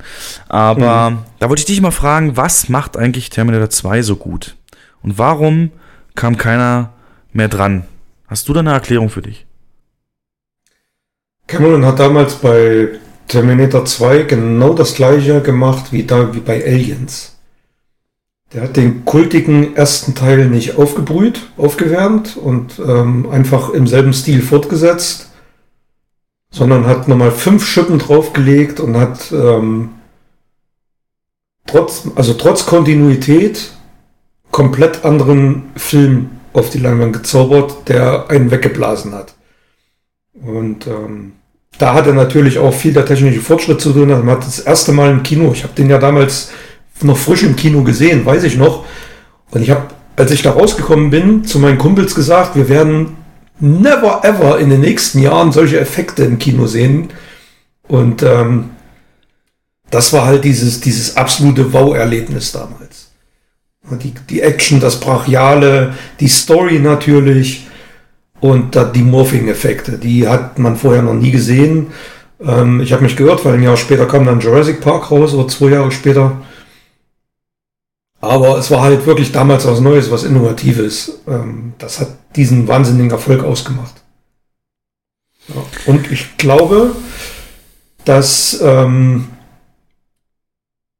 Aber 0.47 1.23
da 1.39 1.49
wollte 1.49 1.61
ich 1.61 1.65
dich 1.65 1.81
mal 1.81 1.91
fragen, 1.91 2.37
was 2.37 2.69
macht 2.69 2.95
eigentlich 2.95 3.29
Terminator 3.29 3.69
2 3.69 4.03
so 4.03 4.15
gut? 4.15 4.55
Und 5.01 5.17
warum 5.17 5.71
kam 6.15 6.37
keiner 6.37 6.93
mehr 7.31 7.47
dran? 7.47 7.85
Hast 8.27 8.47
du 8.47 8.53
da 8.53 8.59
eine 8.59 8.71
Erklärung 8.71 9.09
für 9.09 9.21
dich? 9.21 9.45
Cameron 11.47 11.85
hat 11.85 11.99
damals 11.99 12.35
bei 12.35 12.89
Terminator 13.27 13.85
2 13.85 14.23
genau 14.23 14.73
das 14.73 14.93
gleiche 14.93 15.41
gemacht 15.41 15.91
wie 15.91 16.03
da 16.03 16.33
wie 16.33 16.39
bei 16.39 16.63
Aliens. 16.63 17.32
Der 18.53 18.61
hat 18.61 18.77
den 18.77 19.03
kultigen 19.03 19.75
ersten 19.75 20.13
Teil 20.13 20.47
nicht 20.47 20.77
aufgebrüht, 20.77 21.41
aufgewärmt 21.57 22.37
und 22.37 22.79
ähm, 22.79 23.27
einfach 23.31 23.71
im 23.71 23.87
selben 23.87 24.13
Stil 24.13 24.43
fortgesetzt, 24.43 25.31
sondern 26.51 26.85
hat 26.85 27.07
nochmal 27.07 27.31
fünf 27.31 27.65
Schippen 27.65 27.97
draufgelegt 27.97 28.79
und 28.79 28.95
hat 28.95 29.31
ähm, 29.31 29.89
trotz, 31.65 32.03
also 32.15 32.35
trotz 32.35 32.67
Kontinuität 32.67 33.71
komplett 34.51 35.03
anderen 35.03 35.71
Film 35.75 36.29
auf 36.53 36.69
die 36.69 36.77
Leinwand 36.77 37.13
gezaubert, 37.13 37.89
der 37.89 38.29
einen 38.29 38.51
weggeblasen 38.51 39.15
hat. 39.15 39.33
Und 40.33 40.85
ähm, 40.85 41.33
da 41.79 41.95
hat 41.95 42.05
er 42.05 42.13
natürlich 42.13 42.59
auch 42.59 42.73
viel 42.73 42.93
der 42.93 43.07
technische 43.07 43.41
Fortschritt 43.41 43.81
zu 43.81 43.93
tun. 43.93 44.09
Man 44.09 44.29
hat 44.29 44.45
das 44.45 44.59
erste 44.59 44.91
Mal 44.91 45.09
im 45.09 45.23
Kino, 45.23 45.51
ich 45.53 45.63
habe 45.63 45.73
den 45.73 45.89
ja 45.89 45.97
damals 45.97 46.51
noch 47.01 47.17
frisch 47.17 47.43
im 47.43 47.55
Kino 47.55 47.83
gesehen, 47.83 48.25
weiß 48.25 48.43
ich 48.43 48.57
noch. 48.57 48.85
Und 49.51 49.61
ich 49.61 49.69
habe, 49.69 49.87
als 50.15 50.31
ich 50.31 50.41
da 50.41 50.51
rausgekommen 50.51 51.09
bin, 51.09 51.45
zu 51.45 51.59
meinen 51.59 51.77
Kumpels 51.77 52.15
gesagt, 52.15 52.55
wir 52.55 52.69
werden 52.69 53.17
never 53.59 54.21
ever 54.23 54.59
in 54.59 54.69
den 54.69 54.81
nächsten 54.81 55.19
Jahren 55.19 55.51
solche 55.51 55.79
Effekte 55.79 56.23
im 56.23 56.39
Kino 56.39 56.67
sehen. 56.67 57.09
Und 57.87 58.23
ähm, 58.23 58.71
das 59.89 60.11
war 60.13 60.25
halt 60.25 60.43
dieses, 60.43 60.81
dieses 60.81 61.17
absolute 61.17 61.71
Wow-Erlebnis 61.71 62.51
damals. 62.51 63.11
Die, 64.01 64.13
die 64.29 64.41
Action, 64.41 64.79
das 64.79 64.99
Brachiale, 64.99 65.93
die 66.19 66.29
Story 66.29 66.79
natürlich 66.79 67.67
und 68.39 68.77
die 68.95 69.03
Morphing-Effekte, 69.03 69.97
die 69.97 70.27
hat 70.27 70.57
man 70.57 70.77
vorher 70.77 71.01
noch 71.01 71.13
nie 71.13 71.31
gesehen. 71.31 71.87
Ähm, 72.41 72.81
ich 72.81 72.91
habe 72.91 73.03
mich 73.03 73.15
gehört, 73.15 73.45
weil 73.45 73.55
ein 73.55 73.63
Jahr 73.63 73.77
später 73.77 74.05
kam 74.05 74.25
dann 74.25 74.39
Jurassic 74.39 74.81
Park 74.81 75.11
raus 75.11 75.33
oder 75.33 75.47
zwei 75.47 75.69
Jahre 75.69 75.91
später. 75.91 76.41
Aber 78.23 78.57
es 78.57 78.71
war 78.71 78.81
halt 78.81 79.05
wirklich 79.05 79.33
damals 79.33 79.67
was 79.67 79.81
Neues, 79.81 80.09
was 80.09 80.23
Innovatives. 80.23 81.19
Ähm, 81.27 81.73
das 81.77 81.99
hat 81.99 82.07
diesen 82.37 82.69
wahnsinnigen 82.69 83.11
Erfolg 83.11 83.43
ausgemacht. 83.43 84.01
Und 85.85 86.09
ich 86.09 86.37
glaube, 86.37 86.95
dass 88.05 88.61
ähm, 88.61 89.27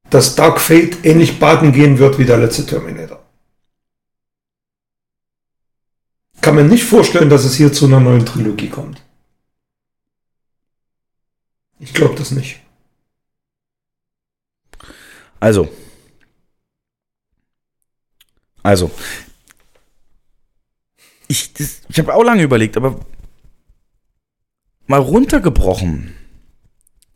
dass 0.09 0.35
Dark 0.35 0.59
Fate 0.59 1.05
ähnlich 1.05 1.39
baden 1.39 1.71
gehen 1.71 1.97
wird 1.97 2.19
wie 2.19 2.25
der 2.25 2.39
letzte 2.39 2.65
Terminator. 2.65 3.23
Kann 6.41 6.55
man 6.55 6.67
nicht 6.67 6.83
vorstellen, 6.83 7.29
dass 7.29 7.45
es 7.45 7.55
hier 7.55 7.71
zu 7.71 7.85
einer 7.85 8.01
neuen 8.01 8.25
Trilogie 8.25 8.69
kommt. 8.69 9.01
Ich 11.79 11.93
glaube 11.93 12.15
das 12.15 12.31
nicht. 12.31 12.59
Also. 15.39 15.69
Also. 18.63 18.89
Ich, 21.27 21.51
ich 21.87 21.99
habe 21.99 22.13
auch 22.13 22.23
lange 22.23 22.43
überlegt, 22.43 22.77
aber 22.77 22.99
mal 24.87 24.99
runtergebrochen. 24.99 26.13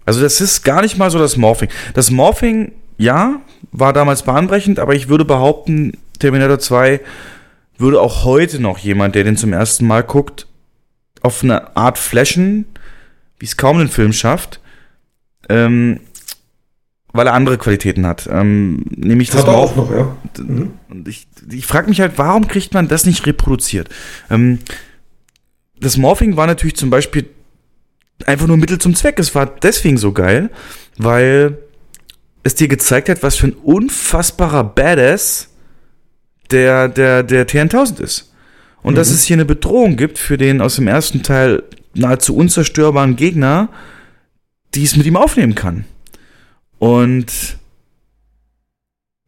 Also 0.06 0.22
das 0.22 0.40
ist 0.40 0.64
gar 0.64 0.82
nicht 0.82 0.98
mal 0.98 1.12
so 1.12 1.20
das 1.20 1.38
Morphing. 1.38 1.70
Das 1.94 2.12
Morphing, 2.12 2.74
ja, 2.98 3.42
war 3.72 3.94
damals 3.94 4.24
bahnbrechend, 4.24 4.80
aber 4.80 4.96
ich 4.96 5.10
würde 5.10 5.26
behaupten, 5.26 5.98
Terminator 6.20 6.60
2 6.60 7.02
würde 7.78 8.02
auch 8.02 8.24
heute 8.24 8.60
noch 8.60 8.78
jemand, 8.78 9.16
der 9.16 9.24
den 9.24 9.38
zum 9.38 9.54
ersten 9.54 9.86
Mal 9.86 10.04
guckt, 10.04 10.48
auf 11.22 11.44
eine 11.44 11.76
Art 11.76 11.98
flashen, 11.98 12.66
wie 13.40 13.46
es 13.46 13.58
kaum 13.58 13.80
ein 13.80 13.90
Film 13.90 14.14
schafft. 14.14 14.62
Ähm, 15.50 16.00
weil 17.18 17.28
er 17.28 17.34
andere 17.34 17.58
Qualitäten 17.58 18.06
hat. 18.06 18.30
Ähm, 18.32 18.86
nämlich 18.96 19.30
das 19.30 19.42
Hat 19.42 19.48
er 19.48 19.56
auch 19.56 19.76
noch, 19.76 19.92
ja. 19.92 20.16
Mhm. 20.40 20.74
und 20.90 21.08
ich, 21.08 21.28
ich 21.52 21.66
frage 21.66 21.90
mich 21.90 22.00
halt, 22.00 22.14
warum 22.18 22.48
kriegt 22.48 22.74
man 22.74 22.88
das 22.88 23.06
nicht 23.06 23.26
reproduziert? 23.26 23.90
Ähm, 24.30 24.60
das 25.80 25.98
Morphing 25.98 26.38
war 26.38 26.48
natürlich 26.48 26.76
zum 26.76 26.90
Beispiel 26.90 27.30
einfach 28.26 28.48
nur 28.48 28.58
Mittel 28.58 28.80
zum 28.80 28.96
Zweck. 28.96 29.20
Es 29.20 29.36
war 29.36 29.46
deswegen 29.46 29.98
so 29.98 30.12
geil, 30.12 30.50
weil 30.98 31.58
es 32.44 32.56
dir 32.56 32.68
gezeigt 32.68 33.10
hat, 33.10 33.24
was 33.24 33.36
für 33.36 33.48
ein 33.48 33.54
unfassbarer 33.54 34.64
Badass 34.64 35.50
der, 36.52 36.88
der, 36.88 37.24
der 37.24 37.48
T1000 37.48 38.02
ist. 38.02 38.34
Und 38.82 38.96
dass 38.96 39.10
es 39.10 39.26
hier 39.26 39.36
eine 39.36 39.46
Bedrohung 39.46 39.98
gibt 39.98 40.18
für 40.18 40.38
den 40.38 40.62
aus 40.62 40.76
dem 40.76 40.88
ersten 40.88 41.22
Teil 41.22 41.64
nahezu 41.94 42.36
unzerstörbaren 42.36 43.18
Gegner, 43.18 43.70
die 44.76 44.84
es 44.84 44.96
mit 44.96 45.06
ihm 45.06 45.18
aufnehmen 45.18 45.56
kann. 45.56 45.86
Und 46.80 47.58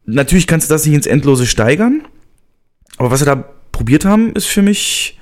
natürlich 0.04 0.46
kannst 0.46 0.70
du 0.70 0.74
das 0.74 0.86
nicht 0.86 0.94
ins 0.94 1.06
Endlose 1.06 1.46
steigern, 1.46 2.06
aber 2.96 3.10
was 3.10 3.20
sie 3.20 3.26
da 3.26 3.36
probiert 3.72 4.04
haben, 4.04 4.34
ist 4.34 4.46
für 4.46 4.62
mich, 4.62 5.18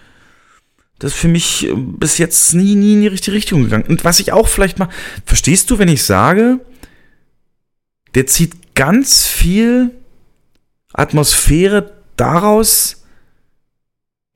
das 0.99 1.13
ist 1.13 1.19
für 1.19 1.29
mich 1.29 1.69
äh, 1.69 1.75
bis 1.75 2.19
jetzt 2.19 2.55
nie, 2.55 2.75
nie 2.75 2.95
in 2.95 3.03
die 3.03 3.07
richtige 3.07 3.37
Richtung 3.37 3.63
gegangen. 3.63 3.87
Und 3.87 4.05
was 4.05 4.21
ich 4.21 4.33
auch 4.33 4.49
vielleicht 4.49 4.79
mal, 4.79 4.89
verstehst 5.25 5.71
du, 5.71 5.79
wenn 5.79 5.89
ich 5.89 6.03
sage, 6.03 6.61
der 8.15 8.27
zieht 8.27 8.75
ganz 8.75 9.27
viel 9.27 9.93
Atmosphäre 10.93 11.93
daraus, 12.17 13.05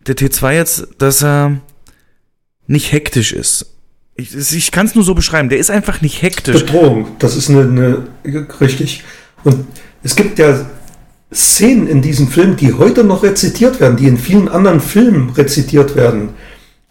der 0.07 0.17
T2 0.17 0.53
jetzt, 0.53 0.89
dass 0.99 1.23
er 1.23 1.61
nicht 2.67 2.93
hektisch 2.93 3.33
ist. 3.33 3.72
Ich, 4.15 4.35
ich 4.35 4.71
kann 4.71 4.87
es 4.87 4.95
nur 4.95 5.05
so 5.05 5.15
beschreiben, 5.15 5.49
der 5.49 5.59
ist 5.59 5.71
einfach 5.71 6.01
nicht 6.03 6.21
hektisch. 6.23 6.61
Bedrohung, 6.65 7.09
das 7.19 7.35
ist 7.37 7.49
eine, 7.49 7.63
eine 8.25 8.47
richtig. 8.61 9.05
Und 9.45 9.67
es 10.03 10.17
gibt 10.17 10.39
ja 10.39 10.67
Szenen 11.33 11.87
in 11.87 12.03
diesem 12.03 12.29
Film, 12.29 12.57
die 12.57 12.75
heute 12.75 13.05
noch 13.05 13.23
rezitiert 13.23 13.81
werden, 13.81 13.97
die 13.97 14.07
in 14.07 14.19
vielen 14.19 14.49
anderen 14.49 14.81
Filmen 14.81 15.31
rezitiert 15.31 15.97
werden. 15.97 16.31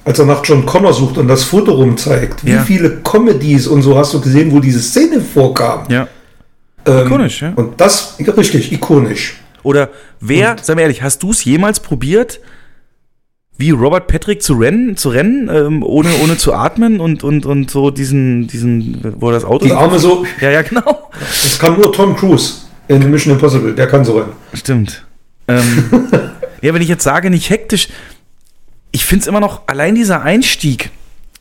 Als 0.03 0.17
er 0.17 0.25
nach 0.25 0.43
John 0.43 0.65
Connor 0.65 0.93
sucht 0.93 1.19
und 1.19 1.27
das 1.27 1.43
Foto 1.43 1.73
rumzeigt. 1.73 2.43
Wie 2.43 2.53
Ja. 2.53 2.63
viele 2.63 3.01
Comedies 3.03 3.67
und 3.67 3.83
so 3.83 3.95
hast 3.95 4.15
du 4.15 4.19
gesehen, 4.19 4.51
wo 4.51 4.59
diese 4.59 4.79
Szene 4.81 5.21
vorkam. 5.21 5.85
Ja. 5.89 6.07
Ähm, 6.87 7.05
Ikonisch, 7.05 7.43
ja. 7.43 7.53
Und 7.55 7.79
das, 7.79 8.15
richtig, 8.19 8.71
ikonisch. 8.71 9.35
Oder 9.61 9.89
wer, 10.19 10.55
sei 10.59 10.73
mir 10.73 10.81
ehrlich, 10.81 11.03
hast 11.03 11.21
du 11.21 11.29
es 11.29 11.45
jemals 11.45 11.79
probiert, 11.79 12.39
wie 13.61 13.69
Robert 13.69 14.07
Patrick 14.07 14.41
zu 14.41 14.55
rennen, 14.55 14.97
zu 14.97 15.09
rennen, 15.09 15.49
ähm, 15.53 15.83
ohne, 15.83 16.09
ohne 16.21 16.35
zu 16.35 16.53
atmen 16.53 16.99
und, 16.99 17.23
und, 17.23 17.45
und 17.45 17.69
so 17.69 17.91
diesen, 17.91 18.47
diesen, 18.47 19.15
wo 19.21 19.31
das 19.31 19.45
Auto. 19.45 19.65
Die 19.65 19.71
Arme 19.71 19.99
so, 19.99 20.25
Ja, 20.41 20.49
ja, 20.49 20.63
genau. 20.63 21.09
das 21.19 21.59
kann 21.59 21.77
nur 21.77 21.93
Tom 21.93 22.15
Cruise 22.17 22.55
in 22.87 23.09
Mission 23.09 23.35
Impossible, 23.35 23.73
der 23.73 23.87
kann 23.87 24.03
so 24.03 24.17
rennen. 24.17 24.33
Stimmt. 24.53 25.05
Ähm, 25.47 26.09
ja, 26.61 26.73
wenn 26.73 26.81
ich 26.81 26.89
jetzt 26.89 27.03
sage, 27.03 27.29
nicht 27.29 27.49
hektisch, 27.51 27.87
ich 28.91 29.05
finde 29.05 29.21
es 29.21 29.27
immer 29.27 29.39
noch, 29.39 29.61
allein 29.67 29.95
dieser 29.95 30.23
Einstieg 30.23 30.89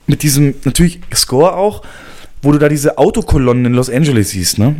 mit 0.06 0.22
diesem, 0.22 0.54
natürlich 0.64 1.00
Score 1.14 1.56
auch, 1.56 1.82
wo 2.42 2.52
du 2.52 2.58
da 2.58 2.68
diese 2.68 2.98
Autokolonnen 2.98 3.64
in 3.64 3.72
Los 3.72 3.88
Angeles 3.88 4.30
siehst, 4.30 4.58
ne? 4.58 4.76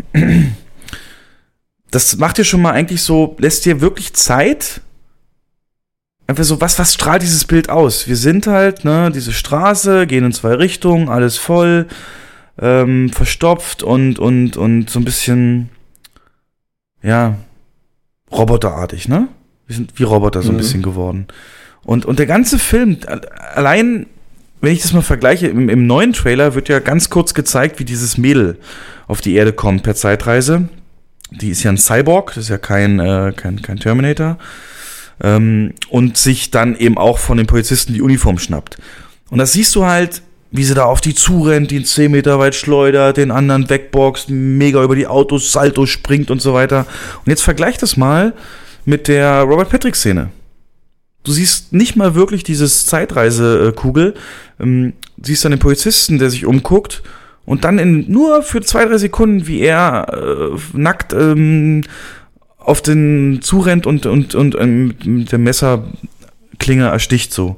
Das 1.90 2.16
macht 2.18 2.38
dir 2.38 2.44
schon 2.44 2.62
mal 2.62 2.72
eigentlich 2.72 3.02
so, 3.02 3.34
lässt 3.38 3.64
dir 3.64 3.80
wirklich 3.80 4.12
Zeit. 4.12 4.80
Einfach 6.30 6.44
so, 6.44 6.60
was, 6.60 6.78
was 6.78 6.94
strahlt 6.94 7.22
dieses 7.22 7.44
Bild 7.44 7.70
aus? 7.70 8.06
Wir 8.06 8.14
sind 8.14 8.46
halt, 8.46 8.84
ne, 8.84 9.10
diese 9.12 9.32
Straße, 9.32 10.06
gehen 10.06 10.24
in 10.24 10.30
zwei 10.32 10.54
Richtungen, 10.54 11.08
alles 11.08 11.36
voll, 11.36 11.88
ähm, 12.60 13.10
verstopft 13.10 13.82
und, 13.82 14.20
und, 14.20 14.56
und 14.56 14.88
so 14.88 15.00
ein 15.00 15.04
bisschen, 15.04 15.70
ja, 17.02 17.34
roboterartig, 18.30 19.08
ne? 19.08 19.26
Wir 19.66 19.74
sind 19.74 19.98
wie 19.98 20.04
Roboter 20.04 20.42
so 20.42 20.50
ein 20.50 20.54
Mhm. 20.54 20.58
bisschen 20.58 20.82
geworden. 20.82 21.26
Und, 21.82 22.06
und 22.06 22.20
der 22.20 22.26
ganze 22.26 22.60
Film, 22.60 22.98
allein, 23.56 24.06
wenn 24.60 24.72
ich 24.72 24.82
das 24.82 24.92
mal 24.92 25.02
vergleiche, 25.02 25.48
im, 25.48 25.68
im 25.68 25.88
neuen 25.88 26.12
Trailer 26.12 26.54
wird 26.54 26.68
ja 26.68 26.78
ganz 26.78 27.10
kurz 27.10 27.34
gezeigt, 27.34 27.80
wie 27.80 27.84
dieses 27.84 28.18
Mädel 28.18 28.56
auf 29.08 29.20
die 29.20 29.34
Erde 29.34 29.52
kommt 29.52 29.82
per 29.82 29.96
Zeitreise. 29.96 30.68
Die 31.32 31.50
ist 31.50 31.64
ja 31.64 31.72
ein 31.72 31.76
Cyborg, 31.76 32.34
das 32.36 32.44
ist 32.44 32.50
ja 32.50 32.58
kein, 32.58 33.00
äh, 33.00 33.32
kein, 33.34 33.60
kein 33.62 33.78
Terminator. 33.78 34.38
Ähm, 35.22 35.74
und 35.90 36.16
sich 36.16 36.50
dann 36.50 36.76
eben 36.76 36.96
auch 36.96 37.18
von 37.18 37.36
den 37.36 37.46
Polizisten 37.46 37.92
die 37.92 38.02
Uniform 38.02 38.38
schnappt. 38.38 38.78
Und 39.30 39.38
das 39.38 39.52
siehst 39.52 39.74
du 39.74 39.84
halt, 39.84 40.22
wie 40.50 40.64
sie 40.64 40.74
da 40.74 40.84
auf 40.84 41.00
die 41.00 41.14
zurennt, 41.14 41.70
die 41.70 41.82
10 41.82 42.10
Meter 42.10 42.38
weit 42.38 42.54
schleudert, 42.54 43.16
den 43.16 43.30
anderen 43.30 43.68
wegboxt, 43.70 44.30
mega 44.30 44.82
über 44.82 44.96
die 44.96 45.06
Autos, 45.06 45.52
Salto 45.52 45.86
springt 45.86 46.30
und 46.30 46.42
so 46.42 46.54
weiter. 46.54 46.86
Und 47.24 47.30
jetzt 47.30 47.42
vergleich 47.42 47.78
das 47.78 47.96
mal 47.96 48.34
mit 48.84 49.08
der 49.08 49.42
Robert 49.42 49.68
Patrick-Szene. 49.68 50.30
Du 51.22 51.32
siehst 51.32 51.72
nicht 51.72 51.96
mal 51.96 52.14
wirklich 52.14 52.42
dieses 52.42 52.86
Zeitreisekugel, 52.86 54.14
ähm, 54.58 54.94
siehst 55.22 55.44
dann 55.44 55.52
den 55.52 55.60
Polizisten, 55.60 56.18
der 56.18 56.30
sich 56.30 56.46
umguckt 56.46 57.02
und 57.44 57.64
dann 57.64 57.78
in 57.78 58.10
nur 58.10 58.42
für 58.42 58.62
zwei, 58.62 58.86
drei 58.86 58.96
Sekunden, 58.98 59.46
wie 59.46 59.60
er 59.60 60.06
äh, 60.12 60.58
nackt 60.72 61.12
ähm, 61.12 61.82
auf 62.70 62.80
den 62.82 63.40
zurennt 63.42 63.86
und, 63.86 64.06
und, 64.06 64.34
und 64.34 64.56
ähm, 64.58 64.94
mit 65.04 65.32
der 65.32 65.38
Messerklinge 65.38 66.86
ersticht 66.86 67.32
so. 67.34 67.56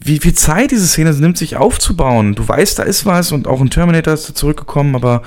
Wie 0.00 0.18
viel 0.18 0.34
Zeit 0.34 0.70
diese 0.70 0.86
Szene 0.86 1.12
nimmt, 1.14 1.38
sich 1.38 1.56
aufzubauen. 1.56 2.34
Du 2.34 2.46
weißt, 2.46 2.78
da 2.78 2.82
ist 2.82 3.06
was 3.06 3.32
und 3.32 3.46
auch 3.46 3.60
ein 3.60 3.70
Terminator 3.70 4.14
ist 4.14 4.36
zurückgekommen, 4.36 4.94
aber 4.94 5.22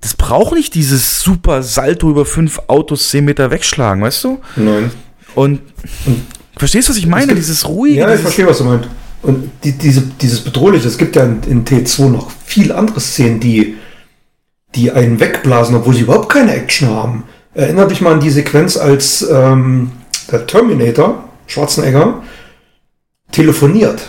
das 0.00 0.14
braucht 0.14 0.54
nicht 0.54 0.74
dieses 0.74 1.20
super 1.20 1.62
Salto 1.62 2.08
über 2.10 2.24
fünf 2.24 2.60
Autos 2.68 3.10
zehn 3.10 3.24
Meter 3.24 3.50
wegschlagen, 3.50 4.02
weißt 4.02 4.24
du? 4.24 4.40
Nein. 4.56 4.90
Und 5.34 5.60
verstehst 6.56 6.88
du, 6.88 6.92
was 6.92 6.98
ich 6.98 7.06
meine? 7.06 7.26
gibt- 7.26 7.38
dieses 7.38 7.68
ruhige. 7.68 7.98
Ja, 8.00 8.14
ich 8.14 8.20
verstehe, 8.20 8.46
was 8.46 8.58
du 8.58 8.64
meinst. 8.64 8.88
Und 9.22 9.50
die, 9.64 9.72
diese, 9.72 10.02
dieses 10.20 10.40
Bedrohliche, 10.40 10.86
es 10.88 10.98
gibt 10.98 11.16
ja 11.16 11.24
in, 11.24 11.42
in 11.48 11.64
T2 11.64 12.08
noch 12.08 12.30
viel 12.44 12.72
andere 12.72 13.00
Szenen, 13.00 13.40
die, 13.40 13.74
die 14.74 14.92
einen 14.92 15.18
wegblasen, 15.20 15.74
obwohl 15.74 15.94
sie 15.94 16.02
überhaupt 16.02 16.28
keine 16.30 16.54
Action 16.54 16.88
haben. 16.88 17.24
Erinner 17.56 17.86
dich 17.86 18.00
mal 18.02 18.12
an 18.12 18.20
die 18.20 18.30
Sequenz, 18.30 18.76
als 18.76 19.26
ähm, 19.30 19.90
der 20.30 20.46
Terminator, 20.46 21.24
Schwarzenegger, 21.46 22.22
telefoniert. 23.32 24.02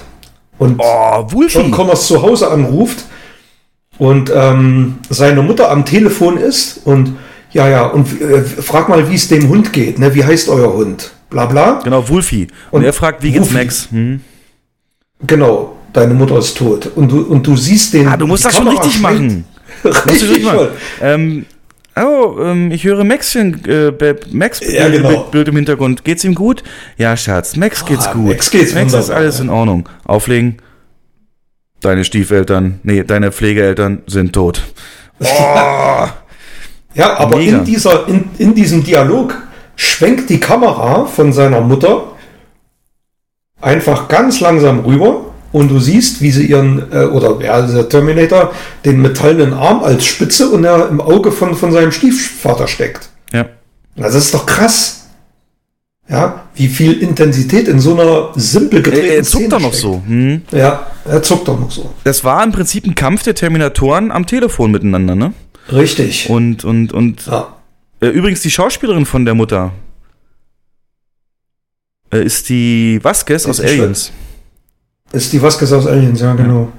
Und 0.58 0.76
oh, 0.80 1.32
Wolfie. 1.32 1.60
John 1.60 1.72
Connors 1.72 2.08
zu 2.08 2.22
Hause 2.22 2.50
anruft 2.50 3.06
und 4.00 4.32
ähm, 4.34 4.98
seine 5.10 5.42
Mutter 5.44 5.70
am 5.72 5.86
Telefon 5.86 6.38
ist 6.38 6.82
und 6.86 7.16
ja, 7.52 7.70
ja, 7.70 7.86
und 7.86 8.20
äh, 8.22 8.42
frag 8.44 8.90
mal, 8.90 9.10
wie 9.10 9.16
es 9.16 9.28
dem 9.30 9.48
Hund 9.50 9.72
geht, 9.72 9.98
ne? 10.00 10.14
Wie 10.14 10.24
heißt 10.26 10.50
euer 10.50 10.74
Hund? 10.74 11.12
Bla 11.30 11.46
bla. 11.46 11.80
Genau, 11.84 12.08
Wolfie. 12.10 12.48
Und, 12.72 12.80
Und 12.80 12.86
er 12.86 12.92
fragt, 12.94 13.24
wie 13.24 13.32
geht's 13.32 13.46
Wolfie. 13.48 13.64
Max? 13.64 13.88
Hm? 13.92 14.20
Genau, 15.26 15.78
deine 15.94 16.14
Mutter 16.14 16.38
ist 16.40 16.58
tot. 16.58 16.92
Und 16.96 17.10
du, 17.12 17.22
und 17.22 17.46
du 17.48 17.56
siehst 17.56 17.94
den. 17.94 18.08
Ah, 18.08 18.18
du 18.18 18.28
musst 18.28 18.46
das 18.46 18.56
schon 18.56 18.66
Kamera 18.66 18.84
richtig 18.84 19.00
schwenkt- 19.02 19.22
machen. 19.22 19.46
Richtig 19.84 20.30
richtig 20.30 20.44
machen. 20.44 20.68
Ähm, 21.02 21.46
oh, 22.06 22.38
ähm, 22.42 22.72
ich 22.72 22.84
höre 22.84 23.04
Maxchen, 23.04 23.64
äh, 23.66 23.92
Max 24.32 24.60
Ja, 24.62 24.88
Bild- 24.88 25.04
genau. 25.04 25.24
Bild, 25.24 25.48
im 25.48 25.56
Hintergrund. 25.56 26.04
Geht's 26.04 26.24
ihm 26.24 26.36
gut? 26.36 26.64
Ja, 26.98 27.16
Schatz, 27.18 27.56
Max 27.56 27.86
geht's 27.86 28.08
Ah, 28.08 28.14
gut. 28.14 28.28
Max 28.30 28.52
geht's 28.52 28.74
Max 28.74 28.88
ist 28.88 28.94
wunderbar, 28.94 29.18
alles 29.18 29.38
ja. 29.38 29.44
in 29.44 29.50
Ordnung. 29.50 29.90
Auflegen. 30.06 30.58
Deine 31.82 32.04
Stiefeltern, 32.04 32.80
nee, 32.84 33.04
deine 33.04 33.32
Pflegeeltern 33.32 34.02
sind 34.08 34.34
tot. 34.34 34.62
Oh, 35.20 35.26
Ja, 36.96 37.18
aber 37.20 37.38
Mega. 37.38 37.60
in, 37.60 37.66
dieser, 37.66 38.08
in, 38.08 38.30
in 38.40 38.56
diesem 38.56 38.84
Dialog 38.84 39.36
schwenkt 39.76 40.30
die 40.32 40.40
Kamera 40.40 41.06
von 41.06 41.32
seiner 41.32 41.62
Mutter 41.62 42.14
einfach 43.62 44.08
ganz 44.08 44.40
langsam 44.40 44.80
rüber 44.80 45.27
und 45.52 45.70
du 45.70 45.80
siehst, 45.80 46.22
wie 46.22 46.32
sie 46.32 46.46
ihren, 46.46 46.92
äh, 46.92 47.06
oder 47.06 47.40
ja, 47.44 47.62
der 47.62 47.88
Terminator, 47.90 48.54
den 48.86 49.02
metallenen 49.02 49.54
Arm 49.54 49.84
als 49.84 50.06
Spitze 50.06 50.50
und 50.50 50.64
er 50.64 50.90
im 50.90 51.02
Auge 51.02 51.32
von, 51.32 51.56
von 51.56 51.72
seinem 51.72 51.92
Stiefvater 51.92 52.68
steckt. 52.68 53.10
ja. 53.34 53.46
Das 53.96 54.14
ist 54.14 54.32
doch 54.34 54.46
krass. 54.46 55.08
Ja, 56.10 56.44
wie 56.56 56.68
viel 56.68 57.02
Intensität 57.02 57.68
in 57.68 57.80
so 57.80 58.00
einer 58.00 58.30
simpel 58.36 58.80
Er, 58.80 58.84
gedrehten 58.84 59.10
er 59.10 59.24
zuckt 59.24 59.44
Szene 59.44 59.50
doch 59.50 59.60
noch 59.60 59.74
steckt. 59.74 59.82
so. 59.82 60.04
Hm? 60.06 60.42
Ja, 60.52 60.88
er 61.04 61.24
zuckt 61.24 61.48
doch 61.48 61.60
noch 61.60 61.72
so. 61.72 61.94
Das 62.04 62.24
war 62.24 62.44
im 62.44 62.52
Prinzip 62.52 62.86
ein 62.86 62.94
Kampf 62.96 63.24
der 63.24 63.34
Terminatoren 63.36 64.12
am 64.12 64.26
Telefon 64.28 64.72
miteinander, 64.72 65.16
ne? 65.16 65.34
Richtig. 65.72 66.30
Und, 66.30 66.64
und, 66.64 66.94
und 66.94 67.26
ja. 67.26 67.56
Äh, 68.00 68.10
übrigens, 68.10 68.42
die 68.42 68.52
Schauspielerin 68.52 69.06
von 69.08 69.26
der 69.26 69.34
Mutter 69.34 69.72
äh, 72.14 72.24
ist 72.24 72.50
die 72.50 73.00
Vasquez 73.04 73.46
aus 73.46 73.60
Aliens. 73.60 74.12
Ist 75.12 75.32
die 75.34 75.42
Vasquez 75.42 75.72
aus 75.72 75.88
Aliens, 75.88 76.20
ja, 76.22 76.34
genau. 76.36 76.72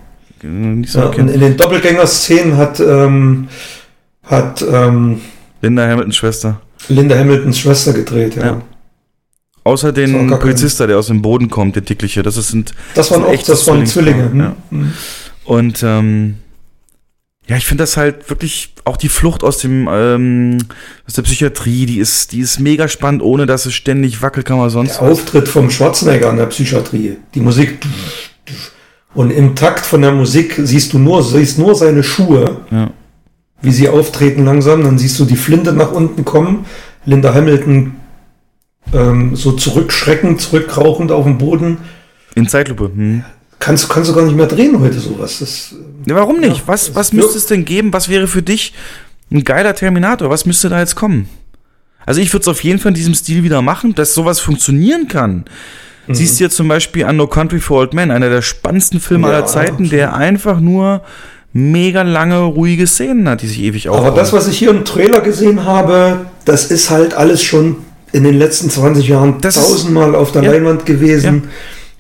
Nicht 0.42 0.92
so 0.92 1.00
Ja, 1.00 1.12
in 1.12 1.26
den 1.40 1.56
Doppelgänger-Szenen 1.56 2.56
hat, 2.56 2.78
ähm, 2.80 3.48
hat 4.22 4.62
ähm, 4.62 5.20
Linda 5.62 5.88
Hamiltons 5.88 6.16
Schwester. 6.16 6.60
Linda 6.88 7.16
Hamiltons 7.18 7.58
Schwester 7.58 7.92
gedreht, 7.92 8.36
ja. 8.36 8.44
Ja. 8.46 8.62
Außer 9.64 9.92
den 9.92 10.28
Polizista, 10.30 10.86
der 10.86 10.98
aus 10.98 11.08
dem 11.08 11.20
Boden 11.20 11.50
kommt, 11.50 11.74
der 11.74 11.82
dickliche. 11.82 12.22
Das 12.22 12.36
ist, 12.36 12.48
sind, 12.48 12.72
Das 12.94 13.10
waren 13.10 13.20
sind 13.20 13.28
auch, 13.28 13.32
echte 13.34 13.50
das 13.52 13.66
waren 13.66 13.84
Zwillinge. 13.86 14.30
Zwillingspaare, 14.30 14.54
Hm? 14.70 14.80
Ja. 14.80 14.86
Und 15.44 15.82
ähm, 15.82 16.34
Ja, 17.48 17.56
ich 17.56 17.64
finde 17.66 17.82
das 17.82 17.96
halt 17.96 18.28
wirklich 18.28 18.74
auch 18.84 18.98
die 18.98 19.08
Flucht 19.08 19.42
aus 19.42 19.58
dem 19.58 19.88
ähm, 19.90 20.58
aus 21.06 21.14
der 21.14 21.22
Psychiatrie, 21.22 21.86
die 21.86 21.98
ist 21.98 22.32
die 22.32 22.40
ist 22.40 22.60
mega 22.60 22.88
spannend, 22.88 23.22
ohne 23.22 23.46
dass 23.46 23.64
es 23.64 23.74
ständig 23.74 24.20
wackelt, 24.20 24.46
kann 24.46 24.58
man 24.58 24.68
sonst. 24.68 25.00
Der 25.00 25.08
Auftritt 25.08 25.48
vom 25.48 25.70
Schwarzenegger 25.70 26.30
in 26.30 26.36
der 26.36 26.46
Psychiatrie, 26.46 27.16
die 27.34 27.40
Musik 27.40 27.78
und 29.14 29.30
im 29.30 29.56
Takt 29.56 29.86
von 29.86 30.02
der 30.02 30.12
Musik 30.12 30.54
siehst 30.58 30.92
du 30.92 30.98
nur 30.98 31.22
siehst 31.22 31.58
nur 31.58 31.74
seine 31.74 32.02
Schuhe, 32.02 32.58
Ja. 32.70 32.90
wie 33.62 33.70
sie 33.72 33.88
auftreten 33.88 34.44
langsam, 34.44 34.82
dann 34.82 34.98
siehst 34.98 35.18
du 35.18 35.24
die 35.24 35.36
Flinte 35.36 35.72
nach 35.72 35.92
unten 35.92 36.24
kommen, 36.26 36.66
Linda 37.06 37.32
Hamilton 37.32 37.96
ähm, 38.92 39.36
so 39.36 39.52
zurückschreckend, 39.52 40.40
zurückrauchend 40.42 41.12
auf 41.12 41.24
dem 41.24 41.38
Boden. 41.38 41.78
In 42.34 42.46
Zeitlupe. 42.46 42.90
Hm. 42.94 43.24
Kannst, 43.60 43.88
kannst 43.88 44.10
du 44.10 44.14
gar 44.14 44.24
nicht 44.24 44.36
mehr 44.36 44.46
drehen 44.46 44.78
heute 44.80 44.98
sowas. 45.00 45.38
Das, 45.40 45.74
Ja, 46.06 46.14
warum 46.14 46.38
nicht? 46.40 46.62
was 46.66 46.86
das 46.86 46.94
was 46.94 47.06
ist 47.08 47.12
müsste 47.14 47.38
es 47.38 47.46
denn 47.46 47.64
geben? 47.64 47.92
Was 47.92 48.08
wäre 48.08 48.26
für 48.28 48.42
dich 48.42 48.72
ein 49.30 49.42
geiler 49.44 49.74
Terminator? 49.74 50.30
Was 50.30 50.46
müsste 50.46 50.68
da 50.68 50.78
jetzt 50.78 50.94
kommen? 50.94 51.28
Also 52.06 52.20
ich 52.20 52.32
würde 52.32 52.42
es 52.42 52.48
auf 52.48 52.62
jeden 52.64 52.78
Fall 52.78 52.90
in 52.90 52.94
diesem 52.94 53.14
Stil 53.14 53.42
wieder 53.42 53.60
machen, 53.60 53.94
dass 53.94 54.14
sowas 54.14 54.40
funktionieren 54.40 55.08
kann. 55.08 55.44
Mhm. 56.06 56.14
Siehst 56.14 56.38
du 56.40 56.44
jetzt 56.44 56.56
zum 56.56 56.68
Beispiel 56.68 57.04
an 57.04 57.16
No 57.16 57.26
Country 57.26 57.60
for 57.60 57.80
Old 57.80 57.92
Men, 57.94 58.10
einer 58.10 58.30
der 58.30 58.42
spannendsten 58.42 59.00
Filme 59.00 59.28
Ja, 59.28 59.34
aller 59.34 59.46
Zeiten, 59.46 59.90
der 59.90 60.14
einfach 60.14 60.60
nur 60.60 61.02
mega 61.52 62.02
lange 62.02 62.38
ruhige 62.38 62.86
Szenen 62.86 63.28
hat, 63.28 63.42
die 63.42 63.48
sich 63.48 63.60
ewig 63.60 63.88
aufbauen. 63.88 64.06
Aber 64.06 64.16
das, 64.16 64.32
was 64.32 64.48
ich 64.48 64.56
hier 64.58 64.70
im 64.70 64.84
Trailer 64.84 65.20
gesehen 65.20 65.64
habe, 65.64 66.26
das 66.44 66.70
ist 66.70 66.88
halt 66.90 67.12
alles 67.14 67.42
schon 67.42 67.76
in 68.12 68.24
den 68.24 68.38
letzten 68.38 68.70
20 68.70 69.06
Jahren 69.08 69.40
Das 69.40 69.56
tausendmal 69.56 70.14
auf 70.14 70.32
der 70.32 70.42
Ja. 70.44 70.52
Leinwand 70.52 70.86
gewesen. 70.86 71.48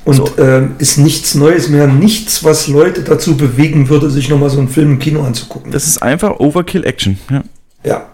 Und 0.08 0.38
ähm, 0.38 0.76
ist 0.78 0.96
nichts 0.96 1.34
Neues 1.34 1.68
mehr, 1.68 1.86
nichts, 1.86 2.42
was 2.42 2.66
Leute 2.66 3.02
dazu 3.02 3.36
bewegen 3.36 3.90
würde, 3.90 4.08
sich 4.08 4.30
nochmal 4.30 4.48
so 4.48 4.58
einen 4.58 4.68
Film 4.68 4.92
im 4.92 4.98
Kino 4.98 5.22
anzugucken. 5.22 5.70
das 5.70 5.86
ist 5.86 6.02
einfach 6.02 6.40
Overkill 6.40 6.86
Action. 6.86 7.18
Ja. 7.30 7.44
ja. 7.84 8.08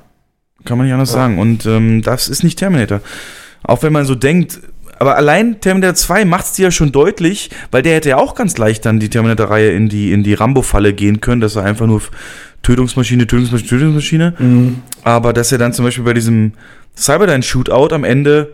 Kann 0.65 0.77
man 0.77 0.89
nicht 0.89 0.93
anders 0.95 1.13
sagen. 1.13 1.39
Und 1.39 1.67
ähm, 1.67 2.03
das 2.03 2.27
ist 2.27 2.43
nicht 2.43 2.59
Terminator. 2.59 3.01
Auch 3.63 3.85
wenn 3.85 3.93
man 3.93 4.07
so 4.07 4.17
denkt, 4.17 4.59
aber 4.99 5.17
allein 5.17 5.61
Terminator 5.61 5.95
2 5.95 6.25
macht 6.25 6.47
es 6.47 6.53
dir 6.55 6.65
ja 6.65 6.71
schon 6.73 6.91
deutlich, 6.91 7.51
weil 7.71 7.83
der 7.83 7.95
hätte 7.95 8.09
ja 8.09 8.17
auch 8.17 8.35
ganz 8.35 8.59
leicht 8.59 8.85
dann 8.87 8.99
die 8.99 9.09
Terminator-Reihe 9.09 9.71
in 9.71 9.89
die, 9.89 10.11
in 10.11 10.25
die 10.25 10.35
Rambo-Falle 10.35 10.95
gehen 10.95 11.21
können, 11.21 11.41
dass 11.41 11.55
er 11.55 11.63
einfach 11.63 11.87
nur 11.87 12.03
Tötungsmaschine, 12.63 13.29
Tötungsmaschine, 13.29 13.69
Tötungsmaschine. 13.69 14.35
Aber 15.05 15.33
dass 15.33 15.53
er 15.53 15.59
dann 15.59 15.73
zum 15.73 15.85
Beispiel 15.85 16.05
bei 16.05 16.15
diesem 16.15 16.55
Cyberdyne-Shootout 16.97 17.95
am 17.95 18.03
Ende 18.03 18.53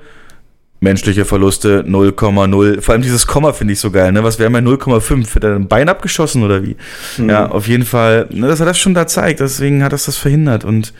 menschliche 0.81 1.25
Verluste 1.26 1.84
0,0. 1.86 2.81
Vor 2.81 2.92
allem 2.92 3.02
dieses 3.02 3.26
Komma 3.26 3.52
finde 3.52 3.75
ich 3.75 3.81
so 3.81 3.91
geil, 3.91 4.12
ne? 4.12 4.25
Was 4.25 4.39
wäre 4.39 4.49
mal 4.50 4.62
0,5? 4.62 5.34
Wird 5.34 5.44
er 5.44 5.55
ein 5.57 5.68
Bein 5.68 5.89
abgeschossen 5.89 6.42
oder 6.42 6.62
wie? 6.62 6.76
Ja, 7.18 7.49
auf 7.50 7.68
jeden 7.68 7.84
Fall, 7.84 8.26
ne, 8.31 8.49
dass 8.49 8.60
er 8.60 8.67
das 8.67 8.78
schon 8.78 8.94
da 8.94 9.07
zeigt, 9.07 9.41
deswegen 9.41 9.84
hat 9.84 9.92
das 9.92 10.07
das 10.07 10.17
verhindert 10.17 10.65
und 10.65 10.92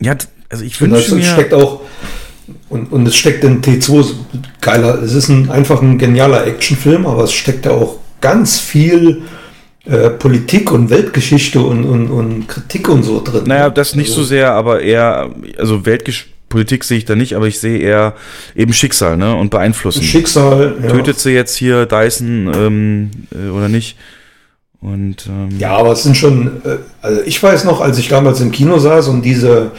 ja, 0.00 0.14
also 0.48 0.64
ich 0.64 0.78
das 0.78 0.80
wünsche 0.90 1.14
mir. 1.16 1.22
steckt 1.24 1.54
auch, 1.54 1.80
und, 2.68 2.92
und 2.92 3.06
es 3.08 3.16
steckt 3.16 3.44
in 3.44 3.60
T2 3.62 4.06
geiler, 4.60 5.02
es 5.02 5.12
ist 5.14 5.28
ein, 5.28 5.50
einfach 5.50 5.82
ein 5.82 5.98
genialer 5.98 6.46
Actionfilm, 6.46 7.06
aber 7.06 7.24
es 7.24 7.32
steckt 7.32 7.66
da 7.66 7.70
auch 7.72 7.98
ganz 8.20 8.58
viel 8.58 9.22
äh, 9.84 10.10
Politik 10.10 10.70
und 10.72 10.90
Weltgeschichte 10.90 11.60
und, 11.60 11.84
und, 11.84 12.08
und 12.10 12.46
Kritik 12.48 12.88
und 12.88 13.02
so 13.02 13.22
drin. 13.22 13.44
Naja, 13.46 13.68
das 13.70 13.94
nicht 13.94 14.08
Also- 14.10 14.22
so 14.22 14.26
sehr, 14.28 14.52
aber 14.52 14.80
eher, 14.80 15.30
also 15.58 15.84
Weltpolitik 16.46 16.84
sehe 16.84 16.98
ich 16.98 17.04
da 17.04 17.14
nicht, 17.14 17.34
aber 17.34 17.46
ich 17.46 17.58
sehe 17.58 17.78
eher 17.78 18.14
eben 18.54 18.72
Schicksal, 18.72 19.16
ne? 19.16 19.34
Und 19.34 19.50
beeinflussen. 19.50 20.02
Schicksal. 20.02 20.76
Ja. 20.82 20.88
Tötet 20.88 21.18
sie 21.18 21.30
jetzt 21.30 21.56
hier 21.56 21.86
Dyson 21.86 22.52
ähm, 22.54 23.10
äh, 23.34 23.50
oder 23.50 23.68
nicht? 23.68 23.96
Und 24.80 25.26
ähm, 25.26 25.58
Ja, 25.58 25.76
aber 25.76 25.92
es 25.92 26.02
sind 26.02 26.16
schon, 26.16 26.62
äh, 26.64 26.76
also 27.02 27.20
ich 27.22 27.42
weiß 27.42 27.64
noch, 27.64 27.80
als 27.80 27.98
ich 27.98 28.08
damals 28.08 28.40
im 28.40 28.52
Kino 28.52 28.78
saß 28.78 29.08
und 29.08 29.22
diese 29.22 29.72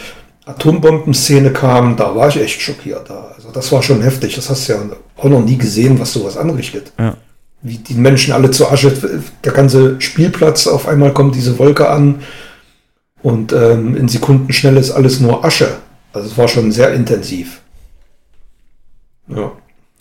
Atombombenszene 0.46 1.52
kam, 1.52 1.96
da 1.96 2.16
war 2.16 2.30
ich 2.30 2.38
echt 2.38 2.62
schockiert. 2.62 3.10
Da. 3.10 3.32
Also 3.36 3.50
das 3.52 3.72
war 3.72 3.82
schon 3.82 4.02
heftig. 4.02 4.36
Das 4.36 4.50
hast 4.50 4.68
du 4.68 4.74
ja 4.74 4.80
auch 5.16 5.30
noch 5.30 5.44
nie 5.44 5.58
gesehen, 5.58 6.00
was 6.00 6.14
sowas 6.14 6.38
anrichtet. 6.38 6.92
Ja. 7.00 7.16
Wie 7.62 7.78
die 7.78 7.96
Menschen 7.96 8.34
alle 8.34 8.52
zur 8.52 8.72
Asche, 8.72 8.94
der 9.44 9.52
ganze 9.52 10.00
Spielplatz, 10.00 10.68
auf 10.68 10.88
einmal 10.88 11.14
kommt 11.14 11.36
diese 11.36 11.58
Wolke 11.58 11.90
an 11.90 12.22
und 13.24 13.52
ähm, 13.52 13.98
in 13.98 14.08
Sekundenschnelle 14.08 14.80
ist 14.80 14.92
alles 14.92 15.20
nur 15.20 15.44
Asche. 15.44 15.70
Also 16.18 16.30
es 16.32 16.38
war 16.38 16.48
schon 16.48 16.72
sehr 16.72 16.94
intensiv. 16.94 17.62
Ja. 19.28 19.52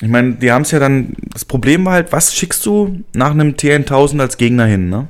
Ich 0.00 0.08
meine, 0.08 0.34
die 0.34 0.50
haben 0.50 0.62
es 0.62 0.70
ja 0.70 0.78
dann, 0.78 1.14
das 1.32 1.44
Problem 1.44 1.84
war 1.84 1.92
halt, 1.92 2.10
was 2.12 2.34
schickst 2.34 2.64
du 2.64 3.00
nach 3.14 3.30
einem 3.32 3.50
TN1000 3.52 4.20
als 4.20 4.36
Gegner 4.38 4.64
hin, 4.66 4.88
ne? 4.88 5.08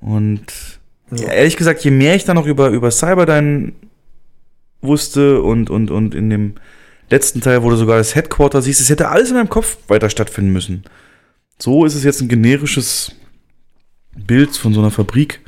Und 0.00 0.42
Ja. 1.12 1.28
ehrlich 1.28 1.56
gesagt, 1.56 1.82
je 1.84 1.90
mehr 1.92 2.16
ich 2.16 2.24
dann 2.24 2.34
noch 2.36 2.46
über, 2.46 2.68
über 2.70 2.90
Cyberdyne 2.90 3.72
wusste 4.80 5.42
und, 5.42 5.70
und, 5.70 5.90
und 5.90 6.14
in 6.14 6.28
dem 6.30 6.54
letzten 7.10 7.40
Teil, 7.40 7.62
wo 7.62 7.70
du 7.70 7.76
sogar 7.76 7.98
das 7.98 8.14
Headquarter 8.16 8.62
siehst, 8.62 8.80
es 8.80 8.90
hätte 8.90 9.08
alles 9.08 9.30
in 9.30 9.36
meinem 9.36 9.48
Kopf 9.48 9.78
weiter 9.88 10.10
stattfinden 10.10 10.52
müssen. 10.52 10.84
So 11.58 11.84
ist 11.84 11.94
es 11.94 12.04
jetzt 12.04 12.20
ein 12.20 12.28
generisches 12.28 13.12
Bild 14.16 14.56
von 14.56 14.74
so 14.74 14.80
einer 14.80 14.90
Fabrik. 14.90 15.40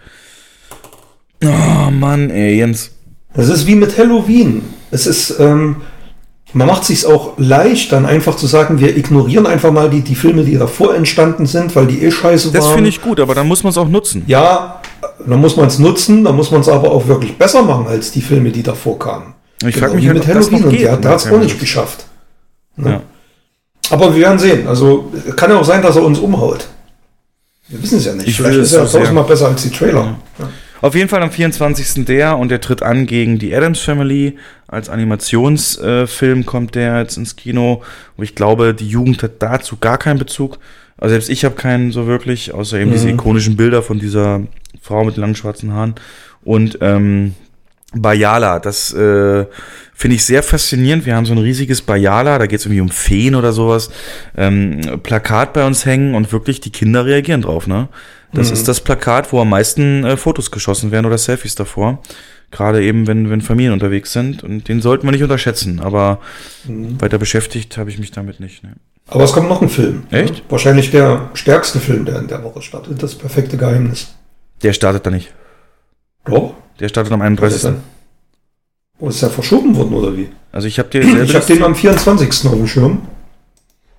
Oh 1.45 1.91
Mann, 1.91 2.31
ey, 2.31 2.57
Jens. 2.59 2.93
Das 3.35 3.49
ist 3.49 3.67
wie 3.67 3.75
mit 3.75 3.97
Halloween. 3.97 4.63
Es 4.91 5.07
ist, 5.07 5.39
ähm, 5.39 5.77
man 6.53 6.67
macht 6.67 6.85
sich 6.85 7.07
auch 7.07 7.35
leicht, 7.39 7.93
dann 7.93 8.07
einfach 8.07 8.35
zu 8.35 8.47
sagen, 8.47 8.81
wir 8.81 8.97
ignorieren 8.97 9.47
einfach 9.47 9.71
mal 9.71 9.89
die, 9.89 10.01
die 10.01 10.17
Filme, 10.17 10.43
die 10.43 10.59
davor 10.59 10.95
entstanden 10.95 11.47
sind, 11.47 11.77
weil 11.77 11.87
die 11.87 12.03
eh 12.03 12.11
scheiße 12.11 12.51
Das 12.51 12.65
waren. 12.65 12.75
finde 12.75 12.89
ich 12.89 13.01
gut, 13.01 13.21
aber 13.21 13.35
dann 13.35 13.47
muss 13.47 13.63
man 13.63 13.71
es 13.71 13.79
auch 13.79 13.89
nutzen. 13.89 14.25
Ja, 14.27 14.81
dann 15.25 15.41
muss 15.41 15.57
man 15.57 15.69
es 15.69 15.79
nutzen, 15.79 16.25
dann 16.25 16.35
muss 16.35 16.51
man 16.51 16.61
es 16.61 16.69
aber 16.69 16.91
auch 16.91 17.07
wirklich 17.07 17.37
besser 17.39 17.63
machen 17.63 17.87
als 17.87 18.11
die 18.11 18.21
Filme, 18.21 18.51
die 18.51 18.63
davor 18.63 18.99
kamen. 18.99 19.35
Ich 19.65 19.75
Genau 19.75 19.95
mich 19.95 20.05
wie 20.05 20.09
halt, 20.09 20.19
mit 20.19 20.29
das 20.29 20.51
Halloween 20.51 20.65
und 20.65 20.81
der, 20.81 21.11
hat 21.11 21.21
es 21.21 21.31
auch 21.31 21.39
nicht 21.39 21.61
geschafft. 21.61 22.07
Ne? 22.77 22.91
Ja. 22.91 23.01
Aber 23.91 24.15
wir 24.15 24.23
werden 24.23 24.39
sehen. 24.39 24.67
Also 24.67 25.11
kann 25.37 25.51
ja 25.51 25.59
auch 25.59 25.65
sein, 25.65 25.83
dass 25.83 25.97
er 25.97 26.03
uns 26.03 26.19
umhaut. 26.19 26.67
Wir 27.69 27.83
wissen 27.83 27.99
es 27.99 28.07
ja 28.07 28.15
nicht. 28.15 28.29
Ich 28.29 28.37
Vielleicht 28.37 28.59
ist 28.59 28.73
er 28.73 28.91
tausendmal 28.91 29.25
besser 29.25 29.49
als 29.49 29.63
die 29.63 29.71
Trailer. 29.71 30.17
Ja. 30.39 30.49
Auf 30.83 30.95
jeden 30.95 31.09
Fall 31.09 31.23
am 31.23 31.31
24. 31.31 32.07
der 32.07 32.39
und 32.39 32.51
der 32.51 32.61
tritt 32.61 32.83
an 32.83 33.07
gegen 33.07 33.39
die 33.39 33.55
Adams 33.55 33.81
Family. 33.81 34.39
Als 34.67 34.89
Animationsfilm 34.89 36.47
kommt 36.47 36.75
der 36.75 37.01
jetzt 37.01 37.19
ins 37.19 37.37
Kino. 37.37 37.83
Und 38.17 38.25
ich 38.25 38.35
glaube, 38.35 38.75
die 38.75 38.89
Jugend 38.89 39.23
hat 39.23 39.33
dazu 39.41 39.77
gar 39.77 39.99
keinen 39.99 40.19
Bezug. 40.19 40.59
Also 40.97 41.13
selbst 41.13 41.29
ich 41.29 41.45
habe 41.45 41.55
keinen 41.55 41.93
so 41.93 42.07
wirklich, 42.07 42.55
außer 42.55 42.79
eben 42.79 42.93
diese 42.93 43.11
ikonischen 43.11 43.57
Bilder 43.57 43.83
von 43.83 43.99
dieser 43.99 44.43
Frau 44.81 45.05
mit 45.05 45.17
langen 45.17 45.35
schwarzen 45.35 45.73
Haaren. 45.73 45.95
Und 46.45 46.79
ähm, 46.81 47.35
Bayala, 47.93 48.59
das 48.59 48.93
äh, 48.93 49.47
finde 49.95 50.17
ich 50.17 50.25
sehr 50.25 50.43
faszinierend. 50.43 51.07
Wir 51.07 51.17
haben 51.17 51.27
so 51.27 51.33
ein 51.33 51.39
riesiges 51.39 51.83
Bayala, 51.83 52.39
da 52.39 52.47
geht 52.47 52.61
es 52.61 52.67
irgendwie 52.67 52.83
um 52.83 52.89
Feen 52.89 53.35
oder 53.35 53.53
sowas, 53.53 53.91
ähm, 54.37 54.81
Plakat 55.03 55.53
bei 55.53 55.67
uns 55.67 55.85
hängen 55.87 56.15
und 56.15 56.33
wirklich 56.33 56.61
die 56.61 56.71
Kinder 56.71 57.05
reagieren 57.05 57.43
drauf. 57.43 57.67
Ne? 57.67 57.89
Das 58.33 58.51
ist 58.51 58.69
das 58.69 58.81
Plakat, 58.81 59.33
wo 59.33 59.41
am 59.41 59.49
meisten 59.49 60.05
äh, 60.05 60.17
Fotos 60.17 60.51
geschossen 60.51 60.93
werden 60.93 61.07
oder 61.07 61.19
Selfies 61.19 61.57
davor. 61.57 62.01
Gerade 62.53 62.83
eben, 62.83 63.07
wenn, 63.07 63.31
wenn 63.31 63.41
Familien 63.41 63.73
unterwegs 63.73 64.13
sind. 64.13 64.43
Und 64.43 64.69
den 64.69 64.81
sollten 64.81 65.07
wir 65.07 65.13
nicht 65.13 65.23
unterschätzen. 65.23 65.81
Aber 65.81 66.21
weiter 66.67 67.19
beschäftigt 67.19 67.77
habe 67.77 67.91
ich 67.91 67.99
mich 67.99 68.11
damit 68.11 68.41
nicht. 68.41 68.63
Ne? 68.63 68.75
Aber 69.09 69.25
es 69.25 69.33
kommt 69.33 69.49
noch 69.49 69.63
ein 69.63 69.69
Film. 69.69 70.05
Echt? 70.11 70.37
Ja. 70.37 70.43
Wahrscheinlich 70.49 70.91
der 70.91 71.31
stärkste 71.35 71.81
Film, 71.81 72.05
der 72.05 72.19
in 72.19 72.29
der 72.29 72.43
Woche 72.43 72.63
startet. 72.63 73.03
Das 73.03 73.15
perfekte 73.15 73.57
Geheimnis. 73.57 74.15
Der 74.63 74.73
startet 74.73 75.07
da 75.07 75.11
nicht. 75.11 75.33
Doch. 76.25 76.55
Der 76.81 76.89
startet 76.89 77.13
am 77.13 77.21
Was 77.21 77.27
ist 77.27 77.31
31. 77.31 77.63
denn? 77.63 77.77
Oh, 78.99 79.09
ist 79.09 79.23
der 79.23 79.31
verschoben 79.31 79.77
worden, 79.77 79.95
oder 79.95 80.17
wie? 80.17 80.29
Also 80.53 80.67
ich 80.67 80.79
habe 80.79 80.89
dir 80.89 81.01
Ich 81.01 81.35
habe 81.35 81.47
den 81.47 81.63
am 81.63 81.75
24. 81.75 82.47
auf 82.47 82.55
dem 82.55 82.67
Schirm. 82.67 83.03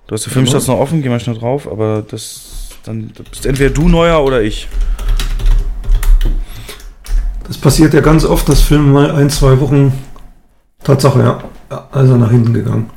Du 0.06 0.14
hast 0.14 0.26
die 0.26 0.30
Filmstarts 0.30 0.66
noch 0.66 0.78
offen, 0.78 1.02
geh 1.02 1.08
mal 1.08 1.20
schnell 1.20 1.36
drauf, 1.36 1.70
aber 1.70 2.04
das 2.06 2.70
dann 2.84 3.12
das 3.14 3.28
bist 3.28 3.46
entweder 3.46 3.70
du 3.70 3.88
neuer 3.88 4.22
oder 4.24 4.42
ich. 4.42 4.68
Das 7.46 7.56
passiert 7.56 7.94
ja 7.94 8.00
ganz 8.00 8.24
oft, 8.24 8.48
dass 8.48 8.60
Filme 8.60 8.90
mal 8.90 9.10
ein, 9.12 9.30
zwei 9.30 9.60
Wochen. 9.60 9.92
Tatsache, 10.82 11.20
ja. 11.20 11.44
ja 11.70 11.88
also 11.92 12.16
nach 12.16 12.30
hinten 12.30 12.52
gegangen. 12.52 12.90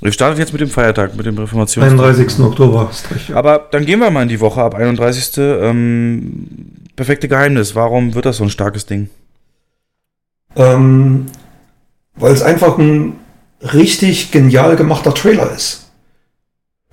Wir 0.00 0.12
starten 0.12 0.38
jetzt 0.38 0.52
mit 0.52 0.60
dem 0.60 0.68
Feiertag, 0.68 1.16
mit 1.16 1.24
dem 1.24 1.38
Reformations. 1.38 1.90
31. 1.90 2.40
Oktober. 2.40 2.88
Ist 2.90 3.10
recht, 3.10 3.30
ja. 3.30 3.36
Aber 3.36 3.68
dann 3.70 3.86
gehen 3.86 4.00
wir 4.00 4.10
mal 4.10 4.22
in 4.22 4.28
die 4.28 4.40
Woche 4.40 4.62
ab 4.62 4.74
31. 4.74 5.38
Ähm, 5.38 6.83
perfekte 6.96 7.28
Geheimnis. 7.28 7.74
Warum 7.74 8.14
wird 8.14 8.26
das 8.26 8.38
so 8.38 8.44
ein 8.44 8.50
starkes 8.50 8.86
Ding? 8.86 9.08
Ähm, 10.56 11.26
weil 12.16 12.32
es 12.32 12.42
einfach 12.42 12.78
ein 12.78 13.14
richtig 13.72 14.30
genial 14.30 14.76
gemachter 14.76 15.14
Trailer 15.14 15.50
ist. 15.52 15.90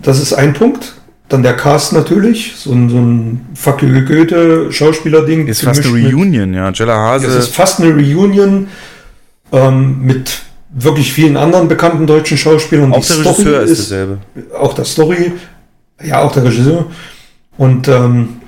Das 0.02 0.20
ist 0.20 0.34
ein 0.34 0.54
Punkt. 0.54 0.96
Dann 1.30 1.44
der 1.44 1.56
Cast 1.56 1.94
natürlich. 1.94 2.56
So 2.58 2.74
ein, 2.74 2.90
so 2.90 2.98
ein 2.98 3.46
you 3.82 4.06
Goethe 4.06 4.72
Schauspieler-Ding. 4.72 5.48
Ist 5.48 5.62
fast 5.64 5.80
eine 5.82 5.88
gemischt 5.90 6.06
mit- 6.08 6.14
Reunion, 6.16 6.54
ja. 6.54 6.72
Jella 6.72 7.16
Es 7.16 7.24
Hase. 7.24 7.38
ist 7.38 7.56
fast 7.56 7.80
eine 7.80 7.94
Reunion 7.94 8.68
ähm, 9.54 10.02
mit 10.02 10.42
wirklich 10.72 11.14
vielen 11.14 11.38
anderen 11.38 11.68
bekannten 11.68 12.06
deutschen 12.08 12.38
Schauspielern. 12.38 12.92
Auch 12.94 13.00
Die 13.02 13.08
der 13.08 13.26
Regisseur 13.26 13.62
ist 13.62 13.80
dasselbe. 13.80 14.18
auch 14.58 14.74
der 14.74 14.86
Story, 14.86 15.34
ja, 16.04 16.22
auch 16.22 16.32
der 16.34 16.44
Regisseur. 16.46 16.88
Und 17.58 17.88
ähm, 17.88 18.41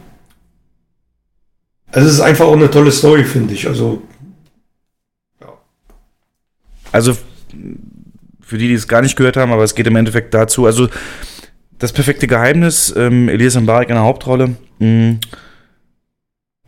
Also 1.94 2.08
es 2.08 2.16
ist 2.16 2.22
einfach 2.22 2.46
auch 2.46 2.54
eine 2.54 2.70
tolle 2.70 2.92
Story, 2.92 3.24
finde 3.24 3.54
ich. 3.54 3.68
Also 3.68 4.02
Also 6.94 7.18
für 8.42 8.58
die, 8.58 8.68
die 8.68 8.76
es 8.76 8.88
gar 8.88 9.02
nicht 9.02 9.16
gehört 9.18 9.36
haben, 9.36 9.52
aber 9.52 9.64
es 9.64 9.76
geht 9.76 9.88
im 9.88 9.96
Endeffekt 9.96 10.34
dazu. 10.34 10.66
Also 10.66 10.88
das 11.80 11.92
perfekte 11.92 12.28
Geheimnis, 12.28 12.94
ähm, 12.96 13.28
Elias 13.28 13.60
Mbarek 13.60 13.90
in 13.90 13.96
der 13.96 14.04
Hauptrolle, 14.04 14.56
mh, 14.80 15.18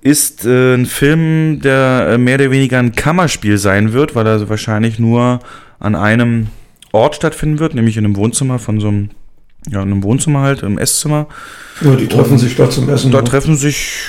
ist 0.02 0.45
äh, 0.45 0.74
ein 0.74 0.88
Film, 0.88 1.62
der 1.62 2.08
äh, 2.10 2.18
mehr 2.18 2.36
oder 2.36 2.52
weniger 2.52 2.80
ein 2.80 2.95
Kammerspiel 2.95 3.58
sein 3.58 3.94
wird, 3.94 4.16
weil 4.16 4.26
er 4.26 4.50
wahrscheinlich 4.50 5.00
nur 5.00 5.40
an 5.80 5.95
einem 5.95 6.48
Ort 6.92 7.16
stattfinden 7.16 7.60
wird, 7.60 7.76
nämlich 7.76 7.98
in 7.98 8.06
einem 8.06 8.16
Wohnzimmer 8.16 8.58
von 8.58 8.80
so 8.80 8.88
einem, 8.88 9.10
ja, 9.70 9.82
in 9.84 9.92
einem 9.92 10.04
Wohnzimmer 10.04 10.42
halt, 10.42 10.64
im 10.64 10.80
Esszimmer. 10.80 11.28
ja, 11.82 11.95
die 11.95 12.08
treffen 12.08 12.34
Und 12.34 12.40
sich 12.40 12.56
da 12.56 12.70
zum 12.70 12.90
Essen. 12.90 13.12
Da 13.12 13.20
ne? 13.20 13.24
treffen 13.26 13.56
sich 13.56 14.00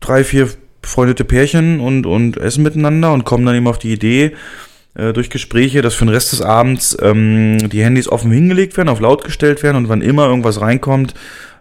drei, 0.00 0.24
vier 0.24 0.48
befreundete 0.82 1.24
Pärchen 1.24 1.80
und, 1.80 2.06
und 2.06 2.36
essen 2.36 2.62
miteinander 2.62 3.12
und 3.12 3.24
kommen 3.24 3.44
dann 3.44 3.54
eben 3.54 3.68
auf 3.68 3.78
die 3.78 3.92
Idee, 3.92 4.32
äh, 4.94 5.12
durch 5.12 5.30
Gespräche, 5.30 5.82
dass 5.82 5.94
für 5.94 6.04
den 6.04 6.14
Rest 6.14 6.32
des 6.32 6.42
Abends 6.42 6.96
ähm, 7.00 7.70
die 7.70 7.84
Handys 7.84 8.08
offen 8.08 8.32
hingelegt 8.32 8.76
werden, 8.76 8.88
auf 8.88 9.00
laut 9.00 9.24
gestellt 9.24 9.62
werden 9.62 9.76
und 9.76 9.88
wann 9.88 10.02
immer 10.02 10.26
irgendwas 10.26 10.60
reinkommt, 10.60 11.14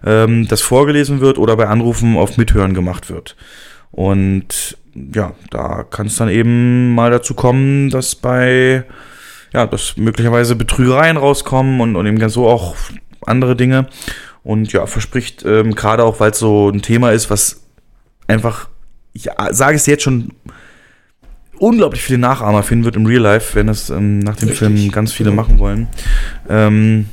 ähm, 0.05 0.47
das 0.47 0.61
vorgelesen 0.61 1.19
wird 1.19 1.37
oder 1.37 1.55
bei 1.55 1.67
Anrufen 1.67 2.17
auf 2.17 2.37
Mithören 2.37 2.73
gemacht 2.73 3.09
wird. 3.09 3.35
Und 3.91 4.77
ja, 5.13 5.33
da 5.51 5.83
kann 5.83 6.07
es 6.07 6.15
dann 6.15 6.29
eben 6.29 6.95
mal 6.95 7.11
dazu 7.11 7.33
kommen, 7.33 7.89
dass 7.89 8.15
bei, 8.15 8.83
ja, 9.53 9.67
dass 9.67 9.97
möglicherweise 9.97 10.55
Betrügereien 10.55 11.17
rauskommen 11.17 11.81
und, 11.81 11.95
und 11.95 12.05
eben 12.05 12.19
ganz 12.19 12.33
so 12.33 12.47
auch 12.47 12.75
andere 13.25 13.55
Dinge. 13.55 13.87
Und 14.43 14.73
ja, 14.73 14.85
verspricht 14.87 15.43
ähm, 15.45 15.75
gerade 15.75 16.03
auch, 16.03 16.19
weil 16.19 16.31
es 16.31 16.39
so 16.39 16.69
ein 16.69 16.81
Thema 16.81 17.11
ist, 17.11 17.29
was 17.29 17.68
einfach, 18.29 18.69
ich 19.13 19.27
sage 19.51 19.75
es 19.75 19.85
jetzt 19.85 20.03
schon, 20.03 20.31
unglaublich 21.59 22.01
viele 22.01 22.19
Nachahmer 22.19 22.63
finden 22.63 22.85
wird 22.85 22.95
im 22.95 23.05
Real 23.05 23.21
Life, 23.21 23.55
wenn 23.55 23.67
es 23.67 23.89
ähm, 23.89 24.19
nach 24.19 24.37
dem 24.37 24.49
Richtig, 24.49 24.59
Film 24.59 24.91
ganz 24.91 25.11
viele 25.11 25.29
genau. 25.29 25.41
machen 25.41 25.59
wollen. 25.59 25.87
Ähm, 26.47 27.05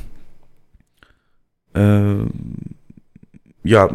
äh, 1.75 2.25
ja, 3.63 3.89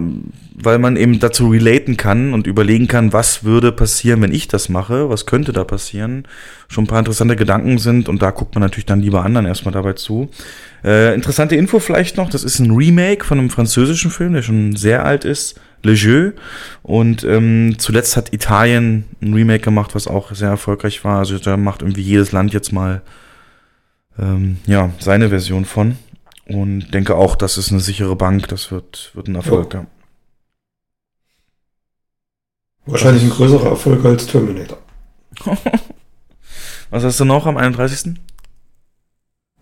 weil 0.55 0.79
man 0.79 0.97
eben 0.97 1.19
dazu 1.19 1.49
relaten 1.49 1.97
kann 1.97 2.35
und 2.35 2.47
überlegen 2.47 2.87
kann, 2.87 3.13
was 3.13 3.43
würde 3.43 3.73
passieren, 3.73 4.21
wenn 4.21 4.33
ich 4.33 4.47
das 4.47 4.69
mache, 4.69 5.09
was 5.09 5.27
könnte 5.27 5.53
da 5.53 5.65
passieren. 5.65 6.25
Schon 6.69 6.85
ein 6.85 6.89
paar 6.89 6.99
interessante 6.99 7.37
Gedanken 7.37 7.79
sind 7.79 8.09
und 8.09 8.21
da 8.21 8.31
guckt 8.31 8.55
man 8.55 8.61
natürlich 8.61 8.87
dann 8.87 9.01
lieber 9.01 9.25
anderen 9.25 9.47
erstmal 9.47 9.73
dabei 9.73 9.95
zu. 9.95 10.29
Äh, 10.85 11.15
interessante 11.15 11.57
Info 11.57 11.79
vielleicht 11.79 12.17
noch, 12.17 12.29
das 12.29 12.45
ist 12.45 12.59
ein 12.59 12.71
Remake 12.71 13.25
von 13.25 13.39
einem 13.39 13.51
französischen 13.51 14.11
Film, 14.11 14.35
der 14.35 14.43
schon 14.43 14.77
sehr 14.77 15.05
alt 15.05 15.25
ist, 15.25 15.59
Le 15.83 15.93
Jeu. 15.93 16.33
Und 16.83 17.25
ähm, 17.25 17.77
zuletzt 17.79 18.17
hat 18.17 18.33
Italien 18.33 19.05
ein 19.21 19.35
Remake 19.35 19.65
gemacht, 19.65 19.95
was 19.95 20.07
auch 20.07 20.33
sehr 20.35 20.49
erfolgreich 20.49 21.05
war. 21.05 21.19
Also 21.19 21.39
da 21.39 21.57
macht 21.57 21.83
irgendwie 21.83 22.03
jedes 22.03 22.33
Land 22.33 22.53
jetzt 22.53 22.73
mal 22.73 23.03
ähm, 24.19 24.59
ja, 24.67 24.91
seine 24.99 25.29
Version 25.29 25.65
von. 25.65 25.97
Und 26.47 26.93
denke 26.93 27.17
auch, 27.17 27.37
das 27.37 27.57
ist 27.57 27.71
eine 27.71 27.81
sichere 27.81 28.17
Bank, 28.17 28.49
das 28.49 28.71
wird, 28.71 29.11
wird 29.15 29.29
ein 29.29 29.37
Erfolg. 29.37 29.75
Ja. 29.75 29.87
Wahrscheinlich 32.85 33.23
ein 33.23 33.31
größerer 33.31 33.71
Erfolg 33.71 34.05
als 34.05 34.27
Terminator. 34.27 34.79
Was 36.91 37.05
hast 37.05 37.21
du 37.21 37.25
noch 37.25 37.47
am 37.47 37.57
31.? 37.57 38.15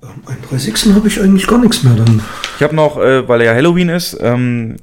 Am 0.00 0.22
31. 0.26 0.94
habe 0.94 1.06
ich 1.06 1.20
eigentlich 1.20 1.46
gar 1.46 1.58
nichts 1.58 1.82
mehr 1.82 1.94
dann. 1.94 2.22
Ich 2.56 2.62
habe 2.62 2.74
noch, 2.74 2.96
äh, 2.96 3.28
weil 3.28 3.42
ja 3.42 3.52
Halloween 3.52 3.90
ist, 3.90 4.16
ähm, 4.20 4.76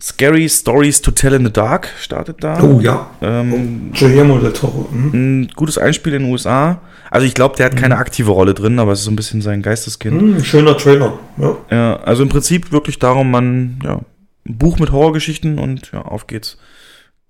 Scary 0.00 0.48
Stories 0.48 1.00
to 1.00 1.10
Tell 1.10 1.32
in 1.34 1.44
the 1.44 1.52
Dark 1.52 1.88
startet 2.00 2.42
da. 2.44 2.62
Oh 2.62 2.80
ja. 2.80 3.10
Ähm, 3.22 3.92
Guillermo 3.98 4.38
del 4.38 4.52
Toro. 4.52 4.88
Hm? 4.90 5.10
ein 5.42 5.48
gutes 5.54 5.78
Einspiel 5.78 6.14
in 6.14 6.24
den 6.24 6.32
USA. 6.32 6.80
Also 7.10 7.26
ich 7.26 7.34
glaube, 7.34 7.56
der 7.56 7.66
hat 7.66 7.76
keine 7.76 7.96
aktive 7.96 8.32
Rolle 8.32 8.54
drin, 8.54 8.78
aber 8.78 8.92
es 8.92 8.98
ist 9.00 9.04
so 9.06 9.10
ein 9.10 9.16
bisschen 9.16 9.40
sein 9.40 9.62
Geisteskind. 9.62 10.20
Hm, 10.20 10.44
schöner 10.44 10.76
Trailer. 10.76 11.18
Ja. 11.38 11.56
Ja, 11.70 11.96
also 12.00 12.22
im 12.22 12.28
Prinzip 12.28 12.72
wirklich 12.72 12.98
darum, 12.98 13.30
man, 13.30 13.78
ja, 13.82 14.00
ein 14.46 14.58
Buch 14.58 14.78
mit 14.78 14.92
Horrorgeschichten 14.92 15.58
und 15.58 15.92
ja, 15.92 16.02
auf 16.02 16.26
geht's. 16.26 16.58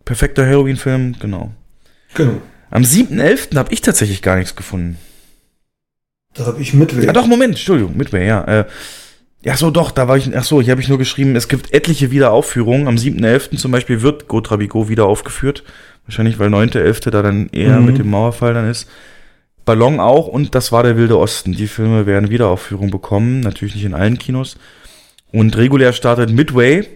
Perfekter 0.05 0.44
Halloween-Film, 0.44 1.17
genau. 1.20 1.52
Genau. 2.15 2.41
Am 2.70 2.83
7.11. 2.83 3.57
habe 3.57 3.73
ich 3.73 3.81
tatsächlich 3.83 4.20
gar 4.20 4.36
nichts 4.36 4.57
gefunden. 4.57 4.99
Da 6.34 6.47
habe 6.47 6.60
ich 6.60 6.75
Midway. 6.75 7.09
Ah, 7.09 7.12
doch, 7.12 7.26
Moment, 7.26 7.55
Entschuldigung, 7.55 7.97
Midway, 7.97 8.26
ja. 8.26 8.43
Äh, 8.44 8.65
ja, 9.45 9.57
so, 9.57 9.71
doch, 9.71 9.91
da 9.91 10.09
war 10.09 10.17
ich, 10.17 10.35
ach 10.37 10.43
so, 10.45 10.61
hier 10.63 10.71
habe 10.73 10.81
ich 10.81 10.89
nur 10.89 10.99
geschrieben, 10.99 11.37
es 11.37 11.49
gibt 11.49 11.73
etliche 11.73 12.11
Wiederaufführungen. 12.11 12.89
Am 12.89 12.97
7.11. 12.97 13.57
zum 13.59 13.71
Beispiel 13.73 14.03
wird 14.03 14.27
Gotrabigo 14.27 14.89
wieder 14.89 15.05
aufgeführt. 15.07 15.63
Wahrscheinlich, 16.07 16.39
weil 16.39 16.49
9.11. 16.49 17.11
da 17.11 17.23
dann 17.23 17.49
eher 17.51 17.79
Mhm. 17.81 17.87
mit 17.87 17.99
dem 17.99 18.11
Mauerfall 18.11 18.55
dann 18.55 18.69
ist. 18.69 18.89
Ballon 19.65 20.01
auch 20.01 20.27
und 20.27 20.55
das 20.55 20.73
war 20.73 20.83
der 20.83 20.97
Wilde 20.97 21.19
Osten. 21.19 21.53
Die 21.53 21.67
Filme 21.69 22.05
werden 22.07 22.29
Wiederaufführung 22.31 22.91
bekommen, 22.91 23.41
natürlich 23.41 23.75
nicht 23.75 23.85
in 23.85 23.95
allen 23.95 24.19
Kinos. 24.19 24.57
Und 25.33 25.57
regulär 25.57 25.93
startet 25.95 26.31
Midway 26.31 26.87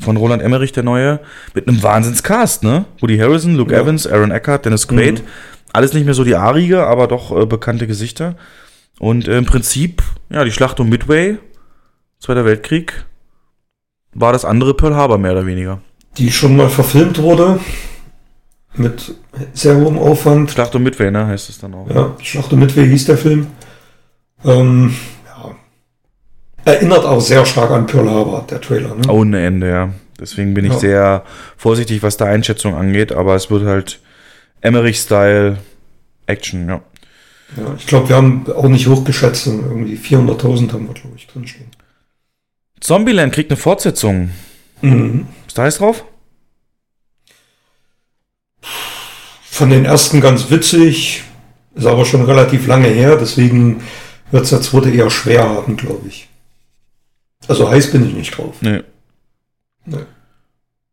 von 0.00 0.16
Roland 0.16 0.42
Emmerich, 0.42 0.72
der 0.72 0.82
neue, 0.84 1.20
mit 1.54 1.66
einem 1.68 1.82
Wahnsinnscast, 1.82 2.62
ne? 2.62 2.84
Woody 3.00 3.18
Harrison, 3.18 3.56
Luke 3.56 3.72
Ja. 3.72 3.80
Evans, 3.80 4.06
Aaron 4.06 4.30
Eckhart, 4.30 4.64
Dennis 4.64 4.86
Quaid. 4.86 5.20
Mhm. 5.22 5.26
Alles 5.72 5.92
nicht 5.92 6.04
mehr 6.04 6.14
so 6.14 6.22
die 6.24 6.36
arige, 6.36 6.86
aber 6.86 7.08
doch 7.08 7.36
äh, 7.36 7.46
bekannte 7.46 7.86
Gesichter. 7.86 8.36
Und 8.98 9.28
äh, 9.28 9.36
im 9.38 9.44
Prinzip, 9.46 10.02
ja, 10.30 10.44
die 10.44 10.52
Schlacht 10.52 10.80
um 10.80 10.88
Midway, 10.88 11.38
Zweiter 12.18 12.44
Weltkrieg, 12.44 13.04
war 14.14 14.32
das 14.32 14.44
andere 14.44 14.74
Pearl 14.74 14.94
Harbor 14.96 15.18
mehr 15.18 15.32
oder 15.32 15.46
weniger. 15.46 15.80
Die 16.16 16.32
schon 16.32 16.56
mal 16.56 16.70
verfilmt 16.70 17.20
wurde. 17.20 17.60
Mit 18.74 19.14
sehr 19.52 19.76
hohem 19.76 19.98
Aufwand. 19.98 20.50
Schlacht 20.50 20.74
um 20.74 20.82
Midway, 20.82 21.10
ne, 21.10 21.26
heißt 21.26 21.48
es 21.50 21.58
dann 21.58 21.74
auch. 21.74 21.88
Ja, 21.90 22.14
Schlacht 22.22 22.52
um 22.52 22.58
Midway 22.58 22.86
hieß 22.88 23.06
der 23.06 23.18
Film. 23.18 23.48
Ähm, 24.44 24.94
ja. 25.26 25.54
Erinnert 26.64 27.04
auch 27.04 27.20
sehr 27.20 27.44
stark 27.46 27.70
an 27.70 27.86
Pearl 27.86 28.08
Harbor, 28.10 28.46
der 28.48 28.60
Trailer. 28.60 28.94
Ne? 28.94 29.08
Ohne 29.08 29.44
Ende, 29.44 29.68
ja. 29.68 29.90
Deswegen 30.18 30.54
bin 30.54 30.64
ich 30.64 30.72
Ja. 30.72 30.78
sehr 30.78 31.22
vorsichtig, 31.58 32.02
was 32.02 32.16
da 32.16 32.24
Einschätzung 32.26 32.74
angeht, 32.74 33.12
aber 33.12 33.34
es 33.34 33.50
wird 33.50 33.64
halt 33.64 34.00
Emmerich-Style 34.62 35.58
Action, 36.26 36.68
ja. 36.68 36.80
Ja, 37.56 37.74
ich 37.78 37.86
glaube, 37.86 38.08
wir 38.08 38.16
haben 38.16 38.50
auch 38.52 38.68
nicht 38.68 38.88
hochgeschätzt. 38.88 39.46
Irgendwie 39.46 39.96
400.000 39.96 40.72
haben 40.72 40.88
wir, 40.88 40.94
glaube 40.94 41.16
ich, 41.16 41.26
drinstehen. 41.26 41.70
Zombieland 42.80 43.32
kriegt 43.32 43.50
eine 43.50 43.56
Fortsetzung. 43.56 44.30
Mhm. 44.82 45.26
Ist 45.46 45.56
da 45.56 45.62
heiß 45.62 45.78
drauf? 45.78 46.04
Von 49.42 49.70
den 49.70 49.84
ersten 49.84 50.20
ganz 50.20 50.50
witzig. 50.50 51.22
Ist 51.74 51.86
aber 51.86 52.04
schon 52.04 52.24
relativ 52.24 52.66
lange 52.66 52.88
her. 52.88 53.16
Deswegen 53.16 53.82
wird 54.30 54.44
es 54.44 54.50
der 54.50 54.60
zweite 54.60 54.90
eher 54.90 55.10
schwer 55.10 55.48
haben, 55.48 55.76
glaube 55.76 56.08
ich. 56.08 56.28
Also 57.48 57.70
heiß 57.70 57.92
bin 57.92 58.06
ich 58.06 58.14
nicht 58.14 58.36
drauf. 58.36 58.56
Nee. 58.60 58.82
Nee. 59.84 60.04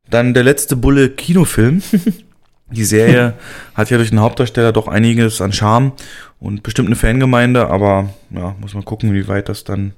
Dann 0.10 0.34
der 0.34 0.44
letzte 0.44 0.76
Bulle 0.76 1.10
Kinofilm. 1.10 1.82
Die 2.74 2.84
Serie 2.84 3.34
hat 3.76 3.90
ja 3.90 3.98
durch 3.98 4.10
den 4.10 4.20
Hauptdarsteller 4.20 4.72
doch 4.72 4.88
einiges 4.88 5.42
an 5.42 5.54
Charme 5.54 5.94
und 6.40 6.64
bestimmt 6.64 6.88
eine 6.88 6.96
Fangemeinde, 6.96 7.68
aber 7.68 8.10
ja, 8.30 8.56
muss 8.60 8.74
man 8.74 8.86
gucken, 8.86 9.14
wie 9.14 9.28
weit 9.28 9.50
das 9.50 9.64
dann 9.64 9.94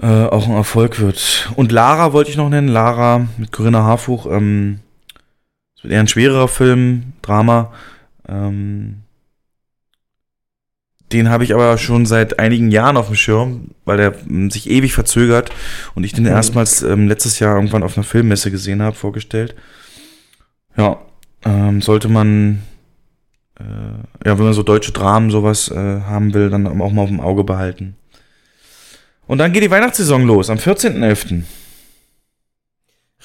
äh, 0.00 0.06
auch 0.06 0.46
ein 0.46 0.54
Erfolg 0.54 1.00
wird. 1.00 1.50
Und 1.56 1.72
Lara 1.72 2.12
wollte 2.12 2.30
ich 2.30 2.36
noch 2.36 2.48
nennen, 2.48 2.68
Lara 2.68 3.26
mit 3.38 3.52
Corinna 3.52 3.82
Harfuch. 3.82 4.26
Ähm, 4.26 4.80
es 5.76 5.82
wird 5.84 5.92
eher 5.92 6.00
ein 6.00 6.08
schwererer 6.08 6.48
Film, 6.48 7.14
Drama. 7.22 7.72
Ähm, 8.28 9.02
den 11.12 11.30
habe 11.30 11.44
ich 11.44 11.54
aber 11.54 11.78
schon 11.78 12.04
seit 12.04 12.38
einigen 12.40 12.70
Jahren 12.70 12.96
auf 12.96 13.06
dem 13.06 13.14
Schirm, 13.14 13.70
weil 13.84 14.00
er 14.00 14.14
ähm, 14.28 14.50
sich 14.50 14.68
ewig 14.68 14.92
verzögert 14.92 15.50
und 15.94 16.04
ich 16.04 16.12
den 16.12 16.24
Mhm. 16.24 16.30
erstmals 16.30 16.82
ähm, 16.82 17.06
letztes 17.06 17.38
Jahr 17.38 17.54
irgendwann 17.54 17.84
auf 17.84 17.96
einer 17.96 18.04
Filmmesse 18.04 18.50
gesehen 18.50 18.82
habe, 18.82 18.96
vorgestellt. 18.96 19.54
Ja, 20.76 20.98
ähm, 21.44 21.82
sollte 21.82 22.08
man, 22.08 22.62
äh, 23.58 23.64
ja, 24.26 24.38
wenn 24.38 24.44
man 24.44 24.54
so 24.54 24.62
deutsche 24.62 24.92
Dramen 24.92 25.30
sowas 25.30 25.70
äh, 25.70 26.00
haben 26.02 26.34
will, 26.34 26.50
dann 26.50 26.66
auch 26.66 26.92
mal 26.92 27.02
auf 27.02 27.08
dem 27.08 27.20
Auge 27.20 27.44
behalten. 27.44 27.96
Und 29.26 29.38
dann 29.38 29.52
geht 29.52 29.62
die 29.62 29.70
Weihnachtssaison 29.70 30.22
los, 30.24 30.50
am 30.50 30.58
14.11. 30.58 31.42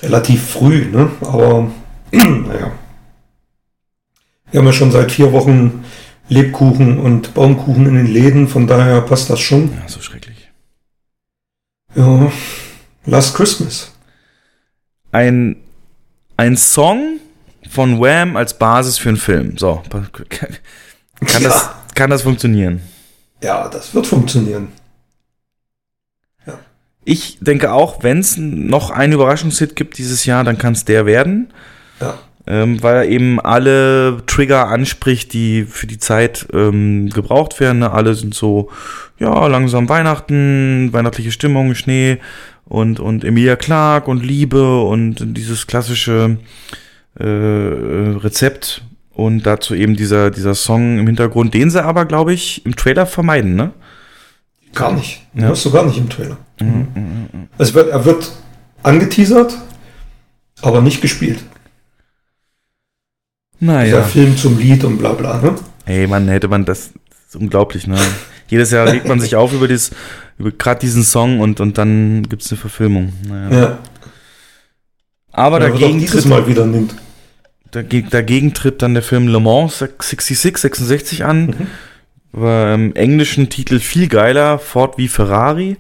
Relativ 0.02 0.50
früh, 0.50 0.86
ne? 0.86 1.12
Aber 1.22 1.72
naja. 2.12 2.72
Wir 4.50 4.60
haben 4.60 4.68
ja 4.68 4.74
schon 4.74 4.92
seit 4.92 5.12
vier 5.12 5.32
Wochen 5.32 5.86
Lebkuchen 6.28 6.98
und 6.98 7.34
Baumkuchen 7.34 7.86
in 7.86 7.96
den 7.96 8.08
Läden, 8.08 8.48
von 8.48 8.68
daher 8.68 9.02
passt 9.02 9.30
das 9.30 9.40
schon. 9.40 9.72
Ja, 9.74 9.88
so 9.88 10.02
schrecklich. 10.02 10.50
Ja. 11.96 12.32
Last 13.06 13.36
Christmas. 13.36 13.92
Ein, 15.12 15.58
ein 16.38 16.56
Song 16.56 17.20
von 17.72 18.02
Wham 18.02 18.36
als 18.36 18.58
Basis 18.58 18.98
für 18.98 19.10
einen 19.10 19.18
Film. 19.18 19.58
So, 19.58 19.82
kann, 21.26 21.44
das, 21.44 21.70
kann 21.96 22.10
das 22.10 22.24
funktionieren? 22.24 22.82
Ja, 23.42 23.70
das 23.70 23.96
wird 23.96 24.08
funktionieren. 24.08 24.68
Ich 27.04 27.40
denke 27.42 27.72
auch, 27.72 28.04
wenn 28.04 28.20
es 28.20 28.38
noch 28.38 28.92
einen 28.92 29.14
Überraschungshit 29.14 29.76
gibt 29.76 29.98
dieses 29.98 30.26
Jahr, 30.26 30.44
dann 30.44 30.60
kann 30.60 30.74
es 30.74 30.86
der 30.86 31.08
werden. 31.08 31.52
Ja. 32.00 32.20
Ähm, 32.46 32.84
weil 32.84 32.96
er 32.96 33.06
eben 33.06 33.40
alle 33.40 34.24
Trigger 34.28 34.68
anspricht, 34.68 35.34
die 35.34 35.64
für 35.64 35.88
die 35.88 35.98
Zeit 35.98 36.48
ähm, 36.54 37.10
gebraucht 37.10 37.60
werden. 37.60 37.80
Ne? 37.80 37.92
Alle 37.92 38.14
sind 38.14 38.36
so, 38.36 38.70
ja, 39.18 39.48
langsam 39.48 39.90
Weihnachten, 39.90 40.90
weihnachtliche 40.92 41.32
Stimmung, 41.32 41.74
Schnee 41.74 42.20
und, 42.66 43.00
und 43.00 43.24
Emilia 43.24 43.56
Clark 43.56 44.08
und 44.08 44.24
Liebe 44.24 44.82
und 44.82 45.18
dieses 45.38 45.68
klassische 45.68 46.38
äh, 47.20 47.24
Rezept 47.26 48.84
und 49.14 49.44
dazu 49.46 49.76
eben 49.76 49.96
dieser, 49.96 50.32
dieser 50.32 50.56
Song 50.56 51.00
im 51.00 51.08
Hintergrund, 51.08 51.54
den 51.54 51.70
sie 51.70 51.84
aber, 51.84 52.06
glaube 52.06 52.34
ich, 52.34 52.66
im 52.66 52.76
Trailer 52.76 53.06
vermeiden, 53.06 53.56
ne? 53.56 53.72
Gar 54.74 54.94
nicht. 54.94 55.26
Ja. 55.34 55.48
Hörst 55.48 55.66
du 55.66 55.72
gar 55.72 55.86
nicht 55.86 55.98
im 55.98 56.10
Trailer. 56.10 56.38
Mhm. 56.62 57.50
Es 57.58 57.74
wird, 57.74 57.90
er 57.90 58.06
wird 58.06 58.32
angeteasert, 58.84 59.58
aber 60.62 60.82
nicht 60.82 61.02
gespielt. 61.02 61.40
Der 63.60 63.68
Naja. 63.68 64.02
Film 64.04 64.38
zum 64.38 64.58
Lied 64.58 64.84
und 64.86 64.98
bla 64.98 65.14
bla. 65.14 65.40
Ne? 65.42 65.56
Ey, 65.86 66.08
Mann, 66.08 66.28
hätte 66.30 66.48
man 66.48 66.66
das, 66.66 66.92
das 67.10 67.20
ist 67.30 67.36
unglaublich, 67.36 67.86
ne? 67.86 67.98
Jedes 68.48 68.72
Jahr 68.72 68.88
regt 68.92 69.08
man 69.08 69.20
sich 69.20 69.36
auf 69.36 69.54
über 69.54 69.68
das, 69.68 69.92
über 70.40 70.52
gerade 70.52 70.80
diesen 70.80 71.04
Song 71.04 71.42
und, 71.42 71.60
und 71.60 71.78
dann 71.78 72.24
gibt's 72.24 72.50
eine 72.52 72.60
Verfilmung. 72.60 73.14
Naja. 73.28 73.60
Ja. 73.62 73.80
Aber 75.32 75.62
Er 75.62 75.74
auch 75.74 75.80
dagegen 75.80 76.00
dieses 76.00 76.24
tritt, 76.24 76.30
Mal 76.30 76.48
wieder 76.48 76.66
nimmt. 76.66 76.96
dagegen, 77.72 78.10
dagegen 78.10 78.54
tritt 78.54 78.82
dann 78.82 78.94
der 78.94 79.04
Film 79.04 79.28
Le 79.28 79.40
Mans 79.40 79.80
66, 79.80 80.58
66 80.58 81.26
an. 81.26 81.46
Mhm. 81.48 81.68
War 82.34 82.74
im 82.74 82.96
englischen 82.96 83.50
Titel 83.50 83.80
viel 83.80 84.08
geiler, 84.08 84.58
Ford 84.60 84.98
wie 84.98 85.08
Ferrari, 85.10 85.78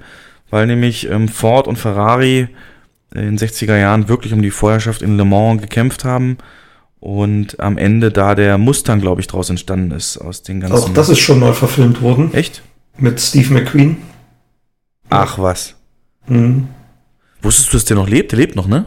weil 0.49 0.67
nämlich 0.67 1.09
ähm, 1.09 1.29
Ford 1.29 1.67
und 1.67 1.77
Ferrari 1.77 2.49
in 3.13 3.21
den 3.21 3.37
60er 3.37 3.77
Jahren 3.77 4.07
wirklich 4.09 4.33
um 4.33 4.41
die 4.41 4.51
Vorherrschaft 4.51 5.01
in 5.01 5.17
Le 5.17 5.25
Mans 5.25 5.61
gekämpft 5.61 6.03
haben 6.03 6.37
und 6.99 7.59
am 7.59 7.77
Ende 7.77 8.11
da 8.11 8.35
der 8.35 8.57
Mustang, 8.57 8.99
glaube 9.01 9.21
ich, 9.21 9.27
draus 9.27 9.49
entstanden 9.49 9.91
ist 9.91 10.17
aus 10.17 10.43
den 10.43 10.59
ganzen. 10.59 10.75
Auch 10.77 10.89
das 10.93 11.09
ist 11.09 11.19
schon 11.19 11.39
mal 11.39 11.53
verfilmt 11.53 12.01
worden. 12.01 12.33
Echt? 12.33 12.61
Mit 12.97 13.19
Steve 13.19 13.53
McQueen. 13.53 13.97
Ach 15.09 15.39
was. 15.39 15.75
Mhm. 16.27 16.67
Wusstest 17.41 17.69
du, 17.69 17.77
dass 17.77 17.85
der 17.85 17.95
noch 17.97 18.07
lebt? 18.07 18.31
Der 18.31 18.39
lebt 18.39 18.55
noch, 18.55 18.67
ne? 18.67 18.85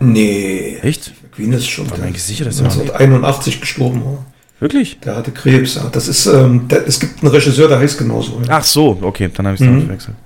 Nee. 0.00 0.78
Echt? 0.82 1.12
McQueen 1.22 1.52
ist 1.52 1.68
schon 1.68 1.90
War 1.90 1.98
mir 1.98 2.04
eigentlich 2.06 2.22
sicher, 2.22 2.44
dass 2.46 2.58
er 2.58 2.64
noch 2.64 2.76
lebt. 2.76 2.90
1981 2.92 3.60
gestorben. 3.60 4.04
war. 4.04 4.26
Wirklich? 4.58 4.98
Der 5.00 5.16
hatte 5.16 5.30
Krebs. 5.32 5.76
Ja. 5.76 5.88
Das 5.90 6.08
ist, 6.08 6.26
ähm, 6.26 6.68
der, 6.68 6.86
es 6.86 7.00
gibt 7.00 7.22
einen 7.22 7.30
Regisseur, 7.32 7.68
der 7.68 7.78
heißt 7.78 7.98
genauso. 7.98 8.40
Ja. 8.40 8.58
Ach 8.58 8.64
so, 8.64 8.98
okay, 9.02 9.30
dann 9.32 9.46
habe 9.46 9.54
ich 9.54 9.60
es 9.60 9.66
Mhm. 9.66 9.80
verwechselt. 9.82 10.16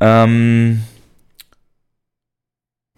Ähm, 0.00 0.82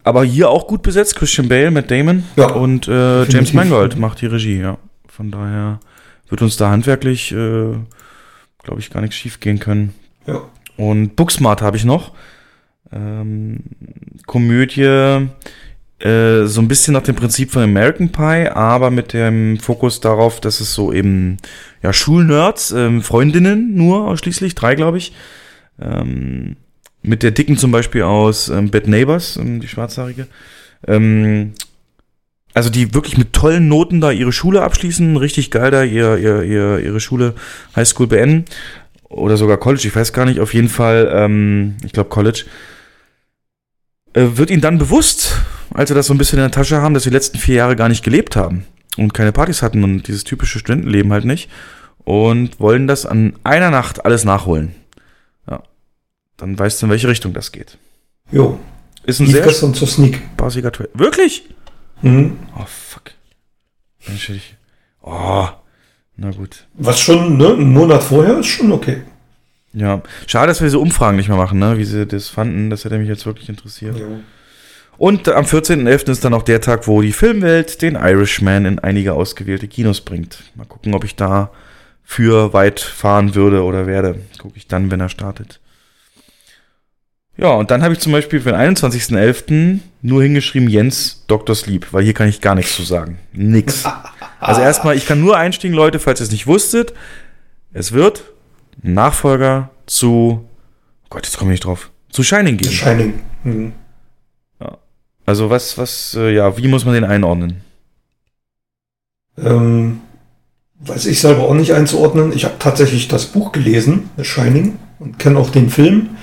aber 0.03 0.25
hier 0.25 0.49
auch 0.49 0.67
gut 0.67 0.83
besetzt, 0.83 1.15
Christian 1.17 1.49
Bale, 1.49 1.71
Matt 1.71 1.91
Damon 1.91 2.25
Ja, 2.37 2.51
und 2.53 2.89
äh, 2.89 3.25
James. 3.25 3.53
Mangold 3.53 3.97
macht 3.97 4.21
die 4.23 4.27
Regie, 4.27 4.59
ja. 4.61 4.79
Von 5.09 5.31
daher 5.31 5.81
wird 6.29 6.43
uns 6.43 6.57
da 6.57 6.71
handwerklich, 6.71 7.33
äh, 7.33 7.75
glaube 8.63 8.81
ich, 8.81 8.91
gar 8.91 9.01
nichts 9.03 9.17
schief 9.17 9.41
gehen 9.41 9.59
können. 9.59 9.95
Ja. 10.27 10.41
Und 10.77 11.17
Booksmart 11.17 11.63
habe 11.63 11.77
ich 11.77 11.85
noch. 11.85 12.13
Ähm, 12.93 13.61
Komödie, 14.27 15.29
äh, 16.01 16.47
so 16.47 16.61
ein 16.61 16.69
bisschen 16.69 16.95
nach 16.95 17.03
dem 17.03 17.17
Prinzip 17.17 17.51
von 17.51 17.63
American 17.63 18.11
Pie, 18.11 18.49
aber 18.49 18.91
mit 18.91 19.13
dem 19.13 19.59
Fokus 19.59 20.01
darauf, 20.01 20.41
dass 20.41 20.61
es 20.61 20.75
so 20.75 20.93
eben, 20.93 21.37
ja, 21.83 21.93
Schulnerds, 21.93 22.71
ähm, 22.73 23.03
Freundinnen 23.03 23.75
nur 23.75 24.09
ausschließlich, 24.09 24.55
drei, 24.55 24.75
glaube 24.75 24.99
ich. 24.99 25.13
Ähm, 25.81 26.57
mit 27.03 27.23
der 27.23 27.31
Dicken 27.31 27.57
zum 27.57 27.71
Beispiel 27.71 28.03
aus 28.03 28.49
ähm, 28.49 28.71
Bad 28.71 28.87
Neighbors, 28.89 29.37
ähm, 29.37 29.61
die 29.61 29.69
Schwarzhaarige. 29.69 30.27
Ähm, 30.87 31.53
also 32.53 32.69
die 32.69 32.95
wirklich 32.95 33.17
mit 33.17 33.33
tollen 33.33 33.69
Noten 33.69 34.01
da 34.01 34.11
ihre 34.11 34.33
Schule 34.33 34.63
abschließen, 34.63 35.17
richtig 35.17 35.51
geil 35.51 35.71
da 35.71 35.85
ihr, 35.85 36.17
ihr, 36.17 36.43
ihr, 36.43 36.79
ihre 36.81 37.01
Schule 37.01 37.35
Highschool 37.77 38.07
beenden 38.07 38.45
oder 39.09 39.37
sogar 39.37 39.57
College, 39.57 39.87
ich 39.87 39.95
weiß 39.95 40.13
gar 40.13 40.25
nicht, 40.25 40.41
auf 40.41 40.55
jeden 40.55 40.69
Fall, 40.69 41.11
ähm, 41.13 41.77
ich 41.85 41.93
glaube 41.93 42.11
College, 42.11 42.45
äh, 44.15 44.27
wird 44.35 44.51
ihnen 44.51 44.63
dann 44.63 44.79
bewusst, 44.79 45.37
als 45.75 45.89
sie 45.89 45.95
das 45.95 46.07
so 46.07 46.15
ein 46.15 46.19
bisschen 46.19 46.39
in 46.39 46.45
der 46.45 46.51
Tasche 46.51 46.81
haben, 46.81 46.95
dass 46.95 47.05
sie 47.05 47.11
die 47.11 47.17
letzten 47.17 47.39
vier 47.39 47.57
Jahre 47.57 47.77
gar 47.77 47.89
nicht 47.89 48.05
gelebt 48.05 48.37
haben 48.37 48.65
und 48.97 49.15
keine 49.15 49.33
Partys 49.33 49.63
hatten 49.63 49.85
und 49.85 50.07
dieses 50.09 50.25
typische 50.25 50.59
Studentenleben 50.59 51.13
halt 51.13 51.25
nicht 51.25 51.49
und 52.05 52.59
wollen 52.61 52.87
das 52.87 53.07
an 53.07 53.35
einer 53.45 53.71
Nacht 53.71 54.05
alles 54.05 54.25
nachholen. 54.25 54.75
Ja. 55.49 55.63
Dann 56.37 56.59
weißt 56.59 56.81
du, 56.81 56.87
in 56.87 56.91
welche 56.91 57.09
Richtung 57.09 57.33
das 57.33 57.53
geht. 57.53 57.79
Jo. 58.31 58.59
Ist 59.05 59.21
ein 59.21 59.27
Lief 59.27 59.37
sehr 59.37 59.45
gestern 59.45 59.75
zur 59.75 59.89
Sneak. 59.89 60.21
spaßiger 60.35 60.73
Trailer. 60.73 60.91
Wirklich? 60.95 61.49
Mhm. 62.03 62.39
Oh, 62.57 62.65
fuck. 62.67 63.13
Mensch, 64.07 64.29
ich. 64.31 64.57
Oh. 65.03 65.49
Na 66.17 66.31
gut. 66.31 66.67
Was 66.75 67.01
schon, 67.01 67.39
ne, 67.39 67.49
einen 67.49 67.73
Monat 67.73 68.03
vorher 68.03 68.39
ist 68.39 68.47
schon 68.47 68.73
okay. 68.73 69.03
Ja. 69.73 70.03
Schade, 70.27 70.49
dass 70.49 70.61
wir 70.61 70.67
diese 70.67 70.79
Umfragen 70.79 71.17
nicht 71.17 71.29
mehr 71.29 71.37
machen, 71.37 71.59
ne? 71.59 71.79
Wie 71.79 71.85
sie 71.85 72.07
das 72.07 72.29
fanden. 72.29 72.71
Das 72.71 72.85
hätte 72.85 72.99
mich 72.99 73.09
jetzt 73.09 73.25
wirklich 73.25 73.49
interessiert. 73.49 73.99
Ja. 73.99 74.07
Und 75.01 75.31
am 75.31 75.47
14.11. 75.47 76.11
ist 76.11 76.27
dann 76.27 76.35
auch 76.35 76.43
der 76.43 76.61
Tag, 76.61 76.87
wo 76.87 77.01
die 77.01 77.15
Filmwelt 77.15 77.81
den 77.81 77.95
Irishman 77.95 78.67
in 78.67 78.79
einige 78.81 79.15
ausgewählte 79.15 79.67
Kinos 79.67 80.03
bringt. 80.03 80.43
Mal 80.57 80.67
gucken, 80.67 80.93
ob 80.93 81.05
ich 81.05 81.17
da 81.17 81.51
für 82.05 82.53
weit 82.53 82.81
fahren 82.81 83.35
würde 83.35 83.63
oder 83.63 83.87
werde. 83.87 84.21
Gucke 84.39 84.59
ich 84.59 84.67
dann, 84.67 84.91
wenn 84.91 85.01
er 85.01 85.09
startet. 85.09 85.59
Ja, 87.39 87.53
und 87.53 87.71
dann 87.71 87.83
habe 87.83 87.95
ich 87.95 88.01
zum 88.01 88.13
Beispiel 88.13 88.43
für 88.43 88.53
den 88.53 88.61
21.11. 88.77 89.79
nur 90.03 90.23
hingeschrieben 90.23 90.69
Jens 90.69 91.25
Dr. 91.29 91.55
Sleep, 91.55 91.95
weil 91.95 92.05
hier 92.05 92.13
kann 92.13 92.29
ich 92.29 92.43
gar 92.43 92.55
nichts 92.55 92.77
zu 92.77 92.83
sagen. 92.83 93.19
Nix. 93.33 93.85
Also 94.43 94.63
erstmal, 94.63 94.97
ich 94.97 95.07
kann 95.07 95.21
nur 95.21 95.37
einsteigen, 95.37 95.77
Leute, 95.77 95.99
falls 95.99 96.19
ihr 96.21 96.25
es 96.25 96.31
nicht 96.31 96.47
wusstet. 96.47 96.95
Es 97.75 97.93
wird 97.93 98.25
Nachfolger 98.83 99.69
zu, 99.85 100.49
oh 101.05 101.07
Gott, 101.11 101.27
jetzt 101.27 101.37
komme 101.37 101.51
ich 101.51 101.57
nicht 101.57 101.67
drauf, 101.67 101.91
zu 102.09 102.23
Shining 102.23 102.59
The 102.59 102.65
geben. 102.65 102.75
Shining. 102.75 103.21
Mhm. 103.45 103.73
Also 105.31 105.49
was, 105.49 105.79
was, 105.79 106.17
äh, 106.19 106.35
ja, 106.35 106.57
wie 106.57 106.67
muss 106.67 106.85
man 106.85 106.95
den 106.95 107.05
einordnen? 107.05 107.61
Ähm, 109.39 110.01
weiß 110.81 111.07
ich 111.07 111.21
selber 111.21 111.43
auch 111.43 111.55
nicht 111.55 111.73
einzuordnen. 111.73 112.33
Ich 112.33 112.45
habe 112.45 112.57
tatsächlich 112.59 113.07
das 113.07 113.27
Buch 113.27 113.53
gelesen, 113.53 114.11
The 114.17 114.25
Shining, 114.25 114.81
und 114.99 115.21
kenne 115.21 115.39
auch 115.39 115.51
den 115.51 115.71
Film. 115.71 116.17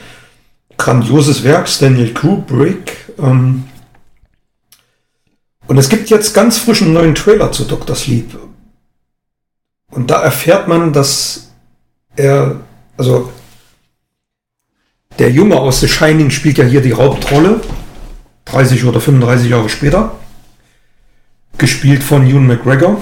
Grandioses 0.75 1.45
Werk, 1.45 1.69
Daniel 1.79 2.13
Kubrick. 2.13 3.13
Ähm, 3.17 3.63
und 5.67 5.77
es 5.77 5.87
gibt 5.87 6.09
jetzt 6.09 6.33
ganz 6.33 6.57
frischen 6.57 6.91
neuen 6.91 7.15
Trailer 7.15 7.53
zu 7.53 7.63
Dr. 7.63 7.95
Sleep. 7.95 8.37
Und 9.89 10.11
da 10.11 10.21
erfährt 10.21 10.67
man, 10.67 10.91
dass 10.91 11.53
er, 12.17 12.59
also 12.97 13.31
der 15.17 15.31
Junge 15.31 15.55
aus 15.55 15.79
The 15.79 15.87
Shining 15.87 16.29
spielt 16.29 16.57
ja 16.57 16.65
hier 16.65 16.81
die 16.81 16.93
Hauptrolle, 16.93 17.61
30 18.51 18.85
oder 18.85 18.99
35 18.99 19.49
Jahre 19.49 19.69
später, 19.69 20.15
gespielt 21.57 22.03
von 22.03 22.27
Ewan 22.27 22.47
McGregor. 22.47 23.01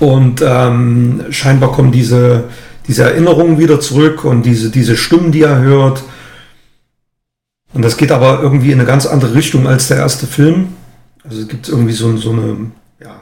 Und 0.00 0.42
ähm, 0.44 1.24
scheinbar 1.30 1.72
kommen 1.72 1.92
diese, 1.92 2.44
diese 2.88 3.04
Erinnerungen 3.04 3.58
wieder 3.58 3.80
zurück 3.80 4.24
und 4.24 4.44
diese, 4.44 4.70
diese 4.70 4.96
Stimmen, 4.96 5.32
die 5.32 5.42
er 5.42 5.60
hört. 5.60 6.02
Und 7.72 7.82
das 7.82 7.96
geht 7.96 8.12
aber 8.12 8.40
irgendwie 8.42 8.72
in 8.72 8.78
eine 8.78 8.86
ganz 8.86 9.06
andere 9.06 9.34
Richtung 9.34 9.66
als 9.66 9.88
der 9.88 9.98
erste 9.98 10.26
Film. 10.26 10.68
Also 11.24 11.40
es 11.40 11.48
gibt 11.48 11.68
irgendwie 11.68 11.92
so, 11.92 12.16
so 12.16 12.32
eine, 12.32 12.70
ja, 13.00 13.20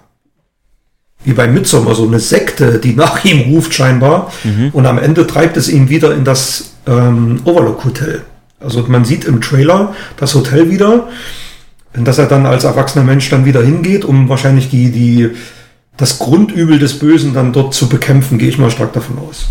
wie 1.25 1.33
bei 1.33 1.47
Midsommar, 1.47 1.95
so 1.95 2.07
eine 2.07 2.21
Sekte, 2.21 2.79
die 2.79 2.95
nach 2.95 3.25
ihm 3.25 3.53
ruft 3.53 3.73
scheinbar. 3.75 4.33
Und 4.73 4.87
am 4.87 4.99
Ende 4.99 5.27
treibt 5.27 5.57
es 5.57 5.69
ihn 5.69 5.89
wieder 5.89 6.15
in 6.15 6.25
das 6.25 6.73
ähm, 6.87 7.41
Overlook 7.45 7.85
Hotel. 7.85 8.23
Also 8.63 8.85
man 8.89 9.05
sieht 9.05 9.25
im 9.25 9.41
Trailer 9.41 9.95
das 10.17 10.35
Hotel 10.35 10.71
wieder, 10.71 11.09
in 11.95 12.05
das 12.05 12.19
er 12.19 12.27
dann 12.27 12.47
als 12.47 12.65
erwachsener 12.65 13.05
Mensch 13.05 13.29
dann 13.31 13.45
wieder 13.45 13.63
hingeht, 13.63 14.05
um 14.05 14.29
wahrscheinlich 14.29 14.71
die, 14.71 14.91
die, 14.91 15.31
das 15.97 16.19
Grundübel 16.19 16.79
des 16.79 16.99
Bösen 16.99 17.35
dann 17.35 17.53
dort 17.53 17.75
zu 17.75 17.89
bekämpfen, 17.89 18.39
gehe 18.39 18.49
ich 18.49 18.59
mal 18.59 18.71
stark 18.71 18.93
davon 18.93 19.19
aus. 19.19 19.47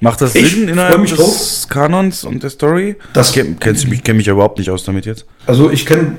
Macht 0.00 0.20
das 0.20 0.34
Ich 0.34 0.50
Sinn 0.52 0.68
innerhalb 0.68 1.00
mich 1.00 1.14
des 1.14 1.66
Kanons 1.70 2.24
und 2.24 2.42
der 2.42 2.50
Story? 2.50 2.96
Das- 3.14 3.32
Ken- 3.32 3.58
kennst 3.58 3.84
du 3.84 3.88
mich, 3.88 4.02
kenne 4.02 4.18
mich 4.18 4.26
ja 4.26 4.34
überhaupt 4.34 4.58
nicht 4.58 4.68
aus 4.70 4.84
damit 4.84 5.06
jetzt. 5.06 5.24
Also 5.46 5.70
ich 5.70 5.86
kenne, 5.86 6.16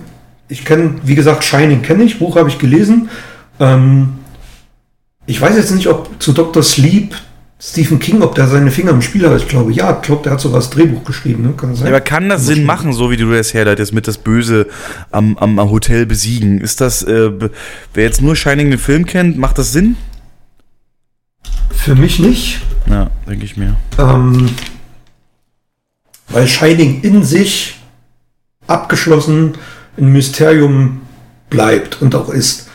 ich 0.48 0.66
kenne, 0.66 0.96
wie 1.04 1.14
gesagt, 1.16 1.44
Shining 1.44 1.82
kenne 1.84 2.04
ich, 2.04 2.18
Buch 2.18 2.36
habe 2.36 2.50
ich 2.50 2.58
gelesen. 2.58 3.10
Ähm, 3.60 4.14
ich 5.28 5.40
weiß 5.40 5.56
jetzt 5.56 5.72
nicht, 5.72 5.88
ob 5.88 6.10
zu 6.20 6.34
Dr. 6.34 6.64
Sleep 6.64 7.16
Stephen 7.58 8.00
King, 8.00 8.22
ob 8.22 8.36
der 8.36 8.48
seine 8.48 8.70
Finger 8.70 8.92
im 8.92 9.02
Spiel 9.02 9.28
hat. 9.28 9.38
Ich 9.38 9.48
glaube, 9.48 9.72
ja, 9.72 9.96
ich 9.96 10.02
glaube, 10.02 10.24
der 10.24 10.34
hat 10.34 10.42
sogar 10.42 10.60
das 10.60 10.70
Drehbuch 10.70 11.06
geschrieben. 11.06 11.44
Ne? 11.44 11.54
Kann 11.56 11.74
sein? 11.76 11.88
Aber 11.88 12.02
kann 12.02 12.28
das 12.28 12.46
Sinn 12.46 12.66
machen, 12.66 12.92
so 12.92 13.10
wie 13.10 13.18
du 13.18 13.32
das 13.32 13.54
herleitest, 13.54 13.94
mit 13.94 14.08
das 14.08 14.18
Böse 14.18 14.68
am, 15.12 15.38
am, 15.38 15.58
am 15.58 15.72
Hotel 15.72 16.06
besiegen? 16.06 16.60
Ist 16.60 16.82
das, 16.82 17.02
äh, 17.04 17.32
wer 17.94 18.04
jetzt 18.04 18.22
nur 18.22 18.36
Shining 18.36 18.70
den 18.72 18.80
Film 18.80 19.06
kennt, 19.06 19.38
macht 19.38 19.58
das 19.58 19.72
Sinn? 19.72 19.96
Für 21.72 21.96
mich 21.96 22.20
nicht. 22.20 22.62
Ja, 22.88 23.10
denke 23.28 23.46
ich 23.46 23.56
mir. 23.56 23.78
Ähm, 23.98 24.50
weil 26.28 26.48
Shining 26.48 27.02
in 27.02 27.24
sich 27.24 27.80
abgeschlossen 28.68 29.54
ein 29.98 30.12
Mysterium 30.12 31.02
bleibt 31.50 32.02
und 32.02 32.16
auch 32.16 32.30
ist. 32.30 32.70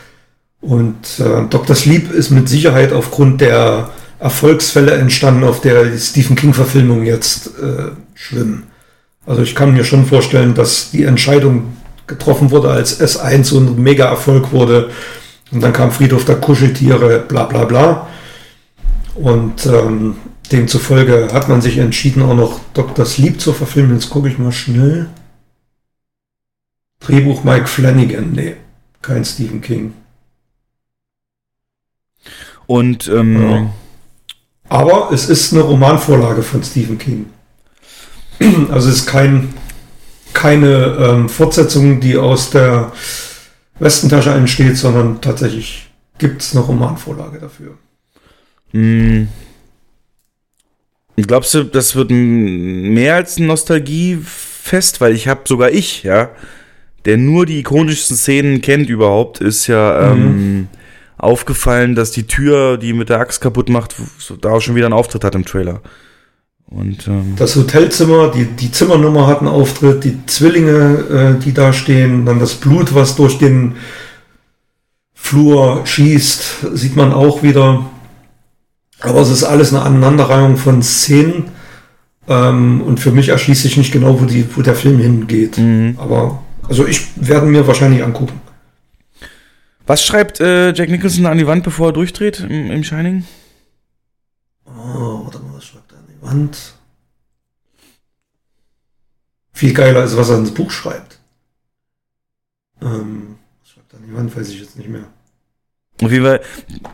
Und 0.59 1.19
äh, 1.19 1.47
Dr. 1.49 1.75
Sleep 1.75 2.11
ist 2.11 2.31
mit 2.31 2.49
Sicherheit 2.49 2.93
aufgrund 2.93 3.41
der 3.41 3.91
Erfolgsfälle 4.21 4.93
entstanden, 4.93 5.43
auf 5.43 5.61
der 5.61 5.85
die 5.85 5.97
Stephen 5.97 6.35
King-Verfilmung 6.35 7.03
jetzt 7.03 7.47
äh, 7.59 7.89
schwimmen. 8.13 8.67
Also 9.25 9.41
ich 9.41 9.55
kann 9.55 9.73
mir 9.73 9.83
schon 9.83 10.05
vorstellen, 10.05 10.53
dass 10.53 10.91
die 10.91 11.03
Entscheidung 11.03 11.75
getroffen 12.05 12.51
wurde, 12.51 12.69
als 12.69 13.01
S1 13.01 13.45
so 13.45 13.59
ein 13.59 13.81
Mega-Erfolg 13.81 14.51
wurde. 14.51 14.91
Und 15.51 15.61
dann 15.61 15.73
kam 15.73 15.91
Friedhof 15.91 16.23
der 16.25 16.35
Kuscheltiere, 16.35 17.19
bla 17.27 17.45
bla 17.45 17.65
bla. 17.65 18.07
Und 19.15 19.65
ähm, 19.65 20.15
demzufolge 20.51 21.29
hat 21.33 21.49
man 21.49 21.61
sich 21.61 21.79
entschieden, 21.79 22.21
auch 22.21 22.35
noch 22.35 22.59
Dr. 22.75 23.05
Sleep 23.05 23.41
zu 23.41 23.53
verfilmen. 23.53 23.95
Jetzt 23.95 24.11
gucke 24.11 24.29
ich 24.29 24.37
mal 24.37 24.51
schnell. 24.51 25.09
Drehbuch 26.99 27.43
Mike 27.43 27.65
Flanagan. 27.65 28.33
Nee, 28.33 28.55
kein 29.01 29.25
Stephen 29.25 29.61
King. 29.61 29.93
Und 32.67 33.07
ähm, 33.07 33.49
Ja. 33.49 33.73
Aber 34.71 35.09
es 35.11 35.27
ist 35.27 35.51
eine 35.51 35.63
Romanvorlage 35.63 36.43
von 36.43 36.63
Stephen 36.63 36.97
King. 36.97 37.25
Also 38.71 38.87
es 38.87 38.99
ist 38.99 39.05
kein, 39.05 39.53
keine 40.31 40.97
ähm, 40.97 41.29
Fortsetzung, 41.29 41.99
die 41.99 42.15
aus 42.15 42.51
der 42.51 42.93
Westentasche 43.79 44.31
entsteht, 44.31 44.77
sondern 44.77 45.19
tatsächlich 45.19 45.91
gibt 46.17 46.41
es 46.41 46.55
eine 46.55 46.63
Romanvorlage 46.63 47.37
dafür. 47.39 47.77
mh, 48.71 49.27
glaubst 51.17 51.53
du, 51.53 51.65
das 51.65 51.97
wird 51.97 52.09
mehr 52.09 53.15
als 53.15 53.39
ein 53.39 53.47
Nostalgiefest? 53.47 55.01
Weil 55.01 55.13
ich 55.13 55.27
habe 55.27 55.41
sogar 55.43 55.69
ich, 55.71 56.03
ja, 56.03 56.29
der 57.03 57.17
nur 57.17 57.45
die 57.45 57.59
ikonischsten 57.59 58.15
Szenen 58.15 58.61
kennt 58.61 58.89
überhaupt, 58.89 59.41
ist 59.41 59.67
ja 59.67 60.11
ähm, 60.13 60.69
aufgefallen, 61.21 61.93
dass 61.95 62.11
die 62.11 62.25
Tür, 62.25 62.77
die 62.77 62.93
mit 62.93 63.09
der 63.09 63.19
Axt 63.19 63.41
kaputt 63.41 63.69
macht, 63.69 63.95
so- 64.17 64.35
da 64.35 64.49
auch 64.51 64.59
schon 64.61 64.75
wieder 64.75 64.87
einen 64.87 64.93
Auftritt 64.93 65.23
hat 65.23 65.35
im 65.35 65.45
Trailer. 65.45 65.81
Und 66.65 67.07
ähm, 67.07 67.33
Das 67.37 67.55
Hotelzimmer, 67.55 68.29
die, 68.29 68.45
die 68.45 68.71
Zimmernummer 68.71 69.27
hat 69.27 69.39
einen 69.39 69.47
Auftritt, 69.49 70.03
die 70.03 70.25
Zwillinge, 70.25 71.35
äh, 71.37 71.43
die 71.43 71.53
da 71.53 71.73
stehen, 71.73 72.25
dann 72.25 72.39
das 72.39 72.55
Blut, 72.55 72.95
was 72.95 73.15
durch 73.15 73.37
den 73.37 73.75
Flur 75.13 75.81
schießt, 75.85 76.43
sieht 76.73 76.95
man 76.95 77.13
auch 77.13 77.43
wieder. 77.43 77.85
Aber 79.01 79.21
es 79.21 79.29
ist 79.29 79.43
alles 79.43 79.73
eine 79.73 79.83
Aneinanderreihung 79.83 80.57
von 80.57 80.81
Szenen. 80.81 81.45
Ähm, 82.27 82.81
und 82.81 82.99
für 82.99 83.11
mich 83.11 83.29
erschließt 83.29 83.61
sich 83.63 83.77
nicht 83.77 83.91
genau, 83.91 84.19
wo, 84.19 84.25
die, 84.25 84.45
wo 84.55 84.61
der 84.61 84.75
Film 84.75 84.97
hingeht. 84.99 85.59
Aber 85.97 86.41
also 86.67 86.85
ich 86.87 87.07
werde 87.15 87.45
mir 87.47 87.67
wahrscheinlich 87.67 88.03
angucken. 88.03 88.39
Was 89.87 90.03
schreibt 90.03 90.39
äh, 90.39 90.73
Jack 90.73 90.89
Nicholson 90.89 91.25
an 91.25 91.37
die 91.37 91.47
Wand, 91.47 91.63
bevor 91.63 91.89
er 91.89 91.93
durchdreht 91.93 92.39
im, 92.39 92.71
im 92.71 92.83
Shining? 92.83 93.25
Oh, 94.65 95.23
warte 95.23 95.39
mal, 95.39 95.55
was 95.55 95.65
schreibt 95.65 95.91
er 95.91 95.97
an 95.99 96.05
die 96.07 96.25
Wand? 96.25 96.73
Viel 99.53 99.73
geiler 99.73 100.03
ist, 100.03 100.17
was 100.17 100.29
er 100.29 100.37
ins 100.37 100.53
Buch 100.53 100.71
schreibt. 100.71 101.19
Ähm, 102.81 103.35
was 103.61 103.71
schreibt 103.71 103.93
er 103.93 103.99
an 103.99 104.05
die 104.07 104.15
Wand, 104.15 104.35
weiß 104.35 104.49
ich 104.49 104.59
jetzt 104.59 104.77
nicht 104.77 104.89
mehr. 104.89 105.05
Auf 106.01 106.11
jeden 106.11 106.25
Fall, 106.25 106.41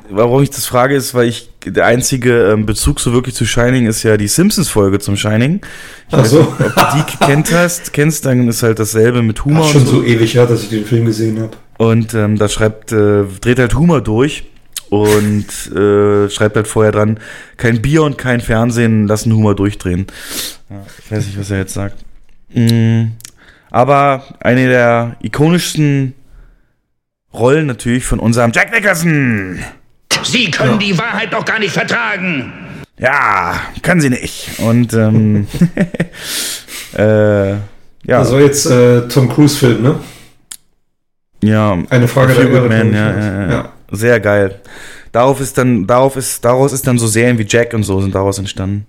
warum 0.09 0.43
ich 0.43 0.49
das 0.49 0.66
frage, 0.66 0.93
ist, 0.93 1.14
weil 1.14 1.30
ich, 1.30 1.49
der 1.66 1.85
einzige 1.85 2.51
ähm, 2.51 2.66
Bezug 2.66 2.99
so 2.99 3.14
wirklich 3.14 3.35
zu 3.35 3.45
Shining 3.45 3.88
ist 3.88 4.03
ja 4.03 4.17
die 4.17 4.27
Simpsons-Folge 4.27 4.99
zum 4.99 5.16
Shining. 5.16 5.61
Ich 6.09 6.14
Ach 6.14 6.25
so. 6.25 6.40
nicht, 6.41 6.59
ob 6.59 6.75
du 6.75 6.83
die 6.98 7.25
kennt 7.25 7.53
hast, 7.53 7.93
kennst, 7.93 8.25
dann 8.25 8.49
ist 8.49 8.64
halt 8.64 8.80
dasselbe 8.80 9.22
mit 9.22 9.45
Humor 9.45 9.66
Ach, 9.66 9.72
schon 9.72 9.82
und 9.82 9.88
so 9.88 10.03
ewig 10.03 10.33
her, 10.33 10.45
dass 10.45 10.64
ich 10.64 10.69
den 10.69 10.83
Film 10.83 11.06
gesehen 11.06 11.40
habe. 11.40 11.56
Und 11.77 12.14
ähm, 12.14 12.38
da 12.38 12.49
schreibt, 12.49 12.91
äh, 12.91 13.23
dreht 13.41 13.59
halt 13.59 13.75
Humor 13.75 14.01
durch 14.01 14.45
und 14.89 15.45
äh, 15.75 16.30
schreibt 16.30 16.56
halt 16.56 16.67
vorher 16.67 16.91
dran, 16.91 17.19
kein 17.57 17.81
Bier 17.81 18.03
und 18.03 18.17
kein 18.17 18.41
Fernsehen 18.41 19.07
lassen 19.07 19.33
Humor 19.33 19.56
durchdrehen. 19.56 20.07
Ja, 20.69 20.83
ich 21.03 21.11
weiß 21.11 21.25
nicht, 21.27 21.39
was 21.39 21.51
er 21.51 21.59
jetzt 21.59 21.73
sagt. 21.73 21.97
Mm, 22.53 23.11
aber 23.69 24.23
eine 24.39 24.67
der 24.67 25.17
ikonischsten 25.22 26.14
Rollen 27.33 27.67
natürlich 27.67 28.06
von 28.06 28.19
unserem 28.19 28.51
Jack 28.53 28.72
Nicholson. 28.72 29.59
Sie 30.23 30.49
können 30.49 30.80
die 30.80 30.97
Wahrheit 30.97 31.31
doch 31.33 31.45
gar 31.45 31.59
nicht 31.59 31.73
vertragen. 31.73 32.51
Ja, 32.97 33.59
kann 33.83 34.01
sie 34.01 34.09
nicht. 34.09 34.59
Und 34.59 34.93
ähm, 34.93 35.47
äh, 36.97 37.51
ja, 37.51 37.59
Das 38.06 38.31
war 38.31 38.39
jetzt 38.39 38.65
äh, 38.65 39.07
Tom 39.07 39.30
Cruise-Film, 39.30 39.83
ne? 39.83 39.99
Ja, 41.43 41.77
Eine 41.90 42.07
Frage 42.07 42.33
der 42.33 42.45
Good 42.45 42.69
Man, 42.69 42.93
ja, 42.93 43.17
ich, 43.17 43.24
ja, 43.25 43.49
ja. 43.49 43.74
Sehr 43.91 44.19
geil. 44.19 44.59
Darauf 45.11 45.40
ist 45.40 45.57
dann, 45.57 45.88
darauf 45.88 46.16
ist, 46.16 46.43
daraus 46.43 46.74
ist 46.74 46.85
dann 46.88 46.98
so 46.98 47.07
Serien 47.07 47.38
wie 47.38 47.45
Jack 47.48 47.74
und 47.74 47.83
so 47.83 48.01
sind 48.01 48.14
daraus 48.14 48.38
entstanden. 48.40 48.85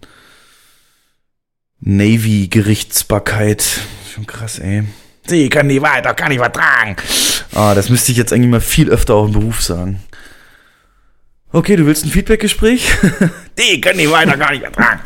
Navy-Gerichtsbarkeit. 1.81 3.65
Schon 4.12 4.27
krass, 4.27 4.59
ey. 4.59 4.85
Sie 5.27 5.49
können 5.49 5.68
die 5.68 5.78
doch 5.78 6.17
gar 6.17 6.28
nicht 6.28 6.39
vertragen. 6.39 6.97
Ah, 7.55 7.75
das 7.75 7.89
müsste 7.89 8.12
ich 8.12 8.18
jetzt 8.18 8.33
eigentlich 8.33 8.51
mal 8.51 8.60
viel 8.60 8.89
öfter 8.89 9.15
auch 9.15 9.27
im 9.27 9.33
Beruf 9.33 9.62
sagen. 9.62 10.02
Okay, 11.52 11.77
du 11.77 11.86
willst 11.86 12.05
ein 12.05 12.10
Feedback-Gespräch? 12.10 12.91
die 13.59 13.81
können 13.81 13.99
die 13.99 14.07
doch 14.07 14.39
gar 14.39 14.51
nicht 14.51 14.62
vertragen. 14.62 15.01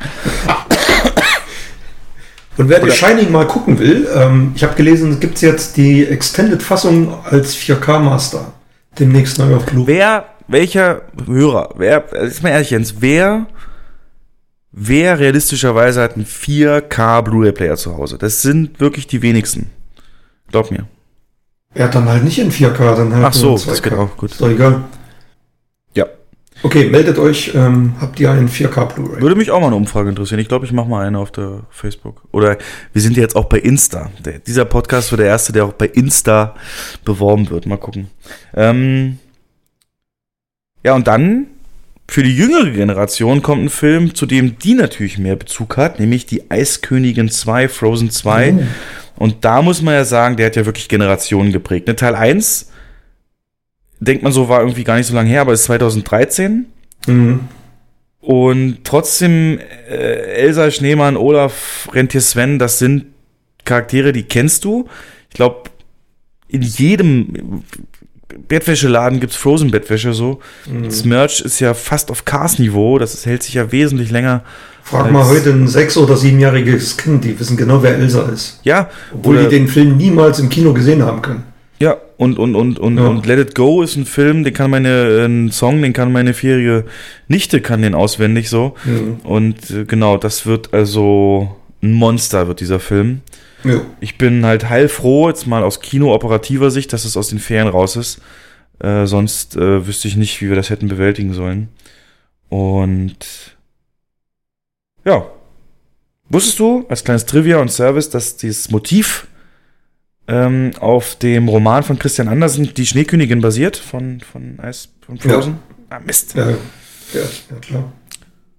Und 2.62 2.68
wer 2.68 2.80
The 2.80 2.92
Shining 2.92 3.32
mal 3.32 3.44
gucken 3.44 3.80
will, 3.80 4.08
ähm, 4.14 4.52
ich 4.54 4.62
habe 4.62 4.76
gelesen, 4.76 5.10
es 5.10 5.18
gibt 5.18 5.40
jetzt 5.42 5.76
die 5.76 6.06
Extended-Fassung 6.06 7.12
als 7.24 7.56
4K-Master. 7.56 8.52
Demnächst 9.00 9.40
neu 9.40 9.56
auf 9.56 9.66
Blu. 9.66 9.84
Wer, 9.84 10.26
welcher 10.46 11.02
Hörer, 11.26 11.70
wer, 11.76 12.12
ist 12.12 12.44
mal 12.44 12.50
ehrlich, 12.50 12.70
Jens, 12.70 12.96
wer, 13.00 13.46
wer 14.70 15.18
realistischerweise 15.18 16.02
hat 16.02 16.14
einen 16.14 16.24
4K 16.24 17.22
Blu-ray-Player 17.22 17.74
zu 17.76 17.96
Hause? 17.96 18.16
Das 18.16 18.42
sind 18.42 18.78
wirklich 18.78 19.08
die 19.08 19.22
wenigsten. 19.22 19.70
Glaub 20.52 20.70
mir. 20.70 20.86
Ja, 21.74 21.88
dann 21.88 22.08
halt 22.08 22.22
nicht 22.22 22.38
in 22.38 22.52
4K, 22.52 22.94
dann 22.94 23.12
halt 23.12 23.24
Ach 23.24 23.32
so, 23.32 23.46
nur 23.48 23.54
in 23.54 23.58
2K. 23.58 23.66
das 23.70 23.82
geht 23.82 23.94
auch, 23.94 24.16
gut. 24.16 24.30
Ist 24.30 24.40
doch 24.40 24.50
egal. 24.50 24.84
Okay, 26.64 26.88
meldet 26.88 27.18
euch, 27.18 27.52
ähm, 27.54 27.94
habt 28.00 28.20
ihr 28.20 28.30
einen 28.30 28.48
4K 28.48 28.94
Blu-ray? 28.94 29.20
Würde 29.20 29.34
mich 29.34 29.50
auch 29.50 29.60
mal 29.60 29.66
eine 29.66 29.76
Umfrage 29.76 30.08
interessieren. 30.08 30.38
Ich 30.38 30.48
glaube, 30.48 30.64
ich 30.64 30.72
mache 30.72 30.88
mal 30.88 31.04
eine 31.04 31.18
auf 31.18 31.32
der 31.32 31.60
Facebook. 31.70 32.22
Oder 32.30 32.56
wir 32.92 33.02
sind 33.02 33.16
jetzt 33.16 33.34
auch 33.34 33.46
bei 33.46 33.58
Insta. 33.58 34.10
Der, 34.24 34.38
dieser 34.38 34.64
Podcast 34.64 35.10
wird 35.10 35.20
der 35.20 35.28
erste, 35.28 35.52
der 35.52 35.64
auch 35.64 35.72
bei 35.72 35.86
Insta 35.86 36.54
beworben 37.04 37.50
wird. 37.50 37.66
Mal 37.66 37.78
gucken. 37.78 38.08
Ähm, 38.54 39.18
ja, 40.84 40.94
und 40.94 41.08
dann 41.08 41.46
für 42.08 42.22
die 42.22 42.36
jüngere 42.36 42.70
Generation 42.70 43.42
kommt 43.42 43.64
ein 43.64 43.70
Film, 43.70 44.14
zu 44.14 44.26
dem 44.26 44.58
die 44.58 44.74
natürlich 44.74 45.18
mehr 45.18 45.36
Bezug 45.36 45.76
hat, 45.76 45.98
nämlich 45.98 46.26
die 46.26 46.50
Eiskönigin 46.50 47.30
2, 47.30 47.68
Frozen 47.68 48.10
2. 48.10 48.66
Und 49.16 49.44
da 49.44 49.62
muss 49.62 49.82
man 49.82 49.94
ja 49.94 50.04
sagen, 50.04 50.36
der 50.36 50.46
hat 50.46 50.56
ja 50.56 50.66
wirklich 50.66 50.88
Generationen 50.88 51.52
geprägt. 51.52 51.86
Ne, 51.86 51.96
Teil 51.96 52.14
1, 52.14 52.71
denkt 54.04 54.22
man 54.22 54.32
so, 54.32 54.48
war 54.48 54.60
irgendwie 54.60 54.84
gar 54.84 54.96
nicht 54.96 55.06
so 55.06 55.14
lange 55.14 55.28
her, 55.28 55.42
aber 55.42 55.52
ist 55.52 55.64
2013. 55.64 56.66
Mhm. 57.06 57.40
Und 58.20 58.78
trotzdem, 58.84 59.58
äh, 59.88 59.94
Elsa 59.94 60.70
Schneemann, 60.70 61.16
Olaf, 61.16 61.88
Rentier 61.92 62.20
Sven, 62.20 62.58
das 62.58 62.78
sind 62.78 63.06
Charaktere, 63.64 64.12
die 64.12 64.24
kennst 64.24 64.64
du. 64.64 64.88
Ich 65.28 65.34
glaube, 65.34 65.70
in 66.48 66.62
jedem 66.62 67.62
Bettwäscheladen 68.48 69.20
gibt's 69.20 69.36
Frozen-Bettwäsche 69.36 70.12
so. 70.12 70.40
Das 70.82 71.04
Merch 71.04 71.40
ist 71.40 71.60
ja 71.60 71.74
fast 71.74 72.10
auf 72.10 72.24
Cars-Niveau, 72.24 72.98
das 72.98 73.14
ist, 73.14 73.26
hält 73.26 73.42
sich 73.42 73.54
ja 73.54 73.72
wesentlich 73.72 74.10
länger. 74.10 74.42
Frag 74.82 75.10
mal 75.10 75.26
heute 75.26 75.50
ein 75.50 75.68
sechs- 75.68 75.96
oder 75.96 76.16
siebenjähriges 76.16 76.96
Kind, 76.96 77.24
die 77.24 77.38
wissen 77.38 77.56
genau, 77.56 77.82
wer 77.82 77.96
Elsa 77.96 78.28
ist. 78.28 78.60
Ja, 78.64 78.90
Obwohl 79.14 79.44
die 79.44 79.48
den 79.48 79.68
Film 79.68 79.96
niemals 79.96 80.38
im 80.38 80.48
Kino 80.48 80.72
gesehen 80.72 81.02
haben 81.02 81.22
können. 81.22 81.44
Ja, 81.82 81.96
und, 82.16 82.38
und, 82.38 82.54
und, 82.54 82.78
und, 82.78 82.96
Ja. 82.96 83.08
und 83.08 83.26
Let 83.26 83.40
It 83.40 83.54
Go 83.56 83.82
ist 83.82 83.96
ein 83.96 84.06
Film, 84.06 84.44
den 84.44 84.54
kann 84.54 84.70
meine, 84.70 84.88
äh, 84.88 85.24
ein 85.24 85.50
Song, 85.50 85.82
den 85.82 85.92
kann 85.92 86.12
meine 86.12 86.32
vierjährige 86.32 86.84
Nichte, 87.26 87.60
kann 87.60 87.82
den 87.82 87.96
auswendig 87.96 88.48
so. 88.48 88.76
Mhm. 88.84 89.16
Und 89.24 89.68
äh, 89.70 89.84
genau, 89.84 90.16
das 90.16 90.46
wird 90.46 90.72
also 90.72 91.56
ein 91.82 91.92
Monster, 91.92 92.46
wird 92.46 92.60
dieser 92.60 92.78
Film. 92.78 93.22
Ja. 93.64 93.80
Ich 93.98 94.16
bin 94.16 94.46
halt 94.46 94.68
heilfroh, 94.68 95.28
jetzt 95.28 95.48
mal 95.48 95.64
aus 95.64 95.80
kinooperativer 95.80 96.70
Sicht, 96.70 96.92
dass 96.92 97.04
es 97.04 97.16
aus 97.16 97.30
den 97.30 97.40
Ferien 97.40 97.66
raus 97.66 97.96
ist. 97.96 98.20
Äh, 98.78 99.06
sonst 99.06 99.56
äh, 99.56 99.84
wüsste 99.84 100.06
ich 100.06 100.14
nicht, 100.14 100.40
wie 100.40 100.50
wir 100.50 100.56
das 100.56 100.70
hätten 100.70 100.86
bewältigen 100.86 101.32
sollen. 101.34 101.68
Und 102.48 103.16
ja. 105.04 105.26
Wusstest 106.28 106.60
du, 106.60 106.86
als 106.88 107.02
kleines 107.02 107.26
Trivia 107.26 107.58
und 107.58 107.72
Service, 107.72 108.08
dass 108.08 108.36
dieses 108.36 108.70
Motiv 108.70 109.26
ähm, 110.28 110.70
auf 110.78 111.16
dem 111.16 111.48
Roman 111.48 111.82
von 111.82 111.98
Christian 111.98 112.28
Andersen, 112.28 112.72
Die 112.74 112.86
Schneekönigin, 112.86 113.40
basiert, 113.40 113.76
von, 113.76 114.20
von 114.20 114.58
Eis 114.60 114.88
von 115.04 115.18
Frozen? 115.18 115.58
Ah, 115.90 116.00
Mist. 116.00 116.34
Ja, 116.34 116.50
ja, 116.50 116.56
ja 117.14 117.56
klar. 117.60 117.92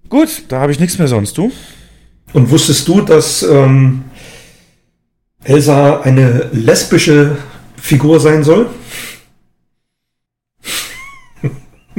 Gut, 0.08 0.44
da 0.48 0.60
habe 0.60 0.70
ich 0.72 0.78
nichts 0.78 0.98
mehr 0.98 1.08
sonst, 1.08 1.36
du. 1.38 1.50
Und 2.32 2.50
wusstest 2.50 2.86
du, 2.86 3.00
dass 3.00 3.42
ähm, 3.42 4.04
Elsa 5.42 6.00
eine 6.00 6.48
lesbische 6.52 7.38
Figur 7.76 8.20
sein 8.20 8.44
soll? 8.44 8.70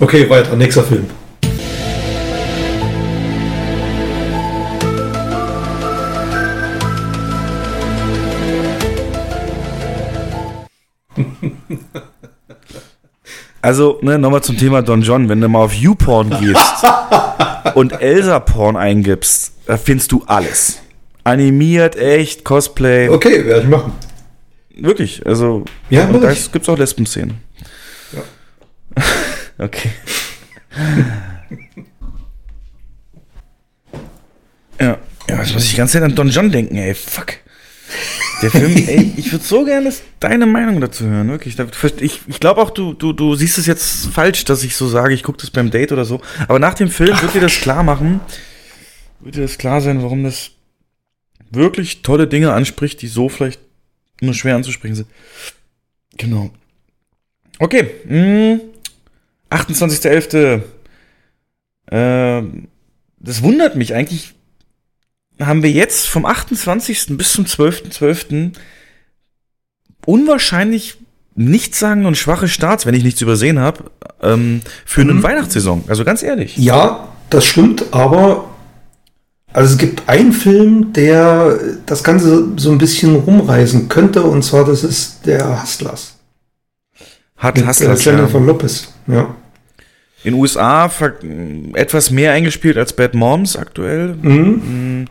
okay, 0.00 0.28
weiter, 0.28 0.56
nächster 0.56 0.84
Film. 0.84 1.06
Also, 13.62 13.98
ne, 14.02 14.18
nochmal 14.18 14.42
zum 14.42 14.56
Thema 14.56 14.82
Don 14.82 15.02
John. 15.02 15.28
Wenn 15.28 15.40
du 15.40 15.48
mal 15.48 15.58
auf 15.60 15.74
YouPorn 15.74 16.30
gehst 16.40 16.84
und 17.74 18.00
Elsa-Porn 18.00 18.76
eingibst, 18.76 19.52
da 19.66 19.76
findest 19.76 20.12
du 20.12 20.22
alles. 20.26 20.80
Animiert, 21.24 21.96
echt, 21.96 22.44
Cosplay. 22.44 23.10
Okay, 23.10 23.44
werde 23.44 23.62
ich 23.62 23.68
machen. 23.68 23.92
Wirklich, 24.74 25.26
also. 25.26 25.64
Ja, 25.90 26.06
und 26.06 26.22
da 26.22 26.30
ich. 26.30 26.50
gibt's 26.50 26.68
auch 26.70 26.78
Lesben-Szenen. 26.78 27.42
okay. 29.58 29.90
ja, 34.80 34.96
ja, 35.28 35.36
jetzt 35.38 35.52
muss 35.52 35.64
ich 35.64 35.70
die 35.72 35.76
ganze 35.76 35.94
Zeit 35.94 36.02
an 36.02 36.14
Don 36.14 36.30
John 36.30 36.50
denken, 36.50 36.76
ey, 36.76 36.94
fuck. 36.94 37.34
Der 38.42 38.50
Film, 38.50 38.76
ey, 38.88 39.12
ich 39.16 39.32
würde 39.32 39.44
so 39.44 39.64
gerne 39.64 39.92
deine 40.18 40.46
Meinung 40.46 40.80
dazu 40.80 41.06
hören, 41.06 41.28
wirklich. 41.28 41.58
Ich, 42.00 42.20
ich 42.26 42.40
glaube 42.40 42.60
auch, 42.60 42.70
du, 42.70 42.94
du, 42.94 43.12
du 43.12 43.34
siehst 43.34 43.58
es 43.58 43.66
jetzt 43.66 44.06
falsch, 44.06 44.44
dass 44.44 44.62
ich 44.64 44.76
so 44.76 44.88
sage, 44.88 45.14
ich 45.14 45.22
gucke 45.22 45.38
das 45.38 45.50
beim 45.50 45.70
Date 45.70 45.92
oder 45.92 46.04
so. 46.04 46.20
Aber 46.48 46.58
nach 46.58 46.74
dem 46.74 46.88
Film 46.90 47.20
wird 47.20 47.34
dir 47.34 47.40
das 47.40 47.54
klar 47.54 47.82
machen, 47.82 48.20
wird 49.20 49.36
dir 49.36 49.42
das 49.42 49.58
klar 49.58 49.80
sein, 49.80 50.02
warum 50.02 50.24
das 50.24 50.52
wirklich 51.50 52.02
tolle 52.02 52.26
Dinge 52.26 52.52
anspricht, 52.52 53.02
die 53.02 53.08
so 53.08 53.28
vielleicht 53.28 53.60
nur 54.20 54.34
schwer 54.34 54.56
anzusprechen 54.56 54.94
sind. 54.94 55.08
Genau. 56.16 56.50
Okay. 57.58 57.90
Mh, 58.06 58.60
28.11. 59.50 60.62
Ähm, 61.90 62.68
das 63.18 63.42
wundert 63.42 63.76
mich 63.76 63.94
eigentlich. 63.94 64.34
Haben 65.40 65.62
wir 65.62 65.70
jetzt 65.70 66.06
vom 66.08 66.26
28. 66.26 67.16
bis 67.16 67.32
zum 67.32 67.46
12.12. 67.46 68.52
unwahrscheinlich 70.06 70.98
nichtssagende 71.34 72.08
und 72.08 72.16
schwache 72.16 72.48
Starts, 72.48 72.86
wenn 72.86 72.94
ich 72.94 73.04
nichts 73.04 73.20
übersehen 73.20 73.58
habe, 73.58 73.90
ähm, 74.22 74.60
für 74.84 75.00
eine 75.00 75.22
Weihnachtssaison. 75.22 75.84
Also 75.88 76.04
ganz 76.04 76.22
ehrlich. 76.22 76.56
Ja, 76.56 77.08
das 77.30 77.46
stimmt, 77.46 77.84
aber 77.92 78.50
also 79.52 79.72
es 79.72 79.78
gibt 79.78 80.08
einen 80.08 80.32
Film, 80.32 80.92
der 80.92 81.58
das 81.86 82.04
Ganze 82.04 82.48
so 82.56 82.70
ein 82.70 82.78
bisschen 82.78 83.16
rumreisen 83.16 83.88
könnte, 83.88 84.22
und 84.22 84.42
zwar 84.42 84.64
das 84.64 84.84
ist 84.84 85.26
der 85.26 85.62
Hustlers. 85.62 86.16
Hat 87.36 87.56
Mit, 87.56 87.66
Hustlers, 87.66 88.06
äh, 88.06 88.10
Jennifer 88.10 88.38
ja. 88.38 88.44
Lopez. 88.44 88.92
Ja. 89.06 89.34
In 90.22 90.34
den 90.34 90.40
USA 90.40 90.90
etwas 91.74 92.10
mehr 92.10 92.32
eingespielt 92.32 92.76
als 92.76 92.92
Bad 92.92 93.14
Moms 93.14 93.56
aktuell. 93.56 94.14
Mhm. 94.20 95.02
Mm, 95.02 95.04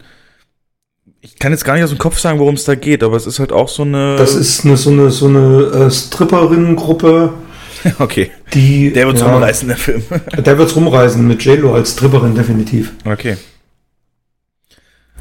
Ich 1.21 1.37
kann 1.37 1.51
jetzt 1.51 1.65
gar 1.65 1.73
nicht 1.73 1.83
aus 1.83 1.89
dem 1.89 1.97
Kopf 1.97 2.17
sagen, 2.17 2.39
worum 2.39 2.55
es 2.55 2.63
da 2.63 2.75
geht, 2.75 3.03
aber 3.03 3.17
es 3.17 3.25
ist 3.25 3.39
halt 3.39 3.51
auch 3.51 3.67
so 3.67 3.83
eine. 3.83 4.15
Das 4.15 4.35
ist 4.35 4.65
eine, 4.65 4.77
so 4.77 4.89
eine, 4.89 5.11
so 5.11 5.27
eine 5.27 5.87
äh, 5.87 5.91
Stripperinnengruppe, 5.91 7.33
okay. 7.99 8.31
die. 8.53 8.93
Der 8.93 9.07
wird 9.07 9.19
ja, 9.19 9.29
rumreißen, 9.31 9.67
der 9.67 9.77
Film. 9.77 10.03
Der 10.37 10.57
wird's 10.57 10.75
rumreisen 10.75 11.27
mit 11.27 11.43
JLo 11.43 11.73
als 11.73 11.91
Stripperin, 11.91 12.35
definitiv. 12.35 12.93
okay. 13.05 13.37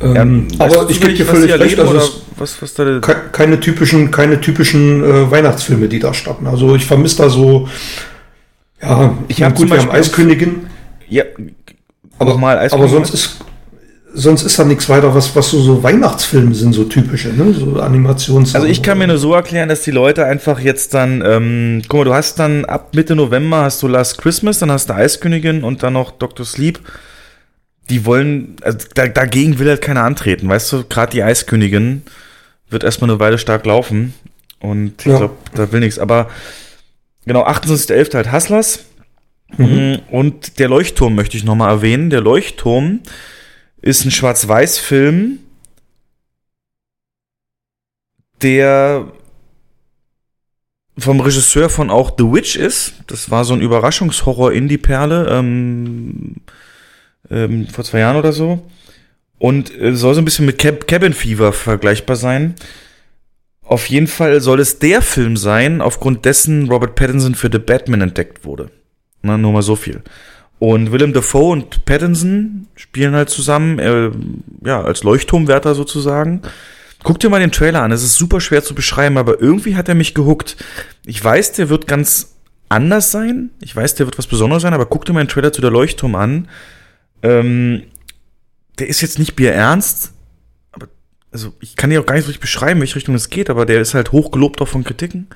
Ähm, 0.01 0.47
weißt 0.57 0.77
aber 0.77 0.91
ich 0.91 1.01
gebe 1.01 1.15
dir 1.15 1.27
völlig 1.27 1.53
recht, 1.59 1.81
also 1.81 2.21
was, 2.37 2.63
was 2.63 2.75
da. 2.75 3.01
ke 3.01 3.17
keine 3.33 3.59
typischen, 3.59 4.13
keine 4.13 4.41
typischen 4.41 5.03
äh, 5.03 5.29
Weihnachtsfilme, 5.29 5.89
die 5.89 5.99
da 5.99 6.15
starten. 6.15 6.47
Also 6.47 6.77
ich 6.77 6.87
vermisse 6.87 7.17
da 7.17 7.29
so, 7.29 7.69
ja, 8.81 9.19
Ich 9.27 9.41
na 9.41 9.47
hab 9.47 9.57
zum 9.57 9.69
gut, 9.69 9.77
wir 9.77 9.83
haben 9.83 9.91
Eiskönigin, 9.91 10.67
Ja, 11.09 11.25
aber, 12.17 12.31
Nochmal, 12.31 12.59
Eiskönigin 12.59 12.85
aber 12.85 12.89
sonst 12.89 13.13
ist 13.15 13.39
sonst 14.15 14.43
ist 14.43 14.59
da 14.59 14.65
nichts 14.65 14.89
weiter, 14.89 15.15
was, 15.15 15.35
was 15.37 15.51
so, 15.51 15.61
so 15.61 15.83
Weihnachtsfilme 15.83 16.55
sind, 16.55 16.73
so 16.73 16.85
typische, 16.85 17.29
ne? 17.29 17.53
So 17.53 17.81
Animations. 17.81 18.55
Also 18.55 18.67
ich 18.67 18.83
kann 18.83 18.99
mir 18.99 19.07
nur 19.07 19.19
so 19.19 19.35
erklären, 19.35 19.69
dass 19.69 19.83
die 19.83 19.91
Leute 19.91 20.25
einfach 20.25 20.61
jetzt 20.61 20.95
dann, 20.95 21.23
ähm, 21.25 21.83
guck 21.89 22.01
mal, 22.01 22.05
du 22.05 22.15
hast 22.15 22.39
dann 22.39 22.65
ab 22.65 22.95
Mitte 22.95 23.15
November 23.15 23.59
hast 23.63 23.83
du 23.83 23.89
Last 23.89 24.19
Christmas, 24.19 24.59
dann 24.59 24.71
hast 24.71 24.89
du 24.89 24.95
Eiskönigin 24.95 25.63
und 25.65 25.83
dann 25.83 25.93
noch 25.93 26.11
Dr. 26.13 26.45
Sleep. 26.47 26.81
Die 27.91 28.05
wollen, 28.05 28.57
also 28.63 28.79
da, 28.95 29.09
dagegen 29.09 29.59
will 29.59 29.69
halt 29.69 29.81
keiner 29.83 30.05
antreten, 30.05 30.49
weißt 30.49 30.73
du, 30.73 30.85
gerade 30.85 31.13
die 31.13 31.23
Eiskönigin 31.23 32.03
wird 32.71 32.85
erstmal 32.85 33.09
eine 33.11 33.19
Weile 33.21 33.39
stark 33.39 33.65
laufen 33.65 34.13
und 34.61 34.93
ich 35.01 35.07
Ja. 35.07 35.19
glaube, 35.19 35.35
da 35.55 35.73
will 35.73 35.81
nichts, 35.81 35.99
aber 35.99 36.29
genau, 37.27 37.45
28.11. 37.47 38.15
halt 38.15 38.33
Hustlers 38.33 38.81
Mhm. 39.57 40.01
und 40.11 40.59
der 40.59 40.69
Leuchtturm 40.69 41.15
möchte 41.15 41.39
ich 41.39 41.45
nochmal 41.45 41.71
erwähnen. 41.71 42.11
Der 42.11 42.21
Leuchtturm 42.21 43.01
ist 43.81 44.05
ein 44.05 44.11
Schwarz-Weiß-Film, 44.11 45.39
der 48.43 49.13
vom 50.99 51.21
Regisseur 51.21 51.71
von 51.71 51.91
auch 51.91 52.13
The 52.19 52.25
Witch 52.25 52.57
ist. 52.57 52.95
Das 53.07 53.31
war 53.31 53.45
so 53.45 53.55
ein 53.55 53.61
Überraschungshorror-Indie-Perle 53.61 55.29
ähm, 55.31 56.37
ähm, 57.31 57.69
vor 57.69 57.85
zwei 57.85 58.01
Jahren 58.01 58.17
oder 58.17 58.33
so. 58.33 58.69
Und 59.39 59.75
äh, 59.81 59.95
soll 59.95 60.15
so 60.15 60.21
ein 60.21 60.25
bisschen 60.25 60.47
mit 60.47 60.59
Cab 60.59 60.89
Cabin 60.89 61.13
Fever 61.13 61.53
vergleichbar 61.53 62.17
sein. 62.17 62.57
Auf 63.63 63.87
jeden 63.87 64.07
Fall 64.07 64.41
soll 64.41 64.61
es 64.61 64.79
der 64.79 65.03
Film 65.03 65.37
sein, 65.37 65.81
aufgrund 65.81 66.25
dessen 66.25 66.69
Robert 66.69 66.95
Pattinson 66.95 67.35
für 67.35 67.51
The 67.53 67.59
Batman 67.59 68.01
entdeckt 68.01 68.45
wurde. 68.45 68.71
Na, 69.23 69.37
nur 69.37 69.53
mal 69.53 69.63
so 69.63 69.77
viel. 69.77 70.03
Und 70.59 70.91
Willem 70.91 71.13
Dafoe 71.13 71.53
und 71.53 71.85
Pattinson 71.85 72.67
spielen 72.75 73.15
halt 73.15 73.31
zusammen, 73.31 73.79
äh, 73.79 74.11
ja, 74.65 74.83
als 74.83 75.05
Leuchtturmwärter 75.05 75.75
sozusagen. 75.75 76.43
Guck 77.05 77.21
dir 77.21 77.31
mal 77.31 77.39
den 77.41 77.53
Trailer 77.53 77.83
an, 77.83 77.93
es 77.93 78.03
ist 78.03 78.17
super 78.17 78.41
schwer 78.41 78.65
zu 78.65 78.75
beschreiben, 78.75 79.19
aber 79.19 79.41
irgendwie 79.41 79.77
hat 79.77 79.89
er 79.89 79.95
mich 79.95 80.15
gehuckt. 80.15 80.57
Ich 81.07 81.23
weiß, 81.23 81.53
der 81.53 81.69
wird 81.69 81.87
ganz 81.87 82.35
anders 82.69 83.13
sein. 83.13 83.51
Ich 83.61 83.75
weiß, 83.75 83.95
der 83.95 84.07
wird 84.07 84.19
was 84.19 84.27
Besonderes 84.27 84.63
sein, 84.63 84.75
aber 84.75 84.87
guck 84.87 85.05
dir 85.05 85.13
mal 85.13 85.23
den 85.23 85.29
Trailer 85.29 85.53
zu 85.53 85.61
der 85.61 85.71
Leuchtturm 85.71 86.17
an. 86.17 86.49
Ähm, 87.23 87.85
der 88.81 88.89
ist 88.89 89.01
jetzt 89.01 89.19
nicht 89.19 89.37
bierernst, 89.37 90.13
aber 90.73 90.89
also 91.31 91.53
ich 91.61 91.77
kann 91.77 91.91
dir 91.91 92.01
auch 92.01 92.07
gar 92.07 92.15
nicht 92.15 92.25
so 92.25 92.29
richtig 92.29 92.41
beschreiben, 92.43 92.81
welche 92.81 92.97
Richtung 92.97 93.15
es 93.15 93.31
geht, 93.31 93.49
aber 93.49 93.65
der 93.65 93.81
ist 93.81 93.95
halt 93.95 94.11
hochgelobt 94.11 94.61
auch 94.61 94.69
von 94.69 94.85
Kritiken. 94.85 95.29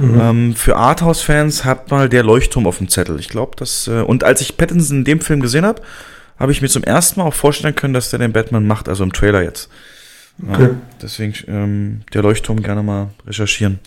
Ähm, 0.00 0.54
für 0.56 0.76
Arthouse-Fans 0.76 1.64
hat 1.64 1.90
mal 1.90 2.08
der 2.08 2.22
Leuchtturm 2.24 2.66
auf 2.66 2.78
dem 2.78 2.88
Zettel. 2.88 3.20
Ich 3.20 3.28
glaube, 3.28 3.52
das. 3.56 3.86
Äh, 3.88 4.00
und 4.02 4.24
als 4.24 4.40
ich 4.40 4.56
Pattinson 4.56 4.98
in 4.98 5.04
dem 5.04 5.20
Film 5.20 5.40
gesehen 5.40 5.64
habe, 5.64 5.82
habe 6.38 6.50
ich 6.52 6.60
mir 6.62 6.68
zum 6.68 6.82
ersten 6.82 7.20
Mal 7.20 7.26
auch 7.26 7.34
vorstellen 7.34 7.74
können, 7.76 7.94
dass 7.94 8.10
der 8.10 8.18
den 8.18 8.32
Batman 8.32 8.66
macht, 8.66 8.88
also 8.88 9.04
im 9.04 9.12
Trailer 9.12 9.42
jetzt. 9.42 9.68
Ja, 10.44 10.54
Okay. 10.54 10.70
deswegen 11.00 11.34
ähm, 11.46 12.00
der 12.12 12.22
Leuchtturm 12.22 12.60
gerne 12.62 12.82
mal 12.82 13.10
recherchieren. 13.24 13.78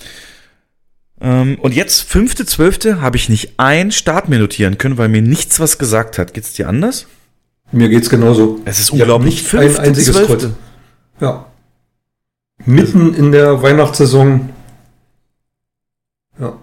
Ähm, 1.19 1.58
und 1.60 1.74
jetzt, 1.74 2.03
fünfte, 2.03 2.45
zwölfte, 2.45 3.02
habe 3.02 3.18
ich 3.18 3.27
nicht 3.27 3.53
ein 3.58 3.92
Start 3.92 4.30
mir 4.30 4.40
notieren 4.40 4.77
können, 4.77 4.98
weil 4.98 5.10
mir 5.10 5.22
nichts 5.22 5.60
was 5.60 5.77
gesagt 5.77 6.18
hat. 6.18 6.34
Geht's 6.34 6.53
dir 6.53 6.69
anders? 6.69 7.06
Mir 7.74 7.90
geht's 7.90 8.10
genauso. 8.10 8.61
Es 8.64 8.80
ist 8.80 8.86
Ich 8.86 8.92
unglaublich. 8.94 9.42
Nicht 9.52 9.56
ein 9.56 9.77
einziges. 9.77 10.16
Kreuz. 10.26 10.48
Ja. 11.19 11.48
Mitten 12.66 13.14
in 13.14 13.34
der 13.34 13.61
Weihnachtssaison. 13.61 14.50
Ja. 16.40 16.53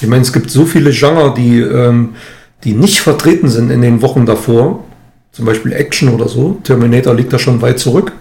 Ich 0.00 0.08
meine, 0.08 0.22
es 0.22 0.32
gibt 0.32 0.50
so 0.50 0.64
viele 0.64 0.90
Genre, 0.90 1.34
die, 1.34 1.60
ähm, 1.60 2.14
die 2.64 2.72
nicht 2.72 3.00
vertreten 3.00 3.48
sind 3.48 3.70
in 3.70 3.82
den 3.82 4.02
Wochen 4.02 4.26
davor. 4.26 4.84
Zum 5.32 5.44
Beispiel 5.44 5.72
Action 5.72 6.08
oder 6.08 6.28
so. 6.28 6.60
Terminator 6.64 7.14
liegt 7.14 7.32
da 7.32 7.38
schon 7.38 7.62
weit 7.62 7.78
zurück. 7.78 8.12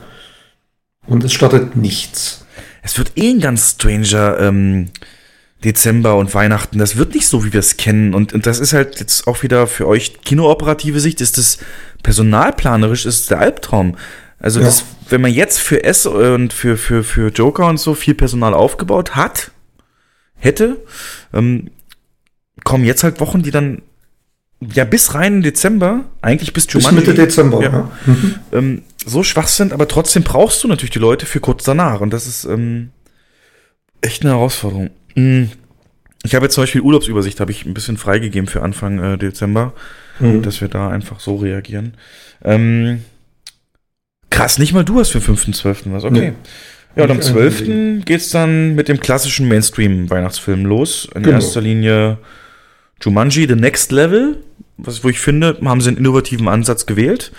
Und 1.07 1.23
es 1.23 1.33
startet 1.33 1.75
nichts. 1.75 2.45
Es 2.81 2.97
wird 2.97 3.13
eh 3.15 3.31
ein 3.31 3.39
ganz 3.39 3.71
stranger 3.71 4.39
ähm, 4.39 4.89
Dezember 5.63 6.15
und 6.15 6.33
Weihnachten. 6.33 6.77
Das 6.77 6.97
wird 6.97 7.15
nicht 7.15 7.27
so, 7.27 7.43
wie 7.43 7.51
wir 7.51 7.59
es 7.59 7.77
kennen. 7.77 8.13
Und, 8.13 8.33
und 8.33 8.45
das 8.45 8.59
ist 8.59 8.73
halt 8.73 8.99
jetzt 8.99 9.27
auch 9.27 9.43
wieder 9.43 9.67
für 9.67 9.87
euch 9.87 10.21
kinooperative 10.21 10.99
Sicht, 10.99 11.19
ist 11.21 11.37
das 11.37 11.57
personalplanerisch 12.03 13.05
ist 13.05 13.31
der 13.31 13.39
Albtraum. 13.39 13.97
Also 14.39 14.59
Ja. 14.59 14.67
das, 14.67 14.85
wenn 15.09 15.21
man 15.21 15.33
jetzt 15.33 15.59
für 15.59 15.83
S 15.83 16.05
und 16.05 16.53
für, 16.53 16.77
für, 16.77 17.03
für 17.03 17.29
Joker 17.29 17.67
und 17.67 17.79
so 17.79 17.93
viel 17.93 18.13
Personal 18.13 18.53
aufgebaut 18.53 19.15
hat, 19.15 19.51
hätte, 20.39 20.77
ähm, 21.33 21.69
kommen 22.63 22.83
jetzt 22.83 23.03
halt 23.03 23.19
Wochen, 23.19 23.43
die 23.43 23.51
dann 23.51 23.81
ja 24.73 24.83
bis 24.83 25.13
rein 25.13 25.35
in 25.35 25.41
Dezember, 25.41 26.05
eigentlich 26.21 26.51
bis 26.51 26.67
Bis 26.67 26.91
Mitte 26.91 27.13
Dezember. 27.13 27.61
Ja. 27.61 27.71
Ja. 27.71 27.91
Mhm. 28.05 28.35
ähm, 28.51 28.81
so 29.05 29.23
schwach 29.23 29.47
sind, 29.47 29.71
aber 29.71 29.87
trotzdem 29.87 30.23
brauchst 30.23 30.63
du 30.63 30.67
natürlich 30.67 30.91
die 30.91 30.99
Leute 30.99 31.25
für 31.25 31.39
kurz 31.39 31.63
danach. 31.63 32.01
Und 32.01 32.11
das 32.11 32.27
ist 32.27 32.43
ähm, 32.45 32.89
echt 34.01 34.23
eine 34.23 34.31
Herausforderung. 34.31 34.89
Mm. 35.15 35.45
Ich 36.23 36.35
habe 36.35 36.45
jetzt 36.45 36.55
zum 36.55 36.63
Beispiel 36.63 36.81
Urlaubsübersicht, 36.81 37.39
habe 37.39 37.51
ich 37.51 37.65
ein 37.65 37.73
bisschen 37.73 37.95
freigegeben 37.95 38.47
für 38.47 38.61
Anfang 38.61 38.99
äh, 39.01 39.17
Dezember. 39.17 39.73
Mhm. 40.19 40.41
dass 40.41 40.61
wir 40.61 40.67
da 40.67 40.89
einfach 40.89 41.19
so 41.19 41.37
reagieren. 41.37 41.93
Ähm, 42.43 43.03
krass, 44.29 44.59
nicht 44.59 44.73
mal 44.73 44.83
du 44.83 44.99
hast 44.99 45.11
für 45.11 45.19
den 45.19 45.37
5.12. 45.37 45.91
was, 45.91 46.03
okay. 46.03 46.31
Nee. 46.31 46.33
Ja, 46.95 47.03
und 47.03 47.11
am 47.11 47.17
Nicht 47.17 47.29
12. 47.29 48.03
geht's 48.05 48.29
dann 48.29 48.75
mit 48.75 48.87
dem 48.87 48.99
klassischen 48.99 49.47
Mainstream-Weihnachtsfilm 49.47 50.65
los. 50.65 51.07
In 51.15 51.23
Genau. 51.23 51.35
erster 51.37 51.61
Linie 51.61 52.17
Jumanji, 53.01 53.47
The 53.47 53.55
Next 53.55 53.91
Level. 53.91 54.37
Was, 54.77 55.03
wo 55.03 55.09
ich 55.09 55.19
finde, 55.19 55.57
haben 55.63 55.81
sie 55.81 55.89
einen 55.89 55.97
innovativen 55.97 56.47
Ansatz 56.47 56.85
gewählt. 56.85 57.31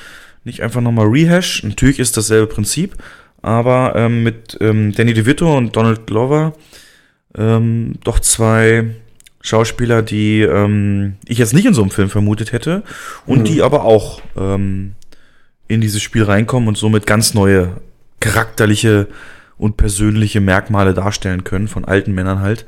Nicht 0.44 0.62
einfach 0.62 0.80
nochmal 0.80 1.06
Rehash. 1.08 1.62
Natürlich 1.64 1.98
ist 1.98 2.16
dasselbe 2.16 2.46
Prinzip. 2.46 2.94
Aber 3.42 3.94
ähm, 3.96 4.22
mit 4.22 4.56
ähm, 4.60 4.92
Danny 4.92 5.14
DeVito 5.14 5.56
und 5.56 5.74
Donald 5.74 6.06
Glover 6.06 6.54
ähm, 7.36 7.94
doch 8.04 8.20
zwei 8.20 8.90
Schauspieler, 9.40 10.02
die 10.02 10.42
ähm, 10.42 11.14
ich 11.26 11.38
jetzt 11.38 11.54
nicht 11.54 11.64
in 11.64 11.72
so 11.72 11.80
einem 11.80 11.90
Film 11.90 12.10
vermutet 12.10 12.52
hätte 12.52 12.82
und 13.26 13.40
Mhm. 13.40 13.44
die 13.44 13.62
aber 13.62 13.84
auch 13.84 14.20
ähm, 14.36 14.92
in 15.68 15.80
dieses 15.80 16.02
Spiel 16.02 16.24
reinkommen 16.24 16.68
und 16.68 16.76
somit 16.76 17.06
ganz 17.06 17.32
neue 17.32 17.80
charakterliche 18.20 19.06
und 19.60 19.76
persönliche 19.76 20.40
Merkmale 20.40 20.94
darstellen 20.94 21.44
können, 21.44 21.68
von 21.68 21.84
alten 21.84 22.12
Männern 22.14 22.40
halt. 22.40 22.64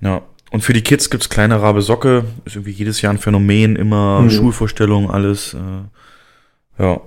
Ja. 0.00 0.22
Und 0.52 0.60
für 0.62 0.72
die 0.72 0.82
Kids 0.82 1.10
gibt's 1.10 1.28
kleine 1.28 1.60
Rabe 1.60 1.82
Socke, 1.82 2.24
ist 2.44 2.54
irgendwie 2.54 2.70
jedes 2.70 3.02
Jahr 3.02 3.12
ein 3.12 3.18
Phänomen, 3.18 3.74
immer 3.74 4.20
Mhm. 4.20 4.30
Schulvorstellungen, 4.30 5.10
alles. 5.10 5.54
Äh, 5.54 6.82
ja. 6.82 7.00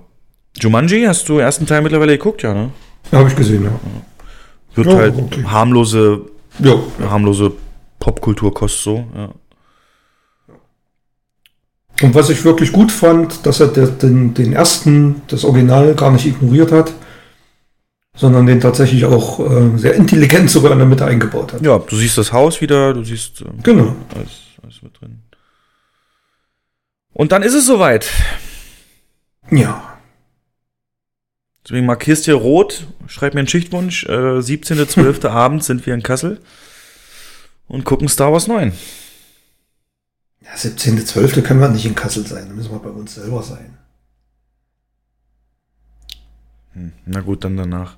Jumanji, 0.60 1.06
hast 1.06 1.30
du 1.30 1.38
ersten 1.38 1.66
Teil 1.66 1.82
mittlerweile 1.82 2.18
geguckt, 2.18 2.44
ja, 2.44 2.54
ne? 2.54 2.70
Habe 3.12 3.30
ich 3.30 3.36
gesehen, 3.36 3.64
ja. 3.64 3.72
Wird 4.76 4.88
Ja, 4.88 4.96
halt 4.98 5.16
okay. 5.18 5.44
harmlose, 5.46 6.22
Ja, 6.60 6.76
harmlose 7.10 7.54
Popkulturkost 8.00 8.84
so, 8.84 9.06
ja. 9.16 9.30
Und 12.02 12.14
was 12.14 12.30
ich 12.30 12.44
wirklich 12.44 12.72
gut 12.72 12.92
fand, 12.92 13.46
dass 13.46 13.60
er 13.60 13.68
den, 13.68 14.34
den 14.34 14.54
ersten, 14.54 15.22
das 15.30 15.46
Original, 15.46 15.96
gar 15.96 16.12
nicht 16.12 16.26
ignoriert 16.28 16.72
hat, 16.72 16.94
sondern 18.18 18.46
den 18.48 18.60
tatsächlich 18.60 19.06
auch 19.06 19.40
äh, 19.40 19.78
sehr 19.78 19.94
intelligent 19.94 20.50
sogar 20.50 20.72
in 20.74 20.80
der 20.80 20.88
Mitte 20.88 21.06
eingebaut 21.06 21.54
hat. 21.54 21.62
Ja, 21.62 21.78
du 21.78 21.96
siehst 21.96 22.18
das 22.18 22.34
Haus 22.34 22.60
wieder, 22.60 22.94
du 22.94 23.04
siehst 23.04 23.42
ähm, 23.42 23.60
Genau. 23.64 23.96
alles, 24.16 24.32
alles 24.62 24.82
mit 24.82 25.00
drin. 25.00 25.20
Und 27.14 27.32
dann 27.32 27.44
ist 27.44 27.54
es 27.54 27.66
soweit. 27.66 28.10
Ja. 29.52 29.98
Deswegen 31.64 31.86
markierst 31.86 32.26
hier 32.26 32.36
rot, 32.36 32.88
schreib 33.08 33.34
mir 33.34 33.40
einen 33.40 33.48
Schichtwunsch. 33.48 34.06
Äh, 34.06 34.40
17.12. 34.40 35.28
Abend 35.30 35.64
sind 35.64 35.86
wir 35.86 35.94
in 35.94 36.04
Kassel 36.04 36.40
und 37.68 37.84
gucken 37.86 38.08
Star 38.08 38.32
Wars 38.32 38.48
9. 38.48 38.72
ja 40.42 40.52
17.12. 40.56 41.42
können 41.42 41.60
wir 41.60 41.70
nicht 41.70 41.86
in 41.86 41.96
Kassel 41.96 42.26
sein, 42.26 42.48
da 42.48 42.54
müssen 42.56 42.72
wir 42.72 42.80
bei 42.80 42.90
uns 42.90 43.16
selber 43.16 43.44
sein. 43.44 43.78
Hm, 46.10 46.18
na 47.06 47.22
gut, 47.22 47.44
dann 47.44 47.58
danach. 47.58 47.96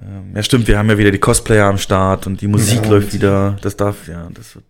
Ähm, 0.00 0.32
ja, 0.34 0.42
stimmt, 0.42 0.68
wir 0.68 0.78
haben 0.78 0.88
ja 0.88 0.98
wieder 0.98 1.10
die 1.10 1.18
Cosplayer 1.18 1.66
am 1.66 1.78
Start 1.78 2.26
und 2.26 2.40
die 2.40 2.48
Musik 2.48 2.84
Ja, 2.84 2.90
läuft 2.90 3.12
wieder. 3.12 3.56
Das 3.62 3.76
darf, 3.76 4.06
ja, 4.08 4.28
das 4.32 4.54
wird, 4.54 4.64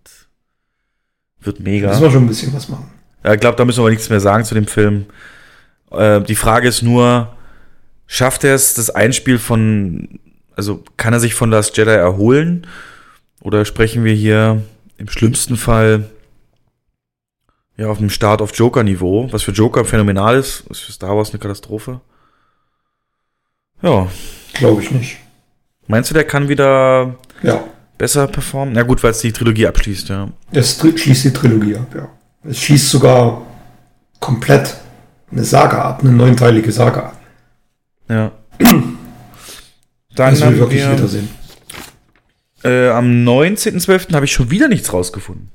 wird 1.40 1.60
mega. 1.60 1.88
müssen 1.88 2.02
wir 2.02 2.10
schon 2.10 2.24
ein 2.24 2.28
bisschen 2.28 2.52
was 2.54 2.68
machen. 2.68 2.90
Ja, 3.24 3.34
ich 3.34 3.40
glaube, 3.40 3.56
da 3.56 3.64
müssen 3.64 3.82
wir 3.82 3.90
nichts 3.90 4.08
mehr 4.08 4.20
sagen 4.20 4.44
zu 4.44 4.54
dem 4.54 4.66
Film. 4.66 5.06
Äh, 5.90 6.22
die 6.22 6.34
Frage 6.34 6.68
ist 6.68 6.82
nur, 6.82 7.34
schafft 8.06 8.44
er 8.44 8.54
es, 8.54 8.74
das 8.74 8.90
Einspiel 8.90 9.38
von, 9.38 10.20
also 10.56 10.82
kann 10.96 11.12
er 11.12 11.20
sich 11.20 11.34
von 11.34 11.50
Last 11.50 11.76
Jedi 11.76 11.90
erholen? 11.90 12.66
Oder 13.42 13.64
sprechen 13.64 14.04
wir 14.04 14.14
hier 14.14 14.62
im 14.96 15.08
schlimmsten 15.08 15.56
Fall 15.56 16.08
ja 17.76 17.86
auf 17.86 17.98
dem 17.98 18.10
Start 18.10 18.42
auf 18.42 18.54
Joker-Niveau, 18.56 19.32
was 19.32 19.42
für 19.42 19.52
Joker 19.52 19.84
phänomenal 19.84 20.36
ist, 20.36 20.64
ist 20.68 20.80
für 20.80 20.92
Star 20.92 21.16
Wars 21.16 21.30
eine 21.30 21.38
Katastrophe. 21.38 22.00
Ja, 23.82 24.08
Glaube 24.54 24.82
ich 24.82 24.90
nicht. 24.90 25.18
meinst 25.86 26.10
du, 26.10 26.14
der 26.14 26.24
kann 26.24 26.48
wieder 26.48 27.14
Ja. 27.42 27.62
besser 27.96 28.26
performen? 28.26 28.74
Na 28.74 28.82
gut, 28.82 29.02
weil 29.02 29.12
es 29.12 29.20
die 29.20 29.32
Trilogie 29.32 29.66
abschließt, 29.66 30.08
ja. 30.08 30.28
Es 30.52 30.78
schließt 30.80 31.24
die 31.24 31.32
Trilogie 31.32 31.76
ab, 31.76 31.86
ja. 31.94 32.08
Es 32.48 32.58
schließt 32.60 32.88
sogar 32.90 33.42
komplett 34.20 34.76
eine 35.30 35.44
Saga 35.44 35.82
ab, 35.82 36.00
eine 36.02 36.12
neunteilige 36.12 36.72
Saga 36.72 37.00
ab. 37.08 37.20
Ja. 38.08 38.32
Dann 38.58 40.34
Das 40.34 40.40
will 40.40 40.52
ich 40.54 40.58
wirklich 40.58 40.82
wir, 40.82 40.92
wiedersehen. 40.92 41.28
Äh, 42.64 42.88
am 42.88 43.06
19.12. 43.24 44.14
habe 44.14 44.24
ich 44.24 44.32
schon 44.32 44.50
wieder 44.50 44.66
nichts 44.68 44.92
rausgefunden. 44.92 45.50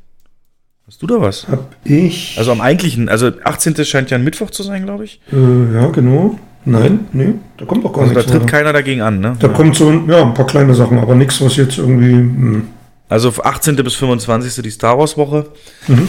Hast 0.88 1.02
du 1.02 1.08
da 1.08 1.20
was? 1.20 1.48
Hab 1.48 1.76
ich. 1.84 2.36
Also 2.38 2.52
am 2.52 2.62
eigentlichen, 2.62 3.10
also 3.10 3.32
18. 3.44 3.84
scheint 3.86 4.12
ja 4.12 4.18
ein 4.18 4.24
Mittwoch 4.24 4.52
zu 4.52 4.64
sein, 4.64 4.84
glaube 4.86 5.04
ich. 5.06 5.20
Äh, 5.32 5.74
ja, 5.74 5.88
genau. 5.88 6.40
Nein, 6.66 7.08
nee, 7.12 7.34
da 7.58 7.66
kommt 7.66 7.84
doch 7.84 7.92
gar 7.92 8.04
Also 8.04 8.14
da 8.14 8.20
nichts. 8.22 8.32
tritt 8.32 8.44
weiter. 8.44 8.52
keiner 8.52 8.74
dagegen 8.74 9.02
an, 9.02 9.20
ne? 9.20 9.36
Da 9.40 9.50
kommt 9.50 9.76
so 9.76 9.92
ja, 9.92 10.22
ein 10.24 10.34
paar 10.34 10.46
kleine 10.48 10.74
Sachen, 10.74 10.98
aber 10.98 11.14
nichts, 11.16 11.42
was 11.42 11.58
jetzt 11.58 11.78
irgendwie. 11.78 12.14
hm. 12.14 12.68
Also 13.10 13.28
auf 13.30 13.46
18. 13.46 13.76
bis 13.78 13.96
25. 13.96 14.64
die 14.64 14.72
Star 14.72 14.98
Wars 14.98 15.18
Woche. 15.18 15.48
Mhm. 15.88 16.08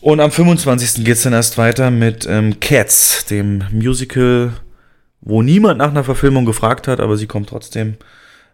Und 0.00 0.20
am 0.20 0.30
25. 0.32 1.04
geht's 1.04 1.22
dann 1.22 1.32
erst 1.32 1.58
weiter 1.58 1.90
mit 1.92 2.26
ähm, 2.28 2.58
Cats, 2.60 3.24
dem 3.26 3.62
Musical, 3.70 4.52
wo 5.20 5.42
niemand 5.42 5.78
nach 5.78 5.90
einer 5.90 6.02
Verfilmung 6.04 6.44
gefragt 6.44 6.88
hat, 6.88 6.98
aber 7.00 7.16
sie 7.16 7.28
kommt 7.28 7.48
trotzdem. 7.50 7.94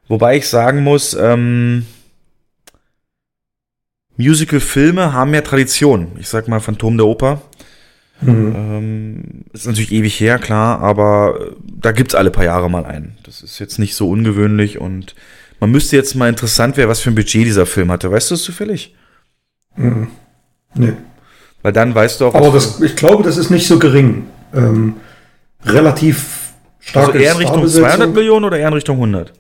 Wobei 0.09 0.37
ich 0.37 0.47
sagen 0.47 0.85
muss, 0.85 1.15
ähm, 1.19 1.87
Musical-Filme 4.17 5.13
haben 5.13 5.33
ja 5.35 5.41
Tradition. 5.41 6.09
Ich 6.19 6.29
sag 6.29 6.49
mal 6.49 6.61
Phantom 6.61 6.97
der 6.97 7.07
Oper. 7.07 7.41
Mhm. 8.21 8.53
Ähm, 8.57 9.45
ist 9.53 9.67
natürlich 9.67 9.93
ewig 9.93 10.19
her, 10.19 10.39
klar, 10.39 10.81
aber 10.81 11.39
äh, 11.41 11.53
da 11.81 11.93
gibt's 11.93 12.15
alle 12.15 12.31
paar 12.31 12.45
Jahre 12.45 12.69
mal 12.69 12.85
einen. 12.85 13.17
Das 13.25 13.43
ist 13.43 13.59
jetzt 13.61 13.79
nicht 13.79 13.95
so 13.95 14.09
ungewöhnlich 14.11 14.81
und 14.81 15.15
man 15.61 15.71
müsste 15.71 15.97
jetzt 15.97 16.15
mal 16.15 16.29
interessant 16.29 16.77
werden, 16.77 16.89
was 16.89 17.01
für 17.01 17.11
ein 17.11 17.15
Budget 17.15 17.47
dieser 17.47 17.67
Film 17.67 17.91
hatte. 17.93 18.11
Weißt 18.11 18.31
du 18.31 18.35
es 18.35 18.43
zufällig? 18.43 18.95
Mhm. 19.77 20.09
Nee. 20.75 20.93
Weil 21.63 21.73
dann 21.73 21.95
weißt 21.95 22.21
du 22.21 22.27
auch. 22.27 22.35
Aber 22.35 22.51
das, 22.51 22.81
ich 22.81 22.97
glaube, 22.97 23.23
das 23.25 23.37
ist 23.37 23.51
nicht 23.51 23.67
so 23.67 23.79
gering. 23.79 24.27
Ähm, 24.55 24.95
relativ 25.65 26.53
starke 26.81 27.13
also 27.13 27.25
eher 27.25 27.33
in 27.33 27.39
Richtung 27.39 27.55
Starbesetzung. 27.57 27.89
200 27.91 28.15
Millionen 28.15 28.45
oder 28.45 28.59
eher 28.59 28.69
in 28.69 28.75
Richtung 28.75 28.97
100? 28.97 29.33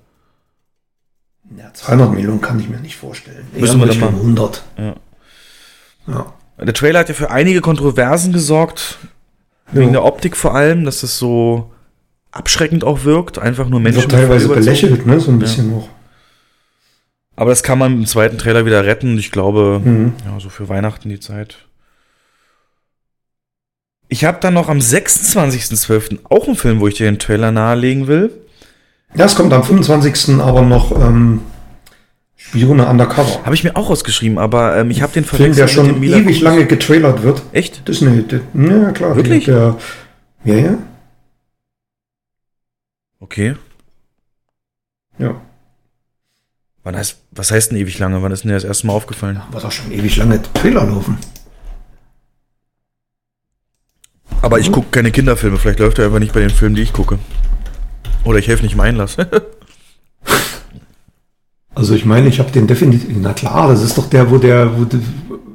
Ja, 1.56 1.72
200 1.72 2.12
Millionen 2.12 2.40
kann 2.40 2.60
ich 2.60 2.68
mir 2.68 2.78
nicht 2.78 2.96
vorstellen. 2.96 3.46
Eher 3.54 3.60
Müssen 3.60 3.80
wir 3.80 3.90
in 3.90 4.00
dann 4.00 4.08
Richtung 4.08 4.12
mal- 4.14 4.20
100. 4.20 4.62
Ja. 4.76 4.94
Ja. 6.08 6.32
Der 6.60 6.74
Trailer 6.74 7.00
hat 7.00 7.08
ja 7.08 7.14
für 7.14 7.30
einige 7.30 7.60
Kontroversen 7.60 8.32
gesorgt. 8.32 8.98
Wegen 9.70 9.86
Ja. 9.88 9.92
der 9.92 10.04
Optik 10.04 10.36
vor 10.36 10.54
allem, 10.54 10.84
dass 10.84 11.02
das 11.02 11.18
so 11.18 11.70
abschreckend 12.32 12.84
auch 12.84 13.04
wirkt. 13.04 13.38
Einfach 13.38 13.68
nur 13.68 13.80
Menschen. 13.80 14.02
Wird 14.02 14.12
teilweise 14.12 14.48
belächelt, 14.48 15.06
ne? 15.06 15.20
So 15.20 15.30
ein 15.30 15.38
bisschen 15.38 15.70
noch. 15.70 15.88
Aber 17.36 17.50
das 17.50 17.62
kann 17.62 17.78
man 17.78 17.92
im 17.92 18.06
zweiten 18.06 18.38
Trailer 18.38 18.66
wieder 18.66 18.84
retten. 18.84 19.12
Und 19.12 19.18
ich 19.18 19.30
glaube, 19.30 19.80
Mhm. 19.84 20.14
ja, 20.26 20.40
so 20.40 20.48
für 20.48 20.68
Weihnachten 20.68 21.08
die 21.08 21.20
Zeit. 21.20 21.58
Ich 24.08 24.24
habe 24.24 24.38
dann 24.40 24.54
noch 24.54 24.68
am 24.68 24.80
26.12. 24.80 26.20
auch 26.30 26.46
einen 26.46 26.56
Film, 26.56 26.80
wo 26.80 26.88
ich 26.88 26.94
dir 26.94 27.04
den 27.04 27.18
Trailer 27.18 27.52
nahelegen 27.52 28.06
will. 28.08 28.30
Ja, 29.14 29.26
es 29.26 29.36
kommt 29.36 29.52
am 29.52 29.62
25. 29.62 30.40
aber 30.40 30.62
noch 30.62 30.92
ähm, 30.92 31.42
Spione 32.48 32.86
Undercover. 32.86 33.44
Habe 33.44 33.54
ich 33.54 33.64
mir 33.64 33.76
auch 33.76 33.90
ausgeschrieben, 33.90 34.38
aber 34.38 34.76
ähm, 34.78 34.90
ich 34.90 35.02
habe 35.02 35.12
den 35.12 35.24
Film, 35.24 35.52
verwechselt 35.52 35.58
der 35.58 35.64
mit 35.66 35.74
schon 35.74 35.86
dem 35.86 36.00
Mila 36.00 36.18
ewig 36.18 36.40
lange 36.40 36.66
getrailert 36.66 37.22
wird. 37.22 37.42
Echt? 37.52 37.86
Disney, 37.86 38.22
der, 38.22 38.40
ja 38.54 38.90
klar. 38.92 39.16
Wirklich? 39.16 39.44
Der, 39.44 39.76
ja, 40.44 40.54
ja, 40.54 40.78
Okay. 43.20 43.56
ja. 45.18 45.40
Wann 46.84 46.96
heißt, 46.96 47.18
was 47.32 47.50
heißt 47.50 47.70
denn 47.72 47.78
ewig 47.78 47.98
lange? 47.98 48.22
Wann 48.22 48.32
ist 48.32 48.44
denn 48.44 48.48
dir 48.48 48.54
das 48.54 48.64
erste 48.64 48.86
Mal 48.86 48.94
aufgefallen? 48.94 49.42
War 49.50 49.60
doch 49.60 49.72
schon 49.72 49.92
ewig 49.92 50.16
lange 50.16 50.40
Trailer 50.54 50.86
laufen. 50.86 51.18
Aber 54.40 54.58
ich 54.58 54.72
gucke 54.72 54.88
keine 54.90 55.10
Kinderfilme. 55.10 55.58
Vielleicht 55.58 55.80
läuft 55.80 55.98
er 55.98 56.06
einfach 56.06 56.20
nicht 56.20 56.32
bei 56.32 56.40
den 56.40 56.50
Filmen, 56.50 56.76
die 56.76 56.82
ich 56.82 56.92
gucke. 56.92 57.18
Oder 58.24 58.38
ich 58.38 58.48
helfe 58.48 58.62
nicht 58.62 58.74
im 58.74 58.80
Einlass. 58.80 59.16
Also 61.78 61.94
ich 61.94 62.04
meine, 62.04 62.26
ich 62.26 62.40
habe 62.40 62.50
den 62.50 62.66
definitiv. 62.66 63.08
Na 63.20 63.32
klar, 63.34 63.68
das 63.68 63.82
ist 63.84 63.96
doch 63.96 64.10
der, 64.10 64.32
wo 64.32 64.38
der, 64.38 64.76
wo, 64.76 64.84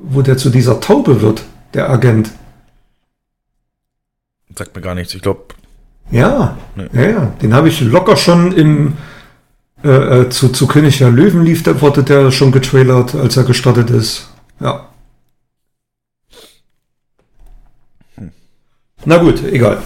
wo 0.03 0.21
der 0.21 0.37
zu 0.37 0.49
dieser 0.49 0.79
Taube 0.79 1.19
wird, 1.21 1.43
der 1.73 1.89
Agent. 1.89 2.31
Sagt 4.55 4.73
mir 4.73 4.81
gar 4.81 4.95
nichts. 4.95 5.13
Ich 5.13 5.21
glaube, 5.21 5.53
Ja, 6.11 6.57
Nee. 6.77 6.87
ja, 6.93 7.09
ja. 7.09 7.25
Den 7.41 7.53
habe 7.53 7.67
ich 7.67 7.81
locker 7.81 8.15
schon 8.15 8.53
im 8.53 8.93
äh, 9.83 10.21
äh, 10.21 10.29
zu, 10.29 10.47
zu 10.47 10.65
König 10.65 10.97
der 10.99 11.11
Löwen 11.11 11.43
lief, 11.43 11.61
da 11.63 11.81
wurde 11.81 12.03
der 12.03 12.31
schon 12.31 12.53
getrailert, 12.53 13.15
als 13.15 13.35
er 13.35 13.43
gestartet 13.43 13.89
ist. 13.89 14.29
Ja. 14.61 14.87
Na 19.03 19.17
gut, 19.17 19.43
egal. 19.43 19.79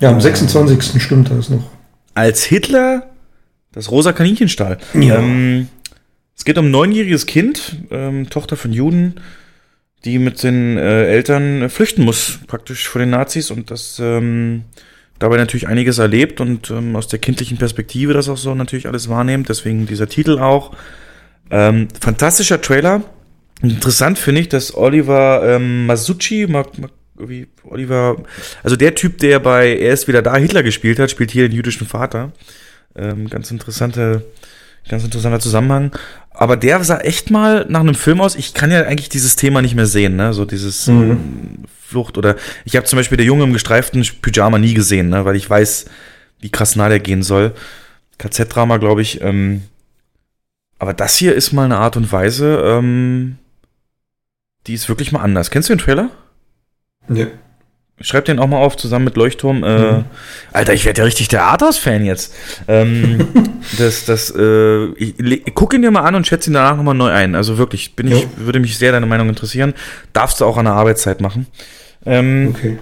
Ja, 0.00 0.10
am 0.10 0.20
26. 0.20 1.02
stimmt 1.02 1.30
das 1.30 1.50
noch. 1.50 1.64
als 2.14 2.44
Hitler 2.44 3.10
das 3.72 3.90
rosa 3.90 4.12
Kaninchen 4.12 4.48
stahl. 4.48 4.78
Ja. 4.94 5.18
Ähm, 5.18 5.68
Es 6.36 6.44
geht 6.44 6.58
um 6.58 6.66
ein 6.66 6.70
neunjähriges 6.70 7.26
Kind, 7.26 7.76
ähm, 7.90 8.28
Tochter 8.30 8.56
von 8.56 8.72
Juden, 8.72 9.16
die 10.04 10.18
mit 10.18 10.42
den 10.42 10.76
äh, 10.78 11.04
Eltern 11.06 11.68
flüchten 11.68 12.02
muss, 12.04 12.40
praktisch 12.46 12.88
vor 12.88 13.00
den 13.00 13.10
Nazis 13.10 13.50
und 13.50 13.70
das 13.70 13.98
ähm, 14.02 14.64
dabei 15.18 15.36
natürlich 15.36 15.68
einiges 15.68 15.98
erlebt 15.98 16.40
und 16.40 16.70
ähm, 16.70 16.96
aus 16.96 17.06
der 17.08 17.18
kindlichen 17.18 17.58
Perspektive 17.58 18.14
das 18.14 18.28
auch 18.30 18.38
so 18.38 18.54
natürlich 18.54 18.88
alles 18.88 19.08
wahrnimmt. 19.10 19.50
Deswegen 19.50 19.86
dieser 19.86 20.08
Titel 20.08 20.38
auch. 20.38 20.72
Ähm, 21.50 21.88
fantastischer 22.00 22.60
Trailer. 22.62 23.02
Interessant 23.62 24.18
finde 24.18 24.40
ich, 24.40 24.48
dass 24.48 24.74
Oliver 24.74 25.42
ähm, 25.44 25.84
Masucci, 25.84 26.46
Ma, 26.48 26.64
Ma, 26.78 26.88
wie 27.28 27.48
Oliver, 27.64 28.16
also 28.62 28.76
der 28.76 28.94
Typ, 28.94 29.18
der 29.18 29.38
bei 29.40 29.76
Er 29.76 29.92
ist 29.92 30.08
wieder 30.08 30.22
da 30.22 30.36
Hitler 30.36 30.62
gespielt 30.62 30.98
hat, 30.98 31.10
spielt 31.10 31.30
hier 31.30 31.48
den 31.48 31.56
jüdischen 31.56 31.86
Vater. 31.86 32.32
Ähm, 32.96 33.28
ganz 33.28 33.50
interessante, 33.50 34.24
ganz 34.88 35.04
interessanter 35.04 35.40
Zusammenhang. 35.40 35.92
Aber 36.30 36.56
der 36.56 36.82
sah 36.84 36.98
echt 36.98 37.30
mal 37.30 37.66
nach 37.68 37.80
einem 37.80 37.94
Film 37.94 38.20
aus. 38.20 38.34
Ich 38.36 38.54
kann 38.54 38.70
ja 38.70 38.82
eigentlich 38.84 39.08
dieses 39.08 39.36
Thema 39.36 39.62
nicht 39.62 39.74
mehr 39.74 39.86
sehen, 39.86 40.16
ne? 40.16 40.32
So 40.32 40.44
dieses 40.44 40.86
Mhm. 40.86 41.10
ähm, 41.10 41.18
Flucht 41.86 42.16
oder 42.16 42.36
ich 42.64 42.76
habe 42.76 42.86
zum 42.86 42.96
Beispiel 42.98 43.16
der 43.16 43.26
Junge 43.26 43.44
im 43.44 43.52
gestreiften 43.52 44.06
Pyjama 44.22 44.58
nie 44.58 44.74
gesehen, 44.74 45.08
ne? 45.08 45.24
Weil 45.24 45.36
ich 45.36 45.48
weiß, 45.50 45.86
wie 46.40 46.50
krass 46.50 46.76
nah 46.76 46.88
der 46.88 47.00
gehen 47.00 47.22
soll. 47.22 47.52
KZ-Drama, 48.18 48.76
glaube 48.78 49.02
ich. 49.02 49.20
Ähm, 49.20 49.62
aber 50.78 50.94
das 50.94 51.16
hier 51.16 51.34
ist 51.34 51.52
mal 51.52 51.64
eine 51.64 51.76
Art 51.78 51.96
und 51.96 52.10
Weise, 52.12 52.62
ähm, 52.64 53.36
die 54.66 54.74
ist 54.74 54.88
wirklich 54.88 55.12
mal 55.12 55.20
anders. 55.20 55.50
Kennst 55.50 55.68
du 55.68 55.74
den 55.74 55.80
Trailer? 55.80 56.10
Nee. 57.10 57.26
Schreib 58.02 58.24
den 58.24 58.38
auch 58.38 58.46
mal 58.46 58.56
auf, 58.56 58.78
zusammen 58.78 59.04
mit 59.04 59.16
Leuchtturm. 59.16 59.62
Äh, 59.62 59.92
Mhm. 59.92 60.04
Alter, 60.54 60.72
ich 60.72 60.86
werde 60.86 61.00
ja 61.00 61.04
richtig 61.04 61.28
der 61.28 61.44
Arthouse-Fan 61.44 62.04
jetzt. 62.06 62.34
Ähm, 62.66 63.28
das, 63.78 64.06
das, 64.06 64.30
äh, 64.34 64.86
ich, 64.94 65.14
le- 65.18 65.40
guck 65.54 65.74
ihn 65.74 65.82
dir 65.82 65.90
mal 65.90 66.00
an 66.04 66.14
und 66.14 66.26
schätze 66.26 66.48
ihn 66.50 66.54
danach 66.54 66.76
nochmal 66.78 66.94
neu 66.94 67.10
ein. 67.10 67.34
Also 67.34 67.58
wirklich, 67.58 67.94
bin 67.96 68.08
ich, 68.08 68.22
Ja. 68.22 68.28
würde 68.36 68.58
mich 68.60 68.78
sehr 68.78 68.92
deine 68.92 69.04
Meinung 69.04 69.28
interessieren. 69.28 69.74
Darfst 70.14 70.40
du 70.40 70.46
auch 70.46 70.56
an 70.56 70.64
der 70.64 70.74
Arbeitszeit 70.74 71.20
machen. 71.20 71.46
Ähm, 72.06 72.54
Okay. 72.56 72.78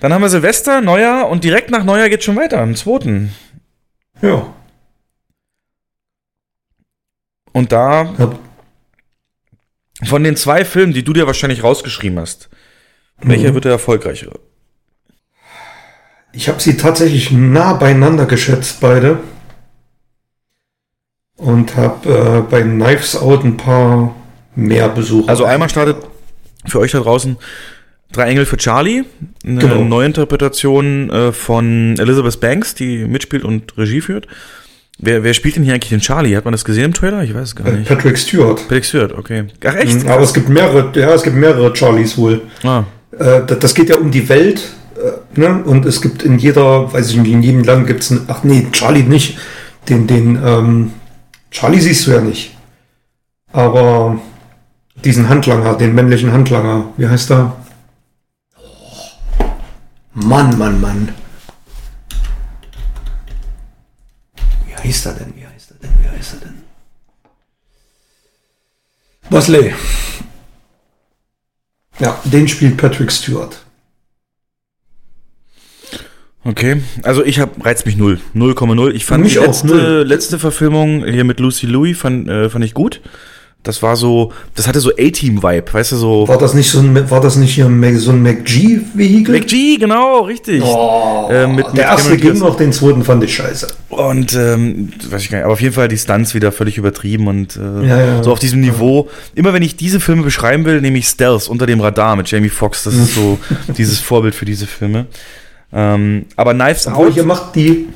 Dann 0.00 0.12
haben 0.12 0.22
wir 0.22 0.28
Silvester, 0.28 0.80
Neujahr 0.80 1.28
und 1.28 1.42
direkt 1.42 1.70
nach 1.70 1.82
Neujahr 1.82 2.08
geht's 2.08 2.24
schon 2.24 2.36
weiter, 2.36 2.60
am 2.60 2.76
2. 2.76 3.28
Ja. 4.22 4.54
Und 7.52 7.72
da, 7.72 8.14
Hab, 8.18 8.38
von 10.04 10.22
den 10.22 10.36
zwei 10.36 10.64
Filmen, 10.64 10.92
die 10.92 11.02
du 11.02 11.12
dir 11.12 11.26
wahrscheinlich 11.26 11.64
rausgeschrieben 11.64 12.18
hast, 12.20 12.48
welcher 13.22 13.54
wird 13.54 13.64
der 13.64 13.72
erfolgreichere? 13.72 14.38
ich 16.32 16.48
habe 16.48 16.60
sie 16.60 16.76
tatsächlich 16.76 17.30
nah 17.32 17.72
beieinander 17.72 18.26
geschätzt, 18.26 18.80
beide. 18.80 19.18
Und 21.36 21.76
habe 21.76 22.08
äh, 22.46 22.50
bei 22.50 22.62
Knives 22.62 23.16
Out 23.16 23.44
ein 23.44 23.56
paar 23.56 24.14
mehr 24.54 24.88
Besucher. 24.88 25.28
Also 25.28 25.44
einmal 25.44 25.68
startet 25.68 25.96
für 26.66 26.80
euch 26.80 26.92
da 26.92 27.00
draußen 27.00 27.36
Drei 28.10 28.30
Engel 28.30 28.46
für 28.46 28.56
Charlie, 28.56 29.04
eine 29.44 29.58
Genau. 29.60 29.84
Neuinterpretation 29.84 31.10
äh, 31.10 31.30
von 31.32 31.94
Elizabeth 31.98 32.40
Banks, 32.40 32.74
die 32.74 33.04
mitspielt 33.04 33.44
und 33.44 33.76
Regie 33.76 34.00
führt. 34.00 34.26
Wer, 34.98 35.24
wer 35.24 35.34
spielt 35.34 35.56
denn 35.56 35.62
hier 35.62 35.74
eigentlich 35.74 35.90
den 35.90 36.00
Charlie? 36.00 36.34
Hat 36.34 36.46
man 36.46 36.52
das 36.52 36.64
gesehen 36.64 36.86
im 36.86 36.94
Trailer? 36.94 37.22
Ich 37.22 37.34
weiß 37.34 37.48
es 37.48 37.54
gar 37.56 37.66
Äh, 37.66 37.72
nicht. 37.72 37.88
Patrick 37.88 38.16
Stewart. 38.16 38.62
Patrick 38.62 38.86
Stewart, 38.86 39.12
okay. 39.12 39.44
Ach 39.62 39.74
echt? 39.74 40.04
Mhm, 40.04 40.08
Aber 40.10 40.22
es 40.22 40.32
gibt 40.32 40.48
mehrere, 40.48 40.90
ja, 40.98 41.12
es 41.12 41.22
gibt 41.22 41.36
mehrere 41.36 41.74
Charlies 41.76 42.16
wohl. 42.16 42.40
Ah, 42.62 42.84
Äh, 43.18 43.44
das, 43.46 43.74
geht 43.74 43.88
ja 43.88 43.96
um 43.96 44.10
die 44.10 44.28
Welt, 44.28 44.72
äh, 44.96 45.38
ne? 45.38 45.62
Und 45.64 45.84
es 45.86 46.00
gibt 46.00 46.22
in 46.22 46.38
jeder, 46.38 46.92
weiß 46.92 47.10
ich 47.10 47.16
nicht, 47.16 47.32
in 47.32 47.42
jedem 47.42 47.64
Land 47.64 47.86
gibt 47.86 48.02
es 48.02 48.10
einen, 48.10 48.24
ach 48.28 48.44
nee, 48.44 48.66
Charlie 48.72 49.02
nicht. 49.02 49.38
Den, 49.88 50.06
den, 50.06 50.36
ähm, 50.44 50.92
Charlie 51.50 51.80
siehst 51.80 52.06
du 52.06 52.12
ja 52.12 52.20
nicht. 52.20 52.56
Aber 53.52 54.18
diesen 55.04 55.28
Handlanger, 55.28 55.74
den 55.74 55.94
männlichen 55.94 56.32
Handlanger, 56.32 56.92
wie 56.96 57.08
heißt 57.08 57.30
er? 57.30 57.56
Oh, 58.56 59.44
Mann, 60.14 60.56
Mann, 60.58 60.80
Mann. 60.80 61.14
Wie 64.66 64.74
heißt 64.76 65.06
er 65.06 65.12
denn? 65.12 65.32
Wie 65.34 65.46
heißt 65.46 65.70
er 65.70 65.76
denn? 65.78 65.90
Wie 66.02 66.08
heißt 66.08 66.34
er 66.34 66.40
denn? 66.40 66.62
Bosley. 69.30 69.74
Ja, 72.00 72.20
den 72.24 72.46
spielt 72.48 72.76
Patrick 72.76 73.10
Stewart. 73.10 73.56
okay. 76.44 76.80
Also 77.02 77.24
ich 77.24 77.40
hab, 77.40 77.64
reizt 77.64 77.86
mich 77.86 77.96
null. 77.96 78.20
0,0. 78.34 78.90
Ich 78.92 79.04
fand 79.04 79.24
Mich 79.24 79.34
die 79.34 79.38
auch, 79.40 79.46
letzte, 79.46 79.66
null. 79.66 80.04
letzte 80.06 80.38
Verfilmung 80.38 81.04
hier 81.04 81.24
mit 81.24 81.40
Lucy 81.40 81.66
Louis 81.66 81.98
fand, 81.98 82.28
äh, 82.28 82.48
fand 82.48 82.64
ich 82.64 82.74
gut. 82.74 83.00
Das 83.64 83.82
war 83.82 83.96
so, 83.96 84.32
das 84.54 84.66
hatte 84.68 84.78
so 84.80 84.90
A-Team-Vibe, 84.90 85.74
weißt 85.74 85.92
du, 85.92 85.96
so. 85.96 86.28
War 86.28 86.38
das 86.38 86.54
nicht 86.54 86.70
so 86.70 86.78
ein, 86.78 87.10
war 87.10 87.20
das 87.20 87.36
nicht 87.36 87.52
hier 87.54 87.64
so 87.98 88.12
ein 88.12 88.22
McG-Vehikel? 88.22 89.34
McG, 89.34 89.76
genau, 89.78 90.20
richtig. 90.20 90.62
Oh, 90.64 91.28
Äh, 91.30 91.46
mit- 91.48 91.66
mit 91.66 91.76
der 91.76 91.84
erste 91.86 92.16
Cameron 92.16 92.20
ging 92.32 92.38
noch, 92.38 92.56
den 92.56 92.72
zweiten 92.72 93.02
fand 93.04 93.24
ich 93.24 93.34
scheiße. 93.34 93.66
Und 93.90 94.32
ähm, 94.34 94.90
weiß 95.10 95.22
ich 95.22 95.28
gar 95.30 95.38
nicht, 95.38 95.44
aber 95.44 95.52
auf 95.54 95.60
jeden 95.60 95.74
Fall 95.74 95.88
die 95.88 95.98
Stunts 95.98 96.34
wieder 96.34 96.52
völlig 96.52 96.78
übertrieben 96.78 97.26
und 97.26 97.56
äh, 97.56 97.86
Ja, 97.86 97.98
ja. 98.00 98.22
so 98.22 98.32
auf 98.32 98.38
diesem 98.38 98.60
Niveau. 98.60 99.08
Immer 99.34 99.52
wenn 99.52 99.62
ich 99.62 99.76
diese 99.76 99.98
Filme 100.00 100.22
beschreiben 100.22 100.64
will, 100.64 100.80
nehme 100.80 100.96
ich 100.98 101.06
Stealth 101.08 101.48
unter 101.48 101.66
dem 101.66 101.80
Radar 101.80 102.14
mit 102.16 102.30
Jamie 102.30 102.48
Foxx. 102.48 102.84
Das 102.84 102.94
ist 102.94 103.14
so 103.14 103.38
dieses 103.76 103.98
Vorbild 103.98 104.34
für 104.36 104.44
diese 104.44 104.66
Filme. 104.66 105.06
Ähm, 105.72 106.24
aber 106.36 106.54
Knives 106.54 106.86
Obwohl 106.86 107.08
Out. 107.08 107.14
hier 107.14 107.24
macht 107.24 107.54
die, 107.56 107.88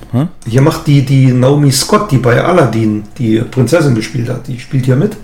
hier 0.47 0.61
macht 0.61 0.87
die, 0.87 1.03
die 1.03 1.29
Naomi 1.33 1.71
Scott, 1.73 2.11
die 2.11 2.19
bei 2.19 2.43
Aladdin 2.43 3.05
die 3.17 3.39
Prinzessin 3.39 3.95
gespielt 3.95 4.29
hat, 4.29 4.47
die 4.49 4.59
spielt 4.59 4.85
hier 4.85 4.97
mit. 4.97 5.17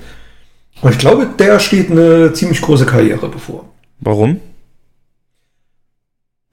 Und 0.81 0.92
ich 0.92 0.98
glaube, 0.98 1.26
der 1.39 1.58
steht 1.58 1.90
eine 1.90 2.32
ziemlich 2.32 2.60
große 2.60 2.86
Karriere 2.86 3.28
bevor. 3.28 3.65
Warum? 4.00 4.40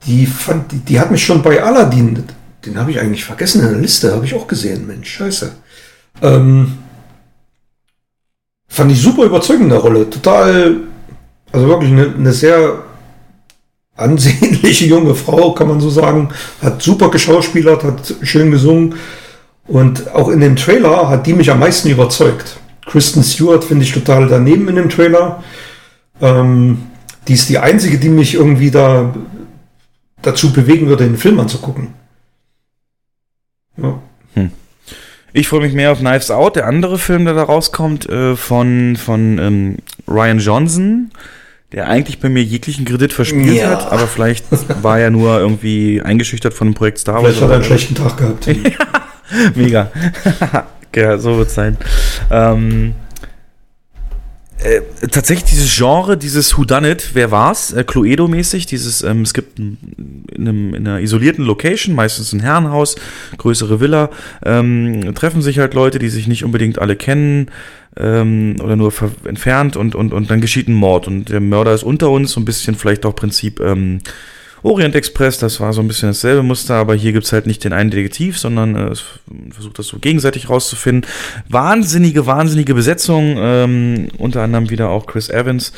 Die 0.07 0.25
fand, 0.25 0.71
die, 0.71 0.79
die 0.79 0.99
hat 0.99 1.11
mich 1.11 1.23
schon 1.23 1.41
bei 1.41 1.61
Aladdin, 1.61 2.23
den 2.65 2.79
habe 2.79 2.91
ich 2.91 2.99
eigentlich 2.99 3.23
vergessen 3.23 3.61
in 3.61 3.69
der 3.69 3.79
Liste, 3.79 4.13
habe 4.13 4.25
ich 4.25 4.33
auch 4.33 4.47
gesehen, 4.47 4.87
Mensch, 4.87 5.09
scheiße. 5.09 5.55
Ähm, 6.21 6.77
fand 8.67 8.91
ich 8.91 9.01
super 9.01 9.23
überzeugende 9.23 9.77
Rolle, 9.77 10.09
total, 10.09 10.81
also 11.51 11.67
wirklich 11.67 11.91
eine, 11.91 12.13
eine 12.13 12.33
sehr 12.33 12.83
ansehnliche 13.95 14.85
junge 14.85 15.15
Frau, 15.15 15.53
kann 15.53 15.67
man 15.67 15.79
so 15.79 15.89
sagen, 15.89 16.29
hat 16.61 16.81
super 16.81 17.09
geschauspielert, 17.09 17.83
hat 17.83 18.15
schön 18.21 18.51
gesungen 18.51 18.95
und 19.67 20.13
auch 20.13 20.29
in 20.29 20.39
dem 20.39 20.55
Trailer 20.55 21.09
hat 21.09 21.25
die 21.25 21.33
mich 21.33 21.49
am 21.49 21.59
meisten 21.59 21.89
überzeugt. 21.89 22.57
Kristen 22.85 23.23
Stewart 23.23 23.63
finde 23.63 23.83
ich 23.83 23.91
total 23.93 24.27
daneben 24.27 24.67
in 24.67 24.75
dem 24.75 24.89
Trailer. 24.89 25.43
Ähm, 26.21 26.83
die 27.27 27.33
ist 27.33 27.49
die 27.49 27.57
einzige, 27.57 27.97
die 27.97 28.09
mich 28.09 28.35
irgendwie 28.35 28.71
da 28.71 29.13
dazu 30.21 30.53
bewegen 30.53 30.87
würde, 30.87 31.03
den 31.05 31.17
Film 31.17 31.39
anzugucken. 31.39 31.89
Ja. 33.77 33.99
Ich 35.37 35.49
freue 35.49 35.59
mich 35.59 35.73
mehr 35.73 35.91
auf 35.91 35.99
Knives 35.99 36.31
Out, 36.31 36.55
der 36.55 36.65
andere 36.65 36.97
Film, 36.97 37.25
der 37.25 37.33
da 37.33 37.43
rauskommt, 37.43 38.07
äh, 38.07 38.37
von, 38.37 38.95
von 38.95 39.37
ähm, 39.37 39.77
Ryan 40.07 40.39
Johnson, 40.39 41.11
der 41.73 41.89
eigentlich 41.89 42.21
bei 42.21 42.29
mir 42.29 42.41
jeglichen 42.41 42.85
Kredit 42.85 43.11
verspielt 43.11 43.53
Ja. 43.53 43.71
hat, 43.71 43.91
aber 43.91 44.07
vielleicht 44.07 44.45
war 44.81 44.97
er 44.97 45.09
nur 45.09 45.37
irgendwie 45.37 46.01
eingeschüchtert 46.01 46.53
von 46.53 46.69
dem 46.69 46.73
Projekt 46.73 46.99
Star 46.99 47.15
Wars. 47.15 47.35
Vielleicht 47.35 47.41
hat 47.41 47.49
er 47.49 47.55
einen 47.55 47.63
schlechten 47.65 47.95
Tag 47.95 48.15
gehabt. 48.15 48.47
Mega. 49.55 49.91
Ja, 50.95 51.17
so 51.17 51.37
wird's 51.37 51.55
sein. 51.55 51.77
Ähm, 52.31 52.93
äh, 54.65 54.81
tatsächlich 55.11 55.49
dieses 55.51 55.75
Genre, 55.75 56.17
dieses 56.17 56.57
Whodunit, 56.57 57.11
wer 57.13 57.29
war's? 57.29 57.73
Äh, 57.73 57.83
Cluedo-mäßig, 57.83 58.65
dieses, 58.65 59.03
ähm, 59.03 59.21
es 59.21 59.33
gibt 59.33 59.59
ein, 59.59 60.25
in, 60.31 60.47
einem, 60.47 60.73
in 60.73 60.87
einer 60.87 61.01
isolierten 61.01 61.43
Location, 61.43 61.93
meistens 61.93 62.31
ein 62.31 62.39
Herrenhaus, 62.39 62.95
größere 63.37 63.81
Villa, 63.81 64.09
ähm, 64.43 65.13
treffen 65.13 65.41
sich 65.41 65.59
halt 65.59 65.73
Leute, 65.73 65.99
die 65.99 66.09
sich 66.09 66.27
nicht 66.27 66.45
unbedingt 66.45 66.79
alle 66.79 66.95
kennen 66.95 67.51
ähm, 67.97 68.55
oder 68.63 68.77
nur 68.77 68.93
entfernt 69.25 69.75
und, 69.75 69.93
und, 69.93 70.13
und 70.13 70.31
dann 70.31 70.39
geschieht 70.39 70.69
ein 70.69 70.73
Mord 70.73 71.07
und 71.07 71.29
der 71.29 71.41
Mörder 71.41 71.73
ist 71.73 71.83
unter 71.83 72.09
uns, 72.09 72.31
so 72.31 72.39
ein 72.39 72.45
bisschen 72.45 72.75
vielleicht 72.75 73.05
auch 73.05 73.15
Prinzip 73.15 73.59
ähm, 73.59 73.99
Orient 74.65 74.95
Express, 74.95 75.37
das 75.37 75.59
war 75.59 75.73
so 75.73 75.81
ein 75.81 75.87
bisschen 75.87 76.09
dasselbe 76.09 76.41
Muster, 76.41 76.73
aber 76.73 76.95
hier 76.95 77.13
gibt's 77.13 77.31
halt 77.31 77.45
nicht 77.45 77.63
den 77.63 77.71
einen 77.71 77.91
Detektiv, 77.91 78.39
sondern 78.39 78.75
äh, 78.75 78.87
es 78.87 79.03
versucht 79.51 79.77
das 79.77 79.85
so 79.85 79.99
gegenseitig 79.99 80.49
rauszufinden. 80.49 81.07
Wahnsinnige, 81.47 82.25
wahnsinnige 82.25 82.73
Besetzung, 82.73 83.35
ähm, 83.37 84.07
unter 84.17 84.41
anderem 84.41 84.71
wieder 84.71 84.89
auch 84.89 85.05
Chris 85.05 85.29
Evans, 85.29 85.71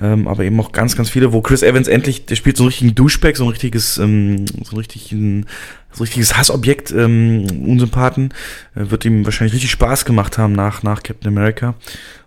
ähm, 0.00 0.26
aber 0.26 0.44
eben 0.44 0.58
auch 0.58 0.72
ganz, 0.72 0.96
ganz 0.96 1.10
viele, 1.10 1.34
wo 1.34 1.42
Chris 1.42 1.62
Evans 1.62 1.86
endlich, 1.86 2.24
der 2.24 2.34
spielt 2.34 2.56
so 2.56 2.62
einen 2.62 2.68
richtigen 2.68 2.94
Douchebag, 2.94 3.36
so 3.36 3.44
ein 3.44 3.50
richtiges, 3.50 3.98
ähm, 3.98 4.46
so 4.46 4.72
ein 4.72 4.78
richtigen, 4.78 5.44
so 5.92 6.02
ein 6.02 6.04
richtiges 6.04 6.38
Hassobjekt, 6.38 6.92
ähm, 6.92 7.44
Unsympathen, 7.66 8.32
äh, 8.74 8.90
wird 8.90 9.04
ihm 9.04 9.26
wahrscheinlich 9.26 9.52
richtig 9.52 9.70
Spaß 9.70 10.06
gemacht 10.06 10.38
haben 10.38 10.54
nach, 10.54 10.82
nach 10.82 11.02
Captain 11.02 11.28
America. 11.28 11.74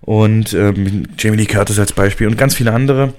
Und 0.01 0.53
ähm, 0.53 1.07
Jamie 1.17 1.37
Lee 1.37 1.45
Curtis 1.47 1.79
als 1.79 1.93
Beispiel 1.93 2.27
und 2.27 2.37
ganz 2.37 2.53
viele 2.53 2.71
andere. 2.71 3.13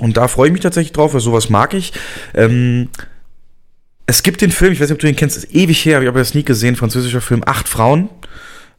Und 0.00 0.16
da 0.16 0.28
freue 0.28 0.48
ich 0.48 0.52
mich 0.52 0.62
tatsächlich 0.62 0.92
drauf, 0.92 1.14
weil 1.14 1.20
sowas 1.20 1.50
mag 1.50 1.74
ich. 1.74 1.92
Ähm, 2.34 2.88
es 4.06 4.22
gibt 4.22 4.40
den 4.40 4.50
Film, 4.50 4.72
ich 4.72 4.80
weiß 4.80 4.88
nicht, 4.88 4.94
ob 4.94 5.00
du 5.00 5.06
den 5.06 5.16
kennst, 5.16 5.36
ist 5.36 5.54
ewig 5.54 5.84
her, 5.84 5.96
habe 5.96 6.04
ich 6.04 6.08
aber 6.08 6.18
das 6.18 6.34
nie 6.34 6.42
gesehen, 6.42 6.74
französischer 6.74 7.20
Film, 7.20 7.42
Acht 7.46 7.68
Frauen. 7.68 8.08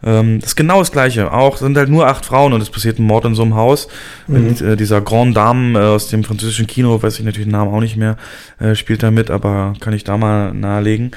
Ähm, 0.04 0.40
das 0.40 0.52
ist 0.52 0.56
genau 0.56 0.80
das 0.80 0.92
Gleiche. 0.92 1.32
Auch 1.32 1.58
sind 1.58 1.78
halt 1.78 1.90
nur 1.90 2.08
acht 2.08 2.26
Frauen 2.26 2.54
und 2.54 2.62
es 2.62 2.70
passiert 2.70 3.00
ein 3.00 3.04
Mord 3.06 3.26
in 3.26 3.36
so 3.36 3.44
einem 3.44 3.56
Haus 3.56 3.88
mit 4.28 4.62
äh, 4.62 4.76
dieser 4.76 5.02
Grande 5.02 5.36
Dame 5.36 5.80
äh, 5.80 5.84
aus 5.84 6.08
dem 6.08 6.24
französischen 6.24 6.68
Kino, 6.68 7.02
weiß 7.02 7.20
ich 7.20 7.26
natürlich 7.26 7.48
den 7.48 7.52
Namen 7.52 7.74
auch 7.74 7.80
nicht 7.80 7.98
mehr, 7.98 8.18
äh, 8.60 8.76
spielt 8.76 9.04
da 9.04 9.12
mit, 9.12 9.30
aber 9.30 9.74
kann 9.80 9.94
ich 9.94 10.04
da 10.04 10.18
mal 10.18 10.54
nahelegen. 10.54 11.12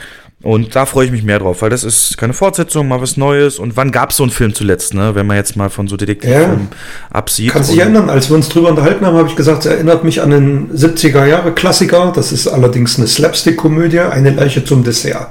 Und 0.45 0.77
da 0.77 0.85
freue 0.85 1.07
ich 1.07 1.11
mich 1.11 1.23
mehr 1.25 1.39
drauf, 1.39 1.63
weil 1.63 1.71
das 1.71 1.85
ist 1.85 2.19
keine 2.19 2.35
Fortsetzung, 2.35 2.87
mal 2.87 3.01
was 3.01 3.17
Neues. 3.17 3.59
Und 3.59 3.77
wann 3.79 3.91
gab 3.91 4.11
es 4.11 4.19
so 4.19 4.23
einen 4.25 4.31
Film 4.31 4.55
zuletzt, 4.55 4.93
ne? 4.93 5.15
Wenn 5.15 5.27
man 5.27 5.37
jetzt 5.39 5.57
mal 5.57 5.71
von 5.71 5.89
so 5.89 5.97
Detektivfilmen 5.97 6.69
absieht. 7.11 7.51
Kannst 7.53 7.71
dich 7.71 7.77
Und- 7.77 7.83
erinnern, 7.83 8.11
als 8.11 8.29
wir 8.29 8.37
uns 8.37 8.51
drüber 8.51 8.69
unterhalten 8.69 9.07
haben, 9.07 9.17
habe 9.17 9.29
ich 9.29 9.37
gesagt, 9.37 9.65
es 9.65 9.73
erinnert 9.73 10.05
mich 10.05 10.21
an 10.21 10.31
den 10.31 10.71
70er 10.77 11.25
Jahre 11.25 11.53
Klassiker. 11.53 12.13
Das 12.15 12.31
ist 12.31 12.47
allerdings 12.47 12.99
eine 12.99 13.07
Slapstick-Komödie, 13.07 14.01
eine 14.01 14.31
Leiche 14.31 14.63
zum 14.65 14.85
Dessert. 14.85 15.29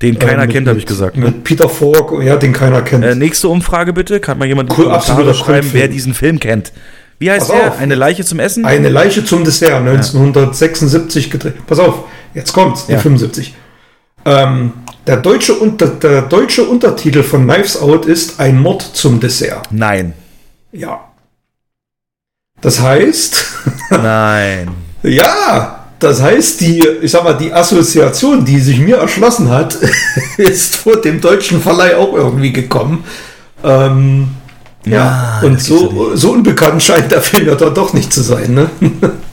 Den 0.00 0.18
keiner 0.18 0.44
Äh, 0.44 0.46
mit- 0.46 0.54
kennt, 0.54 0.68
habe 0.68 0.78
ich 0.78 0.86
gesagt. 0.86 1.16
Ne? 1.18 1.26
Mit 1.26 1.44
Peter 1.44 1.68
Falk, 1.68 2.12
ja, 2.22 2.36
den 2.36 2.52
keiner 2.54 2.80
kennt. 2.82 3.04
Äh, 3.04 3.14
nächste 3.16 3.48
Umfrage 3.48 3.92
bitte. 3.92 4.18
Kann 4.20 4.38
mal 4.38 4.46
jemand 4.48 4.70
Cool, 4.78 4.86
schreiben, 5.34 5.68
wer 5.72 5.88
diesen 5.88 6.14
Film 6.14 6.40
kennt. 6.40 6.72
Wie 7.18 7.30
heißt 7.30 7.48
Pass 7.50 7.58
der? 7.60 7.68
auf. 7.72 7.78
Eine 7.80 7.96
Leiche 7.96 8.24
zum 8.24 8.38
Essen? 8.38 8.64
Eine 8.64 8.88
Leiche 8.88 9.24
zum 9.24 9.44
Dessert, 9.44 9.80
1976 9.84 11.30
gedreht. 11.30 11.54
Pass 11.66 11.80
auf, 11.80 12.04
jetzt 12.32 12.52
kommt's, 12.52 12.86
Ja. 12.88 12.98
75. 12.98 13.54
Ähm, 14.28 14.72
der, 15.06 15.16
deutsche 15.16 15.54
der 16.02 16.22
deutsche 16.22 16.64
Untertitel 16.64 17.22
von 17.22 17.48
Knives 17.48 17.80
Out 17.80 18.04
ist 18.04 18.38
Ein 18.38 18.60
Mord 18.60 18.82
zum 18.82 19.20
Dessert. 19.20 19.66
Nein. 19.70 20.12
Ja. 20.70 21.00
Das 22.60 22.80
heißt, 22.80 23.46
Nein. 23.90 24.68
ja, 25.02 25.86
das 25.98 26.20
heißt, 26.20 26.60
die, 26.60 26.86
ich 27.00 27.10
sag 27.10 27.24
mal, 27.24 27.34
die 27.34 27.52
Assoziation, 27.52 28.44
die 28.44 28.60
sich 28.60 28.78
mir 28.80 28.98
erschlossen 28.98 29.48
hat, 29.48 29.78
ist 30.36 30.76
vor 30.76 31.00
dem 31.00 31.22
deutschen 31.22 31.62
Verleih 31.62 31.96
auch 31.96 32.12
irgendwie 32.12 32.52
gekommen. 32.52 33.04
Ähm, 33.64 34.28
ja, 34.84 35.38
Ah, 35.40 35.46
und 35.46 35.54
ja 35.54 35.58
so, 35.58 36.14
so 36.16 36.32
unbekannt 36.32 36.82
scheint 36.82 37.10
der 37.12 37.22
Film 37.22 37.46
ja 37.46 37.54
dann 37.54 37.74
doch 37.74 37.94
nicht 37.94 38.12
zu 38.12 38.22
sein, 38.22 38.52
ne? 38.54 38.70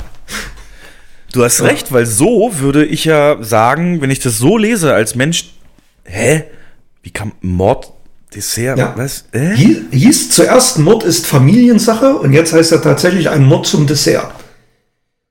Du 1.36 1.44
hast 1.44 1.62
recht, 1.62 1.92
weil 1.92 2.06
so 2.06 2.52
würde 2.60 2.86
ich 2.86 3.04
ja 3.04 3.44
sagen, 3.44 4.00
wenn 4.02 4.10
ich 4.10 4.20
das 4.20 4.38
so 4.38 4.58
lese 4.58 4.94
als 4.94 5.16
Mensch, 5.16 5.54
hä? 6.06 6.44
Wie 7.04 7.10
kann 7.12 7.34
Mord, 7.42 7.92
Dessert, 8.34 8.78
Ja. 8.78 8.94
was? 8.96 9.26
Äh? 9.34 9.54
Hieß, 9.56 9.78
hieß 9.92 10.30
zuerst 10.32 10.80
Mord 10.80 11.04
ist 11.04 11.26
Familiensache 11.28 12.16
und 12.16 12.32
jetzt 12.34 12.54
heißt 12.54 12.72
er 12.72 12.82
tatsächlich 12.82 13.30
ein 13.30 13.44
Mord 13.46 13.66
zum 13.68 13.86
Dessert. 13.86 14.32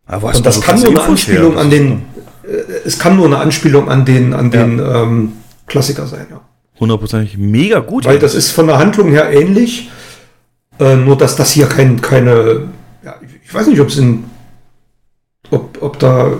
Aber 0.07 0.28
hast 0.28 0.36
Und 0.39 0.47
das 0.47 0.57
so 0.57 0.60
kann 0.60 0.78
nur 0.78 0.89
eine 0.91 1.00
her? 1.00 1.08
Anspielung 1.08 1.57
an 1.58 1.70
den, 1.70 2.02
äh, 2.47 2.57
es 2.84 2.99
kann 2.99 3.16
nur 3.16 3.24
eine 3.26 3.39
Anspielung 3.39 3.89
an 3.91 4.05
den, 4.05 4.34
an 4.34 4.50
den 4.50 4.78
ähm, 4.78 5.33
Klassiker 5.66 6.07
sein, 6.07 6.26
ja. 6.31 6.41
Hundertprozentig 6.78 7.39
mega 7.39 7.78
gut. 7.78 8.05
Weil 8.05 8.18
das 8.18 8.34
ist 8.34 8.50
von 8.50 8.66
der 8.66 8.76
Handlung 8.78 9.10
her 9.10 9.31
ähnlich, 9.33 9.91
äh, 10.78 10.97
nur 10.97 11.16
dass 11.16 11.34
das 11.36 11.52
hier 11.52 11.66
kein, 11.66 12.00
keine, 12.02 12.68
ja, 13.02 13.15
ich- 13.23 13.41
ich 13.47 13.55
weiß 13.55 13.68
nicht, 13.68 13.81
ob 13.81 13.89
es 13.89 13.97
in, 13.97 14.24
ob, 15.55 15.83
ob 15.83 15.99
da, 15.99 16.33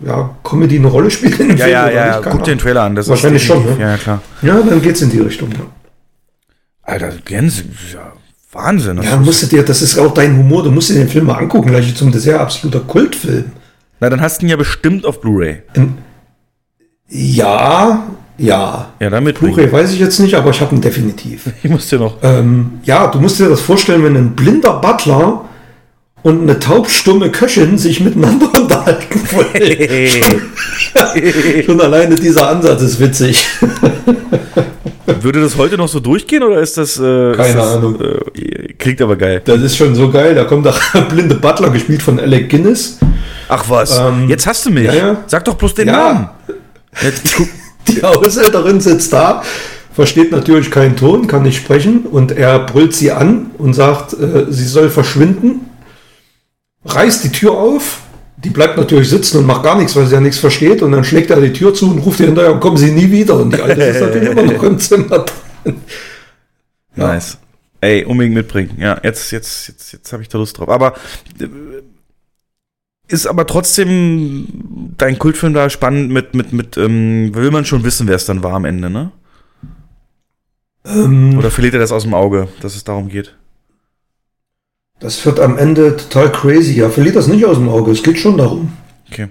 ja, 0.00 0.30
Comedy 0.44 0.76
eine 0.78 0.86
Rolle 0.88 1.10
spielt 1.10 1.38
in 1.40 1.48
dem 1.48 1.56
ja, 1.56 1.64
Film 1.64 1.72
ja, 1.74 1.84
oder 1.84 1.94
ja, 1.94 2.06
nicht, 2.06 2.22
keine 2.22 2.36
guck 2.36 2.44
dir 2.44 2.52
den. 2.52 2.58
Trailer 2.58 2.82
an. 2.82 2.94
Das 2.94 3.08
Wahrscheinlich 3.08 3.42
ist 3.42 3.48
schon, 3.48 3.64
ne? 3.64 3.76
Ja, 3.78 3.90
ja, 3.90 3.96
klar. 3.96 4.22
Ja, 4.42 4.60
dann 4.60 4.80
geht's 4.80 5.02
in 5.02 5.10
die 5.10 5.18
Richtung, 5.20 5.50
ja. 5.52 5.66
Alter, 6.82 7.12
Gänse, 7.24 7.64
ja, 7.92 8.12
Wahnsinn. 8.52 8.96
Das 8.96 9.06
Ja, 9.06 9.16
musst 9.16 9.42
du 9.42 9.46
dir, 9.46 9.62
das 9.62 9.82
ist 9.82 9.98
auch 9.98 10.14
dein 10.14 10.36
Humor, 10.38 10.62
du 10.62 10.70
musst 10.70 10.88
dir 10.88 10.94
den 10.94 11.08
Film 11.08 11.26
mal 11.26 11.34
angucken, 11.34 11.68
gleich 11.68 11.94
zum 11.94 12.10
Dessert, 12.10 12.40
absoluter 12.40 12.80
Kultfilm. 12.80 13.52
Na, 14.00 14.08
dann 14.08 14.20
hast 14.20 14.40
du 14.40 14.46
ihn 14.46 14.50
ja 14.50 14.56
bestimmt 14.56 15.04
auf 15.04 15.20
Blu-ray. 15.20 15.62
Ja, 17.08 18.06
ja. 18.38 18.92
Ja, 19.00 19.10
damit 19.10 19.38
Blu-ray 19.40 19.70
weiß 19.72 19.92
ich 19.92 19.98
jetzt 19.98 20.18
nicht, 20.20 20.34
aber 20.34 20.50
ich 20.50 20.60
habe 20.60 20.74
ihn 20.74 20.80
definitiv. 20.80 21.50
Ich 21.62 21.70
muss 21.70 21.88
dir 21.88 21.98
noch. 21.98 22.16
Ähm, 22.22 22.80
ja, 22.84 23.08
du 23.08 23.20
musst 23.20 23.40
dir 23.40 23.48
das 23.48 23.60
vorstellen, 23.60 24.04
wenn 24.04 24.16
ein 24.16 24.36
blinder 24.36 24.74
Butler 24.80 25.44
und 26.22 26.42
eine 26.42 26.58
taubstumme 26.58 27.30
Köchin 27.30 27.78
sich 27.78 28.00
miteinander 28.00 28.48
unterhalten 28.54 29.20
wollen. 29.32 30.42
Schon 31.64 31.80
alleine 31.80 32.14
dieser 32.16 32.48
Ansatz 32.50 32.82
ist 32.82 33.00
witzig. 33.00 33.46
Würde 35.20 35.40
das 35.40 35.56
heute 35.56 35.76
noch 35.76 35.88
so 35.88 36.00
durchgehen 36.00 36.42
oder 36.42 36.60
ist 36.60 36.76
das. 36.76 36.98
Äh, 36.98 37.32
Keine 37.32 37.48
ist 37.48 37.56
das, 37.56 37.76
Ahnung. 37.76 38.00
Äh, 38.00 38.72
klingt 38.74 39.00
aber 39.00 39.16
geil. 39.16 39.40
Das 39.44 39.60
ist 39.62 39.76
schon 39.76 39.94
so 39.94 40.10
geil. 40.10 40.34
Da 40.34 40.44
kommt 40.44 40.66
der 40.66 40.74
blinde 41.08 41.34
Butler, 41.34 41.70
gespielt 41.70 42.02
von 42.02 42.20
Alec 42.20 42.48
Guinness. 42.50 42.98
Ach 43.48 43.64
was, 43.68 43.98
Ähm, 43.98 44.28
jetzt 44.28 44.46
hast 44.46 44.66
du 44.66 44.70
mich. 44.70 44.84
ja, 44.84 44.94
ja. 44.94 45.16
Sag 45.26 45.44
doch 45.46 45.54
bloß 45.54 45.74
den 45.74 45.88
Ja. 45.88 46.12
Namen. 46.12 46.28
Die 47.88 48.02
Haushälterin 48.02 48.80
sitzt 48.80 49.12
da, 49.12 49.42
versteht 49.94 50.30
natürlich 50.30 50.70
keinen 50.70 50.94
Ton, 50.96 51.26
kann 51.26 51.42
nicht 51.42 51.56
sprechen 51.56 52.00
und 52.10 52.32
er 52.32 52.58
brüllt 52.60 52.94
sie 52.94 53.10
an 53.10 53.50
und 53.56 53.72
sagt, 53.72 54.12
äh, 54.12 54.46
sie 54.50 54.66
soll 54.66 54.90
verschwinden, 54.90 55.67
reißt 56.94 57.24
die 57.24 57.32
Tür 57.32 57.52
auf, 57.52 58.00
die 58.36 58.50
bleibt 58.50 58.76
natürlich 58.76 59.10
sitzen 59.10 59.38
und 59.38 59.46
macht 59.46 59.64
gar 59.64 59.76
nichts, 59.76 59.96
weil 59.96 60.06
sie 60.06 60.14
ja 60.14 60.20
nichts 60.20 60.38
versteht 60.38 60.82
und 60.82 60.92
dann 60.92 61.04
schlägt 61.04 61.30
er 61.30 61.40
die 61.40 61.52
Tür 61.52 61.74
zu 61.74 61.90
und 61.90 61.98
ruft 61.98 62.20
ihr 62.20 62.26
hinterher, 62.26 62.54
kommen 62.54 62.76
Sie 62.76 62.92
nie 62.92 63.10
wieder 63.10 63.36
und 63.36 63.54
die 63.54 63.60
Alte 63.60 63.82
ist 63.82 64.00
natürlich 64.00 64.30
immer 64.30 64.42
noch 64.42 64.62
im 64.62 64.78
Zimmer 64.78 65.24
drin. 65.64 65.76
Nice. 66.94 67.38
Ey, 67.80 68.04
unbedingt 68.04 68.34
mitbringen. 68.34 68.76
Ja, 68.78 69.00
jetzt, 69.02 69.30
jetzt, 69.30 69.68
jetzt, 69.68 69.92
jetzt 69.92 70.12
habe 70.12 70.22
ich 70.22 70.28
da 70.28 70.38
Lust 70.38 70.58
drauf. 70.58 70.68
Aber 70.68 70.94
äh, 71.40 71.46
ist 73.06 73.26
aber 73.26 73.46
trotzdem 73.46 74.94
dein 74.98 75.18
Kultfilm 75.18 75.54
da 75.54 75.70
spannend 75.70 76.10
mit, 76.10 76.34
mit, 76.34 76.52
mit, 76.52 76.76
ähm, 76.76 77.34
will 77.34 77.50
man 77.50 77.64
schon 77.64 77.84
wissen, 77.84 78.06
wer 78.08 78.16
es 78.16 78.26
dann 78.26 78.42
war 78.42 78.52
am 78.54 78.64
Ende, 78.64 78.90
ne? 78.90 79.12
Ähm, 80.84 81.38
Oder 81.38 81.50
verliert 81.50 81.74
er 81.74 81.80
das 81.80 81.92
aus 81.92 82.02
dem 82.02 82.14
Auge, 82.14 82.48
dass 82.60 82.76
es 82.76 82.84
darum 82.84 83.08
geht? 83.08 83.36
Das 85.00 85.24
wird 85.26 85.40
am 85.40 85.56
Ende 85.58 85.96
total 85.96 86.30
crazy. 86.32 86.74
Ja, 86.74 86.90
verliert 86.90 87.16
das 87.16 87.26
nicht 87.28 87.44
aus 87.44 87.56
dem 87.56 87.68
Auge, 87.68 87.92
es 87.92 88.02
geht 88.02 88.18
schon 88.18 88.36
darum. 88.38 88.72
Okay. 89.10 89.28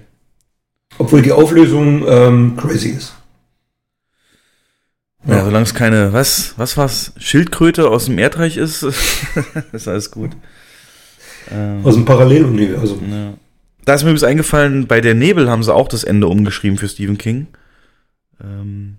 Obwohl 0.98 1.22
die 1.22 1.32
Auflösung 1.32 2.04
ähm, 2.08 2.56
crazy 2.56 2.88
ist. 2.90 3.14
Ja, 5.26 5.44
solange 5.44 5.64
es 5.64 5.74
keine, 5.74 6.12
was, 6.12 6.54
was 6.56 6.76
war's? 6.76 7.12
Schildkröte 7.18 7.88
aus 7.90 8.06
dem 8.06 8.18
Erdreich 8.18 8.56
ist, 8.56 8.82
ist 9.72 9.88
alles 9.88 10.10
gut. 10.10 10.30
Ähm, 11.50 11.80
Aus 11.84 11.94
dem 11.94 12.04
Paralleluniversum. 12.04 13.10
ja. 13.10 13.34
Da 13.84 13.94
ist 13.94 14.02
mir 14.02 14.10
übrigens 14.10 14.24
eingefallen, 14.24 14.86
bei 14.86 15.00
der 15.00 15.14
Nebel 15.14 15.48
haben 15.50 15.62
sie 15.62 15.72
auch 15.74 15.88
das 15.88 16.04
Ende 16.04 16.26
umgeschrieben 16.28 16.76
für 16.78 16.88
Stephen 16.88 17.16
King. 17.18 17.46
Ähm, 18.42 18.96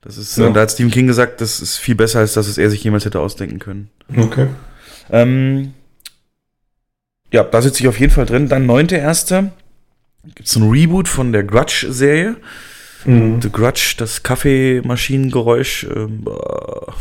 das 0.00 0.16
ist, 0.16 0.36
Ja. 0.38 0.50
da 0.50 0.60
hat 0.62 0.70
Stephen 0.70 0.90
King 0.92 1.06
gesagt, 1.08 1.40
das 1.40 1.60
ist 1.60 1.76
viel 1.78 1.94
besser, 1.96 2.20
als 2.20 2.34
dass 2.34 2.46
es 2.46 2.56
er 2.56 2.70
sich 2.70 2.82
jemals 2.84 3.04
hätte 3.04 3.18
ausdenken 3.20 3.58
können. 3.58 3.90
Okay. 4.16 4.46
Ähm, 5.10 5.74
ja, 7.32 7.44
da 7.44 7.62
sitze 7.62 7.80
ich 7.82 7.88
auf 7.88 7.98
jeden 7.98 8.12
Fall 8.12 8.26
drin. 8.26 8.48
Dann 8.48 8.66
neunte 8.66 8.96
erste. 8.96 9.52
Gibt 10.34 10.48
es 10.48 10.56
ein 10.56 10.68
Reboot 10.70 11.08
von 11.08 11.32
der 11.32 11.42
Grudge-Serie. 11.44 12.36
Mhm. 13.04 13.42
The 13.42 13.50
Grudge, 13.50 13.94
das 13.98 14.22
Kaffeemaschinengeräusch. 14.22 15.84
Ähm, 15.94 16.22
boah. 16.24 16.94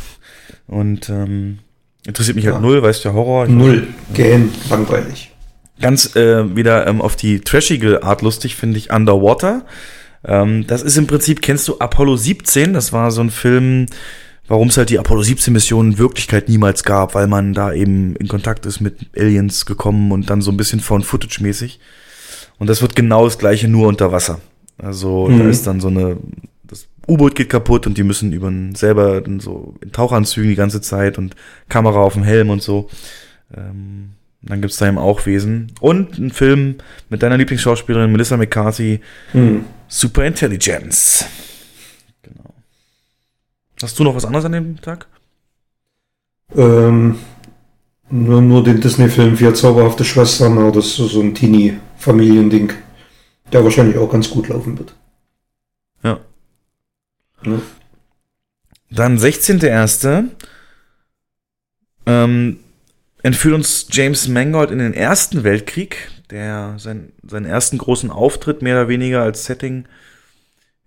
und 0.67 1.09
ähm, 1.09 1.59
interessiert 2.07 2.35
mich 2.35 2.45
halt 2.45 2.55
Ja. 2.55 2.61
null, 2.61 2.81
weißt 2.81 3.05
du, 3.05 3.13
Horror. 3.13 3.47
Null. 3.47 3.87
Gähn, 4.13 4.51
langweilig. 4.69 5.31
Ganz 5.79 6.15
äh, 6.15 6.55
wieder 6.55 6.87
ähm, 6.87 7.01
auf 7.01 7.15
die 7.15 7.41
trashige 7.41 8.03
Art 8.03 8.21
lustig 8.21 8.55
finde 8.55 8.77
ich 8.77 8.91
Underwater. 8.91 9.65
Ähm, 10.23 10.65
das 10.67 10.81
ist 10.81 10.97
im 10.97 11.07
Prinzip, 11.07 11.41
kennst 11.41 11.67
du 11.67 11.79
Apollo 11.79 12.15
17? 12.17 12.73
Das 12.73 12.93
war 12.93 13.11
so 13.11 13.21
ein 13.21 13.31
Film, 13.31 13.87
warum 14.51 14.67
es 14.67 14.77
halt 14.77 14.89
die 14.89 14.99
Apollo 14.99 15.23
17 15.23 15.51
Mission 15.53 15.91
in 15.93 15.97
Wirklichkeit 15.97 16.49
niemals 16.49 16.83
gab, 16.83 17.15
weil 17.15 17.27
man 17.27 17.53
da 17.53 17.73
eben 17.73 18.15
in 18.17 18.27
Kontakt 18.27 18.65
ist 18.65 18.79
mit 18.81 19.07
Aliens 19.17 19.65
gekommen 19.65 20.11
und 20.11 20.29
dann 20.29 20.41
so 20.41 20.51
ein 20.51 20.57
bisschen 20.57 20.79
Found 20.81 21.05
Footage 21.05 21.41
mäßig. 21.41 21.79
Und 22.59 22.67
das 22.69 22.81
wird 22.81 22.95
genau 22.95 23.25
das 23.25 23.37
gleiche, 23.39 23.67
nur 23.67 23.87
unter 23.87 24.11
Wasser. 24.11 24.39
Also 24.77 25.27
da 25.27 25.33
Mhm. 25.35 25.49
ist 25.49 25.65
dann 25.67 25.79
so 25.81 25.87
eine, 25.87 26.17
das 26.63 26.87
U-Boot 27.07 27.35
geht 27.35 27.49
kaputt 27.49 27.87
und 27.87 27.97
die 27.97 28.03
müssen 28.03 28.31
über 28.33 28.51
selber 28.75 29.21
dann 29.21 29.39
so 29.39 29.75
in 29.81 29.91
Tauchanzügen 29.91 30.49
die 30.49 30.55
ganze 30.55 30.81
Zeit 30.81 31.17
und 31.17 31.35
Kamera 31.69 31.99
auf 31.99 32.13
dem 32.13 32.23
Helm 32.23 32.49
und 32.49 32.61
so. 32.61 32.89
Ähm, 33.55 34.11
dann 34.43 34.61
gibt's 34.61 34.77
da 34.77 34.87
eben 34.87 34.97
auch 34.97 35.25
Wesen. 35.25 35.71
Und 35.81 36.17
ein 36.17 36.31
Film 36.31 36.75
mit 37.09 37.21
deiner 37.23 37.37
Lieblingsschauspielerin 37.37 38.11
Melissa 38.11 38.37
McCarthy, 38.37 38.99
Hm. 39.33 39.65
Super 39.87 40.25
Intelligence. 40.25 41.25
Genau. 41.25 41.50
Hast 43.83 43.97
du 43.97 44.03
noch 44.03 44.15
was 44.15 44.25
anderes 44.25 44.45
an 44.45 44.51
dem 44.51 44.81
Tag? 44.81 45.07
Ähm, 46.55 47.17
nur, 48.09 48.41
nur 48.41 48.63
den 48.63 48.81
Disney-Film 48.81 49.37
Vier 49.37 49.53
zauberhafte 49.53 50.03
Schwestern, 50.03 50.57
aber 50.57 50.71
das 50.71 50.87
ist 50.87 50.97
so 50.97 51.21
ein 51.21 51.33
Teenie-Familiending, 51.33 52.73
der 53.51 53.63
wahrscheinlich 53.63 53.97
auch 53.97 54.11
ganz 54.11 54.29
gut 54.29 54.49
laufen 54.49 54.77
wird. 54.77 54.93
Ja. 56.03 56.19
Ja. 57.45 57.61
Dann 58.89 59.17
16.01. 59.17 60.29
Ähm, 62.05 62.59
entführt 63.23 63.55
uns 63.55 63.87
James 63.89 64.27
Mangold 64.27 64.71
in 64.71 64.79
den 64.79 64.93
Ersten 64.93 65.43
Weltkrieg, 65.43 66.09
der 66.29 66.75
sein, 66.77 67.13
seinen 67.25 67.45
ersten 67.45 67.77
großen 67.77 68.09
Auftritt 68.09 68.61
mehr 68.61 68.75
oder 68.75 68.87
weniger 68.89 69.21
als 69.21 69.45
Setting 69.45 69.85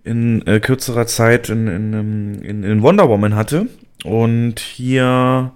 in 0.04 0.46
äh, 0.46 0.60
kürzerer 0.60 1.06
Zeit 1.06 1.48
in, 1.48 1.66
in, 1.66 2.42
in, 2.42 2.62
in 2.62 2.82
Wonder 2.82 3.08
Woman 3.08 3.34
hatte 3.34 3.66
und 4.04 4.60
hier 4.60 5.52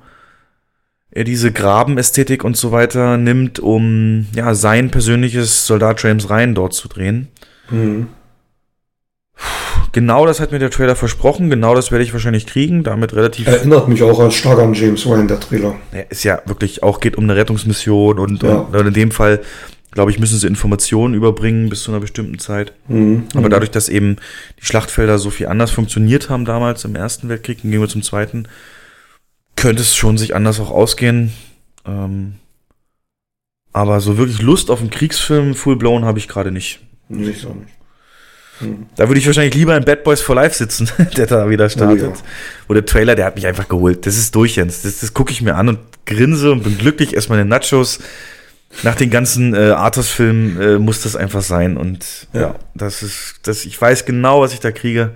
er 1.11 1.25
diese 1.25 1.53
Grabenästhetik 1.53 2.45
und 2.45 2.57
so 2.57 2.71
weiter 2.73 3.17
nimmt, 3.17 3.59
um 3.61 4.27
ja 4.35 4.55
sein 4.55 4.91
persönliches 4.91 5.67
Soldat 5.67 6.03
James 6.03 6.29
Ryan 6.31 6.55
dort 6.55 6.75
zu 6.75 6.89
drehen. 6.89 7.29
Mhm. 7.71 8.09
Genau 9.93 10.27
das 10.27 10.39
hat 10.39 10.53
mir 10.53 10.59
der 10.59 10.71
Trailer 10.71 10.97
versprochen, 10.97 11.49
genau 11.49 11.75
das 11.75 11.91
werde 11.91 12.05
ich 12.05 12.13
wahrscheinlich 12.13 12.47
kriegen, 12.47 12.85
damit 12.85 13.15
relativ. 13.15 13.47
Erinnert 13.47 13.89
mich 13.89 14.03
auch 14.03 14.31
stark 14.31 14.59
an 14.59 14.75
James 14.75 15.07
Ryan, 15.07 15.29
der 15.29 15.41
Trailer. 15.41 15.77
Ja, 15.93 16.01
ist 16.11 16.25
ja 16.25 16.43
wirklich 16.45 16.83
auch 16.83 17.01
geht 17.01 17.17
um 17.17 17.25
eine 17.25 17.37
Rettungsmission 17.37 18.19
und, 18.19 18.43
Ja. 18.43 18.59
und 18.71 18.87
in 18.87 18.95
dem 18.95 19.11
Fall, 19.11 19.41
glaube 19.91 20.11
ich, 20.11 20.19
müssen 20.19 20.39
sie 20.39 20.47
Informationen 20.47 21.15
überbringen 21.15 21.69
bis 21.69 21.83
zu 21.83 21.91
einer 21.91 22.01
bestimmten 22.01 22.39
Zeit. 22.39 22.73
Mhm. 22.89 23.25
Aber 23.35 23.49
dadurch, 23.49 23.71
dass 23.71 23.89
eben 23.89 24.17
die 24.61 24.67
Schlachtfelder 24.67 25.19
so 25.19 25.31
viel 25.31 25.47
anders 25.47 25.71
funktioniert 25.71 26.31
haben 26.31 26.45
damals 26.45 26.85
im 26.85 26.95
Ersten 26.95 27.29
Weltkrieg, 27.29 27.63
gehen 27.63 27.81
wir 27.81 27.89
zum 27.89 28.03
Zweiten, 28.03 28.49
könnte 29.57 29.83
es 29.83 29.97
schon 29.97 30.19
sich 30.19 30.35
anders 30.35 30.61
auch 30.61 30.71
ausgehen. 30.71 31.33
Ähm, 31.87 32.35
aber 33.73 34.01
so 34.01 34.19
wirklich 34.19 34.43
Lust 34.43 34.71
auf 34.71 34.81
einen 34.81 34.91
Kriegsfilm, 34.91 35.55
full 35.55 35.77
blown, 35.77 36.05
habe 36.05 36.19
ich 36.19 36.29
gerade 36.29 36.53
nicht. 36.53 36.81
Nee, 37.09 37.31
ich 37.31 37.47
auch 37.47 37.55
nicht. 37.55 37.73
Da 38.97 39.09
würde 39.09 39.21
ich 39.21 39.27
wahrscheinlich 39.27 39.55
lieber 39.55 39.77
in 39.77 39.85
Bad 39.85 40.03
Boys 40.03 40.21
for 40.21 40.35
Life 40.35 40.57
sitzen, 40.57 40.91
der 41.17 41.27
da 41.27 41.49
wieder 41.49 41.71
startet. 41.71 42.03
Oh 42.03 42.11
ja. 42.11 42.23
Wo 42.67 42.75
der 42.75 42.85
Trailer, 42.85 43.15
der 43.15 43.27
hat 43.27 43.37
mich 43.37 43.47
einfach 43.47 43.69
geholt. 43.69 44.05
Das 44.07 44.17
ist 44.17 44.35
durch, 44.35 44.57
Jens. 44.57 44.83
Das, 44.83 44.99
das 45.01 45.15
gucke 45.15 45.31
ich 45.31 45.43
mir 45.43 45.55
an 45.55 45.69
und 45.69 45.79
grinse 46.07 46.51
und 46.51 46.65
bin 46.65 46.77
glücklich. 46.77 47.15
Erstmal 47.15 47.39
in 47.39 47.45
den 47.45 47.51
Nachos. 47.51 48.01
Nach 48.83 48.95
den 48.95 49.11
ganzen 49.11 49.55
äh, 49.55 49.71
Arthurs-Filmen 49.71 50.61
äh, 50.61 50.79
muss 50.79 51.03
das 51.03 51.17
einfach 51.17 51.43
sein. 51.43 51.77
Und 51.77 52.29
ja. 52.33 52.41
Ja. 52.41 52.55
das 52.75 53.03
ist, 53.03 53.41
das, 53.43 53.65
ich 53.65 53.81
weiß 53.81 54.05
genau, 54.05 54.41
was 54.41 54.53
ich 54.53 54.61
da 54.61 54.71
kriege. 54.71 55.13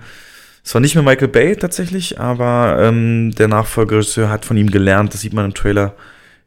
Es 0.65 0.73
war 0.73 0.81
nicht 0.81 0.95
mehr 0.95 1.03
Michael 1.03 1.27
Bay 1.27 1.55
tatsächlich, 1.55 2.19
aber 2.19 2.77
ähm, 2.79 3.31
der 3.35 3.47
Nachfolgeregisseur 3.47 4.29
hat 4.29 4.45
von 4.45 4.57
ihm 4.57 4.71
gelernt. 4.71 5.13
Das 5.13 5.21
sieht 5.21 5.33
man 5.33 5.45
im 5.45 5.53
Trailer 5.53 5.93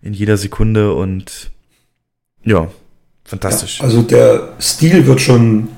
in 0.03 0.15
jeder 0.15 0.37
Sekunde 0.37 0.95
und 0.95 1.51
ja, 2.45 2.69
fantastisch. 3.25 3.79
Ja, 3.79 3.85
also 3.85 4.03
der 4.03 4.55
Stil 4.61 5.07
wird 5.07 5.21
schon 5.21 5.69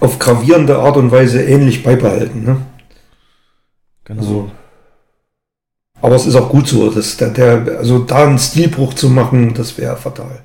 auf 0.00 0.18
gravierende 0.18 0.78
Art 0.78 0.96
und 0.96 1.10
Weise 1.10 1.42
ähnlich 1.42 1.82
beibehalten. 1.82 2.44
Ne? 2.44 2.56
genau. 4.04 4.20
Also, 4.20 4.50
aber 6.04 6.16
es 6.16 6.26
ist 6.26 6.34
auch 6.34 6.50
gut 6.50 6.68
so, 6.68 6.90
dass 6.90 7.16
der, 7.16 7.30
der, 7.30 7.78
also 7.78 7.98
da 7.98 8.26
einen 8.26 8.38
Stilbruch 8.38 8.92
zu 8.92 9.08
machen, 9.08 9.54
das 9.54 9.78
wäre 9.78 9.96
fatal. 9.96 10.42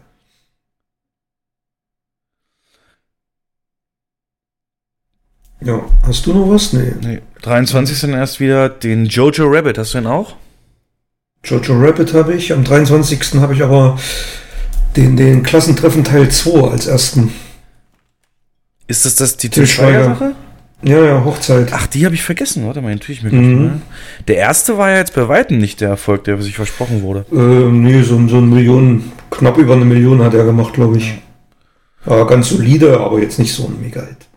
Ja, 5.60 5.82
hast 6.04 6.26
du 6.26 6.34
noch 6.34 6.50
was? 6.50 6.72
Nee. 6.72 6.94
nee. 7.02 7.22
23. 7.42 8.00
dann 8.00 8.14
erst 8.14 8.40
wieder 8.40 8.70
den 8.70 9.08
Jojo 9.08 9.48
Rabbit. 9.48 9.78
Hast 9.78 9.94
du 9.94 9.98
den 9.98 10.08
auch? 10.08 10.38
Jojo 11.44 11.74
Rabbit 11.78 12.14
habe 12.14 12.36
ich. 12.36 12.54
Am 12.54 12.64
23. 12.64 13.42
habe 13.42 13.54
ich 13.54 13.62
aber 13.62 14.00
den, 14.96 15.18
den 15.18 15.44
Klassentreffen 15.44 16.06
Teil 16.06 16.32
2 16.32 16.72
als 16.72 16.88
ersten. 16.88 17.34
Ist 18.88 19.04
das 19.06 19.18
das 19.18 19.36
die 19.36 19.50
Til 19.50 19.66
Til 19.66 19.68
Schweiger 19.68 20.06
Schweiger. 20.06 20.16
Sache? 20.16 20.36
Ja, 20.82 21.04
ja, 21.04 21.26
Hochzeit. 21.26 21.70
Ach, 21.74 21.88
die 21.88 22.06
habe 22.06 22.16
ich 22.16 22.24
vergessen. 22.24 22.66
Warte 22.66 22.82
mal, 22.82 22.94
natürlich 22.94 23.22
mir 23.22 23.32
Mhm. 23.32 23.82
Der 24.28 24.38
erste 24.38 24.78
war 24.78 24.90
ja 24.92 24.98
jetzt 24.98 25.14
bei 25.14 25.28
weitem 25.28 25.58
nicht 25.58 25.82
der 25.82 25.90
Erfolg, 25.90 26.24
der 26.24 26.42
sich 26.42 26.56
versprochen 26.56 27.02
wurde. 27.02 27.26
Ähm, 27.34 27.84
nee, 27.84 28.02
so, 28.02 28.16
so 28.28 28.38
eine 28.38 28.46
Million, 28.48 29.12
knapp 29.30 29.58
über 29.58 29.74
eine 29.74 29.84
Million 29.86 30.24
hat 30.24 30.34
er 30.34 30.46
gemacht, 30.46 30.74
glaube 30.74 30.98
ich. 30.98 31.16
Ja, 32.06 32.24
ganz 32.24 32.50
solide, 32.50 32.98
aber 33.00 33.20
jetzt 33.20 33.40
nicht 33.40 33.54
so 33.54 33.66
ein 33.66 33.82
Mega-Hit. 33.82 34.28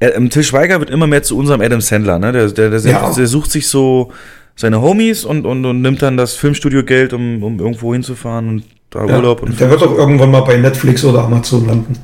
Äh, 0.00 0.08
ähm, 0.10 0.28
Til 0.30 0.44
Schweiger 0.44 0.80
wird 0.80 0.90
immer 0.90 1.06
mehr 1.06 1.22
zu 1.22 1.36
unserem 1.36 1.60
Adam 1.60 1.80
Sandler, 1.80 2.18
ne? 2.18 2.30
Der, 2.32 2.48
der, 2.48 2.70
der, 2.70 2.80
Ja. 2.80 3.10
der 3.12 3.26
sucht 3.26 3.50
sich 3.50 3.66
so 3.68 4.12
seine 4.54 4.80
Homies 4.82 5.24
und, 5.24 5.46
und, 5.46 5.64
und 5.64 5.80
nimmt 5.82 6.02
dann 6.02 6.16
das 6.16 6.34
Filmstudio-Geld, 6.34 7.12
um, 7.14 7.42
um 7.42 7.58
irgendwo 7.58 7.92
hinzufahren 7.94 8.48
und 8.48 8.64
da 8.90 9.04
Ja, 9.06 9.16
Urlaub 9.16 9.42
und 9.42 9.58
der 9.58 9.70
wird 9.70 9.82
doch 9.82 9.96
irgendwann 9.96 10.30
mal 10.30 10.40
bei 10.42 10.56
Netflix 10.56 11.04
oder 11.04 11.24
Amazon 11.24 11.66
landen. 11.66 11.94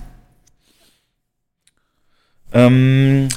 Ähm, 2.54 3.28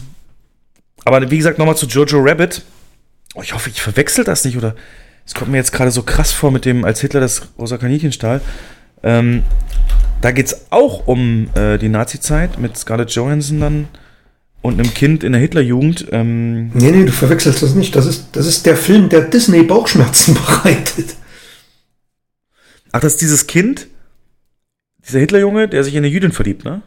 aber 1.03 1.29
wie 1.29 1.37
gesagt, 1.37 1.57
nochmal 1.57 1.75
zu 1.75 1.85
Jojo 1.87 2.19
Rabbit. 2.19 2.63
Oh, 3.35 3.41
ich 3.41 3.53
hoffe, 3.53 3.69
ich 3.69 3.81
verwechsel 3.81 4.23
das 4.23 4.45
nicht, 4.45 4.57
oder? 4.57 4.75
Es 5.25 5.33
kommt 5.33 5.51
mir 5.51 5.57
jetzt 5.57 5.71
gerade 5.73 5.91
so 5.91 6.03
krass 6.03 6.31
vor 6.31 6.51
mit 6.51 6.63
dem, 6.65 6.85
als 6.85 7.01
Hitler 7.01 7.19
das 7.19 7.49
rosa 7.59 7.77
Kaninchen 7.77 8.11
stahl. 8.13 8.39
Ähm, 9.03 9.43
da 10.21 10.31
geht 10.31 10.47
es 10.47 10.71
auch 10.71 11.05
um 11.07 11.49
äh, 11.55 11.77
die 11.77 11.89
Nazi-Zeit 11.89 12.57
mit 12.59 12.77
Scarlett 12.77 13.11
Johansson 13.11 13.59
dann 13.59 13.87
und 14.61 14.79
einem 14.79 14.93
Kind 14.93 15.23
in 15.23 15.33
der 15.33 15.41
Hitlerjugend. 15.41 16.07
Ähm, 16.11 16.71
Nee, 16.73 16.91
nee, 16.91 17.05
du 17.05 17.11
verwechselst 17.11 17.61
das 17.61 17.75
nicht. 17.75 17.95
Das 17.95 18.05
ist, 18.05 18.29
das 18.33 18.47
ist 18.47 18.65
der 18.65 18.77
Film, 18.77 19.09
der 19.09 19.21
Disney 19.21 19.63
Bauchschmerzen 19.63 20.33
bereitet. 20.45 21.15
ach, 22.91 22.99
das 23.01 23.13
ist 23.13 23.21
dieses 23.21 23.47
Kind, 23.47 23.87
dieser 25.07 25.19
Hitlerjunge, 25.19 25.67
der 25.67 25.83
sich 25.83 25.93
in 25.93 25.99
eine 25.99 26.07
Jüdin 26.07 26.31
verliebt, 26.31 26.65
ne? 26.65 26.81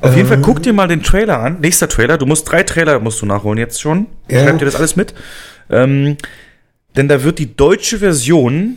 Auf 0.00 0.14
jeden 0.14 0.28
Fall 0.28 0.36
Ähm. 0.38 0.42
guck 0.42 0.62
dir 0.62 0.72
mal 0.72 0.88
den 0.88 1.02
Trailer 1.02 1.40
an. 1.40 1.60
Nächster 1.60 1.88
Trailer. 1.88 2.18
Du 2.18 2.26
musst 2.26 2.50
drei 2.50 2.62
Trailer 2.62 3.00
musst 3.00 3.22
du 3.22 3.26
nachholen 3.26 3.58
jetzt 3.58 3.80
schon. 3.80 4.06
Ja. 4.30 4.42
Schreib 4.44 4.58
dir 4.58 4.64
das 4.66 4.76
alles 4.76 4.96
mit. 4.96 5.14
Ähm, 5.70 6.16
denn 6.96 7.08
da 7.08 7.22
wird 7.24 7.38
die 7.38 7.56
deutsche 7.56 7.98
Version 7.98 8.76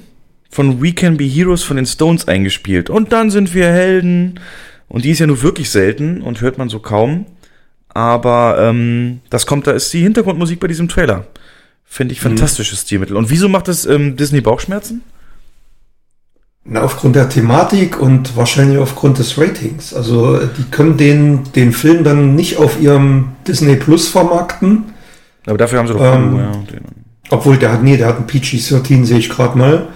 von 0.49 0.81
We 0.81 0.93
Can 0.93 1.17
Be 1.17 1.25
Heroes 1.25 1.63
von 1.63 1.77
den 1.77 1.85
Stones 1.85 2.27
eingespielt. 2.27 2.89
Und 2.89 3.11
dann 3.11 3.29
sind 3.31 3.53
wir 3.53 3.67
Helden. 3.67 4.39
Und 4.87 5.05
die 5.05 5.11
ist 5.11 5.19
ja 5.19 5.27
nur 5.27 5.41
wirklich 5.41 5.69
selten 5.69 6.21
und 6.21 6.41
hört 6.41 6.57
man 6.57 6.69
so 6.69 6.79
kaum. 6.79 7.25
Aber 7.89 8.57
ähm, 8.59 9.19
das 9.29 9.45
kommt, 9.45 9.67
da 9.67 9.71
ist 9.71 9.91
die 9.93 10.01
Hintergrundmusik 10.01 10.59
bei 10.59 10.67
diesem 10.67 10.87
Trailer. 10.87 11.27
Finde 11.85 12.13
ich 12.13 12.21
fantastisches 12.21 12.81
Stilmittel. 12.81 13.15
Und 13.15 13.29
wieso 13.29 13.49
macht 13.49 13.67
das 13.67 13.85
ähm, 13.85 14.15
Disney 14.15 14.41
Bauchschmerzen? 14.41 15.01
Na, 16.71 16.83
aufgrund 16.83 17.15
der 17.15 17.27
Thematik 17.29 17.99
und 17.99 18.37
wahrscheinlich 18.37 18.77
aufgrund 18.77 19.17
des 19.17 19.37
Ratings. 19.39 19.91
Also 19.93 20.37
die 20.37 20.63
können 20.69 20.97
den, 20.97 21.41
den 21.55 21.71
Film 21.73 22.03
dann 22.03 22.35
nicht 22.35 22.57
auf 22.57 22.79
ihrem 22.79 23.29
Disney 23.47 23.75
Plus 23.75 24.07
vermarkten. 24.07 24.85
Aber 25.47 25.57
dafür 25.57 25.79
haben 25.79 25.87
sie 25.87 25.93
doch 25.95 26.01
Ähm, 26.13 26.31
Hulu, 26.31 26.37
ja. 26.41 26.51
Den- 26.51 26.83
Obwohl 27.31 27.57
der 27.57 27.71
hat, 27.73 27.83
nee, 27.83 27.97
der 27.97 28.07
hat 28.07 28.17
einen 28.17 28.27
PG-13, 28.27 29.03
sehe 29.05 29.17
ich 29.17 29.29
gerade 29.29 29.57
mal. 29.57 29.87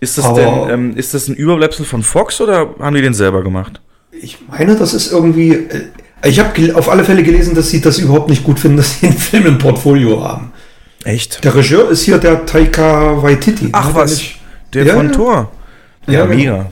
Ist 0.00 0.18
das 0.18 0.26
aber- 0.26 0.40
denn, 0.40 0.68
ähm, 0.90 0.96
ist 0.96 1.14
das 1.14 1.28
ein 1.28 1.34
Überbleibsel 1.34 1.86
von 1.86 2.02
Fox 2.02 2.38
oder 2.40 2.74
haben 2.80 2.94
die 2.94 3.00
den 3.02 3.14
selber 3.14 3.42
gemacht? 3.42 3.80
Ich 4.12 4.38
meine, 4.50 4.76
das 4.76 4.92
ist 4.92 5.10
irgendwie. 5.10 5.52
äh, 5.54 5.84
Ich 6.26 6.38
habe 6.38 6.74
auf 6.76 6.90
alle 6.90 7.04
Fälle 7.04 7.22
gelesen, 7.22 7.54
dass 7.54 7.70
sie 7.70 7.80
das 7.80 7.98
überhaupt 7.98 8.28
nicht 8.28 8.44
gut 8.44 8.60
finden, 8.60 8.76
dass 8.78 9.00
sie 9.00 9.06
einen 9.06 9.16
Film 9.16 9.46
im 9.46 9.58
Portfolio 9.58 10.22
haben. 10.22 10.52
Echt? 11.04 11.42
Der 11.44 11.54
Regisseur 11.54 11.90
ist 11.90 12.02
hier 12.02 12.18
der 12.18 12.44
Taika 12.44 13.22
Waititi. 13.22 13.68
Ach 13.72 13.88
ne, 13.88 13.94
was, 13.94 14.10
nicht- 14.12 14.38
der 14.74 14.84
Ja, 14.84 14.94
von. 14.94 15.12
Thor. 15.12 15.50
Ja, 16.06 16.20
Ja, 16.20 16.26
mega. 16.26 16.70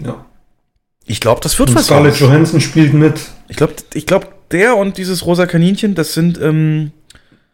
Ja. 0.00 0.24
Ich 1.06 1.20
glaube, 1.20 1.40
das 1.42 1.58
wird 1.58 1.70
Und 1.70 1.76
was. 1.76 1.86
Scarlett 1.86 2.12
raus. 2.14 2.20
Johansson 2.20 2.60
spielt 2.60 2.92
mit. 2.94 3.20
Ich 3.48 3.56
glaube, 3.56 3.74
ich 3.94 4.06
glaub, 4.06 4.48
der 4.50 4.76
und 4.76 4.96
dieses 4.98 5.24
rosa 5.26 5.46
Kaninchen, 5.46 5.94
das 5.94 6.12
sind, 6.14 6.40
ähm, 6.40 6.92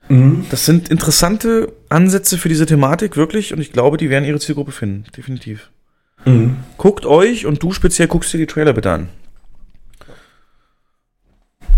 Mhm. 0.09 0.45
das 0.51 0.67
sind 0.67 0.91
interessante 0.91 1.73
Ansätze 1.89 2.37
für 2.37 2.49
diese 2.51 2.67
Thematik, 2.67 3.17
wirklich. 3.17 3.53
Und 3.55 3.61
ich 3.61 3.73
glaube, 3.73 3.97
die 3.97 4.11
werden 4.11 4.25
ihre 4.25 4.39
Zielgruppe 4.39 4.73
finden. 4.73 5.05
Definitiv. 5.17 5.71
Mhm. 6.27 6.57
Guckt 6.77 7.07
euch 7.07 7.47
und 7.47 7.63
du 7.63 7.73
speziell 7.73 8.09
guckst 8.09 8.33
dir 8.33 8.39
die 8.39 8.47
Trailer 8.47 8.73
bitte 8.75 8.91
an. 8.91 9.09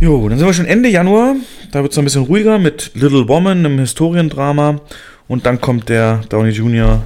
Jo, 0.01 0.29
dann 0.29 0.39
sind 0.39 0.47
wir 0.47 0.53
schon 0.55 0.67
Ende 0.67 0.89
Januar. 0.89 1.37
Da 1.73 1.83
wird 1.83 1.93
es 1.93 1.99
ein 1.99 2.05
bisschen 2.05 2.25
ruhiger 2.25 2.59
mit 2.59 2.91
Little 2.95 3.29
Woman, 3.29 3.59
einem 3.65 3.79
Historiendrama. 3.79 4.81
Und 5.29 5.47
dann 5.47 5.61
kommt 5.61 5.89
der 5.89 6.19
Downey 6.29 6.51
Jr. 6.51 7.03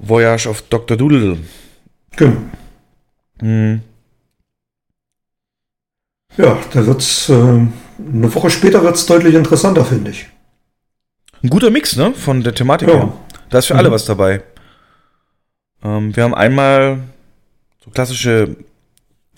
Voyage 0.00 0.46
of 0.48 0.62
Dr. 0.62 0.96
Doolittle. 0.96 1.38
Genau. 2.16 2.36
Hm. 3.40 3.80
Ja, 6.36 6.58
da 6.72 6.86
wird's. 6.86 7.28
Äh, 7.28 7.32
eine 7.34 8.34
Woche 8.34 8.50
später 8.50 8.82
wird's 8.82 9.04
deutlich 9.06 9.34
interessanter, 9.34 9.84
finde 9.84 10.10
ich. 10.12 10.26
Ein 11.42 11.50
guter 11.50 11.70
Mix, 11.70 11.96
ne? 11.96 12.12
Von 12.14 12.42
der 12.42 12.54
Thematik 12.54 12.88
Ja. 12.88 12.94
her. 12.94 13.12
Da 13.50 13.58
ist 13.58 13.66
für 13.66 13.74
alle 13.76 13.88
Mhm. 13.88 13.92
was 13.92 14.04
dabei. 14.04 14.42
Ähm, 15.82 16.14
wir 16.14 16.22
haben 16.24 16.34
einmal 16.34 17.00
so 17.84 17.90
klassische 17.90 18.56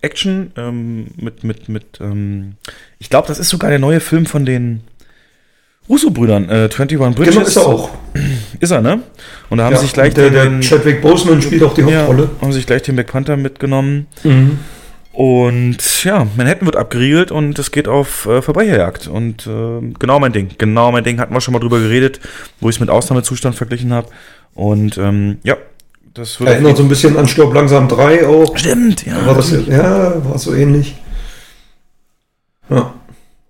Action 0.00 0.52
ähm, 0.57 1.08
mit, 1.16 1.44
mit, 1.44 1.68
mit, 1.68 2.00
ähm, 2.00 2.55
ich 2.99 3.08
glaube, 3.08 3.28
das 3.28 3.39
ist 3.39 3.49
sogar 3.50 3.70
der 3.70 3.78
neue 3.78 4.00
Film 4.00 4.26
von 4.26 4.44
den 4.44 4.82
Russo-Brüdern, 5.89 6.49
äh, 6.49 6.69
21 6.73 6.97
Bridges. 7.17 7.35
Genau, 7.35 7.47
ist 7.47 7.57
er 7.57 7.67
auch. 7.67 7.91
Ist 8.61 8.70
er, 8.70 8.81
ne? 8.81 9.02
Und 9.51 9.59
da 9.59 9.65
haben 9.65 9.73
Ja, 9.73 9.78
sich 9.78 9.93
gleich 9.93 10.15
der, 10.15 10.31
der 10.31 10.44
den, 10.44 10.61
Chadwick 10.61 11.02
Boseman 11.02 11.43
spielt 11.43 11.62
auch 11.62 11.75
die 11.75 11.83
ja, 11.83 12.01
Hauptrolle. 12.01 12.31
haben 12.41 12.52
sich 12.52 12.67
gleich 12.67 12.83
den 12.83 12.94
Black 12.94 13.09
Panther 13.09 13.36
mitgenommen. 13.36 14.07
Mhm. 14.23 14.59
Und 15.12 16.05
ja, 16.05 16.27
Manhattan 16.36 16.65
wird 16.65 16.77
abgeriegelt 16.77 17.31
und 17.31 17.59
es 17.59 17.70
geht 17.70 17.86
auf 17.89 18.25
äh, 18.27 18.41
Verbrecherjagd. 18.41 19.09
Und 19.09 19.47
äh, 19.47 19.81
genau 19.99 20.19
mein 20.19 20.33
Ding. 20.33 20.51
Genau 20.57 20.91
mein 20.91 21.05
Ding. 21.05 21.19
Hatten 21.20 21.35
wir 21.35 21.41
schon 21.43 21.52
mal 21.52 21.59
drüber 21.61 21.81
geredet, 21.81 22.20
wo 22.61 22.70
ich 22.70 22.77
es 22.77 22.81
mit 22.81 22.89
Ausnahmezustand 22.89 23.55
verglichen 23.55 23.93
habe. 23.93 24.09
Und 24.55 24.97
ähm, 24.97 25.39
ja, 25.43 25.57
Das 26.15 26.41
wird 26.41 26.49
Erinnert 26.49 26.78
so 26.78 26.83
ein 26.85 26.89
bisschen 26.89 27.17
an 27.19 27.28
Stirb 27.28 27.52
langsam 27.52 27.89
3 27.89 28.27
auch. 28.27 28.57
Stimmt, 28.57 29.05
ja. 29.05 29.27
War 29.27 29.35
das, 29.35 29.51
ja, 29.67 30.25
war 30.25 30.39
so 30.39 30.55
ähnlich. 30.55 30.94
Ja. 32.70 32.94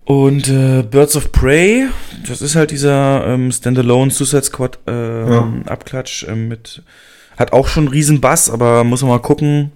Und 0.05 0.49
äh, 0.49 0.83
Birds 0.83 1.15
of 1.15 1.31
Prey, 1.31 1.87
das 2.27 2.41
ist 2.41 2.55
halt 2.55 2.71
dieser 2.71 3.25
ähm, 3.25 3.51
Standalone 3.51 4.11
Suicide 4.11 4.43
Squad 4.43 4.79
äh, 4.87 5.31
Ja. 5.31 5.53
Abklatsch 5.65 6.23
äh, 6.23 6.35
mit 6.35 6.83
hat 7.37 7.51
auch 7.51 7.67
schon 7.67 7.85
einen 7.85 7.93
riesen 7.93 8.21
Bass, 8.21 8.49
aber 8.49 8.83
muss 8.83 9.01
man 9.01 9.09
mal 9.11 9.19
gucken. 9.19 9.71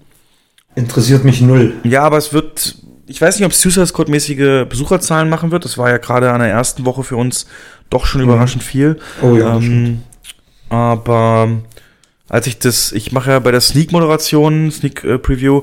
Interessiert 0.75 1.23
mich 1.23 1.41
null. 1.41 1.73
Ja, 1.83 2.03
aber 2.03 2.17
es 2.17 2.33
wird 2.33 2.75
ich 3.07 3.22
weiß 3.22 3.39
nicht, 3.39 3.45
ob 3.45 3.53
Suicide 3.53 3.88
Squad 3.88 4.09
mäßige 4.09 4.67
Besucherzahlen 4.67 5.30
machen 5.30 5.51
wird. 5.51 5.65
Das 5.65 5.77
war 5.77 5.89
ja 5.89 5.97
gerade 5.97 6.31
an 6.31 6.41
der 6.41 6.49
ersten 6.49 6.85
Woche 6.85 7.03
für 7.03 7.15
uns 7.15 7.47
doch 7.89 8.06
schon 8.06 8.22
überraschend 8.22 8.64
viel. 8.64 8.99
Oh 9.22 9.35
ja, 9.35 9.56
ähm, 9.56 10.03
aber 10.69 11.49
als 12.27 12.47
ich 12.47 12.59
das, 12.59 12.91
ich 12.91 13.14
mache 13.14 13.31
ja 13.31 13.39
bei 13.39 13.51
der 13.51 13.61
Sneak-Moderation, 13.61 14.72
Sneak-Preview, 14.72 15.61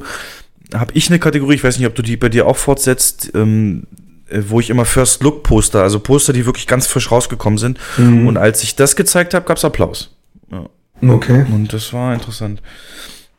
habe 0.75 0.93
ich 0.95 1.09
eine 1.09 1.19
Kategorie, 1.19 1.57
ich 1.57 1.65
weiß 1.65 1.79
nicht, 1.79 1.87
ob 1.87 1.95
du 1.95 2.03
die 2.03 2.17
bei 2.17 2.31
dir 2.31 2.47
auch 2.47 2.57
fortsetzt, 2.57 3.33
ähm, 3.35 3.85
äh, 3.85 4.14
wo 4.49 4.61
ich 4.61 4.71
immer 4.71 4.85
First 4.85 5.23
Look 5.23 5.43
Poster, 5.43 5.83
also 5.83 6.01
Poster, 6.01 6.33
die 6.33 6.47
wirklich 6.47 6.67
ganz 6.67 6.87
frisch 6.87 7.11
rausgekommen 7.11 7.59
sind. 7.59 7.79
Mhm. 7.97 8.27
Und 8.27 8.37
als 8.37 8.63
ich 8.63 8.77
das 8.77 8.97
gezeigt 8.97 9.35
habe, 9.35 9.47
gab 9.47 9.57
es 9.57 9.65
Applaus. 9.65 10.17
Ja. 10.51 10.67
Okay. 11.09 11.45
Und 11.51 11.73
das 11.73 11.93
war 11.93 12.15
interessant. 12.15 12.63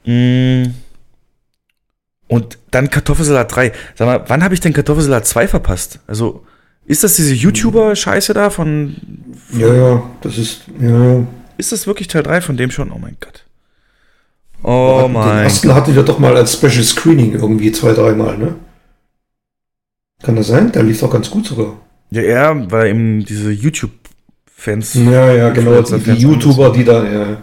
Mm. 0.06 0.66
Und 2.28 2.58
dann 2.72 2.90
Kartoffelsalat 2.90 3.56
3. 3.56 3.72
Sag 3.96 4.08
mal, 4.08 4.24
wann 4.28 4.44
habe 4.44 4.54
ich 4.54 4.60
denn 4.60 4.74
Kartoffelsalat 4.74 5.28
2 5.28 5.48
verpasst? 5.48 6.00
Also, 6.08 6.44
ist 6.86 7.04
das 7.04 7.16
diese 7.16 7.34
YouTuber-Scheiße 7.34 8.34
da 8.34 8.50
von, 8.50 8.96
Ja, 9.52 9.74
ja, 9.74 10.04
das 10.22 10.38
ist, 10.38 10.62
ja, 10.80 11.04
ja. 11.14 11.28
Ist 11.58 11.72
das 11.72 11.88
wirklich 11.88 12.08
Teil 12.08 12.24
3 12.24 12.42
von 12.42 12.58
dem 12.58 12.72
schon? 12.72 12.92
Oh 12.92 13.00
mein 13.00 13.18
Gott. 13.20 13.46
Oh 14.64 15.04
Den 15.04 15.14
mein 15.14 15.44
ersten 15.44 15.74
hatte 15.74 15.92
ich 15.92 15.98
ja 15.98 16.04
doch 16.04 16.20
mal 16.20 16.36
als 16.36 16.54
Special 16.54 16.84
Screening 16.84 17.34
irgendwie 17.34 17.72
zwei, 17.72 17.94
dreimal, 17.94 18.38
ne? 18.38 18.56
Kann 20.24 20.36
das 20.36 20.48
sein? 20.48 20.72
Der 20.72 20.84
lief 20.84 21.00
doch 21.00 21.12
ganz 21.12 21.30
gut 21.30 21.46
sogar. 21.46 21.78
Ja, 22.12 22.22
er, 22.22 22.72
weil 22.72 22.90
eben 22.90 23.26
diese 23.26 23.52
YouTube-Fans. 23.52 24.94
Ja, 24.96 25.34
ja, 25.34 25.50
genau. 25.50 25.82
Die, 25.82 26.00
die 26.00 26.12
YouTuber, 26.14 26.72
die 26.72 26.84
da, 26.84 27.04
ja. 27.04 27.38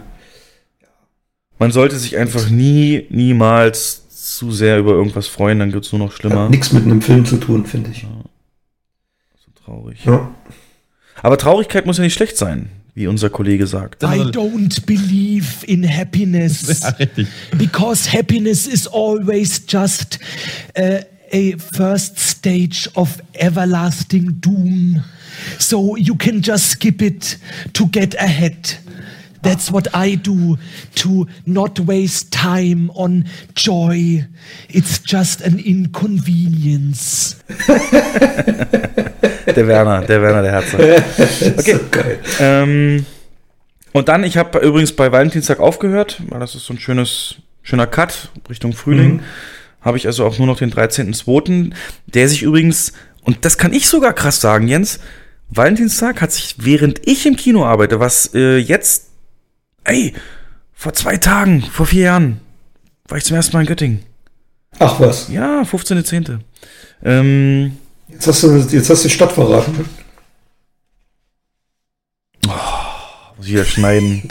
Man 1.59 1.71
sollte 1.71 1.97
sich 1.97 2.17
einfach 2.17 2.49
nie, 2.49 3.05
niemals 3.09 4.03
zu 4.09 4.51
sehr 4.51 4.79
über 4.79 4.91
irgendwas 4.91 5.27
freuen, 5.27 5.59
dann 5.59 5.73
wird 5.73 5.85
es 5.85 5.91
nur 5.91 5.99
noch 5.99 6.11
schlimmer. 6.11 6.43
Hat 6.43 6.49
nichts 6.49 6.71
mit 6.71 6.83
einem 6.83 7.01
Film 7.01 7.25
zu 7.25 7.37
tun, 7.37 7.65
finde 7.65 7.91
ich. 7.91 8.05
So 9.35 9.51
traurig. 9.63 10.03
Ja. 10.05 10.33
Aber 11.21 11.37
Traurigkeit 11.37 11.85
muss 11.85 11.97
ja 11.97 12.03
nicht 12.03 12.13
schlecht 12.13 12.37
sein, 12.37 12.69
wie 12.95 13.07
unser 13.07 13.29
Kollege 13.29 13.67
sagt. 13.67 14.03
I 14.03 14.23
don't 14.31 14.85
believe 14.85 15.65
in 15.65 15.87
happiness. 15.87 16.81
Because 17.57 18.11
happiness 18.11 18.65
is 18.65 18.87
always 18.87 19.63
just 19.67 20.19
uh, 20.77 20.99
a 21.33 21.57
first 21.57 22.17
stage 22.17 22.87
of 22.95 23.19
everlasting 23.35 24.39
doom. 24.39 25.01
So 25.59 25.95
you 25.95 26.15
can 26.15 26.41
just 26.41 26.69
skip 26.69 27.01
it 27.01 27.37
to 27.73 27.87
get 27.87 28.13
ahead. 28.15 28.77
That's 29.41 29.69
what 29.69 29.93
I 29.93 30.15
do 30.15 30.57
to 30.95 31.27
not 31.45 31.79
waste 31.81 32.31
time 32.31 32.89
on 32.91 33.25
joy. 33.55 34.25
It's 34.69 34.99
just 34.99 35.41
an 35.41 35.59
inconvenience. 35.59 37.43
Der 39.55 39.67
Werner, 39.67 40.01
der 40.01 40.21
Werner, 40.21 40.41
der 40.41 40.51
Herzer. 40.51 40.79
Okay. 41.59 41.79
Geil. 41.91 42.19
Ähm, 42.39 43.05
und 43.91 44.07
dann, 44.07 44.23
ich 44.23 44.37
habe 44.37 44.57
übrigens 44.59 44.93
bei 44.93 45.11
Valentinstag 45.11 45.59
aufgehört, 45.59 46.21
weil 46.29 46.39
das 46.39 46.55
ist 46.55 46.65
so 46.65 46.73
ein 46.73 46.79
schönes, 46.79 47.35
schöner 47.61 47.85
Cut 47.85 48.29
Richtung 48.49 48.73
Frühling. 48.73 49.17
Mhm. 49.17 49.23
Habe 49.83 49.97
ich 49.97 50.07
also 50.07 50.25
auch 50.25 50.37
nur 50.37 50.47
noch 50.47 50.57
den 50.57 50.71
13.02., 50.71 51.73
der 52.07 52.29
sich 52.29 52.41
übrigens, 52.43 52.93
und 53.21 53.45
das 53.45 53.57
kann 53.57 53.73
ich 53.73 53.87
sogar 53.87 54.13
krass 54.13 54.39
sagen, 54.41 54.67
Jens, 54.67 54.99
Valentinstag 55.49 56.21
hat 56.21 56.31
sich, 56.31 56.55
während 56.59 57.05
ich 57.07 57.25
im 57.25 57.35
Kino 57.35 57.65
arbeite, 57.65 57.99
was 57.99 58.33
äh, 58.33 58.57
jetzt, 58.57 59.07
ey, 59.83 60.13
vor 60.73 60.93
zwei 60.93 61.17
Tagen, 61.17 61.61
vor 61.61 61.85
vier 61.85 62.03
Jahren, 62.03 62.39
war 63.07 63.17
ich 63.17 63.25
zum 63.25 63.35
ersten 63.35 63.53
Mal 63.55 63.61
in 63.61 63.67
Göttingen. 63.67 63.99
Ach 64.79 64.99
was. 64.99 65.27
Ja, 65.29 65.61
15.10. 65.61 66.39
Ähm, 67.03 67.77
Jetzt 68.07 68.27
hast 68.27 68.43
du, 68.43 68.55
jetzt 68.57 68.89
hast 68.89 69.03
du 69.03 69.07
die 69.07 69.13
Stadt 69.13 69.31
verraten. 69.31 69.71
ne? 69.73 69.85
Muss 73.37 73.45
ich 73.47 73.53
wieder 73.53 73.65
schneiden. 73.65 74.29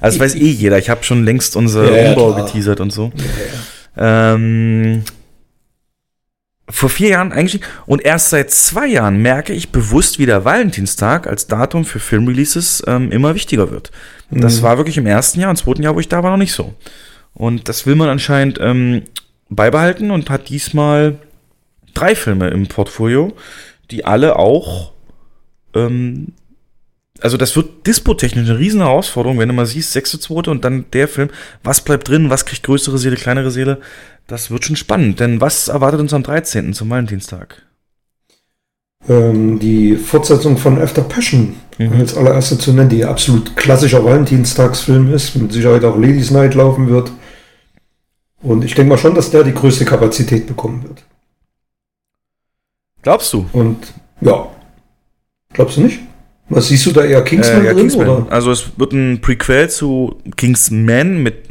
Also 0.00 0.18
das 0.18 0.34
weiß 0.34 0.40
eh 0.40 0.46
jeder. 0.50 0.78
Ich 0.78 0.90
habe 0.90 1.02
schon 1.04 1.24
längst 1.24 1.56
unser 1.56 1.84
Ja, 1.90 1.96
ja, 2.04 2.08
Umbau 2.10 2.32
klar. 2.32 2.46
geteasert 2.46 2.80
und 2.80 2.92
so. 2.92 3.12
Ähm, 3.98 5.02
vor 6.70 6.90
vier 6.90 7.08
Jahren 7.10 7.32
eigentlich 7.32 7.62
und 7.86 8.04
erst 8.04 8.28
seit 8.30 8.50
zwei 8.50 8.86
Jahren 8.86 9.22
merke 9.22 9.54
ich 9.54 9.70
bewusst, 9.72 10.18
wie 10.18 10.26
der 10.26 10.44
Valentinstag 10.44 11.26
als 11.26 11.46
Datum 11.46 11.84
für 11.86 11.98
Filmreleases 11.98 12.82
ähm, 12.86 13.10
immer 13.10 13.34
wichtiger 13.34 13.70
wird. 13.70 13.90
Das 14.30 14.58
Mhm. 14.58 14.62
war 14.62 14.76
wirklich 14.76 14.98
im 14.98 15.06
ersten 15.06 15.40
Jahr, 15.40 15.50
im 15.50 15.56
zweiten 15.56 15.82
Jahr, 15.82 15.94
wo 15.94 16.00
ich 16.00 16.08
da 16.08 16.22
war, 16.22 16.30
noch 16.30 16.36
nicht 16.36 16.52
so. 16.52 16.74
Und 17.32 17.68
das 17.70 17.86
will 17.86 17.94
man 17.94 18.10
anscheinend 18.10 18.58
ähm, 18.60 19.02
beibehalten 19.48 20.10
und 20.10 20.28
hat 20.28 20.50
diesmal 20.50 21.18
drei 21.94 22.14
Filme 22.14 22.48
im 22.48 22.66
Portfolio, 22.66 23.32
die 23.90 24.04
alle 24.04 24.36
auch 24.36 24.92
ähm, 25.74 26.34
also 27.20 27.36
das 27.36 27.54
wird 27.56 27.86
dispotechnisch 27.86 28.48
eine 28.48 28.58
riesen 28.58 28.80
Herausforderung, 28.80 29.38
wenn 29.38 29.48
du 29.48 29.54
mal 29.54 29.66
siehst, 29.66 29.92
sechste, 29.92 30.18
zweite 30.18 30.50
und 30.50 30.64
dann 30.64 30.86
der 30.92 31.08
Film, 31.08 31.30
was 31.62 31.80
bleibt 31.80 32.08
drin, 32.08 32.30
was 32.30 32.46
kriegt 32.46 32.62
größere 32.62 32.98
Seele, 32.98 33.16
kleinere 33.16 33.50
Seele, 33.50 33.80
das 34.26 34.50
wird 34.50 34.64
schon 34.64 34.76
spannend, 34.76 35.20
denn 35.20 35.40
was 35.40 35.68
erwartet 35.68 36.00
uns 36.00 36.12
am 36.12 36.22
13. 36.22 36.74
zum 36.74 36.90
Valentinstag? 36.90 37.62
Ähm, 39.08 39.58
die 39.58 39.96
Fortsetzung 39.96 40.56
von 40.58 40.80
After 40.80 41.02
Passion 41.02 41.56
Mhm. 41.78 41.92
als 42.00 42.16
allererste 42.16 42.58
zu 42.58 42.72
nennen, 42.72 42.88
die 42.90 43.04
absolut 43.04 43.56
klassischer 43.56 44.04
Valentinstagsfilm 44.04 45.12
ist, 45.14 45.36
mit 45.36 45.52
Sicherheit 45.52 45.84
auch 45.84 45.96
Ladies 45.96 46.32
Night 46.32 46.54
laufen 46.54 46.88
wird. 46.88 47.12
Und 48.42 48.64
ich 48.64 48.74
denke 48.74 48.90
mal 48.90 48.98
schon, 48.98 49.14
dass 49.14 49.30
der 49.30 49.44
die 49.44 49.54
größte 49.54 49.84
Kapazität 49.84 50.46
bekommen 50.46 50.82
wird. 50.82 51.04
Glaubst 53.02 53.32
du? 53.32 53.46
Und 53.52 53.78
ja, 54.20 54.48
glaubst 55.52 55.76
du 55.76 55.82
nicht? 55.82 56.00
Was 56.48 56.68
siehst 56.68 56.86
du 56.86 56.92
da 56.92 57.04
eher 57.04 57.22
Kingsman 57.22 57.62
Äh, 57.62 57.66
ja, 57.66 57.72
drin? 57.72 57.82
Kingsman. 57.82 58.08
Oder? 58.08 58.32
Also 58.32 58.50
es 58.50 58.70
wird 58.76 58.92
ein 58.92 59.20
Prequel 59.20 59.68
zu 59.68 60.16
Kingsman 60.36 61.22
mit, 61.22 61.44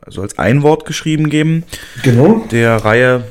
also 0.00 0.22
als 0.22 0.38
ein 0.38 0.62
Wort 0.62 0.84
geschrieben 0.84 1.30
geben. 1.30 1.64
Genau. 2.02 2.44
Der 2.50 2.76
Reihe 2.76 3.24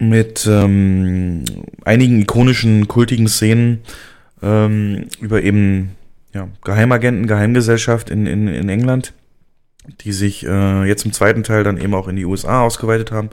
mit 0.00 0.46
ähm, 0.50 1.44
einigen 1.84 2.20
ikonischen, 2.20 2.88
kultigen 2.88 3.28
Szenen 3.28 3.80
ähm, 4.42 5.06
über 5.20 5.42
eben 5.42 5.90
ja, 6.34 6.48
Geheimagenten, 6.64 7.26
Geheimgesellschaft 7.26 8.10
in, 8.10 8.26
in, 8.26 8.48
in 8.48 8.68
England, 8.68 9.12
die 10.00 10.12
sich 10.12 10.46
äh, 10.46 10.84
jetzt 10.84 11.04
im 11.04 11.12
zweiten 11.12 11.42
Teil 11.42 11.64
dann 11.64 11.78
eben 11.78 11.94
auch 11.94 12.08
in 12.08 12.16
die 12.16 12.24
USA 12.24 12.62
ausgeweitet 12.62 13.10
haben. 13.10 13.30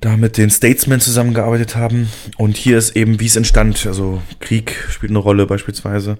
Da 0.00 0.16
mit 0.16 0.36
den 0.36 0.50
Statesmen 0.50 1.00
zusammengearbeitet 1.00 1.74
haben. 1.74 2.08
Und 2.36 2.56
hier 2.56 2.78
ist 2.78 2.94
eben, 2.96 3.18
wie 3.20 3.26
es 3.26 3.36
entstand. 3.36 3.84
Also 3.86 4.22
Krieg 4.38 4.76
spielt 4.90 5.10
eine 5.10 5.18
Rolle 5.18 5.46
beispielsweise. 5.46 6.18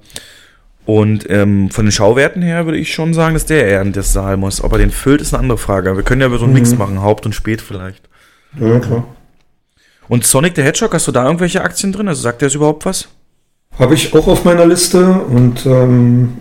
Und 0.84 1.26
ähm, 1.28 1.70
von 1.70 1.84
den 1.84 1.92
Schauwerten 1.92 2.42
her 2.42 2.65
würde 2.65 2.78
ich 2.78 2.92
schon 2.92 3.15
sagen, 3.15 3.34
dass 3.34 3.47
der 3.47 3.66
eher 3.66 3.82
in 3.82 3.92
das 3.92 4.12
Saal 4.12 4.36
muss. 4.36 4.65
Ob 4.65 4.73
er 4.73 4.78
den 4.78 4.90
füllt, 4.90 5.20
ist 5.20 5.34
eine 5.34 5.42
andere 5.42 5.58
Frage. 5.58 5.94
Wir 5.97 6.02
können 6.02 6.23
ja 6.23 6.39
so 6.39 6.44
einen 6.44 6.55
Mix 6.55 6.73
Mhm. 6.73 6.78
machen, 6.78 7.02
Haupt 7.02 7.26
und 7.26 7.34
Spät 7.34 7.60
vielleicht. 7.60 8.08
Ja, 8.58 8.81
klar. 8.81 9.05
Und 10.08 10.24
Sonic 10.24 10.55
the 10.57 10.62
Hedgehog, 10.62 10.94
hast 10.94 11.07
du 11.07 11.12
da 11.12 11.24
irgendwelche 11.24 11.60
Aktien 11.60 11.92
drin? 11.92 12.08
Also 12.08 12.23
sagt 12.23 12.40
der 12.40 12.52
überhaupt 12.52 12.86
was? 12.86 13.08
Habe 13.78 13.94
ich 13.94 14.15
auch 14.15 14.26
auf 14.26 14.44
meiner 14.44 14.65
Liste 14.65 15.05
und 15.12 15.66
ähm, 15.66 16.39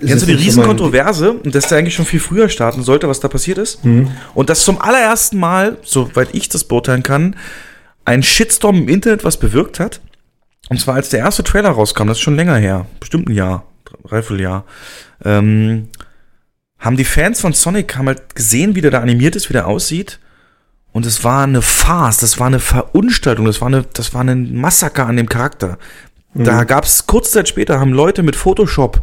Kennst 0.00 0.22
du 0.22 0.26
die 0.26 0.34
Riesenkontroverse 0.34 1.36
dass 1.44 1.68
der 1.68 1.78
eigentlich 1.78 1.94
schon 1.94 2.04
viel 2.04 2.20
früher 2.20 2.48
starten 2.48 2.82
sollte, 2.82 3.08
was 3.08 3.20
da 3.20 3.28
passiert 3.28 3.58
ist? 3.58 3.84
Mhm. 3.84 4.10
Und 4.34 4.50
dass 4.50 4.64
zum 4.64 4.80
allerersten 4.80 5.38
Mal, 5.38 5.78
soweit 5.82 6.34
ich 6.34 6.48
das 6.48 6.64
beurteilen 6.64 7.02
kann, 7.02 7.36
ein 8.04 8.22
Shitstorm 8.22 8.76
im 8.76 8.88
Internet 8.88 9.24
was 9.24 9.38
bewirkt 9.38 9.78
hat. 9.80 10.00
Und 10.68 10.80
zwar 10.80 10.96
als 10.96 11.10
der 11.10 11.20
erste 11.20 11.44
Trailer 11.44 11.70
rauskam, 11.70 12.06
das 12.08 12.18
ist 12.18 12.22
schon 12.22 12.36
länger 12.36 12.56
her, 12.56 12.86
bestimmt 12.98 13.28
ein 13.28 13.34
Jahr, 13.34 13.64
dreiviertel 14.08 14.40
Jahr, 14.40 14.64
ähm, 15.24 15.88
haben 16.78 16.96
die 16.96 17.04
Fans 17.04 17.40
von 17.40 17.52
Sonic 17.52 17.96
haben 17.96 18.08
halt 18.08 18.34
gesehen, 18.34 18.74
wie 18.74 18.80
der 18.80 18.90
da 18.90 19.00
animiert 19.00 19.36
ist, 19.36 19.48
wie 19.48 19.54
der 19.54 19.66
aussieht. 19.66 20.18
Und 20.92 21.06
es 21.06 21.24
war 21.24 21.44
eine 21.44 21.62
Farce, 21.62 22.18
das 22.18 22.38
war 22.38 22.46
eine 22.46 22.60
Verunstaltung, 22.60 23.46
das 23.46 23.60
war 23.60 23.68
eine, 23.68 23.84
das 23.94 24.14
war 24.14 24.22
ein 24.22 24.54
Massaker 24.54 25.06
an 25.06 25.16
dem 25.16 25.28
Charakter. 25.28 25.78
Da 26.34 26.62
Mhm. 26.62 26.66
gab 26.66 26.84
es 26.84 27.06
kurze 27.06 27.32
Zeit 27.32 27.48
später, 27.48 27.80
haben 27.80 27.92
Leute 27.92 28.22
mit 28.22 28.36
Photoshop 28.36 29.00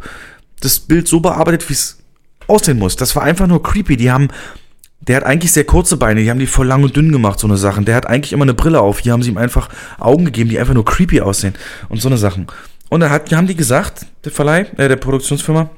das 0.64 0.80
Bild 0.80 1.06
so 1.08 1.20
bearbeitet, 1.20 1.68
wie 1.68 1.74
es 1.74 1.98
aussehen 2.48 2.78
muss. 2.78 2.96
Das 2.96 3.14
war 3.14 3.22
einfach 3.22 3.46
nur 3.46 3.62
creepy. 3.62 3.96
Die 3.96 4.10
haben, 4.10 4.28
der 5.00 5.16
hat 5.16 5.24
eigentlich 5.24 5.52
sehr 5.52 5.64
kurze 5.64 5.96
Beine, 5.96 6.22
die 6.22 6.30
haben 6.30 6.38
die 6.38 6.46
voll 6.46 6.66
lang 6.66 6.82
und 6.82 6.96
dünn 6.96 7.12
gemacht, 7.12 7.38
so 7.38 7.46
eine 7.46 7.56
Sachen. 7.56 7.84
Der 7.84 7.94
hat 7.94 8.06
eigentlich 8.06 8.32
immer 8.32 8.44
eine 8.44 8.54
Brille 8.54 8.80
auf. 8.80 9.00
Hier 9.00 9.12
haben 9.12 9.22
sie 9.22 9.30
ihm 9.30 9.38
einfach 9.38 9.68
Augen 9.98 10.24
gegeben, 10.24 10.50
die 10.50 10.58
einfach 10.58 10.74
nur 10.74 10.84
creepy 10.84 11.20
aussehen 11.20 11.54
und 11.88 12.00
so 12.00 12.08
eine 12.08 12.18
Sachen. 12.18 12.46
Und 12.88 13.00
da 13.00 13.10
hat, 13.10 13.32
haben 13.32 13.46
die 13.46 13.56
gesagt, 13.56 14.06
der 14.24 14.32
Verleih, 14.32 14.66
äh, 14.76 14.88
der 14.88 14.96
Produktionsfirma, 14.96 15.70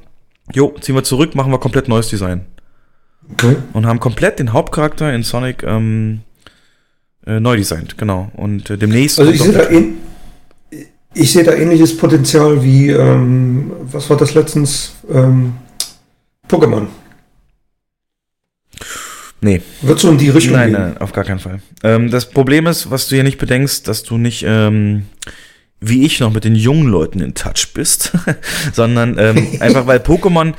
jo, 0.53 0.75
ziehen 0.81 0.95
wir 0.95 1.05
zurück, 1.05 1.35
machen 1.35 1.53
wir 1.53 1.59
komplett 1.59 1.89
neues 1.89 2.09
Design. 2.09 2.47
Okay. 3.33 3.57
Und 3.73 3.87
haben 3.87 4.01
komplett 4.01 4.39
den 4.39 4.53
Hauptcharakter 4.53 5.13
in 5.15 5.23
Sonic 5.23 5.63
ähm, 5.63 6.21
äh, 7.27 7.41
neu 7.41 7.57
designt, 7.57 7.97
genau. 7.97 8.31
Und 8.37 8.69
äh, 8.69 8.77
demnächst. 8.77 9.19
Also 9.19 9.33
ich 9.33 9.41
auch 9.41 9.53
da, 9.53 9.61
ähn- 9.61 9.95
ich 11.15 11.33
sehe 11.33 11.45
da 11.45 11.53
ähnliches 11.53 11.97
Potenzial 11.97 12.63
wie, 12.63 12.91
ähm, 12.91 13.73
was 13.91 14.11
war 14.11 14.17
das 14.17 14.35
letztens? 14.35 14.93
Ähm, 15.13 15.55
Pokémon. 16.49 16.87
Nee. 19.41 19.63
Wird 19.83 20.01
so 20.01 20.11
in 20.11 20.19
die 20.19 20.31
Richtung 20.31 20.55
Nein, 20.55 20.71
gehen. 20.73 20.81
nein, 20.81 20.99
auf 20.99 21.13
gar 21.13 21.25
keinen 21.25 21.39
Fall. 21.39 21.61
Ähm, 21.83 22.11
das 22.11 22.31
Problem 22.31 22.67
ist, 22.67 22.91
was 22.91 23.09
du 23.09 23.15
hier 23.15 23.25
nicht 23.25 23.39
bedenkst, 23.39 23.87
dass 23.87 24.03
du 24.03 24.17
nicht 24.17 24.45
ähm, 24.47 25.05
wie 25.81 26.05
ich 26.05 26.21
noch 26.21 26.33
mit 26.33 26.45
den 26.45 26.55
jungen 26.57 26.89
Leuten 26.89 27.21
in 27.21 27.35
Touch 27.35 27.73
bist, 27.75 28.13
sondern 28.73 29.19
ähm, 29.19 29.49
einfach 29.61 29.87
weil 29.87 29.99
Pokémon, 29.99 30.55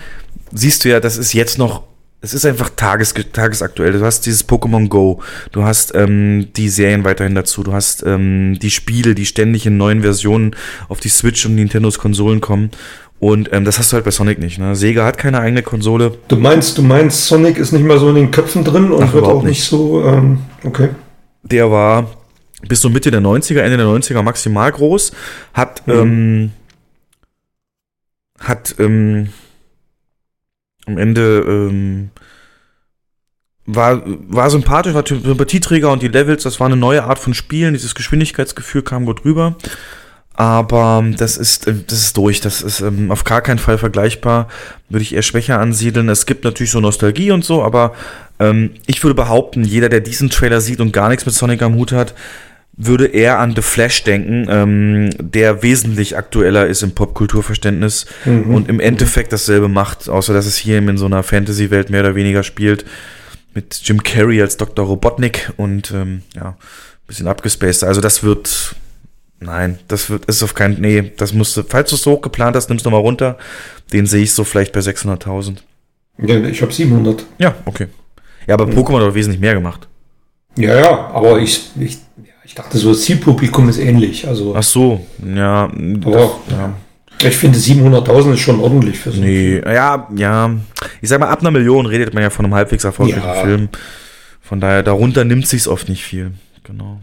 siehst 0.51 0.85
du 0.85 0.89
ja, 0.89 0.99
das 0.99 1.17
ist 1.17 1.33
jetzt 1.33 1.57
noch, 1.57 1.83
es 2.25 2.33
ist 2.33 2.45
einfach 2.45 2.71
tages, 2.75 3.13
tagesaktuell. 3.13 3.93
Du 3.93 4.03
hast 4.03 4.25
dieses 4.25 4.47
Pokémon 4.49 4.87
Go, 4.87 5.21
du 5.51 5.63
hast 5.63 5.93
ähm, 5.93 6.47
die 6.55 6.69
Serien 6.69 7.03
weiterhin 7.03 7.35
dazu, 7.35 7.61
du 7.61 7.71
hast 7.71 8.03
ähm, 8.03 8.57
die 8.59 8.71
Spiele, 8.71 9.13
die 9.13 9.27
ständig 9.27 9.67
in 9.67 9.77
neuen 9.77 10.01
Versionen 10.01 10.55
auf 10.89 10.99
die 10.99 11.09
Switch 11.09 11.45
und 11.45 11.53
Nintendos 11.53 11.99
Konsolen 11.99 12.41
kommen. 12.41 12.71
Und 13.19 13.53
ähm, 13.53 13.63
das 13.63 13.77
hast 13.77 13.91
du 13.91 13.95
halt 13.95 14.05
bei 14.05 14.11
Sonic 14.11 14.39
nicht. 14.39 14.57
Ne? 14.57 14.75
Sega 14.75 15.05
hat 15.05 15.19
keine 15.19 15.39
eigene 15.39 15.61
Konsole. 15.61 16.17
Du 16.27 16.35
meinst, 16.35 16.77
du 16.79 16.81
meinst, 16.81 17.27
Sonic 17.27 17.57
ist 17.57 17.71
nicht 17.71 17.85
mehr 17.85 17.99
so 17.99 18.09
in 18.09 18.15
den 18.15 18.31
Köpfen 18.31 18.63
drin 18.63 18.91
und 18.91 19.03
Ach, 19.03 19.13
wird 19.13 19.25
auch 19.25 19.43
nicht 19.43 19.59
nicht. 19.59 19.63
so, 19.63 20.03
ähm, 20.03 20.39
okay. 20.63 20.89
der 21.43 21.69
war 21.69 22.09
bis 22.67 22.81
so 22.81 22.89
Mitte 22.89 23.11
der 23.11 23.21
90er, 23.21 23.59
Ende 23.59 23.77
der 23.77 23.85
90er 23.85 24.23
maximal 24.23 24.71
groß, 24.71 25.11
hat, 25.53 25.83
ähm, 25.87 26.51
hat 28.39 28.75
ähm, 28.79 29.29
am 30.85 30.97
Ende 30.97 31.43
ähm, 31.47 32.09
war, 33.65 34.03
war 34.05 34.49
sympathisch, 34.49 34.93
war 34.93 35.05
Sympathieträger 35.05 35.91
und 35.91 36.03
die 36.03 36.07
Levels, 36.07 36.43
das 36.43 36.59
war 36.59 36.67
eine 36.67 36.75
neue 36.75 37.03
Art 37.03 37.19
von 37.19 37.33
Spielen, 37.33 37.73
dieses 37.73 37.95
Geschwindigkeitsgefühl 37.95 38.83
kam 38.83 39.05
gut 39.05 39.25
rüber. 39.25 39.55
Aber 40.37 41.03
das 41.17 41.37
ist, 41.37 41.65
äh, 41.67 41.73
das 41.87 41.99
ist 41.99 42.17
durch. 42.17 42.41
Das 42.41 42.61
ist 42.61 42.81
ähm, 42.81 43.09
auf 43.09 43.23
gar 43.23 43.41
keinen 43.41 43.59
Fall 43.59 43.77
vergleichbar. 43.77 44.49
Würde 44.89 45.03
ich 45.03 45.15
eher 45.15 45.21
schwächer 45.21 45.59
ansiedeln. 45.59 46.09
Es 46.09 46.25
gibt 46.25 46.43
natürlich 46.43 46.71
so 46.71 46.81
Nostalgie 46.81 47.31
und 47.31 47.45
so, 47.45 47.63
aber 47.63 47.93
ähm, 48.39 48.71
ich 48.85 49.01
würde 49.03 49.15
behaupten, 49.15 49.63
jeder, 49.63 49.87
der 49.87 50.01
diesen 50.01 50.29
Trailer 50.29 50.59
sieht 50.59 50.81
und 50.81 50.91
gar 50.91 51.09
nichts 51.09 51.25
mit 51.25 51.33
Sonic 51.33 51.61
am 51.61 51.75
Hut 51.75 51.93
hat, 51.93 52.13
würde 52.77 53.07
eher 53.07 53.39
an 53.39 53.55
The 53.55 53.61
Flash 53.61 54.03
denken, 54.03 54.47
ähm, 54.49 55.09
der 55.19 55.63
wesentlich 55.63 56.17
aktueller 56.17 56.67
ist 56.67 56.83
im 56.83 56.91
Popkulturverständnis 56.91 58.05
Mhm. 58.25 58.53
und 58.53 58.69
im 58.69 58.79
Endeffekt 58.79 59.31
dasselbe 59.31 59.69
macht, 59.69 60.09
außer 60.09 60.33
dass 60.33 60.45
es 60.45 60.57
hier 60.57 60.77
in 60.77 60.97
so 60.97 61.05
einer 61.05 61.23
Fantasy-Welt 61.23 61.89
mehr 61.89 62.01
oder 62.01 62.15
weniger 62.15 62.43
spielt. 62.43 62.85
Mit 63.53 63.79
Jim 63.85 64.03
Carrey 64.03 64.41
als 64.41 64.57
Dr. 64.57 64.85
Robotnik 64.85 65.53
und 65.55 65.91
ähm, 65.91 66.23
ja, 66.35 66.49
ein 66.49 66.55
bisschen 67.07 67.27
abgespaced. 67.27 67.83
Also 67.85 68.01
das 68.01 68.23
wird. 68.23 68.75
Nein, 69.39 69.79
das 69.89 70.09
wird, 70.09 70.25
ist 70.25 70.41
auf 70.43 70.53
keinen, 70.55 70.79
nee, 70.81 71.11
das 71.17 71.33
musst 71.33 71.55
du, 71.57 71.63
falls 71.67 71.89
du 71.89 71.95
es 71.97 72.03
so 72.03 72.11
hoch 72.11 72.21
geplant 72.21 72.55
hast, 72.55 72.69
nimmst 72.69 72.85
du 72.85 72.89
mal 72.89 72.97
runter. 72.97 73.37
Den 73.93 74.05
sehe 74.05 74.23
ich 74.23 74.31
so 74.33 74.43
vielleicht 74.45 74.71
bei 74.73 74.79
600.000. 74.79 75.57
Ja, 76.19 76.35
ich 76.45 76.61
habe 76.61 76.71
700. 76.71 77.25
Ja, 77.37 77.53
okay. 77.65 77.87
Ja, 78.47 78.53
aber 78.55 78.65
Pokémon 78.65 78.95
hat 79.01 79.07
doch 79.09 79.13
wesentlich 79.15 79.41
mehr 79.41 79.53
gemacht. 79.53 79.87
Ja, 80.57 80.79
ja, 80.79 81.07
aber 81.09 81.39
ich, 81.39 81.69
ich, 81.79 81.97
ich 82.45 82.53
dachte 82.55 82.77
so, 82.77 82.89
das 82.89 83.01
Zielpublikum 83.01 83.67
ist 83.69 83.77
ähnlich. 83.79 84.27
Also, 84.27 84.55
Ach 84.55 84.63
so, 84.63 85.05
ja. 85.23 85.63
aber 85.65 86.39
ja. 86.49 86.73
ich 87.27 87.35
finde 87.35 87.57
700.000 87.57 88.33
ist 88.33 88.39
schon 88.41 88.59
ordentlich 88.59 88.99
für 88.99 89.11
so 89.11 89.21
einen 89.21 89.25
Nee, 89.29 89.61
ja, 89.65 90.07
ja. 90.15 90.55
Ich 91.01 91.09
sag 91.09 91.19
mal, 91.19 91.29
ab 91.29 91.41
einer 91.41 91.51
Million 91.51 91.85
redet 91.85 92.13
man 92.13 92.21
ja 92.23 92.29
von 92.29 92.45
einem 92.45 92.53
halbwegs 92.53 92.83
erfolgreichen 92.83 93.25
Ja. 93.25 93.43
Film. 93.43 93.69
Von 94.41 94.61
daher, 94.61 94.83
darunter 94.83 95.23
nimmt 95.25 95.47
sich's 95.47 95.67
oft 95.67 95.89
nicht 95.89 96.03
viel. 96.03 96.33
Genau. 96.63 96.99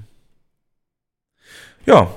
Ja. 1.87 2.09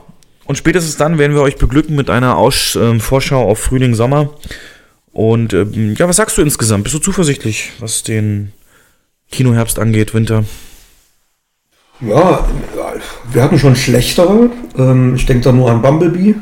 Und 0.46 0.58
spätestens 0.60 0.98
dann 0.98 1.18
werden 1.18 1.34
wir 1.34 1.42
euch 1.42 1.58
beglücken 1.58 1.96
mit 1.96 2.12
einer 2.12 2.38
Aus 2.38 2.76
ähm, 2.76 3.00
Vorschau 3.00 3.50
auf 3.50 3.58
Frühling, 3.58 3.96
Sommer. 3.96 4.30
Und 5.12 5.54
ähm, 5.54 5.96
ja, 5.98 6.08
was 6.08 6.18
sagst 6.18 6.38
du 6.38 6.44
insgesamt? 6.44 6.84
Bist 6.84 6.94
du 6.94 7.00
zuversichtlich, 7.00 7.72
was 7.80 8.04
den 8.04 8.52
Kinoherbst 9.32 9.80
angeht, 9.80 10.14
Winter? 10.14 10.44
Ja, 12.02 12.48
wir 13.32 13.44
hatten 13.44 13.60
schon 13.60 13.76
schlechtere. 13.76 14.50
Ähm, 14.78 15.16
ich 15.16 15.26
denke 15.26 15.44
da 15.44 15.52
nur 15.52 15.70
an 15.72 15.82
Bumblebee. 15.82 16.36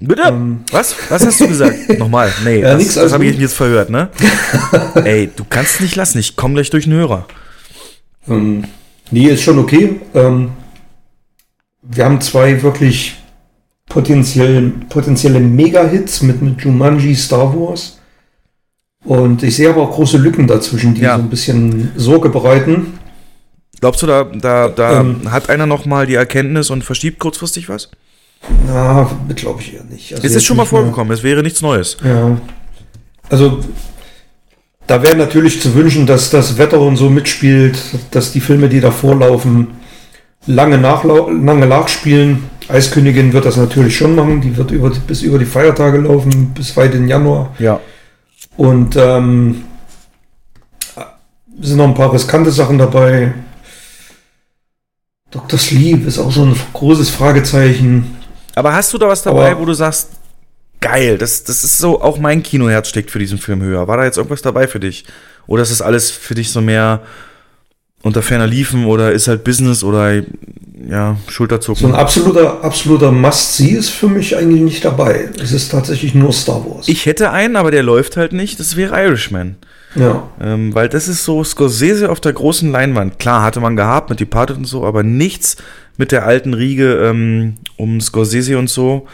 Bitte? 0.00 0.32
was? 0.70 0.94
Was 1.08 1.26
hast 1.26 1.40
du 1.40 1.48
gesagt? 1.48 1.76
Nochmal. 1.98 2.32
Nee, 2.44 2.58
Ähm, 2.58 2.62
Ja, 2.62 2.74
das, 2.78 2.94
das 2.94 3.12
habe 3.12 3.24
ich 3.26 3.36
jetzt 3.38 3.54
verhört, 3.54 3.90
ne? 3.90 4.10
Ey, 5.04 5.28
du 5.34 5.44
kannst 5.48 5.74
es 5.76 5.80
nicht 5.80 5.96
lassen. 5.96 6.18
Ich 6.18 6.36
komme 6.36 6.54
gleich 6.54 6.70
durch 6.70 6.84
den 6.84 6.92
Hörer. 6.92 7.26
Ähm, 8.28 8.64
nee, 9.10 9.26
ist 9.28 9.42
schon 9.42 9.58
okay. 9.58 10.00
Ähm, 10.14 10.50
wir 11.82 12.04
haben 12.04 12.20
zwei 12.20 12.62
wirklich 12.62 13.16
potenziell, 13.88 14.70
potenzielle 14.88 15.40
Mega-Hits 15.40 16.22
mit, 16.22 16.42
mit 16.42 16.60
Jumanji, 16.60 17.14
Star 17.16 17.52
Wars. 17.58 17.98
Und 19.04 19.42
ich 19.42 19.56
sehe 19.56 19.70
aber 19.70 19.82
auch 19.82 19.92
große 19.92 20.18
Lücken 20.18 20.46
dazwischen, 20.46 20.94
die 20.94 21.00
Ja. 21.02 21.16
so 21.16 21.22
ein 21.22 21.30
bisschen 21.30 21.90
Sorge 21.96 22.28
bereiten. 22.28 22.97
Glaubst 23.80 24.02
du, 24.02 24.06
da, 24.06 24.24
da, 24.24 24.68
da 24.68 25.00
Ähm. 25.00 25.30
hat 25.30 25.50
einer 25.50 25.66
noch 25.66 25.86
mal 25.86 26.06
die 26.06 26.14
Erkenntnis 26.16 26.70
und 26.70 26.82
verschiebt 26.84 27.18
kurzfristig 27.18 27.68
was? 27.68 27.90
Na, 28.66 29.10
glaube 29.34 29.60
ich 29.60 29.74
eher 29.74 29.84
nicht. 29.84 30.12
Also 30.14 30.26
es 30.26 30.34
ist 30.34 30.44
schon 30.44 30.56
mal 30.56 30.64
vorgekommen, 30.64 31.12
es 31.12 31.22
wäre 31.22 31.42
nichts 31.42 31.60
Neues. 31.62 31.96
Ja. 32.04 32.36
Also, 33.30 33.60
da 34.86 35.02
wäre 35.02 35.16
natürlich 35.16 35.60
zu 35.60 35.74
wünschen, 35.74 36.06
dass 36.06 36.30
das 36.30 36.56
Wetter 36.56 36.80
und 36.80 36.96
so 36.96 37.10
mitspielt, 37.10 37.78
dass 38.10 38.32
die 38.32 38.40
Filme, 38.40 38.68
die 38.68 38.80
davor 38.80 39.16
laufen, 39.16 39.68
lange, 40.46 40.76
lange 40.76 41.66
nachspielen. 41.66 42.44
Eiskönigin 42.68 43.32
wird 43.32 43.44
das 43.44 43.56
natürlich 43.56 43.96
schon 43.96 44.14
machen. 44.14 44.40
Die 44.40 44.56
wird 44.56 44.70
über, 44.70 44.90
bis 44.90 45.22
über 45.22 45.38
die 45.38 45.44
Feiertage 45.44 45.98
laufen, 45.98 46.52
bis 46.54 46.76
weit 46.76 46.94
in 46.94 47.08
Januar. 47.08 47.54
Ja. 47.58 47.80
Und 48.56 48.96
ähm, 48.96 49.64
es 51.60 51.68
sind 51.68 51.78
noch 51.78 51.88
ein 51.88 51.94
paar 51.94 52.12
riskante 52.12 52.50
Sachen 52.50 52.78
dabei. 52.78 53.32
Dr. 55.30 55.58
Sleep 55.58 56.06
ist 56.06 56.18
auch 56.18 56.32
so 56.32 56.44
ein 56.44 56.56
großes 56.72 57.10
Fragezeichen. 57.10 58.16
Aber 58.54 58.72
hast 58.74 58.92
du 58.92 58.98
da 58.98 59.08
was 59.08 59.22
dabei, 59.22 59.52
Aber- 59.52 59.60
wo 59.60 59.64
du 59.66 59.74
sagst, 59.74 60.08
geil, 60.80 61.18
das, 61.18 61.44
das 61.44 61.64
ist 61.64 61.78
so, 61.78 62.00
auch 62.00 62.18
mein 62.18 62.42
Kinoherz 62.42 62.88
steckt 62.88 63.10
für 63.10 63.18
diesen 63.18 63.38
Film 63.38 63.60
höher. 63.62 63.86
War 63.88 63.96
da 63.98 64.04
jetzt 64.04 64.16
irgendwas 64.16 64.42
dabei 64.42 64.66
für 64.68 64.80
dich? 64.80 65.04
Oder 65.46 65.62
ist 65.62 65.70
das 65.70 65.82
alles 65.82 66.10
für 66.10 66.34
dich 66.34 66.50
so 66.50 66.60
mehr 66.60 67.02
unter 68.02 68.22
ferner 68.22 68.46
Liefen 68.46 68.86
oder 68.86 69.12
ist 69.12 69.26
halt 69.28 69.42
Business 69.44 69.82
oder 69.82 70.22
ja, 70.88 71.16
Schulterzucken? 71.28 71.82
So 71.82 71.88
ein 71.88 71.94
absoluter, 71.98 72.62
absoluter 72.62 73.10
Must-See 73.10 73.70
ist 73.70 73.90
für 73.90 74.08
mich 74.08 74.36
eigentlich 74.36 74.62
nicht 74.62 74.84
dabei. 74.84 75.28
Es 75.42 75.52
ist 75.52 75.70
tatsächlich 75.70 76.14
nur 76.14 76.32
Star 76.32 76.64
Wars. 76.64 76.88
Ich 76.88 77.06
hätte 77.06 77.30
einen, 77.32 77.56
aber 77.56 77.70
der 77.70 77.82
läuft 77.82 78.16
halt 78.16 78.32
nicht. 78.32 78.60
Das 78.60 78.76
wäre 78.76 78.94
Irishman. 79.04 79.56
Ja. 79.94 80.28
Ähm, 80.40 80.74
weil 80.74 80.88
das 80.88 81.08
ist 81.08 81.24
so 81.24 81.42
Scorsese 81.42 82.10
auf 82.10 82.20
der 82.20 82.32
großen 82.34 82.70
Leinwand. 82.70 83.18
Klar, 83.18 83.42
hatte 83.42 83.60
man 83.60 83.76
gehabt 83.76 84.10
mit 84.10 84.20
Departed 84.20 84.56
und 84.58 84.66
so, 84.66 84.84
aber 84.84 85.02
nichts 85.02 85.56
mit 85.96 86.12
der 86.12 86.26
alten 86.26 86.54
Riege 86.54 86.94
ähm, 87.04 87.54
um 87.76 88.00
Scorsese 88.00 88.58
und 88.58 88.68
so. 88.68 89.06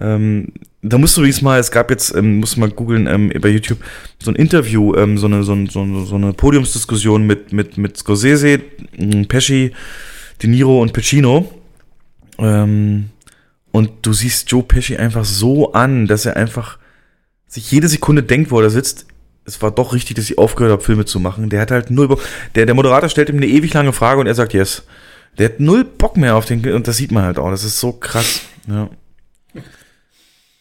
Ähm, 0.00 0.48
da 0.82 0.98
musst 0.98 1.16
du 1.16 1.20
übrigens 1.20 1.42
mal, 1.42 1.58
es 1.60 1.70
gab 1.70 1.90
jetzt, 1.90 2.14
ähm, 2.14 2.38
musst 2.38 2.56
du 2.56 2.60
mal 2.60 2.70
googeln 2.70 3.06
ähm, 3.06 3.32
bei 3.40 3.48
YouTube, 3.48 3.78
so 4.22 4.30
ein 4.30 4.36
Interview, 4.36 4.94
ähm, 4.96 5.16
so, 5.16 5.26
eine, 5.26 5.44
so, 5.44 5.52
ein- 5.52 5.68
so, 5.68 6.04
so 6.04 6.14
eine 6.16 6.32
Podiumsdiskussion 6.32 7.26
mit, 7.26 7.52
mit, 7.52 7.78
mit 7.78 7.96
Scorsese, 7.96 8.60
m, 8.98 9.26
Pesci, 9.26 9.72
De 10.42 10.50
Niro 10.50 10.82
und 10.82 10.92
Pacino. 10.92 11.50
Ähm, 12.38 13.10
und 13.70 13.90
du 14.02 14.12
siehst 14.12 14.50
Joe 14.50 14.62
Pesci 14.62 14.96
einfach 14.96 15.24
so 15.24 15.72
an, 15.72 16.06
dass 16.06 16.26
er 16.26 16.36
einfach 16.36 16.78
sich 17.46 17.70
jede 17.70 17.88
Sekunde 17.88 18.22
denkt, 18.22 18.50
wo 18.50 18.60
er 18.60 18.70
sitzt, 18.70 19.06
es 19.44 19.60
war 19.62 19.70
doch 19.70 19.92
richtig, 19.92 20.16
dass 20.16 20.30
ich 20.30 20.38
aufgehört 20.38 20.72
habe, 20.72 20.82
Filme 20.82 21.04
zu 21.04 21.20
machen. 21.20 21.50
Der 21.50 21.60
hat 21.60 21.70
halt 21.70 21.90
null 21.90 22.08
Bock. 22.08 22.22
Der, 22.54 22.66
der 22.66 22.74
Moderator 22.74 23.08
stellt 23.08 23.28
ihm 23.28 23.36
eine 23.36 23.46
ewig 23.46 23.72
lange 23.74 23.92
Frage 23.92 24.20
und 24.20 24.26
er 24.26 24.34
sagt 24.34 24.52
yes. 24.54 24.84
Der 25.38 25.46
hat 25.48 25.60
null 25.60 25.84
Bock 25.84 26.16
mehr 26.16 26.36
auf 26.36 26.44
den, 26.44 26.66
und 26.72 26.86
das 26.86 26.96
sieht 26.96 27.10
man 27.10 27.24
halt 27.24 27.38
auch. 27.38 27.50
Das 27.50 27.64
ist 27.64 27.80
so 27.80 27.92
krass. 27.92 28.42
Ja. 28.66 28.90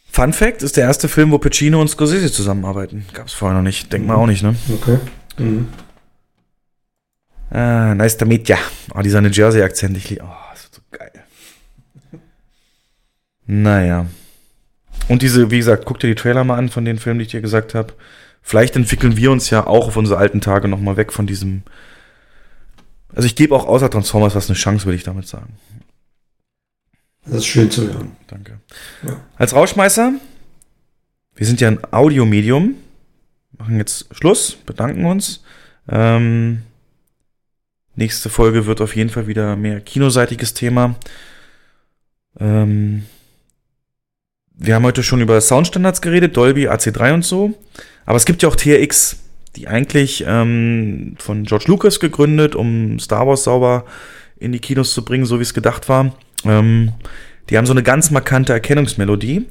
Fun 0.10 0.34
Fact 0.34 0.62
ist 0.62 0.76
der 0.78 0.86
erste 0.86 1.08
Film, 1.08 1.32
wo 1.32 1.38
Pacino 1.38 1.80
und 1.80 1.88
Scorsese 1.88 2.32
zusammenarbeiten. 2.32 3.06
Gab's 3.14 3.34
vorher 3.34 3.58
noch 3.58 3.64
nicht. 3.64 3.94
Denkt 3.94 4.08
man 4.08 4.18
auch 4.18 4.28
nicht, 4.28 4.44
ne? 4.44 4.56
Okay. 4.74 4.98
Mhm. 5.38 5.68
Ah, 7.50 7.94
nice 7.96 8.18
to 8.18 8.26
meet 8.26 8.48
ya. 8.50 8.58
Oh, 8.94 9.02
dieser 9.02 9.22
New 9.22 9.30
Jersey-Akzent, 9.30 9.96
ich 9.98 10.10
liebe. 10.10 10.24
Oh, 10.24 10.52
das 10.52 10.64
wird 10.64 10.76
so 10.76 10.82
geil. 10.92 11.12
Naja. 13.46 14.06
Und 15.08 15.22
diese, 15.22 15.52
wie 15.52 15.58
gesagt, 15.58 15.86
guck 15.86 16.00
dir 16.00 16.08
die 16.08 16.16
Trailer 16.16 16.44
mal 16.44 16.58
an 16.58 16.70
von 16.70 16.86
den 16.86 16.98
Filmen, 16.98 17.20
die 17.20 17.26
ich 17.26 17.32
dir 17.32 17.42
gesagt 17.42 17.74
habe. 17.74 17.94
Vielleicht 18.42 18.76
entwickeln 18.76 19.18
wir 19.18 19.32
uns 19.32 19.50
ja 19.50 19.68
auch 19.68 19.88
auf 19.88 19.98
unsere 19.98 20.20
alten 20.20 20.42
Tage 20.42 20.68
nochmal 20.68 20.98
weg 20.98 21.14
von 21.14 21.28
diesem. 21.28 21.64
Also 23.14 23.26
ich 23.26 23.36
gebe 23.36 23.56
auch 23.56 23.66
außer 23.66 23.90
Transformers 23.90 24.36
was 24.36 24.50
eine 24.50 24.58
Chance, 24.58 24.86
würde 24.86 24.96
ich 24.96 25.04
damit 25.04 25.28
sagen. 25.28 25.54
Das 27.26 27.36
ist 27.36 27.46
schön 27.46 27.70
zu 27.70 27.94
hören. 27.94 28.16
Danke. 28.28 28.60
Ja. 29.04 29.22
Als 29.38 29.54
Rauschmeißer, 29.54 30.14
wir 31.36 31.46
sind 31.46 31.62
ja 31.62 31.68
ein 31.68 31.80
Audiomedium. 31.92 32.76
Machen 33.58 33.78
jetzt 33.78 34.08
Schluss, 34.16 34.56
bedanken 34.66 35.06
uns. 35.06 35.44
Ähm, 35.88 36.64
nächste 37.96 38.30
Folge 38.30 38.66
wird 38.66 38.82
auf 38.82 38.96
jeden 38.96 39.10
Fall 39.10 39.28
wieder 39.28 39.56
mehr 39.56 39.82
kinoseitiges 39.82 40.54
Thema. 40.54 40.96
Ähm, 42.40 43.06
wir 44.64 44.76
haben 44.76 44.86
heute 44.86 45.02
schon 45.02 45.22
über 45.22 45.42
Soundstandards 45.42 46.02
geredet, 46.02 46.38
Dolby, 46.38 46.70
AC3 46.70 47.16
und 47.16 47.26
so. 47.26 47.54
Aber 48.06 48.16
es 48.16 48.26
gibt 48.26 48.44
ja 48.44 48.50
auch 48.50 48.56
TRX, 48.56 49.18
die 49.56 49.68
eigentlich 49.68 50.24
ähm, 50.28 51.16
von 51.18 51.46
George 51.46 51.66
Lucas 51.68 52.00
gegründet, 52.00 52.56
um 52.56 53.00
Star 53.00 53.28
Wars 53.28 53.44
sauber 53.44 53.86
in 54.38 54.52
die 54.52 54.60
Kinos 54.60 54.94
zu 54.94 55.04
bringen, 55.04 55.26
so 55.26 55.40
wie 55.40 55.44
es 55.44 55.56
gedacht 55.56 55.90
war. 55.90 56.14
Ähm, 56.46 56.92
die 57.50 57.58
haben 57.58 57.66
so 57.66 57.74
eine 57.74 57.82
ganz 57.82 58.12
markante 58.12 58.54
Erkennungsmelodie. 58.54 59.48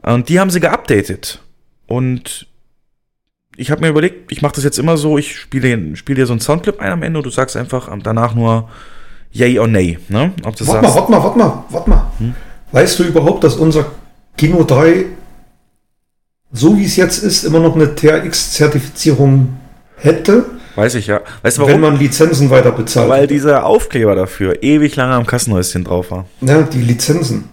Und 0.00 0.30
die 0.30 0.40
haben 0.40 0.50
sie 0.50 0.60
geupdatet. 0.60 1.42
Und 1.86 2.46
ich 3.58 3.70
habe 3.70 3.82
mir 3.82 3.88
überlegt, 3.88 4.32
ich 4.32 4.40
mache 4.40 4.54
das 4.54 4.64
jetzt 4.64 4.78
immer 4.78 4.96
so, 4.96 5.18
ich 5.18 5.36
spiele 5.36 5.96
spiel 5.96 6.16
dir 6.16 6.26
so 6.26 6.32
einen 6.32 6.40
Soundclip 6.40 6.80
ein 6.80 6.92
am 6.92 7.02
Ende 7.02 7.18
und 7.18 7.26
du 7.26 7.30
sagst 7.30 7.56
einfach 7.56 7.90
danach 8.02 8.34
nur 8.34 8.70
Yay 9.32 9.58
or 9.58 9.68
Nay. 9.68 9.98
Ne? 10.08 10.32
Ob 10.44 10.58
warte 10.66 10.82
mal, 10.82 10.94
warte 10.94 11.10
mal, 11.10 11.22
warte 11.22 11.38
mal, 11.38 11.64
warte 11.68 11.90
mal. 11.90 12.12
Hm? 12.18 12.34
Weißt 12.72 12.98
du 12.98 13.04
überhaupt, 13.04 13.44
dass 13.44 13.56
unser 13.56 13.86
Kino 14.36 14.64
3, 14.64 15.06
so 16.52 16.76
wie 16.76 16.84
es 16.84 16.96
jetzt 16.96 17.22
ist, 17.22 17.44
immer 17.44 17.60
noch 17.60 17.74
eine 17.74 17.94
TRX-Zertifizierung 17.94 19.56
hätte? 19.96 20.44
Weiß 20.74 20.94
ich 20.94 21.06
ja. 21.06 21.20
Weißt 21.42 21.56
du 21.56 21.62
warum? 21.62 21.74
Wenn 21.74 21.80
man 21.80 21.98
Lizenzen 21.98 22.50
weiter 22.50 22.70
bezahlt. 22.72 23.08
Weil 23.08 23.26
dieser 23.26 23.64
Aufkleber 23.64 24.14
dafür 24.14 24.62
ewig 24.62 24.94
lange 24.96 25.14
am 25.14 25.26
Kassenhäuschen 25.26 25.84
drauf 25.84 26.10
war. 26.10 26.26
Ja, 26.42 26.62
die 26.62 26.82
Lizenzen. 26.82 27.44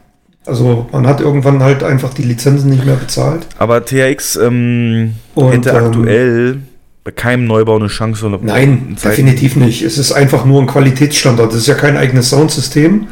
Also 0.45 0.87
man 0.91 1.07
hat 1.07 1.21
irgendwann 1.21 1.63
halt 1.63 1.83
einfach 1.83 2.13
die 2.13 2.23
Lizenzen 2.23 2.69
nicht 2.69 2.85
mehr 2.85 2.95
bezahlt. 2.97 3.47
Aber 3.57 3.85
THX 3.85 4.35
ähm, 4.35 5.13
Und, 5.35 5.53
hätte 5.53 5.69
ähm, 5.69 5.75
aktuell 5.77 6.59
bei 7.05 7.11
keinem 7.11 7.45
Neubau 7.45 7.77
eine 7.77 7.87
Chance. 7.87 8.29
Nein, 8.41 8.97
definitiv 9.01 9.55
nicht. 9.55 9.83
Es 9.83 9.97
ist 9.97 10.11
einfach 10.11 10.43
nur 10.43 10.61
ein 10.61 10.67
Qualitätsstandard. 10.67 11.51
Es 11.53 11.59
ist 11.59 11.67
ja 11.67 11.75
kein 11.75 11.95
eigenes 11.95 12.29
Soundsystem, 12.29 13.07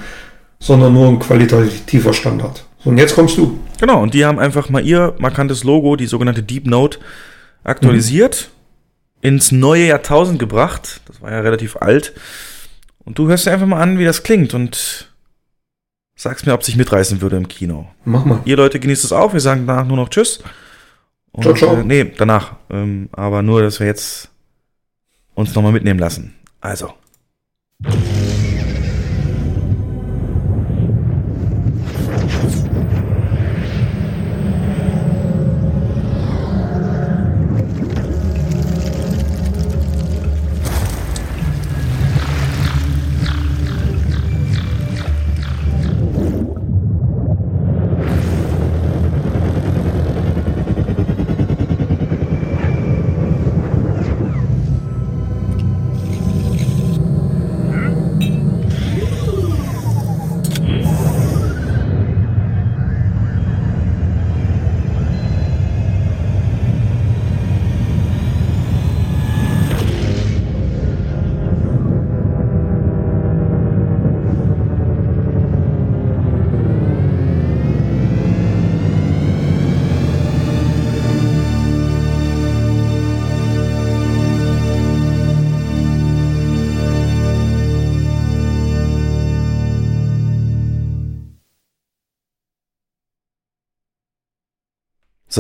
sondern 0.60 0.94
nur 0.94 1.08
ein 1.08 1.20
qualitativer 1.20 2.14
Standard. 2.14 2.66
Und 2.84 2.98
jetzt 2.98 3.16
kommst 3.16 3.38
du. 3.38 3.60
Genau, 3.80 4.02
und 4.02 4.14
die 4.14 4.26
haben 4.26 4.40
einfach 4.40 4.70
mal 4.70 4.86
ihr 4.86 5.16
markantes 5.20 5.64
Logo, 5.64 5.96
die 5.96 6.08
sogenannte 6.08 6.44
Deep 6.44 6.68
Note, 6.68 7.00
aktualisiert, 7.64 8.50
mhm. 9.22 9.28
ins 9.30 9.52
neue 9.52 9.86
Jahrtausend 9.88 10.40
gebracht. 10.40 11.02
Das 11.06 11.22
war 11.22 11.32
ja 11.32 11.42
relativ 11.42 11.78
alt. 11.78 12.14
Und 13.04 13.18
du 13.18 13.28
hörst 13.28 13.46
dir 13.46 13.52
einfach 13.52 13.68
mal 13.68 13.82
an, 13.82 14.00
wie 14.00 14.06
das 14.06 14.24
klingt 14.24 14.54
und 14.54 15.12
sagst 16.16 16.46
mir, 16.46 16.54
ob 16.54 16.64
sich 16.64 16.76
mitreißen 16.76 17.22
würde 17.22 17.38
im 17.38 17.48
Kino. 17.48 17.88
Mach 18.06 18.26
mal. 18.26 18.42
Ihr 18.46 18.58
Leute 18.58 18.80
genießt 18.80 19.04
es 19.04 19.12
auch. 19.12 19.34
Wir 19.34 19.40
sagen 19.40 19.66
danach 19.66 19.88
nur 19.88 19.98
noch 19.98 20.10
Tschüss. 20.10 20.44
Und, 21.32 21.44
ciao, 21.44 21.56
ciao. 21.56 21.78
Äh, 21.78 21.84
nee, 21.84 22.12
danach. 22.18 22.56
Ähm, 22.70 23.10
aber 23.12 23.42
nur, 23.42 23.62
dass 23.62 23.80
wir 23.80 23.88
jetzt 23.88 24.30
uns 25.34 25.56
nochmal 25.56 25.72
mitnehmen 25.72 26.00
lassen. 26.00 26.36
Also. 26.60 26.94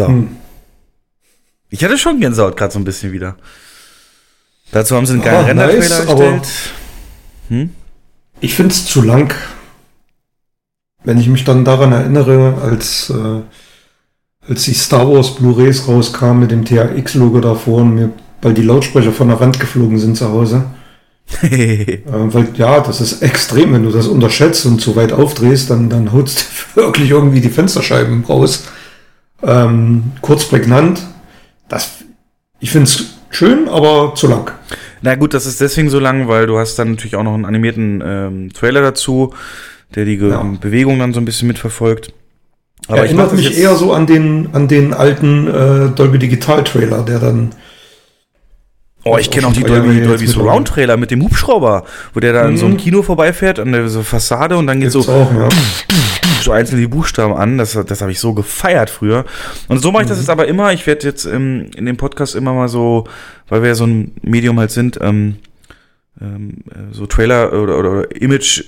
So. 0.02 0.08
Hm. 0.08 0.38
Ich 1.70 1.84
hatte 1.84 1.98
schon 1.98 2.20
Gänsehaut 2.20 2.58
gerade 2.58 2.74
so 2.74 2.80
ein 2.80 2.84
bisschen 2.84 3.12
wieder. 3.12 3.38
Dazu 4.72 4.96
haben 4.96 5.06
sie 5.06 5.14
einen 5.14 5.22
geilen 5.22 5.44
oh, 5.44 5.48
Render-Trailer 5.48 5.80
nice, 5.82 6.06
erstellt. 6.06 6.48
Hm? 7.50 7.70
Ich 8.40 8.56
finde 8.56 8.72
es 8.74 8.86
zu 8.86 9.02
lang. 9.02 9.34
Wenn 11.04 11.20
ich 11.20 11.28
mich 11.28 11.44
dann 11.44 11.66
daran 11.66 11.92
erinnere, 11.92 12.62
als, 12.62 13.10
äh, 13.10 13.42
als 14.48 14.64
die 14.64 14.74
Star 14.74 15.10
Wars 15.10 15.36
Blu-rays 15.36 15.88
rauskamen 15.88 16.40
mit 16.40 16.52
dem 16.52 16.66
THX-Logo 16.66 17.40
davor 17.40 17.82
und 17.82 17.96
mir 17.96 18.12
bald 18.40 18.58
die 18.58 18.64
Lautsprecher 18.64 19.12
von 19.12 19.30
der 19.30 19.40
Wand 19.40 19.60
geflogen 19.60 19.98
sind 19.98 20.18
zu 20.18 20.30
Hause. 20.30 20.66
äh, 21.42 22.00
weil 22.06 22.50
ja, 22.56 22.82
das 22.82 23.02
ist 23.02 23.22
extrem, 23.22 23.74
wenn 23.74 23.84
du 23.84 23.92
das 23.92 24.08
unterschätzt 24.08 24.66
und 24.66 24.82
zu 24.82 24.96
weit 24.96 25.14
aufdrehst, 25.14 25.70
dann, 25.70 25.90
dann 25.90 26.12
holst 26.12 26.46
du 26.76 26.82
wirklich 26.82 27.10
irgendwie 27.10 27.42
die 27.42 27.50
Fensterscheiben 27.50 28.24
raus. 28.26 28.66
Ähm, 29.44 30.11
kurz 30.22 30.45
prägnant. 30.45 31.02
Das, 31.68 32.03
ich 32.60 32.72
finde 32.72 32.86
es 32.86 33.18
schön, 33.30 33.68
aber 33.68 34.14
zu 34.16 34.28
lang. 34.28 34.52
Na 35.02 35.16
gut, 35.16 35.34
das 35.34 35.45
ist 35.45 35.61
deswegen 35.61 35.90
so 35.90 36.00
lang, 36.00 36.28
weil 36.28 36.45
du 36.45 36.58
hast 36.58 36.78
dann 36.78 36.92
natürlich 36.92 37.16
auch 37.16 37.24
noch 37.24 37.34
einen 37.34 37.45
animierten 37.45 38.03
ähm, 38.06 38.53
Trailer 38.53 38.82
dazu, 38.82 39.34
der 39.95 40.06
die 40.06 40.16
ja. 40.16 40.44
Bewegung 40.60 41.00
dann 41.00 41.14
so 41.14 41.20
ein 41.20 41.26
bisschen 41.26 41.48
mitverfolgt. 41.48 42.14
Aber 42.88 43.00
Erinnert 43.00 43.34
mich 43.34 43.58
eher 43.58 43.76
so 43.76 43.94
an 43.94 44.06
den, 44.06 44.50
an 44.53 44.68
den 44.68 44.94
alten 44.94 45.48
äh, 45.48 45.90
Dolby 45.90 46.20
Digital 46.20 46.64
Trailer, 46.64 47.03
der 47.03 47.20
dann 47.20 47.52
Oh, 49.03 49.18
ich 49.18 49.32
kenne 49.32 49.48
auch 49.48 49.53
die 49.53 49.64
Dolby, 49.64 50.02
Dolby 50.02 50.28
Surround 50.28 50.68
Trailer 50.68 50.95
mit 50.95 51.10
dem 51.10 51.24
Hubschrauber, 51.24 51.86
wo 52.14 52.20
der 52.20 52.34
da 52.34 52.44
mhm. 52.44 52.52
in 52.52 52.58
so 52.58 52.66
einem 52.66 52.76
mhm. 52.76 52.80
Kino 52.80 53.02
vorbeifährt 53.02 53.58
an 53.60 53.72
der 53.72 53.90
so 53.90 54.03
Fassade 54.03 54.58
und 54.58 54.68
dann 54.68 54.80
geht 54.80 54.92
so, 54.92 55.00
auch, 55.00 55.32
ja. 55.34 55.50
So 56.44 56.52
einzelne 56.52 56.88
Buchstaben 56.88 57.34
an. 57.34 57.58
Das, 57.58 57.74
das 57.74 58.02
habe 58.02 58.11
ich 58.11 58.20
so 58.20 58.34
gefeiert 58.34 58.90
früher. 58.90 59.26
Und 59.68 59.80
so 59.80 59.92
mache 59.92 60.03
ich 60.03 60.10
das 60.10 60.18
mhm. 60.18 60.22
jetzt 60.22 60.30
aber 60.30 60.48
immer. 60.48 60.74
Ich 60.74 60.88
werde 60.88 61.06
jetzt 61.08 61.26
ähm, 61.26 61.72
in 61.76 61.86
dem 61.86 61.98
Podcast 61.98 62.36
immer 62.36 62.53
mal 62.53 62.68
so, 62.68 63.06
weil 63.48 63.61
wir 63.61 63.70
ja 63.70 63.76
so 63.76 63.86
ein 63.86 64.14
Medium 64.22 64.60
halt 64.60 64.72
sind, 64.72 65.00
ähm, 65.02 65.38
ähm, 66.20 66.64
äh, 66.70 66.94
so 66.94 67.06
Trailer 67.06 67.53
oder, 67.53 67.78
oder, 67.78 67.92
oder 67.92 68.22
Image 68.22 68.64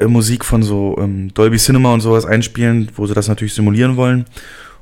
äh, 0.00 0.06
Musik 0.06 0.44
von 0.44 0.62
so 0.62 0.96
ähm, 1.00 1.32
Dolby 1.34 1.58
Cinema 1.58 1.92
und 1.92 2.00
sowas 2.00 2.24
einspielen, 2.24 2.90
wo 2.94 3.06
sie 3.06 3.14
das 3.14 3.28
natürlich 3.28 3.54
simulieren 3.54 3.96
wollen. 3.96 4.24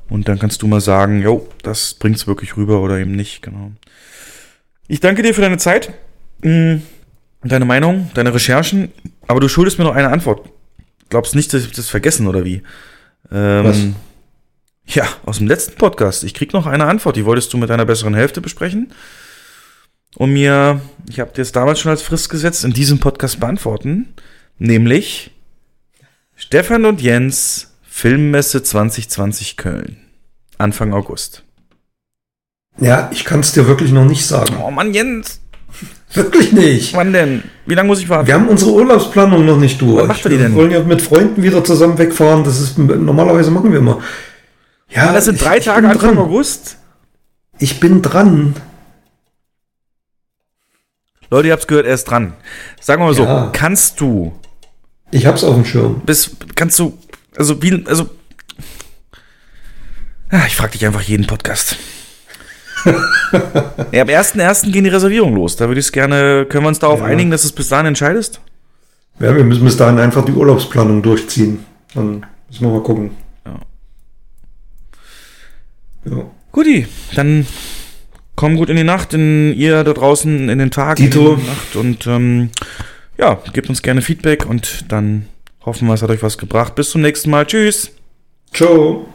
Und 0.09 0.29
dann 0.29 0.39
kannst 0.39 0.63
du 0.63 0.67
mal 0.67 0.81
sagen, 0.81 1.23
jo, 1.23 1.49
das 1.63 1.95
bringt's 1.95 2.27
wirklich 2.27 2.57
rüber 2.57 2.81
oder 2.81 2.99
eben 2.99 3.13
nicht, 3.13 3.43
genau. 3.43 3.73
Ich 4.89 5.01
danke 5.01 5.23
dir 5.23 5.35
für 5.35 5.41
deine 5.41 5.59
Zeit, 5.59 5.93
mm, 6.43 6.77
deine 7.43 7.65
Meinung, 7.65 8.11
deine 8.15 8.33
Recherchen, 8.33 8.93
aber 9.27 9.41
du 9.41 9.49
schuldest 9.49 9.79
mir 9.79 9.85
noch 9.85 9.97
eine 9.97 10.11
Antwort. 10.11 10.49
Glaubst 11.09 11.35
nicht, 11.35 11.53
dass 11.53 11.65
ich 11.65 11.73
das 11.73 11.89
vergessen 11.89 12.27
oder 12.27 12.45
wie? 12.45 12.63
Ähm, 13.31 13.65
Was? 13.65 13.79
Ja, 14.95 15.09
aus 15.25 15.39
dem 15.39 15.49
letzten 15.49 15.77
Podcast. 15.77 16.25
Ich 16.25 16.35
krieg 16.35 16.53
noch 16.53 16.67
eine 16.67 16.85
Antwort. 16.87 17.17
Die 17.17 17.25
wolltest 17.25 17.53
du 17.53 17.59
mit 17.59 17.71
deiner 17.71 17.85
besseren 17.85 18.15
Hälfte 18.15 18.41
besprechen. 18.41 18.93
Und 20.17 20.33
mir, 20.33 20.81
ich 21.09 21.21
habe 21.21 21.33
dir 21.33 21.43
es 21.43 21.53
damals 21.53 21.81
schon 21.81 21.91
als 21.91 22.03
Frist 22.03 22.31
gesetzt, 22.31 22.65
in 22.65 22.73
diesem 22.73 23.01
Podcast 23.01 23.41
beantworten. 23.41 24.15
Nämlich 24.59 25.33
Stefan 26.37 26.85
und 26.85 27.01
Jens 27.01 27.75
Filmmesse 27.83 28.63
2020 28.63 29.57
Köln. 29.57 29.99
Anfang 30.59 30.93
August. 30.93 31.43
Ja, 32.79 33.11
ich 33.13 33.25
kann 33.25 33.41
es 33.41 33.53
dir 33.53 33.67
wirklich 33.67 33.91
noch 33.91 34.05
nicht 34.05 34.27
sagen. 34.27 34.57
Oh 34.63 34.71
Mann, 34.71 34.93
Jens. 34.95 35.41
Wirklich 36.13 36.53
nicht. 36.53 36.95
Wann 36.95 37.13
denn? 37.13 37.43
Wie 37.67 37.75
lange 37.75 37.89
muss 37.89 38.01
ich 38.01 38.09
warten? 38.09 38.27
Wir 38.27 38.35
haben 38.35 38.49
unsere 38.49 38.73
Urlaubsplanung 38.73 39.45
noch 39.45 39.59
nicht 39.59 39.81
durch. 39.81 40.03
Was 40.03 40.09
macht 40.09 40.25
ihr 40.27 40.39
denn? 40.39 40.53
Wir 40.53 40.55
wollen 40.55 40.71
ja 40.71 40.83
mit 40.83 41.03
Freunden 41.03 41.43
wieder 41.43 41.63
zusammen 41.65 41.99
wegfahren. 41.99 42.45
Das 42.45 42.61
ist 42.61 42.79
normalerweise 42.79 43.51
machen 43.51 43.73
wir 43.73 43.79
immer. 43.81 44.01
Ja, 44.89 45.13
das 45.13 45.25
sind 45.25 45.43
drei 45.43 45.59
ich, 45.59 45.65
Tage 45.65 45.87
ich 45.87 45.93
Anfang 45.93 46.15
dran. 46.15 46.25
August. 46.25 46.79
Ich 47.59 47.81
bin 47.81 48.03
dran. 48.03 48.55
Leute, 51.31 51.49
ihr 51.49 51.53
habt's 51.53 51.67
gehört, 51.67 51.87
er 51.87 51.95
ist 51.95 52.05
dran. 52.05 52.35
Sagen 52.81 53.03
wir 53.03 53.07
mal 53.07 53.17
ja. 53.19 53.45
so, 53.47 53.51
kannst 53.53 54.01
du. 54.01 54.39
Ich 55.11 55.27
hab's 55.27 55.43
auf 55.43 55.55
dem 55.55 55.65
Schirm. 55.65 56.03
Bis, 56.07 56.37
kannst 56.55 56.79
du, 56.79 56.97
also 57.37 57.61
wie, 57.63 57.85
also 57.87 58.09
Ja, 60.31 60.45
ich 60.47 60.57
frage 60.57 60.73
dich 60.73 60.85
einfach 60.87 61.03
jeden 61.03 61.27
Podcast. 61.27 61.77
Ja, 63.93 64.03
am 64.03 64.09
1.1. 64.09 64.71
gehen 64.73 64.85
die 64.85 64.91
Reservierungen 64.91 65.35
los. 65.37 65.57
Da 65.57 65.69
würde 65.69 65.81
ich 65.81 65.87
es 65.87 65.93
gerne, 65.93 66.47
können 66.49 66.65
wir 66.65 66.69
uns 66.69 66.79
darauf 66.79 67.01
Ja. 67.01 67.07
einigen, 67.07 67.31
dass 67.31 67.43
du 67.43 67.49
es 67.49 67.53
bis 67.53 67.69
dahin 67.69 67.87
entscheidest? 67.87 68.41
Ja, 69.21 69.35
wir 69.35 69.45
müssen 69.45 69.65
bis 69.65 69.77
dahin 69.77 69.99
einfach 69.99 70.25
die 70.25 70.33
Urlaubsplanung 70.33 71.03
durchziehen. 71.03 71.65
Dann 71.95 72.27
müssen 72.49 72.63
wir 72.65 72.69
mal 72.69 72.83
gucken. 72.83 73.11
Ja. 73.45 73.59
Guti, 76.53 76.87
dann 77.15 77.47
komm 78.37 78.57
gut 78.57 78.71
in 78.71 78.77
die 78.77 78.85
Nacht, 78.85 79.15
in 79.15 79.53
ihr 79.55 79.83
da 79.83 79.93
draußen 79.93 80.49
in 80.49 80.59
den 80.59 80.71
Tag, 80.71 80.97
Dito. 80.97 81.35
in 81.35 81.41
die 81.41 81.47
Nacht 81.47 81.77
und 81.77 82.07
ähm, 82.07 82.51
ja, 83.19 83.39
gebt 83.53 83.69
uns 83.69 83.83
gerne 83.83 84.03
Feedback 84.03 84.47
und 84.47 84.91
dann 84.93 85.27
hoffen 85.65 85.89
wir, 85.89 85.95
es 85.95 86.03
hat 86.03 86.11
euch 86.11 86.23
was 86.23 86.39
gebracht. 86.39 86.75
Bis 86.75 86.91
zum 86.91 87.01
nächsten 87.01 87.31
Mal. 87.31 87.47
Tschüss. 87.47 87.91
Ciao. 88.53 89.07